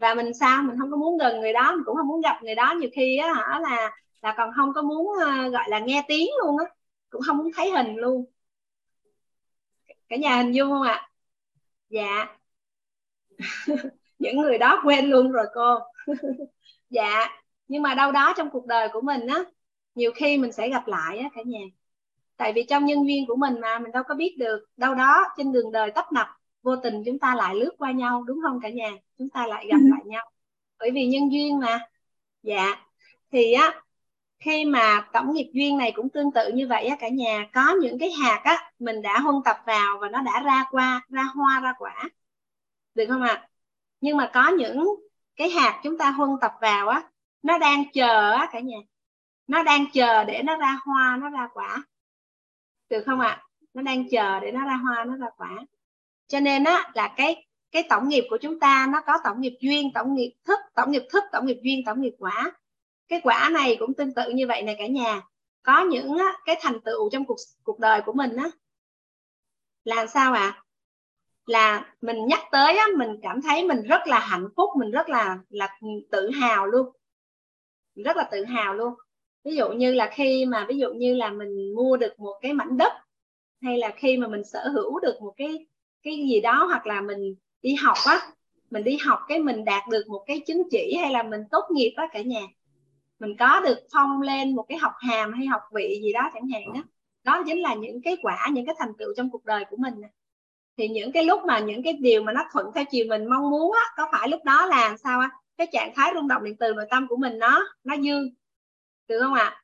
và 0.00 0.14
mình 0.14 0.34
sao? 0.34 0.62
Mình 0.62 0.76
không 0.80 0.90
có 0.90 0.96
muốn 0.96 1.18
gần 1.18 1.40
người 1.40 1.52
đó, 1.52 1.72
mình 1.76 1.84
cũng 1.86 1.96
không 1.96 2.08
muốn 2.08 2.20
gặp 2.20 2.42
người 2.42 2.54
đó. 2.54 2.74
Nhiều 2.80 2.90
khi 2.94 3.16
á 3.18 3.34
hả, 3.34 3.60
là 3.62 3.90
là 4.22 4.34
còn 4.36 4.50
không 4.56 4.72
có 4.74 4.82
muốn 4.82 5.08
ờ, 5.20 5.48
gọi 5.48 5.64
là 5.68 5.78
nghe 5.80 6.04
tiếng 6.08 6.28
luôn 6.44 6.58
á, 6.58 6.64
cũng 7.10 7.22
không 7.26 7.36
muốn 7.38 7.50
thấy 7.56 7.70
hình 7.70 7.96
luôn. 7.96 8.24
Cả 10.08 10.16
nhà 10.16 10.36
hình 10.36 10.52
dung 10.52 10.70
không 10.70 10.82
ạ? 10.82 11.10
Dạ. 11.90 12.36
Những 14.18 14.36
người 14.38 14.58
đó 14.58 14.80
quên 14.84 15.10
luôn 15.10 15.32
rồi 15.32 15.46
cô. 15.54 15.78
Dạ. 16.90 17.28
Nhưng 17.68 17.82
mà 17.82 17.94
đâu 17.94 18.12
đó 18.12 18.34
trong 18.36 18.50
cuộc 18.50 18.66
đời 18.66 18.88
của 18.92 19.00
mình 19.00 19.26
á, 19.26 19.44
nhiều 19.94 20.12
khi 20.16 20.38
mình 20.38 20.52
sẽ 20.52 20.68
gặp 20.68 20.88
lại 20.88 21.18
á 21.18 21.28
cả 21.34 21.42
nhà. 21.46 21.60
Tại 22.36 22.52
vì 22.52 22.64
trong 22.68 22.86
nhân 22.86 23.06
viên 23.06 23.26
của 23.26 23.36
mình 23.36 23.60
mà, 23.60 23.78
mình 23.78 23.92
đâu 23.92 24.02
có 24.08 24.14
biết 24.14 24.36
được. 24.38 24.66
Đâu 24.76 24.94
đó 24.94 25.24
trên 25.36 25.52
đường 25.52 25.72
đời 25.72 25.90
tấp 25.94 26.12
nập 26.12 26.26
vô 26.62 26.76
tình 26.76 27.02
chúng 27.06 27.18
ta 27.18 27.34
lại 27.34 27.54
lướt 27.54 27.74
qua 27.78 27.90
nhau 27.92 28.22
đúng 28.22 28.40
không 28.42 28.60
cả 28.62 28.68
nhà? 28.68 28.90
Chúng 29.18 29.28
ta 29.30 29.46
lại 29.46 29.66
gặp 29.70 29.78
lại 29.82 30.02
nhau. 30.04 30.30
Bởi 30.78 30.90
vì 30.90 31.06
nhân 31.06 31.32
duyên 31.32 31.58
mà. 31.58 31.80
Dạ. 32.42 32.76
Thì 33.32 33.52
á 33.52 33.82
khi 34.38 34.64
mà 34.64 35.08
tổng 35.12 35.34
nghiệp 35.34 35.50
duyên 35.52 35.78
này 35.78 35.92
cũng 35.96 36.08
tương 36.08 36.32
tự 36.32 36.52
như 36.52 36.66
vậy 36.68 36.86
á 36.86 36.96
cả 37.00 37.08
nhà 37.08 37.48
có 37.52 37.76
những 37.80 37.98
cái 37.98 38.10
hạt 38.10 38.40
á 38.44 38.72
mình 38.78 39.02
đã 39.02 39.18
huân 39.20 39.36
tập 39.44 39.56
vào 39.66 39.98
và 40.00 40.08
nó 40.08 40.22
đã 40.22 40.42
ra 40.44 40.64
qua 40.70 41.02
ra 41.08 41.22
hoa 41.22 41.60
ra 41.60 41.74
quả. 41.78 42.10
Được 42.94 43.06
không 43.08 43.22
ạ? 43.22 43.34
À? 43.34 43.48
nhưng 44.00 44.16
mà 44.16 44.30
có 44.34 44.48
những 44.48 44.84
cái 45.36 45.50
hạt 45.50 45.80
chúng 45.84 45.98
ta 45.98 46.10
huân 46.10 46.30
tập 46.40 46.52
vào 46.60 46.88
á 46.88 47.10
nó 47.42 47.58
đang 47.58 47.84
chờ 47.92 48.32
á 48.32 48.48
cả 48.52 48.60
nhà. 48.60 48.78
Nó 49.46 49.62
đang 49.62 49.86
chờ 49.92 50.24
để 50.24 50.42
nó 50.42 50.56
ra 50.56 50.78
hoa 50.84 51.18
nó 51.20 51.30
ra 51.30 51.48
quả. 51.54 51.84
Được 52.90 53.02
không 53.06 53.20
ạ? 53.20 53.28
À? 53.28 53.50
nó 53.74 53.82
đang 53.82 54.08
chờ 54.08 54.40
để 54.40 54.52
nó 54.52 54.64
ra 54.66 54.74
hoa 54.76 55.04
nó 55.04 55.16
ra 55.16 55.26
quả 55.36 55.50
cho 56.30 56.40
nên 56.40 56.64
á 56.64 56.90
là 56.94 57.14
cái 57.16 57.46
cái 57.70 57.82
tổng 57.88 58.08
nghiệp 58.08 58.24
của 58.30 58.38
chúng 58.40 58.60
ta 58.60 58.88
nó 58.92 59.00
có 59.06 59.18
tổng 59.24 59.40
nghiệp 59.40 59.56
duyên 59.60 59.92
tổng 59.94 60.14
nghiệp 60.14 60.32
thức 60.44 60.58
tổng 60.74 60.90
nghiệp 60.90 61.02
thức 61.12 61.24
tổng 61.32 61.46
nghiệp 61.46 61.58
duyên 61.62 61.84
tổng 61.86 62.00
nghiệp 62.00 62.14
quả. 62.18 62.52
Cái 63.08 63.20
quả 63.22 63.50
này 63.52 63.76
cũng 63.78 63.94
tương 63.94 64.14
tự 64.14 64.30
như 64.30 64.46
vậy 64.46 64.62
này 64.62 64.76
cả 64.78 64.86
nhà. 64.86 65.22
Có 65.62 65.80
những 65.80 66.18
á, 66.18 66.38
cái 66.44 66.56
thành 66.60 66.80
tựu 66.80 67.10
trong 67.10 67.24
cuộc 67.24 67.36
cuộc 67.62 67.78
đời 67.78 68.00
của 68.06 68.12
mình 68.12 68.36
á. 68.36 68.50
Là 69.84 70.06
sao 70.06 70.32
ạ? 70.32 70.40
À? 70.40 70.62
là 71.50 71.94
mình 72.00 72.26
nhắc 72.26 72.40
tới 72.52 72.76
á, 72.76 72.86
mình 72.96 73.10
cảm 73.22 73.42
thấy 73.42 73.64
mình 73.64 73.82
rất 73.82 74.06
là 74.06 74.18
hạnh 74.18 74.48
phúc 74.56 74.70
mình 74.78 74.90
rất 74.90 75.08
là 75.08 75.38
là 75.48 75.78
tự 76.10 76.30
hào 76.30 76.66
luôn. 76.66 76.86
Mình 77.94 78.04
rất 78.04 78.16
là 78.16 78.28
tự 78.32 78.44
hào 78.44 78.74
luôn. 78.74 78.94
Ví 79.44 79.56
dụ 79.56 79.68
như 79.72 79.94
là 79.94 80.10
khi 80.14 80.46
mà 80.46 80.66
ví 80.68 80.78
dụ 80.78 80.92
như 80.92 81.14
là 81.14 81.30
mình 81.30 81.74
mua 81.74 81.96
được 81.96 82.20
một 82.20 82.38
cái 82.42 82.52
mảnh 82.52 82.76
đất 82.76 82.92
hay 83.62 83.78
là 83.78 83.92
khi 83.96 84.16
mà 84.16 84.28
mình 84.28 84.44
sở 84.44 84.68
hữu 84.68 85.00
được 85.00 85.18
một 85.20 85.34
cái 85.36 85.66
cái 86.02 86.16
gì 86.16 86.40
đó 86.40 86.64
hoặc 86.64 86.86
là 86.86 87.00
mình 87.00 87.34
đi 87.62 87.74
học 87.74 87.96
á, 88.06 88.20
mình 88.70 88.84
đi 88.84 88.96
học 88.96 89.20
cái 89.28 89.38
mình 89.38 89.64
đạt 89.64 89.82
được 89.90 90.08
một 90.08 90.24
cái 90.26 90.40
chứng 90.46 90.62
chỉ 90.70 90.96
hay 91.00 91.12
là 91.12 91.22
mình 91.22 91.40
tốt 91.50 91.64
nghiệp 91.70 91.92
á 91.96 92.08
cả 92.12 92.22
nhà. 92.22 92.42
Mình 93.18 93.36
có 93.38 93.60
được 93.60 93.78
phong 93.92 94.22
lên 94.22 94.56
một 94.56 94.66
cái 94.68 94.78
học 94.78 94.92
hàm 94.98 95.32
hay 95.32 95.46
học 95.46 95.62
vị 95.72 96.00
gì 96.02 96.12
đó 96.12 96.30
chẳng 96.34 96.48
hạn 96.48 96.72
đó 96.74 96.80
đó 97.24 97.42
chính 97.46 97.58
là 97.58 97.74
những 97.74 98.02
cái 98.02 98.16
quả, 98.22 98.48
những 98.52 98.66
cái 98.66 98.74
thành 98.78 98.92
tựu 98.98 99.08
trong 99.16 99.30
cuộc 99.30 99.44
đời 99.44 99.64
của 99.70 99.76
mình 99.76 99.94
thì 100.76 100.88
những 100.88 101.12
cái 101.12 101.24
lúc 101.24 101.40
mà 101.46 101.58
những 101.58 101.82
cái 101.82 101.92
điều 101.92 102.22
mà 102.22 102.32
nó 102.32 102.44
thuận 102.52 102.66
theo 102.74 102.84
chiều 102.90 103.06
mình 103.08 103.26
mong 103.26 103.50
muốn 103.50 103.72
á, 103.72 103.80
có 103.96 104.08
phải 104.12 104.28
lúc 104.28 104.44
đó 104.44 104.66
là 104.66 104.96
sao 104.96 105.20
á? 105.20 105.30
Cái 105.56 105.66
trạng 105.72 105.92
thái 105.96 106.12
rung 106.14 106.28
động 106.28 106.44
điện 106.44 106.56
từ 106.56 106.74
nội 106.74 106.86
tâm 106.90 107.06
của 107.08 107.16
mình 107.16 107.38
nó 107.38 107.66
nó 107.84 107.96
dư. 107.96 108.30
Được 109.08 109.20
không 109.22 109.34
ạ? 109.34 109.62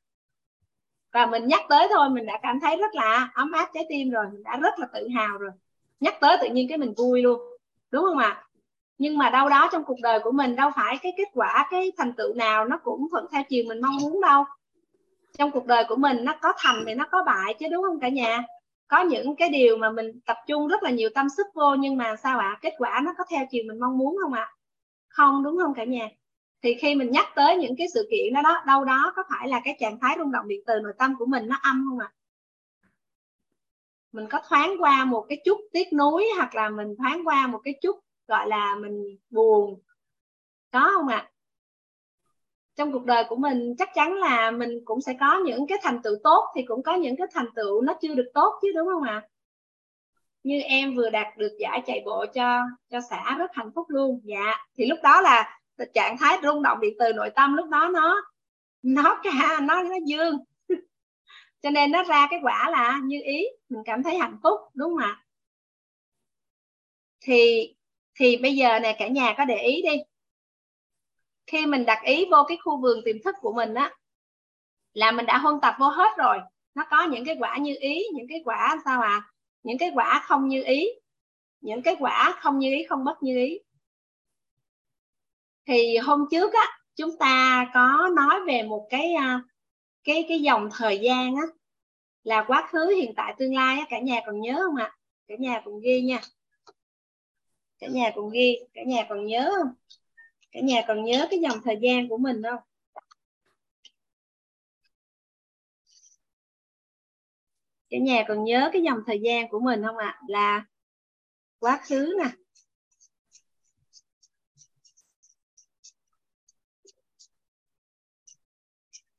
Và 1.13 1.27
mình 1.27 1.47
nhắc 1.47 1.61
tới 1.69 1.89
thôi, 1.91 2.11
mình 2.11 2.27
đã 2.27 2.39
cảm 2.43 2.61
thấy 2.61 2.77
rất 2.77 2.95
là 2.95 3.31
ấm 3.35 3.53
áp 3.53 3.71
trái 3.75 3.87
tim 3.89 4.11
rồi, 4.11 4.27
mình 4.33 4.43
đã 4.43 4.57
rất 4.57 4.79
là 4.79 4.87
tự 4.95 5.09
hào 5.09 5.39
rồi 5.39 5.51
nhắc 6.01 6.15
tới 6.21 6.37
tự 6.41 6.49
nhiên 6.49 6.69
cái 6.69 6.79
mình 6.79 6.95
vui 6.97 7.23
luôn, 7.23 7.41
đúng 7.91 8.05
không 8.05 8.19
ạ? 8.19 8.43
Nhưng 8.99 9.19
mà 9.19 9.31
đâu 9.31 9.49
đó 9.49 9.69
trong 9.73 9.85
cuộc 9.85 10.01
đời 10.03 10.21
của 10.21 10.31
mình 10.33 10.57
đâu 10.57 10.71
phải 10.77 10.99
cái 11.03 11.13
kết 11.17 11.29
quả, 11.35 11.67
cái 11.71 11.93
thành 11.97 12.13
tựu 12.13 12.35
nào 12.35 12.65
nó 12.65 12.79
cũng 12.79 13.09
thuận 13.11 13.27
theo 13.33 13.43
chiều 13.49 13.65
mình 13.69 13.81
mong 13.81 13.97
muốn 14.03 14.21
đâu. 14.21 14.45
Trong 15.39 15.51
cuộc 15.51 15.67
đời 15.67 15.85
của 15.89 15.97
mình 15.97 16.25
nó 16.25 16.35
có 16.43 16.53
thành 16.59 16.85
thì 16.87 16.95
nó 16.95 17.07
có 17.11 17.25
bại 17.27 17.55
chứ, 17.59 17.67
đúng 17.71 17.83
không 17.83 18.01
cả 18.01 18.09
nhà? 18.09 18.43
Có 18.89 19.01
những 19.01 19.37
cái 19.37 19.49
điều 19.49 19.77
mà 19.77 19.91
mình 19.91 20.21
tập 20.27 20.37
trung 20.47 20.69
rất 20.69 20.83
là 20.83 20.91
nhiều 20.91 21.09
tâm 21.15 21.29
sức 21.37 21.47
vô 21.55 21.75
nhưng 21.75 21.97
mà 21.97 22.17
sao 22.17 22.39
ạ? 22.39 22.59
Kết 22.63 22.75
quả 22.79 23.01
nó 23.05 23.13
có 23.19 23.25
theo 23.31 23.47
chiều 23.51 23.65
mình 23.69 23.81
mong 23.81 23.99
muốn 23.99 24.17
không 24.23 24.33
ạ? 24.33 24.53
Không, 25.09 25.45
đúng 25.45 25.59
không 25.63 25.75
cả 25.75 25.85
nhà? 25.85 26.09
Thì 26.63 26.75
khi 26.75 26.95
mình 26.95 27.11
nhắc 27.11 27.27
tới 27.35 27.57
những 27.57 27.75
cái 27.79 27.87
sự 27.95 28.09
kiện 28.11 28.35
đó 28.35 28.43
đó, 28.43 28.63
đâu 28.67 28.85
đó 28.85 29.13
có 29.17 29.23
phải 29.31 29.49
là 29.49 29.61
cái 29.65 29.77
trạng 29.81 29.99
thái 30.01 30.17
rung 30.19 30.33
động 30.33 30.49
điện 30.49 30.61
từ 30.67 30.81
nội 30.83 30.93
tâm 30.99 31.15
của 31.19 31.27
mình 31.27 31.49
nó 31.49 31.59
âm 31.63 31.87
không 31.91 31.99
ạ? 31.99 32.13
Mình 34.13 34.27
có 34.31 34.41
thoáng 34.49 34.75
qua 34.79 35.05
một 35.05 35.27
cái 35.29 35.41
chút 35.45 35.61
tiếc 35.73 35.93
nuối 35.93 36.27
hoặc 36.37 36.55
là 36.55 36.69
mình 36.69 36.95
thoáng 36.99 37.23
qua 37.25 37.47
một 37.47 37.61
cái 37.65 37.75
chút, 37.83 37.97
gọi 38.29 38.49
là, 38.49 38.75
mình 38.75 39.17
buồn 39.31 39.81
có 40.73 40.91
không 40.95 41.09
ạ 41.09 41.17
à? 41.17 41.31
trong 42.77 42.93
cuộc 42.93 43.05
đời 43.05 43.25
của 43.29 43.37
mình, 43.37 43.75
chắc 43.79 43.89
chắn 43.95 44.15
là 44.15 44.51
mình 44.51 44.71
cũng 44.85 45.01
sẽ 45.01 45.17
có 45.21 45.39
những 45.39 45.67
cái 45.67 45.79
thành 45.83 46.03
tựu 46.03 46.15
tốt 46.25 46.45
thì 46.55 46.63
cũng 46.63 46.83
có 46.83 46.95
những 46.95 47.17
cái 47.17 47.27
thành 47.33 47.49
tựu 47.55 47.83
nó 47.83 47.95
chưa 48.03 48.15
được 48.15 48.31
tốt 48.35 48.59
chứ, 48.63 48.73
đúng 48.75 48.87
không 48.87 49.03
ạ 49.03 49.23
à? 49.25 49.29
như 50.47 50.61
em 50.61 50.97
vừa 50.97 51.11
đạt 51.11 51.37
được 51.37 51.57
giải 51.59 51.83
chạy 51.87 52.03
bộ 52.05 52.27
cho 52.35 52.63
cho 52.91 53.01
xã 53.11 53.37
rất 53.39 53.51
hạnh 53.55 53.71
phúc 53.75 53.87
luôn 53.89 54.21
dạ 54.25 54.57
thì 54.77 54.87
lúc 54.87 54.99
đó 55.03 55.21
là 55.21 55.61
trạng 55.95 56.19
thái 56.19 56.39
rung 56.43 56.63
động 56.63 56.81
điện 56.81 56.95
từ 56.99 57.13
nội 57.13 57.31
tâm, 57.35 57.57
lúc 57.57 57.69
đó 57.69 57.89
nó 57.93 58.23
nó 58.83 59.21
ca, 59.23 59.61
nó 59.61 59.83
nó 59.83 59.97
dương 60.07 60.39
cho 61.67 61.71
nên 61.71 61.91
nó 61.91 62.03
ra 62.03 62.27
cái 62.31 62.41
quả 62.43 62.71
là 62.71 63.01
như 63.05 63.21
ý, 63.25 63.47
mình 63.69 63.83
cảm 63.87 64.03
thấy 64.03 64.19
hạnh 64.19 64.39
phúc, 64.43 64.61
đúng 64.75 64.91
không 64.91 64.99
ạ? 64.99 65.25
Thì 67.21 67.75
thì 68.15 68.37
bây 68.37 68.57
giờ 68.57 68.79
nè, 68.79 68.97
cả 68.99 69.09
nhà 69.09 69.35
có 69.39 69.45
để 69.45 69.57
ý 69.57 69.83
đi. 69.83 69.97
Khi 71.47 71.67
mình 71.67 71.85
đặt 71.87 72.03
ý 72.05 72.25
vô 72.31 72.45
cái 72.49 72.59
khu 72.65 72.81
vườn 72.81 73.01
tiềm 73.05 73.17
thức 73.25 73.35
của 73.41 73.53
mình 73.53 73.75
á, 73.75 73.95
là 74.93 75.13
mình 75.13 75.27
đã 75.27 75.39
huân 75.39 75.61
tập 75.63 75.75
vô 75.79 75.89
hết 75.89 76.17
rồi. 76.19 76.39
Nó 76.75 76.85
có 76.91 77.05
những 77.05 77.25
cái 77.25 77.37
quả 77.39 77.57
như 77.57 77.77
ý, 77.81 78.05
những 78.15 78.27
cái 78.29 78.43
quả 78.45 78.77
sao 78.85 79.01
à 79.01 79.33
những 79.63 79.79
cái 79.79 79.91
quả 79.95 80.23
không 80.25 80.49
như 80.49 80.63
ý. 80.65 80.87
Những 81.61 81.83
cái 81.83 81.97
quả 81.99 82.35
không 82.41 82.59
như 82.59 82.71
ý, 82.71 82.85
không 82.89 83.05
bất 83.05 83.23
như 83.23 83.39
ý. 83.39 83.59
Thì 85.67 85.97
hôm 85.97 86.25
trước 86.31 86.55
á, 86.55 86.79
chúng 86.97 87.19
ta 87.19 87.67
có 87.75 88.11
nói 88.17 88.41
về 88.47 88.63
một 88.63 88.87
cái 88.91 89.13
à, 89.15 89.41
cái 90.07 90.25
cái 90.29 90.41
dòng 90.41 90.69
thời 90.73 90.99
gian 90.99 91.37
á 91.37 91.43
là 92.27 92.45
quá 92.47 92.69
khứ, 92.73 92.89
hiện 92.97 93.13
tại, 93.17 93.35
tương 93.39 93.55
lai 93.55 93.79
cả 93.91 94.01
nhà 94.01 94.21
còn 94.27 94.41
nhớ 94.41 94.59
không 94.67 94.77
ạ? 94.77 94.97
Cả 95.29 95.35
nhà 95.39 95.61
cùng 95.65 95.81
ghi 95.81 96.03
nha. 96.03 96.21
Cả 97.79 97.87
nhà 97.87 98.11
cùng 98.15 98.31
ghi, 98.31 98.59
cả 98.75 98.83
nhà 98.87 99.07
còn 99.09 99.27
nhớ 99.27 99.53
không? 99.57 99.75
Cả 100.53 100.61
nhà 100.61 100.85
còn 100.89 101.05
nhớ 101.05 101.27
cái 101.31 101.39
dòng 101.41 101.59
thời 101.65 101.77
gian 101.83 102.09
của 102.09 102.17
mình 102.17 102.43
không? 102.43 102.61
Cả 107.91 107.99
nhà 107.99 108.25
còn 108.29 108.45
nhớ 108.45 108.71
cái 108.73 108.83
dòng 108.83 108.99
thời 109.07 109.21
gian 109.25 109.49
của 109.49 109.61
mình 109.61 109.83
không 109.87 109.97
ạ? 109.97 110.21
Là 110.29 110.67
quá 111.59 111.81
khứ 111.89 112.15
nè. 112.19 112.31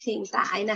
Hiện 0.06 0.24
tại 0.32 0.64
nè. 0.64 0.76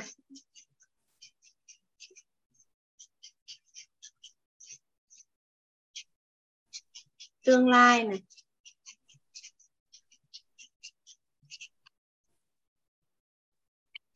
Tương 7.45 7.69
lai 7.69 8.03
này. 8.03 8.21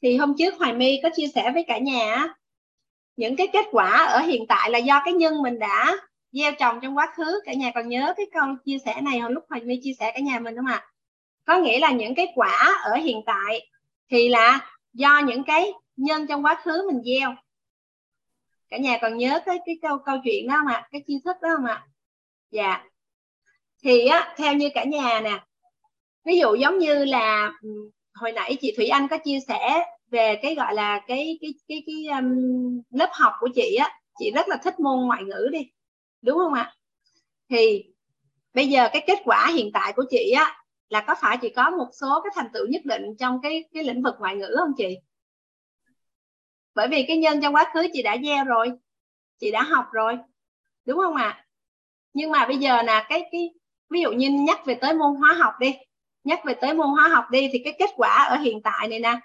Thì 0.01 0.17
hôm 0.17 0.33
trước 0.37 0.53
Hoài 0.57 0.73
My 0.73 0.99
có 1.03 1.09
chia 1.15 1.27
sẻ 1.27 1.51
với 1.53 1.63
cả 1.67 1.77
nhà 1.77 2.27
những 3.15 3.35
cái 3.35 3.47
kết 3.53 3.65
quả 3.71 3.91
ở 3.91 4.19
hiện 4.19 4.45
tại 4.47 4.69
là 4.71 4.79
do 4.79 5.01
cái 5.05 5.13
nhân 5.13 5.41
mình 5.41 5.59
đã 5.59 5.97
gieo 6.31 6.51
trồng 6.59 6.79
trong 6.81 6.97
quá 6.97 7.13
khứ. 7.15 7.41
Cả 7.45 7.53
nhà 7.53 7.71
còn 7.75 7.89
nhớ 7.89 8.13
cái 8.17 8.25
câu 8.33 8.43
chia 8.65 8.77
sẻ 8.85 9.01
này 9.01 9.19
hồi 9.19 9.31
lúc 9.31 9.43
Hoài 9.49 9.61
My 9.61 9.79
chia 9.83 9.93
sẻ 9.99 10.11
cả 10.13 10.19
nhà 10.19 10.39
mình 10.39 10.55
không 10.55 10.65
ạ? 10.65 10.85
Có 11.45 11.57
nghĩa 11.57 11.79
là 11.79 11.91
những 11.91 12.15
cái 12.15 12.27
quả 12.35 12.81
ở 12.83 12.95
hiện 12.95 13.21
tại 13.25 13.69
thì 14.09 14.29
là 14.29 14.71
do 14.93 15.19
những 15.19 15.43
cái 15.43 15.71
nhân 15.95 16.27
trong 16.27 16.45
quá 16.45 16.61
khứ 16.63 16.89
mình 16.91 17.03
gieo. 17.03 17.35
Cả 18.69 18.77
nhà 18.77 18.97
còn 19.01 19.17
nhớ 19.17 19.39
cái 19.45 19.57
cái 19.65 19.75
câu 19.81 19.97
câu 20.05 20.17
chuyện 20.23 20.47
đó 20.47 20.55
không 20.57 20.67
ạ? 20.67 20.87
Cái 20.91 21.03
chi 21.07 21.19
thức 21.25 21.37
đó 21.41 21.49
không 21.55 21.65
ạ? 21.65 21.87
Dạ 22.51 22.83
thì 23.85 24.05
á 24.05 24.33
theo 24.37 24.53
như 24.53 24.69
cả 24.73 24.83
nhà 24.83 25.21
nè 25.23 25.43
ví 26.25 26.39
dụ 26.39 26.55
giống 26.55 26.79
như 26.79 27.05
là 27.05 27.51
ừ, 27.61 27.69
hồi 28.13 28.31
nãy 28.31 28.57
chị 28.61 28.73
Thủy 28.77 28.87
Anh 28.87 29.07
có 29.07 29.17
chia 29.17 29.39
sẻ 29.47 29.85
về 30.11 30.39
cái 30.41 30.55
gọi 30.55 30.73
là 30.73 31.01
cái 31.07 31.37
cái 31.41 31.53
cái 31.67 31.83
cái 31.85 32.19
um, 32.19 32.35
lớp 32.89 33.09
học 33.11 33.33
của 33.39 33.49
chị 33.55 33.75
á 33.75 33.99
chị 34.19 34.31
rất 34.31 34.47
là 34.47 34.57
thích 34.63 34.79
môn 34.79 35.05
ngoại 35.05 35.23
ngữ 35.23 35.49
đi 35.51 35.59
đúng 36.21 36.37
không 36.37 36.53
ạ? 36.53 36.73
Thì 37.49 37.83
bây 38.53 38.67
giờ 38.67 38.89
cái 38.93 39.03
kết 39.07 39.19
quả 39.25 39.51
hiện 39.55 39.71
tại 39.73 39.93
của 39.93 40.03
chị 40.09 40.31
á 40.31 40.57
là 40.89 41.03
có 41.07 41.15
phải 41.21 41.37
chị 41.41 41.49
có 41.49 41.69
một 41.69 41.87
số 42.01 42.21
cái 42.23 42.31
thành 42.35 42.47
tựu 42.53 42.67
nhất 42.67 42.81
định 42.85 43.03
trong 43.19 43.39
cái 43.43 43.63
cái 43.73 43.83
lĩnh 43.83 44.03
vực 44.03 44.15
ngoại 44.19 44.35
ngữ 44.35 44.55
không 44.57 44.71
chị? 44.77 44.97
Bởi 46.75 46.87
vì 46.87 47.05
cái 47.07 47.17
nhân 47.17 47.41
trong 47.41 47.55
quá 47.55 47.71
khứ 47.73 47.87
chị 47.93 48.03
đã 48.03 48.17
gieo 48.23 48.45
rồi 48.45 48.71
chị 49.39 49.51
đã 49.51 49.63
học 49.63 49.85
rồi 49.91 50.17
đúng 50.85 50.97
không 50.97 51.15
ạ? 51.15 51.45
Nhưng 52.13 52.31
mà 52.31 52.45
bây 52.47 52.57
giờ 52.57 52.81
là 52.81 53.05
cái 53.09 53.29
cái 53.31 53.49
ví 53.89 54.01
dụ 54.01 54.11
như 54.11 54.29
nhắc 54.29 54.65
về 54.65 54.75
tới 54.75 54.93
môn 54.93 55.15
hóa 55.15 55.33
học 55.33 55.53
đi. 55.59 55.75
Nhắc 56.23 56.45
về 56.45 56.53
tới 56.53 56.73
môn 56.73 56.87
hóa 56.87 57.07
học 57.07 57.25
đi 57.31 57.49
thì 57.51 57.61
cái 57.63 57.73
kết 57.79 57.89
quả 57.95 58.25
ở 58.29 58.37
hiện 58.37 58.61
tại 58.61 58.87
này 58.87 58.99
nè. 58.99 59.19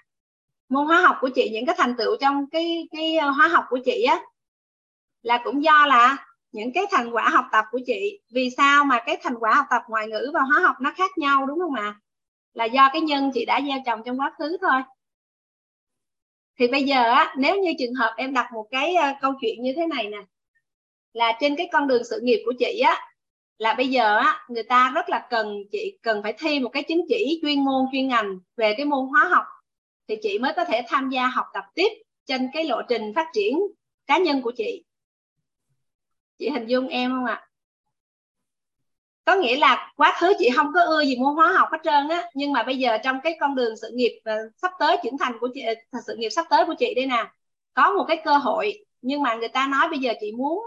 Môn 0.69 0.85
hóa 0.87 1.01
học 1.01 1.17
của 1.21 1.29
chị, 1.35 1.49
những 1.53 1.65
cái 1.65 1.75
thành 1.77 1.95
tựu 1.97 2.17
trong 2.21 2.49
cái 2.49 2.87
cái 2.91 3.15
ờ, 3.15 3.29
hóa 3.29 3.47
học 3.47 3.63
của 3.69 3.79
chị 3.85 4.03
á, 4.03 4.21
là 5.21 5.41
cũng 5.43 5.63
do 5.63 5.85
là 5.85 6.17
những 6.51 6.73
cái 6.73 6.85
thành 6.91 7.11
quả 7.11 7.29
học 7.29 7.45
tập 7.51 7.65
của 7.71 7.79
chị. 7.85 8.19
Vì 8.33 8.49
sao 8.57 8.85
mà 8.85 8.99
cái 9.05 9.17
thành 9.23 9.35
quả 9.39 9.53
học 9.55 9.65
tập 9.69 9.81
ngoại 9.87 10.07
ngữ 10.07 10.31
và 10.33 10.41
hóa 10.41 10.59
học 10.59 10.75
nó 10.81 10.93
khác 10.97 11.11
nhau, 11.17 11.45
đúng 11.45 11.59
không 11.59 11.75
ạ? 11.75 11.95
Là 12.53 12.65
do 12.65 12.89
cái 12.93 13.01
nhân 13.01 13.31
chị 13.33 13.45
đã 13.45 13.61
gieo 13.67 13.77
trồng 13.85 14.01
trong 14.05 14.19
quá 14.19 14.33
khứ 14.37 14.57
thôi. 14.61 14.81
Thì 16.59 16.67
bây 16.67 16.83
giờ 16.83 17.03
á, 17.03 17.33
nếu 17.37 17.59
như 17.59 17.73
trường 17.79 17.93
hợp 17.93 18.13
em 18.17 18.33
đặt 18.33 18.49
một 18.53 18.67
cái 18.71 18.95
ờ, 18.95 19.13
câu 19.21 19.33
chuyện 19.41 19.63
như 19.63 19.73
thế 19.75 19.87
này 19.87 20.09
nè, 20.09 20.17
là 21.13 21.37
trên 21.39 21.55
cái 21.55 21.69
con 21.71 21.87
đường 21.87 22.03
sự 22.03 22.19
nghiệp 22.23 22.41
của 22.45 22.53
chị 22.59 22.79
á 22.79 23.10
là 23.61 23.73
bây 23.73 23.87
giờ 23.87 24.17
á, 24.17 24.45
người 24.49 24.63
ta 24.63 24.91
rất 24.95 25.09
là 25.09 25.27
cần, 25.29 25.63
chị 25.71 25.97
cần 26.03 26.23
phải 26.23 26.33
thi 26.39 26.59
một 26.59 26.69
cái 26.69 26.83
chứng 26.83 27.01
chỉ 27.09 27.39
chuyên 27.41 27.65
môn, 27.65 27.85
chuyên 27.91 28.07
ngành 28.07 28.39
về 28.57 28.73
cái 28.77 28.85
môn 28.85 29.07
hóa 29.07 29.29
học. 29.31 29.43
Thì 30.07 30.15
chị 30.21 30.39
mới 30.39 30.53
có 30.55 30.65
thể 30.65 30.81
tham 30.87 31.09
gia 31.09 31.27
học 31.27 31.45
tập 31.53 31.63
tiếp 31.75 31.89
trên 32.25 32.49
cái 32.53 32.63
lộ 32.63 32.81
trình 32.89 33.13
phát 33.15 33.27
triển 33.33 33.59
cá 34.07 34.17
nhân 34.17 34.41
của 34.41 34.51
chị. 34.57 34.83
Chị 36.39 36.49
hình 36.49 36.65
dung 36.65 36.87
em 36.87 37.11
không 37.11 37.25
ạ? 37.25 37.47
Có 39.25 39.35
nghĩa 39.35 39.57
là 39.57 39.93
quá 39.95 40.17
khứ 40.19 40.33
chị 40.39 40.49
không 40.55 40.71
có 40.73 40.81
ưa 40.83 41.01
gì 41.03 41.15
môn 41.15 41.35
hóa 41.35 41.53
học 41.57 41.69
hết 41.71 41.77
trơn 41.83 42.09
á, 42.09 42.23
nhưng 42.33 42.53
mà 42.53 42.63
bây 42.63 42.77
giờ 42.77 42.97
trong 43.03 43.19
cái 43.23 43.37
con 43.39 43.55
đường 43.55 43.77
sự 43.81 43.91
nghiệp 43.93 44.21
ờ, 44.23 44.35
sắp 44.61 44.71
tới 44.79 44.97
trưởng 45.03 45.17
thành 45.17 45.33
của 45.39 45.49
chị 45.53 45.61
ờ, 45.91 45.99
sự 46.07 46.15
nghiệp 46.17 46.29
sắp 46.29 46.45
tới 46.49 46.65
của 46.65 46.75
chị 46.79 46.93
đây 46.95 47.05
nè, 47.05 47.31
có 47.73 47.91
một 47.91 48.05
cái 48.07 48.21
cơ 48.25 48.37
hội. 48.37 48.85
Nhưng 49.01 49.21
mà 49.21 49.35
người 49.35 49.49
ta 49.49 49.67
nói 49.67 49.87
bây 49.89 49.99
giờ 49.99 50.13
chị 50.21 50.31
muốn 50.31 50.63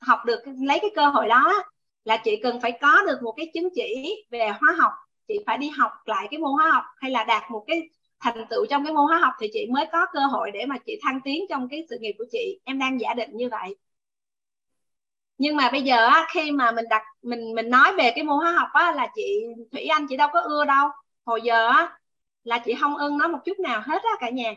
học 0.00 0.18
được, 0.26 0.40
lấy 0.66 0.78
cái 0.80 0.90
cơ 0.96 1.06
hội 1.06 1.28
đó 1.28 1.64
là 2.04 2.16
chị 2.24 2.36
cần 2.42 2.60
phải 2.60 2.72
có 2.80 3.02
được 3.06 3.18
một 3.22 3.32
cái 3.36 3.50
chứng 3.54 3.68
chỉ 3.74 4.14
về 4.30 4.48
hóa 4.60 4.72
học. 4.78 4.92
Chị 5.28 5.34
phải 5.46 5.58
đi 5.58 5.68
học 5.68 5.92
lại 6.06 6.26
cái 6.30 6.38
môn 6.40 6.52
hóa 6.52 6.70
học 6.72 6.84
hay 6.96 7.10
là 7.10 7.24
đạt 7.24 7.50
một 7.50 7.64
cái 7.66 7.82
thành 8.20 8.44
tựu 8.50 8.66
trong 8.70 8.84
cái 8.84 8.92
môn 8.94 9.06
hóa 9.08 9.18
học 9.18 9.32
thì 9.40 9.48
chị 9.52 9.66
mới 9.72 9.86
có 9.92 10.06
cơ 10.12 10.20
hội 10.20 10.50
để 10.50 10.66
mà 10.66 10.76
chị 10.86 10.98
thăng 11.02 11.20
tiến 11.24 11.44
trong 11.48 11.68
cái 11.68 11.86
sự 11.90 11.96
nghiệp 12.00 12.12
của 12.18 12.24
chị. 12.32 12.60
Em 12.64 12.78
đang 12.78 13.00
giả 13.00 13.14
định 13.14 13.30
như 13.36 13.48
vậy. 13.50 13.76
Nhưng 15.38 15.56
mà 15.56 15.70
bây 15.70 15.82
giờ 15.82 16.06
á, 16.06 16.26
khi 16.34 16.50
mà 16.52 16.70
mình 16.72 16.84
đặt 16.90 17.02
mình 17.22 17.54
mình 17.54 17.70
nói 17.70 17.92
về 17.98 18.12
cái 18.14 18.24
môn 18.24 18.36
hóa 18.38 18.52
học 18.52 18.68
á, 18.72 18.92
là 18.92 19.08
chị 19.14 19.22
thủy 19.72 19.82
anh 19.86 20.06
chị 20.08 20.16
đâu 20.16 20.28
có 20.32 20.40
ưa 20.40 20.64
đâu. 20.64 20.88
Hồi 21.24 21.40
giờ 21.44 21.68
á, 21.68 21.98
là 22.44 22.58
chị 22.64 22.74
không 22.80 22.96
ưng 22.96 23.18
nó 23.18 23.28
một 23.28 23.38
chút 23.44 23.58
nào 23.58 23.80
hết 23.86 24.02
á 24.02 24.10
cả 24.20 24.30
nhà. 24.30 24.54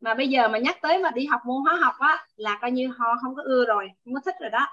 Mà 0.00 0.14
bây 0.14 0.28
giờ 0.28 0.48
mà 0.48 0.58
nhắc 0.58 0.78
tới 0.82 0.98
mà 0.98 1.10
đi 1.10 1.26
học 1.26 1.40
môn 1.46 1.62
hóa 1.64 1.76
học 1.82 1.94
á 1.98 2.26
là 2.36 2.58
coi 2.62 2.70
như 2.72 2.88
họ 2.98 3.06
không 3.22 3.34
có 3.36 3.42
ưa 3.44 3.64
rồi 3.66 3.88
không 4.04 4.14
có 4.14 4.20
thích 4.24 4.34
rồi 4.40 4.50
đó. 4.50 4.66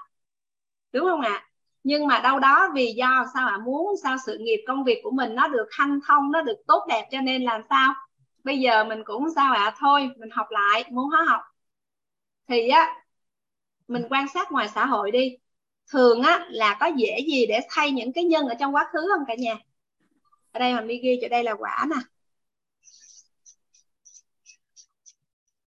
Đúng 0.92 1.04
không 1.10 1.20
ạ? 1.20 1.30
à? 1.32 1.48
Nhưng 1.86 2.06
mà 2.06 2.20
đâu 2.20 2.38
đó 2.38 2.70
vì 2.74 2.92
do 2.96 3.26
sao 3.34 3.48
ạ? 3.48 3.58
Muốn 3.58 3.96
sao 4.02 4.16
sự 4.26 4.38
nghiệp, 4.38 4.64
công 4.66 4.84
việc 4.84 5.00
của 5.04 5.10
mình 5.10 5.34
nó 5.34 5.48
được 5.48 5.66
hanh 5.70 6.00
thông, 6.06 6.32
nó 6.32 6.42
được 6.42 6.56
tốt 6.66 6.84
đẹp 6.88 7.08
cho 7.10 7.20
nên 7.20 7.42
làm 7.42 7.60
sao? 7.70 7.94
Bây 8.44 8.58
giờ 8.58 8.84
mình 8.84 9.02
cũng 9.04 9.26
sao 9.34 9.54
ạ? 9.54 9.64
À? 9.64 9.74
thôi, 9.78 10.10
mình 10.16 10.30
học 10.32 10.46
lại, 10.50 10.84
muốn 10.90 11.10
hóa 11.10 11.24
học. 11.28 11.40
Thì 12.48 12.68
á, 12.68 12.94
mình 13.88 14.02
quan 14.10 14.28
sát 14.34 14.52
ngoài 14.52 14.68
xã 14.74 14.86
hội 14.86 15.10
đi. 15.10 15.36
Thường 15.92 16.22
á, 16.22 16.46
là 16.50 16.76
có 16.80 16.86
dễ 16.86 17.20
gì 17.26 17.46
để 17.46 17.60
thay 17.70 17.90
những 17.90 18.12
cái 18.12 18.24
nhân 18.24 18.48
ở 18.48 18.54
trong 18.60 18.74
quá 18.74 18.88
khứ 18.92 18.98
không 19.16 19.24
cả 19.28 19.34
nhà? 19.38 19.54
Ở 20.52 20.60
đây 20.60 20.74
mình 20.74 20.88
đi 20.88 20.98
ghi 21.02 21.18
cho 21.22 21.28
đây 21.28 21.44
là 21.44 21.54
quả 21.54 21.86
nè. 21.90 21.96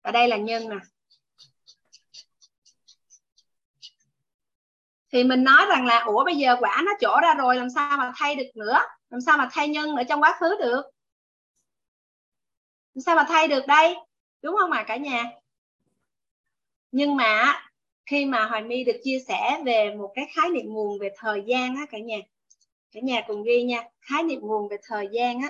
Ở 0.01 0.11
đây 0.11 0.27
là 0.27 0.37
nhân 0.37 0.69
nè. 0.69 0.77
Thì 5.11 5.23
mình 5.23 5.43
nói 5.43 5.65
rằng 5.69 5.85
là 5.85 5.99
ủa 5.99 6.25
bây 6.25 6.35
giờ 6.35 6.55
quả 6.59 6.81
nó 6.85 6.91
chỗ 6.99 7.19
ra 7.21 7.33
rồi 7.33 7.55
làm 7.55 7.69
sao 7.69 7.97
mà 7.97 8.11
thay 8.15 8.35
được 8.35 8.47
nữa? 8.55 8.79
Làm 9.09 9.21
sao 9.21 9.37
mà 9.37 9.49
thay 9.51 9.67
nhân 9.67 9.95
ở 9.95 10.03
trong 10.03 10.21
quá 10.21 10.37
khứ 10.39 10.55
được? 10.59 10.81
Làm 12.93 13.01
sao 13.01 13.15
mà 13.15 13.25
thay 13.27 13.47
được 13.47 13.67
đây? 13.67 13.95
Đúng 14.41 14.55
không 14.59 14.71
ạ 14.71 14.79
à, 14.79 14.83
cả 14.83 14.97
nhà? 14.97 15.23
Nhưng 16.91 17.15
mà 17.15 17.61
khi 18.05 18.25
mà 18.25 18.45
Hoài 18.45 18.61
My 18.61 18.83
được 18.83 18.97
chia 19.03 19.19
sẻ 19.27 19.61
về 19.65 19.95
một 19.95 20.11
cái 20.15 20.25
khái 20.35 20.49
niệm 20.49 20.65
nguồn 20.65 20.99
về 20.99 21.09
thời 21.17 21.43
gian 21.47 21.75
á 21.75 21.85
cả 21.91 21.97
nhà 21.97 22.17
cả 22.91 22.99
nhà 23.03 23.21
cùng 23.27 23.43
ghi 23.43 23.63
nha 23.63 23.83
khái 24.01 24.23
niệm 24.23 24.39
nguồn 24.41 24.69
về 24.69 24.77
thời 24.83 25.07
gian 25.11 25.41
á 25.41 25.49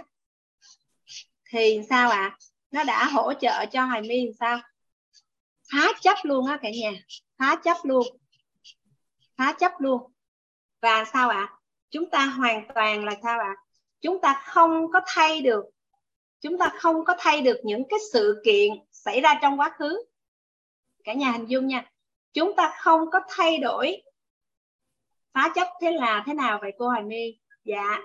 thì 1.49 1.81
sao 1.89 2.09
ạ? 2.09 2.17
À? 2.17 2.37
nó 2.71 2.83
đã 2.83 3.05
hỗ 3.05 3.33
trợ 3.33 3.65
cho 3.71 3.85
Hoài 3.85 4.01
My 4.01 4.25
làm 4.25 4.33
sao? 4.39 4.59
Phá 5.71 5.87
chấp 6.01 6.17
luôn 6.23 6.47
á 6.47 6.57
cả 6.61 6.69
nhà 6.69 6.91
phá 7.37 7.55
chấp 7.63 7.77
luôn 7.83 8.07
phá 9.37 9.53
chấp 9.59 9.71
luôn. 9.79 10.11
Và 10.81 11.05
sao 11.13 11.29
ạ? 11.29 11.47
À? 11.49 11.53
chúng 11.89 12.09
ta 12.09 12.25
hoàn 12.25 12.67
toàn 12.75 13.05
là 13.05 13.15
sao 13.23 13.39
ạ? 13.39 13.55
À? 13.57 13.63
chúng 14.01 14.21
ta 14.21 14.41
không 14.45 14.91
có 14.91 15.01
thay 15.05 15.41
được 15.41 15.65
chúng 16.41 16.57
ta 16.57 16.71
không 16.79 17.05
có 17.05 17.15
thay 17.19 17.41
được 17.41 17.57
những 17.63 17.83
cái 17.89 17.99
sự 18.13 18.41
kiện 18.45 18.71
xảy 18.91 19.21
ra 19.21 19.39
trong 19.41 19.59
quá 19.59 19.75
khứ. 19.77 20.03
Cả 21.03 21.13
nhà 21.13 21.31
hình 21.31 21.45
dung 21.45 21.67
nha. 21.67 21.91
Chúng 22.33 22.55
ta 22.55 22.73
không 22.79 23.01
có 23.11 23.19
thay 23.29 23.57
đổi 23.57 24.01
phá 25.33 25.51
chấp 25.55 25.67
thế 25.81 25.91
là 25.91 26.23
thế 26.25 26.33
nào 26.33 26.59
vậy 26.61 26.71
cô 26.77 26.87
Hoài 26.87 27.03
My? 27.03 27.39
Dạ. 27.63 27.99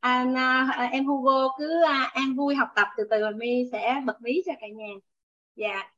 À, 0.00 0.26
à, 0.36 0.68
à, 0.76 0.84
em 0.84 1.06
Hugo 1.06 1.48
cứ 1.58 1.82
à, 1.82 2.10
an 2.14 2.36
vui 2.36 2.54
học 2.54 2.68
tập 2.76 2.88
từ 2.96 3.04
từ 3.10 3.20
Hoài 3.20 3.34
My 3.34 3.64
sẽ 3.72 4.02
bật 4.04 4.22
mí 4.22 4.42
cho 4.46 4.52
cả 4.60 4.66
nhà. 4.68 4.94
Dạ. 5.56 5.90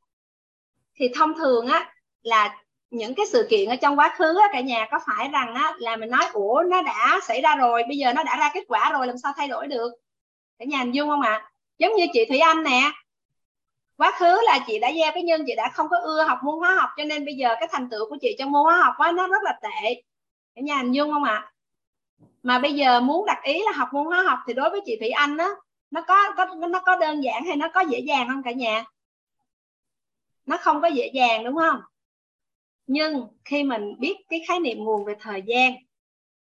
Thì 0.95 1.09
thông 1.15 1.35
thường 1.35 1.67
á 1.67 1.95
là 2.23 2.63
những 2.93 3.15
cái 3.15 3.27
sự 3.27 3.47
kiện 3.51 3.69
ở 3.69 3.77
trong 3.77 3.99
quá 3.99 4.15
khứ 4.19 4.39
á, 4.41 4.49
cả 4.53 4.61
nhà 4.61 4.89
có 4.91 4.99
phải 5.07 5.29
rằng 5.29 5.55
á, 5.55 5.75
là 5.79 5.97
mình 5.97 6.11
nói 6.11 6.25
ủa 6.33 6.63
nó 6.71 6.83
đã 6.83 7.21
xảy 7.23 7.41
ra 7.41 7.57
rồi 7.57 7.83
bây 7.89 7.97
giờ 7.97 8.13
nó 8.13 8.23
đã 8.25 8.37
ra 8.37 8.51
kết 8.55 8.65
quả 8.69 8.91
rồi 8.93 9.07
làm 9.07 9.19
sao 9.19 9.33
thay 9.37 9.49
đổi 9.49 9.67
được? 9.67 9.93
Cả 10.59 10.65
nhà 10.65 10.79
hình 10.79 10.95
dung 10.95 11.09
không 11.09 11.23
ạ? 11.23 11.31
À? 11.31 11.49
giống 11.79 11.97
như 11.97 12.07
chị 12.13 12.25
Thủy 12.29 12.39
Anh 12.39 12.63
nè. 12.63 12.91
Quá 13.97 14.13
khứ 14.19 14.39
là 14.45 14.59
chị 14.67 14.79
đã 14.79 14.93
gieo 14.93 15.13
cái 15.15 15.23
nhân 15.23 15.45
chị 15.47 15.55
đã 15.57 15.71
không 15.75 15.89
có 15.89 15.99
ưa 15.99 16.25
học 16.25 16.39
môn 16.45 16.59
hóa 16.59 16.75
học 16.75 16.91
cho 16.97 17.05
nên 17.05 17.25
bây 17.25 17.35
giờ 17.35 17.55
cái 17.61 17.69
thành 17.73 17.89
tựu 17.91 18.09
của 18.09 18.17
chị 18.21 18.37
trong 18.39 18.53
môn 18.53 18.63
hóa 18.65 18.81
học 18.81 18.95
á, 18.99 19.13
nó 19.13 19.29
rất 19.29 19.43
là 19.43 19.59
tệ. 19.63 20.03
Cả 20.55 20.63
nhà 20.63 20.77
hình 20.77 20.93
dung 20.93 21.13
không 21.13 21.25
ạ? 21.25 21.35
À? 21.35 21.53
mà 22.43 22.59
bây 22.59 22.75
giờ 22.75 23.01
muốn 23.01 23.27
đặt 23.27 23.43
ý 23.43 23.63
là 23.65 23.73
học 23.73 23.89
môn 23.93 24.07
hóa 24.07 24.23
học 24.23 24.39
thì 24.47 24.55
đối 24.55 24.71
với 24.71 24.81
chị 24.87 24.97
Thủy 25.01 25.11
Anh 25.11 25.37
á 25.37 25.49
nó 25.91 26.03
có 26.09 26.33
có 26.37 26.45
nó 26.45 26.81
có 26.81 26.97
đơn 26.97 27.25
giản 27.25 27.45
hay 27.45 27.57
nó 27.57 27.69
có 27.75 27.81
dễ 27.81 27.99
dàng 27.99 28.29
không 28.29 28.43
cả 28.43 28.53
nhà? 28.53 28.85
Nó 30.47 30.57
không 30.57 30.81
có 30.83 30.89
dễ 30.89 31.11
dàng 31.15 31.45
đúng 31.45 31.57
không? 31.57 31.81
Nhưng 32.87 33.27
khi 33.45 33.65
mình 33.65 33.95
biết 33.99 34.17
cái 34.29 34.45
khái 34.49 34.61
niệm 34.61 34.79
nguồn 34.79 35.05
về 35.05 35.15
thời 35.21 35.43
gian 35.47 35.73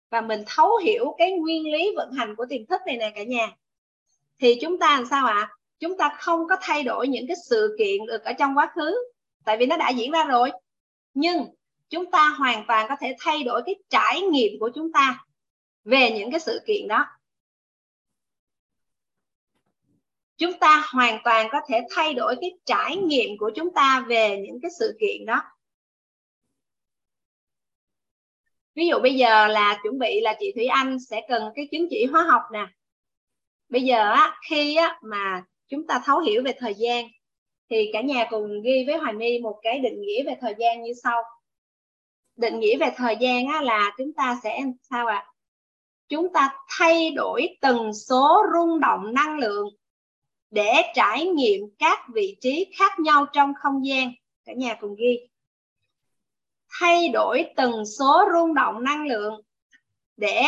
và 0.10 0.22
mình 0.22 0.44
thấu 0.48 0.78
hiểu 0.78 1.16
cái 1.18 1.32
nguyên 1.32 1.72
lý 1.72 1.94
vận 1.96 2.12
hành 2.12 2.36
của 2.36 2.46
tiềm 2.50 2.66
thức 2.66 2.82
này 2.86 2.98
nè 2.98 3.12
cả 3.16 3.24
nhà, 3.24 3.56
thì 4.40 4.58
chúng 4.62 4.80
ta 4.80 4.96
làm 4.96 5.06
sao 5.10 5.28
ạ? 5.28 5.34
À? 5.34 5.56
chúng 5.82 5.98
ta 5.98 6.18
không 6.20 6.48
có 6.48 6.56
thay 6.62 6.84
đổi 6.84 7.08
những 7.08 7.28
cái 7.28 7.38
sự 7.50 7.76
kiện 7.80 8.06
được 8.06 8.24
ở 8.24 8.34
trong 8.34 8.58
quá 8.58 8.72
khứ, 8.76 8.96
tại 9.46 9.58
vì 9.58 9.66
nó 9.66 9.78
đã 9.78 9.90
diễn 9.90 10.12
ra 10.12 10.24
rồi. 10.24 10.52
Nhưng 11.14 11.46
chúng 11.90 12.12
ta 12.12 12.30
hoàn 12.30 12.64
toàn 12.68 12.86
có 12.90 12.96
thể 13.00 13.16
thay 13.20 13.44
đổi 13.44 13.62
cái 13.66 13.76
trải 13.90 14.22
nghiệm 14.22 14.60
của 14.60 14.70
chúng 14.76 14.92
ta 14.92 15.26
về 15.84 16.12
những 16.12 16.32
cái 16.32 16.40
sự 16.40 16.60
kiện 16.68 16.88
đó. 16.88 17.06
Chúng 20.38 20.60
ta 20.60 20.84
hoàn 20.88 21.20
toàn 21.24 21.48
có 21.52 21.62
thể 21.68 21.82
thay 21.96 22.14
đổi 22.14 22.36
cái 22.42 22.52
trải 22.66 22.98
nghiệm 22.98 23.38
của 23.38 23.52
chúng 23.56 23.74
ta 23.74 24.06
về 24.08 24.38
những 24.38 24.62
cái 24.62 24.72
sự 24.80 24.98
kiện 25.00 25.26
đó. 25.26 25.44
Ví 28.76 28.88
dụ 28.88 29.00
bây 29.00 29.16
giờ 29.16 29.48
là 29.48 29.80
chuẩn 29.84 30.00
bị 30.00 30.22
là 30.22 30.36
chị 30.40 30.52
Thủy 30.56 30.66
Anh 30.66 30.98
sẽ 31.00 31.22
cần 31.30 31.44
cái 31.56 31.68
chứng 31.72 31.88
chỉ 31.90 32.06
hóa 32.06 32.24
học 32.24 32.42
nè. 32.54 32.68
Bây 33.70 33.82
giờ 33.82 34.12
á 34.12 34.38
khi 34.50 34.76
á 34.76 35.00
mà 35.02 35.44
chúng 35.68 35.88
ta 35.88 36.02
thấu 36.06 36.20
hiểu 36.20 36.44
về 36.46 36.54
thời 36.60 36.74
gian 36.74 37.06
thì 37.70 37.90
cả 37.94 38.02
nhà 38.02 38.28
cùng 38.30 38.62
ghi 38.62 38.84
với 38.88 38.98
Hoài 38.98 39.14
My 39.14 39.40
một 39.40 39.60
cái 39.62 39.80
định 39.80 40.02
nghĩa 40.02 40.24
về 40.24 40.36
thời 40.42 40.56
gian 40.60 40.84
như 40.84 40.94
sau. 41.04 41.24
Định 42.36 42.60
nghĩa 42.60 42.78
về 42.78 42.92
thời 42.96 43.16
gian 43.20 43.48
á, 43.48 43.62
là 43.62 43.92
chúng 43.98 44.14
ta 44.14 44.40
sẽ 44.44 44.64
sao 44.90 45.08
ạ? 45.08 45.16
À? 45.16 45.32
chúng 46.12 46.34
ta 46.34 46.50
thay 46.68 47.12
đổi 47.12 47.48
tần 47.62 47.94
số 47.94 48.44
rung 48.54 48.80
động 48.80 49.14
năng 49.14 49.40
lượng 49.40 49.68
để 50.50 50.74
trải 50.96 51.26
nghiệm 51.26 51.60
các 51.80 52.00
vị 52.14 52.38
trí 52.42 52.72
khác 52.78 53.00
nhau 53.00 53.26
trong 53.34 53.54
không 53.60 53.86
gian. 53.86 54.12
Cả 54.46 54.54
nhà 54.54 54.78
cùng 54.82 54.96
ghi 54.96 55.20
thay 56.80 57.10
đổi 57.10 57.46
tần 57.56 57.86
số 57.86 58.24
rung 58.34 58.54
động 58.54 58.84
năng 58.84 59.08
lượng 59.08 59.42
để 60.18 60.44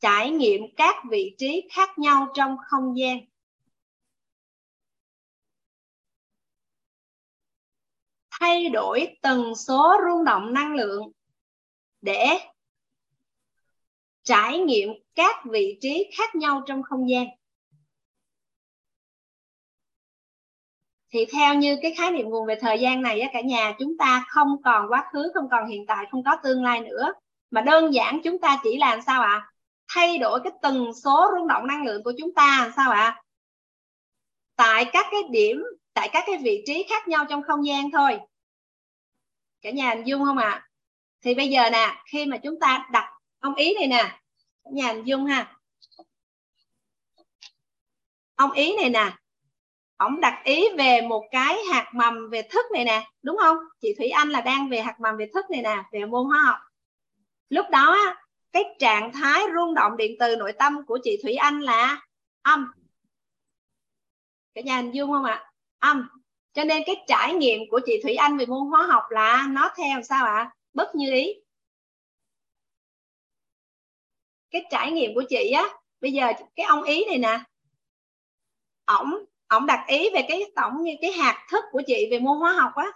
trải 0.00 0.30
nghiệm 0.30 0.60
các 0.76 0.96
vị 1.10 1.34
trí 1.38 1.68
khác 1.72 1.98
nhau 1.98 2.28
trong 2.34 2.56
không 2.66 2.98
gian. 2.98 3.18
Thay 8.30 8.68
đổi 8.68 9.16
tần 9.22 9.54
số 9.54 9.96
rung 10.08 10.24
động 10.24 10.52
năng 10.52 10.74
lượng 10.74 11.12
để 12.00 12.26
trải 14.22 14.58
nghiệm 14.58 14.88
các 15.14 15.36
vị 15.50 15.78
trí 15.80 16.10
khác 16.16 16.34
nhau 16.34 16.62
trong 16.66 16.82
không 16.82 17.10
gian. 17.10 17.26
Thì 21.14 21.26
theo 21.32 21.54
như 21.54 21.78
cái 21.82 21.94
khái 21.98 22.10
niệm 22.10 22.28
nguồn 22.28 22.46
về 22.46 22.54
thời 22.60 22.80
gian 22.80 23.02
này 23.02 23.20
á, 23.20 23.30
cả 23.32 23.40
nhà 23.40 23.74
chúng 23.78 23.98
ta 23.98 24.24
không 24.28 24.62
còn 24.64 24.86
quá 24.88 25.04
khứ, 25.12 25.30
không 25.34 25.48
còn 25.50 25.66
hiện 25.66 25.86
tại, 25.86 26.06
không 26.10 26.24
có 26.24 26.36
tương 26.42 26.64
lai 26.64 26.80
nữa 26.80 27.12
mà 27.50 27.60
đơn 27.60 27.94
giản 27.94 28.20
chúng 28.24 28.38
ta 28.38 28.60
chỉ 28.62 28.78
làm 28.78 29.02
sao 29.06 29.22
ạ 29.22 29.28
à? 29.28 29.46
thay 29.88 30.18
đổi 30.18 30.40
cái 30.44 30.52
tần 30.62 30.86
số 31.04 31.30
rung 31.34 31.48
động 31.48 31.66
năng 31.66 31.84
lượng 31.84 32.02
của 32.02 32.12
chúng 32.18 32.34
ta 32.34 32.58
làm 32.62 32.72
sao 32.76 32.90
ạ 32.90 33.00
à? 33.00 33.22
tại 34.56 34.84
các 34.92 35.06
cái 35.10 35.20
điểm, 35.30 35.64
tại 35.92 36.10
các 36.12 36.24
cái 36.26 36.36
vị 36.42 36.62
trí 36.66 36.86
khác 36.88 37.08
nhau 37.08 37.24
trong 37.28 37.42
không 37.42 37.66
gian 37.66 37.90
thôi 37.90 38.18
cả 39.62 39.70
nhà 39.70 39.88
hình 39.94 40.04
dung 40.04 40.24
không 40.24 40.38
ạ 40.38 40.50
à? 40.50 40.68
thì 41.22 41.34
bây 41.34 41.48
giờ 41.48 41.70
nè, 41.70 42.02
khi 42.12 42.26
mà 42.26 42.36
chúng 42.36 42.60
ta 42.60 42.88
đặt 42.92 43.12
ông 43.40 43.54
ý 43.54 43.74
này 43.74 43.86
nè, 43.86 44.20
cả 44.64 44.70
nhà 44.72 44.86
hình 44.86 45.04
dung 45.04 45.26
ha 45.26 45.56
ông 48.34 48.52
ý 48.52 48.76
này 48.76 48.90
nè 48.90 49.12
ổng 49.96 50.20
đặt 50.20 50.42
ý 50.44 50.68
về 50.78 51.00
một 51.00 51.24
cái 51.30 51.56
hạt 51.72 51.90
mầm 51.94 52.30
về 52.30 52.42
thức 52.42 52.66
này 52.72 52.84
nè, 52.84 53.08
đúng 53.22 53.36
không? 53.42 53.56
Chị 53.80 53.94
thủy 53.98 54.08
anh 54.08 54.28
là 54.28 54.40
đang 54.40 54.68
về 54.68 54.80
hạt 54.80 55.00
mầm 55.00 55.16
về 55.16 55.26
thức 55.34 55.50
này 55.50 55.62
nè, 55.62 55.82
về 55.92 56.04
môn 56.04 56.26
hóa 56.26 56.42
học. 56.46 56.58
Lúc 57.48 57.66
đó 57.70 58.16
cái 58.52 58.64
trạng 58.78 59.12
thái 59.12 59.42
rung 59.54 59.74
động 59.74 59.96
điện 59.96 60.16
từ 60.18 60.36
nội 60.36 60.52
tâm 60.52 60.86
của 60.86 60.98
chị 61.04 61.18
thủy 61.22 61.34
anh 61.34 61.60
là 61.60 62.00
âm. 62.42 62.66
Cả 64.54 64.60
nhà 64.60 64.76
hình 64.76 64.94
dung 64.94 65.10
không 65.10 65.24
ạ? 65.24 65.52
Âm. 65.78 66.08
Cho 66.52 66.64
nên 66.64 66.82
cái 66.86 66.96
trải 67.06 67.34
nghiệm 67.34 67.60
của 67.70 67.80
chị 67.86 68.00
thủy 68.02 68.14
anh 68.14 68.36
về 68.36 68.46
môn 68.46 68.68
hóa 68.70 68.82
học 68.82 69.02
là 69.10 69.46
nó 69.50 69.70
theo 69.76 70.02
sao 70.02 70.26
ạ? 70.26 70.54
Bất 70.72 70.94
như 70.94 71.12
ý. 71.12 71.34
Cái 74.50 74.64
trải 74.70 74.92
nghiệm 74.92 75.14
của 75.14 75.22
chị 75.28 75.50
á, 75.50 75.68
bây 76.00 76.12
giờ 76.12 76.32
cái 76.56 76.66
ông 76.66 76.82
ý 76.82 77.04
này 77.04 77.18
nè, 77.18 77.40
ổng 78.84 79.14
ông 79.54 79.66
đặt 79.66 79.84
ý 79.88 80.10
về 80.14 80.24
cái 80.28 80.42
tổng 80.56 80.82
như 80.82 80.92
cái 81.00 81.12
hạt 81.12 81.46
thức 81.50 81.64
của 81.72 81.82
chị 81.86 82.08
về 82.10 82.18
môn 82.18 82.38
hóa 82.38 82.52
học 82.52 82.72
á, 82.74 82.92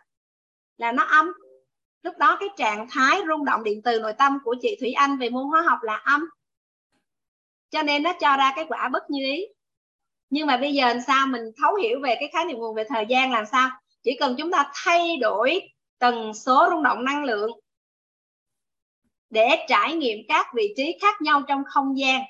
là 0.76 0.92
nó 0.92 1.02
âm 1.02 1.32
lúc 2.02 2.14
đó 2.18 2.36
cái 2.40 2.48
trạng 2.56 2.86
thái 2.90 3.20
rung 3.28 3.44
động 3.44 3.64
điện 3.64 3.80
từ 3.84 4.00
nội 4.00 4.12
tâm 4.12 4.38
của 4.44 4.56
chị 4.60 4.76
Thủy 4.80 4.92
Anh 4.92 5.18
về 5.18 5.30
môn 5.30 5.44
hóa 5.44 5.62
học 5.62 5.78
là 5.82 5.96
âm 5.96 6.28
cho 7.70 7.82
nên 7.82 8.02
nó 8.02 8.12
cho 8.20 8.36
ra 8.36 8.52
cái 8.56 8.64
quả 8.68 8.88
bất 8.88 9.10
như 9.10 9.24
ý. 9.24 9.46
Nhưng 10.30 10.46
mà 10.46 10.56
bây 10.56 10.74
giờ 10.74 10.88
làm 10.88 11.00
sao 11.06 11.26
mình 11.26 11.42
thấu 11.62 11.74
hiểu 11.74 12.00
về 12.02 12.14
cái 12.20 12.30
khái 12.32 12.44
niệm 12.44 12.58
nguồn 12.58 12.74
về 12.74 12.84
thời 12.88 13.06
gian 13.08 13.32
làm 13.32 13.46
sao? 13.46 13.70
Chỉ 14.02 14.16
cần 14.20 14.34
chúng 14.38 14.50
ta 14.50 14.70
thay 14.74 15.16
đổi 15.16 15.60
tần 15.98 16.34
số 16.34 16.66
rung 16.70 16.82
động 16.82 17.04
năng 17.04 17.24
lượng 17.24 17.50
để 19.30 19.48
trải 19.68 19.94
nghiệm 19.94 20.18
các 20.28 20.46
vị 20.54 20.74
trí 20.76 20.98
khác 21.00 21.22
nhau 21.22 21.42
trong 21.48 21.62
không 21.66 21.98
gian. 21.98 22.22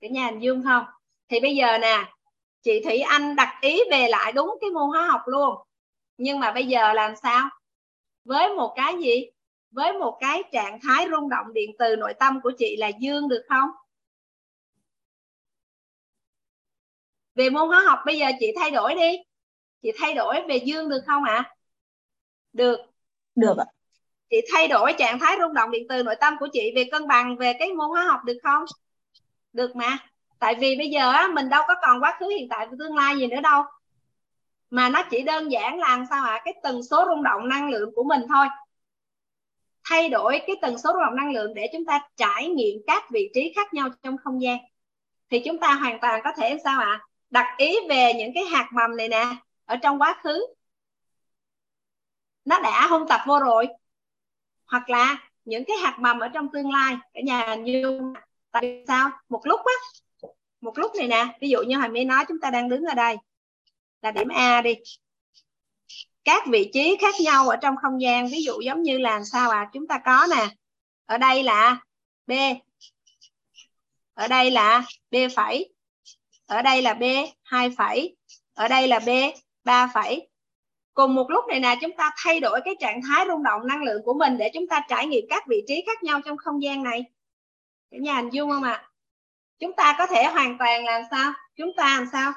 Cả 0.00 0.08
nhà 0.08 0.26
hình 0.26 0.38
dung 0.38 0.62
không? 0.64 0.84
Thì 1.28 1.40
bây 1.40 1.56
giờ 1.56 1.78
nè 1.78 2.04
chị 2.64 2.80
Thủy 2.84 2.98
Anh 2.98 3.36
đặt 3.36 3.58
ý 3.60 3.80
về 3.90 4.08
lại 4.08 4.32
đúng 4.32 4.58
cái 4.60 4.70
môn 4.70 4.88
hóa 4.88 5.06
học 5.06 5.20
luôn. 5.26 5.54
Nhưng 6.16 6.40
mà 6.40 6.52
bây 6.52 6.66
giờ 6.66 6.92
làm 6.92 7.14
sao? 7.22 7.50
Với 8.24 8.48
một 8.54 8.72
cái 8.76 8.94
gì? 9.02 9.26
Với 9.70 9.92
một 9.92 10.18
cái 10.20 10.42
trạng 10.52 10.80
thái 10.80 11.06
rung 11.10 11.28
động 11.28 11.52
điện 11.54 11.70
từ 11.78 11.96
nội 11.96 12.14
tâm 12.14 12.40
của 12.42 12.52
chị 12.58 12.76
là 12.76 12.88
dương 12.88 13.28
được 13.28 13.42
không? 13.48 13.70
Về 17.34 17.50
môn 17.50 17.68
hóa 17.68 17.80
học 17.86 17.98
bây 18.06 18.18
giờ 18.18 18.26
chị 18.40 18.46
thay 18.60 18.70
đổi 18.70 18.94
đi. 18.94 19.18
Chị 19.82 19.92
thay 19.98 20.14
đổi 20.14 20.36
về 20.48 20.56
dương 20.56 20.88
được 20.88 21.00
không 21.06 21.24
ạ? 21.24 21.34
À? 21.34 21.54
được. 22.52 22.76
Được 23.34 23.56
ạ. 23.58 23.64
Chị 24.30 24.36
thay 24.52 24.68
đổi 24.68 24.94
trạng 24.98 25.18
thái 25.18 25.36
rung 25.40 25.54
động 25.54 25.70
điện 25.70 25.86
từ 25.88 26.02
nội 26.02 26.16
tâm 26.20 26.34
của 26.40 26.48
chị 26.52 26.72
về 26.76 26.84
cân 26.92 27.08
bằng 27.08 27.36
về 27.36 27.52
cái 27.58 27.72
môn 27.72 27.88
hóa 27.88 28.04
học 28.04 28.20
được 28.24 28.38
không? 28.42 28.64
Được 29.52 29.76
mà 29.76 29.98
tại 30.44 30.54
vì 30.60 30.76
bây 30.76 30.90
giờ 30.90 31.10
á, 31.10 31.28
mình 31.34 31.48
đâu 31.48 31.62
có 31.68 31.74
còn 31.82 32.02
quá 32.02 32.16
khứ 32.20 32.28
hiện 32.28 32.48
tại 32.48 32.66
và 32.66 32.76
tương 32.78 32.96
lai 32.96 33.16
gì 33.18 33.26
nữa 33.26 33.40
đâu. 33.42 33.62
Mà 34.70 34.88
nó 34.88 35.02
chỉ 35.10 35.22
đơn 35.22 35.52
giản 35.52 35.78
là 35.78 36.04
sao 36.10 36.24
ạ? 36.24 36.32
À? 36.32 36.42
cái 36.44 36.54
tần 36.62 36.82
số 36.82 37.04
rung 37.08 37.22
động 37.22 37.48
năng 37.48 37.70
lượng 37.70 37.90
của 37.94 38.04
mình 38.04 38.22
thôi. 38.28 38.46
Thay 39.84 40.08
đổi 40.08 40.40
cái 40.46 40.56
tần 40.62 40.78
số 40.78 40.92
rung 40.92 41.02
động 41.02 41.16
năng 41.16 41.32
lượng 41.32 41.54
để 41.54 41.68
chúng 41.72 41.84
ta 41.84 42.00
trải 42.16 42.48
nghiệm 42.48 42.78
các 42.86 43.04
vị 43.10 43.30
trí 43.34 43.52
khác 43.56 43.74
nhau 43.74 43.88
trong 44.02 44.16
không 44.24 44.42
gian. 44.42 44.58
Thì 45.30 45.38
chúng 45.44 45.58
ta 45.58 45.74
hoàn 45.74 45.98
toàn 46.00 46.20
có 46.24 46.30
thể 46.36 46.58
sao 46.64 46.80
ạ? 46.80 46.86
À? 46.86 47.04
đặt 47.30 47.54
ý 47.58 47.76
về 47.88 48.12
những 48.14 48.30
cái 48.34 48.44
hạt 48.44 48.68
mầm 48.72 48.96
này 48.96 49.08
nè 49.08 49.26
ở 49.64 49.76
trong 49.76 49.98
quá 50.02 50.20
khứ. 50.22 50.46
Nó 52.44 52.60
đã 52.60 52.86
hôn 52.86 53.08
tập 53.08 53.20
vô 53.26 53.38
rồi. 53.40 53.66
Hoặc 54.66 54.90
là 54.90 55.16
những 55.44 55.64
cái 55.64 55.76
hạt 55.76 55.96
mầm 56.00 56.18
ở 56.18 56.28
trong 56.28 56.48
tương 56.52 56.72
lai 56.72 56.96
cả 57.14 57.20
nhà 57.24 57.54
như 57.54 58.00
tại 58.50 58.84
sao? 58.88 59.10
Một 59.28 59.40
lúc 59.44 59.60
á 59.64 60.03
một 60.64 60.78
lúc 60.78 60.92
này 60.98 61.08
nè, 61.08 61.26
ví 61.40 61.48
dụ 61.48 61.58
như 61.62 61.76
hồi 61.76 61.88
mới 61.88 62.04
nói 62.04 62.24
chúng 62.28 62.40
ta 62.40 62.50
đang 62.50 62.68
đứng 62.68 62.84
ở 62.84 62.94
đây. 62.94 63.16
Là 64.02 64.10
điểm 64.10 64.28
A 64.28 64.62
đi. 64.62 64.74
Các 66.24 66.42
vị 66.48 66.70
trí 66.72 66.96
khác 67.00 67.14
nhau 67.20 67.48
ở 67.48 67.56
trong 67.56 67.74
không 67.82 68.00
gian, 68.00 68.28
ví 68.28 68.42
dụ 68.42 68.60
giống 68.60 68.82
như 68.82 68.98
là 68.98 69.24
sao 69.24 69.50
à 69.50 69.70
chúng 69.72 69.86
ta 69.86 70.00
có 70.04 70.26
nè. 70.30 70.46
Ở 71.06 71.18
đây 71.18 71.42
là 71.42 71.76
B. 72.26 72.32
Ở 74.14 74.28
đây 74.28 74.50
là 74.50 74.84
B 75.10 75.16
phẩy. 75.36 75.72
Ở 76.46 76.62
đây 76.62 76.82
là 76.82 76.94
B 76.94 77.02
2 77.42 77.70
phẩy. 77.70 78.16
Ở 78.54 78.68
đây 78.68 78.88
là 78.88 78.98
B 78.98 79.08
3 79.64 79.90
phẩy. 79.94 80.28
Cùng 80.94 81.14
một 81.14 81.30
lúc 81.30 81.44
này 81.48 81.60
nè, 81.60 81.78
chúng 81.80 81.96
ta 81.96 82.10
thay 82.16 82.40
đổi 82.40 82.60
cái 82.64 82.74
trạng 82.80 83.00
thái 83.02 83.24
rung 83.28 83.42
động 83.42 83.66
năng 83.66 83.82
lượng 83.82 84.02
của 84.04 84.14
mình 84.14 84.36
để 84.38 84.50
chúng 84.54 84.68
ta 84.68 84.80
trải 84.88 85.06
nghiệm 85.06 85.24
các 85.30 85.44
vị 85.48 85.62
trí 85.66 85.84
khác 85.86 86.02
nhau 86.02 86.20
trong 86.24 86.36
không 86.36 86.62
gian 86.62 86.82
này. 86.82 87.04
Cả 87.90 87.98
nhà 88.00 88.16
hình 88.16 88.30
dung 88.30 88.50
không 88.50 88.62
ạ? 88.62 88.72
à? 88.72 88.93
Chúng 89.64 89.76
ta 89.76 89.94
có 89.98 90.06
thể 90.06 90.24
hoàn 90.24 90.58
toàn 90.58 90.84
làm 90.84 91.02
sao? 91.10 91.32
Chúng 91.56 91.70
ta 91.76 91.96
làm 91.98 92.06
sao? 92.12 92.32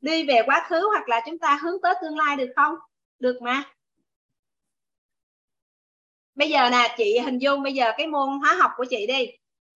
Đi 0.00 0.26
về 0.26 0.42
quá 0.46 0.66
khứ 0.68 0.88
hoặc 0.88 1.08
là 1.08 1.20
chúng 1.26 1.38
ta 1.38 1.58
hướng 1.62 1.80
tới 1.82 1.94
tương 2.02 2.18
lai 2.18 2.36
được 2.36 2.52
không? 2.56 2.74
Được 3.18 3.38
mà. 3.42 3.62
Bây 6.34 6.50
giờ 6.50 6.70
nè, 6.70 6.94
chị 6.96 7.18
hình 7.18 7.38
dung 7.38 7.62
bây 7.62 7.74
giờ 7.74 7.92
cái 7.96 8.06
môn 8.06 8.28
hóa 8.38 8.54
học 8.54 8.70
của 8.76 8.84
chị 8.90 9.06
đi. 9.06 9.26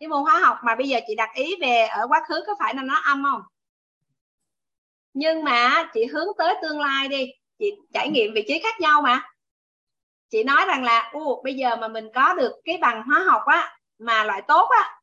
Cái 0.01 0.09
môn 0.09 0.23
hóa 0.23 0.39
học 0.39 0.59
mà 0.65 0.75
bây 0.75 0.89
giờ 0.89 1.01
chị 1.07 1.15
đặt 1.15 1.31
ý 1.35 1.55
về 1.61 1.83
ở 1.83 2.07
quá 2.09 2.23
khứ 2.28 2.44
có 2.47 2.55
phải 2.59 2.75
là 2.75 2.83
nó 2.83 3.01
âm 3.05 3.25
không? 3.25 3.43
Nhưng 5.15 5.44
mà 5.44 5.91
chị 5.94 6.05
hướng 6.07 6.28
tới 6.39 6.55
tương 6.62 6.81
lai 6.81 7.09
đi. 7.09 7.33
Chị 7.59 7.73
trải 7.94 8.09
nghiệm 8.09 8.35
vị 8.35 8.44
trí 8.49 8.61
khác 8.62 8.81
nhau 8.81 9.02
mà. 9.02 9.23
Chị 10.31 10.44
nói 10.44 10.65
rằng 10.67 10.85
là 10.85 11.11
u 11.12 11.43
bây 11.43 11.55
giờ 11.55 11.77
mà 11.77 11.89
mình 11.89 12.09
có 12.15 12.35
được 12.35 12.52
cái 12.65 12.78
bằng 12.78 13.02
hóa 13.02 13.19
học 13.19 13.43
á, 13.47 13.78
mà 13.99 14.25
loại 14.25 14.43
tốt 14.49 14.69
á, 14.69 15.01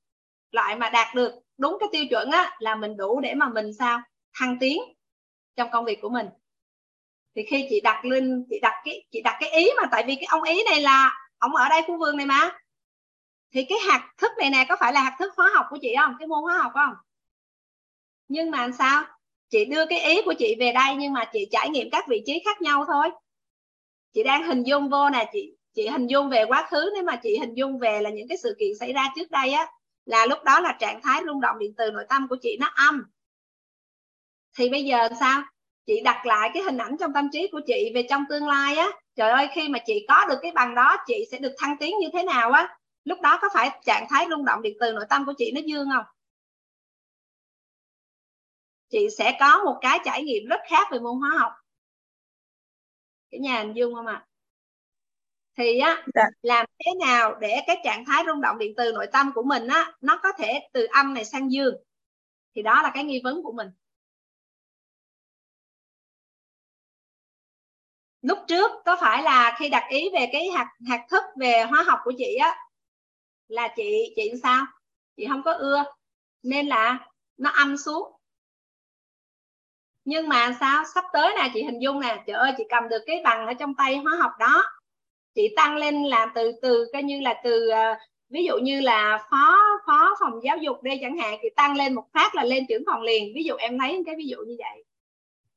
loại 0.51 0.75
mà 0.75 0.89
đạt 0.89 1.15
được 1.15 1.33
đúng 1.59 1.77
cái 1.79 1.89
tiêu 1.91 2.05
chuẩn 2.09 2.31
á, 2.31 2.55
là 2.59 2.75
mình 2.75 2.97
đủ 2.97 3.19
để 3.19 3.33
mà 3.33 3.49
mình 3.49 3.73
sao? 3.73 4.01
Thăng 4.33 4.57
tiến 4.59 4.81
trong 5.55 5.69
công 5.71 5.85
việc 5.85 6.01
của 6.01 6.09
mình. 6.09 6.27
Thì 7.35 7.43
khi 7.49 7.67
chị 7.69 7.81
đặt 7.81 8.05
lên, 8.05 8.45
chị 8.49 8.59
đặt 8.61 8.81
cái, 8.85 9.05
chị 9.11 9.21
đặt 9.21 9.37
cái 9.39 9.51
ý 9.51 9.69
mà 9.77 9.83
tại 9.91 10.03
vì 10.07 10.15
cái 10.15 10.25
ông 10.29 10.43
ý 10.43 10.63
này 10.71 10.81
là 10.81 11.11
ông 11.37 11.55
ở 11.55 11.69
đây 11.69 11.81
khu 11.87 11.97
vườn 11.97 12.17
này 12.17 12.25
mà. 12.25 12.57
Thì 13.53 13.63
cái 13.63 13.77
hạt 13.89 14.09
thức 14.17 14.31
này 14.37 14.49
nè, 14.49 14.65
có 14.69 14.75
phải 14.79 14.93
là 14.93 15.01
hạt 15.01 15.15
thức 15.19 15.33
hóa 15.37 15.51
học 15.55 15.65
của 15.69 15.77
chị 15.81 15.95
không? 15.97 16.15
Cái 16.19 16.27
môn 16.27 16.43
hóa 16.43 16.57
học 16.57 16.71
không? 16.73 16.93
Nhưng 18.27 18.51
mà 18.51 18.69
sao? 18.77 19.03
Chị 19.49 19.65
đưa 19.65 19.85
cái 19.85 19.99
ý 19.99 20.21
của 20.25 20.33
chị 20.39 20.55
về 20.59 20.71
đây 20.71 20.95
nhưng 20.95 21.13
mà 21.13 21.25
chị 21.33 21.47
trải 21.51 21.69
nghiệm 21.69 21.89
các 21.89 22.05
vị 22.07 22.23
trí 22.25 22.41
khác 22.45 22.61
nhau 22.61 22.85
thôi. 22.87 23.09
Chị 24.13 24.23
đang 24.23 24.43
hình 24.43 24.63
dung 24.63 24.89
vô 24.89 25.09
nè, 25.09 25.29
chị 25.33 25.55
chị 25.73 25.87
hình 25.87 26.07
dung 26.07 26.29
về 26.29 26.45
quá 26.45 26.67
khứ, 26.69 26.91
nếu 26.93 27.03
mà 27.03 27.15
chị 27.15 27.37
hình 27.37 27.53
dung 27.53 27.79
về 27.79 28.01
là 28.01 28.09
những 28.09 28.27
cái 28.27 28.37
sự 28.37 28.55
kiện 28.59 28.69
xảy 28.79 28.93
ra 28.93 29.07
trước 29.15 29.31
đây 29.31 29.51
á 29.51 29.67
là 30.09 30.25
lúc 30.25 30.43
đó 30.43 30.59
là 30.59 30.77
trạng 30.79 31.01
thái 31.01 31.21
rung 31.25 31.41
động 31.41 31.59
điện 31.59 31.73
từ 31.77 31.91
nội 31.91 32.05
tâm 32.09 32.27
của 32.27 32.37
chị 32.41 32.57
nó 32.59 32.67
âm. 32.75 33.03
Thì 34.57 34.69
bây 34.69 34.83
giờ 34.83 35.07
sao? 35.19 35.43
Chị 35.85 36.01
đặt 36.03 36.25
lại 36.25 36.49
cái 36.53 36.63
hình 36.63 36.77
ảnh 36.77 36.97
trong 36.99 37.13
tâm 37.13 37.29
trí 37.31 37.47
của 37.51 37.61
chị 37.67 37.91
về 37.95 38.07
trong 38.09 38.25
tương 38.29 38.47
lai 38.47 38.75
á. 38.75 38.89
Trời 39.15 39.29
ơi, 39.29 39.47
khi 39.53 39.69
mà 39.69 39.79
chị 39.85 40.05
có 40.07 40.25
được 40.29 40.39
cái 40.41 40.51
bằng 40.51 40.75
đó, 40.75 40.95
chị 41.07 41.25
sẽ 41.31 41.37
được 41.37 41.55
thăng 41.57 41.77
tiến 41.79 41.95
như 41.99 42.07
thế 42.13 42.23
nào 42.23 42.51
á? 42.51 42.77
Lúc 43.03 43.21
đó 43.21 43.39
có 43.41 43.49
phải 43.53 43.69
trạng 43.85 44.07
thái 44.09 44.25
rung 44.29 44.45
động 44.45 44.61
điện 44.61 44.77
từ 44.79 44.93
nội 44.93 45.05
tâm 45.09 45.25
của 45.25 45.33
chị 45.37 45.51
nó 45.55 45.61
dương 45.65 45.89
không? 45.95 46.05
Chị 48.89 49.07
sẽ 49.17 49.37
có 49.39 49.63
một 49.63 49.77
cái 49.81 49.99
trải 50.05 50.23
nghiệm 50.23 50.45
rất 50.49 50.59
khác 50.69 50.87
về 50.91 50.99
môn 50.99 51.19
hóa 51.19 51.37
học. 51.39 51.51
Cái 53.31 53.39
nhà 53.39 53.59
hình 53.59 53.73
dung 53.73 53.95
không 53.95 54.07
ạ? 54.07 54.25
à? 54.25 54.28
Thì 55.59 55.79
á 55.79 56.03
dạ. 56.15 56.23
làm 56.41 56.65
thế 56.85 56.91
nào 57.05 57.35
để 57.35 57.59
cái 57.67 57.77
trạng 57.83 58.05
thái 58.05 58.23
rung 58.27 58.41
động 58.41 58.57
điện 58.57 58.73
từ 58.77 58.91
nội 58.91 59.07
tâm 59.11 59.31
của 59.35 59.43
mình 59.43 59.67
á 59.67 59.93
nó 60.01 60.19
có 60.23 60.31
thể 60.37 60.59
từ 60.73 60.87
âm 60.91 61.13
này 61.13 61.25
sang 61.25 61.51
dương? 61.51 61.75
Thì 62.55 62.61
đó 62.61 62.81
là 62.81 62.91
cái 62.93 63.03
nghi 63.03 63.21
vấn 63.23 63.43
của 63.43 63.51
mình. 63.51 63.67
Lúc 68.21 68.37
trước 68.47 68.71
có 68.85 68.97
phải 69.01 69.23
là 69.23 69.55
khi 69.59 69.69
đặt 69.69 69.83
ý 69.89 70.09
về 70.13 70.29
cái 70.31 70.49
hạt 70.49 70.67
hạt 70.89 71.05
thức 71.09 71.23
về 71.39 71.63
hóa 71.69 71.83
học 71.83 71.99
của 72.03 72.13
chị 72.17 72.35
á 72.35 72.55
là 73.47 73.67
chị 73.75 74.13
chị 74.15 74.31
sao? 74.43 74.65
Chị 75.17 75.25
không 75.29 75.43
có 75.43 75.53
ưa 75.53 75.83
nên 76.43 76.67
là 76.67 77.07
nó 77.37 77.49
âm 77.49 77.77
xuống. 77.77 78.11
Nhưng 80.05 80.29
mà 80.29 80.57
sao? 80.59 80.83
Sắp 80.95 81.03
tới 81.13 81.33
nè 81.37 81.51
chị 81.53 81.63
hình 81.63 81.81
dung 81.81 81.99
nè 81.99 82.23
trời 82.27 82.37
ơi 82.37 82.53
chị 82.57 82.63
cầm 82.69 82.89
được 82.89 83.03
cái 83.05 83.21
bằng 83.23 83.47
ở 83.47 83.53
trong 83.53 83.75
tay 83.75 83.97
hóa 83.97 84.15
học 84.19 84.31
đó 84.39 84.78
chị 85.39 85.53
tăng 85.55 85.77
lên 85.77 86.03
là 86.03 86.31
từ 86.35 86.51
từ 86.61 86.85
coi 86.93 87.03
như 87.03 87.21
là 87.21 87.41
từ 87.43 87.69
uh, 87.69 87.97
ví 88.29 88.43
dụ 88.43 88.57
như 88.57 88.81
là 88.81 89.27
phó 89.31 89.57
phó 89.85 90.15
phòng 90.19 90.43
giáo 90.43 90.57
dục 90.57 90.83
đây 90.83 90.97
chẳng 91.01 91.17
hạn 91.17 91.39
thì 91.41 91.49
tăng 91.55 91.75
lên 91.75 91.93
một 91.93 92.03
phát 92.13 92.35
là 92.35 92.43
lên 92.43 92.65
trưởng 92.69 92.83
phòng 92.85 93.01
liền. 93.01 93.33
Ví 93.35 93.43
dụ 93.43 93.55
em 93.55 93.79
thấy 93.79 94.03
cái 94.05 94.15
ví 94.15 94.25
dụ 94.27 94.37
như 94.37 94.55
vậy. 94.59 94.83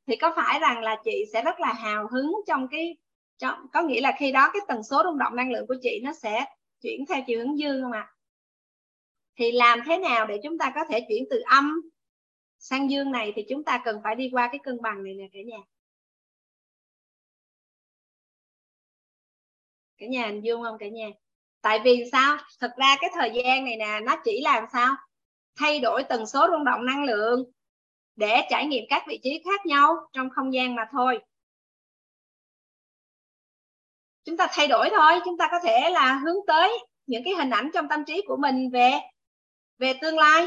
Thì 0.06 0.16
có 0.16 0.32
phải 0.36 0.60
rằng 0.60 0.82
là 0.82 0.96
chị 1.04 1.24
sẽ 1.32 1.42
rất 1.42 1.60
là 1.60 1.72
hào 1.72 2.08
hứng 2.12 2.32
trong 2.46 2.68
cái 2.68 2.96
trong, 3.38 3.66
có 3.72 3.82
nghĩa 3.82 4.00
là 4.00 4.12
khi 4.18 4.32
đó 4.32 4.50
cái 4.52 4.62
tần 4.68 4.82
số 4.82 5.02
rung 5.04 5.18
động 5.18 5.36
năng 5.36 5.52
lượng 5.52 5.66
của 5.66 5.76
chị 5.82 6.00
nó 6.02 6.12
sẽ 6.12 6.44
chuyển 6.82 7.06
theo 7.06 7.22
chiều 7.26 7.38
hướng 7.38 7.58
dương 7.58 7.82
không 7.82 7.92
ạ? 7.92 8.00
À? 8.00 8.12
thì 9.36 9.52
làm 9.52 9.80
thế 9.86 9.98
nào 9.98 10.26
để 10.26 10.38
chúng 10.42 10.58
ta 10.58 10.72
có 10.74 10.80
thể 10.90 11.06
chuyển 11.08 11.24
từ 11.30 11.42
âm 11.46 11.80
sang 12.58 12.90
dương 12.90 13.12
này 13.12 13.32
thì 13.36 13.44
chúng 13.48 13.64
ta 13.64 13.82
cần 13.84 14.00
phải 14.04 14.14
đi 14.14 14.28
qua 14.32 14.48
cái 14.52 14.58
cân 14.64 14.82
bằng 14.82 15.04
này 15.04 15.14
nè 15.14 15.28
cả 15.32 15.40
nhà. 15.46 15.58
Cả 20.02 20.08
nhà 20.08 20.26
hình 20.26 20.40
dung 20.44 20.62
không 20.62 20.78
cả 20.78 20.88
nhà? 20.88 21.06
Tại 21.60 21.80
vì 21.84 22.04
sao? 22.12 22.38
Thực 22.60 22.70
ra 22.76 22.96
cái 23.00 23.10
thời 23.14 23.30
gian 23.34 23.64
này 23.64 23.76
nè, 23.76 24.00
nó 24.02 24.16
chỉ 24.24 24.40
làm 24.42 24.64
sao? 24.72 24.94
Thay 25.56 25.80
đổi 25.80 26.04
tần 26.04 26.26
số 26.26 26.46
rung 26.50 26.64
động 26.64 26.86
năng 26.86 27.04
lượng 27.04 27.44
để 28.16 28.40
trải 28.50 28.66
nghiệm 28.66 28.84
các 28.88 29.04
vị 29.08 29.20
trí 29.22 29.42
khác 29.44 29.66
nhau 29.66 29.96
trong 30.12 30.30
không 30.30 30.54
gian 30.54 30.74
mà 30.74 30.82
thôi. 30.92 31.18
Chúng 34.24 34.36
ta 34.36 34.46
thay 34.50 34.68
đổi 34.68 34.88
thôi, 34.90 35.12
chúng 35.24 35.38
ta 35.38 35.48
có 35.50 35.58
thể 35.64 35.90
là 35.90 36.14
hướng 36.14 36.46
tới 36.46 36.78
những 37.06 37.24
cái 37.24 37.34
hình 37.34 37.50
ảnh 37.50 37.70
trong 37.74 37.88
tâm 37.88 38.04
trí 38.04 38.22
của 38.26 38.36
mình 38.36 38.70
về 38.70 38.92
về 39.78 39.92
tương 40.00 40.18
lai. 40.18 40.46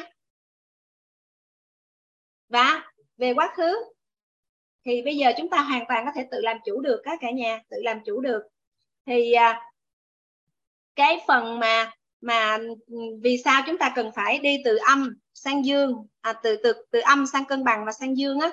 Và 2.50 2.92
về 3.17 3.34
quá 3.34 3.53
khứ, 3.56 3.75
thì 4.85 5.01
bây 5.01 5.17
giờ 5.17 5.32
chúng 5.38 5.50
ta 5.50 5.61
hoàn 5.61 5.85
toàn 5.88 6.06
có 6.06 6.11
thể 6.16 6.27
tự 6.32 6.42
làm 6.42 6.58
chủ 6.66 6.82
được 6.82 7.01
các 7.03 7.17
cả 7.22 7.32
nhà, 7.32 7.61
tự 7.69 7.77
làm 7.84 8.00
chủ 8.06 8.22
được 8.22 8.42
thì 9.06 9.34
à, 9.34 9.61
cái 10.95 11.19
phần 11.27 11.59
mà 11.59 11.92
mà 12.22 12.58
ừ, 12.88 12.98
vì 13.22 13.38
sao 13.38 13.61
chúng 13.67 13.77
ta 13.77 13.92
cần 13.95 14.11
phải 14.16 14.40
đi 14.40 14.58
từ 14.66 14.77
âm 14.77 15.16
sang 15.34 15.66
dương 15.66 16.08
à, 16.22 16.34
từ 16.34 16.58
từ 16.64 16.74
từ 16.92 17.00
âm 17.00 17.27
sang 17.27 17.45
cân 17.45 17.64
bằng 17.64 17.85
và 17.85 17.92
sang 17.92 18.17
dương 18.17 18.40
á? 18.40 18.51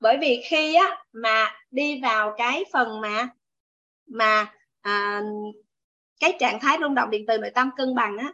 Bởi 0.00 0.18
vì 0.20 0.42
khi 0.50 0.74
á 0.74 1.04
mà 1.12 1.50
đi 1.70 2.00
vào 2.02 2.34
cái 2.38 2.64
phần 2.72 3.00
mà 3.00 3.28
mà 4.06 4.52
à, 4.80 5.22
cái 6.20 6.36
trạng 6.40 6.60
thái 6.60 6.78
rung 6.80 6.94
động 6.94 7.10
điện 7.10 7.24
từ 7.28 7.38
nội 7.38 7.50
tâm 7.50 7.70
cân 7.76 7.94
bằng 7.94 8.18
á 8.18 8.32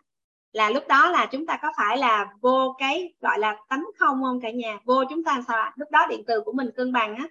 là 0.52 0.70
lúc 0.70 0.88
đó 0.88 1.10
là 1.10 1.26
chúng 1.32 1.46
ta 1.46 1.58
có 1.62 1.72
phải 1.76 1.98
là 1.98 2.26
vô 2.40 2.76
cái 2.78 3.14
gọi 3.20 3.38
là 3.38 3.56
tánh 3.68 3.84
không 3.98 4.22
không 4.22 4.40
cả 4.40 4.50
nhà? 4.50 4.78
Vô 4.84 5.04
chúng 5.10 5.24
ta 5.24 5.42
sao 5.48 5.56
ạ? 5.56 5.72
Lúc 5.76 5.90
đó 5.90 6.06
điện 6.10 6.24
từ 6.26 6.40
của 6.40 6.52
mình 6.52 6.70
cân 6.76 6.92
bằng 6.92 7.16
á 7.16 7.28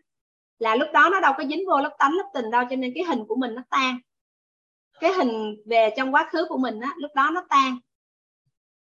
là 0.60 0.76
lúc 0.76 0.88
đó 0.94 1.10
nó 1.12 1.20
đâu 1.20 1.34
có 1.38 1.44
dính 1.44 1.64
vô 1.68 1.80
lớp 1.80 1.96
tánh, 2.00 2.14
lớp 2.14 2.30
tình 2.34 2.52
đâu, 2.52 2.64
cho 2.70 2.76
nên 2.76 2.92
cái 2.96 3.04
hình 3.04 3.20
của 3.28 3.36
mình 3.36 3.56
nó 3.56 3.64
tan. 3.70 4.00
Cái 5.00 5.14
hình 5.14 5.56
về 5.66 5.90
trong 5.98 6.14
quá 6.14 6.30
khứ 6.32 6.46
của 6.50 6.58
mình 6.58 6.80
á, 6.80 6.94
lúc 6.98 7.12
đó 7.16 7.30
nó 7.34 7.46
tan. 7.50 7.80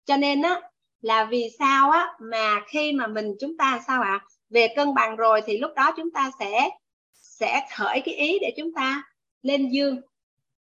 Cho 0.06 0.18
nên 0.18 0.42
á, 0.42 0.62
là 1.02 1.26
vì 1.26 1.50
sao 1.60 1.92
á, 1.92 2.14
mà 2.20 2.62
khi 2.68 2.94
mà 2.94 3.08
mình 3.08 3.36
chúng 3.40 3.58
ta 3.58 3.82
sao 3.88 4.02
ạ? 4.02 4.26
Về 4.50 4.68
cân 4.76 4.94
bằng 4.94 5.16
rồi 5.16 5.42
thì 5.46 5.58
lúc 5.58 5.72
đó 5.76 5.92
chúng 5.98 6.12
ta 6.12 6.32
sẽ 6.40 6.70
sẽ 7.14 7.68
khởi 7.76 8.02
cái 8.06 8.16
ý 8.16 8.40
để 8.40 8.54
chúng 8.58 8.74
ta 8.74 9.04
lên 9.42 9.70
dương. 9.70 10.02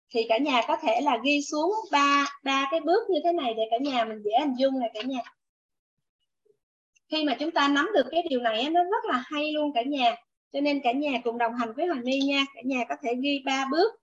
Thì 0.10 0.26
cả 0.30 0.38
nhà 0.38 0.62
có 0.68 0.78
thể 0.82 1.02
là 1.02 1.18
ghi 1.24 1.42
xuống 1.42 1.72
ba 1.92 2.26
ba 2.44 2.68
cái 2.72 2.80
bước 2.80 3.10
như 3.10 3.20
thế 3.24 3.34
này 3.34 3.54
để 3.54 3.64
cả 3.72 3.78
nhà 3.78 4.06
mình 4.06 4.22
dễ 4.24 4.32
hình 4.40 4.54
dung 4.58 4.80
này 4.80 4.90
cả 4.94 5.02
nhà. 5.02 5.22
Khi 7.10 7.24
mà 7.24 7.36
chúng 7.40 7.52
ta 7.52 7.68
nắm 7.68 7.90
được 7.94 8.06
cái 8.12 8.24
điều 8.30 8.40
này 8.40 8.70
nó 8.70 8.84
rất 8.84 9.06
là 9.06 9.24
hay 9.26 9.52
luôn 9.52 9.74
cả 9.74 9.82
nhà 9.84 10.16
cho 10.56 10.62
nên 10.62 10.82
cả 10.84 10.92
nhà 10.92 11.12
cùng 11.24 11.38
đồng 11.38 11.56
hành 11.56 11.74
với 11.74 11.88
Hoàng 11.88 12.02
My 12.04 12.20
nha. 12.20 12.46
Cả 12.54 12.62
nhà 12.64 12.86
có 12.90 12.96
thể 13.02 13.16
ghi 13.24 13.42
ba 13.46 13.66
bước. 13.72 13.94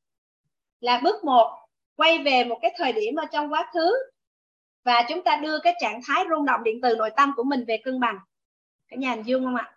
Là 0.81 1.00
bước 1.05 1.24
một, 1.24 1.66
quay 1.97 2.18
về 2.18 2.44
một 2.44 2.58
cái 2.62 2.74
thời 2.76 2.92
điểm 2.92 3.16
ở 3.16 3.24
trong 3.32 3.52
quá 3.52 3.70
khứ. 3.72 3.92
Và 4.84 5.06
chúng 5.08 5.22
ta 5.24 5.36
đưa 5.36 5.58
cái 5.58 5.74
trạng 5.81 6.00
thái 6.06 6.24
rung 6.31 6.47
động 6.47 6.64
điện 6.64 6.81
từ 6.82 6.97
nội 6.97 7.10
tâm 7.16 7.32
của 7.36 7.42
mình 7.42 7.64
về 7.64 7.76
cân 7.76 8.00
bằng. 8.00 8.18
Cả 8.89 8.97
nhà 8.97 9.10
hình 9.10 9.22
dung 9.22 9.44
không 9.44 9.56
ạ? 9.56 9.76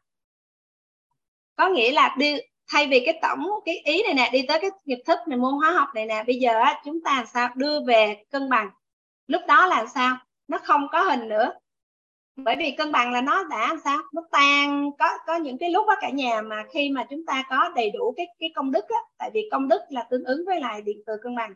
Có 1.55 1.69
nghĩa 1.69 1.91
là 1.91 2.15
đi, 2.17 2.37
thay 2.67 2.87
vì 2.87 3.03
cái 3.05 3.19
tổng, 3.21 3.49
cái 3.65 3.75
ý 3.85 4.03
này 4.03 4.13
nè, 4.13 4.29
đi 4.33 4.45
tới 4.47 4.59
cái 4.61 4.69
nghiệp 4.85 4.99
thức 5.05 5.19
này, 5.27 5.37
môn 5.37 5.53
hóa 5.53 5.71
học 5.71 5.89
này 5.95 6.05
nè, 6.05 6.23
bây 6.27 6.35
giờ 6.35 6.63
chúng 6.85 7.03
ta 7.03 7.15
làm 7.15 7.25
sao? 7.25 7.49
Đưa 7.55 7.79
về 7.87 8.23
cân 8.29 8.49
bằng. 8.49 8.69
Lúc 9.27 9.41
đó 9.47 9.67
là 9.67 9.85
sao? 9.85 10.17
Nó 10.47 10.57
không 10.63 10.87
có 10.91 11.01
hình 11.01 11.27
nữa 11.27 11.53
bởi 12.35 12.55
vì 12.59 12.71
cân 12.77 12.91
bằng 12.91 13.11
là 13.13 13.21
nó 13.21 13.43
đã 13.43 13.75
sao? 13.83 13.97
Nó 14.13 14.21
tan, 14.31 14.91
có 14.99 15.05
có 15.27 15.35
những 15.35 15.57
cái 15.57 15.69
lúc 15.69 15.87
đó 15.87 15.95
cả 16.01 16.09
nhà 16.09 16.41
mà 16.41 16.63
khi 16.73 16.89
mà 16.89 17.05
chúng 17.09 17.25
ta 17.25 17.43
có 17.49 17.69
đầy 17.75 17.89
đủ 17.91 18.13
cái 18.17 18.27
cái 18.39 18.51
công 18.55 18.71
đức 18.71 18.85
á, 18.89 18.99
tại 19.17 19.31
vì 19.33 19.49
công 19.51 19.67
đức 19.67 19.81
là 19.89 20.03
tương 20.09 20.23
ứng 20.23 20.45
với 20.45 20.59
lại 20.61 20.81
điện 20.81 20.97
từ 21.05 21.13
cân 21.23 21.35
bằng. 21.35 21.53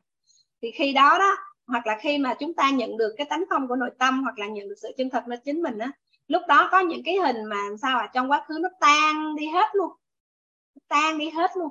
Thì 0.61 0.71
khi 0.71 0.93
đó 0.93 1.17
đó, 1.19 1.37
hoặc 1.67 1.87
là 1.87 1.97
khi 2.01 2.17
mà 2.17 2.33
chúng 2.39 2.53
ta 2.53 2.69
nhận 2.71 2.97
được 2.97 3.15
cái 3.17 3.27
tánh 3.29 3.43
không 3.49 3.67
của 3.67 3.75
nội 3.75 3.91
tâm, 3.99 4.23
hoặc 4.23 4.39
là 4.39 4.47
nhận 4.47 4.69
được 4.69 4.75
sự 4.81 4.89
chân 4.97 5.09
thật 5.09 5.23
nơi 5.27 5.39
chính 5.45 5.61
mình 5.61 5.77
á, 5.79 5.91
lúc 6.27 6.41
đó 6.47 6.69
có 6.71 6.79
những 6.79 7.01
cái 7.05 7.15
hình 7.15 7.45
mà 7.45 7.57
sao 7.81 7.99
à 7.99 8.09
trong 8.13 8.31
quá 8.31 8.45
khứ 8.47 8.57
nó 8.61 8.69
tan 8.81 9.35
đi 9.35 9.47
hết 9.47 9.67
luôn. 9.73 9.91
Tan 10.89 11.17
đi 11.17 11.29
hết 11.29 11.51
luôn. 11.57 11.69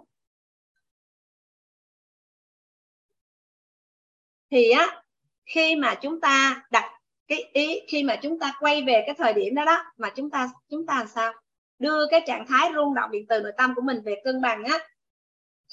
Thì 4.50 4.70
á, 4.70 5.02
khi 5.46 5.76
mà 5.76 5.94
chúng 6.02 6.20
ta 6.20 6.62
đặt 6.70 6.97
cái 7.28 7.50
ý 7.52 7.81
khi 7.89 8.02
mà 8.02 8.16
chúng 8.16 8.39
ta 8.39 8.52
quay 8.60 8.82
về 8.82 9.02
cái 9.07 9.15
thời 9.18 9.32
điểm 9.32 9.55
đó 9.55 9.65
đó, 9.65 9.84
mà 9.97 10.10
chúng 10.10 10.31
ta 10.31 10.50
chúng 10.68 10.86
ta 10.86 10.98
làm 10.98 11.07
sao? 11.07 11.32
Đưa 11.78 12.07
cái 12.10 12.23
trạng 12.26 12.47
thái 12.47 12.70
rung 12.74 12.94
động 12.94 13.10
điện 13.10 13.26
từ 13.28 13.40
nội 13.40 13.52
tâm 13.57 13.74
của 13.74 13.82
mình 13.82 14.00
về 14.05 14.20
cân 14.24 14.40
bằng 14.40 14.65
á, 14.65 14.78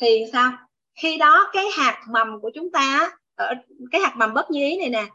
thì 0.02 0.26
sao? 0.32 0.52
Khi 1.02 1.18
đó 1.18 1.50
cái 1.54 1.66
hạt 1.78 2.06
mầm 2.10 2.42
của 2.42 2.52
chúng 2.56 2.72
ta 2.72 3.12
ở, 3.36 3.54
cái 3.92 4.02
hạt 4.02 4.14
mầm 4.18 4.34
bất 4.34 4.52
như 4.52 4.60
ý 4.60 4.78
này 4.78 4.90
nè, 4.90 5.06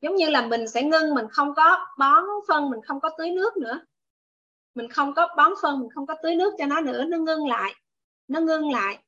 giống 0.00 0.16
như 0.16 0.30
là 0.30 0.46
mình 0.46 0.68
sẽ 0.68 0.82
ngưng, 0.82 1.14
mình 1.14 1.26
không 1.30 1.54
có 1.54 1.86
bón 1.98 2.24
phân, 2.48 2.70
mình 2.70 2.80
không 2.84 3.00
có 3.00 3.10
tưới 3.18 3.30
nước 3.30 3.56
nữa. 3.56 3.80
Mình 4.74 4.88
không 4.88 5.14
có 5.14 5.28
bón 5.36 5.52
phân, 5.62 5.80
mình 5.80 5.90
không 5.94 6.06
có 6.06 6.14
tưới 6.22 6.34
nước 6.34 6.54
cho 6.58 6.66
nó 6.66 6.80
nữa, 6.80 7.04
nó 7.04 7.18
ngưng 7.18 7.48
lại, 7.48 7.74
nó 8.28 8.40
ngưng 8.40 8.70
lại. 8.70 8.98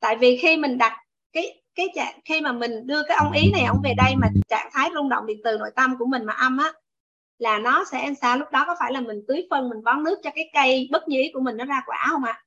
Tại 0.00 0.16
vì 0.16 0.38
khi 0.42 0.56
mình 0.56 0.78
đặt 0.78 1.04
cái 1.32 1.62
cái 1.74 1.88
trạng, 1.94 2.20
khi 2.24 2.40
mà 2.40 2.52
mình 2.52 2.86
đưa 2.86 3.02
cái 3.02 3.16
ông 3.16 3.32
ý 3.32 3.52
này, 3.52 3.64
ông 3.64 3.80
về 3.84 3.94
đây 3.96 4.16
mà 4.16 4.28
trạng 4.48 4.70
thái 4.72 4.90
rung 4.94 5.08
động 5.08 5.26
điện 5.26 5.40
từ 5.44 5.58
nội 5.58 5.70
tâm 5.76 5.96
của 5.98 6.06
mình 6.06 6.24
mà 6.24 6.32
âm 6.32 6.58
á, 6.58 6.72
là 7.38 7.58
nó 7.58 7.84
sẽ 7.84 8.04
làm 8.04 8.14
sao? 8.14 8.38
Lúc 8.38 8.48
đó 8.50 8.64
có 8.66 8.76
phải 8.80 8.92
là 8.92 9.00
mình 9.00 9.22
tưới 9.28 9.46
phân, 9.50 9.68
mình 9.68 9.84
bón 9.84 10.04
nước 10.04 10.18
cho 10.22 10.30
cái 10.34 10.50
cây 10.52 10.88
bất 10.92 11.08
nhí 11.08 11.30
của 11.34 11.40
mình 11.40 11.56
nó 11.56 11.64
ra 11.64 11.82
quả 11.86 12.06
không 12.10 12.24
ạ? 12.24 12.44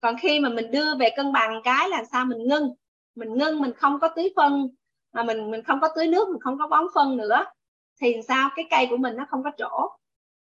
Còn 0.00 0.16
khi 0.20 0.40
mà 0.40 0.48
mình 0.48 0.70
đưa 0.70 0.94
về 0.94 1.10
cân 1.16 1.32
bằng 1.32 1.60
cái 1.64 1.88
là 1.88 2.04
sao? 2.12 2.24
Mình 2.24 2.48
ngưng 2.48 2.74
mình 3.14 3.34
ngưng, 3.38 3.60
mình 3.60 3.72
không 3.76 4.00
có 4.00 4.08
tưới 4.08 4.32
phân, 4.36 4.68
mà 5.12 5.22
mình 5.22 5.50
mình 5.50 5.62
không 5.62 5.80
có 5.80 5.88
tưới 5.96 6.06
nước, 6.06 6.28
mình 6.28 6.40
không 6.40 6.58
có 6.58 6.66
bón 6.66 6.84
phân 6.94 7.16
nữa, 7.16 7.44
thì 8.00 8.16
sao? 8.28 8.50
Cái 8.56 8.64
cây 8.70 8.86
của 8.90 8.96
mình 8.96 9.16
nó 9.16 9.26
không 9.30 9.42
có 9.44 9.50
chỗ 9.58 9.88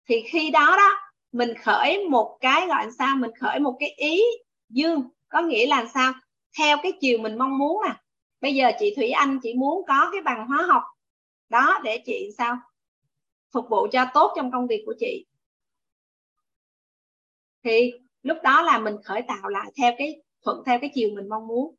thì 0.09 0.23
khi 0.27 0.51
đó 0.51 0.77
đó, 0.77 0.91
mình 1.33 1.55
khởi 1.65 2.09
một 2.09 2.39
cái 2.41 2.67
gọi 2.67 2.85
là 2.85 2.91
sao? 2.99 3.17
Mình 3.17 3.31
khởi 3.41 3.59
một 3.59 3.77
cái 3.81 3.89
ý 3.91 4.23
dương, 4.69 5.03
có 5.29 5.41
nghĩa 5.41 5.67
là 5.67 5.85
sao? 5.95 6.13
Theo 6.59 6.77
cái 6.83 6.93
chiều 7.01 7.19
mình 7.19 7.39
mong 7.39 7.59
muốn 7.59 7.83
à 7.83 8.01
bây 8.41 8.55
giờ 8.55 8.71
chị 8.79 8.95
Thủy 8.97 9.11
Anh, 9.11 9.39
chị 9.43 9.55
muốn 9.55 9.85
có 9.89 10.09
cái 10.13 10.23
bằng 10.23 10.47
hóa 10.47 10.67
học 10.69 10.83
đó 11.49 11.81
để 11.85 12.03
chị 12.07 12.31
sao? 12.39 12.59
Phục 13.53 13.69
vụ 13.71 13.87
cho 13.93 14.07
tốt 14.15 14.33
trong 14.37 14.51
công 14.51 14.67
việc 14.67 14.83
của 14.87 14.95
chị. 14.99 15.27
Thì 17.65 17.93
lúc 18.23 18.39
đó 18.43 18.63
là 18.63 18.79
mình 18.79 18.97
khởi 19.05 19.23
tạo 19.23 19.49
lại 19.49 19.73
theo 19.77 19.93
cái 19.99 20.23
thuận, 20.43 20.63
theo 20.67 20.79
cái 20.81 20.91
chiều 20.95 21.11
mình 21.15 21.29
mong 21.29 21.47
muốn. 21.47 21.75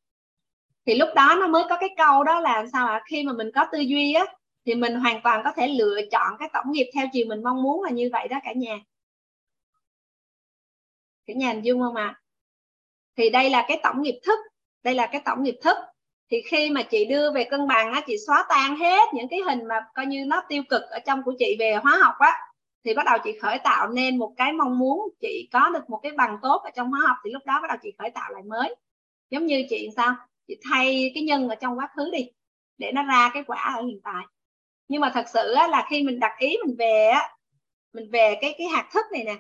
Thì 0.85 0.95
lúc 0.95 1.09
đó 1.15 1.35
nó 1.39 1.47
mới 1.47 1.63
có 1.69 1.77
cái 1.79 1.89
câu 1.97 2.23
đó 2.23 2.39
là 2.39 2.65
sao 2.73 2.87
ạ? 2.87 2.93
À? 2.93 3.03
khi 3.09 3.23
mà 3.23 3.33
mình 3.33 3.51
có 3.55 3.65
tư 3.71 3.79
duy 3.79 4.13
á, 4.13 4.25
thì 4.65 4.75
mình 4.75 4.95
hoàn 4.95 5.21
toàn 5.23 5.41
có 5.43 5.51
thể 5.55 5.67
lựa 5.67 6.01
chọn 6.11 6.33
cái 6.39 6.49
tổng 6.53 6.71
nghiệp 6.71 6.91
theo 6.95 7.07
chiều 7.13 7.25
mình 7.29 7.43
mong 7.43 7.63
muốn 7.63 7.83
là 7.83 7.89
như 7.89 8.09
vậy 8.11 8.27
đó 8.27 8.37
cả 8.43 8.53
nhà. 8.53 8.79
Cả 11.25 11.33
nhà 11.33 11.47
hình 11.53 11.61
dung 11.61 11.81
không 11.81 11.95
ạ? 11.95 12.05
À? 12.05 12.21
thì 13.17 13.29
đây 13.29 13.49
là 13.49 13.65
cái 13.67 13.79
tổng 13.83 14.01
nghiệp 14.01 14.19
thức, 14.23 14.39
đây 14.83 14.95
là 14.95 15.09
cái 15.11 15.21
tổng 15.25 15.43
nghiệp 15.43 15.55
thức 15.61 15.77
thì 16.31 16.41
khi 16.41 16.69
mà 16.69 16.83
chị 16.83 17.05
đưa 17.05 17.31
về 17.31 17.43
cân 17.43 17.67
bằng 17.67 17.93
á 17.93 18.01
chị 18.07 18.15
xóa 18.27 18.45
tan 18.49 18.75
hết 18.75 19.13
những 19.13 19.27
cái 19.27 19.39
hình 19.39 19.67
mà 19.67 19.75
coi 19.95 20.05
như 20.05 20.25
nó 20.25 20.43
tiêu 20.49 20.63
cực 20.69 20.81
ở 20.81 20.99
trong 20.99 21.23
của 21.23 21.33
chị 21.39 21.55
về 21.59 21.75
hóa 21.83 21.99
học 22.03 22.15
á 22.19 22.31
thì 22.85 22.93
bắt 22.93 23.05
đầu 23.05 23.17
chị 23.23 23.39
khởi 23.41 23.59
tạo 23.63 23.87
nên 23.87 24.17
một 24.17 24.33
cái 24.37 24.53
mong 24.53 24.79
muốn 24.79 25.09
chị 25.21 25.49
có 25.53 25.69
được 25.69 25.89
một 25.89 25.99
cái 26.03 26.11
bằng 26.11 26.37
tốt 26.41 26.61
ở 26.63 26.69
trong 26.75 26.91
hóa 26.91 27.01
học 27.07 27.17
thì 27.25 27.31
lúc 27.31 27.45
đó 27.45 27.59
bắt 27.61 27.67
đầu 27.67 27.77
chị 27.83 27.89
khởi 27.99 28.09
tạo 28.09 28.31
lại 28.31 28.43
mới. 28.43 28.75
Giống 29.29 29.45
như 29.45 29.65
chị 29.69 29.89
sao? 29.95 30.15
Chị 30.47 30.57
thay 30.71 31.11
cái 31.15 31.23
nhân 31.23 31.49
ở 31.49 31.55
trong 31.55 31.79
quá 31.79 31.89
khứ 31.95 32.09
đi 32.11 32.29
để 32.77 32.91
nó 32.91 33.03
ra 33.03 33.31
cái 33.33 33.43
quả 33.47 33.73
ở 33.75 33.81
hiện 33.81 33.99
tại. 34.03 34.25
Nhưng 34.87 35.01
mà 35.01 35.11
thật 35.13 35.25
sự 35.33 35.53
á, 35.53 35.67
là 35.67 35.87
khi 35.89 36.03
mình 36.03 36.19
đặt 36.19 36.31
ý 36.39 36.57
mình 36.65 36.75
về 36.79 37.07
á 37.07 37.29
mình 37.93 38.11
về 38.11 38.35
cái 38.41 38.55
cái 38.57 38.67
hạt 38.67 38.89
thức 38.93 39.05
này 39.11 39.23
nè 39.23 39.35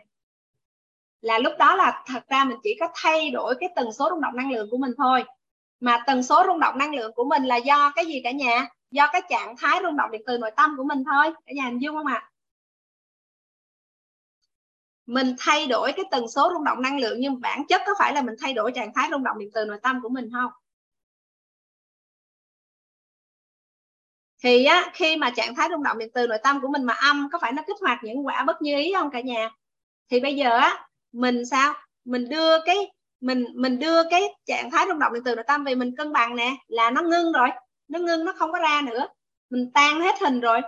là 1.21 1.39
lúc 1.39 1.53
đó 1.59 1.75
là 1.75 2.03
thật 2.07 2.23
ra 2.29 2.43
mình 2.43 2.57
chỉ 2.63 2.77
có 2.79 2.87
thay 2.95 3.29
đổi 3.29 3.55
cái 3.59 3.69
tần 3.75 3.93
số 3.93 4.09
rung 4.09 4.21
động 4.21 4.35
năng 4.35 4.51
lượng 4.51 4.67
của 4.71 4.77
mình 4.77 4.91
thôi 4.97 5.23
mà 5.81 6.03
tần 6.07 6.23
số 6.23 6.43
rung 6.47 6.59
động 6.59 6.77
năng 6.77 6.95
lượng 6.95 7.11
của 7.15 7.23
mình 7.23 7.43
là 7.43 7.55
do 7.55 7.91
cái 7.95 8.05
gì 8.05 8.21
cả 8.23 8.31
nhà? 8.31 8.67
Do 8.91 9.07
cái 9.13 9.21
trạng 9.29 9.57
thái 9.57 9.79
rung 9.83 9.97
động 9.97 10.11
điện 10.11 10.21
từ 10.27 10.37
nội 10.37 10.51
tâm 10.57 10.73
của 10.77 10.83
mình 10.83 11.03
thôi. 11.11 11.33
Cả 11.45 11.53
nhà 11.55 11.65
hình 11.65 11.81
dung 11.81 11.95
không 11.95 12.07
ạ? 12.07 12.13
À? 12.13 12.31
mình 15.11 15.35
thay 15.39 15.67
đổi 15.67 15.91
cái 15.95 16.05
tần 16.11 16.27
số 16.27 16.49
rung 16.53 16.63
động 16.63 16.81
năng 16.81 16.99
lượng 16.99 17.19
nhưng 17.19 17.41
bản 17.41 17.67
chất 17.69 17.81
có 17.85 17.93
phải 17.99 18.13
là 18.13 18.21
mình 18.21 18.35
thay 18.41 18.53
đổi 18.53 18.71
trạng 18.75 18.93
thái 18.95 19.07
rung 19.11 19.23
động 19.23 19.39
điện 19.39 19.49
từ 19.53 19.65
nội 19.65 19.77
tâm 19.83 19.99
của 20.03 20.09
mình 20.09 20.29
không? 20.33 20.51
Thì 24.43 24.65
á, 24.65 24.91
khi 24.93 25.17
mà 25.17 25.29
trạng 25.35 25.55
thái 25.55 25.67
rung 25.71 25.83
động 25.83 25.97
điện 25.97 26.09
từ 26.13 26.27
nội 26.27 26.37
tâm 26.43 26.61
của 26.61 26.67
mình 26.67 26.83
mà 26.83 26.93
âm 26.93 27.29
có 27.31 27.39
phải 27.41 27.51
nó 27.51 27.63
kích 27.67 27.77
hoạt 27.81 27.99
những 28.03 28.25
quả 28.25 28.43
bất 28.43 28.61
như 28.61 28.77
ý 28.77 28.93
không 28.95 29.11
cả 29.11 29.21
nhà? 29.21 29.49
Thì 30.09 30.19
bây 30.19 30.35
giờ 30.35 30.49
á 30.57 30.87
mình 31.11 31.45
sao? 31.45 31.73
Mình 32.05 32.29
đưa 32.29 32.65
cái 32.65 32.91
mình 33.21 33.45
mình 33.55 33.79
đưa 33.79 34.03
cái 34.09 34.23
trạng 34.45 34.71
thái 34.71 34.85
rung 34.89 34.99
động 34.99 35.13
điện 35.13 35.23
từ 35.25 35.35
nội 35.35 35.45
tâm 35.47 35.63
về 35.63 35.75
mình 35.75 35.95
cân 35.97 36.13
bằng 36.13 36.35
nè, 36.35 36.55
là 36.67 36.91
nó 36.91 37.01
ngưng 37.01 37.31
rồi, 37.31 37.49
nó 37.87 37.99
ngưng, 37.99 38.25
nó 38.25 38.33
không 38.37 38.51
có 38.51 38.59
ra 38.59 38.81
nữa, 38.85 39.07
mình 39.49 39.71
tan 39.73 40.01
hết 40.01 40.15
hình 40.21 40.39
rồi. 40.39 40.61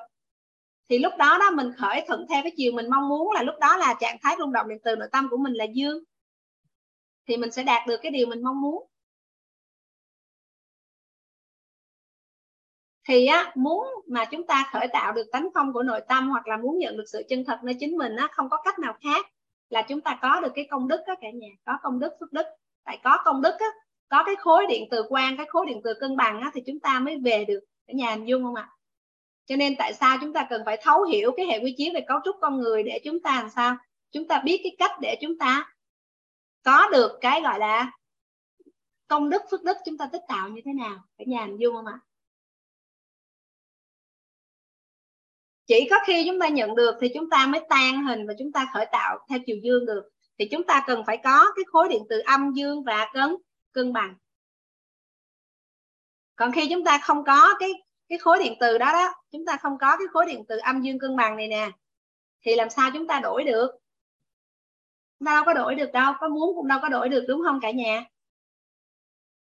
Thì 0.89 0.99
lúc 0.99 1.13
đó 1.17 1.37
đó, 1.39 1.51
mình 1.51 1.71
khởi 1.77 2.03
thuận 2.07 2.25
theo 2.29 2.43
cái 2.43 2.51
chiều 2.57 2.71
mình 2.71 2.89
mong 2.89 3.09
muốn 3.09 3.31
là 3.31 3.43
lúc 3.43 3.55
đó 3.61 3.77
là 3.77 3.95
trạng 3.99 4.17
thái 4.21 4.35
rung 4.39 4.53
động 4.53 4.69
điện 4.69 4.77
từ 4.83 4.95
nội 4.95 5.09
tâm 5.11 5.27
của 5.29 5.37
mình 5.37 5.53
là 5.53 5.65
dương. 5.65 6.03
Thì 7.27 7.37
mình 7.37 7.51
sẽ 7.51 7.63
đạt 7.63 7.87
được 7.87 7.97
cái 8.03 8.11
điều 8.11 8.27
mình 8.27 8.43
mong 8.43 8.61
muốn. 8.61 8.87
Thì 13.07 13.25
á, 13.25 13.51
muốn 13.55 13.87
mà 14.07 14.25
chúng 14.25 14.47
ta 14.47 14.69
khởi 14.71 14.87
tạo 14.93 15.13
được 15.13 15.25
tánh 15.31 15.49
không 15.53 15.73
của 15.73 15.83
nội 15.83 16.01
tâm 16.07 16.29
hoặc 16.29 16.47
là 16.47 16.57
muốn 16.57 16.79
nhận 16.79 16.97
được 16.97 17.05
sự 17.07 17.23
chân 17.29 17.45
thật 17.45 17.59
nơi 17.63 17.75
chính 17.79 17.97
mình 17.97 18.15
á, 18.15 18.27
không 18.31 18.49
có 18.49 18.57
cách 18.65 18.79
nào 18.79 18.93
khác 19.03 19.25
là 19.73 19.81
chúng 19.81 20.01
ta 20.01 20.19
có 20.21 20.41
được 20.41 20.51
cái 20.55 20.67
công 20.71 20.87
đức 20.87 21.01
đó 21.07 21.15
cả 21.21 21.29
nhà, 21.33 21.47
có 21.65 21.77
công 21.83 21.99
đức 21.99 22.13
phước 22.19 22.33
đức. 22.33 22.45
Tại 22.83 22.99
có 23.03 23.17
công 23.25 23.41
đức 23.41 23.55
á, 23.59 23.67
có 24.09 24.23
cái 24.23 24.35
khối 24.35 24.65
điện 24.69 24.87
từ 24.91 25.03
quan 25.09 25.37
cái 25.37 25.45
khối 25.49 25.65
điện 25.65 25.81
từ 25.83 25.93
cân 25.99 26.17
bằng 26.17 26.41
á, 26.41 26.51
thì 26.53 26.61
chúng 26.65 26.79
ta 26.79 26.99
mới 26.99 27.17
về 27.17 27.45
được. 27.45 27.59
Cả 27.87 27.93
nhà 27.93 28.11
hình 28.11 28.25
dung 28.25 28.43
không 28.43 28.55
ạ? 28.55 28.69
Cho 29.45 29.55
nên 29.55 29.75
tại 29.77 29.93
sao 29.93 30.17
chúng 30.21 30.33
ta 30.33 30.47
cần 30.49 30.61
phải 30.65 30.77
thấu 30.81 31.03
hiểu 31.03 31.31
cái 31.37 31.45
hệ 31.45 31.59
quy 31.59 31.75
chiếu 31.77 31.91
về 31.93 32.05
cấu 32.07 32.19
trúc 32.25 32.35
con 32.41 32.59
người 32.59 32.83
để 32.83 33.01
chúng 33.03 33.19
ta 33.19 33.41
làm 33.41 33.49
sao? 33.49 33.77
Chúng 34.11 34.27
ta 34.27 34.41
biết 34.45 34.59
cái 34.63 34.75
cách 34.79 34.91
để 35.01 35.17
chúng 35.21 35.37
ta 35.37 35.73
có 36.63 36.89
được 36.91 37.17
cái, 37.21 37.41
gọi 37.41 37.59
là, 37.59 37.91
công 39.07 39.29
đức 39.29 39.41
phước 39.51 39.63
đức 39.63 39.77
chúng 39.85 39.97
ta 39.97 40.09
tích 40.11 40.21
tạo 40.27 40.49
như 40.49 40.61
thế 40.65 40.73
nào? 40.73 41.03
Cả 41.17 41.23
nhà 41.27 41.45
hình 41.45 41.57
dung 41.57 41.75
không 41.75 41.85
ạ? 41.85 41.99
Chỉ 45.65 45.87
có 45.89 45.95
khi 46.05 46.25
chúng 46.27 46.39
ta 46.39 46.47
nhận 46.47 46.75
được 46.75 46.95
thì 47.01 47.07
chúng 47.13 47.29
ta 47.29 47.47
mới 47.47 47.61
tan 47.69 48.03
hình 48.03 48.27
và 48.27 48.33
chúng 48.39 48.51
ta 48.51 48.67
khởi 48.73 48.85
tạo 48.91 49.25
theo 49.29 49.39
chiều 49.45 49.57
dương 49.63 49.85
được. 49.85 50.03
Thì 50.39 50.47
chúng 50.51 50.63
ta 50.63 50.83
cần 50.87 51.03
phải 51.07 51.17
có 51.23 51.45
cái 51.55 51.65
khối 51.67 51.89
điện 51.89 52.03
từ 52.09 52.19
âm, 52.19 52.51
dương 52.53 52.83
và 52.83 53.09
cân 53.13 53.35
cân 53.71 53.93
bằng. 53.93 54.15
Còn 56.35 56.51
khi 56.51 56.67
chúng 56.69 56.83
ta 56.83 56.97
không 56.97 57.23
có 57.23 57.55
cái 57.59 57.73
cái 58.09 58.19
khối 58.19 58.39
điện 58.39 58.53
từ 58.59 58.77
đó 58.77 58.93
đó, 58.93 59.13
chúng 59.31 59.45
ta 59.45 59.57
không 59.57 59.77
có 59.77 59.97
cái 59.97 60.07
khối 60.11 60.25
điện 60.25 60.43
từ 60.47 60.57
âm, 60.57 60.81
dương, 60.81 60.99
cân 60.99 61.15
bằng 61.15 61.37
này 61.37 61.47
nè, 61.47 61.69
thì 62.45 62.55
làm 62.55 62.69
sao 62.69 62.91
chúng 62.93 63.07
ta 63.07 63.19
đổi 63.19 63.43
được? 63.43 63.71
Chúng 65.19 65.25
ta 65.25 65.33
đâu 65.33 65.43
có 65.45 65.53
đổi 65.53 65.75
được 65.75 65.91
đâu, 65.93 66.13
có 66.19 66.27
muốn 66.27 66.55
cũng 66.55 66.67
đâu 66.67 66.79
có 66.81 66.89
đổi 66.89 67.09
được, 67.09 67.25
đúng 67.27 67.41
không 67.45 67.59
cả 67.61 67.71
nhà? 67.71 68.05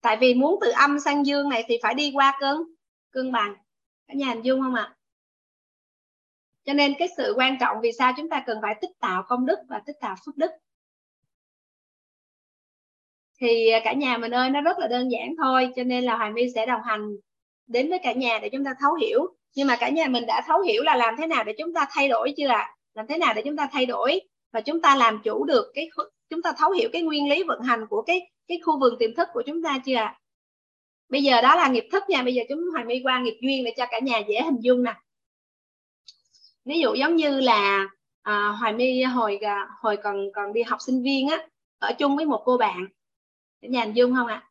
Tại 0.00 0.16
vì 0.20 0.34
muốn 0.34 0.58
từ 0.60 0.70
âm 0.70 1.00
sang 1.00 1.26
dương 1.26 1.48
này 1.48 1.64
thì 1.68 1.78
phải 1.82 1.94
đi 1.94 2.10
qua 2.14 2.36
cân 2.40 2.56
cân 3.10 3.32
bằng. 3.32 3.54
Cả 4.06 4.14
nhà 4.14 4.28
hình 4.28 4.42
dung 4.44 4.60
không 4.60 4.74
ạ? 4.74 4.82
à? 4.82 4.94
Cho 6.64 6.72
nên 6.72 6.94
cái 6.98 7.08
sự 7.16 7.34
quan 7.36 7.56
trọng 7.60 7.76
vì 7.82 7.92
sao 7.98 8.12
chúng 8.16 8.28
ta 8.28 8.42
cần 8.46 8.58
phải 8.62 8.74
tích 8.80 8.90
tạo 9.00 9.22
công 9.28 9.46
đức 9.46 9.58
và 9.68 9.80
tích 9.86 9.96
tạo 10.00 10.16
phước 10.26 10.36
đức 10.36 10.50
thì 13.40 13.70
à, 13.70 13.80
cả 13.84 13.92
nhà 13.92 14.18
mình 14.18 14.34
ơi, 14.34 14.50
nó 14.50 14.60
rất 14.60 14.78
là 14.78 14.88
đơn 14.88 15.08
giản 15.10 15.34
thôi, 15.42 15.68
cho 15.76 15.84
nên 15.84 16.04
là 16.04 16.16
Hoàng 16.16 16.34
my 16.34 16.42
sẽ 16.54 16.66
đồng 16.66 16.80
hành 16.84 17.10
đến 17.66 17.90
với 17.90 17.98
cả 18.02 18.12
nhà 18.12 18.38
để 18.42 18.48
chúng 18.48 18.64
ta 18.64 18.74
thấu 18.80 18.94
hiểu 18.94 19.34
nhưng 19.54 19.68
mà 19.68 19.76
cả 19.76 19.88
nhà 19.88 20.06
mình 20.06 20.26
đã 20.26 20.42
thấu 20.46 20.60
hiểu 20.60 20.82
là 20.82 20.96
làm 20.96 21.14
thế 21.18 21.26
nào 21.26 21.44
để 21.44 21.54
chúng 21.58 21.74
ta 21.74 21.86
thay 21.90 22.08
đổi 22.08 22.34
chưa 22.36 22.48
ạ 22.48 22.56
à? 22.56 22.74
làm 22.94 23.06
thế 23.06 23.18
nào 23.18 23.34
để 23.34 23.42
chúng 23.44 23.56
ta 23.56 23.68
thay 23.72 23.86
đổi 23.86 24.20
và 24.52 24.60
chúng 24.60 24.80
ta 24.80 24.96
làm 24.96 25.20
chủ 25.24 25.44
được 25.44 25.72
cái 25.74 25.88
chúng 26.30 26.42
ta 26.42 26.52
thấu 26.58 26.70
hiểu 26.70 26.88
cái 26.92 27.02
nguyên 27.02 27.28
lý 27.30 27.42
vận 27.42 27.62
hành 27.62 27.86
của 27.90 28.02
cái 28.02 28.30
cái 28.48 28.60
khu 28.64 28.80
vườn 28.80 28.94
tiềm 28.98 29.14
thức 29.14 29.28
của 29.32 29.42
chúng 29.46 29.62
ta 29.62 29.78
chưa 29.86 29.94
ạ 29.94 30.04
à? 30.04 30.18
bây 31.08 31.22
giờ 31.22 31.40
đó 31.40 31.56
là 31.56 31.68
nghiệp 31.68 31.84
thức 31.92 32.02
nha, 32.08 32.22
bây 32.22 32.34
giờ 32.34 32.42
chúng 32.48 32.60
Hoàng 32.72 32.86
my 32.86 33.00
qua 33.04 33.20
nghiệp 33.20 33.38
duyên 33.40 33.64
để 33.64 33.74
cho 33.76 33.86
cả 33.90 33.98
nhà 33.98 34.18
dễ 34.28 34.42
hình 34.42 34.60
dung 34.60 34.82
nè 34.82 34.94
ví 36.64 36.80
dụ 36.80 36.94
giống 36.94 37.16
như 37.16 37.40
là 37.40 37.86
à, 38.22 38.48
hoài 38.48 38.72
my 38.72 39.02
hồi 39.02 39.36
à, 39.36 39.68
hồi 39.80 39.96
còn 39.96 40.32
còn 40.34 40.52
đi 40.52 40.62
học 40.62 40.78
sinh 40.80 41.02
viên 41.02 41.28
á 41.28 41.46
ở 41.78 41.92
chung 41.98 42.16
với 42.16 42.26
một 42.26 42.42
cô 42.44 42.56
bạn 42.56 42.86
cả 43.62 43.68
nhà 43.68 43.80
hình 43.80 43.96
dung 43.96 44.14
không 44.14 44.26
ạ 44.26 44.34
à? 44.34 44.48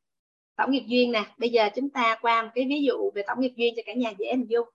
tổng 0.56 0.72
nghiệp 0.72 0.83
duyên 0.88 1.11
nè 1.11 1.24
bây 1.38 1.50
giờ 1.50 1.69
chúng 1.75 1.90
ta 1.90 2.17
qua 2.22 2.42
một 2.42 2.50
cái 2.56 2.66
ví 2.69 2.83
dụ 2.83 3.11
về 3.16 3.24
tổng 3.27 3.42
nghiệp 3.42 3.53
duyên 3.56 3.74
cho 3.77 3.82
cả 3.85 3.93
nhà 3.93 4.09
dễ 4.17 4.27
hình 4.32 4.45
dung 4.50 4.67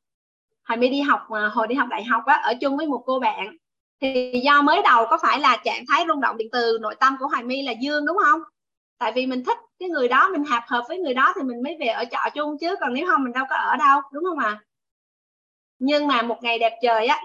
hồi 0.64 0.78
mới 0.78 0.88
đi 0.88 1.00
học 1.00 1.20
à, 1.30 1.48
hồi 1.52 1.66
đi 1.68 1.74
học 1.74 1.88
đại 1.90 2.04
học 2.04 2.22
á 2.26 2.34
ở 2.34 2.54
chung 2.60 2.76
với 2.76 2.86
một 2.86 3.02
cô 3.06 3.20
bạn 3.20 3.56
thì 4.00 4.40
do 4.44 4.62
mới 4.62 4.82
đầu 4.84 5.06
có 5.10 5.18
phải 5.22 5.40
là 5.40 5.56
trạng 5.64 5.84
thái 5.88 6.04
rung 6.08 6.20
động 6.20 6.36
điện 6.36 6.48
từ 6.52 6.78
nội 6.80 6.94
tâm 6.94 7.16
của 7.20 7.26
hoài 7.26 7.42
my 7.42 7.62
là 7.62 7.72
dương 7.72 8.06
đúng 8.06 8.16
không 8.24 8.40
tại 8.98 9.12
vì 9.12 9.26
mình 9.26 9.44
thích 9.44 9.58
cái 9.78 9.88
người 9.88 10.08
đó 10.08 10.28
mình 10.32 10.44
hợp 10.44 10.62
hợp 10.66 10.84
với 10.88 10.98
người 10.98 11.14
đó 11.14 11.32
thì 11.36 11.42
mình 11.42 11.62
mới 11.62 11.76
về 11.80 11.86
ở 11.86 12.04
trọ 12.10 12.30
chung 12.34 12.58
chứ 12.58 12.74
còn 12.80 12.94
nếu 12.94 13.06
không 13.06 13.24
mình 13.24 13.32
đâu 13.32 13.44
có 13.50 13.56
ở 13.56 13.76
đâu 13.76 14.00
đúng 14.12 14.24
không 14.24 14.38
ạ 14.38 14.46
à? 14.46 14.64
Nhưng 15.78 16.06
mà 16.06 16.22
một 16.22 16.38
ngày 16.42 16.58
đẹp 16.58 16.78
trời 16.82 17.06
á, 17.06 17.24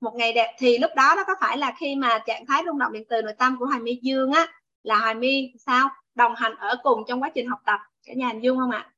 một 0.00 0.14
ngày 0.14 0.32
đẹp 0.32 0.54
thì 0.58 0.78
lúc 0.78 0.90
đó 0.96 1.14
nó 1.16 1.24
có 1.24 1.34
phải 1.40 1.58
là 1.58 1.74
khi 1.78 1.96
mà 1.96 2.18
trạng 2.26 2.46
thái 2.46 2.62
rung 2.66 2.78
động 2.78 2.92
điện 2.92 3.04
từ 3.08 3.22
nội 3.22 3.34
tâm 3.38 3.56
của 3.58 3.66
hoài 3.66 3.80
my 3.80 3.98
dương 4.02 4.32
á, 4.32 4.46
là 4.82 4.96
hoài 4.96 5.14
my 5.14 5.52
sao? 5.58 5.88
Đồng 6.14 6.34
hành 6.34 6.54
ở 6.58 6.76
cùng 6.82 7.02
trong 7.08 7.22
quá 7.22 7.30
trình 7.34 7.48
học 7.48 7.58
tập. 7.64 7.78
Cả 8.06 8.12
nhà 8.14 8.28
hình 8.28 8.40
dung 8.40 8.58
không 8.58 8.70
ạ? 8.70 8.92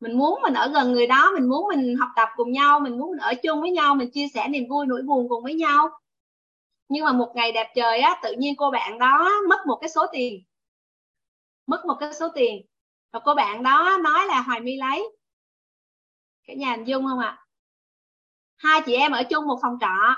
Mình 0.00 0.18
muốn 0.18 0.40
mình 0.42 0.54
ở 0.54 0.68
gần 0.68 0.92
người 0.92 1.06
đó, 1.06 1.30
mình 1.34 1.48
muốn 1.48 1.68
mình 1.68 1.96
học 1.96 2.08
tập 2.16 2.28
cùng 2.36 2.52
nhau, 2.52 2.80
mình 2.80 2.98
muốn 2.98 3.10
mình 3.10 3.20
ở 3.20 3.34
chung 3.34 3.60
với 3.60 3.70
nhau, 3.70 3.94
mình 3.94 4.10
chia 4.10 4.26
sẻ 4.34 4.48
niềm 4.48 4.68
vui 4.68 4.86
nỗi 4.86 5.02
buồn 5.02 5.28
cùng 5.28 5.44
với 5.44 5.54
nhau. 5.54 5.90
Nhưng 6.88 7.04
mà 7.04 7.12
một 7.12 7.32
ngày 7.34 7.52
đẹp 7.52 7.72
trời 7.74 8.00
á, 8.00 8.20
tự 8.22 8.32
nhiên 8.32 8.54
cô 8.56 8.70
bạn 8.70 8.98
đó 8.98 9.30
mất 9.48 9.66
một 9.66 9.78
cái 9.80 9.90
số 9.90 10.06
tiền. 10.12 10.42
Mất 11.66 11.84
một 11.86 11.96
cái 12.00 12.14
số 12.14 12.28
tiền. 12.34 12.66
Và 13.12 13.20
cô 13.24 13.34
bạn 13.34 13.62
đó 13.62 13.98
nói 14.02 14.26
là 14.26 14.40
hoài 14.40 14.60
my 14.60 14.76
lấy. 14.76 15.16
Cả 16.46 16.54
nhà 16.54 16.70
hình 16.70 16.84
dung 16.84 17.06
không 17.06 17.18
ạ? 17.18 17.47
Hai 18.58 18.82
chị 18.86 18.94
em 18.94 19.12
ở 19.12 19.22
chung 19.22 19.46
một 19.46 19.58
phòng 19.62 19.78
trọ 19.80 20.16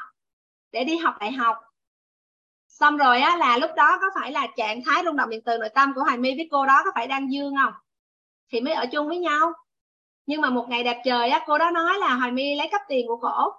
để 0.73 0.85
đi 0.85 0.97
học 0.97 1.15
đại 1.20 1.33
học. 1.33 1.57
Xong 2.69 2.97
rồi 2.97 3.20
á, 3.20 3.36
là 3.36 3.59
lúc 3.59 3.70
đó 3.77 3.99
có 4.01 4.07
phải 4.20 4.33
là 4.33 4.47
trạng 4.57 4.85
thái 4.85 5.02
rung 5.05 5.17
động 5.17 5.31
điện 5.31 5.41
từ 5.44 5.59
nội 5.59 5.69
tâm 5.75 5.93
của 5.94 6.02
hoài 6.02 6.19
my 6.19 6.35
với 6.36 6.49
cô 6.51 6.67
đó 6.67 6.83
có 6.85 6.91
phải 6.94 7.07
đang 7.07 7.33
dương 7.33 7.55
không? 7.62 7.73
Thì 8.52 8.60
mới 8.60 8.75
ở 8.75 8.86
chung 8.86 9.09
với 9.09 9.19
nhau. 9.19 9.52
Nhưng 10.27 10.41
mà 10.41 10.51
một 10.51 10.67
ngày 10.69 10.85
đẹp 10.85 11.02
trời 11.05 11.31
á, 11.31 11.44
cô 11.47 11.59
đó 11.59 11.70
nói 11.70 11.99
là 11.99 12.15
hoài 12.15 12.33
my 12.33 12.55
lấy 12.55 12.69
cắp 12.73 12.81
tiền 12.89 13.07
của 13.07 13.17
cổ. 13.17 13.52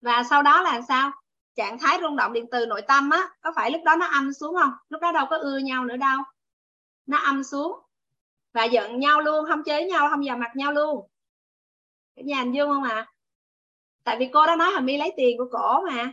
Và 0.00 0.22
sau 0.30 0.42
đó 0.42 0.62
là 0.62 0.80
sao? 0.88 1.10
Trạng 1.56 1.78
thái 1.78 1.98
rung 2.02 2.16
động 2.16 2.32
điện 2.32 2.46
từ 2.50 2.66
nội 2.66 2.82
tâm 2.82 3.10
á, 3.10 3.28
có 3.40 3.52
phải 3.56 3.70
lúc 3.70 3.80
đó 3.84 3.96
nó 3.96 4.06
âm 4.06 4.32
xuống 4.32 4.54
không? 4.54 4.72
Lúc 4.88 5.02
đó 5.02 5.12
đâu 5.12 5.26
có 5.30 5.38
ưa 5.38 5.58
nhau 5.58 5.84
nữa 5.84 5.96
đâu. 5.96 6.18
Nó 7.06 7.18
âm 7.18 7.44
xuống 7.44 7.80
và 8.52 8.64
giận 8.64 8.98
nhau 8.98 9.20
luôn, 9.20 9.44
không 9.48 9.62
chế 9.64 9.86
nhau, 9.86 10.08
không 10.10 10.20
vào 10.26 10.36
mặt 10.36 10.50
nhau 10.56 10.72
luôn 10.72 11.08
cả 12.16 12.22
nhà 12.22 12.38
anh 12.38 12.52
dương 12.52 12.68
không 12.68 12.82
ạ 12.82 12.94
à? 12.94 13.12
tại 14.04 14.16
vì 14.18 14.28
cô 14.32 14.46
đã 14.46 14.56
nói 14.56 14.72
là 14.72 14.80
my 14.80 14.96
lấy 14.96 15.12
tiền 15.16 15.38
của 15.38 15.48
cổ 15.52 15.80
mà. 15.82 16.12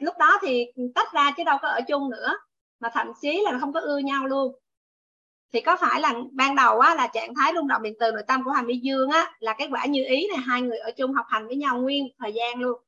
Lúc 0.00 0.14
đó 0.18 0.38
thì 0.42 0.66
tách 0.94 1.12
ra 1.12 1.30
chứ 1.36 1.44
đâu 1.44 1.58
có 1.62 1.68
ở 1.68 1.80
chung 1.88 2.10
nữa. 2.10 2.34
Mà 2.80 2.88
thậm 2.92 3.12
chí 3.20 3.40
là 3.44 3.58
không 3.60 3.72
có 3.72 3.80
ưa 3.80 3.98
nhau 3.98 4.26
luôn. 4.26 4.54
Thì 5.52 5.60
có 5.60 5.76
phải 5.76 6.00
là 6.00 6.14
ban 6.32 6.56
đầu 6.56 6.80
á, 6.80 6.94
là 6.94 7.06
trạng 7.06 7.34
thái 7.34 7.52
rung 7.54 7.68
động 7.68 7.82
điện 7.82 7.94
từ 8.00 8.12
nội 8.12 8.22
tâm 8.26 8.44
của 8.44 8.50
Hoàng 8.50 8.66
Mỹ 8.66 8.78
Dương 8.78 9.10
á 9.10 9.32
là 9.38 9.54
cái 9.58 9.68
quả 9.70 9.86
như 9.86 10.04
ý 10.08 10.28
này 10.28 10.38
hai 10.46 10.62
người 10.62 10.78
ở 10.78 10.90
chung 10.90 11.12
học 11.12 11.26
hành 11.28 11.46
với 11.46 11.56
nhau 11.56 11.78
nguyên 11.78 12.08
thời 12.18 12.32
gian 12.32 12.60
luôn. 12.60 12.82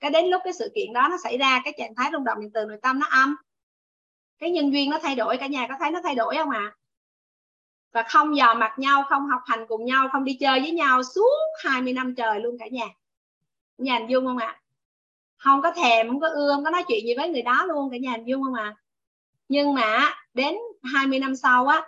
Cái 0.00 0.10
đến 0.10 0.26
lúc 0.26 0.42
cái 0.44 0.52
sự 0.52 0.72
kiện 0.74 0.92
đó 0.92 1.08
nó 1.10 1.16
xảy 1.24 1.38
ra 1.38 1.60
cái 1.64 1.74
trạng 1.78 1.94
thái 1.94 2.10
rung 2.12 2.24
động 2.24 2.40
điện 2.40 2.50
từ 2.54 2.64
nội 2.64 2.78
tâm 2.82 2.98
nó 2.98 3.06
âm. 3.10 3.36
Cái 4.38 4.50
nhân 4.50 4.72
duyên 4.72 4.90
nó 4.90 4.98
thay 5.02 5.14
đổi 5.14 5.36
cả 5.36 5.46
nhà 5.46 5.66
có 5.68 5.74
thấy 5.78 5.90
nó 5.90 6.00
thay 6.04 6.14
đổi 6.14 6.34
không 6.36 6.50
ạ 6.50 6.58
à? 6.58 6.76
Và 7.94 8.02
không 8.02 8.36
dò 8.36 8.54
mặt 8.54 8.78
nhau, 8.78 9.04
không 9.08 9.26
học 9.26 9.40
hành 9.46 9.66
cùng 9.68 9.84
nhau, 9.84 10.08
không 10.12 10.24
đi 10.24 10.36
chơi 10.40 10.60
với 10.60 10.70
nhau 10.70 11.02
suốt 11.02 11.38
20 11.64 11.92
năm 11.92 12.14
trời 12.14 12.40
luôn 12.40 12.56
cả 12.58 12.66
nhà 12.70 12.86
nhà 13.78 13.98
hình 13.98 14.10
dung 14.10 14.26
không 14.26 14.36
ạ 14.36 14.46
à? 14.46 14.60
không 15.36 15.62
có 15.62 15.72
thèm, 15.72 16.08
không 16.08 16.20
có 16.20 16.28
ưa, 16.28 16.52
không 16.54 16.64
có 16.64 16.70
nói 16.70 16.82
chuyện 16.88 17.06
gì 17.06 17.14
với 17.16 17.28
người 17.28 17.42
đó 17.42 17.64
luôn 17.64 17.90
cả 17.90 17.96
nhà 17.98 18.10
hình 18.10 18.24
dung 18.24 18.42
không 18.42 18.54
ạ 18.54 18.62
à? 18.62 18.76
nhưng 19.48 19.74
mà 19.74 20.14
đến 20.34 20.54
20 20.94 21.18
năm 21.18 21.36
sau 21.36 21.66
á, 21.66 21.82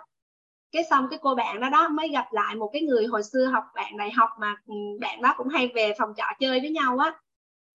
cái 0.71 0.83
xong 0.89 1.07
cái 1.09 1.19
cô 1.21 1.35
bạn 1.35 1.59
đó 1.59 1.69
đó 1.69 1.87
mới 1.87 2.09
gặp 2.09 2.25
lại 2.31 2.55
một 2.55 2.69
cái 2.73 2.81
người 2.81 3.05
hồi 3.05 3.23
xưa 3.23 3.45
học 3.45 3.63
bạn 3.75 3.97
đại 3.97 4.11
học 4.11 4.29
mà 4.39 4.55
ừ, 4.67 4.75
bạn 4.99 5.21
đó 5.21 5.33
cũng 5.37 5.47
hay 5.47 5.71
về 5.75 5.93
phòng 5.99 6.13
trọ 6.17 6.23
chơi 6.39 6.59
với 6.59 6.69
nhau 6.69 6.97
á 6.97 7.13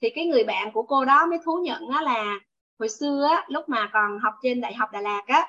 thì 0.00 0.10
cái 0.14 0.26
người 0.26 0.44
bạn 0.44 0.72
của 0.72 0.82
cô 0.82 1.04
đó 1.04 1.26
mới 1.26 1.38
thú 1.44 1.58
nhận 1.64 1.88
á 1.88 2.02
là 2.02 2.38
hồi 2.78 2.88
xưa 2.88 3.28
á, 3.30 3.44
lúc 3.48 3.68
mà 3.68 3.90
còn 3.92 4.18
học 4.18 4.34
trên 4.42 4.60
đại 4.60 4.74
học 4.74 4.88
Đà 4.92 5.00
Lạt 5.00 5.22
á, 5.26 5.48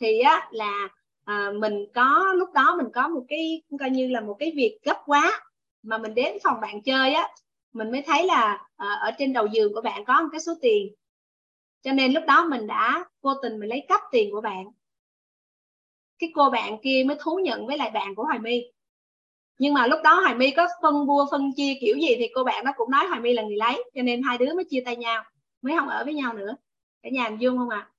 thì 0.00 0.18
á 0.20 0.48
là 0.50 0.88
à, 1.24 1.50
mình 1.58 1.86
có 1.94 2.32
lúc 2.36 2.52
đó 2.52 2.76
mình 2.76 2.92
có 2.94 3.08
một 3.08 3.24
cái 3.28 3.62
coi 3.80 3.90
như 3.90 4.08
là 4.08 4.20
một 4.20 4.36
cái 4.38 4.52
việc 4.56 4.78
gấp 4.82 5.02
quá 5.06 5.40
mà 5.82 5.98
mình 5.98 6.14
đến 6.14 6.38
phòng 6.42 6.60
bạn 6.60 6.82
chơi 6.82 7.12
á 7.12 7.28
mình 7.72 7.90
mới 7.90 8.02
thấy 8.02 8.26
là 8.26 8.66
à, 8.76 8.88
ở 9.02 9.10
trên 9.18 9.32
đầu 9.32 9.46
giường 9.46 9.74
của 9.74 9.80
bạn 9.80 10.04
có 10.04 10.22
một 10.22 10.28
cái 10.32 10.40
số 10.40 10.52
tiền. 10.60 10.94
Cho 11.82 11.92
nên 11.92 12.12
lúc 12.12 12.24
đó 12.26 12.44
mình 12.44 12.66
đã 12.66 13.04
vô 13.22 13.34
tình 13.42 13.60
mình 13.60 13.68
lấy 13.68 13.84
cắp 13.88 14.00
tiền 14.10 14.30
của 14.32 14.40
bạn. 14.40 14.64
Cái 16.18 16.30
cô 16.34 16.50
bạn 16.50 16.78
kia 16.82 17.04
mới 17.06 17.16
thú 17.20 17.40
nhận 17.42 17.66
với 17.66 17.78
lại 17.78 17.90
bạn 17.90 18.14
của 18.14 18.24
hoài 18.24 18.38
my. 18.38 18.62
Nhưng 19.58 19.74
mà 19.74 19.86
lúc 19.86 20.00
đó 20.04 20.20
hoài 20.20 20.34
my 20.34 20.50
có 20.50 20.68
phân 20.82 21.06
bua 21.06 21.26
phân 21.30 21.52
chia 21.56 21.74
kiểu 21.80 21.96
gì 21.96 22.16
thì 22.18 22.28
cô 22.34 22.44
bạn 22.44 22.64
nó 22.64 22.72
cũng 22.76 22.90
nói 22.90 23.06
hoài 23.06 23.20
my 23.20 23.32
là 23.32 23.42
người 23.42 23.56
lấy 23.56 23.84
cho 23.94 24.02
nên 24.02 24.22
hai 24.22 24.38
đứa 24.38 24.54
mới 24.54 24.64
chia 24.64 24.82
tay 24.84 24.96
nhau 24.96 25.24
mới 25.62 25.76
không 25.78 25.88
ở 25.88 26.04
với 26.04 26.14
nhau 26.14 26.32
nữa. 26.32 26.56
Cả 27.02 27.10
nhà 27.12 27.24
hình 27.28 27.38
dung 27.40 27.58
không 27.58 27.68
ạ? 27.68 27.88
à? 27.88 27.90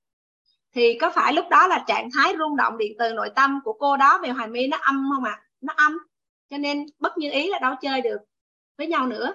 Thì 0.74 0.98
có 1.00 1.10
phải 1.14 1.32
lúc 1.32 1.44
đó 1.50 1.66
là 1.66 1.84
trạng 1.86 2.08
thái 2.14 2.34
rung 2.38 2.56
động 2.56 2.78
điện 2.78 2.92
từ 2.98 3.12
nội 3.12 3.30
tâm 3.34 3.60
của 3.64 3.72
cô 3.72 3.96
đó 3.96 4.20
về 4.22 4.30
hoài 4.30 4.48
my 4.48 4.66
nó 4.66 4.78
âm 4.82 5.08
không 5.14 5.24
ạ? 5.24 5.32
À? 5.32 5.44
nó 5.64 5.74
âm. 5.76 5.98
Cho 6.50 6.58
nên 6.58 6.86
bất 6.98 7.18
như 7.18 7.30
ý 7.30 7.48
là 7.48 7.58
đâu 7.58 7.74
chơi 7.82 8.00
được 8.00 8.18
với 8.78 8.86
nhau 8.86 9.06
nữa. 9.06 9.34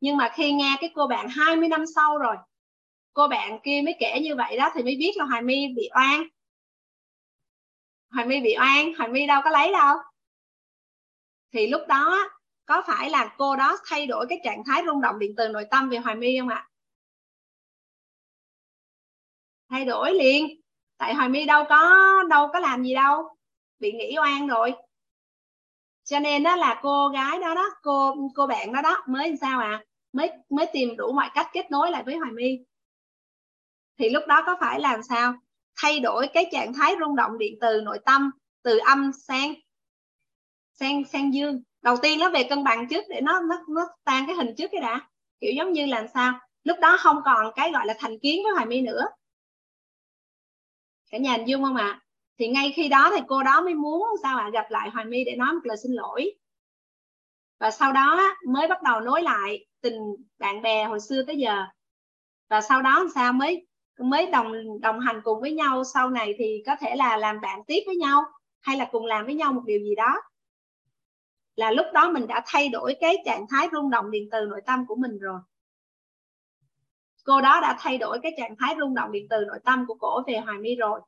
Nhưng 0.00 0.16
mà 0.16 0.32
khi 0.34 0.52
nghe 0.52 0.76
cái 0.80 0.90
cô 0.94 1.06
bạn 1.06 1.28
20 1.28 1.68
năm 1.68 1.84
sau 1.94 2.18
rồi, 2.18 2.36
cô 3.12 3.28
bạn 3.28 3.58
kia 3.62 3.82
mới 3.84 3.94
kể 4.00 4.20
như 4.20 4.34
vậy 4.36 4.56
đó 4.56 4.70
thì 4.74 4.82
mới 4.82 4.96
biết 4.96 5.12
là 5.16 5.24
hoài 5.24 5.42
my 5.42 5.66
bị 5.76 5.88
oan. 5.94 6.22
Hoài 8.10 8.26
my 8.26 8.40
bị 8.40 8.56
oan, 8.58 8.94
hoài 8.94 9.08
my 9.08 9.26
đâu 9.26 9.40
có 9.44 9.50
lấy 9.50 9.72
đâu. 9.72 9.96
Thì 11.52 11.66
lúc 11.66 11.82
đó, 11.88 12.30
có 12.66 12.82
phải 12.86 13.10
là 13.10 13.34
cô 13.38 13.56
đó 13.56 13.78
thay 13.86 14.06
đổi 14.06 14.26
cái 14.28 14.40
trạng 14.44 14.62
thái 14.66 14.82
rung 14.86 15.00
động 15.00 15.18
điện 15.18 15.34
từ 15.36 15.48
nội 15.48 15.66
tâm 15.70 15.88
về 15.88 15.98
hoài 15.98 16.16
my 16.16 16.38
không 16.40 16.48
ạ? 16.48 16.68
Thay 19.70 19.84
đổi 19.84 20.14
liền 20.14 20.65
tại 20.98 21.14
hoài 21.14 21.28
my 21.28 21.44
đâu 21.44 21.64
có 21.68 22.06
đâu 22.30 22.48
có 22.52 22.58
làm 22.58 22.82
gì 22.82 22.94
đâu, 22.94 23.36
bị 23.78 23.92
nghỉ 23.92 24.16
oan 24.18 24.46
rồi. 24.46 24.72
Cho 26.04 26.18
nên 26.18 26.42
đó 26.42 26.56
là 26.56 26.80
cô 26.82 27.08
gái 27.08 27.38
đó 27.38 27.54
đó, 27.54 27.70
cô 27.82 28.16
cô 28.34 28.46
bạn 28.46 28.72
đó 28.72 28.82
đó 28.82 29.04
mới 29.08 29.36
sao 29.40 29.60
à? 29.60 29.84
Mới 30.12 30.30
mới 30.50 30.66
tìm 30.72 30.96
đủ 30.96 31.12
mọi 31.12 31.30
cách 31.34 31.48
kết 31.52 31.70
nối 31.70 31.90
lại 31.90 32.02
với 32.02 32.16
hoài 32.16 32.32
my. 32.32 32.58
Thì 33.98 34.08
lúc 34.10 34.22
đó 34.28 34.42
có 34.46 34.56
phải 34.60 34.80
làm 34.80 35.00
sao? 35.02 35.34
Thay 35.82 36.00
đổi 36.00 36.28
cái 36.34 36.48
trạng 36.52 36.72
thái 36.74 36.94
rung 37.00 37.16
động 37.16 37.38
điện 37.38 37.58
từ 37.60 37.80
nội 37.80 37.98
tâm, 38.04 38.30
từ 38.62 38.78
âm 38.78 39.10
sang 39.12 39.54
sang 40.72 41.04
sang 41.04 41.34
dương. 41.34 41.62
Đầu 41.82 41.96
tiên 42.02 42.18
nó 42.18 42.30
về 42.30 42.42
cân 42.44 42.64
bằng 42.64 42.88
trước 42.88 43.04
để 43.08 43.20
nó 43.20 43.40
nó 43.40 43.56
nó 43.68 43.88
tan 44.04 44.26
cái 44.26 44.36
hình 44.36 44.54
trước 44.56 44.66
cái 44.72 44.80
đã. 44.80 45.00
Kiểu 45.40 45.52
giống 45.56 45.72
như 45.72 45.86
là 45.86 46.06
sao? 46.14 46.40
Lúc 46.64 46.78
đó 46.80 46.96
không 47.00 47.20
còn 47.24 47.52
cái 47.56 47.72
gọi 47.72 47.86
là 47.86 47.94
thành 47.98 48.18
kiến 48.18 48.40
với 48.44 48.52
hoài 48.52 48.66
my 48.66 48.80
nữa 48.80 49.02
cả 51.10 51.18
nhà 51.18 51.32
hình 51.32 51.48
dung 51.48 51.62
không 51.62 51.76
ạ? 51.76 51.86
À? 51.86 52.00
thì 52.38 52.48
ngay 52.48 52.72
khi 52.76 52.88
đó 52.88 53.10
thì 53.16 53.22
cô 53.28 53.42
đó 53.42 53.60
mới 53.60 53.74
muốn 53.74 54.08
sao 54.22 54.38
ạ? 54.38 54.44
À, 54.44 54.50
gặp 54.50 54.70
lại 54.70 54.90
hoài 54.90 55.04
my 55.04 55.24
để 55.24 55.36
nói 55.36 55.52
một 55.52 55.60
lời 55.64 55.76
xin 55.82 55.92
lỗi. 55.92 56.32
Và 57.60 57.70
sau 57.70 57.92
đó 57.92 58.36
mới 58.48 58.68
bắt 58.68 58.82
đầu 58.82 59.00
nối 59.00 59.22
lại 59.22 59.66
tình 59.80 60.00
bạn 60.38 60.62
bè 60.62 60.84
hồi 60.84 61.00
xưa 61.00 61.22
tới 61.26 61.36
giờ. 61.36 61.64
Và 62.50 62.60
sau 62.60 62.82
đó 62.82 63.06
sao 63.14 63.32
mới 63.32 63.66
mới 64.00 64.26
đồng 64.26 64.80
đồng 64.80 65.00
hành 65.00 65.20
cùng 65.24 65.40
với 65.40 65.52
nhau 65.52 65.84
sau 65.84 66.10
này 66.10 66.34
thì 66.38 66.62
có 66.66 66.76
thể 66.80 66.96
là 66.96 67.16
làm 67.16 67.40
bạn 67.40 67.60
tiếp 67.66 67.80
với 67.86 67.96
nhau 67.96 68.24
hay 68.60 68.76
là 68.76 68.88
cùng 68.92 69.04
làm 69.06 69.26
với 69.26 69.34
nhau 69.34 69.52
một 69.52 69.62
điều 69.66 69.78
gì 69.78 69.94
đó. 69.94 70.20
Là 71.56 71.70
lúc 71.70 71.86
đó 71.94 72.10
mình 72.10 72.26
đã 72.26 72.42
thay 72.46 72.68
đổi 72.68 72.96
cái 73.00 73.16
trạng 73.24 73.46
thái 73.50 73.68
rung 73.72 73.90
động 73.90 74.10
điện 74.10 74.28
từ 74.30 74.46
nội 74.46 74.60
tâm 74.66 74.86
của 74.86 74.94
mình 74.94 75.18
rồi 75.18 75.40
cô 77.26 77.40
đó 77.40 77.60
đã 77.60 77.76
thay 77.80 77.98
đổi 77.98 78.18
cái 78.22 78.32
trạng 78.36 78.56
thái 78.58 78.74
rung 78.78 78.94
động 78.94 79.12
điện 79.12 79.26
từ 79.30 79.44
nội 79.44 79.58
tâm 79.64 79.84
của 79.88 79.94
cổ 79.94 80.22
về 80.26 80.38
hoài 80.38 80.58
mi 80.58 80.74
rồi. 80.74 81.00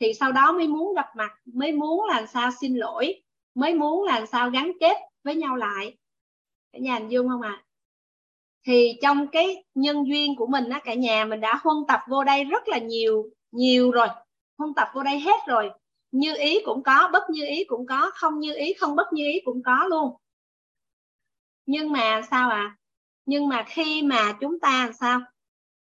Thì 0.00 0.14
sau 0.14 0.32
đó 0.32 0.52
mới 0.52 0.68
muốn 0.68 0.94
gặp 0.94 1.06
mặt, 1.16 1.30
mới 1.44 1.72
muốn 1.72 2.04
làm 2.04 2.26
sao 2.26 2.50
xin 2.60 2.74
lỗi, 2.74 3.22
mới 3.54 3.74
muốn 3.74 4.04
làm 4.04 4.26
sao 4.26 4.50
gắn 4.50 4.72
kết 4.80 4.96
với 5.24 5.34
nhau 5.34 5.56
lại. 5.56 5.96
Cả 6.72 6.78
nhà 6.78 6.94
hình 6.94 7.08
dung 7.08 7.28
không 7.28 7.42
ạ? 7.42 7.62
À? 7.62 7.64
thì 8.66 8.98
trong 9.02 9.26
cái 9.28 9.64
nhân 9.74 10.06
duyên 10.06 10.36
của 10.36 10.46
mình 10.46 10.68
á, 10.68 10.80
cả 10.84 10.94
nhà 10.94 11.24
mình 11.24 11.40
đã 11.40 11.60
huân 11.62 11.76
tập 11.88 12.00
vô 12.08 12.24
đây 12.24 12.44
rất 12.44 12.68
là 12.68 12.78
nhiều 12.78 13.30
nhiều 13.52 13.90
rồi, 13.90 14.08
huân 14.58 14.74
tập 14.74 14.88
vô 14.94 15.02
đây 15.02 15.20
hết 15.20 15.40
rồi. 15.46 15.70
Như 16.12 16.34
ý 16.36 16.60
cũng 16.64 16.82
có, 16.82 17.08
bất 17.12 17.30
như 17.30 17.46
ý 17.46 17.64
cũng 17.64 17.86
có, 17.86 18.10
không 18.14 18.38
như 18.38 18.54
ý, 18.54 18.72
không 18.72 18.96
bất 18.96 19.12
như 19.12 19.24
ý 19.26 19.40
cũng 19.44 19.62
có 19.62 19.86
luôn. 19.90 20.16
Nhưng 21.66 21.92
mà 21.92 22.22
sao 22.30 22.50
à 22.50 22.76
nhưng 23.30 23.48
mà 23.48 23.64
khi 23.68 24.02
mà 24.02 24.32
chúng 24.40 24.60
ta 24.60 24.90
sao? 25.00 25.20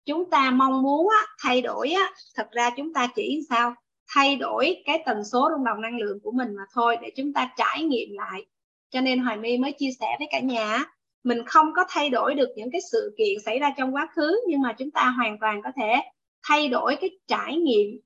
Chúng 0.09 0.29
ta 0.29 0.51
mong 0.51 0.81
muốn 0.81 1.09
á, 1.09 1.25
thay 1.39 1.61
đổi 1.61 1.91
á, 1.91 2.11
thật 2.35 2.47
ra 2.51 2.69
chúng 2.77 2.93
ta 2.93 3.07
chỉ 3.15 3.41
sao? 3.49 3.75
Thay 4.07 4.35
đổi 4.35 4.81
cái 4.85 5.03
tần 5.05 5.23
số 5.23 5.49
rung 5.51 5.65
động 5.65 5.81
năng 5.81 5.97
lượng 5.97 6.19
của 6.23 6.31
mình 6.31 6.55
mà 6.55 6.63
thôi 6.73 6.97
để 7.01 7.11
chúng 7.15 7.33
ta 7.33 7.51
trải 7.57 7.83
nghiệm 7.83 8.09
lại. 8.11 8.45
Cho 8.89 9.01
nên 9.01 9.19
hoài 9.19 9.37
my 9.37 9.57
mới 9.57 9.71
chia 9.71 9.89
sẻ 9.99 10.15
với 10.19 10.27
cả 10.31 10.39
nhà 10.39 10.85
mình 11.23 11.45
không 11.45 11.73
có 11.75 11.85
thay 11.89 12.09
đổi 12.09 12.35
được 12.35 12.49
những 12.55 12.71
cái 12.71 12.81
sự 12.91 13.15
kiện 13.17 13.39
xảy 13.45 13.59
ra 13.59 13.73
trong 13.77 13.95
quá 13.95 14.07
khứ 14.15 14.41
nhưng 14.47 14.61
mà 14.61 14.73
chúng 14.73 14.91
ta 14.91 15.09
hoàn 15.17 15.37
toàn 15.39 15.61
có 15.63 15.71
thể 15.75 15.95
thay 16.43 16.67
đổi 16.67 16.95
cái 17.01 17.09
trải 17.27 17.55
nghiệm 17.55 17.99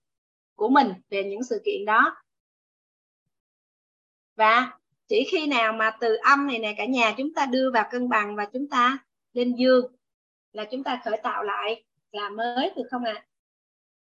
của 0.56 0.70
mình 0.70 0.94
về 1.10 1.24
những 1.24 1.44
sự 1.44 1.62
kiện 1.66 1.86
đó. 1.86 2.16
Và 4.36 4.72
chỉ 5.08 5.28
khi 5.32 5.48
nào 5.48 5.74
mà 5.74 5.92
từ 6.00 6.16
âm 6.16 6.48
này 6.48 6.60
nè 6.60 6.76
cả 6.78 6.86
nhà 6.86 7.14
chúng 7.18 7.34
ta 7.34 7.46
đưa 7.46 7.72
vào 7.72 7.86
cân 7.92 8.10
bằng 8.10 8.36
và 8.36 8.46
chúng 8.54 8.70
ta 8.70 8.98
lên 9.34 9.56
dương 9.56 9.86
là 10.54 10.66
chúng 10.72 10.84
ta 10.84 11.02
khởi 11.06 11.20
tạo 11.24 11.44
lại 11.44 11.84
là 12.14 12.30
mới 12.30 12.72
được 12.76 12.84
không 12.92 13.04
ạ? 13.04 13.14
À? 13.16 13.26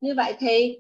như 0.02 0.14
vậy 0.18 0.36
thì, 0.40 0.80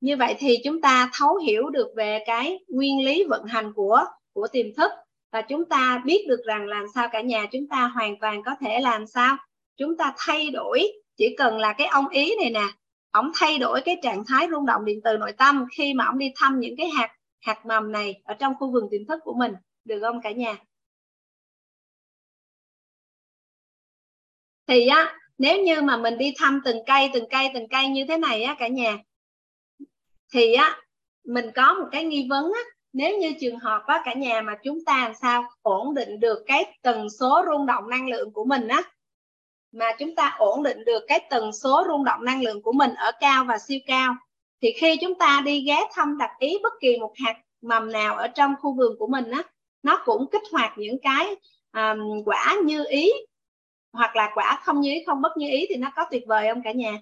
như 0.00 0.16
vậy 0.16 0.34
thì 0.38 0.56
chúng 0.64 0.80
ta 0.80 1.10
thấu 1.18 1.36
hiểu 1.36 1.70
được 1.70 1.88
về 1.96 2.22
cái 2.26 2.58
nguyên 2.68 3.04
lý 3.04 3.24
vận 3.24 3.44
hành 3.44 3.72
của 3.72 4.04
của 4.32 4.48
tiềm 4.52 4.74
thức 4.74 4.92
và 5.32 5.42
chúng 5.42 5.64
ta 5.64 6.02
biết 6.04 6.24
được 6.28 6.40
rằng 6.46 6.66
làm 6.66 6.84
sao 6.94 7.08
cả 7.12 7.20
nhà 7.20 7.46
chúng 7.52 7.68
ta 7.68 7.84
hoàn 7.94 8.18
toàn 8.20 8.42
có 8.42 8.56
thể 8.60 8.80
làm 8.80 9.06
sao. 9.06 9.36
Chúng 9.76 9.96
ta 9.96 10.14
thay 10.18 10.50
đổi, 10.50 10.92
chỉ 11.16 11.34
cần 11.38 11.58
là 11.58 11.72
cái 11.72 11.86
ông 11.86 12.08
ý 12.08 12.36
này 12.40 12.50
nè, 12.50 12.66
ông 13.10 13.30
thay 13.34 13.58
đổi 13.58 13.80
cái 13.84 13.96
trạng 14.02 14.24
thái 14.28 14.48
rung 14.50 14.66
động 14.66 14.84
điện 14.84 15.00
từ 15.04 15.16
nội 15.16 15.32
tâm 15.32 15.66
khi 15.76 15.94
mà 15.94 16.04
ông 16.04 16.18
đi 16.18 16.32
thăm 16.36 16.60
những 16.60 16.74
cái 16.76 16.88
hạt 16.88 17.08
hạt 17.40 17.66
mầm 17.66 17.92
này 17.92 18.22
ở 18.24 18.34
trong 18.34 18.54
khu 18.58 18.72
vườn 18.72 18.88
tiềm 18.90 19.06
thức 19.08 19.20
của 19.24 19.34
mình. 19.34 19.52
Được 19.84 20.00
không 20.00 20.20
cả 20.22 20.30
nhà? 20.30 20.56
Thì 24.66 24.86
á 24.86 25.14
nếu 25.38 25.62
như 25.62 25.82
mà 25.82 25.96
mình 25.96 26.18
đi 26.18 26.34
thăm 26.38 26.60
từng 26.64 26.78
cây 26.86 27.10
từng 27.12 27.28
cây 27.30 27.50
từng 27.54 27.68
cây 27.68 27.88
như 27.88 28.04
thế 28.08 28.18
này 28.18 28.42
á 28.42 28.56
cả 28.58 28.68
nhà 28.68 28.98
thì 30.32 30.52
á 30.52 30.80
mình 31.24 31.50
có 31.54 31.74
một 31.74 31.86
cái 31.92 32.04
nghi 32.04 32.26
vấn 32.30 32.52
á. 32.54 32.60
Nếu 32.92 33.18
như 33.18 33.32
trường 33.40 33.58
hợp 33.58 33.82
á 33.86 34.02
cả 34.04 34.14
nhà 34.14 34.40
mà 34.40 34.56
chúng 34.64 34.84
ta 34.84 35.02
làm 35.02 35.12
sao 35.22 35.44
ổn 35.62 35.94
định 35.94 36.20
được 36.20 36.44
cái 36.46 36.78
tần 36.82 37.10
số 37.10 37.44
rung 37.50 37.66
động 37.66 37.90
năng 37.90 38.08
lượng 38.08 38.32
của 38.32 38.44
mình 38.44 38.68
á 38.68 38.82
mà 39.72 39.86
chúng 39.98 40.14
ta 40.14 40.36
ổn 40.38 40.62
định 40.62 40.84
được 40.84 41.04
cái 41.08 41.26
tần 41.30 41.52
số 41.52 41.84
rung 41.88 42.04
động 42.04 42.24
năng 42.24 42.42
lượng 42.42 42.62
của 42.62 42.72
mình 42.72 42.94
ở 42.94 43.12
cao 43.20 43.44
và 43.44 43.58
siêu 43.58 43.78
cao 43.86 44.16
thì 44.62 44.72
khi 44.72 44.96
chúng 45.00 45.14
ta 45.14 45.42
đi 45.44 45.60
ghé 45.60 45.80
thăm 45.92 46.18
đặt 46.18 46.30
ý 46.38 46.58
bất 46.62 46.72
kỳ 46.80 46.96
một 46.96 47.12
hạt 47.24 47.34
mầm 47.62 47.92
nào 47.92 48.16
ở 48.16 48.28
trong 48.28 48.54
khu 48.60 48.72
vườn 48.72 48.96
của 48.98 49.06
mình 49.06 49.30
á 49.30 49.42
nó 49.82 50.02
cũng 50.04 50.30
kích 50.32 50.42
hoạt 50.52 50.72
những 50.78 50.98
cái 51.02 51.36
um, 51.72 52.24
quả 52.24 52.56
như 52.64 52.84
ý 52.88 53.12
hoặc 53.92 54.16
là 54.16 54.30
quả 54.34 54.60
không 54.64 54.80
như 54.80 54.90
ý 54.90 55.04
không 55.06 55.22
bất 55.22 55.36
như 55.36 55.48
ý 55.50 55.66
thì 55.68 55.76
nó 55.76 55.92
có 55.96 56.06
tuyệt 56.10 56.24
vời 56.26 56.48
không 56.54 56.62
cả 56.62 56.72
nhà? 56.72 56.98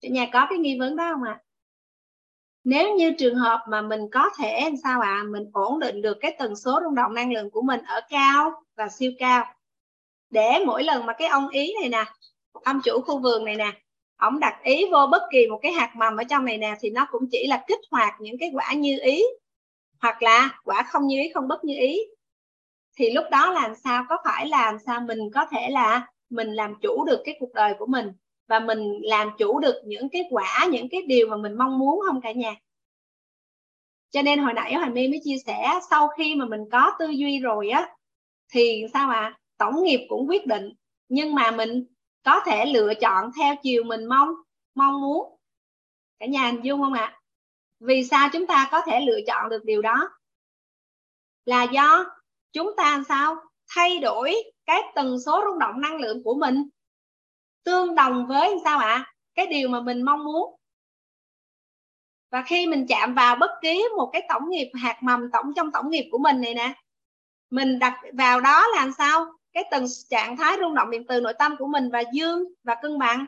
Cả 0.00 0.08
nhà 0.08 0.26
có 0.32 0.46
cái 0.50 0.58
nghi 0.58 0.78
vấn 0.78 0.96
đó 0.96 1.12
không 1.12 1.22
ạ? 1.22 1.40
À? 1.40 1.42
nếu 2.64 2.94
như 2.94 3.12
trường 3.18 3.34
hợp 3.34 3.64
mà 3.68 3.82
mình 3.82 4.00
có 4.12 4.30
thể 4.38 4.60
làm 4.64 4.76
sao 4.76 5.00
ạ? 5.00 5.20
À, 5.20 5.24
mình 5.28 5.50
ổn 5.52 5.80
định 5.80 6.02
được 6.02 6.18
cái 6.20 6.36
tần 6.38 6.56
số 6.56 6.80
rung 6.84 6.94
động 6.94 7.14
năng 7.14 7.32
lượng 7.32 7.50
của 7.50 7.62
mình 7.62 7.80
ở 7.86 8.00
cao 8.08 8.62
và 8.76 8.88
siêu 8.88 9.12
cao. 9.18 9.54
Để 10.30 10.64
mỗi 10.66 10.84
lần 10.84 11.06
mà 11.06 11.12
cái 11.12 11.28
ông 11.28 11.48
ý 11.48 11.74
này 11.80 11.88
nè 11.88 12.04
ông 12.64 12.80
chủ 12.84 13.00
khu 13.06 13.18
vườn 13.18 13.44
này 13.44 13.56
nè 13.56 13.72
ông 14.16 14.40
đặt 14.40 14.60
ý 14.64 14.84
vô 14.92 15.06
bất 15.06 15.22
kỳ 15.32 15.46
một 15.46 15.58
cái 15.62 15.72
hạt 15.72 15.92
mầm 15.96 16.16
ở 16.16 16.24
trong 16.24 16.44
này 16.44 16.58
nè 16.58 16.74
thì 16.80 16.90
nó 16.90 17.06
cũng 17.10 17.22
chỉ 17.32 17.46
là 17.46 17.64
kích 17.66 17.80
hoạt 17.90 18.14
những 18.20 18.36
cái 18.40 18.50
quả 18.54 18.72
như 18.72 18.98
ý 19.02 19.22
hoặc 20.00 20.22
là 20.22 20.60
quả 20.64 20.82
không 20.82 21.06
như 21.06 21.16
ý 21.22 21.30
không 21.34 21.48
bất 21.48 21.64
như 21.64 21.74
ý 21.80 21.98
thì 22.96 23.10
lúc 23.10 23.24
đó 23.30 23.52
làm 23.52 23.74
sao 23.74 24.04
có 24.08 24.16
phải 24.24 24.48
làm 24.48 24.78
sao 24.86 25.00
mình 25.00 25.18
có 25.34 25.46
thể 25.46 25.70
là 25.70 26.06
mình 26.30 26.48
làm 26.48 26.74
chủ 26.82 27.04
được 27.04 27.22
cái 27.24 27.36
cuộc 27.40 27.52
đời 27.54 27.74
của 27.78 27.86
mình 27.86 28.12
và 28.48 28.60
mình 28.60 29.00
làm 29.02 29.30
chủ 29.38 29.60
được 29.60 29.82
những 29.84 30.08
cái 30.08 30.22
quả, 30.30 30.66
những 30.70 30.88
cái 30.90 31.02
điều 31.06 31.28
mà 31.28 31.36
mình 31.36 31.58
mong 31.58 31.78
muốn 31.78 32.00
không 32.06 32.20
cả 32.20 32.32
nhà 32.32 32.54
cho 34.12 34.22
nên 34.22 34.38
hồi 34.38 34.52
nãy 34.52 34.74
hoàng 34.74 34.94
my 34.94 35.08
mới 35.08 35.20
chia 35.24 35.36
sẻ, 35.46 35.80
sau 35.90 36.08
khi 36.08 36.34
mà 36.34 36.44
mình 36.44 36.60
có 36.72 36.92
tư 36.98 37.08
duy 37.08 37.40
rồi 37.40 37.68
á, 37.68 37.88
thì 38.52 38.84
sao 38.92 39.10
ạ 39.10 39.20
à? 39.20 39.38
tổng 39.58 39.82
nghiệp 39.82 40.06
cũng 40.08 40.28
quyết 40.28 40.46
định, 40.46 40.72
nhưng 41.08 41.34
mà 41.34 41.50
mình 41.50 41.86
có 42.24 42.40
thể 42.46 42.66
lựa 42.66 42.94
chọn 42.94 43.30
theo 43.38 43.54
chiều 43.62 43.84
mình 43.84 44.04
mong 44.04 44.28
mong 44.74 45.00
muốn 45.00 45.38
cả 46.18 46.26
nhà 46.26 46.46
hình 46.46 46.60
dung 46.62 46.80
không 46.80 46.92
ạ 46.92 47.04
à? 47.04 47.18
vì 47.80 48.04
sao 48.04 48.28
chúng 48.32 48.46
ta 48.46 48.68
có 48.70 48.80
thể 48.86 49.00
lựa 49.00 49.18
chọn 49.26 49.50
được 49.50 49.64
điều 49.64 49.82
đó 49.82 50.08
là 51.44 51.62
do 51.62 52.04
chúng 52.52 52.76
ta 52.76 52.84
làm 52.84 53.04
sao? 53.08 53.36
Thay 53.74 53.98
đổi 53.98 54.34
cái 54.66 54.82
tần 54.94 55.16
số 55.26 55.42
rung 55.46 55.58
động 55.58 55.80
năng 55.80 55.96
lượng 55.96 56.22
của 56.24 56.34
mình. 56.34 56.68
Tương 57.64 57.94
đồng 57.94 58.26
với 58.26 58.56
sao 58.64 58.78
ạ? 58.78 58.94
À? 58.94 59.12
cái 59.34 59.46
điều 59.46 59.68
mà 59.68 59.80
mình 59.80 60.02
mong 60.02 60.24
muốn. 60.24 60.54
Và 62.30 62.42
khi 62.46 62.66
mình 62.66 62.86
chạm 62.88 63.14
vào 63.14 63.36
bất 63.36 63.50
kỳ 63.62 63.82
một 63.96 64.10
cái 64.12 64.22
tổng 64.28 64.50
nghiệp, 64.50 64.70
hạt 64.74 64.98
mầm 65.02 65.30
tổng, 65.30 65.52
trong 65.56 65.72
tổng 65.72 65.90
nghiệp 65.90 66.08
của 66.12 66.18
mình 66.18 66.40
này 66.40 66.54
nè, 66.54 66.74
mình 67.50 67.78
đặt 67.78 68.00
vào 68.12 68.40
đó 68.40 68.66
làm 68.76 68.92
sao? 68.98 69.26
Cái 69.52 69.64
tầng 69.70 69.84
trạng 70.10 70.36
thái 70.36 70.56
rung 70.60 70.74
động 70.74 70.90
điện 70.90 71.04
từ 71.08 71.20
nội 71.20 71.32
tâm 71.38 71.56
của 71.58 71.66
mình 71.66 71.90
và 71.90 72.02
dương 72.12 72.44
và 72.64 72.74
cân 72.82 72.98
bằng. 72.98 73.26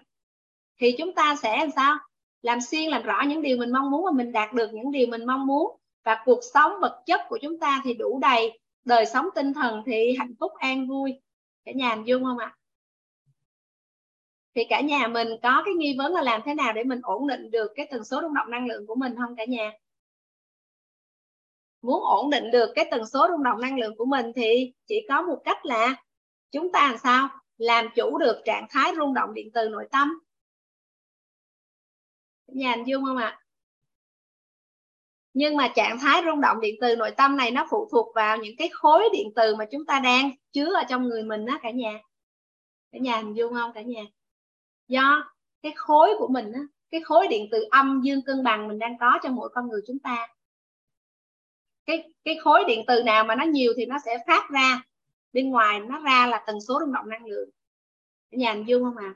Thì 0.81 0.95
chúng 0.99 1.15
ta 1.15 1.37
sẽ 1.43 1.59
làm 1.59 1.71
sao? 1.77 1.99
Làm 2.43 2.61
xuyên, 2.61 2.91
làm 2.91 3.03
rõ 3.03 3.23
những 3.23 3.43
điều 3.43 3.59
mình 3.59 3.73
mong 3.73 3.91
muốn 3.91 4.05
và 4.05 4.11
mình 4.15 4.33
đạt 4.33 4.53
được 4.53 4.71
những 4.73 4.93
điều 4.93 5.07
mình 5.07 5.27
mong 5.27 5.47
muốn. 5.47 5.77
Và 6.05 6.23
cuộc 6.25 6.41
sống 6.55 6.73
vật 6.81 7.03
chất 7.07 7.21
của 7.29 7.39
chúng 7.43 7.61
ta 7.61 7.81
thì 7.85 7.95
đủ 7.95 8.19
đầy 8.19 8.61
đời 8.85 9.07
sống 9.07 9.27
tinh 9.35 9.55
thần 9.55 9.83
thì 9.87 10.17
hạnh 10.19 10.35
phúc, 10.41 10.53
an 10.55 10.89
vui. 10.89 11.21
Cả 11.65 11.73
nhà 11.73 11.95
hình 11.95 12.05
dung 12.05 12.25
không 12.25 12.39
ạ? 12.39 12.57
Thì 14.55 14.63
cả 14.69 14.81
nhà 14.81 15.09
mình 15.09 15.29
có 15.43 15.63
cái 15.65 15.75
nghi 15.75 15.95
vấn 15.99 16.13
là 16.13 16.23
làm 16.23 16.41
thế 16.45 16.55
nào 16.55 16.73
để 16.73 16.85
mình 16.85 17.01
ổn 17.03 17.27
định 17.27 17.51
được 17.51 17.73
cái 17.75 17.87
tần 17.91 18.05
số 18.05 18.21
rung 18.23 18.35
động 18.35 18.51
năng 18.51 18.67
lượng 18.67 18.87
của 18.87 18.95
mình 18.95 19.15
không 19.17 19.37
cả 19.37 19.45
nhà? 19.45 19.73
Muốn 21.83 22.03
ổn 22.03 22.31
định 22.31 22.51
được 22.51 22.73
cái 22.75 22.89
tần 22.91 23.07
số 23.07 23.27
rung 23.31 23.43
động 23.43 23.61
năng 23.61 23.79
lượng 23.79 23.97
của 23.97 24.05
mình 24.05 24.27
thì 24.37 24.73
chỉ 24.87 25.07
có 25.09 25.23
một 25.23 25.43
cách 25.45 25.67
là 25.67 25.97
chúng 26.51 26.73
ta 26.73 26.89
làm 26.91 26.99
sao? 26.99 27.29
Làm 27.59 27.89
chủ 27.97 28.19
được 28.19 28.43
trạng 28.45 28.67
thái 28.71 28.93
rung 28.97 29.15
động 29.15 29.35
điện 29.35 29.51
từ 29.55 29.69
nội 29.69 29.89
tâm. 29.91 30.19
Nhà 32.47 32.71
hình 32.77 32.85
dung 32.87 33.05
không 33.05 33.17
ạ? 33.17 33.44
Nhưng 35.35 35.57
mà 35.57 35.69
trạng 35.69 35.99
thái 35.99 36.23
rung 36.27 36.41
động 36.41 36.61
điện 36.61 36.75
từ 36.81 36.97
nội 36.97 37.11
tâm 37.11 37.37
này 37.37 37.51
nó 37.51 37.67
phụ 37.71 37.89
thuộc 37.93 38.15
vào 38.15 38.37
những 38.37 38.57
cái 38.57 38.69
khối 38.73 39.09
điện 39.13 39.33
từ 39.37 39.55
mà 39.57 39.65
chúng 39.65 39.87
ta 39.87 40.01
đang 40.01 40.31
chứa 40.53 40.75
ở 40.75 40.85
trong 40.89 41.09
người 41.09 41.23
mình 41.23 41.47
đó 41.47 41.59
cả 41.63 41.71
nhà. 41.71 42.01
Cả 42.93 42.99
nhà 42.99 43.17
hình 43.17 43.37
dung 43.37 43.55
không 43.55 43.73
cả 43.73 43.83
nhà? 43.83 44.03
Do 44.89 45.33
cái 45.63 45.73
khối 45.77 46.11
của 46.19 46.29
mình 46.29 46.53
á, 46.53 46.61
cái 46.91 47.01
khối 47.01 47.29
điện 47.29 47.49
từ 47.51 47.65
âm 47.71 48.01
dương 48.05 48.23
cân 48.23 48.45
bằng 48.45 48.69
mình 48.69 48.79
đang 48.79 48.99
có 48.99 49.19
trong 49.23 49.35
mỗi 49.35 49.49
con 49.55 49.69
người 49.69 49.81
chúng 49.87 49.99
ta. 49.99 50.29
Cái 51.87 52.13
cái 52.25 52.37
khối 52.37 52.65
điện 52.69 52.85
từ 52.87 53.03
nào 53.03 53.25
mà 53.25 53.35
nó 53.35 53.45
nhiều 53.45 53.73
thì 53.77 53.87
nó 53.87 53.97
sẽ 54.05 54.19
phát 54.27 54.51
ra. 54.51 54.83
Bên 55.33 55.51
ngoài 55.51 55.81
nó 55.81 56.01
ra 56.01 56.27
là 56.27 56.45
tần 56.47 56.61
số 56.61 56.81
rung 56.81 56.93
động 56.93 57.09
năng 57.09 57.25
lượng. 57.25 57.51
Cả 58.31 58.37
nhà 58.39 58.53
hình 58.53 58.69
dung 58.69 58.85
không 58.85 58.97
à 58.97 59.15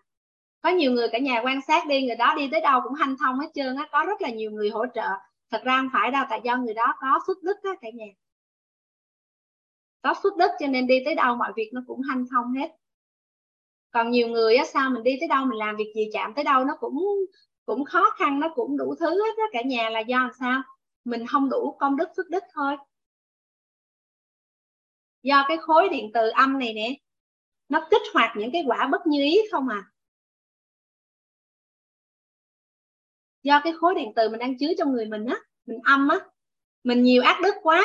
có 0.60 0.70
nhiều 0.70 0.92
người 0.92 1.08
cả 1.12 1.18
nhà 1.18 1.40
quan 1.44 1.60
sát 1.62 1.86
đi, 1.86 2.06
người 2.06 2.16
đó 2.16 2.34
đi 2.36 2.48
tới 2.52 2.60
đâu 2.60 2.80
cũng 2.84 2.94
hanh 2.94 3.16
thông 3.16 3.38
hết 3.38 3.46
trơn 3.54 3.76
á, 3.76 3.88
có 3.92 4.04
rất 4.04 4.22
là 4.22 4.30
nhiều 4.30 4.50
người 4.50 4.70
hỗ 4.70 4.86
trợ 4.94 5.08
thật 5.50 5.62
ra 5.64 5.78
không 5.80 5.90
phải 5.92 6.10
đâu, 6.10 6.24
tại 6.30 6.40
do 6.44 6.56
người 6.56 6.74
đó 6.74 6.94
có 7.00 7.20
phước 7.26 7.42
đức 7.42 7.56
á 7.62 7.70
cả 7.80 7.88
nhà. 7.94 8.06
Có 10.02 10.14
phước 10.22 10.36
đức 10.36 10.50
cho 10.58 10.66
nên 10.66 10.86
đi 10.86 11.02
tới 11.04 11.14
đâu 11.14 11.36
mọi 11.36 11.52
việc 11.56 11.70
nó 11.72 11.80
cũng 11.86 12.00
hanh 12.00 12.24
thông 12.30 12.52
hết. 12.52 12.70
Còn 13.90 14.10
nhiều 14.10 14.28
người 14.28 14.56
á, 14.56 14.64
sao 14.64 14.90
mình 14.90 15.02
đi 15.02 15.16
tới 15.20 15.28
đâu, 15.28 15.44
mình 15.44 15.58
làm 15.58 15.76
việc 15.76 15.92
gì 15.96 16.10
chạm 16.12 16.34
tới 16.34 16.44
đâu, 16.44 16.64
nó 16.64 16.76
cũng 16.80 17.04
cũng 17.66 17.84
khó 17.84 18.10
khăn, 18.18 18.40
nó 18.40 18.48
cũng 18.54 18.76
đủ 18.76 18.94
thứ 19.00 19.10
hết 19.10 19.34
đó 19.38 19.44
cả 19.52 19.62
nhà, 19.62 19.90
là 19.90 20.00
do 20.00 20.18
làm 20.18 20.30
sao? 20.40 20.62
Mình 21.04 21.26
không 21.26 21.50
đủ 21.50 21.76
công 21.80 21.96
đức, 21.96 22.08
phước 22.16 22.28
đức 22.30 22.42
thôi. 22.54 22.76
Do 25.22 25.44
cái 25.48 25.56
khối 25.56 25.88
điện 25.88 26.10
từ 26.14 26.28
âm 26.28 26.58
này 26.58 26.72
nè, 26.74 26.96
nó 27.68 27.86
kích 27.90 28.02
hoạt 28.14 28.36
những 28.36 28.50
cái 28.52 28.64
quả 28.66 28.88
bất 28.92 29.06
như 29.06 29.22
ý 29.22 29.38
không 29.50 29.68
à. 29.68 29.82
Do 33.48 33.60
cái 33.64 33.72
khối 33.72 33.94
điện 33.94 34.12
từ 34.16 34.28
mình 34.28 34.38
đang 34.38 34.58
chứa 34.58 34.72
trong 34.78 34.92
người 34.92 35.06
mình 35.06 35.26
á, 35.26 35.36
mình 35.66 35.78
âm 35.84 36.08
á, 36.08 36.18
mình 36.84 37.02
nhiều 37.02 37.22
ác 37.22 37.40
đức 37.42 37.54
quá. 37.62 37.84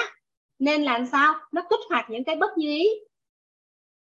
Nên 0.59 0.83
làm 0.83 1.05
sao? 1.05 1.33
Nó 1.51 1.61
kích 1.69 1.79
hoạt 1.89 2.09
những 2.09 2.23
cái 2.23 2.35
bất 2.35 2.57
như 2.57 2.67
ý. 2.67 2.87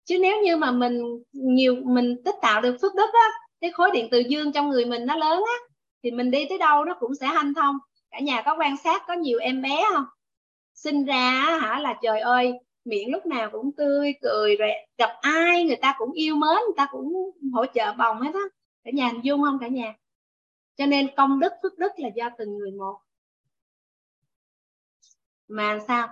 Chứ 0.06 0.20
nếu 0.22 0.42
như 0.42 0.58
mà 0.58 0.72
mình 0.72 1.02
nhiều, 1.32 1.76
mình 1.76 2.24
tích 2.26 2.36
tạo 2.42 2.62
được 2.62 2.78
phước 2.82 2.96
đức 2.96 3.10
á, 3.14 3.30
cái 3.62 3.72
khối 3.72 3.92
điện 3.94 4.08
từ 4.12 4.20
dương 4.20 4.52
trong 4.52 4.70
người 4.70 4.86
mình 4.86 5.06
nó 5.06 5.16
lớn 5.16 5.44
á, 5.48 5.58
thì 6.04 6.12
mình 6.12 6.32
đi 6.32 6.46
tới 6.50 6.58
đâu 6.58 6.86
nó 6.86 6.96
cũng 7.00 7.16
sẽ 7.16 7.28
hanh 7.28 7.54
thông. 7.54 7.76
Cả 8.12 8.20
nhà 8.20 8.42
có 8.42 8.56
quan 8.60 8.78
sát 8.84 9.04
có 9.08 9.14
nhiều 9.14 9.40
em 9.40 9.62
bé 9.62 9.84
không? 9.94 10.06
Sinh 10.74 11.06
ra 11.06 11.60
hả 11.62 11.80
là 11.80 12.00
trời 12.02 12.20
ơi, 12.20 12.54
miệng 12.86 13.12
lúc 13.12 13.26
nào 13.26 13.50
cũng 13.52 13.72
tươi, 13.78 14.14
cười 14.22 14.56
rồi 14.56 14.70
gặp 14.98 15.10
ai 15.22 15.64
người 15.64 15.76
ta 15.76 15.96
cũng 15.98 16.12
yêu 16.12 16.36
mến, 16.36 16.58
người 16.66 16.78
ta 16.78 16.88
cũng 16.92 17.32
hỗ 17.54 17.66
trợ 17.66 17.94
bồng 17.94 18.22
hết 18.22 18.32
á. 18.34 18.44
Cả 18.84 18.92
nhà 18.94 19.08
hình 19.08 19.22
dung 19.24 19.42
không, 19.44 19.58
cả 19.62 19.68
nhà? 19.68 19.94
Cho 20.78 20.86
nên 20.86 21.08
công 21.18 21.40
đức 21.40 21.54
phước 21.64 21.78
đức 21.78 21.92
là 21.98 22.10
do 22.16 22.30
từng 22.38 22.58
người 22.58 22.72
một. 22.72 22.98
Mà 25.48 25.80
sao? 25.88 26.08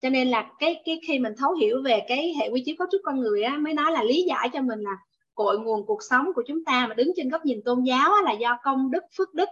Cho 0.00 0.10
nên 0.10 0.28
là 0.28 0.52
cái 0.58 0.82
cái 0.84 1.00
khi 1.06 1.18
mình 1.18 1.32
thấu 1.38 1.52
hiểu 1.52 1.82
về 1.84 2.00
cái 2.08 2.34
hệ 2.40 2.48
quy 2.50 2.62
chiếu 2.64 2.74
cấu 2.78 2.86
trúc 2.92 3.00
con 3.04 3.20
người 3.20 3.42
á 3.42 3.56
mới 3.56 3.74
nói 3.74 3.92
là 3.92 4.02
lý 4.02 4.24
giải 4.28 4.48
cho 4.52 4.62
mình 4.62 4.80
là 4.80 4.96
cội 5.34 5.58
nguồn 5.58 5.86
cuộc 5.86 6.02
sống 6.02 6.26
của 6.34 6.42
chúng 6.46 6.64
ta 6.64 6.86
mà 6.86 6.94
đứng 6.94 7.12
trên 7.16 7.28
góc 7.28 7.44
nhìn 7.44 7.60
tôn 7.64 7.82
giáo 7.82 8.12
á, 8.12 8.22
là 8.24 8.32
do 8.32 8.58
công 8.62 8.90
đức 8.90 9.04
phước 9.16 9.34
đức. 9.34 9.48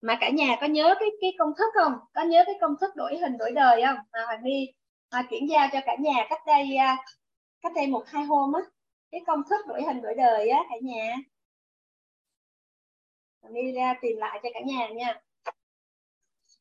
Mà 0.00 0.18
cả 0.20 0.30
nhà 0.30 0.56
có 0.60 0.66
nhớ 0.66 0.94
cái 1.00 1.08
cái 1.20 1.34
công 1.38 1.52
thức 1.58 1.72
không? 1.74 1.92
Có 2.14 2.22
nhớ 2.24 2.42
cái 2.46 2.54
công 2.60 2.74
thức 2.80 2.96
đổi 2.96 3.18
hình 3.18 3.38
đổi 3.38 3.50
đời 3.50 3.82
không? 3.86 3.96
À, 4.10 4.22
hoàng 4.26 4.42
my 4.42 4.66
à, 5.10 5.26
chuyển 5.30 5.48
giao 5.50 5.68
cho 5.72 5.80
cả 5.86 5.96
nhà 6.00 6.26
cách 6.30 6.40
đây 6.46 6.76
à, 6.76 6.96
cách 7.62 7.72
đây 7.74 7.86
một 7.86 8.04
hai 8.06 8.24
hôm 8.24 8.52
á. 8.52 8.60
Cái 9.10 9.20
công 9.26 9.42
thức 9.50 9.66
đổi 9.66 9.82
hình 9.82 10.02
đổi 10.02 10.14
đời 10.14 10.48
á 10.48 10.64
cả 10.70 10.76
nhà 10.82 11.16
đi 13.54 13.72
ra 13.72 13.94
tìm 14.02 14.16
lại 14.16 14.40
cho 14.42 14.48
cả 14.54 14.60
nhà 14.60 14.88
nha. 14.88 15.20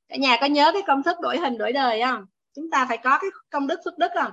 Cả 0.08 0.16
nhà 0.16 0.38
có 0.42 0.46
nhớ 0.46 0.72
cái 0.74 0.82
công 0.88 1.04
thức 1.04 1.18
đổi 1.22 1.38
hình 1.38 1.58
đổi 1.58 1.74
đời 1.74 2.02
không? 2.06 2.26
Chúng 2.56 2.70
ta 2.72 2.86
phải 2.90 2.98
có 2.98 3.18
cái 3.22 3.30
công 3.50 3.68
đức 3.68 3.80
phước 3.86 3.98
đức 3.98 4.12
không? 4.16 4.32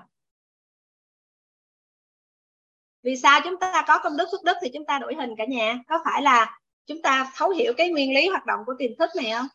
Vì 3.03 3.17
sao 3.17 3.41
chúng 3.45 3.59
ta 3.59 3.85
có 3.87 3.99
công 4.03 4.17
đức 4.17 4.29
phước 4.33 4.45
đức 4.45 4.57
thì 4.63 4.71
chúng 4.75 4.87
ta 4.87 4.99
đổi 4.99 5.15
hình 5.15 5.31
cả 5.39 5.45
nhà? 5.45 5.79
Có 5.89 5.99
phải 6.05 6.23
là 6.23 6.61
chúng 6.87 7.03
ta 7.03 7.33
thấu 7.35 7.51
hiểu 7.51 7.73
cái 7.77 7.91
nguyên 7.91 8.15
lý 8.15 8.29
hoạt 8.29 8.47
động 8.47 8.61
của 8.67 8.75
tiềm 8.79 8.91
thức 8.99 9.11
này 9.17 9.33
không? 9.33 9.47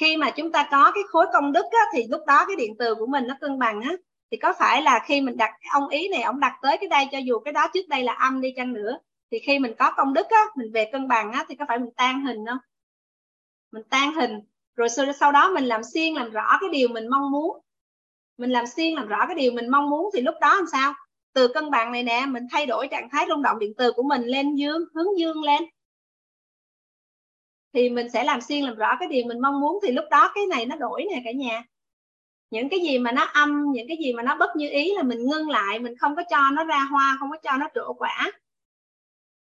Khi 0.00 0.16
mà 0.16 0.30
chúng 0.30 0.52
ta 0.52 0.68
có 0.70 0.92
cái 0.94 1.02
khối 1.08 1.26
công 1.32 1.52
đức 1.52 1.64
á, 1.72 1.80
thì 1.92 2.06
lúc 2.10 2.20
đó 2.26 2.44
cái 2.46 2.56
điện 2.56 2.74
từ 2.78 2.94
của 2.94 3.06
mình 3.06 3.26
nó 3.26 3.36
cân 3.40 3.58
bằng 3.58 3.80
á. 3.80 3.92
Thì 4.30 4.36
có 4.36 4.54
phải 4.58 4.82
là 4.82 5.04
khi 5.06 5.20
mình 5.20 5.36
đặt 5.36 5.50
cái 5.60 5.68
ông 5.72 5.88
ý 5.88 6.08
này 6.08 6.22
ông 6.22 6.40
đặt 6.40 6.58
tới 6.62 6.76
cái 6.80 6.88
đây 6.88 7.06
cho 7.12 7.18
dù 7.18 7.38
cái 7.40 7.52
đó 7.52 7.66
trước 7.74 7.88
đây 7.88 8.02
là 8.02 8.12
âm 8.12 8.40
đi 8.40 8.52
chăng 8.56 8.72
nữa 8.72 8.98
thì 9.30 9.38
khi 9.38 9.58
mình 9.58 9.74
có 9.78 9.92
công 9.96 10.14
đức 10.14 10.26
á 10.30 10.42
mình 10.56 10.72
về 10.72 10.88
cân 10.92 11.08
bằng 11.08 11.32
á 11.32 11.44
thì 11.48 11.54
có 11.54 11.64
phải 11.68 11.78
mình 11.78 11.90
tan 11.96 12.20
hình 12.20 12.46
không? 12.46 12.58
Mình 13.72 13.82
tan 13.90 14.12
hình 14.12 14.40
rồi 14.76 14.88
sau, 14.88 15.12
sau 15.20 15.32
đó 15.32 15.50
mình 15.54 15.64
làm 15.64 15.84
xuyên 15.84 16.14
làm 16.14 16.30
rõ 16.30 16.58
cái 16.60 16.70
điều 16.72 16.88
mình 16.88 17.08
mong 17.08 17.30
muốn. 17.30 17.60
Mình 18.38 18.50
làm 18.50 18.66
xuyên 18.66 18.94
làm 18.94 19.08
rõ 19.08 19.26
cái 19.26 19.36
điều 19.36 19.52
mình 19.52 19.68
mong 19.68 19.90
muốn 19.90 20.10
thì 20.14 20.20
lúc 20.20 20.34
đó 20.40 20.54
làm 20.54 20.66
sao? 20.72 20.94
Từ 21.32 21.48
cân 21.48 21.70
bằng 21.70 21.92
này 21.92 22.02
nè 22.02 22.26
mình 22.28 22.46
thay 22.50 22.66
đổi 22.66 22.88
trạng 22.88 23.08
thái 23.12 23.26
rung 23.28 23.42
động 23.42 23.58
điện 23.58 23.72
từ 23.78 23.92
của 23.92 24.02
mình 24.02 24.22
lên 24.22 24.54
dương 24.54 24.84
hướng 24.94 25.18
dương 25.18 25.42
lên. 25.42 25.62
Thì 27.72 27.90
mình 27.90 28.10
sẽ 28.10 28.24
làm 28.24 28.40
xuyên 28.40 28.64
làm 28.64 28.74
rõ 28.74 28.96
cái 29.00 29.08
điều 29.08 29.24
mình 29.26 29.40
mong 29.40 29.60
muốn 29.60 29.78
thì 29.82 29.92
lúc 29.92 30.04
đó 30.10 30.32
cái 30.34 30.46
này 30.46 30.66
nó 30.66 30.76
đổi 30.76 31.04
nè 31.10 31.22
cả 31.24 31.32
nhà. 31.32 31.64
Những 32.50 32.68
cái 32.68 32.80
gì 32.80 32.98
mà 32.98 33.12
nó 33.12 33.24
âm 33.24 33.72
những 33.72 33.88
cái 33.88 33.96
gì 33.96 34.12
mà 34.12 34.22
nó 34.22 34.36
bất 34.36 34.56
như 34.56 34.68
ý 34.70 34.94
là 34.94 35.02
mình 35.02 35.26
ngưng 35.26 35.50
lại 35.50 35.78
mình 35.78 35.96
không 35.96 36.16
có 36.16 36.22
cho 36.30 36.50
nó 36.52 36.64
ra 36.64 36.80
hoa 36.90 37.16
không 37.20 37.30
có 37.30 37.36
cho 37.42 37.56
nó 37.56 37.68
trổ 37.74 37.92
quả 37.92 38.32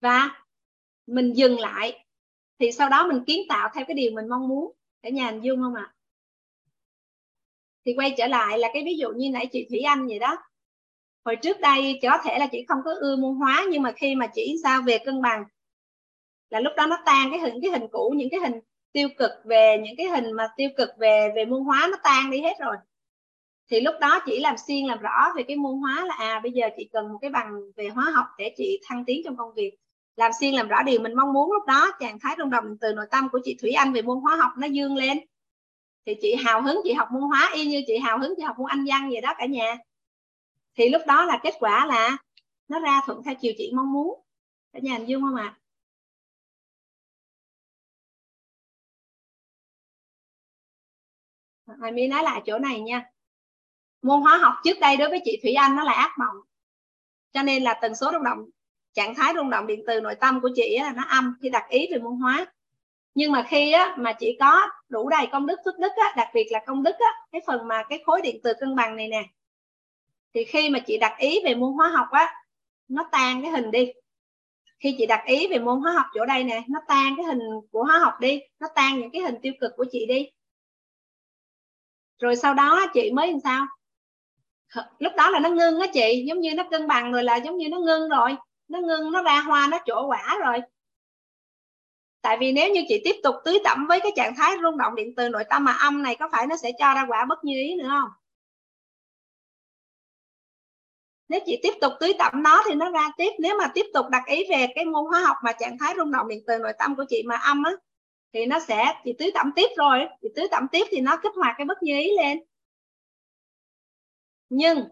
và 0.01 0.31
mình 1.07 1.33
dừng 1.33 1.61
lại, 1.61 2.05
thì 2.59 2.73
sau 2.73 2.89
đó 2.89 3.07
mình 3.07 3.25
kiến 3.25 3.41
tạo 3.49 3.69
theo 3.75 3.85
cái 3.89 3.95
điều 3.95 4.13
mình 4.15 4.29
mong 4.29 4.49
muốn. 4.49 4.73
Cả 5.03 5.11
nhà 5.11 5.31
hình 5.31 5.41
dung 5.41 5.63
không 5.63 5.75
ạ? 5.75 5.93
À? 5.93 5.95
thì 7.89 7.95
quay 7.95 8.15
trở 8.17 8.27
lại 8.27 8.59
là 8.59 8.69
cái 8.73 8.83
ví 8.85 8.97
dụ 8.97 9.09
như 9.11 9.31
nãy 9.31 9.47
chị 9.53 9.67
Thủy 9.71 9.79
Anh 9.81 10.07
vậy 10.07 10.19
đó. 10.19 10.37
Hồi 11.25 11.37
trước 11.37 11.61
đây 11.61 11.99
có 12.03 12.19
thể 12.25 12.39
là 12.39 12.47
chị 12.53 12.65
không 12.69 12.79
có 12.85 12.95
ưa 13.01 13.17
môn 13.17 13.35
hóa, 13.35 13.67
nhưng 13.71 13.83
mà 13.83 13.93
khi 13.93 14.15
mà 14.15 14.27
chị 14.27 14.57
sao 14.63 14.83
về 14.87 14.99
cân 14.99 15.23
bằng, 15.23 15.45
là 16.51 16.61
lúc 16.61 16.73
đó 16.77 16.87
nó 16.87 16.99
tan 17.07 17.31
cái 17.31 17.41
hình 17.41 17.55
cái 17.63 17.71
hình 17.71 17.89
cũ, 17.93 18.15
những 18.17 18.29
cái 18.31 18.41
hình 18.41 18.61
tiêu 18.93 19.09
cực 19.19 19.31
về, 19.45 19.79
những 19.85 19.95
cái 19.97 20.07
hình 20.07 20.33
mà 20.33 20.49
tiêu 20.57 20.71
cực 20.77 20.89
về 20.99 21.33
về 21.37 21.45
môn 21.45 21.65
hóa 21.65 21.89
nó 21.91 21.97
tan 22.03 22.31
đi 22.31 22.41
hết 22.41 22.55
rồi. 22.61 22.77
Thì 23.71 23.81
lúc 23.81 23.95
đó 24.01 24.23
chỉ 24.27 24.41
làm 24.41 24.55
xuyên 24.67 24.87
làm 24.87 24.99
rõ 24.99 25.33
về 25.37 25.43
cái 25.43 25.57
môn 25.57 25.79
hóa 25.79 26.05
là 26.07 26.15
à 26.19 26.41
bây 26.43 26.53
giờ 26.53 26.69
chị 26.77 26.89
cần 26.93 27.13
một 27.13 27.19
cái 27.21 27.31
bằng 27.31 27.53
về 27.77 27.89
hóa 27.89 28.11
học 28.15 28.27
để 28.39 28.55
chị 28.57 28.81
thăng 28.85 29.05
tiến 29.05 29.23
trong 29.25 29.37
công 29.37 29.55
việc 29.55 29.73
làm 30.19 30.33
xuyên 30.41 30.55
làm 30.55 30.69
rõ 30.69 30.83
điều 30.83 31.01
mình 31.01 31.15
mong 31.15 31.33
muốn 31.33 31.53
lúc 31.53 31.67
đó 31.67 31.91
trạng 32.01 32.19
thái 32.21 32.37
rung 32.39 32.51
động 32.51 32.65
từ 32.81 32.93
nội 32.93 33.07
tâm 33.11 33.29
của 33.33 33.41
chị 33.45 33.57
Thủy 33.61 33.71
Anh 33.73 33.93
về 33.93 34.03
môn 34.03 34.21
hóa 34.21 34.37
học 34.37 34.53
nó 34.59 34.67
dương 34.67 34.97
lên. 34.97 35.19
Thì 36.07 36.15
chị 36.23 36.35
hào 36.35 36.63
hứng, 36.63 36.81
chị 36.85 36.93
học 36.93 37.09
môn 37.13 37.23
hóa 37.23 37.51
y 37.55 37.67
như 37.67 37.83
chị 37.87 37.99
hào 37.99 38.19
hứng, 38.19 38.35
chị 38.37 38.43
học 38.43 38.57
môn 38.59 38.71
anh 38.71 38.85
văn 38.89 39.11
vậy 39.11 39.21
đó 39.21 39.35
cả 39.39 39.47
nhà. 39.47 39.77
Thì 40.75 40.89
lúc 40.89 41.03
đó 41.07 41.25
là 41.25 41.41
kết 41.43 41.55
quả 41.59 41.87
là 41.87 42.17
nó 42.69 42.81
ra 42.81 43.01
thuận 43.07 43.23
theo 43.23 43.35
chiều 43.41 43.53
chị 43.59 43.73
mong 43.75 43.93
muốn. 43.93 44.21
Cả 44.73 44.79
nhà 44.83 44.93
hình 44.93 45.09
dung 45.09 45.23
không 45.23 45.35
ạ? 45.35 45.59
À? 51.67 51.75
Hoài 51.79 51.93
My 51.93 52.09
nói 52.09 52.23
lại 52.23 52.43
chỗ 52.47 52.59
này 52.59 52.81
nha. 52.81 53.05
Môn 54.03 54.21
hóa 54.21 54.37
học 54.37 54.55
trước 54.65 54.79
đây 54.81 54.97
đối 54.97 55.09
với 55.09 55.21
chị 55.25 55.39
Thủy 55.43 55.53
Anh 55.53 55.77
nó 55.77 55.85
là 55.85 55.93
ác 55.93 56.15
mộng. 56.19 56.37
Cho 57.33 57.43
nên 57.43 57.63
là 57.63 57.79
tần 57.83 57.95
số 57.95 58.11
rung 58.13 58.25
động 58.25 58.39
trạng 58.95 59.15
thái 59.15 59.33
rung 59.37 59.51
động 59.51 59.67
điện 59.67 59.83
từ 59.87 60.01
nội 60.01 60.15
tâm 60.15 60.41
của 60.41 60.51
chị 60.55 60.79
là 60.79 60.93
nó 60.97 61.03
âm 61.09 61.35
khi 61.43 61.49
đặt 61.49 61.65
ý 61.69 61.87
về 61.93 61.99
môn 61.99 62.17
hóa. 62.17 62.47
Nhưng 63.15 63.33
mà 63.33 63.47
khi 63.49 63.73
á, 63.73 63.97
mà 63.99 64.13
chị 64.13 64.37
có 64.41 64.67
đủ 64.89 65.09
đầy 65.09 65.27
công 65.33 65.47
đức 65.47 65.61
phước 65.65 65.79
đức 65.79 65.93
á, 65.97 66.15
đặc 66.17 66.29
biệt 66.35 66.47
là 66.51 66.61
công 66.67 66.83
đức 66.83 66.95
á, 66.99 67.13
cái 67.33 67.41
phần 67.47 67.69
mà 67.69 67.83
cái 67.89 68.03
khối 68.07 68.21
điện 68.23 68.41
từ 68.43 68.53
cân 68.61 68.77
bằng 68.77 68.97
này 68.97 69.09
nè 69.09 69.23
thì 70.35 70.45
khi 70.45 70.71
mà 70.71 70.79
chị 70.79 70.99
đặt 70.99 71.19
ý 71.19 71.41
về 71.45 71.55
môn 71.55 71.73
hóa 71.73 71.89
học 71.89 72.07
á 72.11 72.35
nó 72.89 73.09
tan 73.13 73.43
cái 73.43 73.51
hình 73.51 73.71
đi. 73.71 73.93
Khi 74.81 74.95
chị 74.99 75.07
đặt 75.07 75.25
ý 75.27 75.49
về 75.49 75.59
môn 75.59 75.81
hóa 75.81 75.93
học 75.93 76.07
chỗ 76.15 76.27
đây 76.27 76.45
nè 76.45 76.63
nó 76.69 76.81
tan 76.89 77.15
cái 77.17 77.27
hình 77.27 77.39
của 77.71 77.85
hóa 77.85 77.99
học 77.99 78.15
đi 78.21 78.41
nó 78.61 78.69
tan 78.75 79.01
những 79.01 79.11
cái 79.11 79.23
hình 79.23 79.35
tiêu 79.43 79.53
cực 79.61 79.73
của 79.77 79.85
chị 79.93 80.07
đi. 80.07 80.31
Rồi 82.19 82.37
sau 82.37 82.55
đó 82.55 82.87
chị 82.95 83.11
mới 83.13 83.31
làm 83.31 83.41
sao? 83.45 83.67
Lúc 84.99 85.13
đó 85.17 85.31
là 85.31 85.39
nó 85.41 85.49
ngưng 85.49 85.81
á 85.81 85.87
chị 85.93 86.25
giống 86.29 86.41
như 86.41 86.55
nó 86.55 86.65
cân 86.71 86.89
bằng 86.89 87.13
rồi 87.13 87.25
là 87.25 87.37
giống 87.37 87.57
như 87.57 87.69
nó 87.69 87.79
ngưng 87.79 88.09
rồi 88.09 88.37
nó 88.69 88.79
ngưng, 88.79 89.13
nó 89.13 89.23
ra 89.23 89.41
hoa, 89.41 89.69
nó 89.71 89.79
trổ 89.87 90.07
quả 90.07 90.39
rồi. 90.45 90.59
Tại 92.23 92.37
vì 92.41 92.53
nếu 92.53 92.71
như 92.73 92.85
chị 92.89 93.01
tiếp 93.05 93.17
tục 93.23 93.35
tưới 93.45 93.59
tẩm 93.65 93.87
với 93.89 94.01
cái 94.01 94.13
trạng 94.17 94.35
thái 94.37 94.57
rung 94.63 94.79
động 94.79 94.95
điện 94.95 95.15
từ 95.17 95.29
nội 95.29 95.45
tâm 95.51 95.65
mà 95.65 95.73
âm 95.73 96.03
này 96.03 96.17
có 96.17 96.29
phải 96.33 96.47
nó 96.47 96.57
sẽ 96.57 96.71
cho 96.79 96.95
ra 96.95 97.05
quả 97.09 97.25
bất 97.25 97.45
như 97.45 97.55
ý 97.55 97.75
nữa 97.77 97.89
không? 97.89 98.11
Nếu 101.29 101.41
chị 101.47 101.61
tiếp 101.63 101.73
tục 101.81 101.93
tưới 102.01 102.13
tẩm 102.19 102.43
nó 102.43 102.63
thì 102.69 102.75
nó 102.75 102.91
ra 102.91 103.11
tiếp. 103.17 103.31
Nếu 103.39 103.59
mà 103.59 103.71
tiếp 103.75 103.87
tục 103.95 104.07
đặt 104.11 104.23
ý 104.27 104.45
về 104.51 104.67
cái 104.75 104.85
môn 104.85 105.05
hóa 105.11 105.21
học 105.21 105.37
mà 105.45 105.53
trạng 105.53 105.79
thái 105.79 105.95
rung 105.97 106.13
động 106.13 106.29
điện 106.29 106.43
từ 106.47 106.59
nội 106.59 106.73
tâm 106.79 106.97
của 106.97 107.05
chị 107.09 107.23
mà 107.27 107.37
âm 107.37 107.63
á, 107.63 107.73
thì 108.33 108.47
nó 108.47 108.61
sẽ, 108.61 108.95
chị 109.05 109.13
tưới 109.19 109.31
tẩm 109.35 109.53
tiếp 109.57 109.69
rồi, 109.77 110.01
chị 110.23 110.29
tưới 110.37 110.49
tẩm 110.51 110.67
tiếp 110.73 110.87
thì 110.91 111.01
nó 111.01 111.17
kích 111.23 111.33
hoạt 111.37 111.55
cái 111.59 111.65
bất 111.65 111.83
như 111.83 111.99
ý 111.99 112.11
lên. 112.17 112.39
Nhưng, 114.49 114.89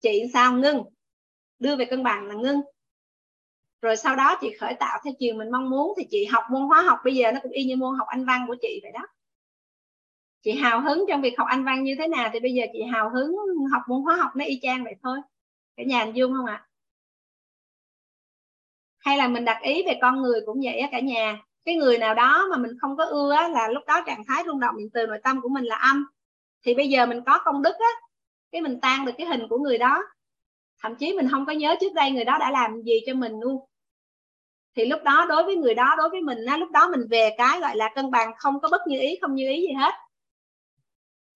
chị 0.00 0.22
sao 0.32 0.52
ngưng? 0.52 0.82
Đưa 1.58 1.76
về 1.76 1.84
cân 1.84 2.02
bằng 2.02 2.26
là 2.26 2.34
ngưng 2.34 2.60
rồi 3.82 3.96
sau 3.96 4.16
đó 4.16 4.38
chị 4.40 4.56
khởi 4.60 4.74
tạo 4.74 4.98
theo 5.04 5.14
chiều 5.18 5.34
mình 5.34 5.50
mong 5.50 5.70
muốn 5.70 5.94
thì 5.98 6.06
chị 6.10 6.24
học 6.24 6.44
môn 6.50 6.62
hóa 6.62 6.82
học. 6.82 6.98
Bây 7.04 7.14
giờ 7.14 7.32
nó 7.32 7.40
cũng 7.42 7.52
y 7.52 7.64
như 7.64 7.76
môn 7.76 7.98
học 7.98 8.06
anh 8.08 8.24
văn 8.24 8.44
của 8.48 8.56
chị 8.62 8.80
vậy 8.82 8.92
đó. 8.92 9.06
Chị 10.42 10.52
hào 10.52 10.80
hứng 10.80 11.04
trong 11.08 11.22
việc 11.22 11.38
học 11.38 11.46
anh 11.50 11.64
văn 11.64 11.84
như 11.84 11.94
thế 11.98 12.08
nào 12.08 12.30
thì 12.32 12.40
bây 12.40 12.54
giờ 12.54 12.64
chị 12.72 12.82
hào 12.82 13.10
hứng 13.10 13.36
học 13.72 13.82
môn 13.88 14.02
hóa 14.02 14.16
học 14.16 14.30
nó 14.36 14.44
y 14.44 14.58
chang 14.62 14.84
vậy 14.84 14.94
thôi. 15.02 15.18
Cả 15.76 15.82
nhà 15.86 16.04
hình 16.04 16.16
dung 16.16 16.32
không 16.36 16.46
ạ? 16.46 16.66
Hay 18.98 19.18
là 19.18 19.28
mình 19.28 19.44
đặt 19.44 19.62
ý 19.62 19.82
về 19.86 19.98
con 20.02 20.22
người 20.22 20.40
cũng 20.46 20.60
vậy 20.64 20.78
á 20.78 20.88
cả 20.92 21.00
nhà. 21.00 21.38
Cái 21.64 21.74
người 21.74 21.98
nào 21.98 22.14
đó 22.14 22.46
mà 22.50 22.56
mình 22.56 22.72
không 22.80 22.96
có 22.96 23.04
ưa 23.04 23.32
á, 23.32 23.48
là 23.48 23.68
lúc 23.68 23.82
đó 23.86 24.02
trạng 24.06 24.24
thái 24.28 24.42
rung 24.46 24.60
động 24.60 24.74
điện 24.78 24.88
từ 24.94 25.06
nội 25.06 25.18
tâm 25.24 25.40
của 25.42 25.48
mình 25.48 25.64
là 25.64 25.76
âm. 25.76 26.06
Thì 26.62 26.74
bây 26.74 26.88
giờ 26.88 27.06
mình 27.06 27.20
có 27.26 27.38
công 27.44 27.62
đức 27.62 27.74
á 27.78 27.90
cái 28.52 28.62
mình 28.62 28.80
tan 28.80 29.06
được 29.06 29.12
cái 29.18 29.26
hình 29.26 29.48
của 29.48 29.58
người 29.58 29.78
đó 29.78 30.02
thậm 30.82 30.94
chí 30.96 31.12
mình 31.12 31.28
không 31.30 31.46
có 31.46 31.52
nhớ 31.52 31.76
trước 31.80 31.92
đây 31.94 32.10
người 32.10 32.24
đó 32.24 32.38
đã 32.38 32.50
làm 32.50 32.82
gì 32.82 33.00
cho 33.06 33.14
mình 33.14 33.40
luôn. 33.40 33.66
Thì 34.76 34.84
lúc 34.84 35.00
đó 35.04 35.26
đối 35.28 35.42
với 35.42 35.56
người 35.56 35.74
đó 35.74 35.94
đối 35.98 36.10
với 36.10 36.20
mình 36.20 36.44
á, 36.46 36.56
lúc 36.56 36.70
đó 36.70 36.88
mình 36.88 37.00
về 37.10 37.30
cái 37.38 37.60
gọi 37.60 37.76
là 37.76 37.90
cân 37.94 38.10
bằng 38.10 38.32
không 38.38 38.60
có 38.60 38.68
bất 38.68 38.80
như 38.86 39.00
ý 39.00 39.18
không 39.20 39.34
như 39.34 39.48
ý 39.48 39.60
gì 39.60 39.72
hết. 39.72 39.94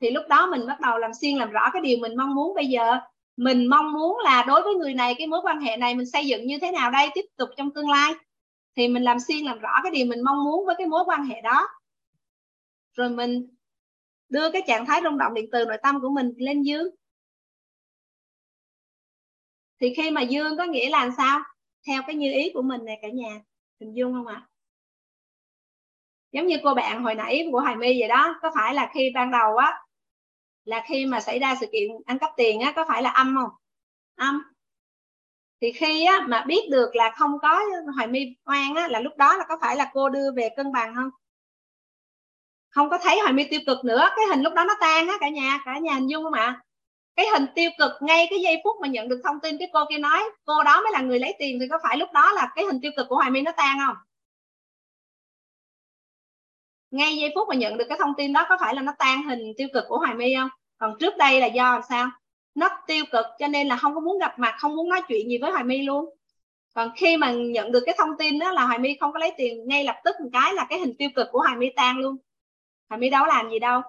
Thì 0.01 0.11
lúc 0.11 0.25
đó 0.29 0.47
mình 0.47 0.67
bắt 0.67 0.81
đầu 0.81 0.99
làm 0.99 1.15
xuyên 1.15 1.37
làm 1.37 1.51
rõ 1.51 1.71
cái 1.73 1.83
điều 1.83 1.99
mình 1.99 2.17
mong 2.17 2.35
muốn 2.35 2.55
bây 2.55 2.67
giờ. 2.67 2.99
Mình 3.37 3.67
mong 3.67 3.93
muốn 3.93 4.19
là 4.25 4.45
đối 4.49 4.63
với 4.63 4.75
người 4.75 4.95
này 4.95 5.15
cái 5.19 5.27
mối 5.27 5.41
quan 5.43 5.61
hệ 5.61 5.77
này 5.77 5.95
mình 5.95 6.11
xây 6.11 6.27
dựng 6.27 6.47
như 6.47 6.59
thế 6.59 6.71
nào 6.71 6.91
đây 6.91 7.09
tiếp 7.15 7.25
tục 7.37 7.49
trong 7.57 7.71
tương 7.75 7.91
lai. 7.91 8.13
Thì 8.77 8.89
mình 8.89 9.03
làm 9.03 9.21
xuyên 9.21 9.45
làm 9.45 9.59
rõ 9.59 9.73
cái 9.83 9.93
điều 9.93 10.07
mình 10.07 10.25
mong 10.25 10.45
muốn 10.45 10.67
với 10.67 10.75
cái 10.79 10.87
mối 10.87 11.05
quan 11.07 11.25
hệ 11.25 11.41
đó. 11.41 11.69
Rồi 12.97 13.11
mình 13.11 13.49
đưa 14.29 14.51
cái 14.51 14.63
trạng 14.67 14.87
thái 14.87 15.01
rung 15.05 15.19
động 15.19 15.35
điện 15.35 15.47
từ 15.53 15.65
nội 15.65 15.79
tâm 15.83 16.01
của 16.01 16.11
mình 16.11 16.33
lên 16.37 16.63
dương 16.63 16.89
thì 19.81 19.95
khi 19.97 20.11
mà 20.11 20.21
dương 20.21 20.57
có 20.57 20.65
nghĩa 20.65 20.91
là 20.91 21.11
sao? 21.17 21.41
Theo 21.87 22.03
cái 22.07 22.17
như 22.17 22.33
ý 22.33 22.51
của 22.55 22.63
mình 22.63 22.85
này 22.85 22.99
cả 23.03 23.09
nhà. 23.09 23.41
Hình 23.81 23.93
dung 23.95 24.13
không 24.13 24.27
ạ? 24.27 24.47
Giống 26.33 26.47
như 26.47 26.57
cô 26.65 26.75
bạn 26.75 27.03
hồi 27.03 27.15
nãy 27.15 27.49
của 27.53 27.61
hoài 27.61 27.77
my 27.77 28.01
vậy 28.01 28.09
đó. 28.09 28.39
Có 28.43 28.51
phải 28.55 28.75
là 28.75 28.91
khi 28.95 29.11
ban 29.15 29.31
đầu 29.31 29.57
á, 29.57 29.81
là 30.65 30.85
khi 30.89 31.07
mà 31.07 31.21
xảy 31.21 31.39
ra 31.39 31.55
sự 31.61 31.67
kiện 31.73 31.91
ăn 32.07 32.19
cắp 32.19 32.31
tiền 32.37 32.61
á, 32.61 32.73
có 32.77 32.85
phải 32.89 33.03
là 33.03 33.11
âm 33.11 33.37
không? 33.37 33.51
Âm. 34.17 34.43
Thì 35.61 35.73
khi 35.73 36.05
á 36.05 36.25
mà 36.29 36.45
biết 36.47 36.69
được 36.71 36.97
là 36.97 37.11
không 37.19 37.39
có 37.43 37.61
hoài 37.95 38.07
my 38.07 38.35
oan 38.45 38.75
á, 38.75 38.89
là 38.89 39.01
lúc 39.01 39.17
đó 39.17 39.37
là 39.37 39.45
có 39.49 39.59
phải 39.61 39.77
là 39.77 39.91
cô 39.93 40.09
đưa 40.09 40.33
về 40.37 40.49
cân 40.57 40.73
bằng 40.73 40.95
không? 40.95 41.11
Không 42.71 42.91
có 42.91 42.99
thấy 42.99 43.21
hoài 43.21 43.33
my 43.33 43.45
tiêu 43.51 43.61
cực 43.67 43.85
nữa. 43.85 44.09
Cái 44.17 44.27
hình 44.31 44.43
lúc 44.43 44.55
đó 44.55 44.65
nó 44.65 44.75
tan 44.81 45.09
á 45.09 45.15
cả 45.21 45.29
nhà. 45.29 45.59
Cả 45.65 45.79
nhà 45.79 45.95
hình 45.95 46.11
dung 46.11 46.25
không 46.25 46.33
ạ? 46.33 46.61
Cái 47.17 47.27
hình 47.33 47.47
tiêu 47.55 47.71
cực 47.79 47.93
ngay 48.01 48.27
cái 48.31 48.41
giây 48.41 48.61
phút 48.65 48.77
mà 48.83 48.89
nhận 48.89 49.09
được 49.09 49.21
thông 49.25 49.41
tin 49.41 49.59
cái 49.59 49.69
cô 49.73 49.85
kia 49.91 49.99
nói, 49.99 50.23
cô 50.45 50.63
đó 50.65 50.81
mới 50.83 50.93
là 50.93 51.01
người 51.01 51.19
lấy 51.19 51.35
tiền 51.39 51.59
thì 51.61 51.69
có 51.71 51.79
phải 51.83 51.97
lúc 51.97 52.09
đó 52.13 52.33
là 52.33 52.49
cái 52.55 52.65
hình 52.65 52.81
tiêu 52.83 52.93
cực 52.97 53.07
của 53.09 53.17
hoài 53.17 53.31
my 53.31 53.43
nó 53.43 53.53
tan 53.57 53.79
không? 53.87 53.97
Ngay 56.91 57.17
giây 57.17 57.33
phút 57.35 57.49
mà 57.49 57.55
nhận 57.55 57.77
được 57.77 57.85
cái 57.89 57.99
thông 58.01 58.15
tin 58.17 58.33
đó 58.33 58.47
có 58.49 58.57
phải 58.61 58.75
là 58.75 58.83
nó 58.83 58.93
tan 58.99 59.23
hình 59.23 59.53
tiêu 59.57 59.69
cực 59.73 59.85
của 59.89 59.99
hoài 59.99 60.15
my 60.15 60.35
không? 60.35 60.49
Còn 60.79 60.95
trước 61.01 61.17
đây 61.17 61.41
là 61.41 61.47
do 61.47 61.81
sao? 61.89 62.11
Nó 62.55 62.69
tiêu 62.87 63.05
cực 63.13 63.27
cho 63.39 63.47
nên 63.49 63.69
là 63.69 63.77
không 63.77 63.95
có 63.95 64.01
muốn 64.01 64.19
gặp 64.19 64.39
mặt, 64.39 64.55
không 64.59 64.77
muốn 64.77 64.89
nói 64.89 65.03
chuyện 65.09 65.29
gì 65.29 65.39
với 65.39 65.51
hoài 65.51 65.65
my 65.65 65.83
luôn. 65.83 66.05
Còn 66.75 66.93
khi 66.97 67.17
mà 67.17 67.33
nhận 67.33 67.73
được 67.73 67.83
cái 67.87 67.95
thông 67.99 68.11
tin 68.19 68.39
đó 68.39 68.53
là 68.53 68.67
hoài 68.67 68.79
my 68.79 68.97
không 69.01 69.13
có 69.13 69.19
lấy 69.19 69.33
tiền, 69.37 69.69
ngay 69.69 69.85
lập 69.85 69.97
tức 70.05 70.17
một 70.23 70.29
cái 70.33 70.55
là 70.55 70.67
cái 70.69 70.79
hình 70.79 70.95
tiêu 70.99 71.09
cực 71.15 71.27
của 71.33 71.41
hoài 71.41 71.57
my 71.57 71.71
tan 71.77 71.99
luôn. 71.99 72.17
Hoài 72.89 73.01
my 73.01 73.11
đâu 73.11 73.27
làm 73.27 73.51
gì 73.51 73.59
đâu 73.59 73.83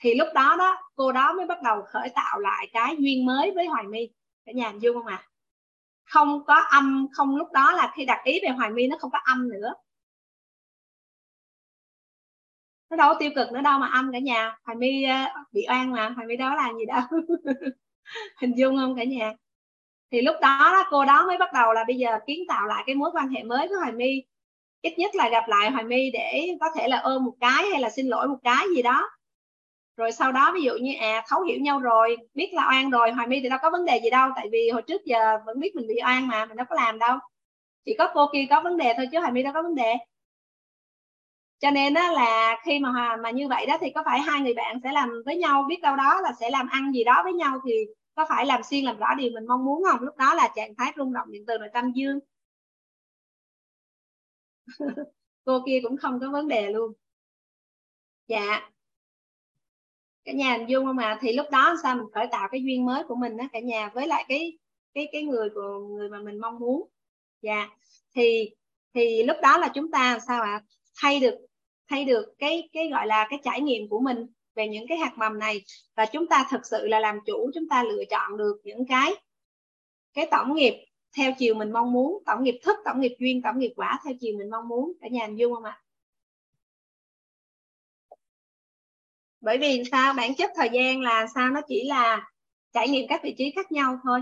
thì 0.00 0.14
lúc 0.14 0.28
đó 0.34 0.56
đó 0.58 0.76
cô 0.96 1.12
đó 1.12 1.32
mới 1.32 1.46
bắt 1.46 1.62
đầu 1.62 1.82
khởi 1.82 2.08
tạo 2.14 2.38
lại 2.38 2.68
cái 2.72 2.96
duyên 2.98 3.26
mới 3.26 3.50
với 3.50 3.66
hoài 3.66 3.84
my. 3.84 4.08
Cả 4.46 4.52
nhà 4.52 4.68
hình 4.68 4.82
dung 4.82 4.94
không 4.94 5.06
ạ? 5.06 5.22
À? 5.24 5.28
không 6.08 6.44
có 6.46 6.54
âm 6.54 7.08
không 7.12 7.36
lúc 7.36 7.52
đó 7.52 7.72
là 7.72 7.92
khi 7.96 8.04
đặt 8.04 8.20
ý 8.24 8.40
về 8.42 8.48
hoài 8.48 8.70
my 8.70 8.86
nó 8.86 8.96
không 9.00 9.10
có 9.10 9.18
âm 9.24 9.48
nữa. 9.48 9.74
Nó 12.90 12.96
đâu 12.96 13.12
có 13.12 13.18
tiêu 13.20 13.30
cực 13.36 13.52
nữa 13.52 13.60
đâu 13.60 13.78
mà 13.78 13.86
âm 13.86 14.12
cả 14.12 14.18
nhà. 14.18 14.56
Hoài 14.64 14.76
my 14.76 15.02
ờ, 15.04 15.24
bị 15.52 15.66
oan 15.68 15.92
mà. 15.92 16.08
Hoài 16.08 16.26
my 16.26 16.36
đó 16.36 16.54
là 16.54 16.72
gì 16.78 16.86
đâu? 16.86 17.00
Hình 18.40 18.58
dung 18.58 18.76
không 18.76 18.96
cả 18.96 19.04
nhà? 19.04 19.32
Thì 20.12 20.22
lúc 20.22 20.36
đó, 20.42 20.70
đó 20.72 20.84
cô 20.90 21.04
đó 21.04 21.26
mới 21.26 21.38
bắt 21.38 21.52
đầu 21.54 21.72
là 21.72 21.84
bây 21.84 21.96
giờ 21.96 22.18
kiến 22.26 22.40
tạo 22.48 22.66
lại 22.66 22.84
cái 22.86 22.94
mối 22.94 23.10
quan 23.14 23.28
hệ 23.28 23.42
mới 23.42 23.68
với 23.68 23.78
hoài 23.78 23.92
my. 23.92 24.22
Ít 24.82 24.98
nhất 24.98 25.14
là 25.14 25.28
gặp 25.28 25.44
lại 25.48 25.70
hoài 25.70 25.84
my 25.84 26.10
để 26.10 26.48
có 26.60 26.66
thể 26.76 26.88
là 26.88 26.98
ôm 27.00 27.24
một 27.24 27.34
cái 27.40 27.66
hay 27.72 27.80
là 27.80 27.90
xin 27.90 28.06
lỗi 28.06 28.28
một 28.28 28.38
cái 28.42 28.66
gì 28.76 28.82
đó 28.82 29.10
rồi 29.98 30.12
sau 30.12 30.32
đó 30.32 30.52
ví 30.54 30.62
dụ 30.62 30.72
như 30.80 30.92
à 31.00 31.24
thấu 31.28 31.42
hiểu 31.42 31.60
nhau 31.60 31.80
rồi, 31.80 32.16
biết 32.34 32.50
là 32.54 32.68
oan 32.68 32.90
rồi, 32.90 33.10
hoài 33.12 33.26
my 33.28 33.40
thì 33.42 33.48
đâu 33.48 33.58
có 33.62 33.70
vấn 33.70 33.84
đề 33.84 34.00
gì 34.04 34.10
đâu, 34.10 34.30
tại 34.36 34.48
vì 34.52 34.70
hồi 34.70 34.82
trước 34.82 35.04
giờ 35.04 35.38
vẫn 35.46 35.60
biết 35.60 35.76
mình 35.76 35.86
bị 35.88 35.94
oan 36.04 36.28
mà, 36.28 36.46
mình 36.46 36.56
đâu 36.56 36.66
có 36.70 36.76
làm 36.76 36.98
đâu. 36.98 37.18
Chỉ 37.84 37.94
có 37.98 38.10
cô 38.14 38.26
kia 38.32 38.46
có 38.50 38.60
vấn 38.62 38.76
đề 38.76 38.94
thôi 38.96 39.06
chứ 39.12 39.18
hoài 39.20 39.32
my 39.32 39.42
đâu 39.42 39.52
có 39.52 39.62
vấn 39.62 39.74
đề. 39.74 39.94
Cho 41.60 41.70
nên 41.70 41.94
đó 41.94 42.12
là 42.12 42.56
khi 42.64 42.78
mà 42.80 43.16
mà 43.16 43.30
như 43.30 43.48
vậy 43.48 43.66
đó 43.66 43.76
thì 43.80 43.90
có 43.94 44.02
phải 44.06 44.20
hai 44.20 44.40
người 44.40 44.54
bạn 44.54 44.80
sẽ 44.84 44.92
làm 44.92 45.10
với 45.26 45.36
nhau, 45.36 45.64
biết 45.68 45.80
đâu 45.82 45.96
đó 45.96 46.20
là 46.20 46.32
sẽ 46.40 46.50
làm 46.50 46.68
ăn 46.68 46.92
gì 46.92 47.04
đó 47.04 47.20
với 47.24 47.32
nhau 47.32 47.58
thì 47.66 47.72
có 48.14 48.26
phải 48.28 48.46
làm 48.46 48.62
xuyên 48.62 48.84
làm 48.84 48.98
rõ 48.98 49.14
điều 49.18 49.30
mình 49.34 49.46
mong 49.48 49.64
muốn 49.64 49.84
không? 49.90 50.00
Lúc 50.00 50.16
đó 50.16 50.34
là 50.34 50.48
trạng 50.56 50.74
thái 50.78 50.92
rung 50.96 51.12
động 51.12 51.30
điện 51.30 51.44
từ 51.46 51.58
nội 51.58 51.68
tâm 51.74 51.92
dương. 51.92 52.18
Cô 55.44 55.62
kia 55.66 55.80
cũng 55.82 55.96
không 55.96 56.20
có 56.20 56.30
vấn 56.30 56.48
đề 56.48 56.70
luôn. 56.70 56.92
Dạ 58.28 58.70
cả 60.24 60.32
nhà 60.32 60.56
hình 60.56 60.68
dung 60.68 60.84
không 60.84 60.98
à? 60.98 61.18
Thì 61.20 61.32
lúc 61.32 61.46
đó 61.50 61.76
sao 61.82 61.96
mình 61.96 62.06
khởi 62.14 62.26
tạo 62.30 62.48
cái 62.50 62.62
duyên 62.62 62.86
mới 62.86 63.04
của 63.04 63.14
mình 63.14 63.36
đó 63.36 63.44
cả 63.52 63.60
nhà, 63.60 63.90
với 63.94 64.06
lại 64.06 64.24
cái 64.28 64.58
cái 64.94 65.08
cái 65.12 65.22
người 65.22 65.48
của, 65.54 65.78
người 65.78 66.08
mà 66.08 66.18
mình 66.18 66.38
mong 66.40 66.58
muốn. 66.58 66.88
Dạ. 67.42 67.68
Thì 68.14 68.50
thì 68.94 69.22
lúc 69.22 69.36
đó 69.42 69.58
là 69.58 69.68
chúng 69.74 69.90
ta 69.90 70.18
sao 70.26 70.42
ạ? 70.42 70.50
À? 70.50 70.64
thay 71.02 71.20
được 71.20 71.34
thay 71.90 72.04
được 72.04 72.34
cái 72.38 72.68
cái 72.72 72.88
gọi 72.88 73.06
là 73.06 73.26
cái 73.30 73.38
trải 73.44 73.60
nghiệm 73.60 73.88
của 73.88 74.00
mình 74.00 74.26
về 74.54 74.68
những 74.68 74.86
cái 74.88 74.98
hạt 74.98 75.12
mầm 75.16 75.38
này. 75.38 75.64
Và 75.96 76.06
chúng 76.06 76.26
ta 76.26 76.46
thực 76.50 76.66
sự 76.66 76.86
là 76.86 77.00
làm 77.00 77.18
chủ, 77.26 77.50
chúng 77.54 77.68
ta 77.68 77.82
lựa 77.82 78.04
chọn 78.10 78.36
được 78.36 78.60
những 78.64 78.86
cái 78.88 79.14
cái 80.14 80.26
tổng 80.30 80.54
nghiệp 80.54 80.74
theo 81.16 81.32
chiều 81.38 81.54
mình 81.54 81.72
mong 81.72 81.92
muốn, 81.92 82.22
tổng 82.26 82.44
nghiệp 82.44 82.58
thức, 82.62 82.76
tổng 82.84 83.00
nghiệp 83.00 83.16
duyên, 83.18 83.42
tổng 83.42 83.58
nghiệp 83.58 83.72
quả 83.76 84.00
theo 84.04 84.14
chiều 84.20 84.38
mình 84.38 84.50
mong 84.50 84.68
muốn. 84.68 84.92
Cả 85.00 85.08
nhà 85.08 85.26
hình 85.26 85.36
dung 85.36 85.54
không 85.54 85.64
ạ? 85.64 85.80
Bởi 89.40 89.58
vì 89.58 89.82
sao? 89.90 90.14
Bản 90.14 90.34
chất 90.34 90.50
thời 90.56 90.68
gian 90.72 91.00
là 91.00 91.26
sao? 91.34 91.50
Nó 91.50 91.60
chỉ 91.68 91.84
là 91.88 92.30
trải 92.72 92.88
nghiệm 92.88 93.06
các 93.08 93.20
vị 93.24 93.34
trí 93.38 93.50
khác 93.56 93.72
nhau 93.72 93.98
thôi. 94.04 94.20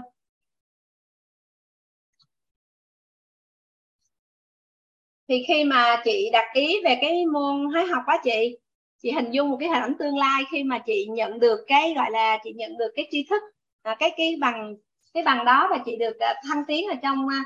Thì 5.28 5.44
khi 5.48 5.64
mà 5.64 6.02
chị 6.04 6.30
đặt 6.32 6.44
ý 6.54 6.76
về 6.84 6.98
cái 7.00 7.26
môn 7.26 7.64
hóa 7.72 7.84
học 7.90 8.02
á 8.06 8.18
chị 8.24 8.56
chị 9.02 9.10
hình 9.10 9.30
dung 9.30 9.50
một 9.50 9.56
cái 9.60 9.68
hình 9.68 9.82
ảnh 9.82 9.94
tương 9.98 10.18
lai 10.18 10.42
khi 10.52 10.64
mà 10.64 10.78
chị 10.86 11.06
nhận 11.10 11.38
được 11.40 11.60
cái, 11.66 11.92
gọi 11.96 12.10
là, 12.10 12.38
chị 12.44 12.52
nhận 12.56 12.78
được 12.78 12.92
cái 12.96 13.08
tri 13.10 13.26
thức 13.30 13.42
à, 13.82 13.96
cái 13.98 14.12
cái 14.16 14.36
bằng 14.40 14.76
cái 15.14 15.22
bằng 15.22 15.44
đó 15.44 15.68
và 15.70 15.78
chị 15.86 15.96
được 15.96 16.18
à, 16.18 16.34
thăng 16.48 16.62
tiến 16.68 16.86
ở 16.88 16.94
trong 17.02 17.28
à, 17.28 17.44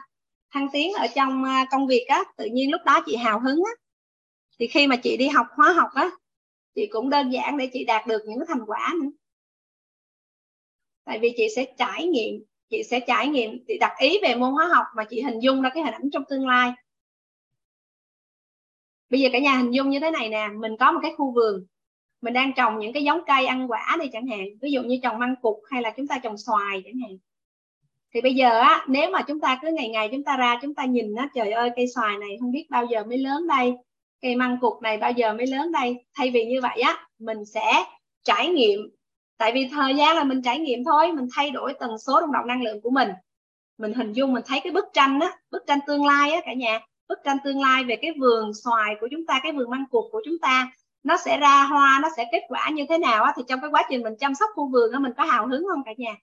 thăng 0.55 0.69
tiến 0.73 0.93
ở 0.93 1.07
trong 1.15 1.45
công 1.71 1.87
việc 1.87 2.05
á, 2.09 2.25
tự 2.37 2.45
nhiên 2.53 2.71
lúc 2.71 2.81
đó 2.87 3.01
chị 3.07 3.17
hào 3.17 3.41
hứng 3.41 3.63
á. 3.67 3.73
Thì 4.59 4.67
khi 4.67 4.87
mà 4.87 4.97
chị 4.97 5.17
đi 5.17 5.29
học 5.29 5.47
hóa 5.57 5.73
học 5.73 5.89
á 5.95 6.11
chị 6.75 6.87
cũng 6.91 7.11
đơn 7.11 7.31
giản 7.31 7.59
để 7.59 7.71
chị 7.73 7.85
đạt 7.85 8.07
được 8.07 8.23
những 8.27 8.39
thành 8.49 8.61
quả 8.67 8.95
nữa. 9.03 9.11
Tại 11.05 11.19
vì 11.19 11.33
chị 11.37 11.49
sẽ 11.57 11.67
trải 11.79 12.07
nghiệm, 12.07 12.45
chị 12.71 12.83
sẽ 12.83 13.01
trải 13.07 13.29
nghiệm, 13.29 13.65
chị 13.69 13.79
đặt 13.79 13.93
ý 13.99 14.19
về 14.23 14.35
môn 14.35 14.53
hóa 14.53 14.67
học 14.67 14.85
mà 14.97 15.05
chị 15.11 15.23
hình 15.23 15.39
dung 15.41 15.63
ra 15.63 15.71
cái 15.75 15.83
hình 15.83 15.95
ảnh 15.95 16.11
trong 16.13 16.23
tương 16.29 16.47
lai. 16.49 16.73
Bây 19.11 19.21
giờ 19.21 19.29
cả 19.33 19.39
nhà 19.39 19.57
hình 19.57 19.71
dung 19.71 19.91
như 19.91 20.01
thế 20.01 20.11
này 20.11 20.29
nè, 20.29 20.49
mình 20.61 20.77
có 20.81 20.93
một 20.93 21.01
cái 21.03 21.13
khu 21.17 21.33
vườn, 21.35 21.67
mình 22.21 22.35
đang 22.35 22.53
trồng 22.57 22.79
những 22.79 22.93
cái 22.93 23.05
giống 23.05 23.21
cây 23.27 23.47
ăn 23.47 23.71
quả 23.71 23.97
đi 24.01 24.07
chẳng 24.13 24.27
hạn, 24.27 24.47
ví 24.63 24.71
dụ 24.71 24.83
như 24.83 24.99
trồng 25.03 25.19
măng 25.19 25.35
cụt 25.43 25.57
hay 25.71 25.83
là 25.83 25.91
chúng 25.97 26.07
ta 26.07 26.19
trồng 26.19 26.39
xoài 26.39 26.83
chẳng 26.85 26.99
hạn. 27.03 27.19
Thì 28.15 28.21
bây 28.21 28.35
giờ 28.35 28.59
á, 28.59 28.85
nếu 28.89 29.11
mà 29.11 29.23
chúng 29.29 29.41
ta 29.41 29.59
cứ 29.63 29.69
ngày 29.73 29.89
ngày 29.89 30.09
chúng 30.13 30.25
ta 30.25 30.37
ra 30.37 30.59
chúng 30.63 30.75
ta 30.75 30.85
nhìn 30.85 31.15
á, 31.15 31.29
trời 31.35 31.51
ơi, 31.51 31.71
cây 31.77 31.87
xoài 31.95 32.17
này 32.17 32.31
không 32.41 32.53
biết 32.53 32.67
bao 32.71 32.87
giờ 32.87 33.05
mới 33.05 33.19
lớn 33.19 33.47
đây 33.47 33.73
cây 34.23 34.37
măng 34.37 34.59
cụt 34.61 34.83
này 34.83 34.99
bao 34.99 35.13
giờ 35.13 35.33
mới 35.33 35.47
lớn 35.47 35.73
đây? 35.73 36.05
Thay 36.15 36.31
vì 36.31 36.45
như 36.45 36.61
vậy 36.61 36.81
á, 36.81 37.07
mình 37.19 37.45
sẽ 37.45 37.85
trải 38.25 38.49
nghiệm. 38.49 38.81
Tại 39.39 39.53
vì 39.53 39.69
thời 39.73 39.97
gian 39.97 40.17
là 40.17 40.25
mình 40.25 40.43
trải 40.43 40.59
nghiệm 40.59 40.85
thôi, 40.85 41.13
mình 41.13 41.27
thay 41.35 41.51
đổi 41.51 41.75
tần 41.81 41.99
số 41.99 42.21
rung 42.21 42.33
động 42.33 42.47
năng 42.47 42.63
lượng 42.63 42.81
của 42.81 42.91
mình. 42.91 43.09
Mình 43.79 43.93
hình 43.93 44.13
dung, 44.13 44.33
mình 44.33 44.43
thấy 44.47 44.61
cái 44.61 44.73
bức 44.73 44.85
tranh 44.93 45.21
á, 45.21 45.39
bức 45.51 45.63
tranh 45.67 45.79
tương 45.87 46.05
lai 46.05 46.33
á 46.33 46.41
cả 46.45 46.53
nhà. 46.53 46.81
Bức 47.09 47.19
tranh 47.25 47.37
tương 47.45 47.61
lai 47.61 47.85
về 47.85 47.97
cái 48.03 48.11
vườn 48.21 48.55
xoài 48.65 48.95
của 49.01 49.09
chúng 49.11 49.27
ta, 49.27 49.41
cái 49.43 49.53
vườn 49.53 49.71
măng 49.71 49.85
cụt 49.91 50.05
của 50.13 50.23
chúng 50.25 50.39
ta, 50.43 50.73
nó 51.03 51.17
sẽ 51.17 51.39
ra 51.39 51.65
hoa, 51.65 51.99
nó 52.03 52.09
sẽ 52.17 52.25
kết 52.33 52.43
quả 52.49 52.71
như 52.71 52.85
thế 52.89 52.99
nào 52.99 53.25
á, 53.25 53.33
thì 53.37 53.43
trong 53.49 53.61
cái 53.61 53.71
quá 53.71 53.83
trình 53.91 54.03
mình 54.03 54.17
chăm 54.21 54.35
sóc 54.35 54.51
khu 54.55 54.69
vườn 54.69 54.93
á, 54.93 54.99
mình 54.99 55.13
có 55.17 55.25
hào 55.25 55.47
hứng 55.47 55.67
không 55.71 55.83
cả 55.85 55.93
nhà? 55.97 56.15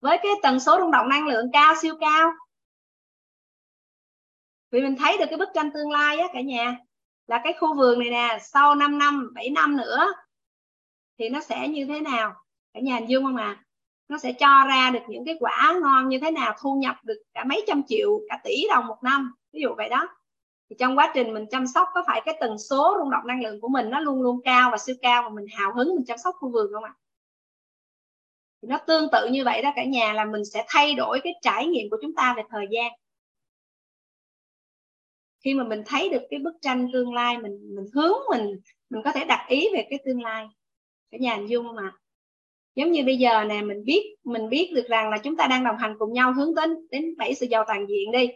Với 0.00 0.18
cái 0.22 0.32
tần 0.42 0.60
số 0.60 0.78
rung 0.80 0.90
động 0.90 1.08
năng 1.08 1.26
lượng 1.26 1.50
cao, 1.52 1.74
siêu 1.82 1.94
cao 2.00 2.32
vì 4.70 4.80
mình 4.80 4.96
thấy 4.96 5.18
được 5.18 5.26
cái 5.30 5.38
bức 5.38 5.48
tranh 5.54 5.70
tương 5.74 5.90
lai 5.90 6.18
á 6.18 6.28
cả 6.32 6.40
nhà, 6.40 6.78
là 7.26 7.40
cái 7.44 7.52
khu 7.60 7.76
vườn 7.76 7.98
này 7.98 8.10
nè, 8.10 8.38
sau 8.42 8.74
5 8.74 8.98
năm 8.98 9.30
7 9.34 9.50
năm 9.50 9.76
nữa, 9.76 10.06
thì 11.18 11.28
nó 11.28 11.40
sẽ 11.40 11.68
như 11.68 11.86
thế 11.86 12.00
nào? 12.00 12.34
Cả 12.74 12.80
nhà 12.80 12.94
hình 12.94 13.08
dung 13.08 13.24
không 13.24 13.36
à 13.36 13.62
nó 14.08 14.18
sẽ 14.18 14.32
cho 14.32 14.64
ra 14.68 14.90
được 14.90 15.00
những 15.08 15.24
cái 15.24 15.36
quả 15.40 15.74
ngon 15.82 16.08
như 16.08 16.18
thế 16.20 16.30
nào, 16.30 16.54
thu 16.60 16.74
nhập 16.74 16.96
được 17.02 17.22
cả 17.34 17.44
mấy 17.44 17.64
trăm 17.66 17.82
triệu, 17.88 18.20
cả 18.28 18.40
tỷ 18.44 18.66
đồng 18.68 18.86
một 18.86 19.02
năm, 19.02 19.34
ví 19.52 19.60
dụ 19.60 19.68
vậy 19.76 19.88
đó. 19.88 20.08
Thì 20.70 20.76
trong 20.78 20.98
quá 20.98 21.12
trình 21.14 21.34
mình 21.34 21.46
chăm 21.50 21.66
sóc 21.66 21.88
có 21.94 22.04
phải 22.06 22.22
cái 22.24 22.36
tần 22.40 22.58
số 22.58 22.96
rung 22.98 23.10
động 23.10 23.26
năng 23.26 23.42
lượng 23.42 23.60
của 23.60 23.68
mình 23.68 23.90
nó 23.90 24.00
luôn 24.00 24.22
luôn 24.22 24.40
cao 24.44 24.70
và 24.70 24.78
siêu 24.78 24.96
cao 25.02 25.22
và 25.22 25.28
mình 25.28 25.46
hào 25.56 25.72
hứng 25.74 25.94
mình 25.94 26.04
chăm 26.06 26.18
sóc 26.18 26.36
khu 26.38 26.50
vườn 26.52 26.72
không 26.72 26.84
ạ? 26.84 26.94
Thì 28.62 28.68
nó 28.68 28.78
tương 28.78 29.08
tự 29.12 29.28
như 29.28 29.44
vậy 29.44 29.62
đó 29.62 29.72
cả 29.76 29.84
nhà, 29.84 30.12
là 30.12 30.24
mình 30.24 30.44
sẽ 30.44 30.64
thay 30.68 30.94
đổi 30.94 31.20
cái 31.24 31.34
trải 31.42 31.66
nghiệm 31.66 31.90
của 31.90 31.96
chúng 32.02 32.14
ta 32.14 32.34
về 32.36 32.42
thời 32.50 32.66
gian 32.70 32.92
khi 35.46 35.54
mà 35.54 35.64
mình 35.64 35.82
thấy 35.86 36.08
được 36.08 36.22
cái 36.30 36.40
bức 36.40 36.54
tranh 36.62 36.88
tương 36.92 37.14
lai, 37.14 37.38
mình 37.38 37.58
mình 37.76 37.84
hướng 37.94 38.12
mình 38.30 38.60
mình 38.90 39.02
có 39.04 39.12
thể 39.12 39.24
đặt 39.24 39.46
ý 39.48 39.68
về 39.74 39.86
cái 39.90 39.98
tương 40.04 40.22
lai 40.22 40.46
cả 41.10 41.18
nhà 41.20 41.34
hình 41.34 41.46
dung 41.46 41.74
mà. 41.74 41.92
Giống 42.74 42.92
như 42.92 43.04
bây 43.04 43.16
giờ 43.16 43.44
nè, 43.44 43.62
mình 43.62 43.84
biết 43.84 44.16
mình 44.24 44.48
biết 44.48 44.72
được 44.74 44.86
rằng 44.88 45.10
là 45.10 45.18
chúng 45.18 45.36
ta 45.36 45.46
đang 45.46 45.64
đồng 45.64 45.76
hành 45.76 45.94
cùng 45.98 46.12
nhau 46.12 46.32
hướng 46.32 46.54
đến 46.54 46.70
đến 46.90 47.16
bảy 47.16 47.34
sự 47.34 47.46
giàu 47.46 47.64
toàn 47.66 47.86
diện 47.88 48.12
đi. 48.12 48.28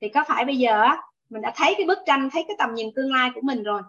Thì 0.00 0.08
có 0.08 0.24
phải 0.28 0.44
bây 0.44 0.58
giờ 0.58 0.82
á, 0.82 1.02
mình 1.30 1.42
đã 1.42 1.52
thấy 1.56 1.74
cái 1.76 1.86
bức 1.86 1.98
tranh, 2.06 2.30
thấy 2.32 2.44
cái 2.48 2.56
tầm 2.58 2.74
nhìn 2.74 2.88
tương 2.96 3.12
lai 3.12 3.30
của 3.34 3.40
mình 3.44 3.62
rồi. 3.62 3.82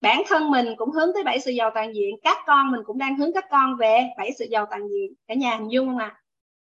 Bản 0.00 0.22
thân 0.26 0.50
mình 0.50 0.74
cũng 0.76 0.90
hướng 0.90 1.10
tới 1.14 1.24
bảy 1.24 1.40
sự 1.40 1.50
giàu 1.50 1.70
toàn 1.74 1.94
diện, 1.94 2.16
các 2.22 2.36
con 2.46 2.72
mình 2.72 2.80
cũng 2.84 2.98
đang 2.98 3.18
hướng 3.18 3.32
các 3.34 3.44
con 3.50 3.76
về 3.76 4.02
bảy 4.18 4.32
sự 4.38 4.44
giàu 4.50 4.66
toàn 4.70 4.88
diện, 4.88 5.14
cả 5.28 5.34
nhà 5.34 5.56
hình 5.56 5.68
dung 5.72 5.86
không 5.86 5.98
ạ? 5.98 6.16
À? 6.18 6.22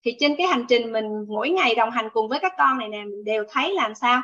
thì 0.06 0.16
trên 0.20 0.36
cái 0.36 0.48
hành 0.48 0.66
trình 0.70 0.92
mình 0.92 1.06
mỗi 1.28 1.50
ngày 1.50 1.76
đồng 1.76 1.92
hành 1.92 2.10
cùng 2.14 2.30
với 2.30 2.40
các 2.40 2.54
con 2.58 2.78
này 2.78 2.90
nè, 2.90 3.04
mình 3.06 3.24
đều 3.24 3.44
thấy 3.50 3.74
làm 3.74 3.96
sao? 3.96 4.22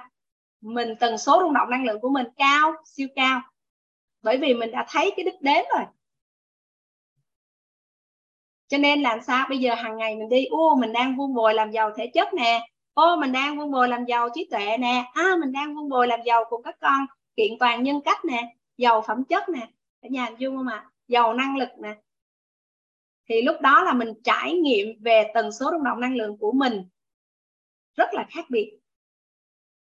Mình 0.63 0.95
tần 0.99 1.17
số 1.17 1.39
rung 1.41 1.53
động 1.53 1.69
năng 1.69 1.85
lượng 1.85 1.99
của 1.99 2.09
mình 2.09 2.27
cao, 2.37 2.73
siêu 2.85 3.07
cao. 3.15 3.41
Bởi 4.21 4.37
vì 4.37 4.53
mình 4.53 4.71
đã 4.71 4.85
thấy 4.89 5.13
cái 5.17 5.23
đích 5.25 5.41
đến 5.41 5.65
rồi. 5.75 5.85
Cho 8.67 8.77
nên 8.77 9.01
làm 9.01 9.21
sao? 9.21 9.45
Bây 9.49 9.57
giờ 9.57 9.75
hàng 9.75 9.97
ngày 9.97 10.15
mình 10.15 10.29
đi, 10.29 10.45
ô, 10.45 10.75
mình 10.75 10.93
đang 10.93 11.15
vun 11.15 11.33
bồi 11.33 11.53
làm 11.53 11.71
giàu 11.71 11.91
thể 11.95 12.07
chất 12.13 12.33
nè. 12.33 12.67
Ô, 12.93 13.15
mình 13.15 13.31
đang 13.31 13.57
vun 13.57 13.71
bồi 13.71 13.87
làm 13.87 14.05
giàu 14.05 14.29
trí 14.33 14.47
tuệ 14.51 14.77
nè. 14.77 15.11
À 15.13 15.35
mình 15.41 15.51
đang 15.51 15.75
vun 15.75 15.89
bồi 15.89 16.07
làm 16.07 16.19
giàu 16.25 16.45
cùng 16.49 16.63
các 16.63 16.75
con, 16.81 17.05
kiện 17.35 17.51
toàn 17.59 17.83
nhân 17.83 18.01
cách 18.05 18.25
nè, 18.25 18.55
giàu 18.77 19.01
phẩm 19.07 19.23
chất 19.23 19.49
nè. 19.49 19.67
Cả 20.01 20.07
nhà 20.11 20.25
hình 20.25 20.35
dung 20.37 20.57
không 20.57 20.67
ạ? 20.67 20.89
Giàu 21.07 21.33
năng 21.33 21.57
lực 21.57 21.69
nè. 21.77 21.95
Thì 23.29 23.41
lúc 23.41 23.61
đó 23.61 23.83
là 23.83 23.93
mình 23.93 24.13
trải 24.23 24.53
nghiệm 24.53 24.87
về 25.01 25.31
tần 25.33 25.51
số 25.51 25.71
rung 25.71 25.83
động 25.83 25.99
năng 25.99 26.15
lượng 26.15 26.37
của 26.37 26.51
mình 26.51 26.85
rất 27.95 28.13
là 28.13 28.25
khác 28.29 28.45
biệt 28.49 28.79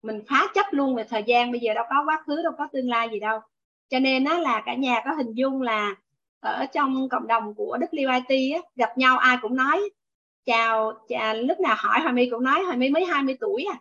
mình 0.03 0.23
phá 0.29 0.47
chấp 0.55 0.67
luôn 0.71 0.95
về 0.95 1.05
thời 1.05 1.23
gian 1.27 1.53
bây 1.53 1.61
giờ 1.61 1.75
đâu 1.75 1.85
có 1.91 2.05
quá 2.07 2.23
khứ 2.27 2.43
đâu 2.43 2.53
có 2.59 2.69
tương 2.73 2.89
lai 2.89 3.09
gì 3.13 3.21
đâu. 3.21 3.41
Cho 3.89 3.99
nên 3.99 4.25
nó 4.25 4.39
là 4.39 4.63
cả 4.67 4.75
nhà 4.75 5.01
có 5.05 5.13
hình 5.13 5.35
dung 5.35 5.63
là 5.63 5.95
ở 6.41 6.67
trong 6.67 7.09
cộng 7.09 7.27
đồng 7.27 7.55
của 7.55 7.79
WIT 7.93 8.55
á, 8.55 8.61
gặp 8.77 8.99
nhau 8.99 9.19
ai 9.19 9.37
cũng 9.43 9.57
nói 9.57 9.91
chào, 10.45 10.93
chào 11.09 11.35
lúc 11.35 11.61
nào 11.61 11.77
hỏi 11.79 12.01
Hoài 12.01 12.13
My 12.15 12.31
cũng 12.31 12.45
nói 12.45 12.63
Hoài 12.63 12.79
My 12.79 12.91
mới 12.91 13.05
20 13.05 13.37
tuổi 13.41 13.65
à. 13.73 13.81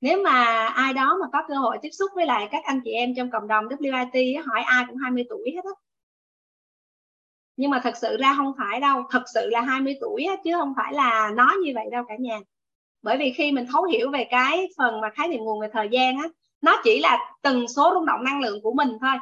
Nếu 0.00 0.22
mà 0.22 0.66
ai 0.66 0.92
đó 0.94 1.18
mà 1.20 1.26
có 1.32 1.42
cơ 1.48 1.54
hội 1.54 1.78
tiếp 1.82 1.90
xúc 1.90 2.10
với 2.14 2.26
lại 2.26 2.48
các 2.50 2.64
anh 2.64 2.80
chị 2.84 2.90
em 2.90 3.14
trong 3.16 3.30
cộng 3.30 3.48
đồng 3.48 3.64
WIT 3.68 4.42
hỏi 4.46 4.60
ai 4.62 4.84
cũng 4.88 4.96
20 4.96 5.24
tuổi 5.28 5.52
hết 5.54 5.64
á. 5.64 5.70
Nhưng 7.56 7.70
mà 7.70 7.80
thật 7.84 7.96
sự 7.96 8.16
ra 8.16 8.34
không 8.36 8.52
phải 8.58 8.80
đâu 8.80 9.02
thật 9.10 9.22
sự 9.34 9.48
là 9.50 9.60
20 9.60 9.98
tuổi 10.00 10.24
á, 10.24 10.36
chứ 10.44 10.50
không 10.54 10.74
phải 10.76 10.92
là 10.92 11.30
nói 11.36 11.56
như 11.64 11.72
vậy 11.74 11.86
đâu 11.92 12.04
cả 12.08 12.14
nhà 12.18 12.40
bởi 13.06 13.16
vì 13.18 13.32
khi 13.32 13.52
mình 13.52 13.66
thấu 13.72 13.84
hiểu 13.84 14.10
về 14.10 14.24
cái 14.30 14.68
phần 14.78 15.00
mà 15.00 15.10
khái 15.10 15.28
niệm 15.28 15.40
nguồn 15.40 15.60
về 15.60 15.68
thời 15.72 15.88
gian 15.90 16.16
á, 16.18 16.28
nó 16.60 16.80
chỉ 16.84 17.00
là 17.00 17.18
từng 17.42 17.68
số 17.68 17.90
rung 17.94 18.06
động 18.06 18.24
năng 18.24 18.40
lượng 18.40 18.62
của 18.62 18.72
mình 18.72 18.88
thôi. 19.00 19.14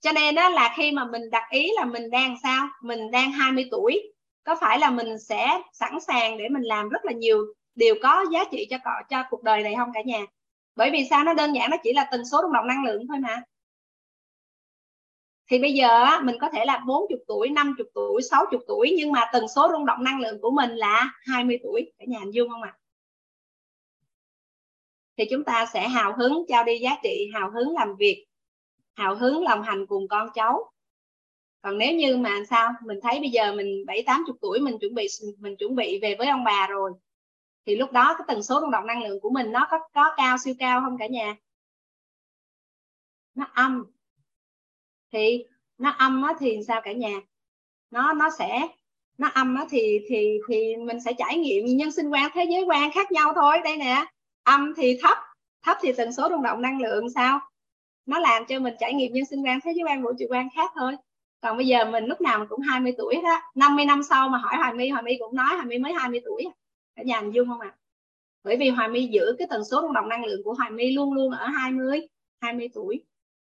Cho 0.00 0.12
nên 0.12 0.34
đó 0.34 0.48
là 0.48 0.74
khi 0.76 0.92
mà 0.92 1.04
mình 1.04 1.30
đặt 1.30 1.42
ý 1.50 1.70
là 1.76 1.84
mình 1.84 2.10
đang 2.10 2.36
sao? 2.42 2.68
Mình 2.82 3.10
đang 3.10 3.32
20 3.32 3.68
tuổi, 3.70 4.12
có 4.44 4.56
phải 4.60 4.78
là 4.78 4.90
mình 4.90 5.18
sẽ 5.18 5.60
sẵn 5.72 6.00
sàng 6.00 6.38
để 6.38 6.48
mình 6.48 6.62
làm 6.62 6.88
rất 6.88 7.04
là 7.04 7.12
nhiều 7.12 7.38
điều 7.74 7.94
có 8.02 8.24
giá 8.32 8.44
trị 8.50 8.66
cho 8.70 8.76
cho 9.10 9.24
cuộc 9.30 9.42
đời 9.42 9.62
này 9.62 9.74
không 9.76 9.90
cả 9.94 10.02
nhà? 10.02 10.26
Bởi 10.76 10.90
vì 10.90 11.06
sao? 11.10 11.24
Nó 11.24 11.34
đơn 11.34 11.52
giản, 11.52 11.70
nó 11.70 11.76
chỉ 11.82 11.92
là 11.92 12.08
tần 12.10 12.24
số 12.24 12.42
rung 12.42 12.52
động 12.52 12.66
năng 12.66 12.84
lượng 12.84 13.02
thôi 13.08 13.18
mà 13.20 13.42
thì 15.50 15.58
bây 15.58 15.72
giờ 15.72 16.20
mình 16.22 16.36
có 16.40 16.48
thể 16.50 16.64
là 16.64 16.82
40 16.86 17.18
tuổi 17.28 17.48
50 17.48 17.86
tuổi 17.94 18.22
60 18.22 18.60
tuổi, 18.68 18.94
nhưng 18.98 19.12
mà 19.12 19.20
tần 19.32 19.48
số 19.48 19.68
rung 19.72 19.86
động 19.86 20.04
năng 20.04 20.20
lượng 20.20 20.40
của 20.40 20.50
mình 20.50 20.70
là 20.70 21.10
20 21.20 21.58
tuổi. 21.62 21.92
Cả 21.98 22.04
nhà 22.08 22.18
hình 22.18 22.34
dung 22.34 22.48
không 22.50 22.62
ạ? 22.62 22.76
À? 22.76 22.80
thì 25.16 25.24
chúng 25.30 25.44
ta 25.44 25.66
sẽ 25.72 25.88
hào 25.88 26.16
hứng 26.16 26.44
trao 26.48 26.64
đi 26.64 26.78
giá 26.78 26.90
trị, 27.02 27.30
hào 27.34 27.50
hứng 27.50 27.74
làm 27.74 27.96
việc, 27.96 28.26
hào 28.94 29.14
hứng 29.14 29.44
đồng 29.44 29.62
hành 29.62 29.86
cùng 29.86 30.08
con 30.08 30.28
cháu. 30.34 30.72
Còn 31.62 31.78
nếu 31.78 31.94
như 31.94 32.16
mà 32.16 32.30
sao? 32.50 32.72
Mình 32.84 32.98
thấy 33.02 33.20
bây 33.20 33.30
giờ 33.30 33.52
mình 33.52 33.86
bảy, 33.86 34.02
tám 34.06 34.24
chục 34.26 34.36
tuổi, 34.40 34.60
mình 34.60 34.78
chuẩn 34.78 34.94
bị, 34.94 35.06
mình 35.38 35.56
chuẩn 35.56 35.74
bị 35.76 35.98
về 36.02 36.14
với 36.18 36.28
ông 36.28 36.44
bà 36.44 36.66
rồi. 36.66 36.92
Thì 37.66 37.76
lúc 37.76 37.92
đó 37.92 38.14
cái 38.18 38.24
tần 38.28 38.42
số 38.42 38.60
rung 38.60 38.70
động 38.70 38.86
năng 38.86 39.02
lượng 39.02 39.20
của 39.20 39.30
mình 39.30 39.52
nó 39.52 39.68
có 39.70 39.78
có 39.94 40.14
cao, 40.16 40.36
siêu 40.44 40.54
cao 40.58 40.80
không 40.80 40.98
cả 40.98 41.06
nhà? 41.06 41.36
Nó 43.34 43.46
âm 43.54 43.84
thì 45.12 45.44
nó 45.78 45.90
âm 45.90 46.22
á, 46.22 46.34
thì 46.38 46.58
sao 46.66 46.80
cả 46.84 46.92
nhà? 46.92 47.20
Nó 47.90 48.12
nó 48.12 48.30
sẽ 48.38 48.68
nó 49.18 49.28
âm 49.28 49.54
á, 49.54 49.66
thì 49.70 50.00
thì 50.08 50.38
thì 50.48 50.76
mình 50.76 51.00
sẽ 51.00 51.12
trải 51.18 51.38
nghiệm 51.38 51.64
nhân 51.66 51.92
sinh 51.92 52.10
quan 52.10 52.30
thế 52.34 52.44
giới 52.50 52.62
quan 52.62 52.92
khác 52.92 53.12
nhau 53.12 53.32
thôi. 53.34 53.58
Đây 53.64 53.76
nè 53.76 54.04
âm 54.44 54.74
thì 54.76 54.98
thấp 55.02 55.18
thấp 55.62 55.76
thì 55.80 55.92
tần 55.92 56.12
số 56.12 56.28
rung 56.30 56.42
động 56.42 56.62
năng 56.62 56.80
lượng 56.80 57.10
sao? 57.10 57.40
Nó 58.06 58.18
làm 58.18 58.44
cho 58.48 58.58
mình 58.58 58.74
trải 58.80 58.94
nghiệm 58.94 59.12
nhân 59.12 59.24
sinh 59.24 59.44
quan 59.44 59.60
thế 59.64 59.72
giới 59.76 59.84
quan 59.84 60.02
vũ 60.02 60.10
trụ 60.18 60.26
quan 60.28 60.48
khác 60.54 60.70
thôi. 60.74 60.96
Còn 61.40 61.56
bây 61.56 61.66
giờ 61.66 61.84
mình 61.84 62.04
lúc 62.04 62.20
nào 62.20 62.38
mình 62.38 62.48
cũng 62.48 62.60
20 62.60 62.94
tuổi 62.98 63.14
đó 63.24 63.40
50 63.54 63.84
năm 63.84 64.02
sau 64.02 64.28
mà 64.28 64.38
hỏi 64.38 64.56
Hoài 64.56 64.74
My 64.74 64.88
Hoài 64.88 65.02
My 65.02 65.16
cũng 65.20 65.36
nói 65.36 65.54
Hoài 65.54 65.66
My 65.66 65.78
mới 65.78 65.92
20 65.92 66.20
tuổi 66.24 66.44
à. 66.44 66.52
cả 66.96 67.02
nhà 67.02 67.20
hình 67.20 67.30
dung 67.30 67.48
không 67.48 67.60
ạ? 67.60 67.68
À? 67.72 67.76
bởi 68.46 68.56
vì 68.56 68.68
Hoài 68.68 68.88
My 68.88 69.06
giữ 69.06 69.36
cái 69.38 69.46
tần 69.50 69.64
số 69.64 69.80
rung 69.82 69.92
động 69.92 70.08
năng 70.08 70.24
lượng 70.24 70.42
của 70.44 70.54
Hoài 70.54 70.70
My 70.70 70.90
luôn 70.90 71.12
luôn 71.12 71.32
ở 71.32 71.46
20 71.46 72.08
20 72.40 72.68
tuổi 72.74 73.04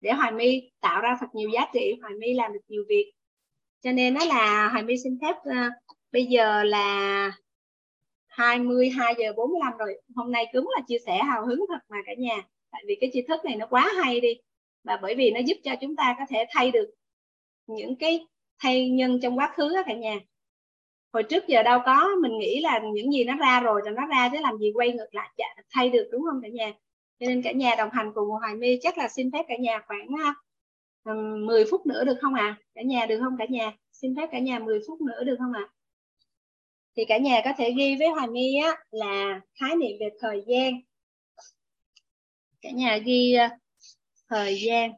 để 0.06 0.12
Hoài 0.12 0.32
My 0.32 0.70
tạo 0.82 1.02
ra 1.02 1.18
thật 1.20 1.28
nhiều 1.34 1.50
giá 1.50 1.66
trị 1.74 1.96
Hoài 2.02 2.14
My 2.20 2.34
làm 2.34 2.54
được 2.54 2.60
nhiều 2.68 2.84
việc. 2.90 3.12
Cho 3.82 3.92
nên 3.92 4.14
nó 4.14 4.26
là 4.26 4.70
Hoài 4.70 4.84
My 4.84 4.96
xin 5.04 5.18
phép 5.22 5.36
uh, 5.50 5.74
bây 6.12 6.26
giờ 6.26 6.64
là 6.64 7.32
22 8.28 9.16
giờ 9.18 9.34
45 9.38 9.78
rồi. 9.78 10.02
Hôm 10.16 10.32
nay 10.32 10.46
cứng 10.54 10.68
là 10.76 10.82
chia 10.88 10.98
sẻ 11.06 11.18
hào 11.18 11.46
hứng 11.46 11.66
thật 11.70 11.80
mà 11.90 11.98
cả 12.06 12.12
nhà. 12.18 12.36
Tại 12.72 12.84
vì 12.88 12.98
cái 13.02 13.10
tri 13.14 13.22
thức 13.28 13.46
này 13.46 13.56
nó 13.56 13.66
quá 13.70 13.94
hay 14.04 14.22
đi. 14.22 14.34
Và 14.84 15.00
bởi 15.02 15.16
vì 15.16 15.32
nó 15.32 15.40
giúp 15.46 15.58
cho 15.64 15.76
chúng 15.82 15.96
ta 15.96 16.16
có 16.20 16.26
thể 16.30 16.46
thay 16.50 16.72
được 16.72 16.90
những 17.68 17.96
cái 17.96 18.28
thay 18.60 18.90
nhân 18.90 19.20
trong 19.22 19.38
quá 19.38 19.54
khứ 19.56 19.76
đó 19.76 19.84
cả 19.86 19.94
nhà. 19.94 20.20
Hồi 21.14 21.24
trước 21.24 21.48
giờ 21.48 21.64
đâu 21.64 21.80
có 21.86 22.10
mình 22.22 22.40
nghĩ 22.40 22.62
là 22.62 22.82
những 22.94 23.12
gì 23.12 23.24
nó 23.24 23.36
ra 23.36 23.60
rồi 23.60 23.82
cho 23.86 23.92
nó 23.92 24.06
ra 24.06 24.30
chứ 24.32 24.38
làm 24.42 24.58
gì 24.58 24.72
quay 24.76 24.92
ngược 24.92 25.16
lại 25.16 25.30
thay 25.70 25.90
được 25.90 26.10
đúng 26.12 26.22
không 26.32 26.42
cả 26.44 26.50
nhà? 26.50 26.74
Cho 27.20 27.28
nên 27.28 27.42
cả 27.42 27.52
nhà 27.52 27.76
đồng 27.78 27.90
hành 27.94 28.12
cùng 28.16 28.30
Hoài 28.30 28.56
My 28.56 28.80
chắc 28.82 28.98
là 28.98 29.08
xin 29.08 29.32
phép 29.32 29.46
cả 29.48 29.56
nhà 29.60 29.82
khoảng 29.88 30.08
à, 30.24 30.34
um, 31.04 31.46
10 31.46 31.66
phút 31.72 31.86
nữa 31.86 32.04
được 32.04 32.18
không 32.22 32.34
ạ 32.34 32.44
à? 32.44 32.56
cả 32.76 32.82
nhà 32.82 33.06
được 33.06 33.20
không 33.20 33.36
cả 33.40 33.46
nhà 33.50 33.72
xin 33.92 34.16
phép 34.16 34.30
cả 34.32 34.40
nhà 34.40 34.60
10 34.60 34.80
phút 34.88 35.02
nữa 35.02 35.24
được 35.24 35.36
không 35.40 35.54
ạ 35.54 35.62
à? 35.62 35.72
thì 36.98 37.06
cả 37.06 37.18
nhà 37.18 37.42
có 37.46 37.52
thể 37.58 37.74
ghi 37.78 37.96
với 37.96 38.08
Hoài 38.08 38.28
My 38.28 38.56
á 38.56 38.76
là 38.92 39.42
khái 39.60 39.76
niệm 39.76 39.98
về 40.00 40.10
thời 40.20 40.44
gian 40.48 40.74
cả 42.62 42.70
nhà 42.72 42.98
ghi 42.98 43.36
uh, 43.46 43.52
thời 44.30 44.62
gian 44.62 44.92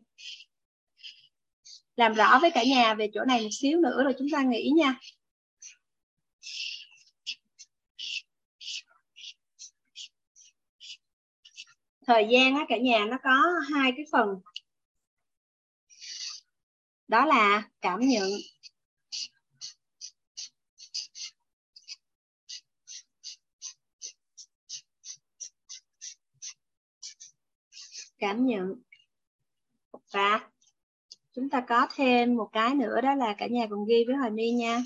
làm 1.95 2.13
rõ 2.13 2.39
với 2.41 2.51
cả 2.51 2.63
nhà 2.67 2.93
về 2.93 3.09
chỗ 3.13 3.21
này 3.27 3.41
một 3.41 3.49
xíu 3.51 3.79
nữa 3.79 4.03
rồi 4.03 4.13
chúng 4.19 4.27
ta 4.31 4.43
nghỉ 4.43 4.71
nha 4.77 4.95
thời 12.08 12.27
gian 12.32 12.56
á, 12.56 12.66
cả 12.69 12.77
nhà 12.77 13.06
nó 13.10 13.18
có 13.24 13.44
hai 13.74 13.92
cái 13.98 14.06
phần. 14.11 14.42
Đó 17.08 17.26
là 17.26 17.69
cảm 17.82 18.00
nhận. 18.00 18.30
Cảm 28.19 28.45
nhận. 28.45 28.82
Và 30.14 30.50
chúng 31.34 31.50
ta 31.50 31.61
có 31.68 31.88
thêm 31.95 32.36
một 32.36 32.50
cái 32.53 32.76
nữa, 32.76 33.02
đó 33.02 33.14
là 33.16 33.36
cả 33.38 33.48
nhà 33.48 33.68
cùng 33.69 33.86
ghi 33.88 34.03
với 34.08 34.16
Hoài 34.16 34.32
My 34.32 34.52
nha. 34.52 34.82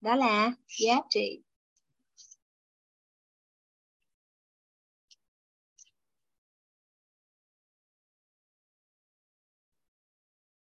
Đó 0.00 0.16
là 0.16 0.52
giá 0.80 0.94
trị. 1.10 1.42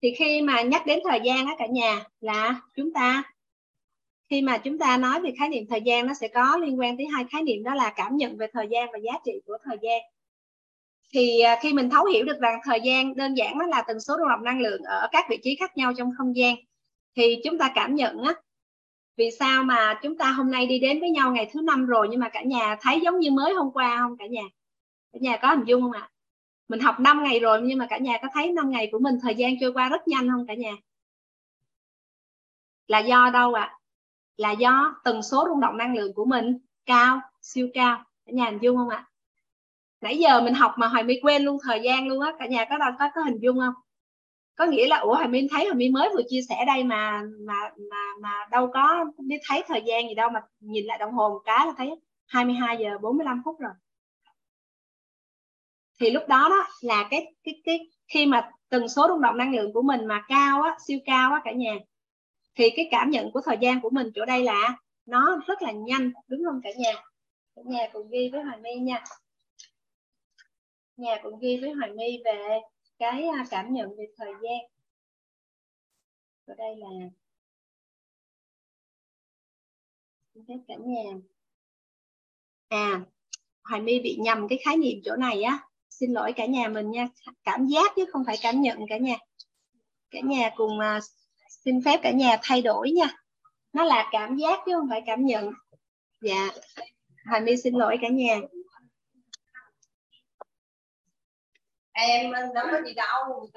Thì 0.01 0.13
khi 0.17 0.41
mà 0.41 0.61
nhắc 0.61 0.85
đến 0.85 0.99
thời 1.09 1.19
gian 1.23 1.45
á 1.45 1.55
cả 1.57 1.65
nhà 1.65 2.03
là 2.21 2.61
chúng 2.75 2.93
ta, 2.93 3.23
khi 4.29 4.41
mà 4.41 4.57
chúng 4.57 4.77
ta 4.77 4.97
nói 4.97 5.21
về 5.21 5.33
khái 5.39 5.49
niệm 5.49 5.65
thời 5.69 5.81
gian 5.81 6.07
nó 6.07 6.13
sẽ 6.13 6.27
có 6.27 6.57
liên 6.57 6.79
quan 6.79 6.97
tới 6.97 7.05
hai 7.13 7.25
khái 7.31 7.43
niệm 7.43 7.63
đó 7.63 7.75
là 7.75 7.93
cảm 7.95 8.17
nhận 8.17 8.37
về 8.37 8.47
thời 8.53 8.67
gian 8.71 8.91
và 8.93 8.99
giá 9.03 9.11
trị 9.25 9.31
của 9.45 9.57
thời 9.63 9.77
gian. 9.81 10.01
Thì 11.13 11.39
à, 11.39 11.59
khi 11.61 11.73
mình 11.73 11.89
thấu 11.89 12.05
hiểu 12.05 12.25
được 12.25 12.39
rằng 12.39 12.59
thời 12.63 12.81
gian 12.83 13.15
đơn 13.15 13.33
giản 13.33 13.57
nó 13.57 13.65
là 13.65 13.83
tần 13.87 13.99
số 13.99 14.17
rung 14.17 14.29
động 14.29 14.43
năng 14.43 14.59
lượng 14.59 14.81
ở 14.83 15.07
các 15.11 15.25
vị 15.29 15.37
trí 15.43 15.55
khác 15.55 15.77
nhau 15.77 15.93
trong 15.97 16.11
không 16.17 16.35
gian, 16.35 16.55
thì 17.15 17.35
chúng 17.43 17.57
ta 17.57 17.71
cảm 17.75 17.95
nhận 17.95 18.23
á, 18.23 18.33
vì 19.17 19.31
sao 19.39 19.63
mà 19.63 19.99
chúng 20.03 20.17
ta 20.17 20.31
hôm 20.31 20.51
nay 20.51 20.65
đi 20.65 20.79
đến 20.79 20.99
với 20.99 21.09
nhau 21.09 21.31
ngày 21.31 21.49
thứ 21.53 21.61
năm 21.61 21.85
rồi 21.85 22.07
nhưng 22.11 22.19
mà 22.19 22.29
cả 22.29 22.41
nhà 22.43 22.77
thấy 22.81 22.99
giống 23.01 23.19
như 23.19 23.31
mới 23.31 23.53
hôm 23.53 23.71
qua 23.73 23.97
không 23.97 24.17
cả 24.17 24.25
nhà? 24.25 24.43
Cả 25.13 25.19
nhà 25.21 25.37
có 25.37 25.47
hình 25.49 25.63
dung 25.65 25.81
không 25.81 25.91
ạ? 25.91 26.09
Mình 26.69 26.80
học 26.80 26.99
5 26.99 27.23
ngày 27.23 27.39
rồi, 27.39 27.61
nhưng 27.64 27.77
mà 27.77 27.88
cả 27.89 27.98
nhà 27.98 28.17
có 28.22 28.27
thấy 28.33 28.51
5 28.51 28.72
ngày 28.72 28.89
của 28.91 28.99
mình 28.99 29.15
thời 29.22 29.35
gian 29.35 29.53
trôi 29.61 29.73
qua 29.73 29.89
rất 29.89 30.07
nhanh 30.07 30.30
không 30.30 30.48
cả 30.48 30.53
nhà? 30.53 30.72
Là 32.88 32.99
do 32.99 33.30
đâu 33.33 33.53
ạ? 33.53 33.64
À? 33.64 33.80
là 34.39 34.51
do 34.51 34.95
tần 35.03 35.22
số 35.22 35.45
rung 35.48 35.59
động 35.59 35.77
năng 35.77 35.95
lượng 35.95 36.14
của 36.14 36.25
mình 36.25 36.57
cao, 36.85 37.22
siêu 37.41 37.67
cao. 37.73 38.03
Cả 38.25 38.31
nhà 38.31 38.45
hình 38.45 38.59
dung 38.61 38.77
không 38.77 38.89
ạ? 38.89 39.06
Nãy 40.01 40.17
giờ 40.17 40.41
mình 40.41 40.53
học 40.53 40.73
mà 40.77 40.88
hoài 40.88 41.03
my 41.03 41.19
quên 41.22 41.43
luôn 41.43 41.57
thời 41.64 41.80
gian 41.83 42.07
luôn 42.07 42.22
á. 42.22 42.33
Cả 42.39 42.45
nhà 42.45 42.65
có 42.69 42.77
đâu 42.77 42.91
có 42.99 43.09
có 43.15 43.22
hình 43.22 43.39
dung 43.39 43.59
không? 43.59 43.73
Có 44.56 44.65
nghĩa 44.65 44.88
là, 44.88 44.98
ủa, 44.98 45.15
hoài 45.15 45.27
my 45.27 45.48
thấy 45.51 45.65
hoài 45.65 45.75
my 45.75 45.89
mới 45.89 46.09
vừa 46.15 46.22
chia 46.30 46.41
sẻ 46.49 46.64
đây 46.67 46.83
mà 46.83 47.23
mà 47.48 47.53
mà 47.91 47.98
mà 48.22 48.48
đâu 48.51 48.69
có 48.73 49.06
biết 49.17 49.38
thấy 49.48 49.64
thời 49.67 49.81
gian 49.85 50.07
gì 50.09 50.15
đâu 50.15 50.30
mà 50.30 50.41
nhìn 50.59 50.85
lại 50.85 50.98
đồng 50.98 51.11
hồ 51.14 51.30
một 51.30 51.41
cái 51.45 51.67
là 51.67 51.73
thấy 51.77 51.95
22 52.27 52.77
giờ 52.77 52.98
45 53.01 53.41
phút 53.45 53.59
rồi 53.59 53.72
thì 55.99 56.09
lúc 56.09 56.23
đó 56.27 56.49
đó 56.49 56.67
là 56.81 57.07
cái 57.11 57.33
cái 57.43 57.61
cái 57.63 57.79
khi 58.07 58.25
mà 58.25 58.51
tần 58.69 58.87
số 58.87 59.07
rung 59.07 59.21
động 59.21 59.37
năng 59.37 59.55
lượng 59.55 59.73
của 59.73 59.81
mình 59.81 60.05
mà 60.05 60.23
cao 60.27 60.61
á, 60.61 60.77
siêu 60.87 60.99
cao 61.05 61.33
á 61.33 61.41
cả 61.43 61.51
nhà, 61.51 61.75
thì 62.55 62.69
cái 62.75 62.87
cảm 62.91 63.09
nhận 63.09 63.31
của 63.31 63.41
thời 63.45 63.57
gian 63.61 63.81
của 63.81 63.89
mình 63.89 64.07
chỗ 64.15 64.25
đây 64.25 64.43
là 64.43 64.77
nó 65.05 65.39
rất 65.47 65.61
là 65.61 65.71
nhanh, 65.71 66.11
đúng 66.27 66.43
không 66.45 66.61
cả 66.63 66.69
nhà? 66.77 66.93
Cả 67.55 67.61
nhà 67.65 67.89
cùng 67.93 68.09
ghi 68.09 68.29
với 68.31 68.43
hoài 68.43 68.57
my 68.57 68.75
nha. 68.75 69.03
Nhà 70.97 71.17
cũng 71.23 71.39
ghi 71.39 71.57
với 71.61 71.71
hoài 71.71 71.91
my 71.91 72.21
về 72.25 72.59
cái 72.99 73.27
à, 73.27 73.45
cảm 73.49 73.73
nhận 73.73 73.89
về 73.97 74.05
thời 74.17 74.33
gian. 74.43 74.59
Ở 76.45 76.55
đây 76.57 76.75
là 76.77 76.87
phép 80.47 80.57
cả 80.67 80.75
nhà. 80.85 81.11
À 82.67 83.01
hoài 83.63 83.81
my 83.81 83.99
bị 83.99 84.17
nhầm 84.19 84.47
cái 84.47 84.59
khái 84.65 84.77
niệm 84.77 84.99
chỗ 85.05 85.15
này 85.15 85.43
á 85.43 85.68
xin 85.99 86.13
lỗi 86.13 86.33
cả 86.35 86.45
nhà 86.45 86.67
mình 86.67 86.91
nha. 86.91 87.07
Cảm 87.43 87.65
giác 87.65 87.91
chứ 87.95 88.05
không 88.11 88.23
phải 88.25 88.37
cảm 88.41 88.61
nhận 88.61 88.79
cả 88.89 88.97
nhà. 88.97 89.15
Cả 90.11 90.19
nhà 90.23 90.49
cùng 90.55 90.79
uh, 90.79 91.03
xin 91.65 91.81
phép 91.85 91.99
cả 92.03 92.11
nhà 92.11 92.37
thay 92.41 92.61
đổi 92.61 92.91
nha. 92.91 93.07
Nó 93.73 93.83
là 93.83 94.09
cảm 94.11 94.37
giác 94.37 94.59
chứ 94.65 94.71
không 94.75 94.89
phải 94.89 95.01
cảm 95.05 95.25
nhận. 95.25 95.51
Dạ. 96.21 96.49
Hoài 97.25 97.41
my 97.41 97.57
xin 97.57 97.73
lỗi 97.73 97.97
cả 98.01 98.07
nhà. 98.07 98.39
Em 101.91 102.31
đâu 102.31 102.65
có 102.71 102.81
gì 102.85 102.93
đâu 102.93 103.49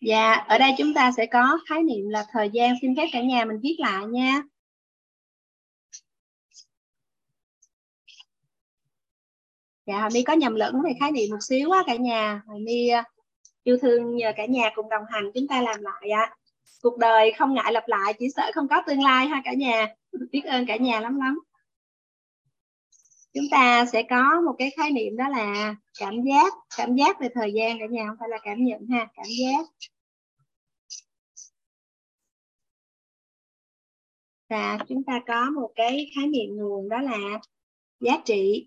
dạ 0.00 0.32
ở 0.32 0.58
đây 0.58 0.70
chúng 0.78 0.94
ta 0.94 1.12
sẽ 1.16 1.26
có 1.26 1.58
khái 1.68 1.82
niệm 1.82 2.08
là 2.08 2.26
thời 2.32 2.50
gian 2.52 2.74
xin 2.82 2.96
phép 2.96 3.06
cả 3.12 3.22
nhà 3.22 3.44
mình 3.44 3.58
viết 3.62 3.76
lại 3.78 4.04
nha 4.06 4.42
dạ 9.86 10.00
Hoài 10.00 10.24
có 10.26 10.32
nhầm 10.32 10.54
lẫn 10.54 10.82
về 10.82 10.90
khái 11.00 11.12
niệm 11.12 11.30
một 11.30 11.40
xíu 11.40 11.70
á 11.70 11.82
cả 11.86 11.96
nhà. 11.96 12.42
Hoài 12.46 12.90
à, 12.90 13.04
yêu 13.62 13.78
thương 13.82 14.16
nhờ 14.16 14.32
cả 14.36 14.46
nhà 14.46 14.70
cùng 14.74 14.88
đồng 14.88 15.04
hành 15.08 15.30
chúng 15.34 15.48
ta 15.48 15.62
làm 15.62 15.82
lại 15.82 16.10
ạ 16.10 16.36
cuộc 16.82 16.98
đời 16.98 17.32
không 17.38 17.54
ngại 17.54 17.72
lặp 17.72 17.88
lại, 17.88 18.14
chỉ 18.18 18.26
sợ 18.36 18.50
không 18.54 18.68
có 18.68 18.82
tương 18.86 19.02
lai 19.02 19.26
ha 19.26 19.42
cả 19.44 19.52
nhà. 19.54 19.94
Biết 20.32 20.42
ơn 20.44 20.66
cả 20.66 20.76
nhà 20.76 21.00
lắm 21.00 21.18
lắm. 21.18 21.38
Chúng 23.34 23.44
ta 23.50 23.86
sẽ 23.92 24.02
có 24.10 24.40
một 24.40 24.54
cái 24.58 24.70
khái 24.76 24.90
niệm 24.90 25.16
đó 25.16 25.28
là 25.28 25.74
cảm 25.98 26.22
giác 26.22 26.54
cảm 26.76 26.96
giác 26.96 27.20
về 27.20 27.28
thời 27.34 27.52
gian 27.52 27.78
cả 27.78 27.86
nhà, 27.90 28.04
không 28.08 28.16
phải 28.20 28.28
là 28.28 28.38
cảm 28.42 28.64
nhận 28.64 28.86
ha, 28.90 29.06
cảm 29.14 29.26
giác. 29.40 29.66
Và 34.48 34.78
chúng 34.88 35.04
ta 35.04 35.20
có 35.26 35.50
một 35.50 35.70
cái 35.74 36.10
khái 36.16 36.26
niệm 36.26 36.56
nguồn 36.56 36.88
đó 36.88 37.00
là 37.00 37.18
giá 38.00 38.18
trị. 38.24 38.66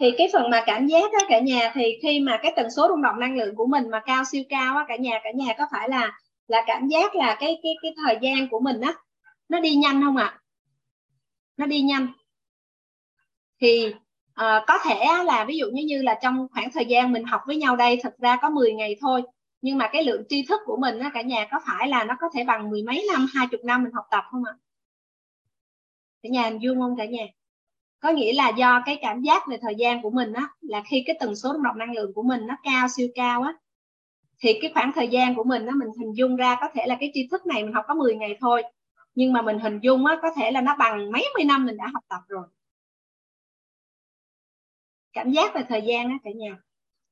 Thì 0.00 0.10
cái 0.18 0.28
phần 0.32 0.50
mà 0.50 0.62
cảm 0.66 0.86
giác 0.86 1.12
đó 1.12 1.18
cả 1.28 1.40
nhà 1.40 1.70
thì 1.74 1.98
khi 2.02 2.20
mà 2.20 2.38
cái 2.42 2.52
tần 2.56 2.70
số 2.70 2.88
rung 2.88 3.02
động 3.02 3.20
năng 3.20 3.36
lượng 3.36 3.56
của 3.56 3.66
mình 3.66 3.90
mà 3.90 4.00
cao 4.06 4.24
siêu 4.24 4.42
cao 4.48 4.76
á 4.76 4.84
cả 4.88 4.96
nhà 4.96 5.20
cả 5.24 5.30
nhà 5.34 5.54
có 5.58 5.66
phải 5.72 5.88
là 5.88 6.18
là 6.48 6.64
cảm 6.66 6.88
giác 6.88 7.14
là 7.14 7.36
cái 7.40 7.58
cái 7.62 7.72
cái 7.82 7.94
thời 8.04 8.18
gian 8.22 8.48
của 8.48 8.60
mình 8.60 8.80
á 8.80 8.94
nó 9.48 9.60
đi 9.60 9.74
nhanh 9.74 10.02
không 10.02 10.16
ạ? 10.16 10.24
À? 10.24 10.40
nó 11.60 11.66
đi 11.66 11.80
nhanh. 11.80 12.06
Thì 13.60 13.86
uh, 14.40 14.62
có 14.66 14.78
thể 14.84 15.04
là 15.24 15.44
ví 15.44 15.56
dụ 15.56 15.66
như 15.72 15.82
như 15.84 16.02
là 16.02 16.18
trong 16.22 16.46
khoảng 16.52 16.72
thời 16.72 16.84
gian 16.86 17.12
mình 17.12 17.24
học 17.24 17.40
với 17.46 17.56
nhau 17.56 17.76
đây 17.76 17.98
thật 18.02 18.14
ra 18.18 18.36
có 18.42 18.50
10 18.50 18.72
ngày 18.72 18.96
thôi 19.00 19.22
nhưng 19.62 19.78
mà 19.78 19.88
cái 19.92 20.04
lượng 20.04 20.22
tri 20.28 20.46
thức 20.46 20.60
của 20.66 20.76
mình 20.76 20.98
á 20.98 21.10
cả 21.14 21.22
nhà 21.22 21.46
có 21.50 21.60
phải 21.66 21.88
là 21.88 22.04
nó 22.04 22.16
có 22.20 22.26
thể 22.34 22.44
bằng 22.44 22.70
mười 22.70 22.82
mấy 22.82 23.06
năm 23.12 23.26
hai 23.34 23.46
chục 23.50 23.60
năm 23.64 23.82
mình 23.82 23.92
học 23.92 24.04
tập 24.10 24.24
không 24.30 24.44
ạ? 24.44 24.54
Cả 26.22 26.28
nhà 26.28 26.42
hình 26.42 26.58
dung 26.58 26.80
không 26.80 26.96
cả 26.96 27.04
nhà? 27.04 27.24
Có 28.00 28.10
nghĩa 28.10 28.32
là 28.32 28.48
do 28.48 28.82
cái 28.86 28.98
cảm 29.02 29.22
giác 29.22 29.42
về 29.48 29.56
thời 29.62 29.74
gian 29.74 30.02
của 30.02 30.10
mình 30.10 30.32
á, 30.32 30.48
là 30.60 30.82
khi 30.90 31.02
cái 31.06 31.16
tần 31.20 31.36
số 31.36 31.52
rung 31.52 31.62
động 31.62 31.78
năng 31.78 31.92
lượng 31.92 32.14
của 32.14 32.22
mình 32.22 32.46
nó 32.46 32.56
cao, 32.62 32.88
siêu 32.88 33.08
cao 33.14 33.42
á, 33.42 33.54
thì 34.40 34.58
cái 34.62 34.70
khoảng 34.74 34.92
thời 34.94 35.08
gian 35.08 35.34
của 35.34 35.44
mình 35.44 35.66
á, 35.66 35.74
mình 35.76 35.88
hình 36.00 36.12
dung 36.12 36.36
ra 36.36 36.56
có 36.60 36.68
thể 36.74 36.86
là 36.86 36.96
cái 37.00 37.10
tri 37.14 37.28
thức 37.30 37.46
này 37.46 37.64
mình 37.64 37.72
học 37.72 37.84
có 37.88 37.94
10 37.94 38.14
ngày 38.14 38.36
thôi, 38.40 38.62
nhưng 39.14 39.32
mà 39.32 39.42
mình 39.42 39.58
hình 39.58 39.78
dung 39.82 40.06
á, 40.06 40.18
có 40.22 40.28
thể 40.36 40.50
là 40.50 40.60
nó 40.60 40.76
bằng 40.78 41.12
mấy 41.12 41.28
mươi 41.34 41.44
năm 41.44 41.66
mình 41.66 41.76
đã 41.76 41.86
học 41.94 42.04
tập 42.08 42.20
rồi. 42.28 42.46
Cảm 45.12 45.30
giác 45.30 45.54
về 45.54 45.62
thời 45.68 45.82
gian 45.82 46.08
á, 46.08 46.18
cả 46.24 46.30
nhà. 46.36 46.58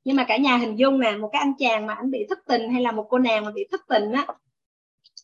Nhưng 0.03 0.15
mà 0.15 0.25
cả 0.27 0.37
nhà 0.37 0.57
hình 0.57 0.79
dung 0.79 0.99
nè, 0.99 1.17
một 1.17 1.29
cái 1.33 1.39
anh 1.39 1.53
chàng 1.59 1.87
mà 1.87 1.93
anh 1.93 2.11
bị 2.11 2.25
thất 2.29 2.39
tình 2.47 2.73
hay 2.73 2.81
là 2.81 2.91
một 2.91 3.05
cô 3.09 3.17
nàng 3.17 3.45
mà 3.45 3.51
bị 3.51 3.67
thất 3.71 3.81
tình 3.87 4.11
á 4.11 4.25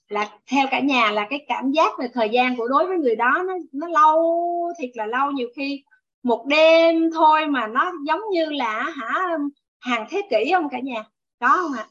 là 0.10 0.30
theo 0.52 0.68
cả 0.72 0.80
nhà 0.80 1.12
là 1.12 1.28
cái 1.30 1.46
cảm 1.48 1.72
giác 1.72 2.00
về 2.00 2.08
thời 2.14 2.30
gian 2.30 2.58
của 2.58 2.68
đối 2.68 2.88
với 2.88 2.98
người 2.98 3.16
đó 3.16 3.44
nó 3.48 3.54
nó 3.72 3.88
lâu 3.88 4.74
thiệt 4.80 4.90
là 4.94 5.06
lâu. 5.06 5.32
Nhiều 5.32 5.48
khi 5.56 5.84
một 6.24 6.46
đêm 6.48 7.12
thôi 7.14 7.48
mà 7.48 7.68
nó 7.68 7.92
giống 8.08 8.22
như 8.32 8.46
là 8.46 8.84
hả 8.84 9.38
hàng 9.80 10.08
thế 10.10 10.22
kỷ 10.30 10.52
không 10.54 10.70
cả 10.70 10.80
nhà? 10.80 11.04
Có 11.40 11.48
không 11.48 11.74
ạ? 11.78 11.88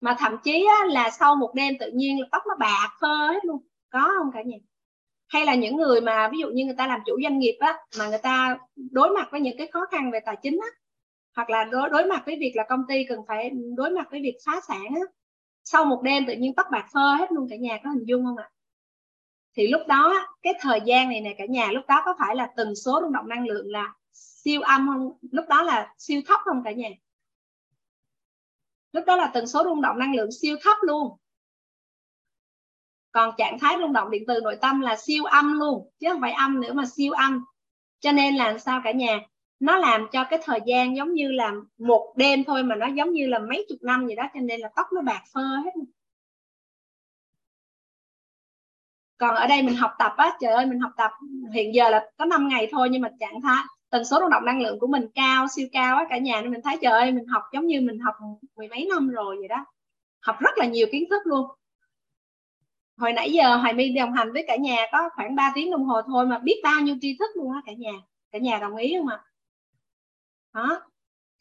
Mà 0.00 0.16
thậm 0.18 0.36
chí 0.44 0.66
á, 0.80 0.86
là 0.86 1.10
sau 1.10 1.36
một 1.36 1.54
đêm 1.54 1.74
tự 1.80 1.90
nhiên 1.94 2.20
là 2.20 2.26
tóc 2.32 2.42
nó 2.48 2.54
bạc 2.58 2.88
phơ 3.00 3.28
hết 3.32 3.44
luôn. 3.44 3.62
Có 3.90 4.10
không 4.18 4.30
cả 4.34 4.42
nhà? 4.42 4.56
Hay 5.28 5.46
là 5.46 5.54
những 5.54 5.76
người 5.76 6.00
mà 6.00 6.28
ví 6.32 6.38
dụ 6.38 6.48
như 6.48 6.64
người 6.64 6.74
ta 6.78 6.86
làm 6.86 7.00
chủ 7.06 7.12
doanh 7.22 7.38
nghiệp 7.38 7.56
á 7.60 7.78
mà 7.98 8.08
người 8.08 8.18
ta 8.18 8.58
đối 8.76 9.10
mặt 9.10 9.28
với 9.30 9.40
những 9.40 9.58
cái 9.58 9.66
khó 9.66 9.80
khăn 9.90 10.10
về 10.10 10.20
tài 10.26 10.36
chính 10.42 10.58
á 10.62 10.68
hoặc 11.36 11.50
là 11.50 11.64
đối 11.64 11.88
đối 11.88 12.04
mặt 12.04 12.22
với 12.26 12.36
việc 12.40 12.52
là 12.54 12.64
công 12.68 12.84
ty 12.88 13.04
cần 13.08 13.20
phải 13.28 13.50
đối 13.76 13.90
mặt 13.90 14.08
với 14.10 14.20
việc 14.22 14.36
phá 14.46 14.60
sản 14.68 14.84
á 14.94 15.00
sau 15.68 15.84
một 15.84 16.02
đêm 16.02 16.26
tự 16.26 16.32
nhiên 16.32 16.54
tóc 16.54 16.66
bạc 16.72 16.86
phơ 16.92 17.14
hết 17.14 17.32
luôn 17.32 17.48
cả 17.50 17.56
nhà, 17.56 17.78
có 17.84 17.90
hình 17.90 18.04
dung 18.04 18.24
không 18.24 18.36
ạ? 18.36 18.50
Thì 19.56 19.66
lúc 19.68 19.82
đó, 19.88 20.26
cái 20.42 20.54
thời 20.60 20.80
gian 20.84 21.08
này 21.08 21.20
nè 21.20 21.34
cả 21.38 21.44
nhà, 21.48 21.68
lúc 21.72 21.84
đó 21.88 22.02
có 22.04 22.14
phải 22.18 22.36
là 22.36 22.48
tần 22.56 22.74
số 22.74 23.00
rung 23.02 23.12
động 23.12 23.28
năng 23.28 23.46
lượng 23.46 23.70
là 23.70 23.94
siêu 24.12 24.60
âm 24.60 24.88
không? 24.88 25.18
Lúc 25.30 25.44
đó 25.48 25.62
là 25.62 25.94
siêu 25.98 26.20
thấp 26.26 26.40
không 26.44 26.62
cả 26.64 26.72
nhà? 26.72 26.88
Lúc 28.92 29.04
đó 29.06 29.16
là 29.16 29.30
tần 29.34 29.46
số 29.46 29.64
rung 29.64 29.82
động 29.82 29.98
năng 29.98 30.14
lượng 30.14 30.28
siêu 30.32 30.56
thấp 30.62 30.76
luôn. 30.82 31.16
Còn 33.12 33.34
trạng 33.38 33.58
thái 33.58 33.76
rung 33.80 33.92
động 33.92 34.10
điện 34.10 34.24
từ 34.26 34.40
nội 34.40 34.56
tâm 34.60 34.80
là 34.80 34.96
siêu 34.96 35.24
âm 35.24 35.58
luôn, 35.58 35.90
chứ 35.98 36.08
không 36.12 36.20
phải 36.20 36.32
âm 36.32 36.60
nữa 36.60 36.72
mà 36.72 36.84
siêu 36.86 37.12
âm. 37.12 37.44
Cho 38.00 38.12
nên 38.12 38.36
là 38.36 38.58
sao 38.58 38.80
cả 38.84 38.92
nhà? 38.92 39.20
Nó 39.60 39.76
làm 39.76 40.06
cho 40.12 40.24
cái 40.24 40.38
thời 40.44 40.60
gian 40.66 40.96
giống 40.96 41.12
như 41.14 41.32
là 41.32 41.52
một 41.78 42.14
đêm 42.16 42.44
thôi 42.44 42.62
mà 42.62 42.74
nó 42.74 42.86
giống 42.86 43.12
như 43.12 43.26
là 43.26 43.38
mấy 43.38 43.66
chục 43.68 43.78
năm 43.82 44.06
gì 44.06 44.14
đó, 44.14 44.24
cho 44.34 44.40
nên 44.40 44.60
là 44.60 44.68
tóc 44.76 44.86
nó 44.94 45.02
bạc 45.02 45.22
phơ 45.34 45.40
hết. 45.40 45.70
Còn 49.18 49.34
ở 49.34 49.46
đây 49.46 49.62
mình 49.62 49.74
học 49.76 49.90
tập 49.98 50.12
á, 50.16 50.36
trời 50.40 50.52
ơi, 50.52 50.66
mình 50.66 50.80
học 50.80 50.92
tập, 50.96 51.10
hiện 51.54 51.74
giờ 51.74 51.90
là 51.90 52.10
có 52.18 52.24
5 52.24 52.48
ngày 52.48 52.68
thôi 52.72 52.88
nhưng 52.90 53.02
mà 53.02 53.08
trạng 53.20 53.40
thái, 53.42 53.64
tần 53.90 54.04
số 54.04 54.20
rung 54.20 54.30
động 54.30 54.44
năng 54.44 54.60
lượng 54.60 54.78
của 54.80 54.86
mình 54.86 55.06
cao, 55.14 55.46
siêu 55.56 55.68
cao 55.72 55.96
á, 55.96 56.06
cả 56.10 56.18
nhà 56.18 56.40
nên 56.40 56.50
mình 56.52 56.60
thấy, 56.64 56.78
trời 56.82 56.92
ơi, 56.92 57.12
mình 57.12 57.26
học 57.26 57.42
giống 57.52 57.66
như 57.66 57.80
mình 57.80 57.98
học 57.98 58.14
mười 58.56 58.68
mấy 58.68 58.86
năm 58.90 59.08
rồi 59.08 59.36
vậy 59.38 59.48
đó. 59.48 59.64
Học 60.20 60.36
rất 60.40 60.58
là 60.58 60.66
nhiều 60.66 60.86
kiến 60.92 61.04
thức 61.10 61.22
luôn. 61.26 61.46
Hồi 62.96 63.12
nãy 63.12 63.32
giờ 63.32 63.56
hoài 63.56 63.72
my 63.72 63.94
đồng 63.94 64.12
hành 64.12 64.32
với 64.32 64.44
cả 64.46 64.56
nhà 64.56 64.76
có 64.92 65.10
khoảng 65.14 65.34
3 65.34 65.52
tiếng 65.54 65.70
đồng 65.70 65.84
hồ 65.84 66.02
thôi 66.02 66.26
mà 66.26 66.38
biết 66.38 66.60
bao 66.64 66.80
nhiêu 66.80 66.96
tri 67.00 67.16
thức 67.18 67.30
luôn 67.36 67.52
á 67.52 67.60
cả 67.66 67.72
nhà. 67.72 67.92
Cả 68.32 68.38
nhà 68.38 68.58
đồng 68.58 68.76
ý 68.76 68.94
không 68.98 69.08
ạ? 69.08 69.24
Đó. 70.56 70.82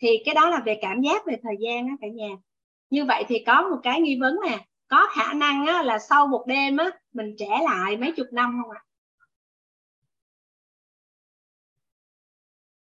Thì 0.02 0.10
cái 0.26 0.36
đó 0.36 0.50
là 0.50 0.62
về 0.66 0.80
cảm 0.82 1.02
giác 1.02 1.26
về 1.26 1.36
thời 1.44 1.56
gian 1.60 1.88
á 1.88 1.94
cả 2.02 2.08
nhà. 2.08 2.30
Như 2.90 3.06
vậy 3.06 3.24
thì 3.28 3.44
có 3.48 3.70
một 3.70 3.78
cái 3.84 4.02
nghi 4.02 4.18
vấn 4.22 4.36
nè 4.50 4.66
có 4.88 5.08
khả 5.16 5.34
năng 5.34 5.66
á, 5.66 5.84
là 5.84 6.00
sau 6.00 6.28
một 6.28 6.46
đêm 6.48 6.78
á 6.78 6.92
mình 7.14 7.36
trẻ 7.40 7.60
lại 7.64 7.98
mấy 7.98 8.12
chục 8.12 8.28
năm 8.32 8.62
không 8.62 8.72
ạ? 8.72 8.82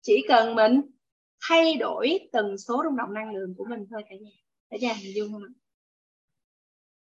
Chỉ 0.01 0.25
cần 0.27 0.55
mình 0.55 0.81
thay 1.49 1.75
đổi 1.75 2.29
tần 2.31 2.57
số 2.57 2.81
rung 2.83 2.97
động 2.97 3.13
năng 3.13 3.33
lượng 3.35 3.53
của 3.57 3.65
mình 3.69 3.85
thôi 3.91 4.03
cả 4.09 4.15
nhà. 4.21 4.31
Cả 4.69 4.77
nhà 4.81 4.93
hình 4.93 5.15
dung 5.15 5.33
không 5.33 5.43
ạ? 5.43 5.53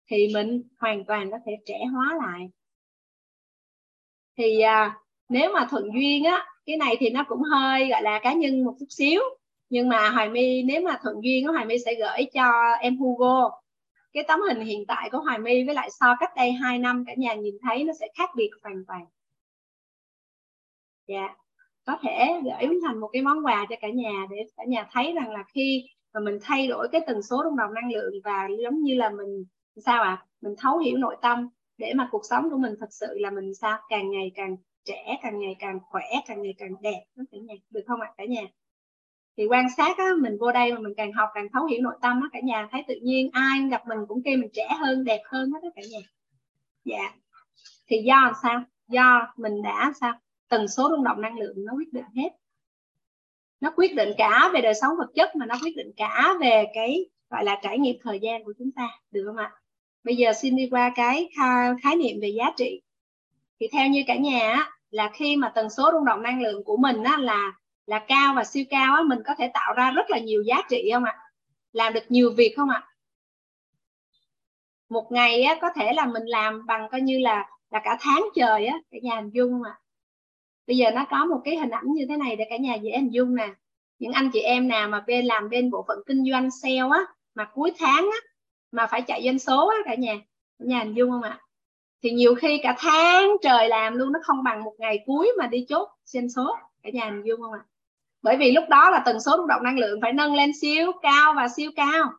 Thì 0.07 0.29
mình 0.35 0.63
hoàn 0.79 1.05
toàn 1.05 1.31
có 1.31 1.37
thể 1.47 1.53
trẻ 1.67 1.79
hóa 1.93 2.19
lại. 2.27 2.49
Thì 4.37 4.61
à, 4.61 4.99
nếu 5.29 5.53
mà 5.53 5.67
thuận 5.71 5.85
duyên 5.95 6.25
á 6.25 6.54
cái 6.67 6.77
này 6.77 6.97
thì 7.01 7.11
nó 7.11 7.25
cũng 7.29 7.43
hơi, 7.43 7.89
gọi 7.89 8.03
là, 8.03 8.21
cá 8.23 8.33
nhân 8.33 8.65
một 8.65 8.75
chút 8.79 8.87
xíu 8.91 9.21
nhưng 9.71 9.89
mà 9.89 10.11
hoài 10.11 10.29
my, 10.29 10.63
nếu 10.63 10.83
mà 10.83 10.99
thuận 11.03 11.17
duyên 11.23 11.47
hoài 11.47 11.65
my 11.65 11.79
sẽ 11.85 11.95
gửi 11.95 12.27
cho 12.35 12.73
em 12.81 12.97
hugo 12.97 13.51
cái 14.13 14.25
tấm 14.29 14.41
hình 14.49 14.61
hiện 14.61 14.87
tại 14.87 15.11
của 15.13 15.19
hoài 15.19 15.39
my 15.39 15.65
với 15.65 15.75
lại 15.75 15.91
so 15.91 16.17
cách 16.21 16.31
đây 16.37 16.53
2 16.53 16.79
năm, 16.79 17.05
cả 17.07 17.15
nhà 17.17 17.35
nhìn 17.35 17.55
thấy 17.63 17.85
nó 17.85 17.93
sẽ 18.01 18.09
khác 18.19 18.31
biệt 18.37 18.51
hoàn 18.63 18.85
toàn 18.87 19.07
dạ 21.09 21.17
yeah. 21.17 21.37
có 21.87 21.99
thể 22.03 22.41
gửi 22.45 22.81
thành 22.87 23.01
một 23.01 23.09
cái 23.13 23.23
món 23.23 23.47
quà 23.47 23.67
cho 23.71 23.77
cả 23.81 23.89
nhà 23.89 24.27
để 24.31 24.37
cả 24.57 24.65
nhà 24.69 24.89
thấy 24.93 25.13
rằng 25.13 25.31
là 25.31 25.45
khi 25.55 25.85
mà 26.15 26.21
mình 26.21 26.39
thay 26.43 26.67
đổi 26.67 26.89
cái 26.93 27.01
tần 27.07 27.23
số 27.23 27.43
rung 27.45 27.57
động 27.57 27.75
năng 27.75 27.93
lượng 27.93 28.13
và 28.25 28.49
giống 28.63 28.83
như 28.83 28.95
là 28.95 29.11
mình, 29.11 29.45
sao 29.77 30.03
ạ 30.03 30.09
à? 30.09 30.27
mình 30.41 30.55
thấu 30.59 30.79
hiểu 30.79 30.97
nội 30.97 31.17
tâm 31.23 31.49
để 31.79 31.93
mà 31.97 32.09
cuộc 32.13 32.23
sống 32.31 32.51
của 32.51 32.59
mình 32.59 32.75
thật 32.81 32.89
sự 32.91 33.07
là 33.19 33.31
mình 33.31 33.55
sao 33.55 33.79
càng 33.89 34.11
ngày 34.11 34.33
càng 34.35 34.57
trẻ 34.85 35.17
càng 35.23 35.39
ngày 35.39 35.57
càng 35.59 35.79
khỏe 35.91 36.11
càng 36.27 36.43
ngày 36.43 36.55
càng 36.59 36.75
đẹp 36.81 37.05
đó 37.17 37.25
cả 37.33 37.39
nhà 37.39 37.55
được 37.71 37.81
không 37.87 38.01
ạ 38.01 38.13
cả 38.17 38.25
nhà? 38.25 38.43
Thì 39.37 39.47
quan 39.47 39.67
sát 39.77 39.99
á, 39.99 40.11
mình 40.21 40.37
vô 40.41 40.53
đây 40.53 40.73
mà 40.73 40.81
mình 40.81 40.95
càng 40.97 41.13
học 41.13 41.29
càng 41.35 41.49
thấu 41.53 41.67
hiểu 41.67 41.81
nội 41.83 41.95
tâm 42.03 42.21
á 42.23 42.29
cả 42.33 42.41
nhà 42.41 42.69
thấy 42.71 42.83
tự 42.89 42.95
nhiên 43.03 43.31
ai 43.33 43.69
gặp 43.71 43.83
mình 43.87 43.99
cũng 44.09 44.23
kêu 44.23 44.39
mình 44.39 44.51
trẻ 44.53 44.69
hơn 44.81 45.05
đẹp 45.05 45.21
hơn 45.25 45.51
hết 45.53 45.59
đó 45.63 45.69
cả 45.77 45.83
nhà. 45.91 46.01
Dạ. 46.85 47.15
Thì 47.87 48.03
do 48.03 48.33
sao? 48.43 48.63
Do 48.89 49.33
mình 49.37 49.63
đã 49.63 49.93
sao? 50.01 50.13
Tần 50.49 50.69
số 50.69 50.89
rung 50.91 51.05
động 51.05 51.21
năng 51.21 51.39
lượng 51.39 51.65
nó 51.65 51.73
quyết 51.77 51.93
định 51.93 52.05
hết. 52.17 52.29
Nó 53.61 53.73
quyết 53.77 53.95
định 53.95 54.09
cả 54.19 54.51
về 54.55 54.61
đời 54.61 54.75
sống 54.75 54.97
vật 54.99 55.11
chất 55.15 55.37
mà 55.37 55.47
nó 55.47 55.55
quyết 55.63 55.77
định 55.77 55.91
cả 55.97 56.35
về 56.41 56.65
cái 56.75 57.07
gọi 57.31 57.45
là 57.45 57.61
trải 57.63 57.79
nghiệm 57.79 57.97
thời 58.03 58.21
gian 58.21 58.45
của 58.45 58.53
chúng 58.59 58.71
ta 58.73 58.89
được 59.11 59.25
không 59.27 59.37
ạ? 59.37 59.53
Bây 60.05 60.17
giờ 60.17 60.33
xin 60.33 60.57
đi 60.57 60.69
qua 60.71 60.93
cái 60.97 61.31
khái 61.83 61.97
niệm 61.97 62.21
về 62.23 62.29
giá 62.29 62.45
trị 62.57 62.81
thì 63.61 63.69
theo 63.73 63.89
như 63.89 64.05
cả 64.07 64.17
nhà 64.17 64.71
là 64.91 65.11
khi 65.15 65.37
mà 65.37 65.53
tần 65.55 65.71
số 65.71 65.91
rung 65.93 66.05
động 66.05 66.23
năng 66.23 66.43
lượng 66.43 66.65
của 66.65 66.77
mình 66.77 67.03
á, 67.03 67.17
là 67.19 67.53
là 67.87 67.99
cao 68.09 68.35
và 68.35 68.45
siêu 68.45 68.65
cao 68.71 68.95
á, 68.95 69.03
mình 69.03 69.19
có 69.27 69.35
thể 69.39 69.51
tạo 69.55 69.75
ra 69.75 69.91
rất 69.91 70.11
là 70.11 70.19
nhiều 70.19 70.43
giá 70.43 70.57
trị 70.71 70.91
không 70.93 71.05
ạ? 71.05 71.19
Làm 71.73 71.93
được 71.93 72.05
nhiều 72.09 72.33
việc 72.37 72.55
không 72.57 72.71
ạ? 72.71 72.83
Một 74.89 75.13
ngày 75.13 75.43
á, 75.43 75.59
có 75.63 75.71
thể 75.77 75.93
là 75.93 76.07
mình 76.07 76.25
làm 76.27 76.67
bằng 76.67 76.89
coi 76.93 77.01
như 77.01 77.19
là 77.19 77.51
là 77.71 77.81
cả 77.85 77.97
tháng 78.01 78.25
trời 78.35 78.67
á 78.67 78.79
cả 78.91 78.99
nhà 79.03 79.17
hình 79.17 79.31
dung 79.31 79.63
ạ. 79.63 79.79
Bây 80.67 80.77
giờ 80.77 80.91
nó 80.91 81.07
có 81.11 81.25
một 81.25 81.41
cái 81.45 81.57
hình 81.57 81.71
ảnh 81.71 81.93
như 81.93 82.07
thế 82.09 82.17
này 82.17 82.37
để 82.37 82.45
cả 82.51 82.57
nhà 82.57 82.75
dễ 82.75 82.99
hình 82.99 83.11
dung 83.15 83.35
nè. 83.35 83.49
Những 83.99 84.13
anh 84.13 84.31
chị 84.33 84.41
em 84.41 84.69
nào 84.69 84.89
mà 84.89 85.01
bên 85.07 85.25
làm 85.25 85.49
bên 85.51 85.71
bộ 85.71 85.85
phận 85.89 85.99
kinh 86.07 86.25
doanh 86.31 86.51
sale 86.51 86.79
á 86.79 87.01
mà 87.35 87.45
cuối 87.55 87.73
tháng 87.79 88.11
á 88.13 88.19
mà 88.73 88.87
phải 88.87 89.03
chạy 89.03 89.23
doanh 89.25 89.39
số 89.39 89.69
á 89.69 89.77
cả 89.85 89.95
nhà 89.95 90.15
cả 90.59 90.65
nhà 90.69 90.79
hình 90.79 90.95
dung 90.95 91.11
không 91.11 91.23
ạ? 91.23 91.44
Thì 92.05 92.11
nhiều 92.11 92.35
khi 92.35 92.61
cả 92.63 92.75
tháng 92.79 93.29
trời 93.43 93.69
làm 93.69 93.97
luôn, 93.97 94.13
nó 94.13 94.19
không 94.23 94.43
bằng 94.43 94.65
một 94.65 94.75
ngày 94.79 95.03
cuối 95.07 95.33
mà 95.39 95.47
đi 95.47 95.67
chốt 95.69 95.89
doanh 96.05 96.31
số. 96.31 96.57
Cả 96.83 96.91
nhà 96.93 97.05
hình 97.05 97.23
dung 97.25 97.41
không 97.41 97.53
ạ? 97.53 97.65
Bởi 98.23 98.37
vì 98.37 98.53
lúc 98.53 98.65
đó 98.69 98.91
là 98.91 99.03
tần 99.07 99.21
số 99.21 99.37
rung 99.37 99.47
động 99.47 99.63
năng 99.63 99.79
lượng 99.79 100.01
phải 100.03 100.13
nâng 100.13 100.35
lên 100.35 100.51
siêu 100.61 100.93
cao 101.03 101.35
và 101.37 101.49
siêu 101.57 101.71
cao. 101.77 102.13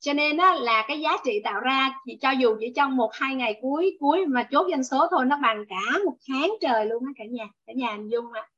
Cho 0.00 0.12
nên 0.12 0.36
đó 0.36 0.54
là 0.54 0.84
cái 0.88 1.00
giá 1.00 1.16
trị 1.24 1.40
tạo 1.44 1.60
ra 1.60 2.00
chỉ 2.04 2.18
cho 2.20 2.30
dù 2.30 2.56
chỉ 2.60 2.72
trong 2.76 2.96
một, 2.96 3.10
hai 3.14 3.34
ngày 3.34 3.58
cuối 3.62 3.96
cuối 4.00 4.26
mà 4.26 4.42
chốt 4.50 4.66
doanh 4.70 4.84
số 4.84 5.06
thôi, 5.10 5.24
nó 5.26 5.38
bằng 5.42 5.64
cả 5.68 5.98
một 6.04 6.16
tháng 6.28 6.50
trời 6.60 6.86
luôn 6.86 7.04
á 7.06 7.12
cả 7.16 7.24
nhà. 7.24 7.44
Cả 7.66 7.72
nhà 7.76 7.92
hình 7.92 8.08
dung 8.08 8.32
ạ? 8.32 8.48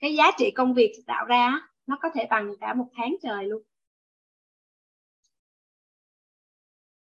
Cái 0.00 0.14
giá 0.14 0.30
trị 0.38 0.50
công 0.50 0.74
việc 0.74 0.92
tạo 1.06 1.24
ra 1.24 1.60
nó 1.86 1.98
có 2.02 2.08
thể 2.14 2.26
bằng 2.30 2.50
cả 2.60 2.74
một 2.74 2.86
tháng 2.96 3.16
trời 3.22 3.44
luôn. 3.44 3.62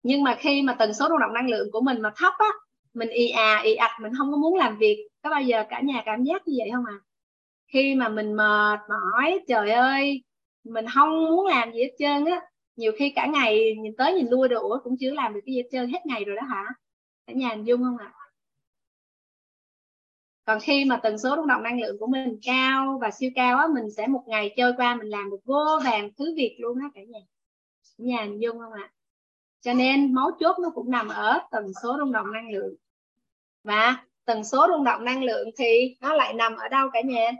Nhưng 0.04 0.22
mà 0.24 0.36
khi 0.40 0.62
mà 0.62 0.74
tần 0.78 0.94
số 0.94 1.08
rung 1.08 1.20
động 1.20 1.34
năng 1.34 1.48
lượng 1.48 1.70
của 1.72 1.80
mình 1.80 2.00
mà 2.02 2.10
thấp 2.16 2.34
á, 2.38 2.50
mình 2.94 3.08
ì 3.08 3.28
à 3.30 3.60
ì 3.64 3.74
ạch, 3.74 4.00
mình 4.02 4.12
không 4.18 4.30
có 4.32 4.36
muốn 4.36 4.54
làm 4.56 4.78
việc, 4.78 5.08
có 5.22 5.30
bao 5.30 5.42
giờ 5.42 5.64
cả 5.70 5.80
nhà 5.80 6.02
cảm 6.06 6.24
giác 6.24 6.48
như 6.48 6.54
vậy 6.58 6.70
không 6.72 6.84
à 6.86 6.98
khi 7.74 7.94
mà 7.94 8.08
mình 8.08 8.34
mệt 8.36 8.80
mỏi, 8.88 9.40
trời 9.48 9.70
ơi, 9.70 10.22
mình 10.64 10.86
không 10.94 11.24
muốn 11.24 11.46
làm 11.46 11.72
gì 11.72 11.82
hết 11.82 11.90
trơn 11.98 12.24
á, 12.24 12.40
nhiều 12.76 12.92
khi 12.98 13.12
cả 13.16 13.26
ngày 13.26 13.74
nhìn 13.82 13.96
tới 13.98 14.14
nhìn 14.14 14.26
lui 14.30 14.48
đồ 14.48 14.78
cũng 14.84 14.96
chưa 15.00 15.10
làm 15.10 15.34
được 15.34 15.40
cái 15.46 15.54
gì 15.54 15.62
hết 15.62 15.68
trơn, 15.72 15.88
hết 15.88 16.06
ngày 16.06 16.24
rồi 16.24 16.36
đó 16.36 16.42
hả 16.42 16.64
cả 17.26 17.32
nhà 17.32 17.48
hình 17.48 17.64
dung 17.64 17.82
không 17.84 17.98
ạ 17.98 18.12
à? 18.14 18.24
còn 20.44 20.58
khi 20.62 20.84
mà 20.84 21.00
tần 21.02 21.18
số 21.18 21.36
rung 21.36 21.46
động 21.46 21.62
năng 21.62 21.80
lượng 21.80 21.96
của 21.98 22.06
mình 22.06 22.38
cao 22.46 22.98
và 23.02 23.10
siêu 23.10 23.30
cao 23.34 23.58
á, 23.58 23.66
mình 23.74 23.90
sẽ 23.96 24.06
một 24.06 24.22
ngày 24.26 24.54
trôi 24.56 24.72
qua 24.76 24.94
mình 24.96 25.08
làm 25.08 25.30
được 25.30 25.40
vô 25.44 25.80
vàng 25.84 26.10
thứ 26.18 26.34
việc 26.36 26.56
luôn 26.60 26.78
á 26.80 26.88
cả 26.94 27.00
nhà 27.08 27.20
cả 27.98 28.04
nhà 28.04 28.24
hình 28.24 28.42
dung 28.42 28.58
không 28.58 28.72
ạ 28.72 28.82
à? 28.82 28.92
Cho 29.64 29.72
nên 29.72 30.14
máu 30.14 30.30
chốt 30.40 30.58
nó 30.58 30.70
cũng 30.70 30.90
nằm 30.90 31.08
ở 31.08 31.38
tần 31.50 31.72
số 31.82 31.96
rung 31.98 32.12
động 32.12 32.32
năng 32.32 32.50
lượng. 32.50 32.74
Và 33.62 34.04
tần 34.24 34.44
số 34.44 34.66
rung 34.70 34.84
động 34.84 35.04
năng 35.04 35.24
lượng 35.24 35.48
thì 35.58 35.96
nó 36.00 36.14
lại 36.14 36.34
nằm 36.34 36.56
ở 36.56 36.68
đâu 36.68 36.88
cả 36.92 37.00
nhà? 37.00 37.32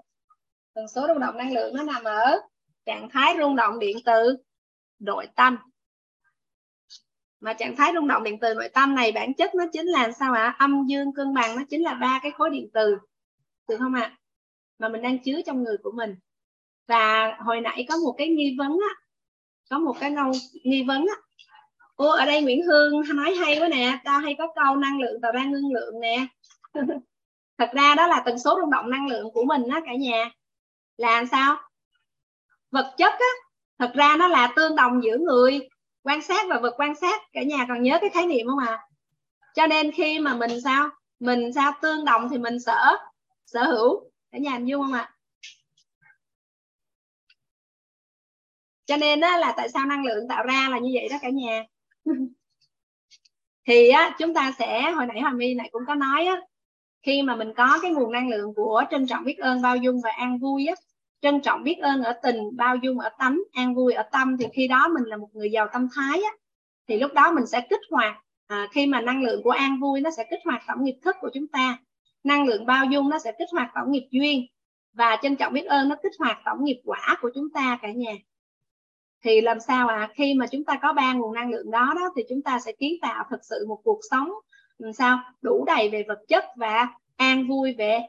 Tần 0.75 0.89
số 0.89 1.07
rung 1.09 1.21
động 1.21 1.37
năng 1.37 1.53
lượng 1.53 1.77
nó 1.77 1.83
nằm 1.83 2.05
ở 2.05 2.41
trạng 2.87 3.09
thái 3.11 3.35
rung 3.39 3.57
động 3.57 3.79
điện 3.79 3.97
từ 4.05 4.37
nội 4.99 5.27
tâm. 5.37 5.59
Mà 7.41 7.53
trạng 7.53 7.77
thái 7.77 7.93
rung 7.95 8.09
động 8.09 8.25
điện 8.25 8.39
từ 8.41 8.55
nội 8.55 8.69
tâm 8.69 8.95
này 8.95 9.13
bản 9.13 9.35
chất 9.35 9.55
nó 9.55 9.65
chính 9.73 9.87
là 9.87 10.13
sao 10.13 10.35
ạ? 10.35 10.57
Âm 10.59 10.87
dương 10.87 11.15
cân 11.15 11.35
bằng 11.35 11.57
nó 11.57 11.63
chính 11.71 11.83
là 11.83 11.95
ba 11.95 12.21
cái 12.23 12.33
khối 12.33 12.51
điện 12.51 12.69
từ. 12.73 12.99
Được 13.69 13.77
không 13.79 13.95
ạ? 13.95 14.19
Mà 14.79 14.89
mình 14.89 15.03
đang 15.03 15.19
chứa 15.19 15.41
trong 15.47 15.63
người 15.63 15.77
của 15.83 15.93
mình. 15.93 16.17
Và 16.87 17.37
hồi 17.41 17.61
nãy 17.61 17.87
có 17.89 17.97
một 17.97 18.15
cái 18.19 18.29
nghi 18.29 18.57
vấn 18.59 18.71
á, 18.71 18.95
có 19.71 19.79
một 19.79 19.97
cái 20.01 20.13
câu 20.17 20.33
nghi 20.65 20.85
vấn 20.85 21.07
á 21.07 21.15
ô 21.97 22.09
ở 22.09 22.27
đây 22.27 22.43
Nguyễn 22.43 22.63
Hương 22.63 22.93
nói 23.15 23.35
hay 23.35 23.59
quá 23.61 23.69
nè, 23.69 23.99
tao 24.05 24.19
hay 24.19 24.35
có 24.39 24.53
câu 24.55 24.77
năng 24.77 25.01
lượng 25.01 25.21
tạo 25.21 25.33
ra 25.33 25.45
năng 25.45 25.73
lượng 25.75 26.01
nè. 26.01 26.27
Thật 27.59 27.71
ra 27.75 27.95
đó 27.95 28.07
là 28.07 28.23
tần 28.27 28.39
số 28.39 28.59
rung 28.61 28.71
động 28.71 28.91
năng 28.91 29.07
lượng 29.07 29.31
của 29.33 29.45
mình 29.45 29.69
đó 29.69 29.81
cả 29.87 29.95
nhà. 29.95 30.31
Là 30.97 31.25
sao? 31.31 31.57
Vật 32.71 32.95
chất 32.99 33.13
á, 33.13 33.33
thật 33.79 33.93
ra 33.95 34.17
nó 34.19 34.29
là 34.29 34.53
tương 34.57 34.77
đồng 34.77 35.05
giữa 35.05 35.17
người, 35.19 35.69
quan 36.03 36.23
sát 36.23 36.47
và 36.49 36.59
vật 36.61 36.75
quan 36.79 36.95
sát. 36.95 37.23
Cả 37.33 37.43
nhà 37.43 37.65
còn 37.69 37.83
nhớ 37.83 37.99
cái 38.01 38.11
khái 38.11 38.27
niệm 38.27 38.47
không 38.47 38.59
à 38.59 38.79
cho 39.55 39.67
nên 39.67 39.93
khi 39.93 40.19
mà 40.19 40.35
mình 40.35 40.61
sao? 40.61 40.91
Mình 41.21 41.53
sao 41.53 41.73
tương 41.83 42.05
đồng 42.05 42.29
thì 42.31 42.39
mình 42.39 42.61
sở 42.61 42.97
sở 43.47 43.65
hữu. 43.65 44.11
Cả 44.33 44.39
nhà 44.39 44.51
hình 44.53 44.65
dung 44.65 44.83
không 44.83 44.93
ạ? 44.93 45.15
Cho 48.85 48.97
nên 48.97 49.21
đó 49.21 49.37
là 49.37 49.55
tại 49.57 49.69
sao 49.69 49.87
năng 49.87 50.05
lượng 50.05 50.29
tạo 50.29 50.45
ra 50.45 50.69
là 50.71 50.79
như 50.79 50.91
vậy 50.95 51.09
đó 51.09 51.17
cả 51.23 51.29
nhà 51.31 51.65
thì 53.67 53.89
á 53.89 54.17
chúng 54.19 54.35
ta 54.35 54.53
sẽ 54.59 54.91
hồi 54.91 55.07
nãy 55.07 55.21
Hòa 55.21 55.33
My 55.33 55.55
này 55.55 55.69
cũng 55.73 55.83
có 55.87 55.95
nói 55.95 56.27
á 56.27 56.41
khi 57.03 57.23
mà 57.23 57.37
mình 57.37 57.53
có 57.57 57.79
cái 57.83 57.91
nguồn 57.91 58.13
năng 58.13 58.29
lượng 58.29 58.55
của 58.55 58.83
trân 58.91 59.07
trọng 59.07 59.25
biết 59.25 59.39
ơn 59.39 59.63
bao 59.63 59.77
dung 59.77 60.01
và 60.05 60.11
an 60.11 60.39
vui 60.39 60.67
á 60.67 60.75
trân 61.21 61.41
trọng 61.41 61.65
biết 61.65 61.79
ơn 61.83 62.03
ở 62.03 62.13
tình 62.23 62.57
bao 62.57 62.77
dung 62.77 62.99
ở 62.99 63.11
tánh 63.19 63.43
an 63.53 63.75
vui 63.75 63.93
ở 63.93 64.03
tâm 64.13 64.37
thì 64.39 64.47
khi 64.53 64.69
đó 64.69 64.89
mình 64.89 65.05
là 65.05 65.17
một 65.17 65.29
người 65.33 65.51
giàu 65.51 65.69
tâm 65.73 65.89
thái 65.95 66.23
á 66.23 66.31
thì 66.89 66.99
lúc 66.99 67.13
đó 67.13 67.33
mình 67.33 67.47
sẽ 67.47 67.61
kích 67.71 67.81
hoạt 67.91 68.17
à, 68.47 68.69
khi 68.73 68.87
mà 68.87 69.01
năng 69.01 69.23
lượng 69.23 69.43
của 69.43 69.51
an 69.51 69.81
vui 69.81 70.01
nó 70.01 70.11
sẽ 70.11 70.25
kích 70.31 70.41
hoạt 70.45 70.63
tổng 70.67 70.85
nghiệp 70.85 70.99
thức 71.03 71.17
của 71.21 71.31
chúng 71.35 71.49
ta. 71.49 71.79
Năng 72.25 72.47
lượng 72.47 72.67
bao 72.67 72.85
dung 72.85 73.09
nó 73.09 73.19
sẽ 73.19 73.33
kích 73.39 73.49
hoạt 73.53 73.71
tổng 73.75 73.93
nghiệp 73.93 74.09
duyên 74.11 74.47
và 74.93 75.17
trân 75.23 75.37
trọng 75.37 75.53
biết 75.53 75.65
ơn 75.65 75.89
nó 75.89 75.97
kích 76.03 76.13
hoạt 76.19 76.39
tổng 76.45 76.65
nghiệp 76.65 76.81
quả 76.85 77.17
của 77.21 77.31
chúng 77.35 77.51
ta 77.55 77.79
cả 77.83 77.93
nhà 77.93 78.13
thì 79.25 79.41
làm 79.41 79.61
sao 79.61 79.89
à 79.89 80.09
khi 80.15 80.35
mà 80.35 80.47
chúng 80.47 80.65
ta 80.65 80.79
có 80.83 80.93
ba 80.93 81.13
nguồn 81.13 81.35
năng 81.35 81.51
lượng 81.51 81.71
đó 81.71 81.93
đó, 81.97 82.11
thì 82.17 82.23
chúng 82.29 82.43
ta 82.43 82.59
sẽ 82.59 82.73
kiến 82.73 82.93
tạo 83.03 83.25
thực 83.31 83.45
sự 83.45 83.67
một 83.69 83.81
cuộc 83.85 84.01
sống, 84.11 84.31
làm 84.79 84.93
sao? 84.93 85.19
Đủ 85.43 85.65
đầy 85.65 85.89
về 85.89 86.05
vật 86.09 86.19
chất 86.29 86.45
và 86.57 86.89
an 87.17 87.49
vui 87.49 87.75
về 87.79 88.01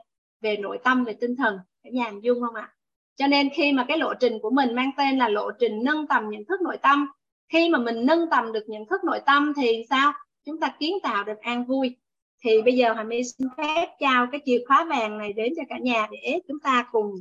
về 0.41 0.57
nội 0.57 0.79
tâm, 0.83 1.03
về 1.03 1.13
tinh 1.13 1.35
thần. 1.35 1.57
Cả 1.83 1.89
nhà 1.93 2.09
hình 2.09 2.23
dung 2.23 2.41
không 2.41 2.55
ạ? 2.55 2.73
Cho 3.15 3.27
nên 3.27 3.49
khi 3.55 3.73
mà 3.73 3.85
cái 3.87 3.97
lộ 3.97 4.13
trình 4.13 4.39
của 4.41 4.49
mình 4.49 4.75
mang 4.75 4.91
tên 4.97 5.17
là 5.17 5.29
lộ 5.29 5.51
trình 5.59 5.83
nâng 5.83 6.07
tầm 6.07 6.29
nhận 6.29 6.45
thức 6.45 6.61
nội 6.61 6.77
tâm, 6.81 7.07
khi 7.53 7.69
mà 7.69 7.79
mình 7.79 8.05
nâng 8.05 8.29
tầm 8.31 8.53
được 8.53 8.63
nhận 8.67 8.85
thức 8.85 9.03
nội 9.03 9.19
tâm 9.25 9.53
thì 9.55 9.85
sao? 9.89 10.13
Chúng 10.45 10.59
ta 10.59 10.73
kiến 10.79 10.95
tạo 11.03 11.23
được 11.23 11.39
an 11.41 11.65
vui. 11.65 11.95
Thì 12.43 12.61
bây 12.61 12.73
giờ 12.73 12.93
Hà 12.93 13.03
My 13.03 13.23
xin 13.23 13.47
phép 13.57 13.87
trao 13.99 14.27
cái 14.31 14.41
chìa 14.45 14.59
khóa 14.67 14.85
vàng 14.89 15.17
này 15.17 15.33
đến 15.33 15.53
cho 15.57 15.63
cả 15.69 15.77
nhà 15.77 16.07
để 16.11 16.39
chúng 16.47 16.59
ta 16.59 16.87
cùng 16.91 17.11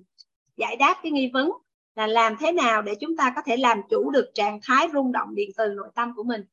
giải 0.57 0.77
đáp 0.77 0.97
cái 1.03 1.13
nghi 1.13 1.31
vấn 1.33 1.51
là 1.95 2.07
làm 2.07 2.37
thế 2.41 2.53
nào 2.53 2.83
để 2.83 2.95
chúng 3.01 3.17
ta 3.17 3.33
có 3.37 3.43
thể 3.47 3.57
làm 3.57 3.81
chủ 3.91 4.11
được 4.11 4.31
trạng 4.35 4.59
thái 4.63 4.89
rung 4.93 5.13
động 5.13 5.35
điện 5.35 5.51
từ 5.57 5.69
nội 5.69 5.89
tâm 5.95 6.13
của 6.17 6.23
mình 6.23 6.45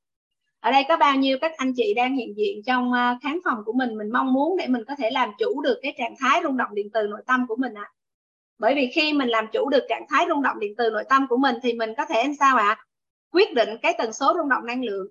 ở 0.60 0.72
đây 0.72 0.84
có 0.88 0.98
bao 0.98 1.16
nhiêu 1.16 1.38
các 1.42 1.52
anh 1.58 1.74
chị 1.76 1.94
đang 1.94 2.16
hiện 2.16 2.38
diện 2.38 2.64
trong 2.66 2.94
à, 2.94 3.20
khán 3.24 3.40
phòng 3.45 3.58
của 3.66 3.74
mình 3.74 3.98
mình 3.98 4.11
mong 4.11 4.34
muốn 4.34 4.58
để 4.58 4.68
mình 4.68 4.84
có 4.88 4.95
thể 4.95 5.10
làm 5.11 5.32
chủ 5.40 5.61
được 5.61 5.80
cái 5.82 5.94
trạng 5.98 6.16
thái 6.20 6.42
rung 6.44 6.58
động 6.58 6.70
điện 6.74 6.90
từ 6.94 7.08
nội 7.08 7.22
tâm 7.28 7.48
của 7.48 7.56
mình 7.56 7.74
ạ 7.74 7.92
à. 7.92 7.94
bởi 8.60 8.76
vì 8.76 8.92
khi 8.95 9.14
mình 9.14 9.30
làm 9.30 9.48
chủ 9.53 9.70
được 9.70 9.86
trạng 9.90 10.06
thái 10.10 10.26
rung 10.30 10.42
động 10.42 10.60
điện 10.60 10.74
từ 10.78 10.90
nội 10.90 11.03
tâm 11.10 11.28
của 11.30 11.38
mình 11.38 11.56
thì 11.64 11.74
mình 11.74 11.94
có 11.98 12.06
thể 12.06 12.24
làm 12.24 12.36
sao 12.40 12.58
ạ 12.58 12.68
à? 12.68 12.86
quyết 13.32 13.53
định 13.53 13.70
cái 13.82 13.95
tần 13.98 14.14
số 14.14 14.34
rung 14.38 14.50
động 14.50 14.66
năng 14.66 14.84
lượng 14.84 15.08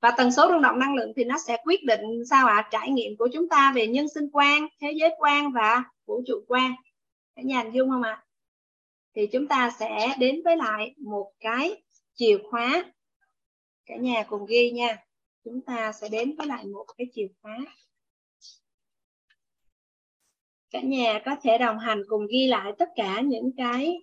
và 0.00 0.10
tần 0.10 0.32
số 0.32 0.48
rung 0.48 0.62
động 0.62 0.78
năng 0.78 0.94
lượng 0.94 1.12
thì 1.16 1.24
nó 1.24 1.38
sẽ 1.38 1.56
quyết 1.64 1.84
định 1.84 2.00
sao 2.30 2.46
ạ 2.46 2.54
à? 2.54 2.68
trải 2.70 2.90
nghiệm 2.90 3.16
của 3.16 3.28
chúng 3.32 3.48
ta 3.48 3.72
về 3.74 3.86
nhân 3.86 4.08
sinh 4.14 4.28
quan, 4.32 4.66
thế 4.80 4.92
giới 4.92 5.10
quan 5.18 5.52
và 5.52 5.84
vũ 6.06 6.22
trụ 6.26 6.44
quan 6.48 6.72
cả 7.36 7.42
nhà 7.42 7.62
hình 7.62 7.72
dung 7.72 7.90
không 7.90 8.02
ạ 8.02 8.10
à? 8.10 8.24
Thì 9.14 9.26
chúng 9.32 9.48
ta 9.48 9.70
sẽ 9.78 10.14
đến 10.18 10.40
với 10.44 10.56
lại 10.56 10.94
một 10.98 11.32
cái 11.40 11.82
chìa 12.14 12.38
khóa. 12.50 12.84
Cả 13.86 13.96
nhà 13.96 14.22
cùng 14.28 14.46
ghi 14.46 14.70
nha. 14.70 14.96
Chúng 15.44 15.60
ta 15.60 15.92
sẽ 15.92 16.08
đến 16.08 16.36
với 16.36 16.46
lại 16.46 16.64
một 16.66 16.86
cái 16.98 17.06
chìa 17.14 17.26
khóa. 17.42 17.58
Cả 20.70 20.80
nhà 20.80 21.20
có 21.24 21.36
thể 21.42 21.58
đồng 21.58 21.78
hành 21.78 22.02
cùng 22.08 22.26
ghi 22.26 22.46
lại 22.46 22.72
tất 22.78 22.88
cả 22.96 23.20
những 23.20 23.50
cái 23.56 23.94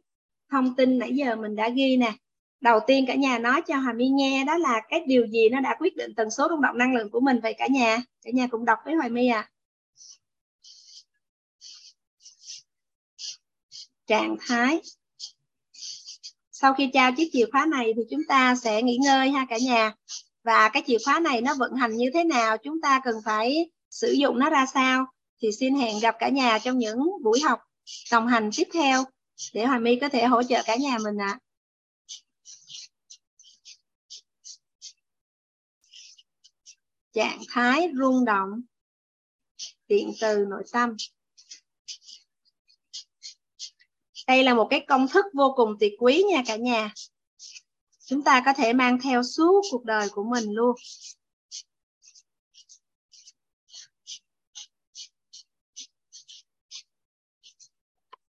thông 0.51 0.75
tin 0.75 0.97
nãy 0.97 1.11
giờ 1.13 1.35
mình 1.35 1.55
đã 1.55 1.69
ghi 1.69 1.97
nè. 1.97 2.13
Đầu 2.61 2.79
tiên 2.87 3.05
cả 3.07 3.15
nhà 3.15 3.39
nói 3.39 3.61
cho 3.67 3.75
Hòa 3.77 3.93
My 3.93 4.07
nghe, 4.07 4.43
đó 4.47 4.57
là 4.57 4.81
cái 4.89 5.03
điều 5.07 5.27
gì 5.27 5.49
nó 5.49 5.59
đã 5.59 5.75
quyết 5.79 5.95
định 5.95 6.11
tần 6.15 6.31
số 6.31 6.47
rung 6.49 6.61
động 6.61 6.77
năng 6.77 6.95
lượng 6.95 7.09
của 7.11 7.19
mình 7.19 7.39
vậy 7.43 7.53
cả 7.57 7.67
nhà? 7.67 7.97
Cả 8.21 8.31
nhà 8.33 8.47
cùng 8.51 8.65
đọc 8.65 8.79
với 8.85 8.95
Hòa 8.95 9.07
My 9.07 9.27
à 9.27 9.49
trạng 14.07 14.35
thái 14.39 14.81
sau 16.61 16.73
khi 16.73 16.89
trao 16.93 17.11
chiếc 17.17 17.29
chìa 17.33 17.45
khóa 17.51 17.65
này 17.65 17.93
thì 17.95 18.01
chúng 18.09 18.21
ta 18.27 18.55
sẽ 18.55 18.81
nghỉ 18.81 18.97
ngơi 18.97 19.29
ha 19.29 19.45
cả 19.49 19.57
nhà 19.65 19.93
và 20.43 20.69
cái 20.69 20.83
chìa 20.87 20.97
khóa 21.05 21.19
này 21.19 21.41
nó 21.41 21.55
vận 21.59 21.73
hành 21.73 21.97
như 21.97 22.09
thế 22.13 22.23
nào, 22.23 22.57
chúng 22.57 22.81
ta 22.81 23.01
cần 23.03 23.15
phải 23.25 23.69
sử 23.89 24.11
dụng 24.11 24.39
nó 24.39 24.49
ra 24.49 24.65
sao 24.73 25.05
thì 25.41 25.51
xin 25.51 25.75
hẹn 25.75 25.99
gặp 25.99 26.15
cả 26.19 26.29
nhà 26.29 26.59
trong 26.59 26.77
những 26.77 26.99
buổi 27.23 27.39
học 27.39 27.59
đồng 28.11 28.27
hành 28.27 28.49
tiếp 28.57 28.67
theo 28.73 29.03
để 29.53 29.65
Hòa 29.65 29.79
My 29.79 29.95
có 30.01 30.09
thể 30.09 30.25
hỗ 30.25 30.43
trợ 30.43 30.63
cả 30.65 30.75
nhà 30.75 30.97
mình 31.03 31.17
ạ. 31.17 31.27
À. 31.27 31.39
Trạng 37.13 37.39
thái 37.49 37.89
rung 37.99 38.25
động, 38.25 38.49
điện 39.87 40.11
từ 40.21 40.45
nội 40.49 40.63
tâm 40.71 40.95
đây 44.27 44.43
là 44.43 44.53
một 44.53 44.67
cái 44.69 44.85
công 44.87 45.07
thức 45.07 45.25
vô 45.33 45.53
cùng 45.55 45.75
tuyệt 45.79 45.93
quý 45.99 46.23
nha 46.31 46.43
cả 46.47 46.55
nhà. 46.55 46.93
Chúng 48.05 48.23
ta 48.23 48.41
có 48.45 48.53
thể 48.53 48.73
mang 48.73 48.99
theo 49.03 49.23
suốt 49.23 49.61
cuộc 49.71 49.85
đời 49.85 50.07
của 50.11 50.23
mình 50.23 50.43
luôn. 50.51 50.75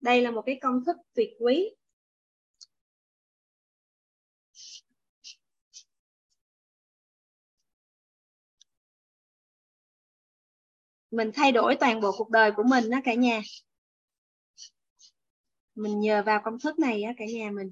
Đây 0.01 0.21
là 0.21 0.31
một 0.31 0.41
cái 0.45 0.59
công 0.61 0.85
thức 0.85 0.97
tuyệt 1.13 1.29
quý. 1.39 1.69
Mình 11.11 11.31
thay 11.33 11.51
đổi 11.51 11.75
toàn 11.79 12.01
bộ 12.01 12.11
cuộc 12.17 12.29
đời 12.29 12.51
của 12.51 12.63
mình 12.63 12.89
đó 12.89 12.97
cả 13.03 13.13
nhà 13.13 13.41
mình 15.75 15.99
nhờ 15.99 16.23
vào 16.25 16.41
công 16.43 16.59
thức 16.59 16.79
này 16.79 17.03
á, 17.03 17.13
cả 17.17 17.25
nhà 17.35 17.51
mình. 17.51 17.71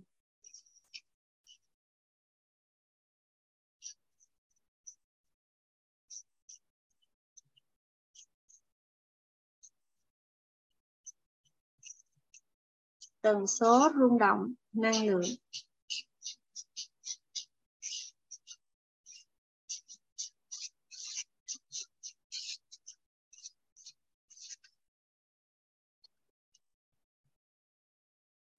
Tần 13.21 13.47
số 13.47 13.89
rung 13.99 14.19
động, 14.19 14.53
năng 14.73 15.05
lượng. 15.07 15.21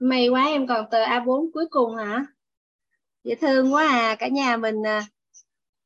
May 0.03 0.29
quá 0.29 0.47
em 0.47 0.67
còn 0.67 0.87
tờ 0.91 1.05
A4 1.05 1.51
cuối 1.53 1.67
cùng 1.71 1.97
hả? 1.97 2.27
Dễ 3.25 3.35
thương 3.35 3.75
quá 3.75 3.89
à 3.89 4.17
cả 4.19 4.29
nhà 4.29 4.57
mình 4.57 4.87
à, 4.87 5.03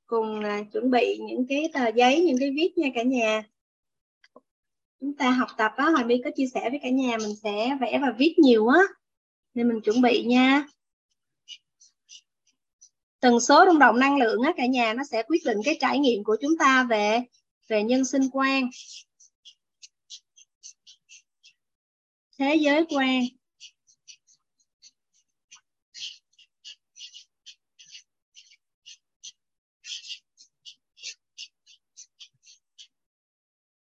cùng 0.07 0.45
à, 0.45 0.63
chuẩn 0.73 0.91
bị 0.91 1.19
những 1.19 1.47
cái 1.49 1.71
tờ 1.73 1.89
giấy, 1.95 2.21
những 2.21 2.37
cái 2.41 2.51
viết 2.57 2.79
nha 2.79 2.89
cả 2.95 3.03
nhà. 3.03 3.43
Chúng 5.01 5.17
ta 5.17 5.31
học 5.31 5.49
tập 5.57 5.73
á 5.77 5.91
hồi 5.91 6.05
my 6.05 6.21
có 6.25 6.31
chia 6.37 6.47
sẻ 6.55 6.71
với 6.71 6.81
cả 6.83 6.89
nhà 6.91 7.17
mình 7.21 7.37
sẽ 7.43 7.77
vẽ 7.81 7.99
và 8.03 8.15
viết 8.19 8.35
nhiều 8.39 8.69
á, 8.69 8.81
nên 9.55 9.69
mình 9.69 9.81
chuẩn 9.81 10.03
bị 10.03 10.25
nha. 10.25 10.67
Tần 13.21 13.41
số 13.41 13.65
rung 13.67 13.79
động 13.79 13.99
năng 13.99 14.19
lượng 14.19 14.43
á, 14.43 14.53
cả 14.57 14.67
nhà, 14.67 14.95
nó 14.95 15.05
sẽ 15.11 15.23
quyết 15.23 15.39
định 15.45 15.59
cái 15.65 15.77
trải 15.81 15.99
nghiệm 15.99 16.25
của 16.25 16.37
chúng 16.41 16.59
ta 16.59 16.87
về 16.91 17.23
về 17.69 17.83
nhân 17.83 18.05
sinh 18.05 18.23
quan. 18.33 18.71
Thế 22.39 22.55
giới 22.55 22.85
quan. 22.89 23.23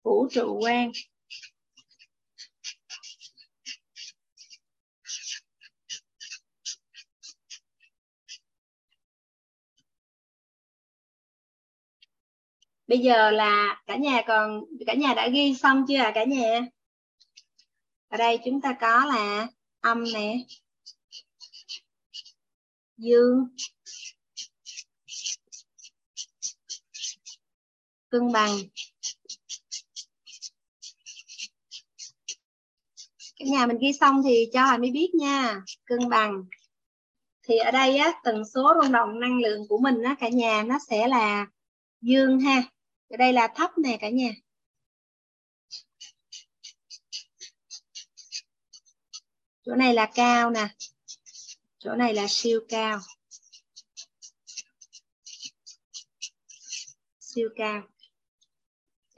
Vũ 0.08 0.28
trụ 0.30 0.60
quan. 0.62 0.92
Bây 12.86 12.98
giờ 12.98 13.30
là 13.30 13.82
cả 13.86 13.96
nhà 13.96 14.22
còn, 14.26 14.64
cả 14.86 14.94
nhà 14.94 15.14
đã 15.14 15.28
ghi 15.28 15.54
xong 15.54 15.84
chưa 15.88 15.98
à 15.98 16.12
cả 16.14 16.24
nhà? 16.24 16.60
Ở 18.08 18.16
đây 18.18 18.38
chúng 18.44 18.60
ta 18.60 18.76
có 18.80 19.04
là 19.04 19.48
âm 19.80 20.04
nè, 20.14 20.36
dương, 22.96 23.56
cân 28.10 28.32
bằng. 28.32 28.58
Cái 33.38 33.48
nhà 33.48 33.66
mình 33.66 33.78
ghi 33.80 33.92
xong 34.00 34.22
thì 34.24 34.50
cho 34.52 34.64
Hà 34.64 34.78
mới 34.78 34.90
biết 34.90 35.10
nha. 35.14 35.62
Cân 35.84 36.08
bằng. 36.08 36.44
Thì 37.42 37.56
ở 37.56 37.70
đây 37.70 37.96
á, 37.96 38.12
tần 38.24 38.42
số 38.54 38.74
rung 38.82 38.92
động 38.92 39.20
năng 39.20 39.38
lượng 39.40 39.68
của 39.68 39.78
mình 39.78 40.02
á, 40.02 40.16
cả 40.20 40.28
nhà 40.28 40.62
nó 40.62 40.78
sẽ 40.88 41.08
là 41.08 41.46
dương 42.00 42.40
ha. 42.40 42.62
Ở 43.08 43.16
đây 43.16 43.32
là 43.32 43.48
thấp 43.54 43.78
nè 43.78 43.98
cả 44.00 44.08
nhà. 44.08 44.30
Chỗ 49.62 49.74
này 49.74 49.94
là 49.94 50.10
cao 50.14 50.50
nè. 50.50 50.68
Chỗ 51.78 51.94
này 51.94 52.14
là 52.14 52.26
siêu 52.28 52.60
cao. 52.68 53.00
Siêu 57.18 57.48
cao 57.56 57.82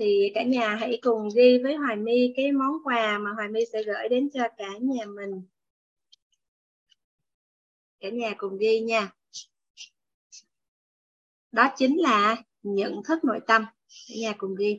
thì 0.01 0.33
cả 0.35 0.43
nhà 0.43 0.75
hãy 0.75 0.99
cùng 1.03 1.29
ghi 1.37 1.59
với 1.63 1.75
Hoài 1.75 1.97
My 1.97 2.33
cái 2.37 2.53
món 2.53 2.73
quà 2.85 3.19
mà 3.19 3.33
Hoài 3.33 3.49
My 3.49 3.61
sẽ 3.73 3.83
gửi 3.83 4.09
đến 4.09 4.31
cho 4.35 4.43
cả 4.57 4.69
nhà 4.81 5.05
mình. 5.05 5.43
Cả 8.01 8.09
nhà 8.11 8.35
cùng 8.39 8.59
ghi 8.59 8.81
nha. 8.81 9.13
Đó 11.53 11.69
chính 11.77 12.01
là 12.01 12.37
nhận 12.63 13.03
thức 13.05 13.25
nội 13.25 13.41
tâm. 13.47 13.65
Cả 14.09 14.15
nhà 14.21 14.33
cùng 14.39 14.55
ghi. 14.55 14.79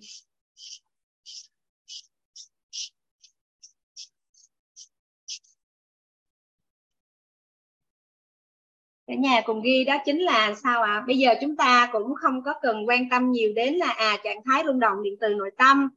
Cả 9.12 9.18
nhà 9.18 9.42
cùng 9.46 9.62
ghi 9.62 9.84
đó 9.84 9.98
chính 10.06 10.20
là 10.20 10.54
sao 10.64 10.82
ạ? 10.82 10.92
À? 10.92 11.04
bây 11.08 11.18
giờ 11.18 11.34
chúng 11.42 11.56
ta 11.56 11.90
cũng 11.92 12.16
không 12.16 12.44
có 12.44 12.54
cần 12.62 12.88
quan 12.88 13.10
tâm 13.10 13.32
nhiều 13.32 13.54
đến 13.56 13.74
là 13.74 13.90
à 13.90 14.18
trạng 14.24 14.44
thái 14.46 14.64
rung 14.66 14.80
động 14.80 15.04
điện 15.04 15.16
từ 15.20 15.34
nội 15.34 15.52
tâm, 15.58 15.90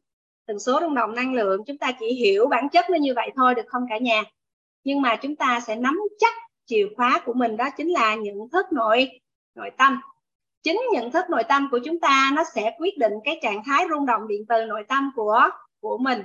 tần 0.46 0.58
số 0.58 0.78
rung 0.80 0.94
động 0.94 1.14
năng 1.14 1.34
lượng. 1.34 1.64
Chúng 1.66 1.78
ta 1.78 1.92
chỉ 2.00 2.14
hiểu 2.14 2.46
bản 2.46 2.68
chất 2.68 2.90
nó 2.90 2.96
như 2.96 3.14
vậy 3.16 3.30
thôi, 3.36 3.54
được 3.54 3.62
không 3.66 3.82
cả 3.90 3.98
nhà? 3.98 4.22
Nhưng 4.84 5.02
mà 5.02 5.16
chúng 5.16 5.36
ta 5.36 5.60
sẽ 5.60 5.76
nắm 5.76 6.00
chắc 6.18 6.34
chìa 6.66 6.86
khóa 6.96 7.22
của 7.24 7.32
mình 7.32 7.56
đó 7.56 7.70
chính 7.76 7.88
là 7.88 8.14
nhận 8.14 8.36
thức 8.52 8.66
nội 8.72 9.10
nội 9.54 9.70
tâm. 9.78 10.00
Chính 10.62 10.80
nhận 10.92 11.10
thức 11.10 11.24
nội 11.30 11.42
tâm 11.48 11.68
của 11.70 11.78
chúng 11.84 12.00
ta 12.00 12.30
nó 12.34 12.42
sẽ 12.54 12.76
quyết 12.78 12.98
định 12.98 13.12
cái 13.24 13.38
trạng 13.42 13.62
thái 13.66 13.84
rung 13.90 14.06
động 14.06 14.28
điện 14.28 14.44
từ 14.48 14.64
nội 14.64 14.84
tâm 14.88 15.10
của 15.16 15.50
của 15.80 15.98
mình 15.98 16.22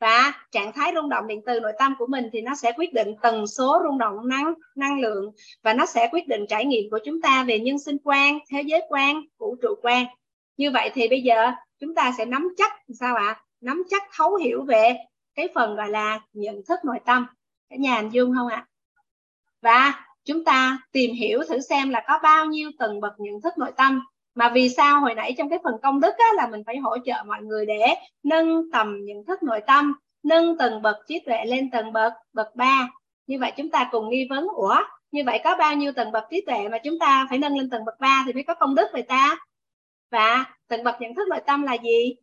và 0.00 0.32
trạng 0.50 0.72
thái 0.72 0.92
rung 0.94 1.08
động 1.08 1.26
điện 1.26 1.40
từ 1.46 1.60
nội 1.60 1.72
tâm 1.78 1.94
của 1.98 2.06
mình 2.06 2.28
thì 2.32 2.40
nó 2.40 2.54
sẽ 2.54 2.72
quyết 2.76 2.92
định 2.92 3.14
tần 3.22 3.46
số 3.46 3.80
rung 3.84 3.98
động 3.98 4.28
năng 4.28 4.54
năng 4.74 5.00
lượng 5.00 5.32
và 5.62 5.74
nó 5.74 5.86
sẽ 5.86 6.08
quyết 6.12 6.28
định 6.28 6.46
trải 6.48 6.64
nghiệm 6.64 6.90
của 6.90 6.98
chúng 7.04 7.20
ta 7.20 7.44
về 7.44 7.58
nhân 7.58 7.78
sinh 7.78 7.96
quan, 8.04 8.38
thế 8.50 8.62
giới 8.62 8.82
quan, 8.88 9.22
vũ 9.38 9.56
trụ 9.62 9.74
quan 9.82 10.06
như 10.56 10.70
vậy 10.70 10.90
thì 10.94 11.08
bây 11.08 11.22
giờ 11.22 11.52
chúng 11.78 11.94
ta 11.94 12.12
sẽ 12.18 12.24
nắm 12.24 12.48
chắc, 12.56 12.72
sao 13.00 13.16
ạ 13.16 13.26
à? 13.26 13.40
nắm 13.60 13.82
chắc, 13.90 14.02
thấu 14.16 14.36
hiểu 14.36 14.62
về 14.62 14.96
cái 15.34 15.48
phần 15.54 15.76
gọi 15.76 15.90
là 15.90 16.20
nhận 16.32 16.62
thức 16.68 16.78
nội 16.84 16.98
tâm 17.04 17.26
cả 17.70 17.76
nhà 17.76 17.96
hình 17.96 18.08
dung 18.08 18.34
không 18.36 18.48
ạ 18.48 18.56
à? 18.56 18.68
và 19.62 20.04
chúng 20.24 20.44
ta 20.44 20.78
tìm 20.92 21.14
hiểu 21.14 21.42
thử 21.48 21.60
xem 21.60 21.90
là 21.90 22.04
có 22.08 22.18
bao 22.22 22.46
nhiêu 22.46 22.70
tầng 22.78 23.00
bậc 23.00 23.12
nhận 23.18 23.40
thức 23.40 23.52
nội 23.58 23.72
tâm 23.76 24.04
mà 24.40 24.50
vì 24.54 24.68
sao 24.68 25.00
hồi 25.00 25.14
nãy 25.14 25.34
trong 25.38 25.50
cái 25.50 25.58
phần 25.64 25.74
công 25.82 26.00
đức 26.00 26.14
á, 26.18 26.26
là 26.36 26.46
mình 26.46 26.62
phải 26.66 26.76
hỗ 26.76 26.96
trợ 27.04 27.14
mọi 27.26 27.42
người 27.42 27.66
để 27.66 27.94
nâng 28.22 28.70
tầm 28.72 29.04
nhận 29.04 29.24
thức 29.24 29.42
nội 29.42 29.60
tâm 29.66 29.94
nâng 30.22 30.58
tầng 30.58 30.82
bậc 30.82 30.96
trí 31.08 31.20
tuệ 31.26 31.44
lên 31.44 31.70
tầng 31.70 31.92
bậc 31.92 32.12
bậc 32.32 32.56
3 32.56 32.88
như 33.26 33.38
vậy 33.38 33.52
chúng 33.56 33.70
ta 33.70 33.88
cùng 33.92 34.10
nghi 34.10 34.26
vấn 34.30 34.48
ủa 34.48 34.76
như 35.10 35.22
vậy 35.26 35.40
có 35.44 35.56
bao 35.56 35.74
nhiêu 35.74 35.92
tầng 35.92 36.12
bậc 36.12 36.24
trí 36.30 36.40
tuệ 36.46 36.68
mà 36.68 36.78
chúng 36.84 36.98
ta 36.98 37.26
phải 37.30 37.38
nâng 37.38 37.58
lên 37.58 37.70
tầng 37.70 37.84
bậc 37.84 38.00
3 38.00 38.22
thì 38.26 38.32
mới 38.32 38.42
có 38.42 38.54
công 38.54 38.74
đức 38.74 38.86
vậy 38.92 39.02
ta? 39.02 39.38
Và 40.10 40.44
tầng 40.68 40.84
bậc 40.84 41.00
nhận 41.00 41.14
thức 41.14 41.28
nội 41.28 41.40
tâm 41.46 41.62
là 41.62 41.76
gì? 41.84 42.14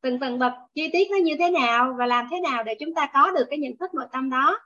Từng 0.00 0.20
tầng 0.20 0.38
bậc 0.38 0.52
chi 0.74 0.90
tiết 0.92 1.10
nó 1.10 1.16
như 1.16 1.34
thế 1.38 1.50
nào 1.50 1.94
và 1.98 2.06
làm 2.06 2.28
thế 2.30 2.40
nào 2.40 2.62
để 2.62 2.74
chúng 2.80 2.94
ta 2.94 3.10
có 3.14 3.30
được 3.30 3.44
cái 3.50 3.58
nhận 3.58 3.76
thức 3.76 3.94
nội 3.94 4.06
tâm 4.12 4.30
đó? 4.30 4.58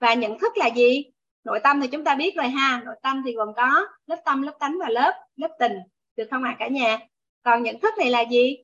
Và 0.00 0.14
nhận 0.14 0.38
thức 0.38 0.56
là 0.56 0.66
gì? 0.66 1.04
Nội 1.46 1.60
tâm 1.64 1.80
thì 1.80 1.88
chúng 1.88 2.04
ta 2.04 2.14
biết 2.14 2.36
rồi 2.36 2.48
ha. 2.48 2.82
Nội 2.84 2.94
tâm 3.02 3.22
thì 3.26 3.32
gồm 3.32 3.48
có 3.56 3.86
lớp 4.06 4.16
tâm 4.24 4.42
lớp 4.42 4.52
tánh 4.60 4.78
và 4.80 4.88
lớp 4.88 5.12
lớp 5.36 5.50
tình. 5.58 5.72
Được 6.16 6.24
không 6.30 6.44
ạ 6.44 6.50
à, 6.50 6.56
cả 6.58 6.68
nhà? 6.68 6.98
Còn 7.42 7.62
nhận 7.62 7.80
thức 7.80 7.94
này 7.98 8.10
là 8.10 8.20
gì? 8.20 8.56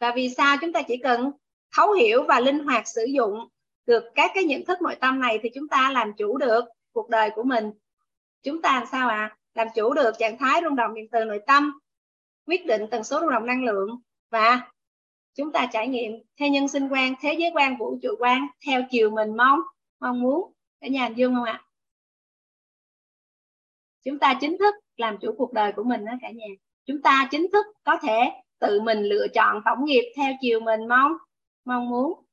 Và 0.00 0.12
vì 0.16 0.28
sao 0.28 0.56
chúng 0.60 0.72
ta 0.72 0.82
chỉ 0.82 0.96
cần 0.96 1.30
thấu 1.76 1.92
hiểu 1.92 2.22
và 2.22 2.40
linh 2.40 2.58
hoạt 2.58 2.88
sử 2.88 3.04
dụng 3.04 3.48
được 3.86 4.04
các 4.14 4.30
cái 4.34 4.44
nhận 4.44 4.64
thức 4.64 4.82
nội 4.82 4.96
tâm 5.00 5.20
này 5.20 5.38
thì 5.42 5.48
chúng 5.54 5.68
ta 5.68 5.90
làm 5.92 6.12
chủ 6.18 6.38
được 6.38 6.64
cuộc 6.92 7.08
đời 7.08 7.30
của 7.34 7.42
mình? 7.42 7.70
Chúng 8.42 8.62
ta 8.62 8.74
làm 8.74 8.86
sao 8.92 9.08
ạ? 9.08 9.16
À? 9.16 9.34
làm 9.54 9.68
chủ 9.74 9.94
được 9.94 10.18
trạng 10.18 10.38
thái 10.38 10.60
rung 10.64 10.76
động 10.76 10.94
điện 10.94 11.08
từ 11.12 11.24
nội 11.24 11.40
tâm 11.46 11.78
quyết 12.46 12.66
định 12.66 12.82
tần 12.90 13.04
số 13.04 13.20
rung 13.20 13.30
động 13.30 13.46
năng 13.46 13.64
lượng 13.64 14.00
và 14.30 14.70
chúng 15.34 15.52
ta 15.52 15.68
trải 15.72 15.88
nghiệm 15.88 16.12
theo 16.40 16.48
nhân 16.48 16.68
sinh 16.68 16.88
quan 16.88 17.14
thế 17.20 17.32
giới 17.38 17.50
quan 17.54 17.76
vũ 17.76 17.98
trụ 18.02 18.08
quan 18.18 18.46
theo 18.66 18.82
chiều 18.90 19.10
mình 19.10 19.36
mong 19.36 19.60
mong 20.00 20.20
muốn. 20.20 20.52
Cả 20.80 20.88
nhà 20.88 21.04
hình 21.04 21.18
dung 21.18 21.34
không 21.34 21.44
ạ? 21.44 21.52
à? 21.52 21.67
Chúng 24.08 24.18
ta 24.18 24.34
chính 24.40 24.58
thức 24.58 24.74
làm 24.96 25.18
chủ 25.20 25.34
cuộc 25.38 25.52
đời 25.52 25.72
của 25.76 25.82
mình 25.84 26.04
đó 26.04 26.12
cả 26.20 26.30
nhà. 26.30 26.46
Chúng 26.86 27.02
ta 27.02 27.28
chính 27.30 27.46
thức 27.52 27.66
có 27.84 27.98
thể 28.02 28.32
tự 28.58 28.80
mình 28.80 29.02
lựa 29.02 29.26
chọn 29.34 29.62
tổng 29.64 29.84
nghiệp 29.84 30.12
theo 30.16 30.32
chiều 30.40 30.60
mình 30.60 30.88
mong 30.88 31.12
mong 31.64 31.88
muốn. 31.90 32.24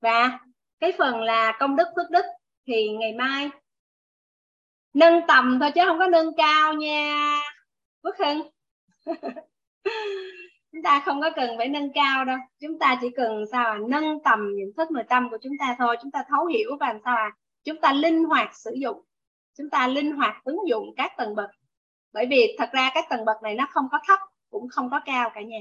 Và 0.00 0.38
cái 0.80 0.92
phần 0.98 1.20
là 1.20 1.56
công 1.60 1.76
đức 1.76 1.88
phước 1.96 2.10
đức 2.10 2.24
thì 2.66 2.88
ngày 2.88 3.12
mai 3.12 3.50
nâng 4.94 5.20
tầm 5.28 5.58
thôi 5.60 5.70
chứ 5.74 5.80
không 5.86 5.98
có 5.98 6.06
nâng 6.06 6.36
cao 6.36 6.74
nha. 6.74 7.40
Quốc 8.02 8.14
Hưng. 8.18 8.50
Chúng 10.72 10.82
ta 10.82 11.02
không 11.06 11.20
có 11.20 11.30
cần 11.36 11.58
phải 11.58 11.68
nâng 11.68 11.92
cao 11.94 12.24
đâu. 12.24 12.38
Chúng 12.60 12.78
ta 12.78 12.98
chỉ 13.00 13.08
cần 13.16 13.44
sao 13.52 13.72
à, 13.72 13.78
nâng 13.88 14.22
tầm 14.24 14.38
nhận 14.54 14.72
thức 14.76 14.90
nội 14.90 15.04
tâm 15.08 15.30
của 15.30 15.38
chúng 15.42 15.52
ta 15.58 15.76
thôi. 15.78 15.96
Chúng 16.02 16.10
ta 16.10 16.24
thấu 16.28 16.46
hiểu 16.46 16.76
và 16.80 16.94
sao 17.04 17.16
à 17.16 17.30
chúng 17.64 17.80
ta 17.80 17.92
linh 17.92 18.24
hoạt 18.24 18.56
sử 18.56 18.70
dụng. 18.74 19.02
Chúng 19.58 19.70
ta 19.70 19.86
linh 19.86 20.16
hoạt 20.16 20.44
ứng 20.44 20.68
dụng 20.68 20.94
các 20.96 21.12
tầng 21.16 21.34
bậc. 21.34 21.50
Bởi 22.12 22.26
vì 22.26 22.56
thật 22.58 22.68
ra 22.72 22.90
các 22.94 23.04
tầng 23.10 23.24
bậc 23.24 23.42
này 23.42 23.54
nó 23.54 23.66
không 23.70 23.88
có 23.92 23.98
thấp, 24.06 24.18
cũng 24.50 24.68
không 24.68 24.90
có 24.90 25.00
cao 25.04 25.30
cả 25.34 25.40
nhà. 25.40 25.58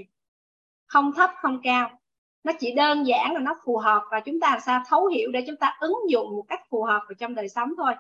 Không 0.85 1.11
thấp, 1.13 1.31
không 1.41 1.59
cao. 1.63 1.99
Nó 2.43 2.53
chỉ 2.59 2.71
đơn 2.75 3.07
giản 3.07 3.33
là 3.33 3.39
nó 3.39 3.55
phù 3.65 3.77
hợp 3.77 4.03
và 4.11 4.19
chúng 4.19 4.39
ta 4.39 4.49
làm 4.49 4.59
sao 4.59 4.83
thấu 4.87 5.07
hiểu 5.07 5.31
để 5.31 5.43
chúng 5.47 5.57
ta 5.57 5.77
ứng 5.79 5.97
dụng 6.09 6.35
một 6.35 6.45
cách 6.47 6.61
phù 6.69 6.83
hợp 6.83 6.99
vào 7.09 7.15
trong 7.19 7.35
đời 7.35 7.49
sống 7.49 7.73
thôi. 7.77 7.93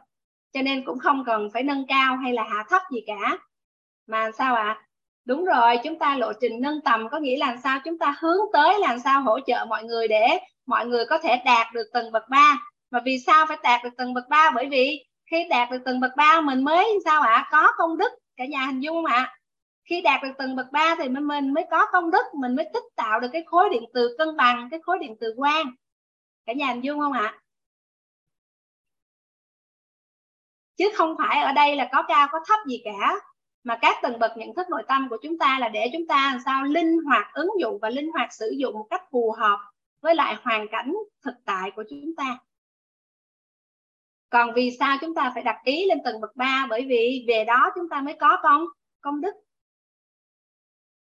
Cho 0.53 0.61
nên 0.61 0.85
cũng 0.85 0.99
không 0.99 1.23
cần 1.25 1.49
phải 1.53 1.63
nâng 1.63 1.85
cao 1.87 2.15
hay 2.15 2.33
là 2.33 2.43
hạ 2.43 2.65
thấp 2.69 2.81
gì 2.91 2.99
cả. 3.07 3.37
Mà 4.07 4.31
sao 4.37 4.55
ạ? 4.55 4.63
À? 4.63 4.85
đúng 5.25 5.45
rồi, 5.45 5.77
chúng 5.83 5.99
ta 5.99 6.17
lộ 6.17 6.33
trình 6.41 6.61
nâng 6.61 6.81
tầm 6.81 7.09
có 7.09 7.19
nghĩa 7.19 7.37
là 7.37 7.57
sao? 7.63 7.79
Chúng 7.85 7.97
ta 7.97 8.15
hướng 8.19 8.37
tới 8.53 8.79
làm 8.79 8.99
sao 8.99 9.21
hỗ 9.21 9.39
trợ 9.39 9.65
mọi 9.69 9.83
người 9.83 10.07
để 10.07 10.39
mọi 10.65 10.85
người 10.85 11.05
có 11.05 11.17
thể 11.17 11.41
đạt 11.45 11.67
được 11.73 11.89
tầng 11.93 12.11
bậc 12.11 12.23
3 12.29 12.69
mà 12.91 12.99
vì 13.05 13.19
sao 13.19 13.45
phải 13.47 13.57
đạt 13.63 13.83
được 13.83 13.97
tầng 13.97 14.13
bậc 14.13 14.29
ba 14.29 14.51
bởi 14.55 14.69
vì 14.69 15.05
khi 15.31 15.47
đạt 15.49 15.71
được 15.71 15.79
tầng 15.85 15.99
bậc 15.99 16.11
ba 16.17 16.41
mình 16.41 16.63
mới 16.63 16.99
sao 17.05 17.21
ạ 17.21 17.33
à? 17.33 17.47
có 17.51 17.67
công 17.77 17.97
đức, 17.97 18.11
cả 18.35 18.45
nhà 18.45 18.65
hình 18.65 18.79
dung 18.79 18.95
không 18.95 19.05
ạ 19.05 19.17
à? 19.17 19.39
khi 19.89 20.01
đạt 20.01 20.23
được 20.23 20.31
tầng 20.37 20.55
bậc 20.55 20.71
3 20.71 20.95
thì 20.99 21.09
mình 21.09 21.27
mình 21.27 21.53
mới 21.53 21.65
có 21.71 21.85
công 21.91 22.11
đức, 22.11 22.25
mình 22.33 22.55
mới 22.55 22.69
tích 22.73 22.83
tạo 22.95 23.19
được 23.19 23.27
cái 23.33 23.43
khối 23.45 23.69
điện 23.69 23.83
từ 23.93 24.15
cân 24.17 24.37
bằng, 24.37 24.67
cái 24.71 24.79
khối 24.83 24.99
điện 24.99 25.15
từ 25.19 25.33
quang 25.37 25.65
cả 26.45 26.53
nhà 26.53 26.67
hình 26.67 26.83
dung 26.83 26.99
không 26.99 27.13
ạ 27.13 27.21
à? 27.21 27.39
chứ 30.77 30.89
không 30.95 31.15
phải 31.17 31.41
ở 31.41 31.51
đây 31.51 31.75
là 31.75 31.89
có 31.91 32.03
cao 32.07 32.27
có 32.31 32.39
thấp 32.47 32.59
gì 32.67 32.81
cả 32.83 33.15
mà 33.63 33.77
các 33.81 33.97
tầng 34.01 34.19
bậc 34.19 34.37
nhận 34.37 34.55
thức 34.55 34.69
nội 34.69 34.83
tâm 34.87 35.07
của 35.09 35.17
chúng 35.23 35.37
ta 35.37 35.59
là 35.59 35.69
để 35.69 35.89
chúng 35.93 36.07
ta 36.07 36.31
làm 36.31 36.41
sao 36.45 36.63
linh 36.63 36.97
hoạt 37.05 37.33
ứng 37.33 37.49
dụng 37.59 37.79
và 37.81 37.89
linh 37.89 38.11
hoạt 38.11 38.33
sử 38.33 38.55
dụng 38.57 38.73
một 38.73 38.87
cách 38.89 39.03
phù 39.11 39.35
hợp 39.37 39.59
với 40.01 40.15
lại 40.15 40.35
hoàn 40.43 40.67
cảnh 40.71 40.93
thực 41.25 41.33
tại 41.45 41.71
của 41.75 41.83
chúng 41.89 42.15
ta 42.17 42.37
còn 44.29 44.53
vì 44.55 44.77
sao 44.79 44.97
chúng 45.01 45.15
ta 45.15 45.31
phải 45.33 45.43
đặt 45.43 45.61
ý 45.63 45.85
lên 45.85 46.03
tầng 46.03 46.21
bậc 46.21 46.35
3 46.35 46.67
bởi 46.69 46.85
vì 46.85 47.25
về 47.27 47.45
đó 47.45 47.71
chúng 47.75 47.89
ta 47.89 48.01
mới 48.01 48.13
có 48.13 48.37
công 48.43 48.65
công 49.01 49.21
đức. 49.21 49.35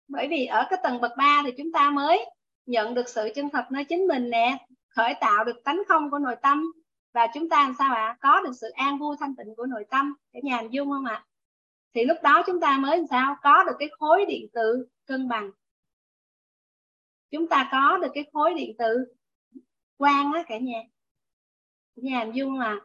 Bởi 0.08 0.28
vì 0.28 0.46
ở 0.46 0.66
cái 0.70 0.78
tầng 0.82 1.00
bậc 1.00 1.12
3 1.16 1.42
thì 1.44 1.52
chúng 1.58 1.72
ta 1.72 1.90
mới 1.90 2.24
nhận 2.66 2.94
được 2.94 3.08
sự 3.08 3.28
chân 3.34 3.50
thật 3.50 3.64
nơi 3.70 3.84
chính 3.84 4.06
mình 4.06 4.30
nè, 4.30 4.66
khởi 4.88 5.14
tạo 5.20 5.44
được 5.44 5.64
tánh 5.64 5.82
không 5.88 6.10
của 6.10 6.18
nội 6.18 6.36
tâm. 6.42 6.72
Và 7.12 7.26
chúng 7.34 7.48
ta 7.48 7.62
làm 7.62 7.74
sao 7.78 7.94
ạ? 7.94 8.06
À? 8.06 8.16
có 8.20 8.40
được 8.40 8.52
sự 8.60 8.70
an 8.70 8.98
vui 8.98 9.16
thanh 9.20 9.36
tịnh 9.36 9.54
của 9.56 9.66
nội 9.66 9.84
tâm. 9.90 10.14
Cả 10.32 10.40
nhà 10.42 10.56
hình 10.56 10.72
dung 10.72 10.90
không 10.90 11.04
ạ? 11.04 11.14
À? 11.14 11.26
thì 11.94 12.04
lúc 12.04 12.16
đó 12.22 12.42
chúng 12.46 12.60
ta 12.60 12.78
mới 12.78 12.96
làm 12.96 13.06
sao? 13.10 13.36
Có 13.42 13.64
được 13.64 13.76
cái 13.78 13.88
khối 13.98 14.24
điện 14.28 14.46
tử 14.52 14.88
cân 15.06 15.28
bằng. 15.28 15.50
Chúng 17.30 17.48
ta 17.48 17.68
có 17.72 17.98
được 18.02 18.10
cái 18.14 18.24
khối 18.32 18.54
điện 18.54 18.76
tử 18.78 19.14
quang 19.96 20.32
á 20.32 20.42
cả 20.48 20.58
nhà. 20.58 20.82
Cả 21.96 22.00
nhà 22.02 22.18
hình 22.18 22.32
dung 22.32 22.58
là 22.58 22.76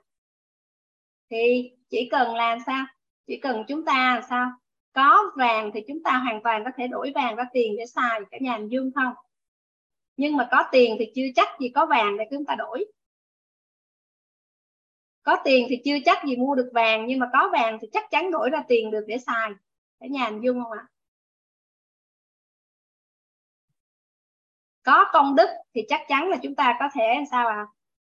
thì 1.29 1.71
chỉ 1.89 2.09
cần 2.11 2.35
làm 2.35 2.59
sao? 2.65 2.85
Chỉ 3.27 3.39
cần 3.39 3.63
chúng 3.67 3.85
ta 3.85 4.15
làm 4.15 4.23
sao? 4.29 4.51
Có 4.93 5.23
vàng 5.35 5.71
thì 5.73 5.81
chúng 5.87 6.03
ta 6.03 6.17
hoàn 6.17 6.43
toàn 6.43 6.63
có 6.65 6.71
thể 6.77 6.87
đổi 6.87 7.11
vàng 7.15 7.35
ra 7.35 7.43
tiền 7.53 7.75
để 7.77 7.85
xài 7.85 8.21
cả 8.31 8.37
nhà 8.41 8.57
hình 8.57 8.67
dương 8.67 8.91
không? 8.95 9.13
Nhưng 10.17 10.37
mà 10.37 10.47
có 10.51 10.63
tiền 10.71 10.95
thì 10.99 11.11
chưa 11.15 11.27
chắc 11.35 11.47
gì 11.59 11.69
có 11.69 11.85
vàng 11.85 12.17
để 12.17 12.25
chúng 12.31 12.45
ta 12.45 12.55
đổi. 12.55 12.85
Có 15.23 15.37
tiền 15.43 15.67
thì 15.69 15.81
chưa 15.85 15.97
chắc 16.05 16.23
gì 16.25 16.35
mua 16.37 16.55
được 16.55 16.69
vàng, 16.73 17.05
nhưng 17.05 17.19
mà 17.19 17.29
có 17.33 17.49
vàng 17.53 17.77
thì 17.81 17.87
chắc 17.93 18.11
chắn 18.11 18.31
đổi 18.31 18.49
ra 18.49 18.63
tiền 18.67 18.91
được 18.91 19.05
để 19.07 19.17
xài. 19.17 19.51
Cả 19.99 20.07
nhà 20.07 20.25
hình 20.25 20.41
dung 20.43 20.63
không 20.63 20.71
ạ? 20.71 20.87
Có 24.83 25.05
công 25.13 25.35
đức 25.35 25.47
thì 25.73 25.81
chắc 25.87 26.01
chắn 26.07 26.29
là 26.29 26.37
chúng 26.43 26.55
ta 26.55 26.77
có 26.79 26.89
thể 26.93 27.23
sao 27.31 27.47
à 27.47 27.65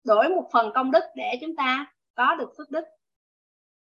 đổi 0.03 0.29
một 0.29 0.49
phần 0.53 0.71
công 0.75 0.91
đức 0.91 1.03
để 1.15 1.37
chúng 1.41 1.55
ta 1.55 1.85
có 2.15 2.35
được 2.35 2.53
phước 2.57 2.69
đức 2.71 2.83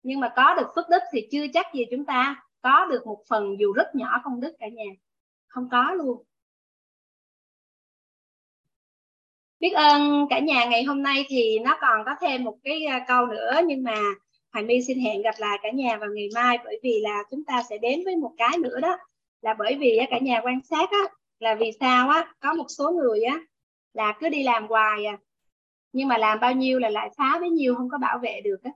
nhưng 0.06 0.20
mà 0.20 0.34
có 0.36 0.56
được 0.56 0.68
phước 0.76 0.86
đức 0.90 1.04
thì 1.12 1.28
chưa 1.32 1.46
chắc 1.54 1.74
gì 1.74 1.86
chúng 1.92 2.06
ta 2.06 2.44
có 2.62 2.86
được 2.86 3.08
một 3.08 3.24
phần 3.30 3.60
dù 3.60 3.74
rất 3.74 3.96
nhỏ 3.96 4.22
công 4.24 4.42
đức 4.42 4.54
cả 4.60 4.68
nhà. 4.68 4.92
Không 5.48 5.70
có 5.72 5.94
luôn. 5.94 6.24
Biết 9.60 9.70
ơn 9.70 10.28
cả 10.30 10.40
nhà, 10.40 10.66
ngày 10.66 10.84
hôm 10.84 11.04
nay 11.04 11.26
thì 11.30 11.60
nó 11.60 11.78
còn 11.82 12.06
có 12.06 12.16
thêm 12.22 12.44
một 12.44 12.58
cái 12.64 12.86
à, 12.86 13.06
câu 13.08 13.26
nữa. 13.26 13.60
Nhưng 13.68 13.84
mà 13.84 13.96
Hoài 14.54 14.66
My 14.66 14.82
xin 14.82 15.00
hẹn 15.00 15.22
gặp 15.22 15.36
lại 15.38 15.58
cả 15.64 15.70
nhà 15.72 15.98
vào 15.98 16.10
ngày 16.16 16.30
mai, 16.36 16.58
bởi 16.66 16.80
vì 16.84 17.00
là 17.02 17.24
chúng 17.32 17.46
ta 17.46 17.64
sẽ 17.70 17.78
đến 17.78 18.02
với 18.06 18.16
một 18.16 18.32
cái 18.38 18.58
nữa 18.58 18.80
đó. 18.82 18.98
Là 19.42 19.54
bởi 19.54 19.76
vì 19.80 20.00
cả 20.10 20.20
nhà 20.20 20.42
quan 20.44 20.60
sát 20.64 20.90
á, 20.92 21.04
là 21.40 21.56
vì 21.56 21.72
sao 21.80 22.10
á, 22.10 22.34
có 22.40 22.54
một 22.54 22.66
số 22.78 22.92
người 22.92 23.24
á, 23.24 23.40
là 23.94 24.14
cứ 24.20 24.30
đi 24.30 24.44
làm 24.44 24.68
hoài 24.68 25.06
à. 25.06 25.18
Nhưng 25.94 26.08
mà 26.08 26.18
làm 26.18 26.40
bao 26.40 26.52
nhiêu 26.52 26.80
là 26.80 26.90
lại 26.90 27.10
phá 27.18 27.38
bấy 27.40 27.50
nhiêu 27.50 27.76
không 27.76 27.90
có 27.90 27.98
bảo 27.98 28.20
vệ 28.20 28.42
được 28.44 28.58
á 28.64 28.72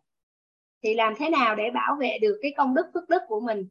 thì 0.84 0.94
làm 0.94 1.16
thế 1.16 1.30
nào 1.30 1.56
để 1.56 1.70
bảo 1.72 1.96
vệ 2.00 2.18
được 2.22 2.40
cái 2.42 2.54
công 2.58 2.76
đức 2.76 2.86
phước 2.94 3.10
đức 3.10 3.22
của 3.28 3.40
mình? 3.40 3.68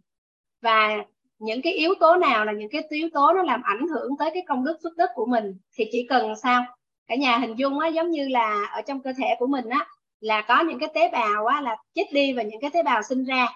Và 0.62 1.05
những 1.39 1.62
cái 1.62 1.73
yếu 1.73 1.95
tố 2.01 2.17
nào 2.17 2.45
là 2.45 2.53
những 2.53 2.70
cái 2.70 2.83
yếu 2.91 3.09
tố 3.12 3.33
nó 3.33 3.43
làm 3.43 3.62
ảnh 3.62 3.89
hưởng 3.89 4.17
tới 4.19 4.31
cái 4.35 4.43
công 4.49 4.65
đức 4.65 4.78
phước 4.83 4.97
đức 4.97 5.11
của 5.15 5.27
mình 5.27 5.59
thì 5.77 5.85
chỉ 5.93 6.07
cần 6.09 6.37
sao? 6.37 6.65
Cả 7.07 7.15
nhà 7.15 7.39
hình 7.39 7.55
dung 7.59 7.78
á 7.78 7.89
giống 7.89 8.11
như 8.11 8.28
là 8.28 8.65
ở 8.73 8.83
trong 8.83 9.03
cơ 9.03 9.12
thể 9.19 9.37
của 9.39 9.47
mình 9.47 9.69
á 9.69 9.87
là 10.20 10.43
có 10.43 10.61
những 10.61 10.78
cái 10.78 10.89
tế 10.95 11.11
bào 11.11 11.47
á 11.47 11.61
là 11.61 11.77
chết 11.95 12.05
đi 12.12 12.33
và 12.33 12.43
những 12.43 12.61
cái 12.61 12.70
tế 12.70 12.83
bào 12.83 13.03
sinh 13.03 13.25
ra. 13.25 13.49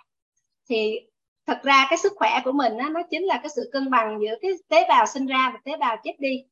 Thì 0.69 1.01
thật 1.47 1.61
ra 1.63 1.87
cái 1.91 1.99
sức 1.99 2.13
khỏe 2.17 2.41
của 2.45 2.53
mình 2.53 2.79
á, 2.79 2.89
nó 2.89 3.03
chính 3.11 3.23
là 3.23 3.37
cái 3.43 3.49
sự 3.57 3.71
cân 3.73 3.91
bằng 3.91 4.19
giữa 4.23 4.35
cái 4.43 4.51
tế 4.69 4.87
bào 4.89 5.07
sinh 5.07 5.27
ra 5.27 5.51
và 5.55 5.61
tế 5.65 5.77
bào 5.77 5.97
chết 6.05 6.13
đi. 6.19 6.45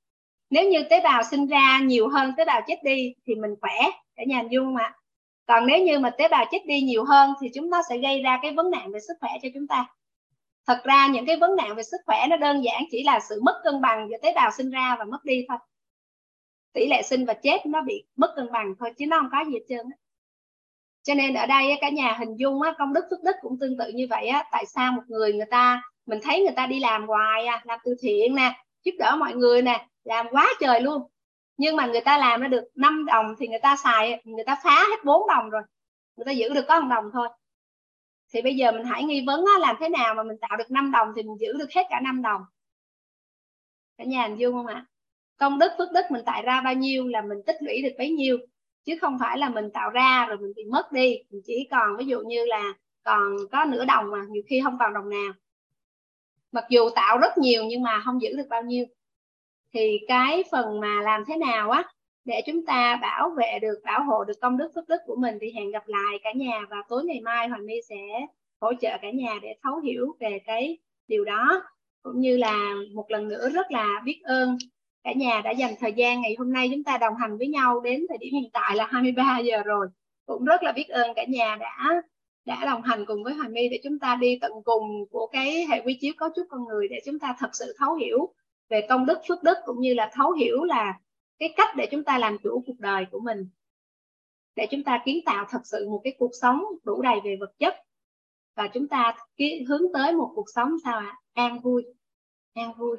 Nếu 0.51 0.69
như 0.69 0.83
tế 0.91 1.01
bào 1.05 1.23
sinh 1.23 1.47
ra 1.47 1.81
nhiều 1.83 2.09
hơn 2.09 2.33
tế 2.37 2.45
bào 2.45 2.61
chết 2.67 2.77
đi 2.85 3.15
thì 3.27 3.35
mình 3.35 3.55
khỏe. 3.61 3.91
Cả 4.17 4.23
nhà 4.27 4.37
hình 4.37 4.53
dung 4.53 4.75
mà 4.75 4.93
còn 5.51 5.67
nếu 5.67 5.85
như 5.85 5.99
mà 5.99 6.11
tế 6.11 6.29
bào 6.29 6.45
chết 6.51 6.59
đi 6.67 6.81
nhiều 6.81 7.05
hơn 7.05 7.31
thì 7.41 7.49
chúng 7.55 7.71
nó 7.71 7.83
sẽ 7.89 7.99
gây 7.99 8.23
ra 8.23 8.39
cái 8.43 8.53
vấn 8.53 8.71
nạn 8.71 8.93
về 8.93 9.01
sức 9.01 9.15
khỏe 9.21 9.31
cho 9.43 9.49
chúng 9.55 9.67
ta. 9.67 9.87
Thật 10.67 10.81
ra 10.85 11.07
những 11.07 11.27
cái 11.27 11.37
vấn 11.37 11.57
nạn 11.57 11.77
về 11.77 11.83
sức 11.83 12.01
khỏe 12.07 12.27
nó 12.31 12.37
đơn 12.37 12.65
giản 12.65 12.83
chỉ 12.91 13.03
là 13.03 13.21
sự 13.29 13.41
mất 13.43 13.61
cân 13.65 13.81
bằng 13.81 14.09
giữa 14.11 14.17
tế 14.23 14.33
bào 14.35 14.51
sinh 14.51 14.71
ra 14.71 14.97
và 14.99 15.05
mất 15.05 15.25
đi 15.25 15.45
thôi. 15.49 15.59
Tỷ 16.73 16.87
lệ 16.89 17.03
sinh 17.03 17.25
và 17.25 17.35
chết 17.35 17.67
nó 17.67 17.83
bị 17.83 18.05
mất 18.17 18.33
cân 18.37 18.53
bằng 18.53 18.75
thôi 18.79 18.93
chứ 18.99 19.07
nó 19.07 19.19
không 19.21 19.29
có 19.33 19.45
gì 19.45 19.53
hết 19.55 19.65
trơn 19.69 19.87
cho 21.03 21.15
nên 21.15 21.35
ở 21.35 21.47
đây 21.47 21.79
cả 21.81 21.89
nhà 21.89 22.17
hình 22.19 22.37
dung 22.37 22.61
công 22.79 22.93
đức 22.93 23.05
phước 23.11 23.23
đức 23.23 23.37
cũng 23.41 23.59
tương 23.61 23.77
tự 23.79 23.85
như 23.95 24.07
vậy 24.11 24.31
tại 24.51 24.67
sao 24.67 24.93
một 24.93 25.03
người 25.09 25.33
người 25.33 25.47
ta, 25.51 25.83
mình 26.07 26.19
thấy 26.23 26.41
người 26.41 26.55
ta 26.57 26.67
đi 26.67 26.81
làm 26.81 27.07
hoài 27.07 27.47
à, 27.47 27.63
làm 27.65 27.79
từ 27.85 27.95
thiện 28.03 28.35
nè, 28.35 28.53
giúp 28.85 28.93
đỡ 28.99 29.17
mọi 29.21 29.35
người 29.35 29.63
nè, 29.63 29.87
làm 30.05 30.27
quá 30.31 30.49
trời 30.61 30.81
luôn 30.81 31.03
nhưng 31.61 31.77
mà 31.77 31.87
người 31.87 32.01
ta 32.01 32.19
làm 32.19 32.41
nó 32.41 32.49
được 32.49 32.65
5 32.75 33.05
đồng 33.07 33.35
thì 33.39 33.49
người 33.49 33.59
ta 33.63 33.77
xài 33.85 34.23
người 34.25 34.45
ta 34.45 34.61
phá 34.65 34.75
hết 34.91 35.05
4 35.05 35.29
đồng 35.29 35.51
rồi. 35.51 35.63
Người 36.17 36.25
ta 36.25 36.33
giữ 36.33 36.49
được 36.55 36.65
có 36.69 36.81
1 36.81 36.89
đồng 36.91 37.05
thôi. 37.13 37.29
Thì 38.33 38.43
bây 38.43 38.57
giờ 38.57 38.73
mình 38.73 38.85
hãy 38.85 39.05
nghi 39.05 39.25
vấn 39.27 39.45
á, 39.55 39.59
làm 39.59 39.77
thế 39.81 39.89
nào 39.89 40.15
mà 40.15 40.23
mình 40.23 40.37
tạo 40.41 40.57
được 40.57 40.71
5 40.71 40.91
đồng 40.91 41.13
thì 41.17 41.23
mình 41.23 41.37
giữ 41.41 41.53
được 41.59 41.71
hết 41.75 41.83
cả 41.91 42.01
5 42.01 42.23
đồng. 42.23 42.41
Cả 43.99 44.05
nhà 44.05 44.27
hình 44.27 44.37
dung 44.37 44.55
không 44.55 44.67
ạ? 44.67 44.87
Công 45.37 45.59
đức 45.59 45.73
phước 45.79 45.89
đức 45.95 46.03
mình 46.11 46.25
tạo 46.27 46.43
ra 46.43 46.61
bao 46.61 46.75
nhiêu 46.75 47.09
là 47.09 47.23
mình 47.23 47.39
tích 47.47 47.57
lũy 47.61 47.83
được 47.83 47.95
bấy 47.99 48.11
nhiêu. 48.11 48.39
Chứ 48.85 48.95
không 49.01 49.19
phải 49.21 49.39
là 49.39 49.49
mình 49.49 49.71
tạo 49.75 49.91
ra 49.91 50.27
rồi 50.29 50.39
mình 50.39 50.53
bị 50.57 50.65
mất 50.65 50.93
đi. 50.93 51.17
Mình 51.31 51.43
chỉ 51.45 51.69
còn 51.71 51.97
ví 51.99 52.05
dụ 52.07 52.21
như 52.21 52.45
là 52.45 52.73
còn 53.03 53.37
có 53.53 53.65
nửa 53.65 53.85
đồng 53.85 54.11
mà 54.11 54.19
nhiều 54.31 54.43
khi 54.49 54.61
không 54.65 54.77
còn 54.79 54.95
đồng 54.95 55.11
nào. 55.11 55.33
Mặc 56.53 56.65
dù 56.71 56.91
tạo 56.95 57.19
rất 57.19 57.39
nhiều 57.39 57.65
nhưng 57.65 57.83
mà 57.83 58.03
không 58.05 58.23
giữ 58.23 58.37
được 58.37 58.47
bao 58.51 58.63
nhiêu 58.63 58.87
thì 59.75 59.99
cái 60.09 60.45
phần 60.53 60.81
mà 60.81 61.01
làm 61.03 61.25
thế 61.29 61.37
nào 61.37 61.71
á, 61.71 61.85
để 62.25 62.43
chúng 62.47 62.67
ta 62.67 62.97
bảo 63.03 63.31
vệ 63.31 63.59
được, 63.63 63.81
bảo 63.85 64.05
hộ 64.05 64.25
được 64.25 64.41
công 64.41 64.57
đức 64.57 64.71
phước 64.75 64.89
đức 64.89 65.01
của 65.07 65.17
mình 65.17 65.39
thì 65.41 65.53
hẹn 65.53 65.71
gặp 65.71 65.89
lại 65.89 66.19
cả 66.23 66.33
nhà 66.33 66.61
và 66.71 66.77
tối 66.89 67.05
ngày 67.05 67.21
mai 67.21 67.49
hoàng 67.49 67.67
my 67.67 67.75
sẽ 67.89 67.97
hỗ 68.61 68.75
trợ 68.75 68.91
cả 69.03 69.11
nhà 69.11 69.39
để 69.43 69.57
thấu 69.63 69.77
hiểu 69.79 70.17
về 70.21 70.39
cái 70.47 70.79
điều 71.09 71.25
đó. 71.25 71.63
Cũng 72.03 72.21
như 72.21 72.37
là 72.37 72.75
một 72.95 73.11
lần 73.11 73.29
nữa 73.29 73.51
rất 73.51 73.71
là 73.71 74.03
biết 74.05 74.21
ơn 74.25 74.59
cả 75.05 75.13
nhà 75.13 75.41
đã 75.45 75.51
dành 75.51 75.75
thời 75.81 75.93
gian 75.93 76.21
ngày 76.21 76.35
hôm 76.39 76.53
nay 76.53 76.69
chúng 76.73 76.85
ta 76.85 76.99
đồng 76.99 77.15
hành 77.17 77.39
với 77.39 77.49
nhau 77.49 77.81
đến 77.81 78.07
thời 78.09 78.19
điểm 78.19 78.35
hiện 78.35 78.51
tại 78.53 78.77
là 78.77 78.87
23 78.91 79.39
giờ 79.39 79.63
rồi. 79.63 79.87
Cũng 80.27 80.45
rất 80.45 80.63
là 80.63 80.73
biết 80.73 80.89
ơn 80.89 81.15
cả 81.15 81.25
nhà 81.29 81.57
đã 81.61 82.03
đã 82.45 82.65
đồng 82.65 82.83
hành 82.83 83.05
cùng 83.07 83.25
với 83.25 83.35
Hoàng 83.35 83.53
My 83.53 83.69
để 83.69 83.81
chúng 83.85 83.99
ta 83.99 84.17
đi 84.21 84.39
tận 84.41 84.53
cùng 84.65 85.05
của 85.11 85.27
cái 85.27 85.67
hệ 85.71 85.81
quy 85.85 85.95
chiếu 86.01 86.13
cấu 86.19 86.29
trúc 86.37 86.47
con 86.51 86.65
người 86.65 86.89
để 86.89 87.01
chúng 87.07 87.19
ta 87.19 87.37
thật 87.39 87.51
sự 87.53 87.75
thấu 87.79 87.95
hiểu 87.95 88.35
về 88.71 88.87
công 88.89 89.07
đức 89.07 89.19
phước 89.29 89.43
đức 89.43 89.59
cũng 89.65 89.81
như 89.81 89.95
là 89.95 90.11
thấu 90.13 90.33
hiểu 90.33 90.65
là 90.65 90.99
cái 91.39 91.55
cách 91.57 91.69
để 91.77 91.89
chúng 91.91 92.05
ta 92.05 92.19
làm 92.19 92.39
chủ 92.43 92.63
cuộc 92.67 92.79
đời 92.79 93.07
của 93.11 93.21
mình 93.21 93.49
để 94.57 94.67
chúng 94.71 94.85
ta 94.85 95.03
kiến 95.05 95.25
tạo 95.27 95.47
thật 95.51 95.61
sự 95.65 95.89
một 95.89 96.01
cái 96.05 96.17
cuộc 96.19 96.31
sống 96.41 96.65
đủ 96.85 97.03
đầy 97.03 97.21
về 97.25 97.37
vật 97.41 97.53
chất 97.59 97.75
và 98.57 98.69
chúng 98.69 98.89
ta 98.89 99.15
hướng 99.69 99.83
tới 99.93 100.13
một 100.13 100.33
cuộc 100.35 100.47
sống 100.55 100.77
sao 100.85 100.99
ạ 100.99 101.19
à? 101.33 101.43
an 101.45 101.61
vui 101.61 101.85
an 102.55 102.73
vui 102.79 102.97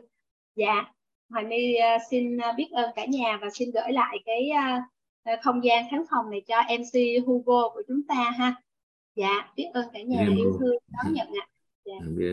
dạ 0.56 0.94
Hoài 1.30 1.46
My 1.46 1.76
uh, 1.96 2.02
xin 2.10 2.38
à, 2.38 2.54
biết 2.58 2.68
ơn 2.72 2.92
cả 2.96 3.06
nhà 3.06 3.40
và 3.42 3.50
xin 3.54 3.72
gửi 3.72 3.92
lại 3.92 4.18
cái 4.26 4.50
uh, 4.52 5.40
không 5.44 5.64
gian 5.64 5.86
khán 5.92 6.04
phòng 6.12 6.30
này 6.30 6.42
cho 6.48 6.62
MC 6.62 7.26
Hugo 7.26 7.70
của 7.70 7.84
chúng 7.88 8.02
ta 8.08 8.32
ha. 8.38 8.56
Dạ, 9.16 9.52
biết 9.56 9.70
ơn 9.74 9.86
cả 9.94 10.02
nhà 10.02 10.26
yêu 10.38 10.58
thương 10.60 10.76
đón 10.88 11.14
nhận 11.14 11.28
ạ. 11.28 11.48
Dạ. 11.86 11.94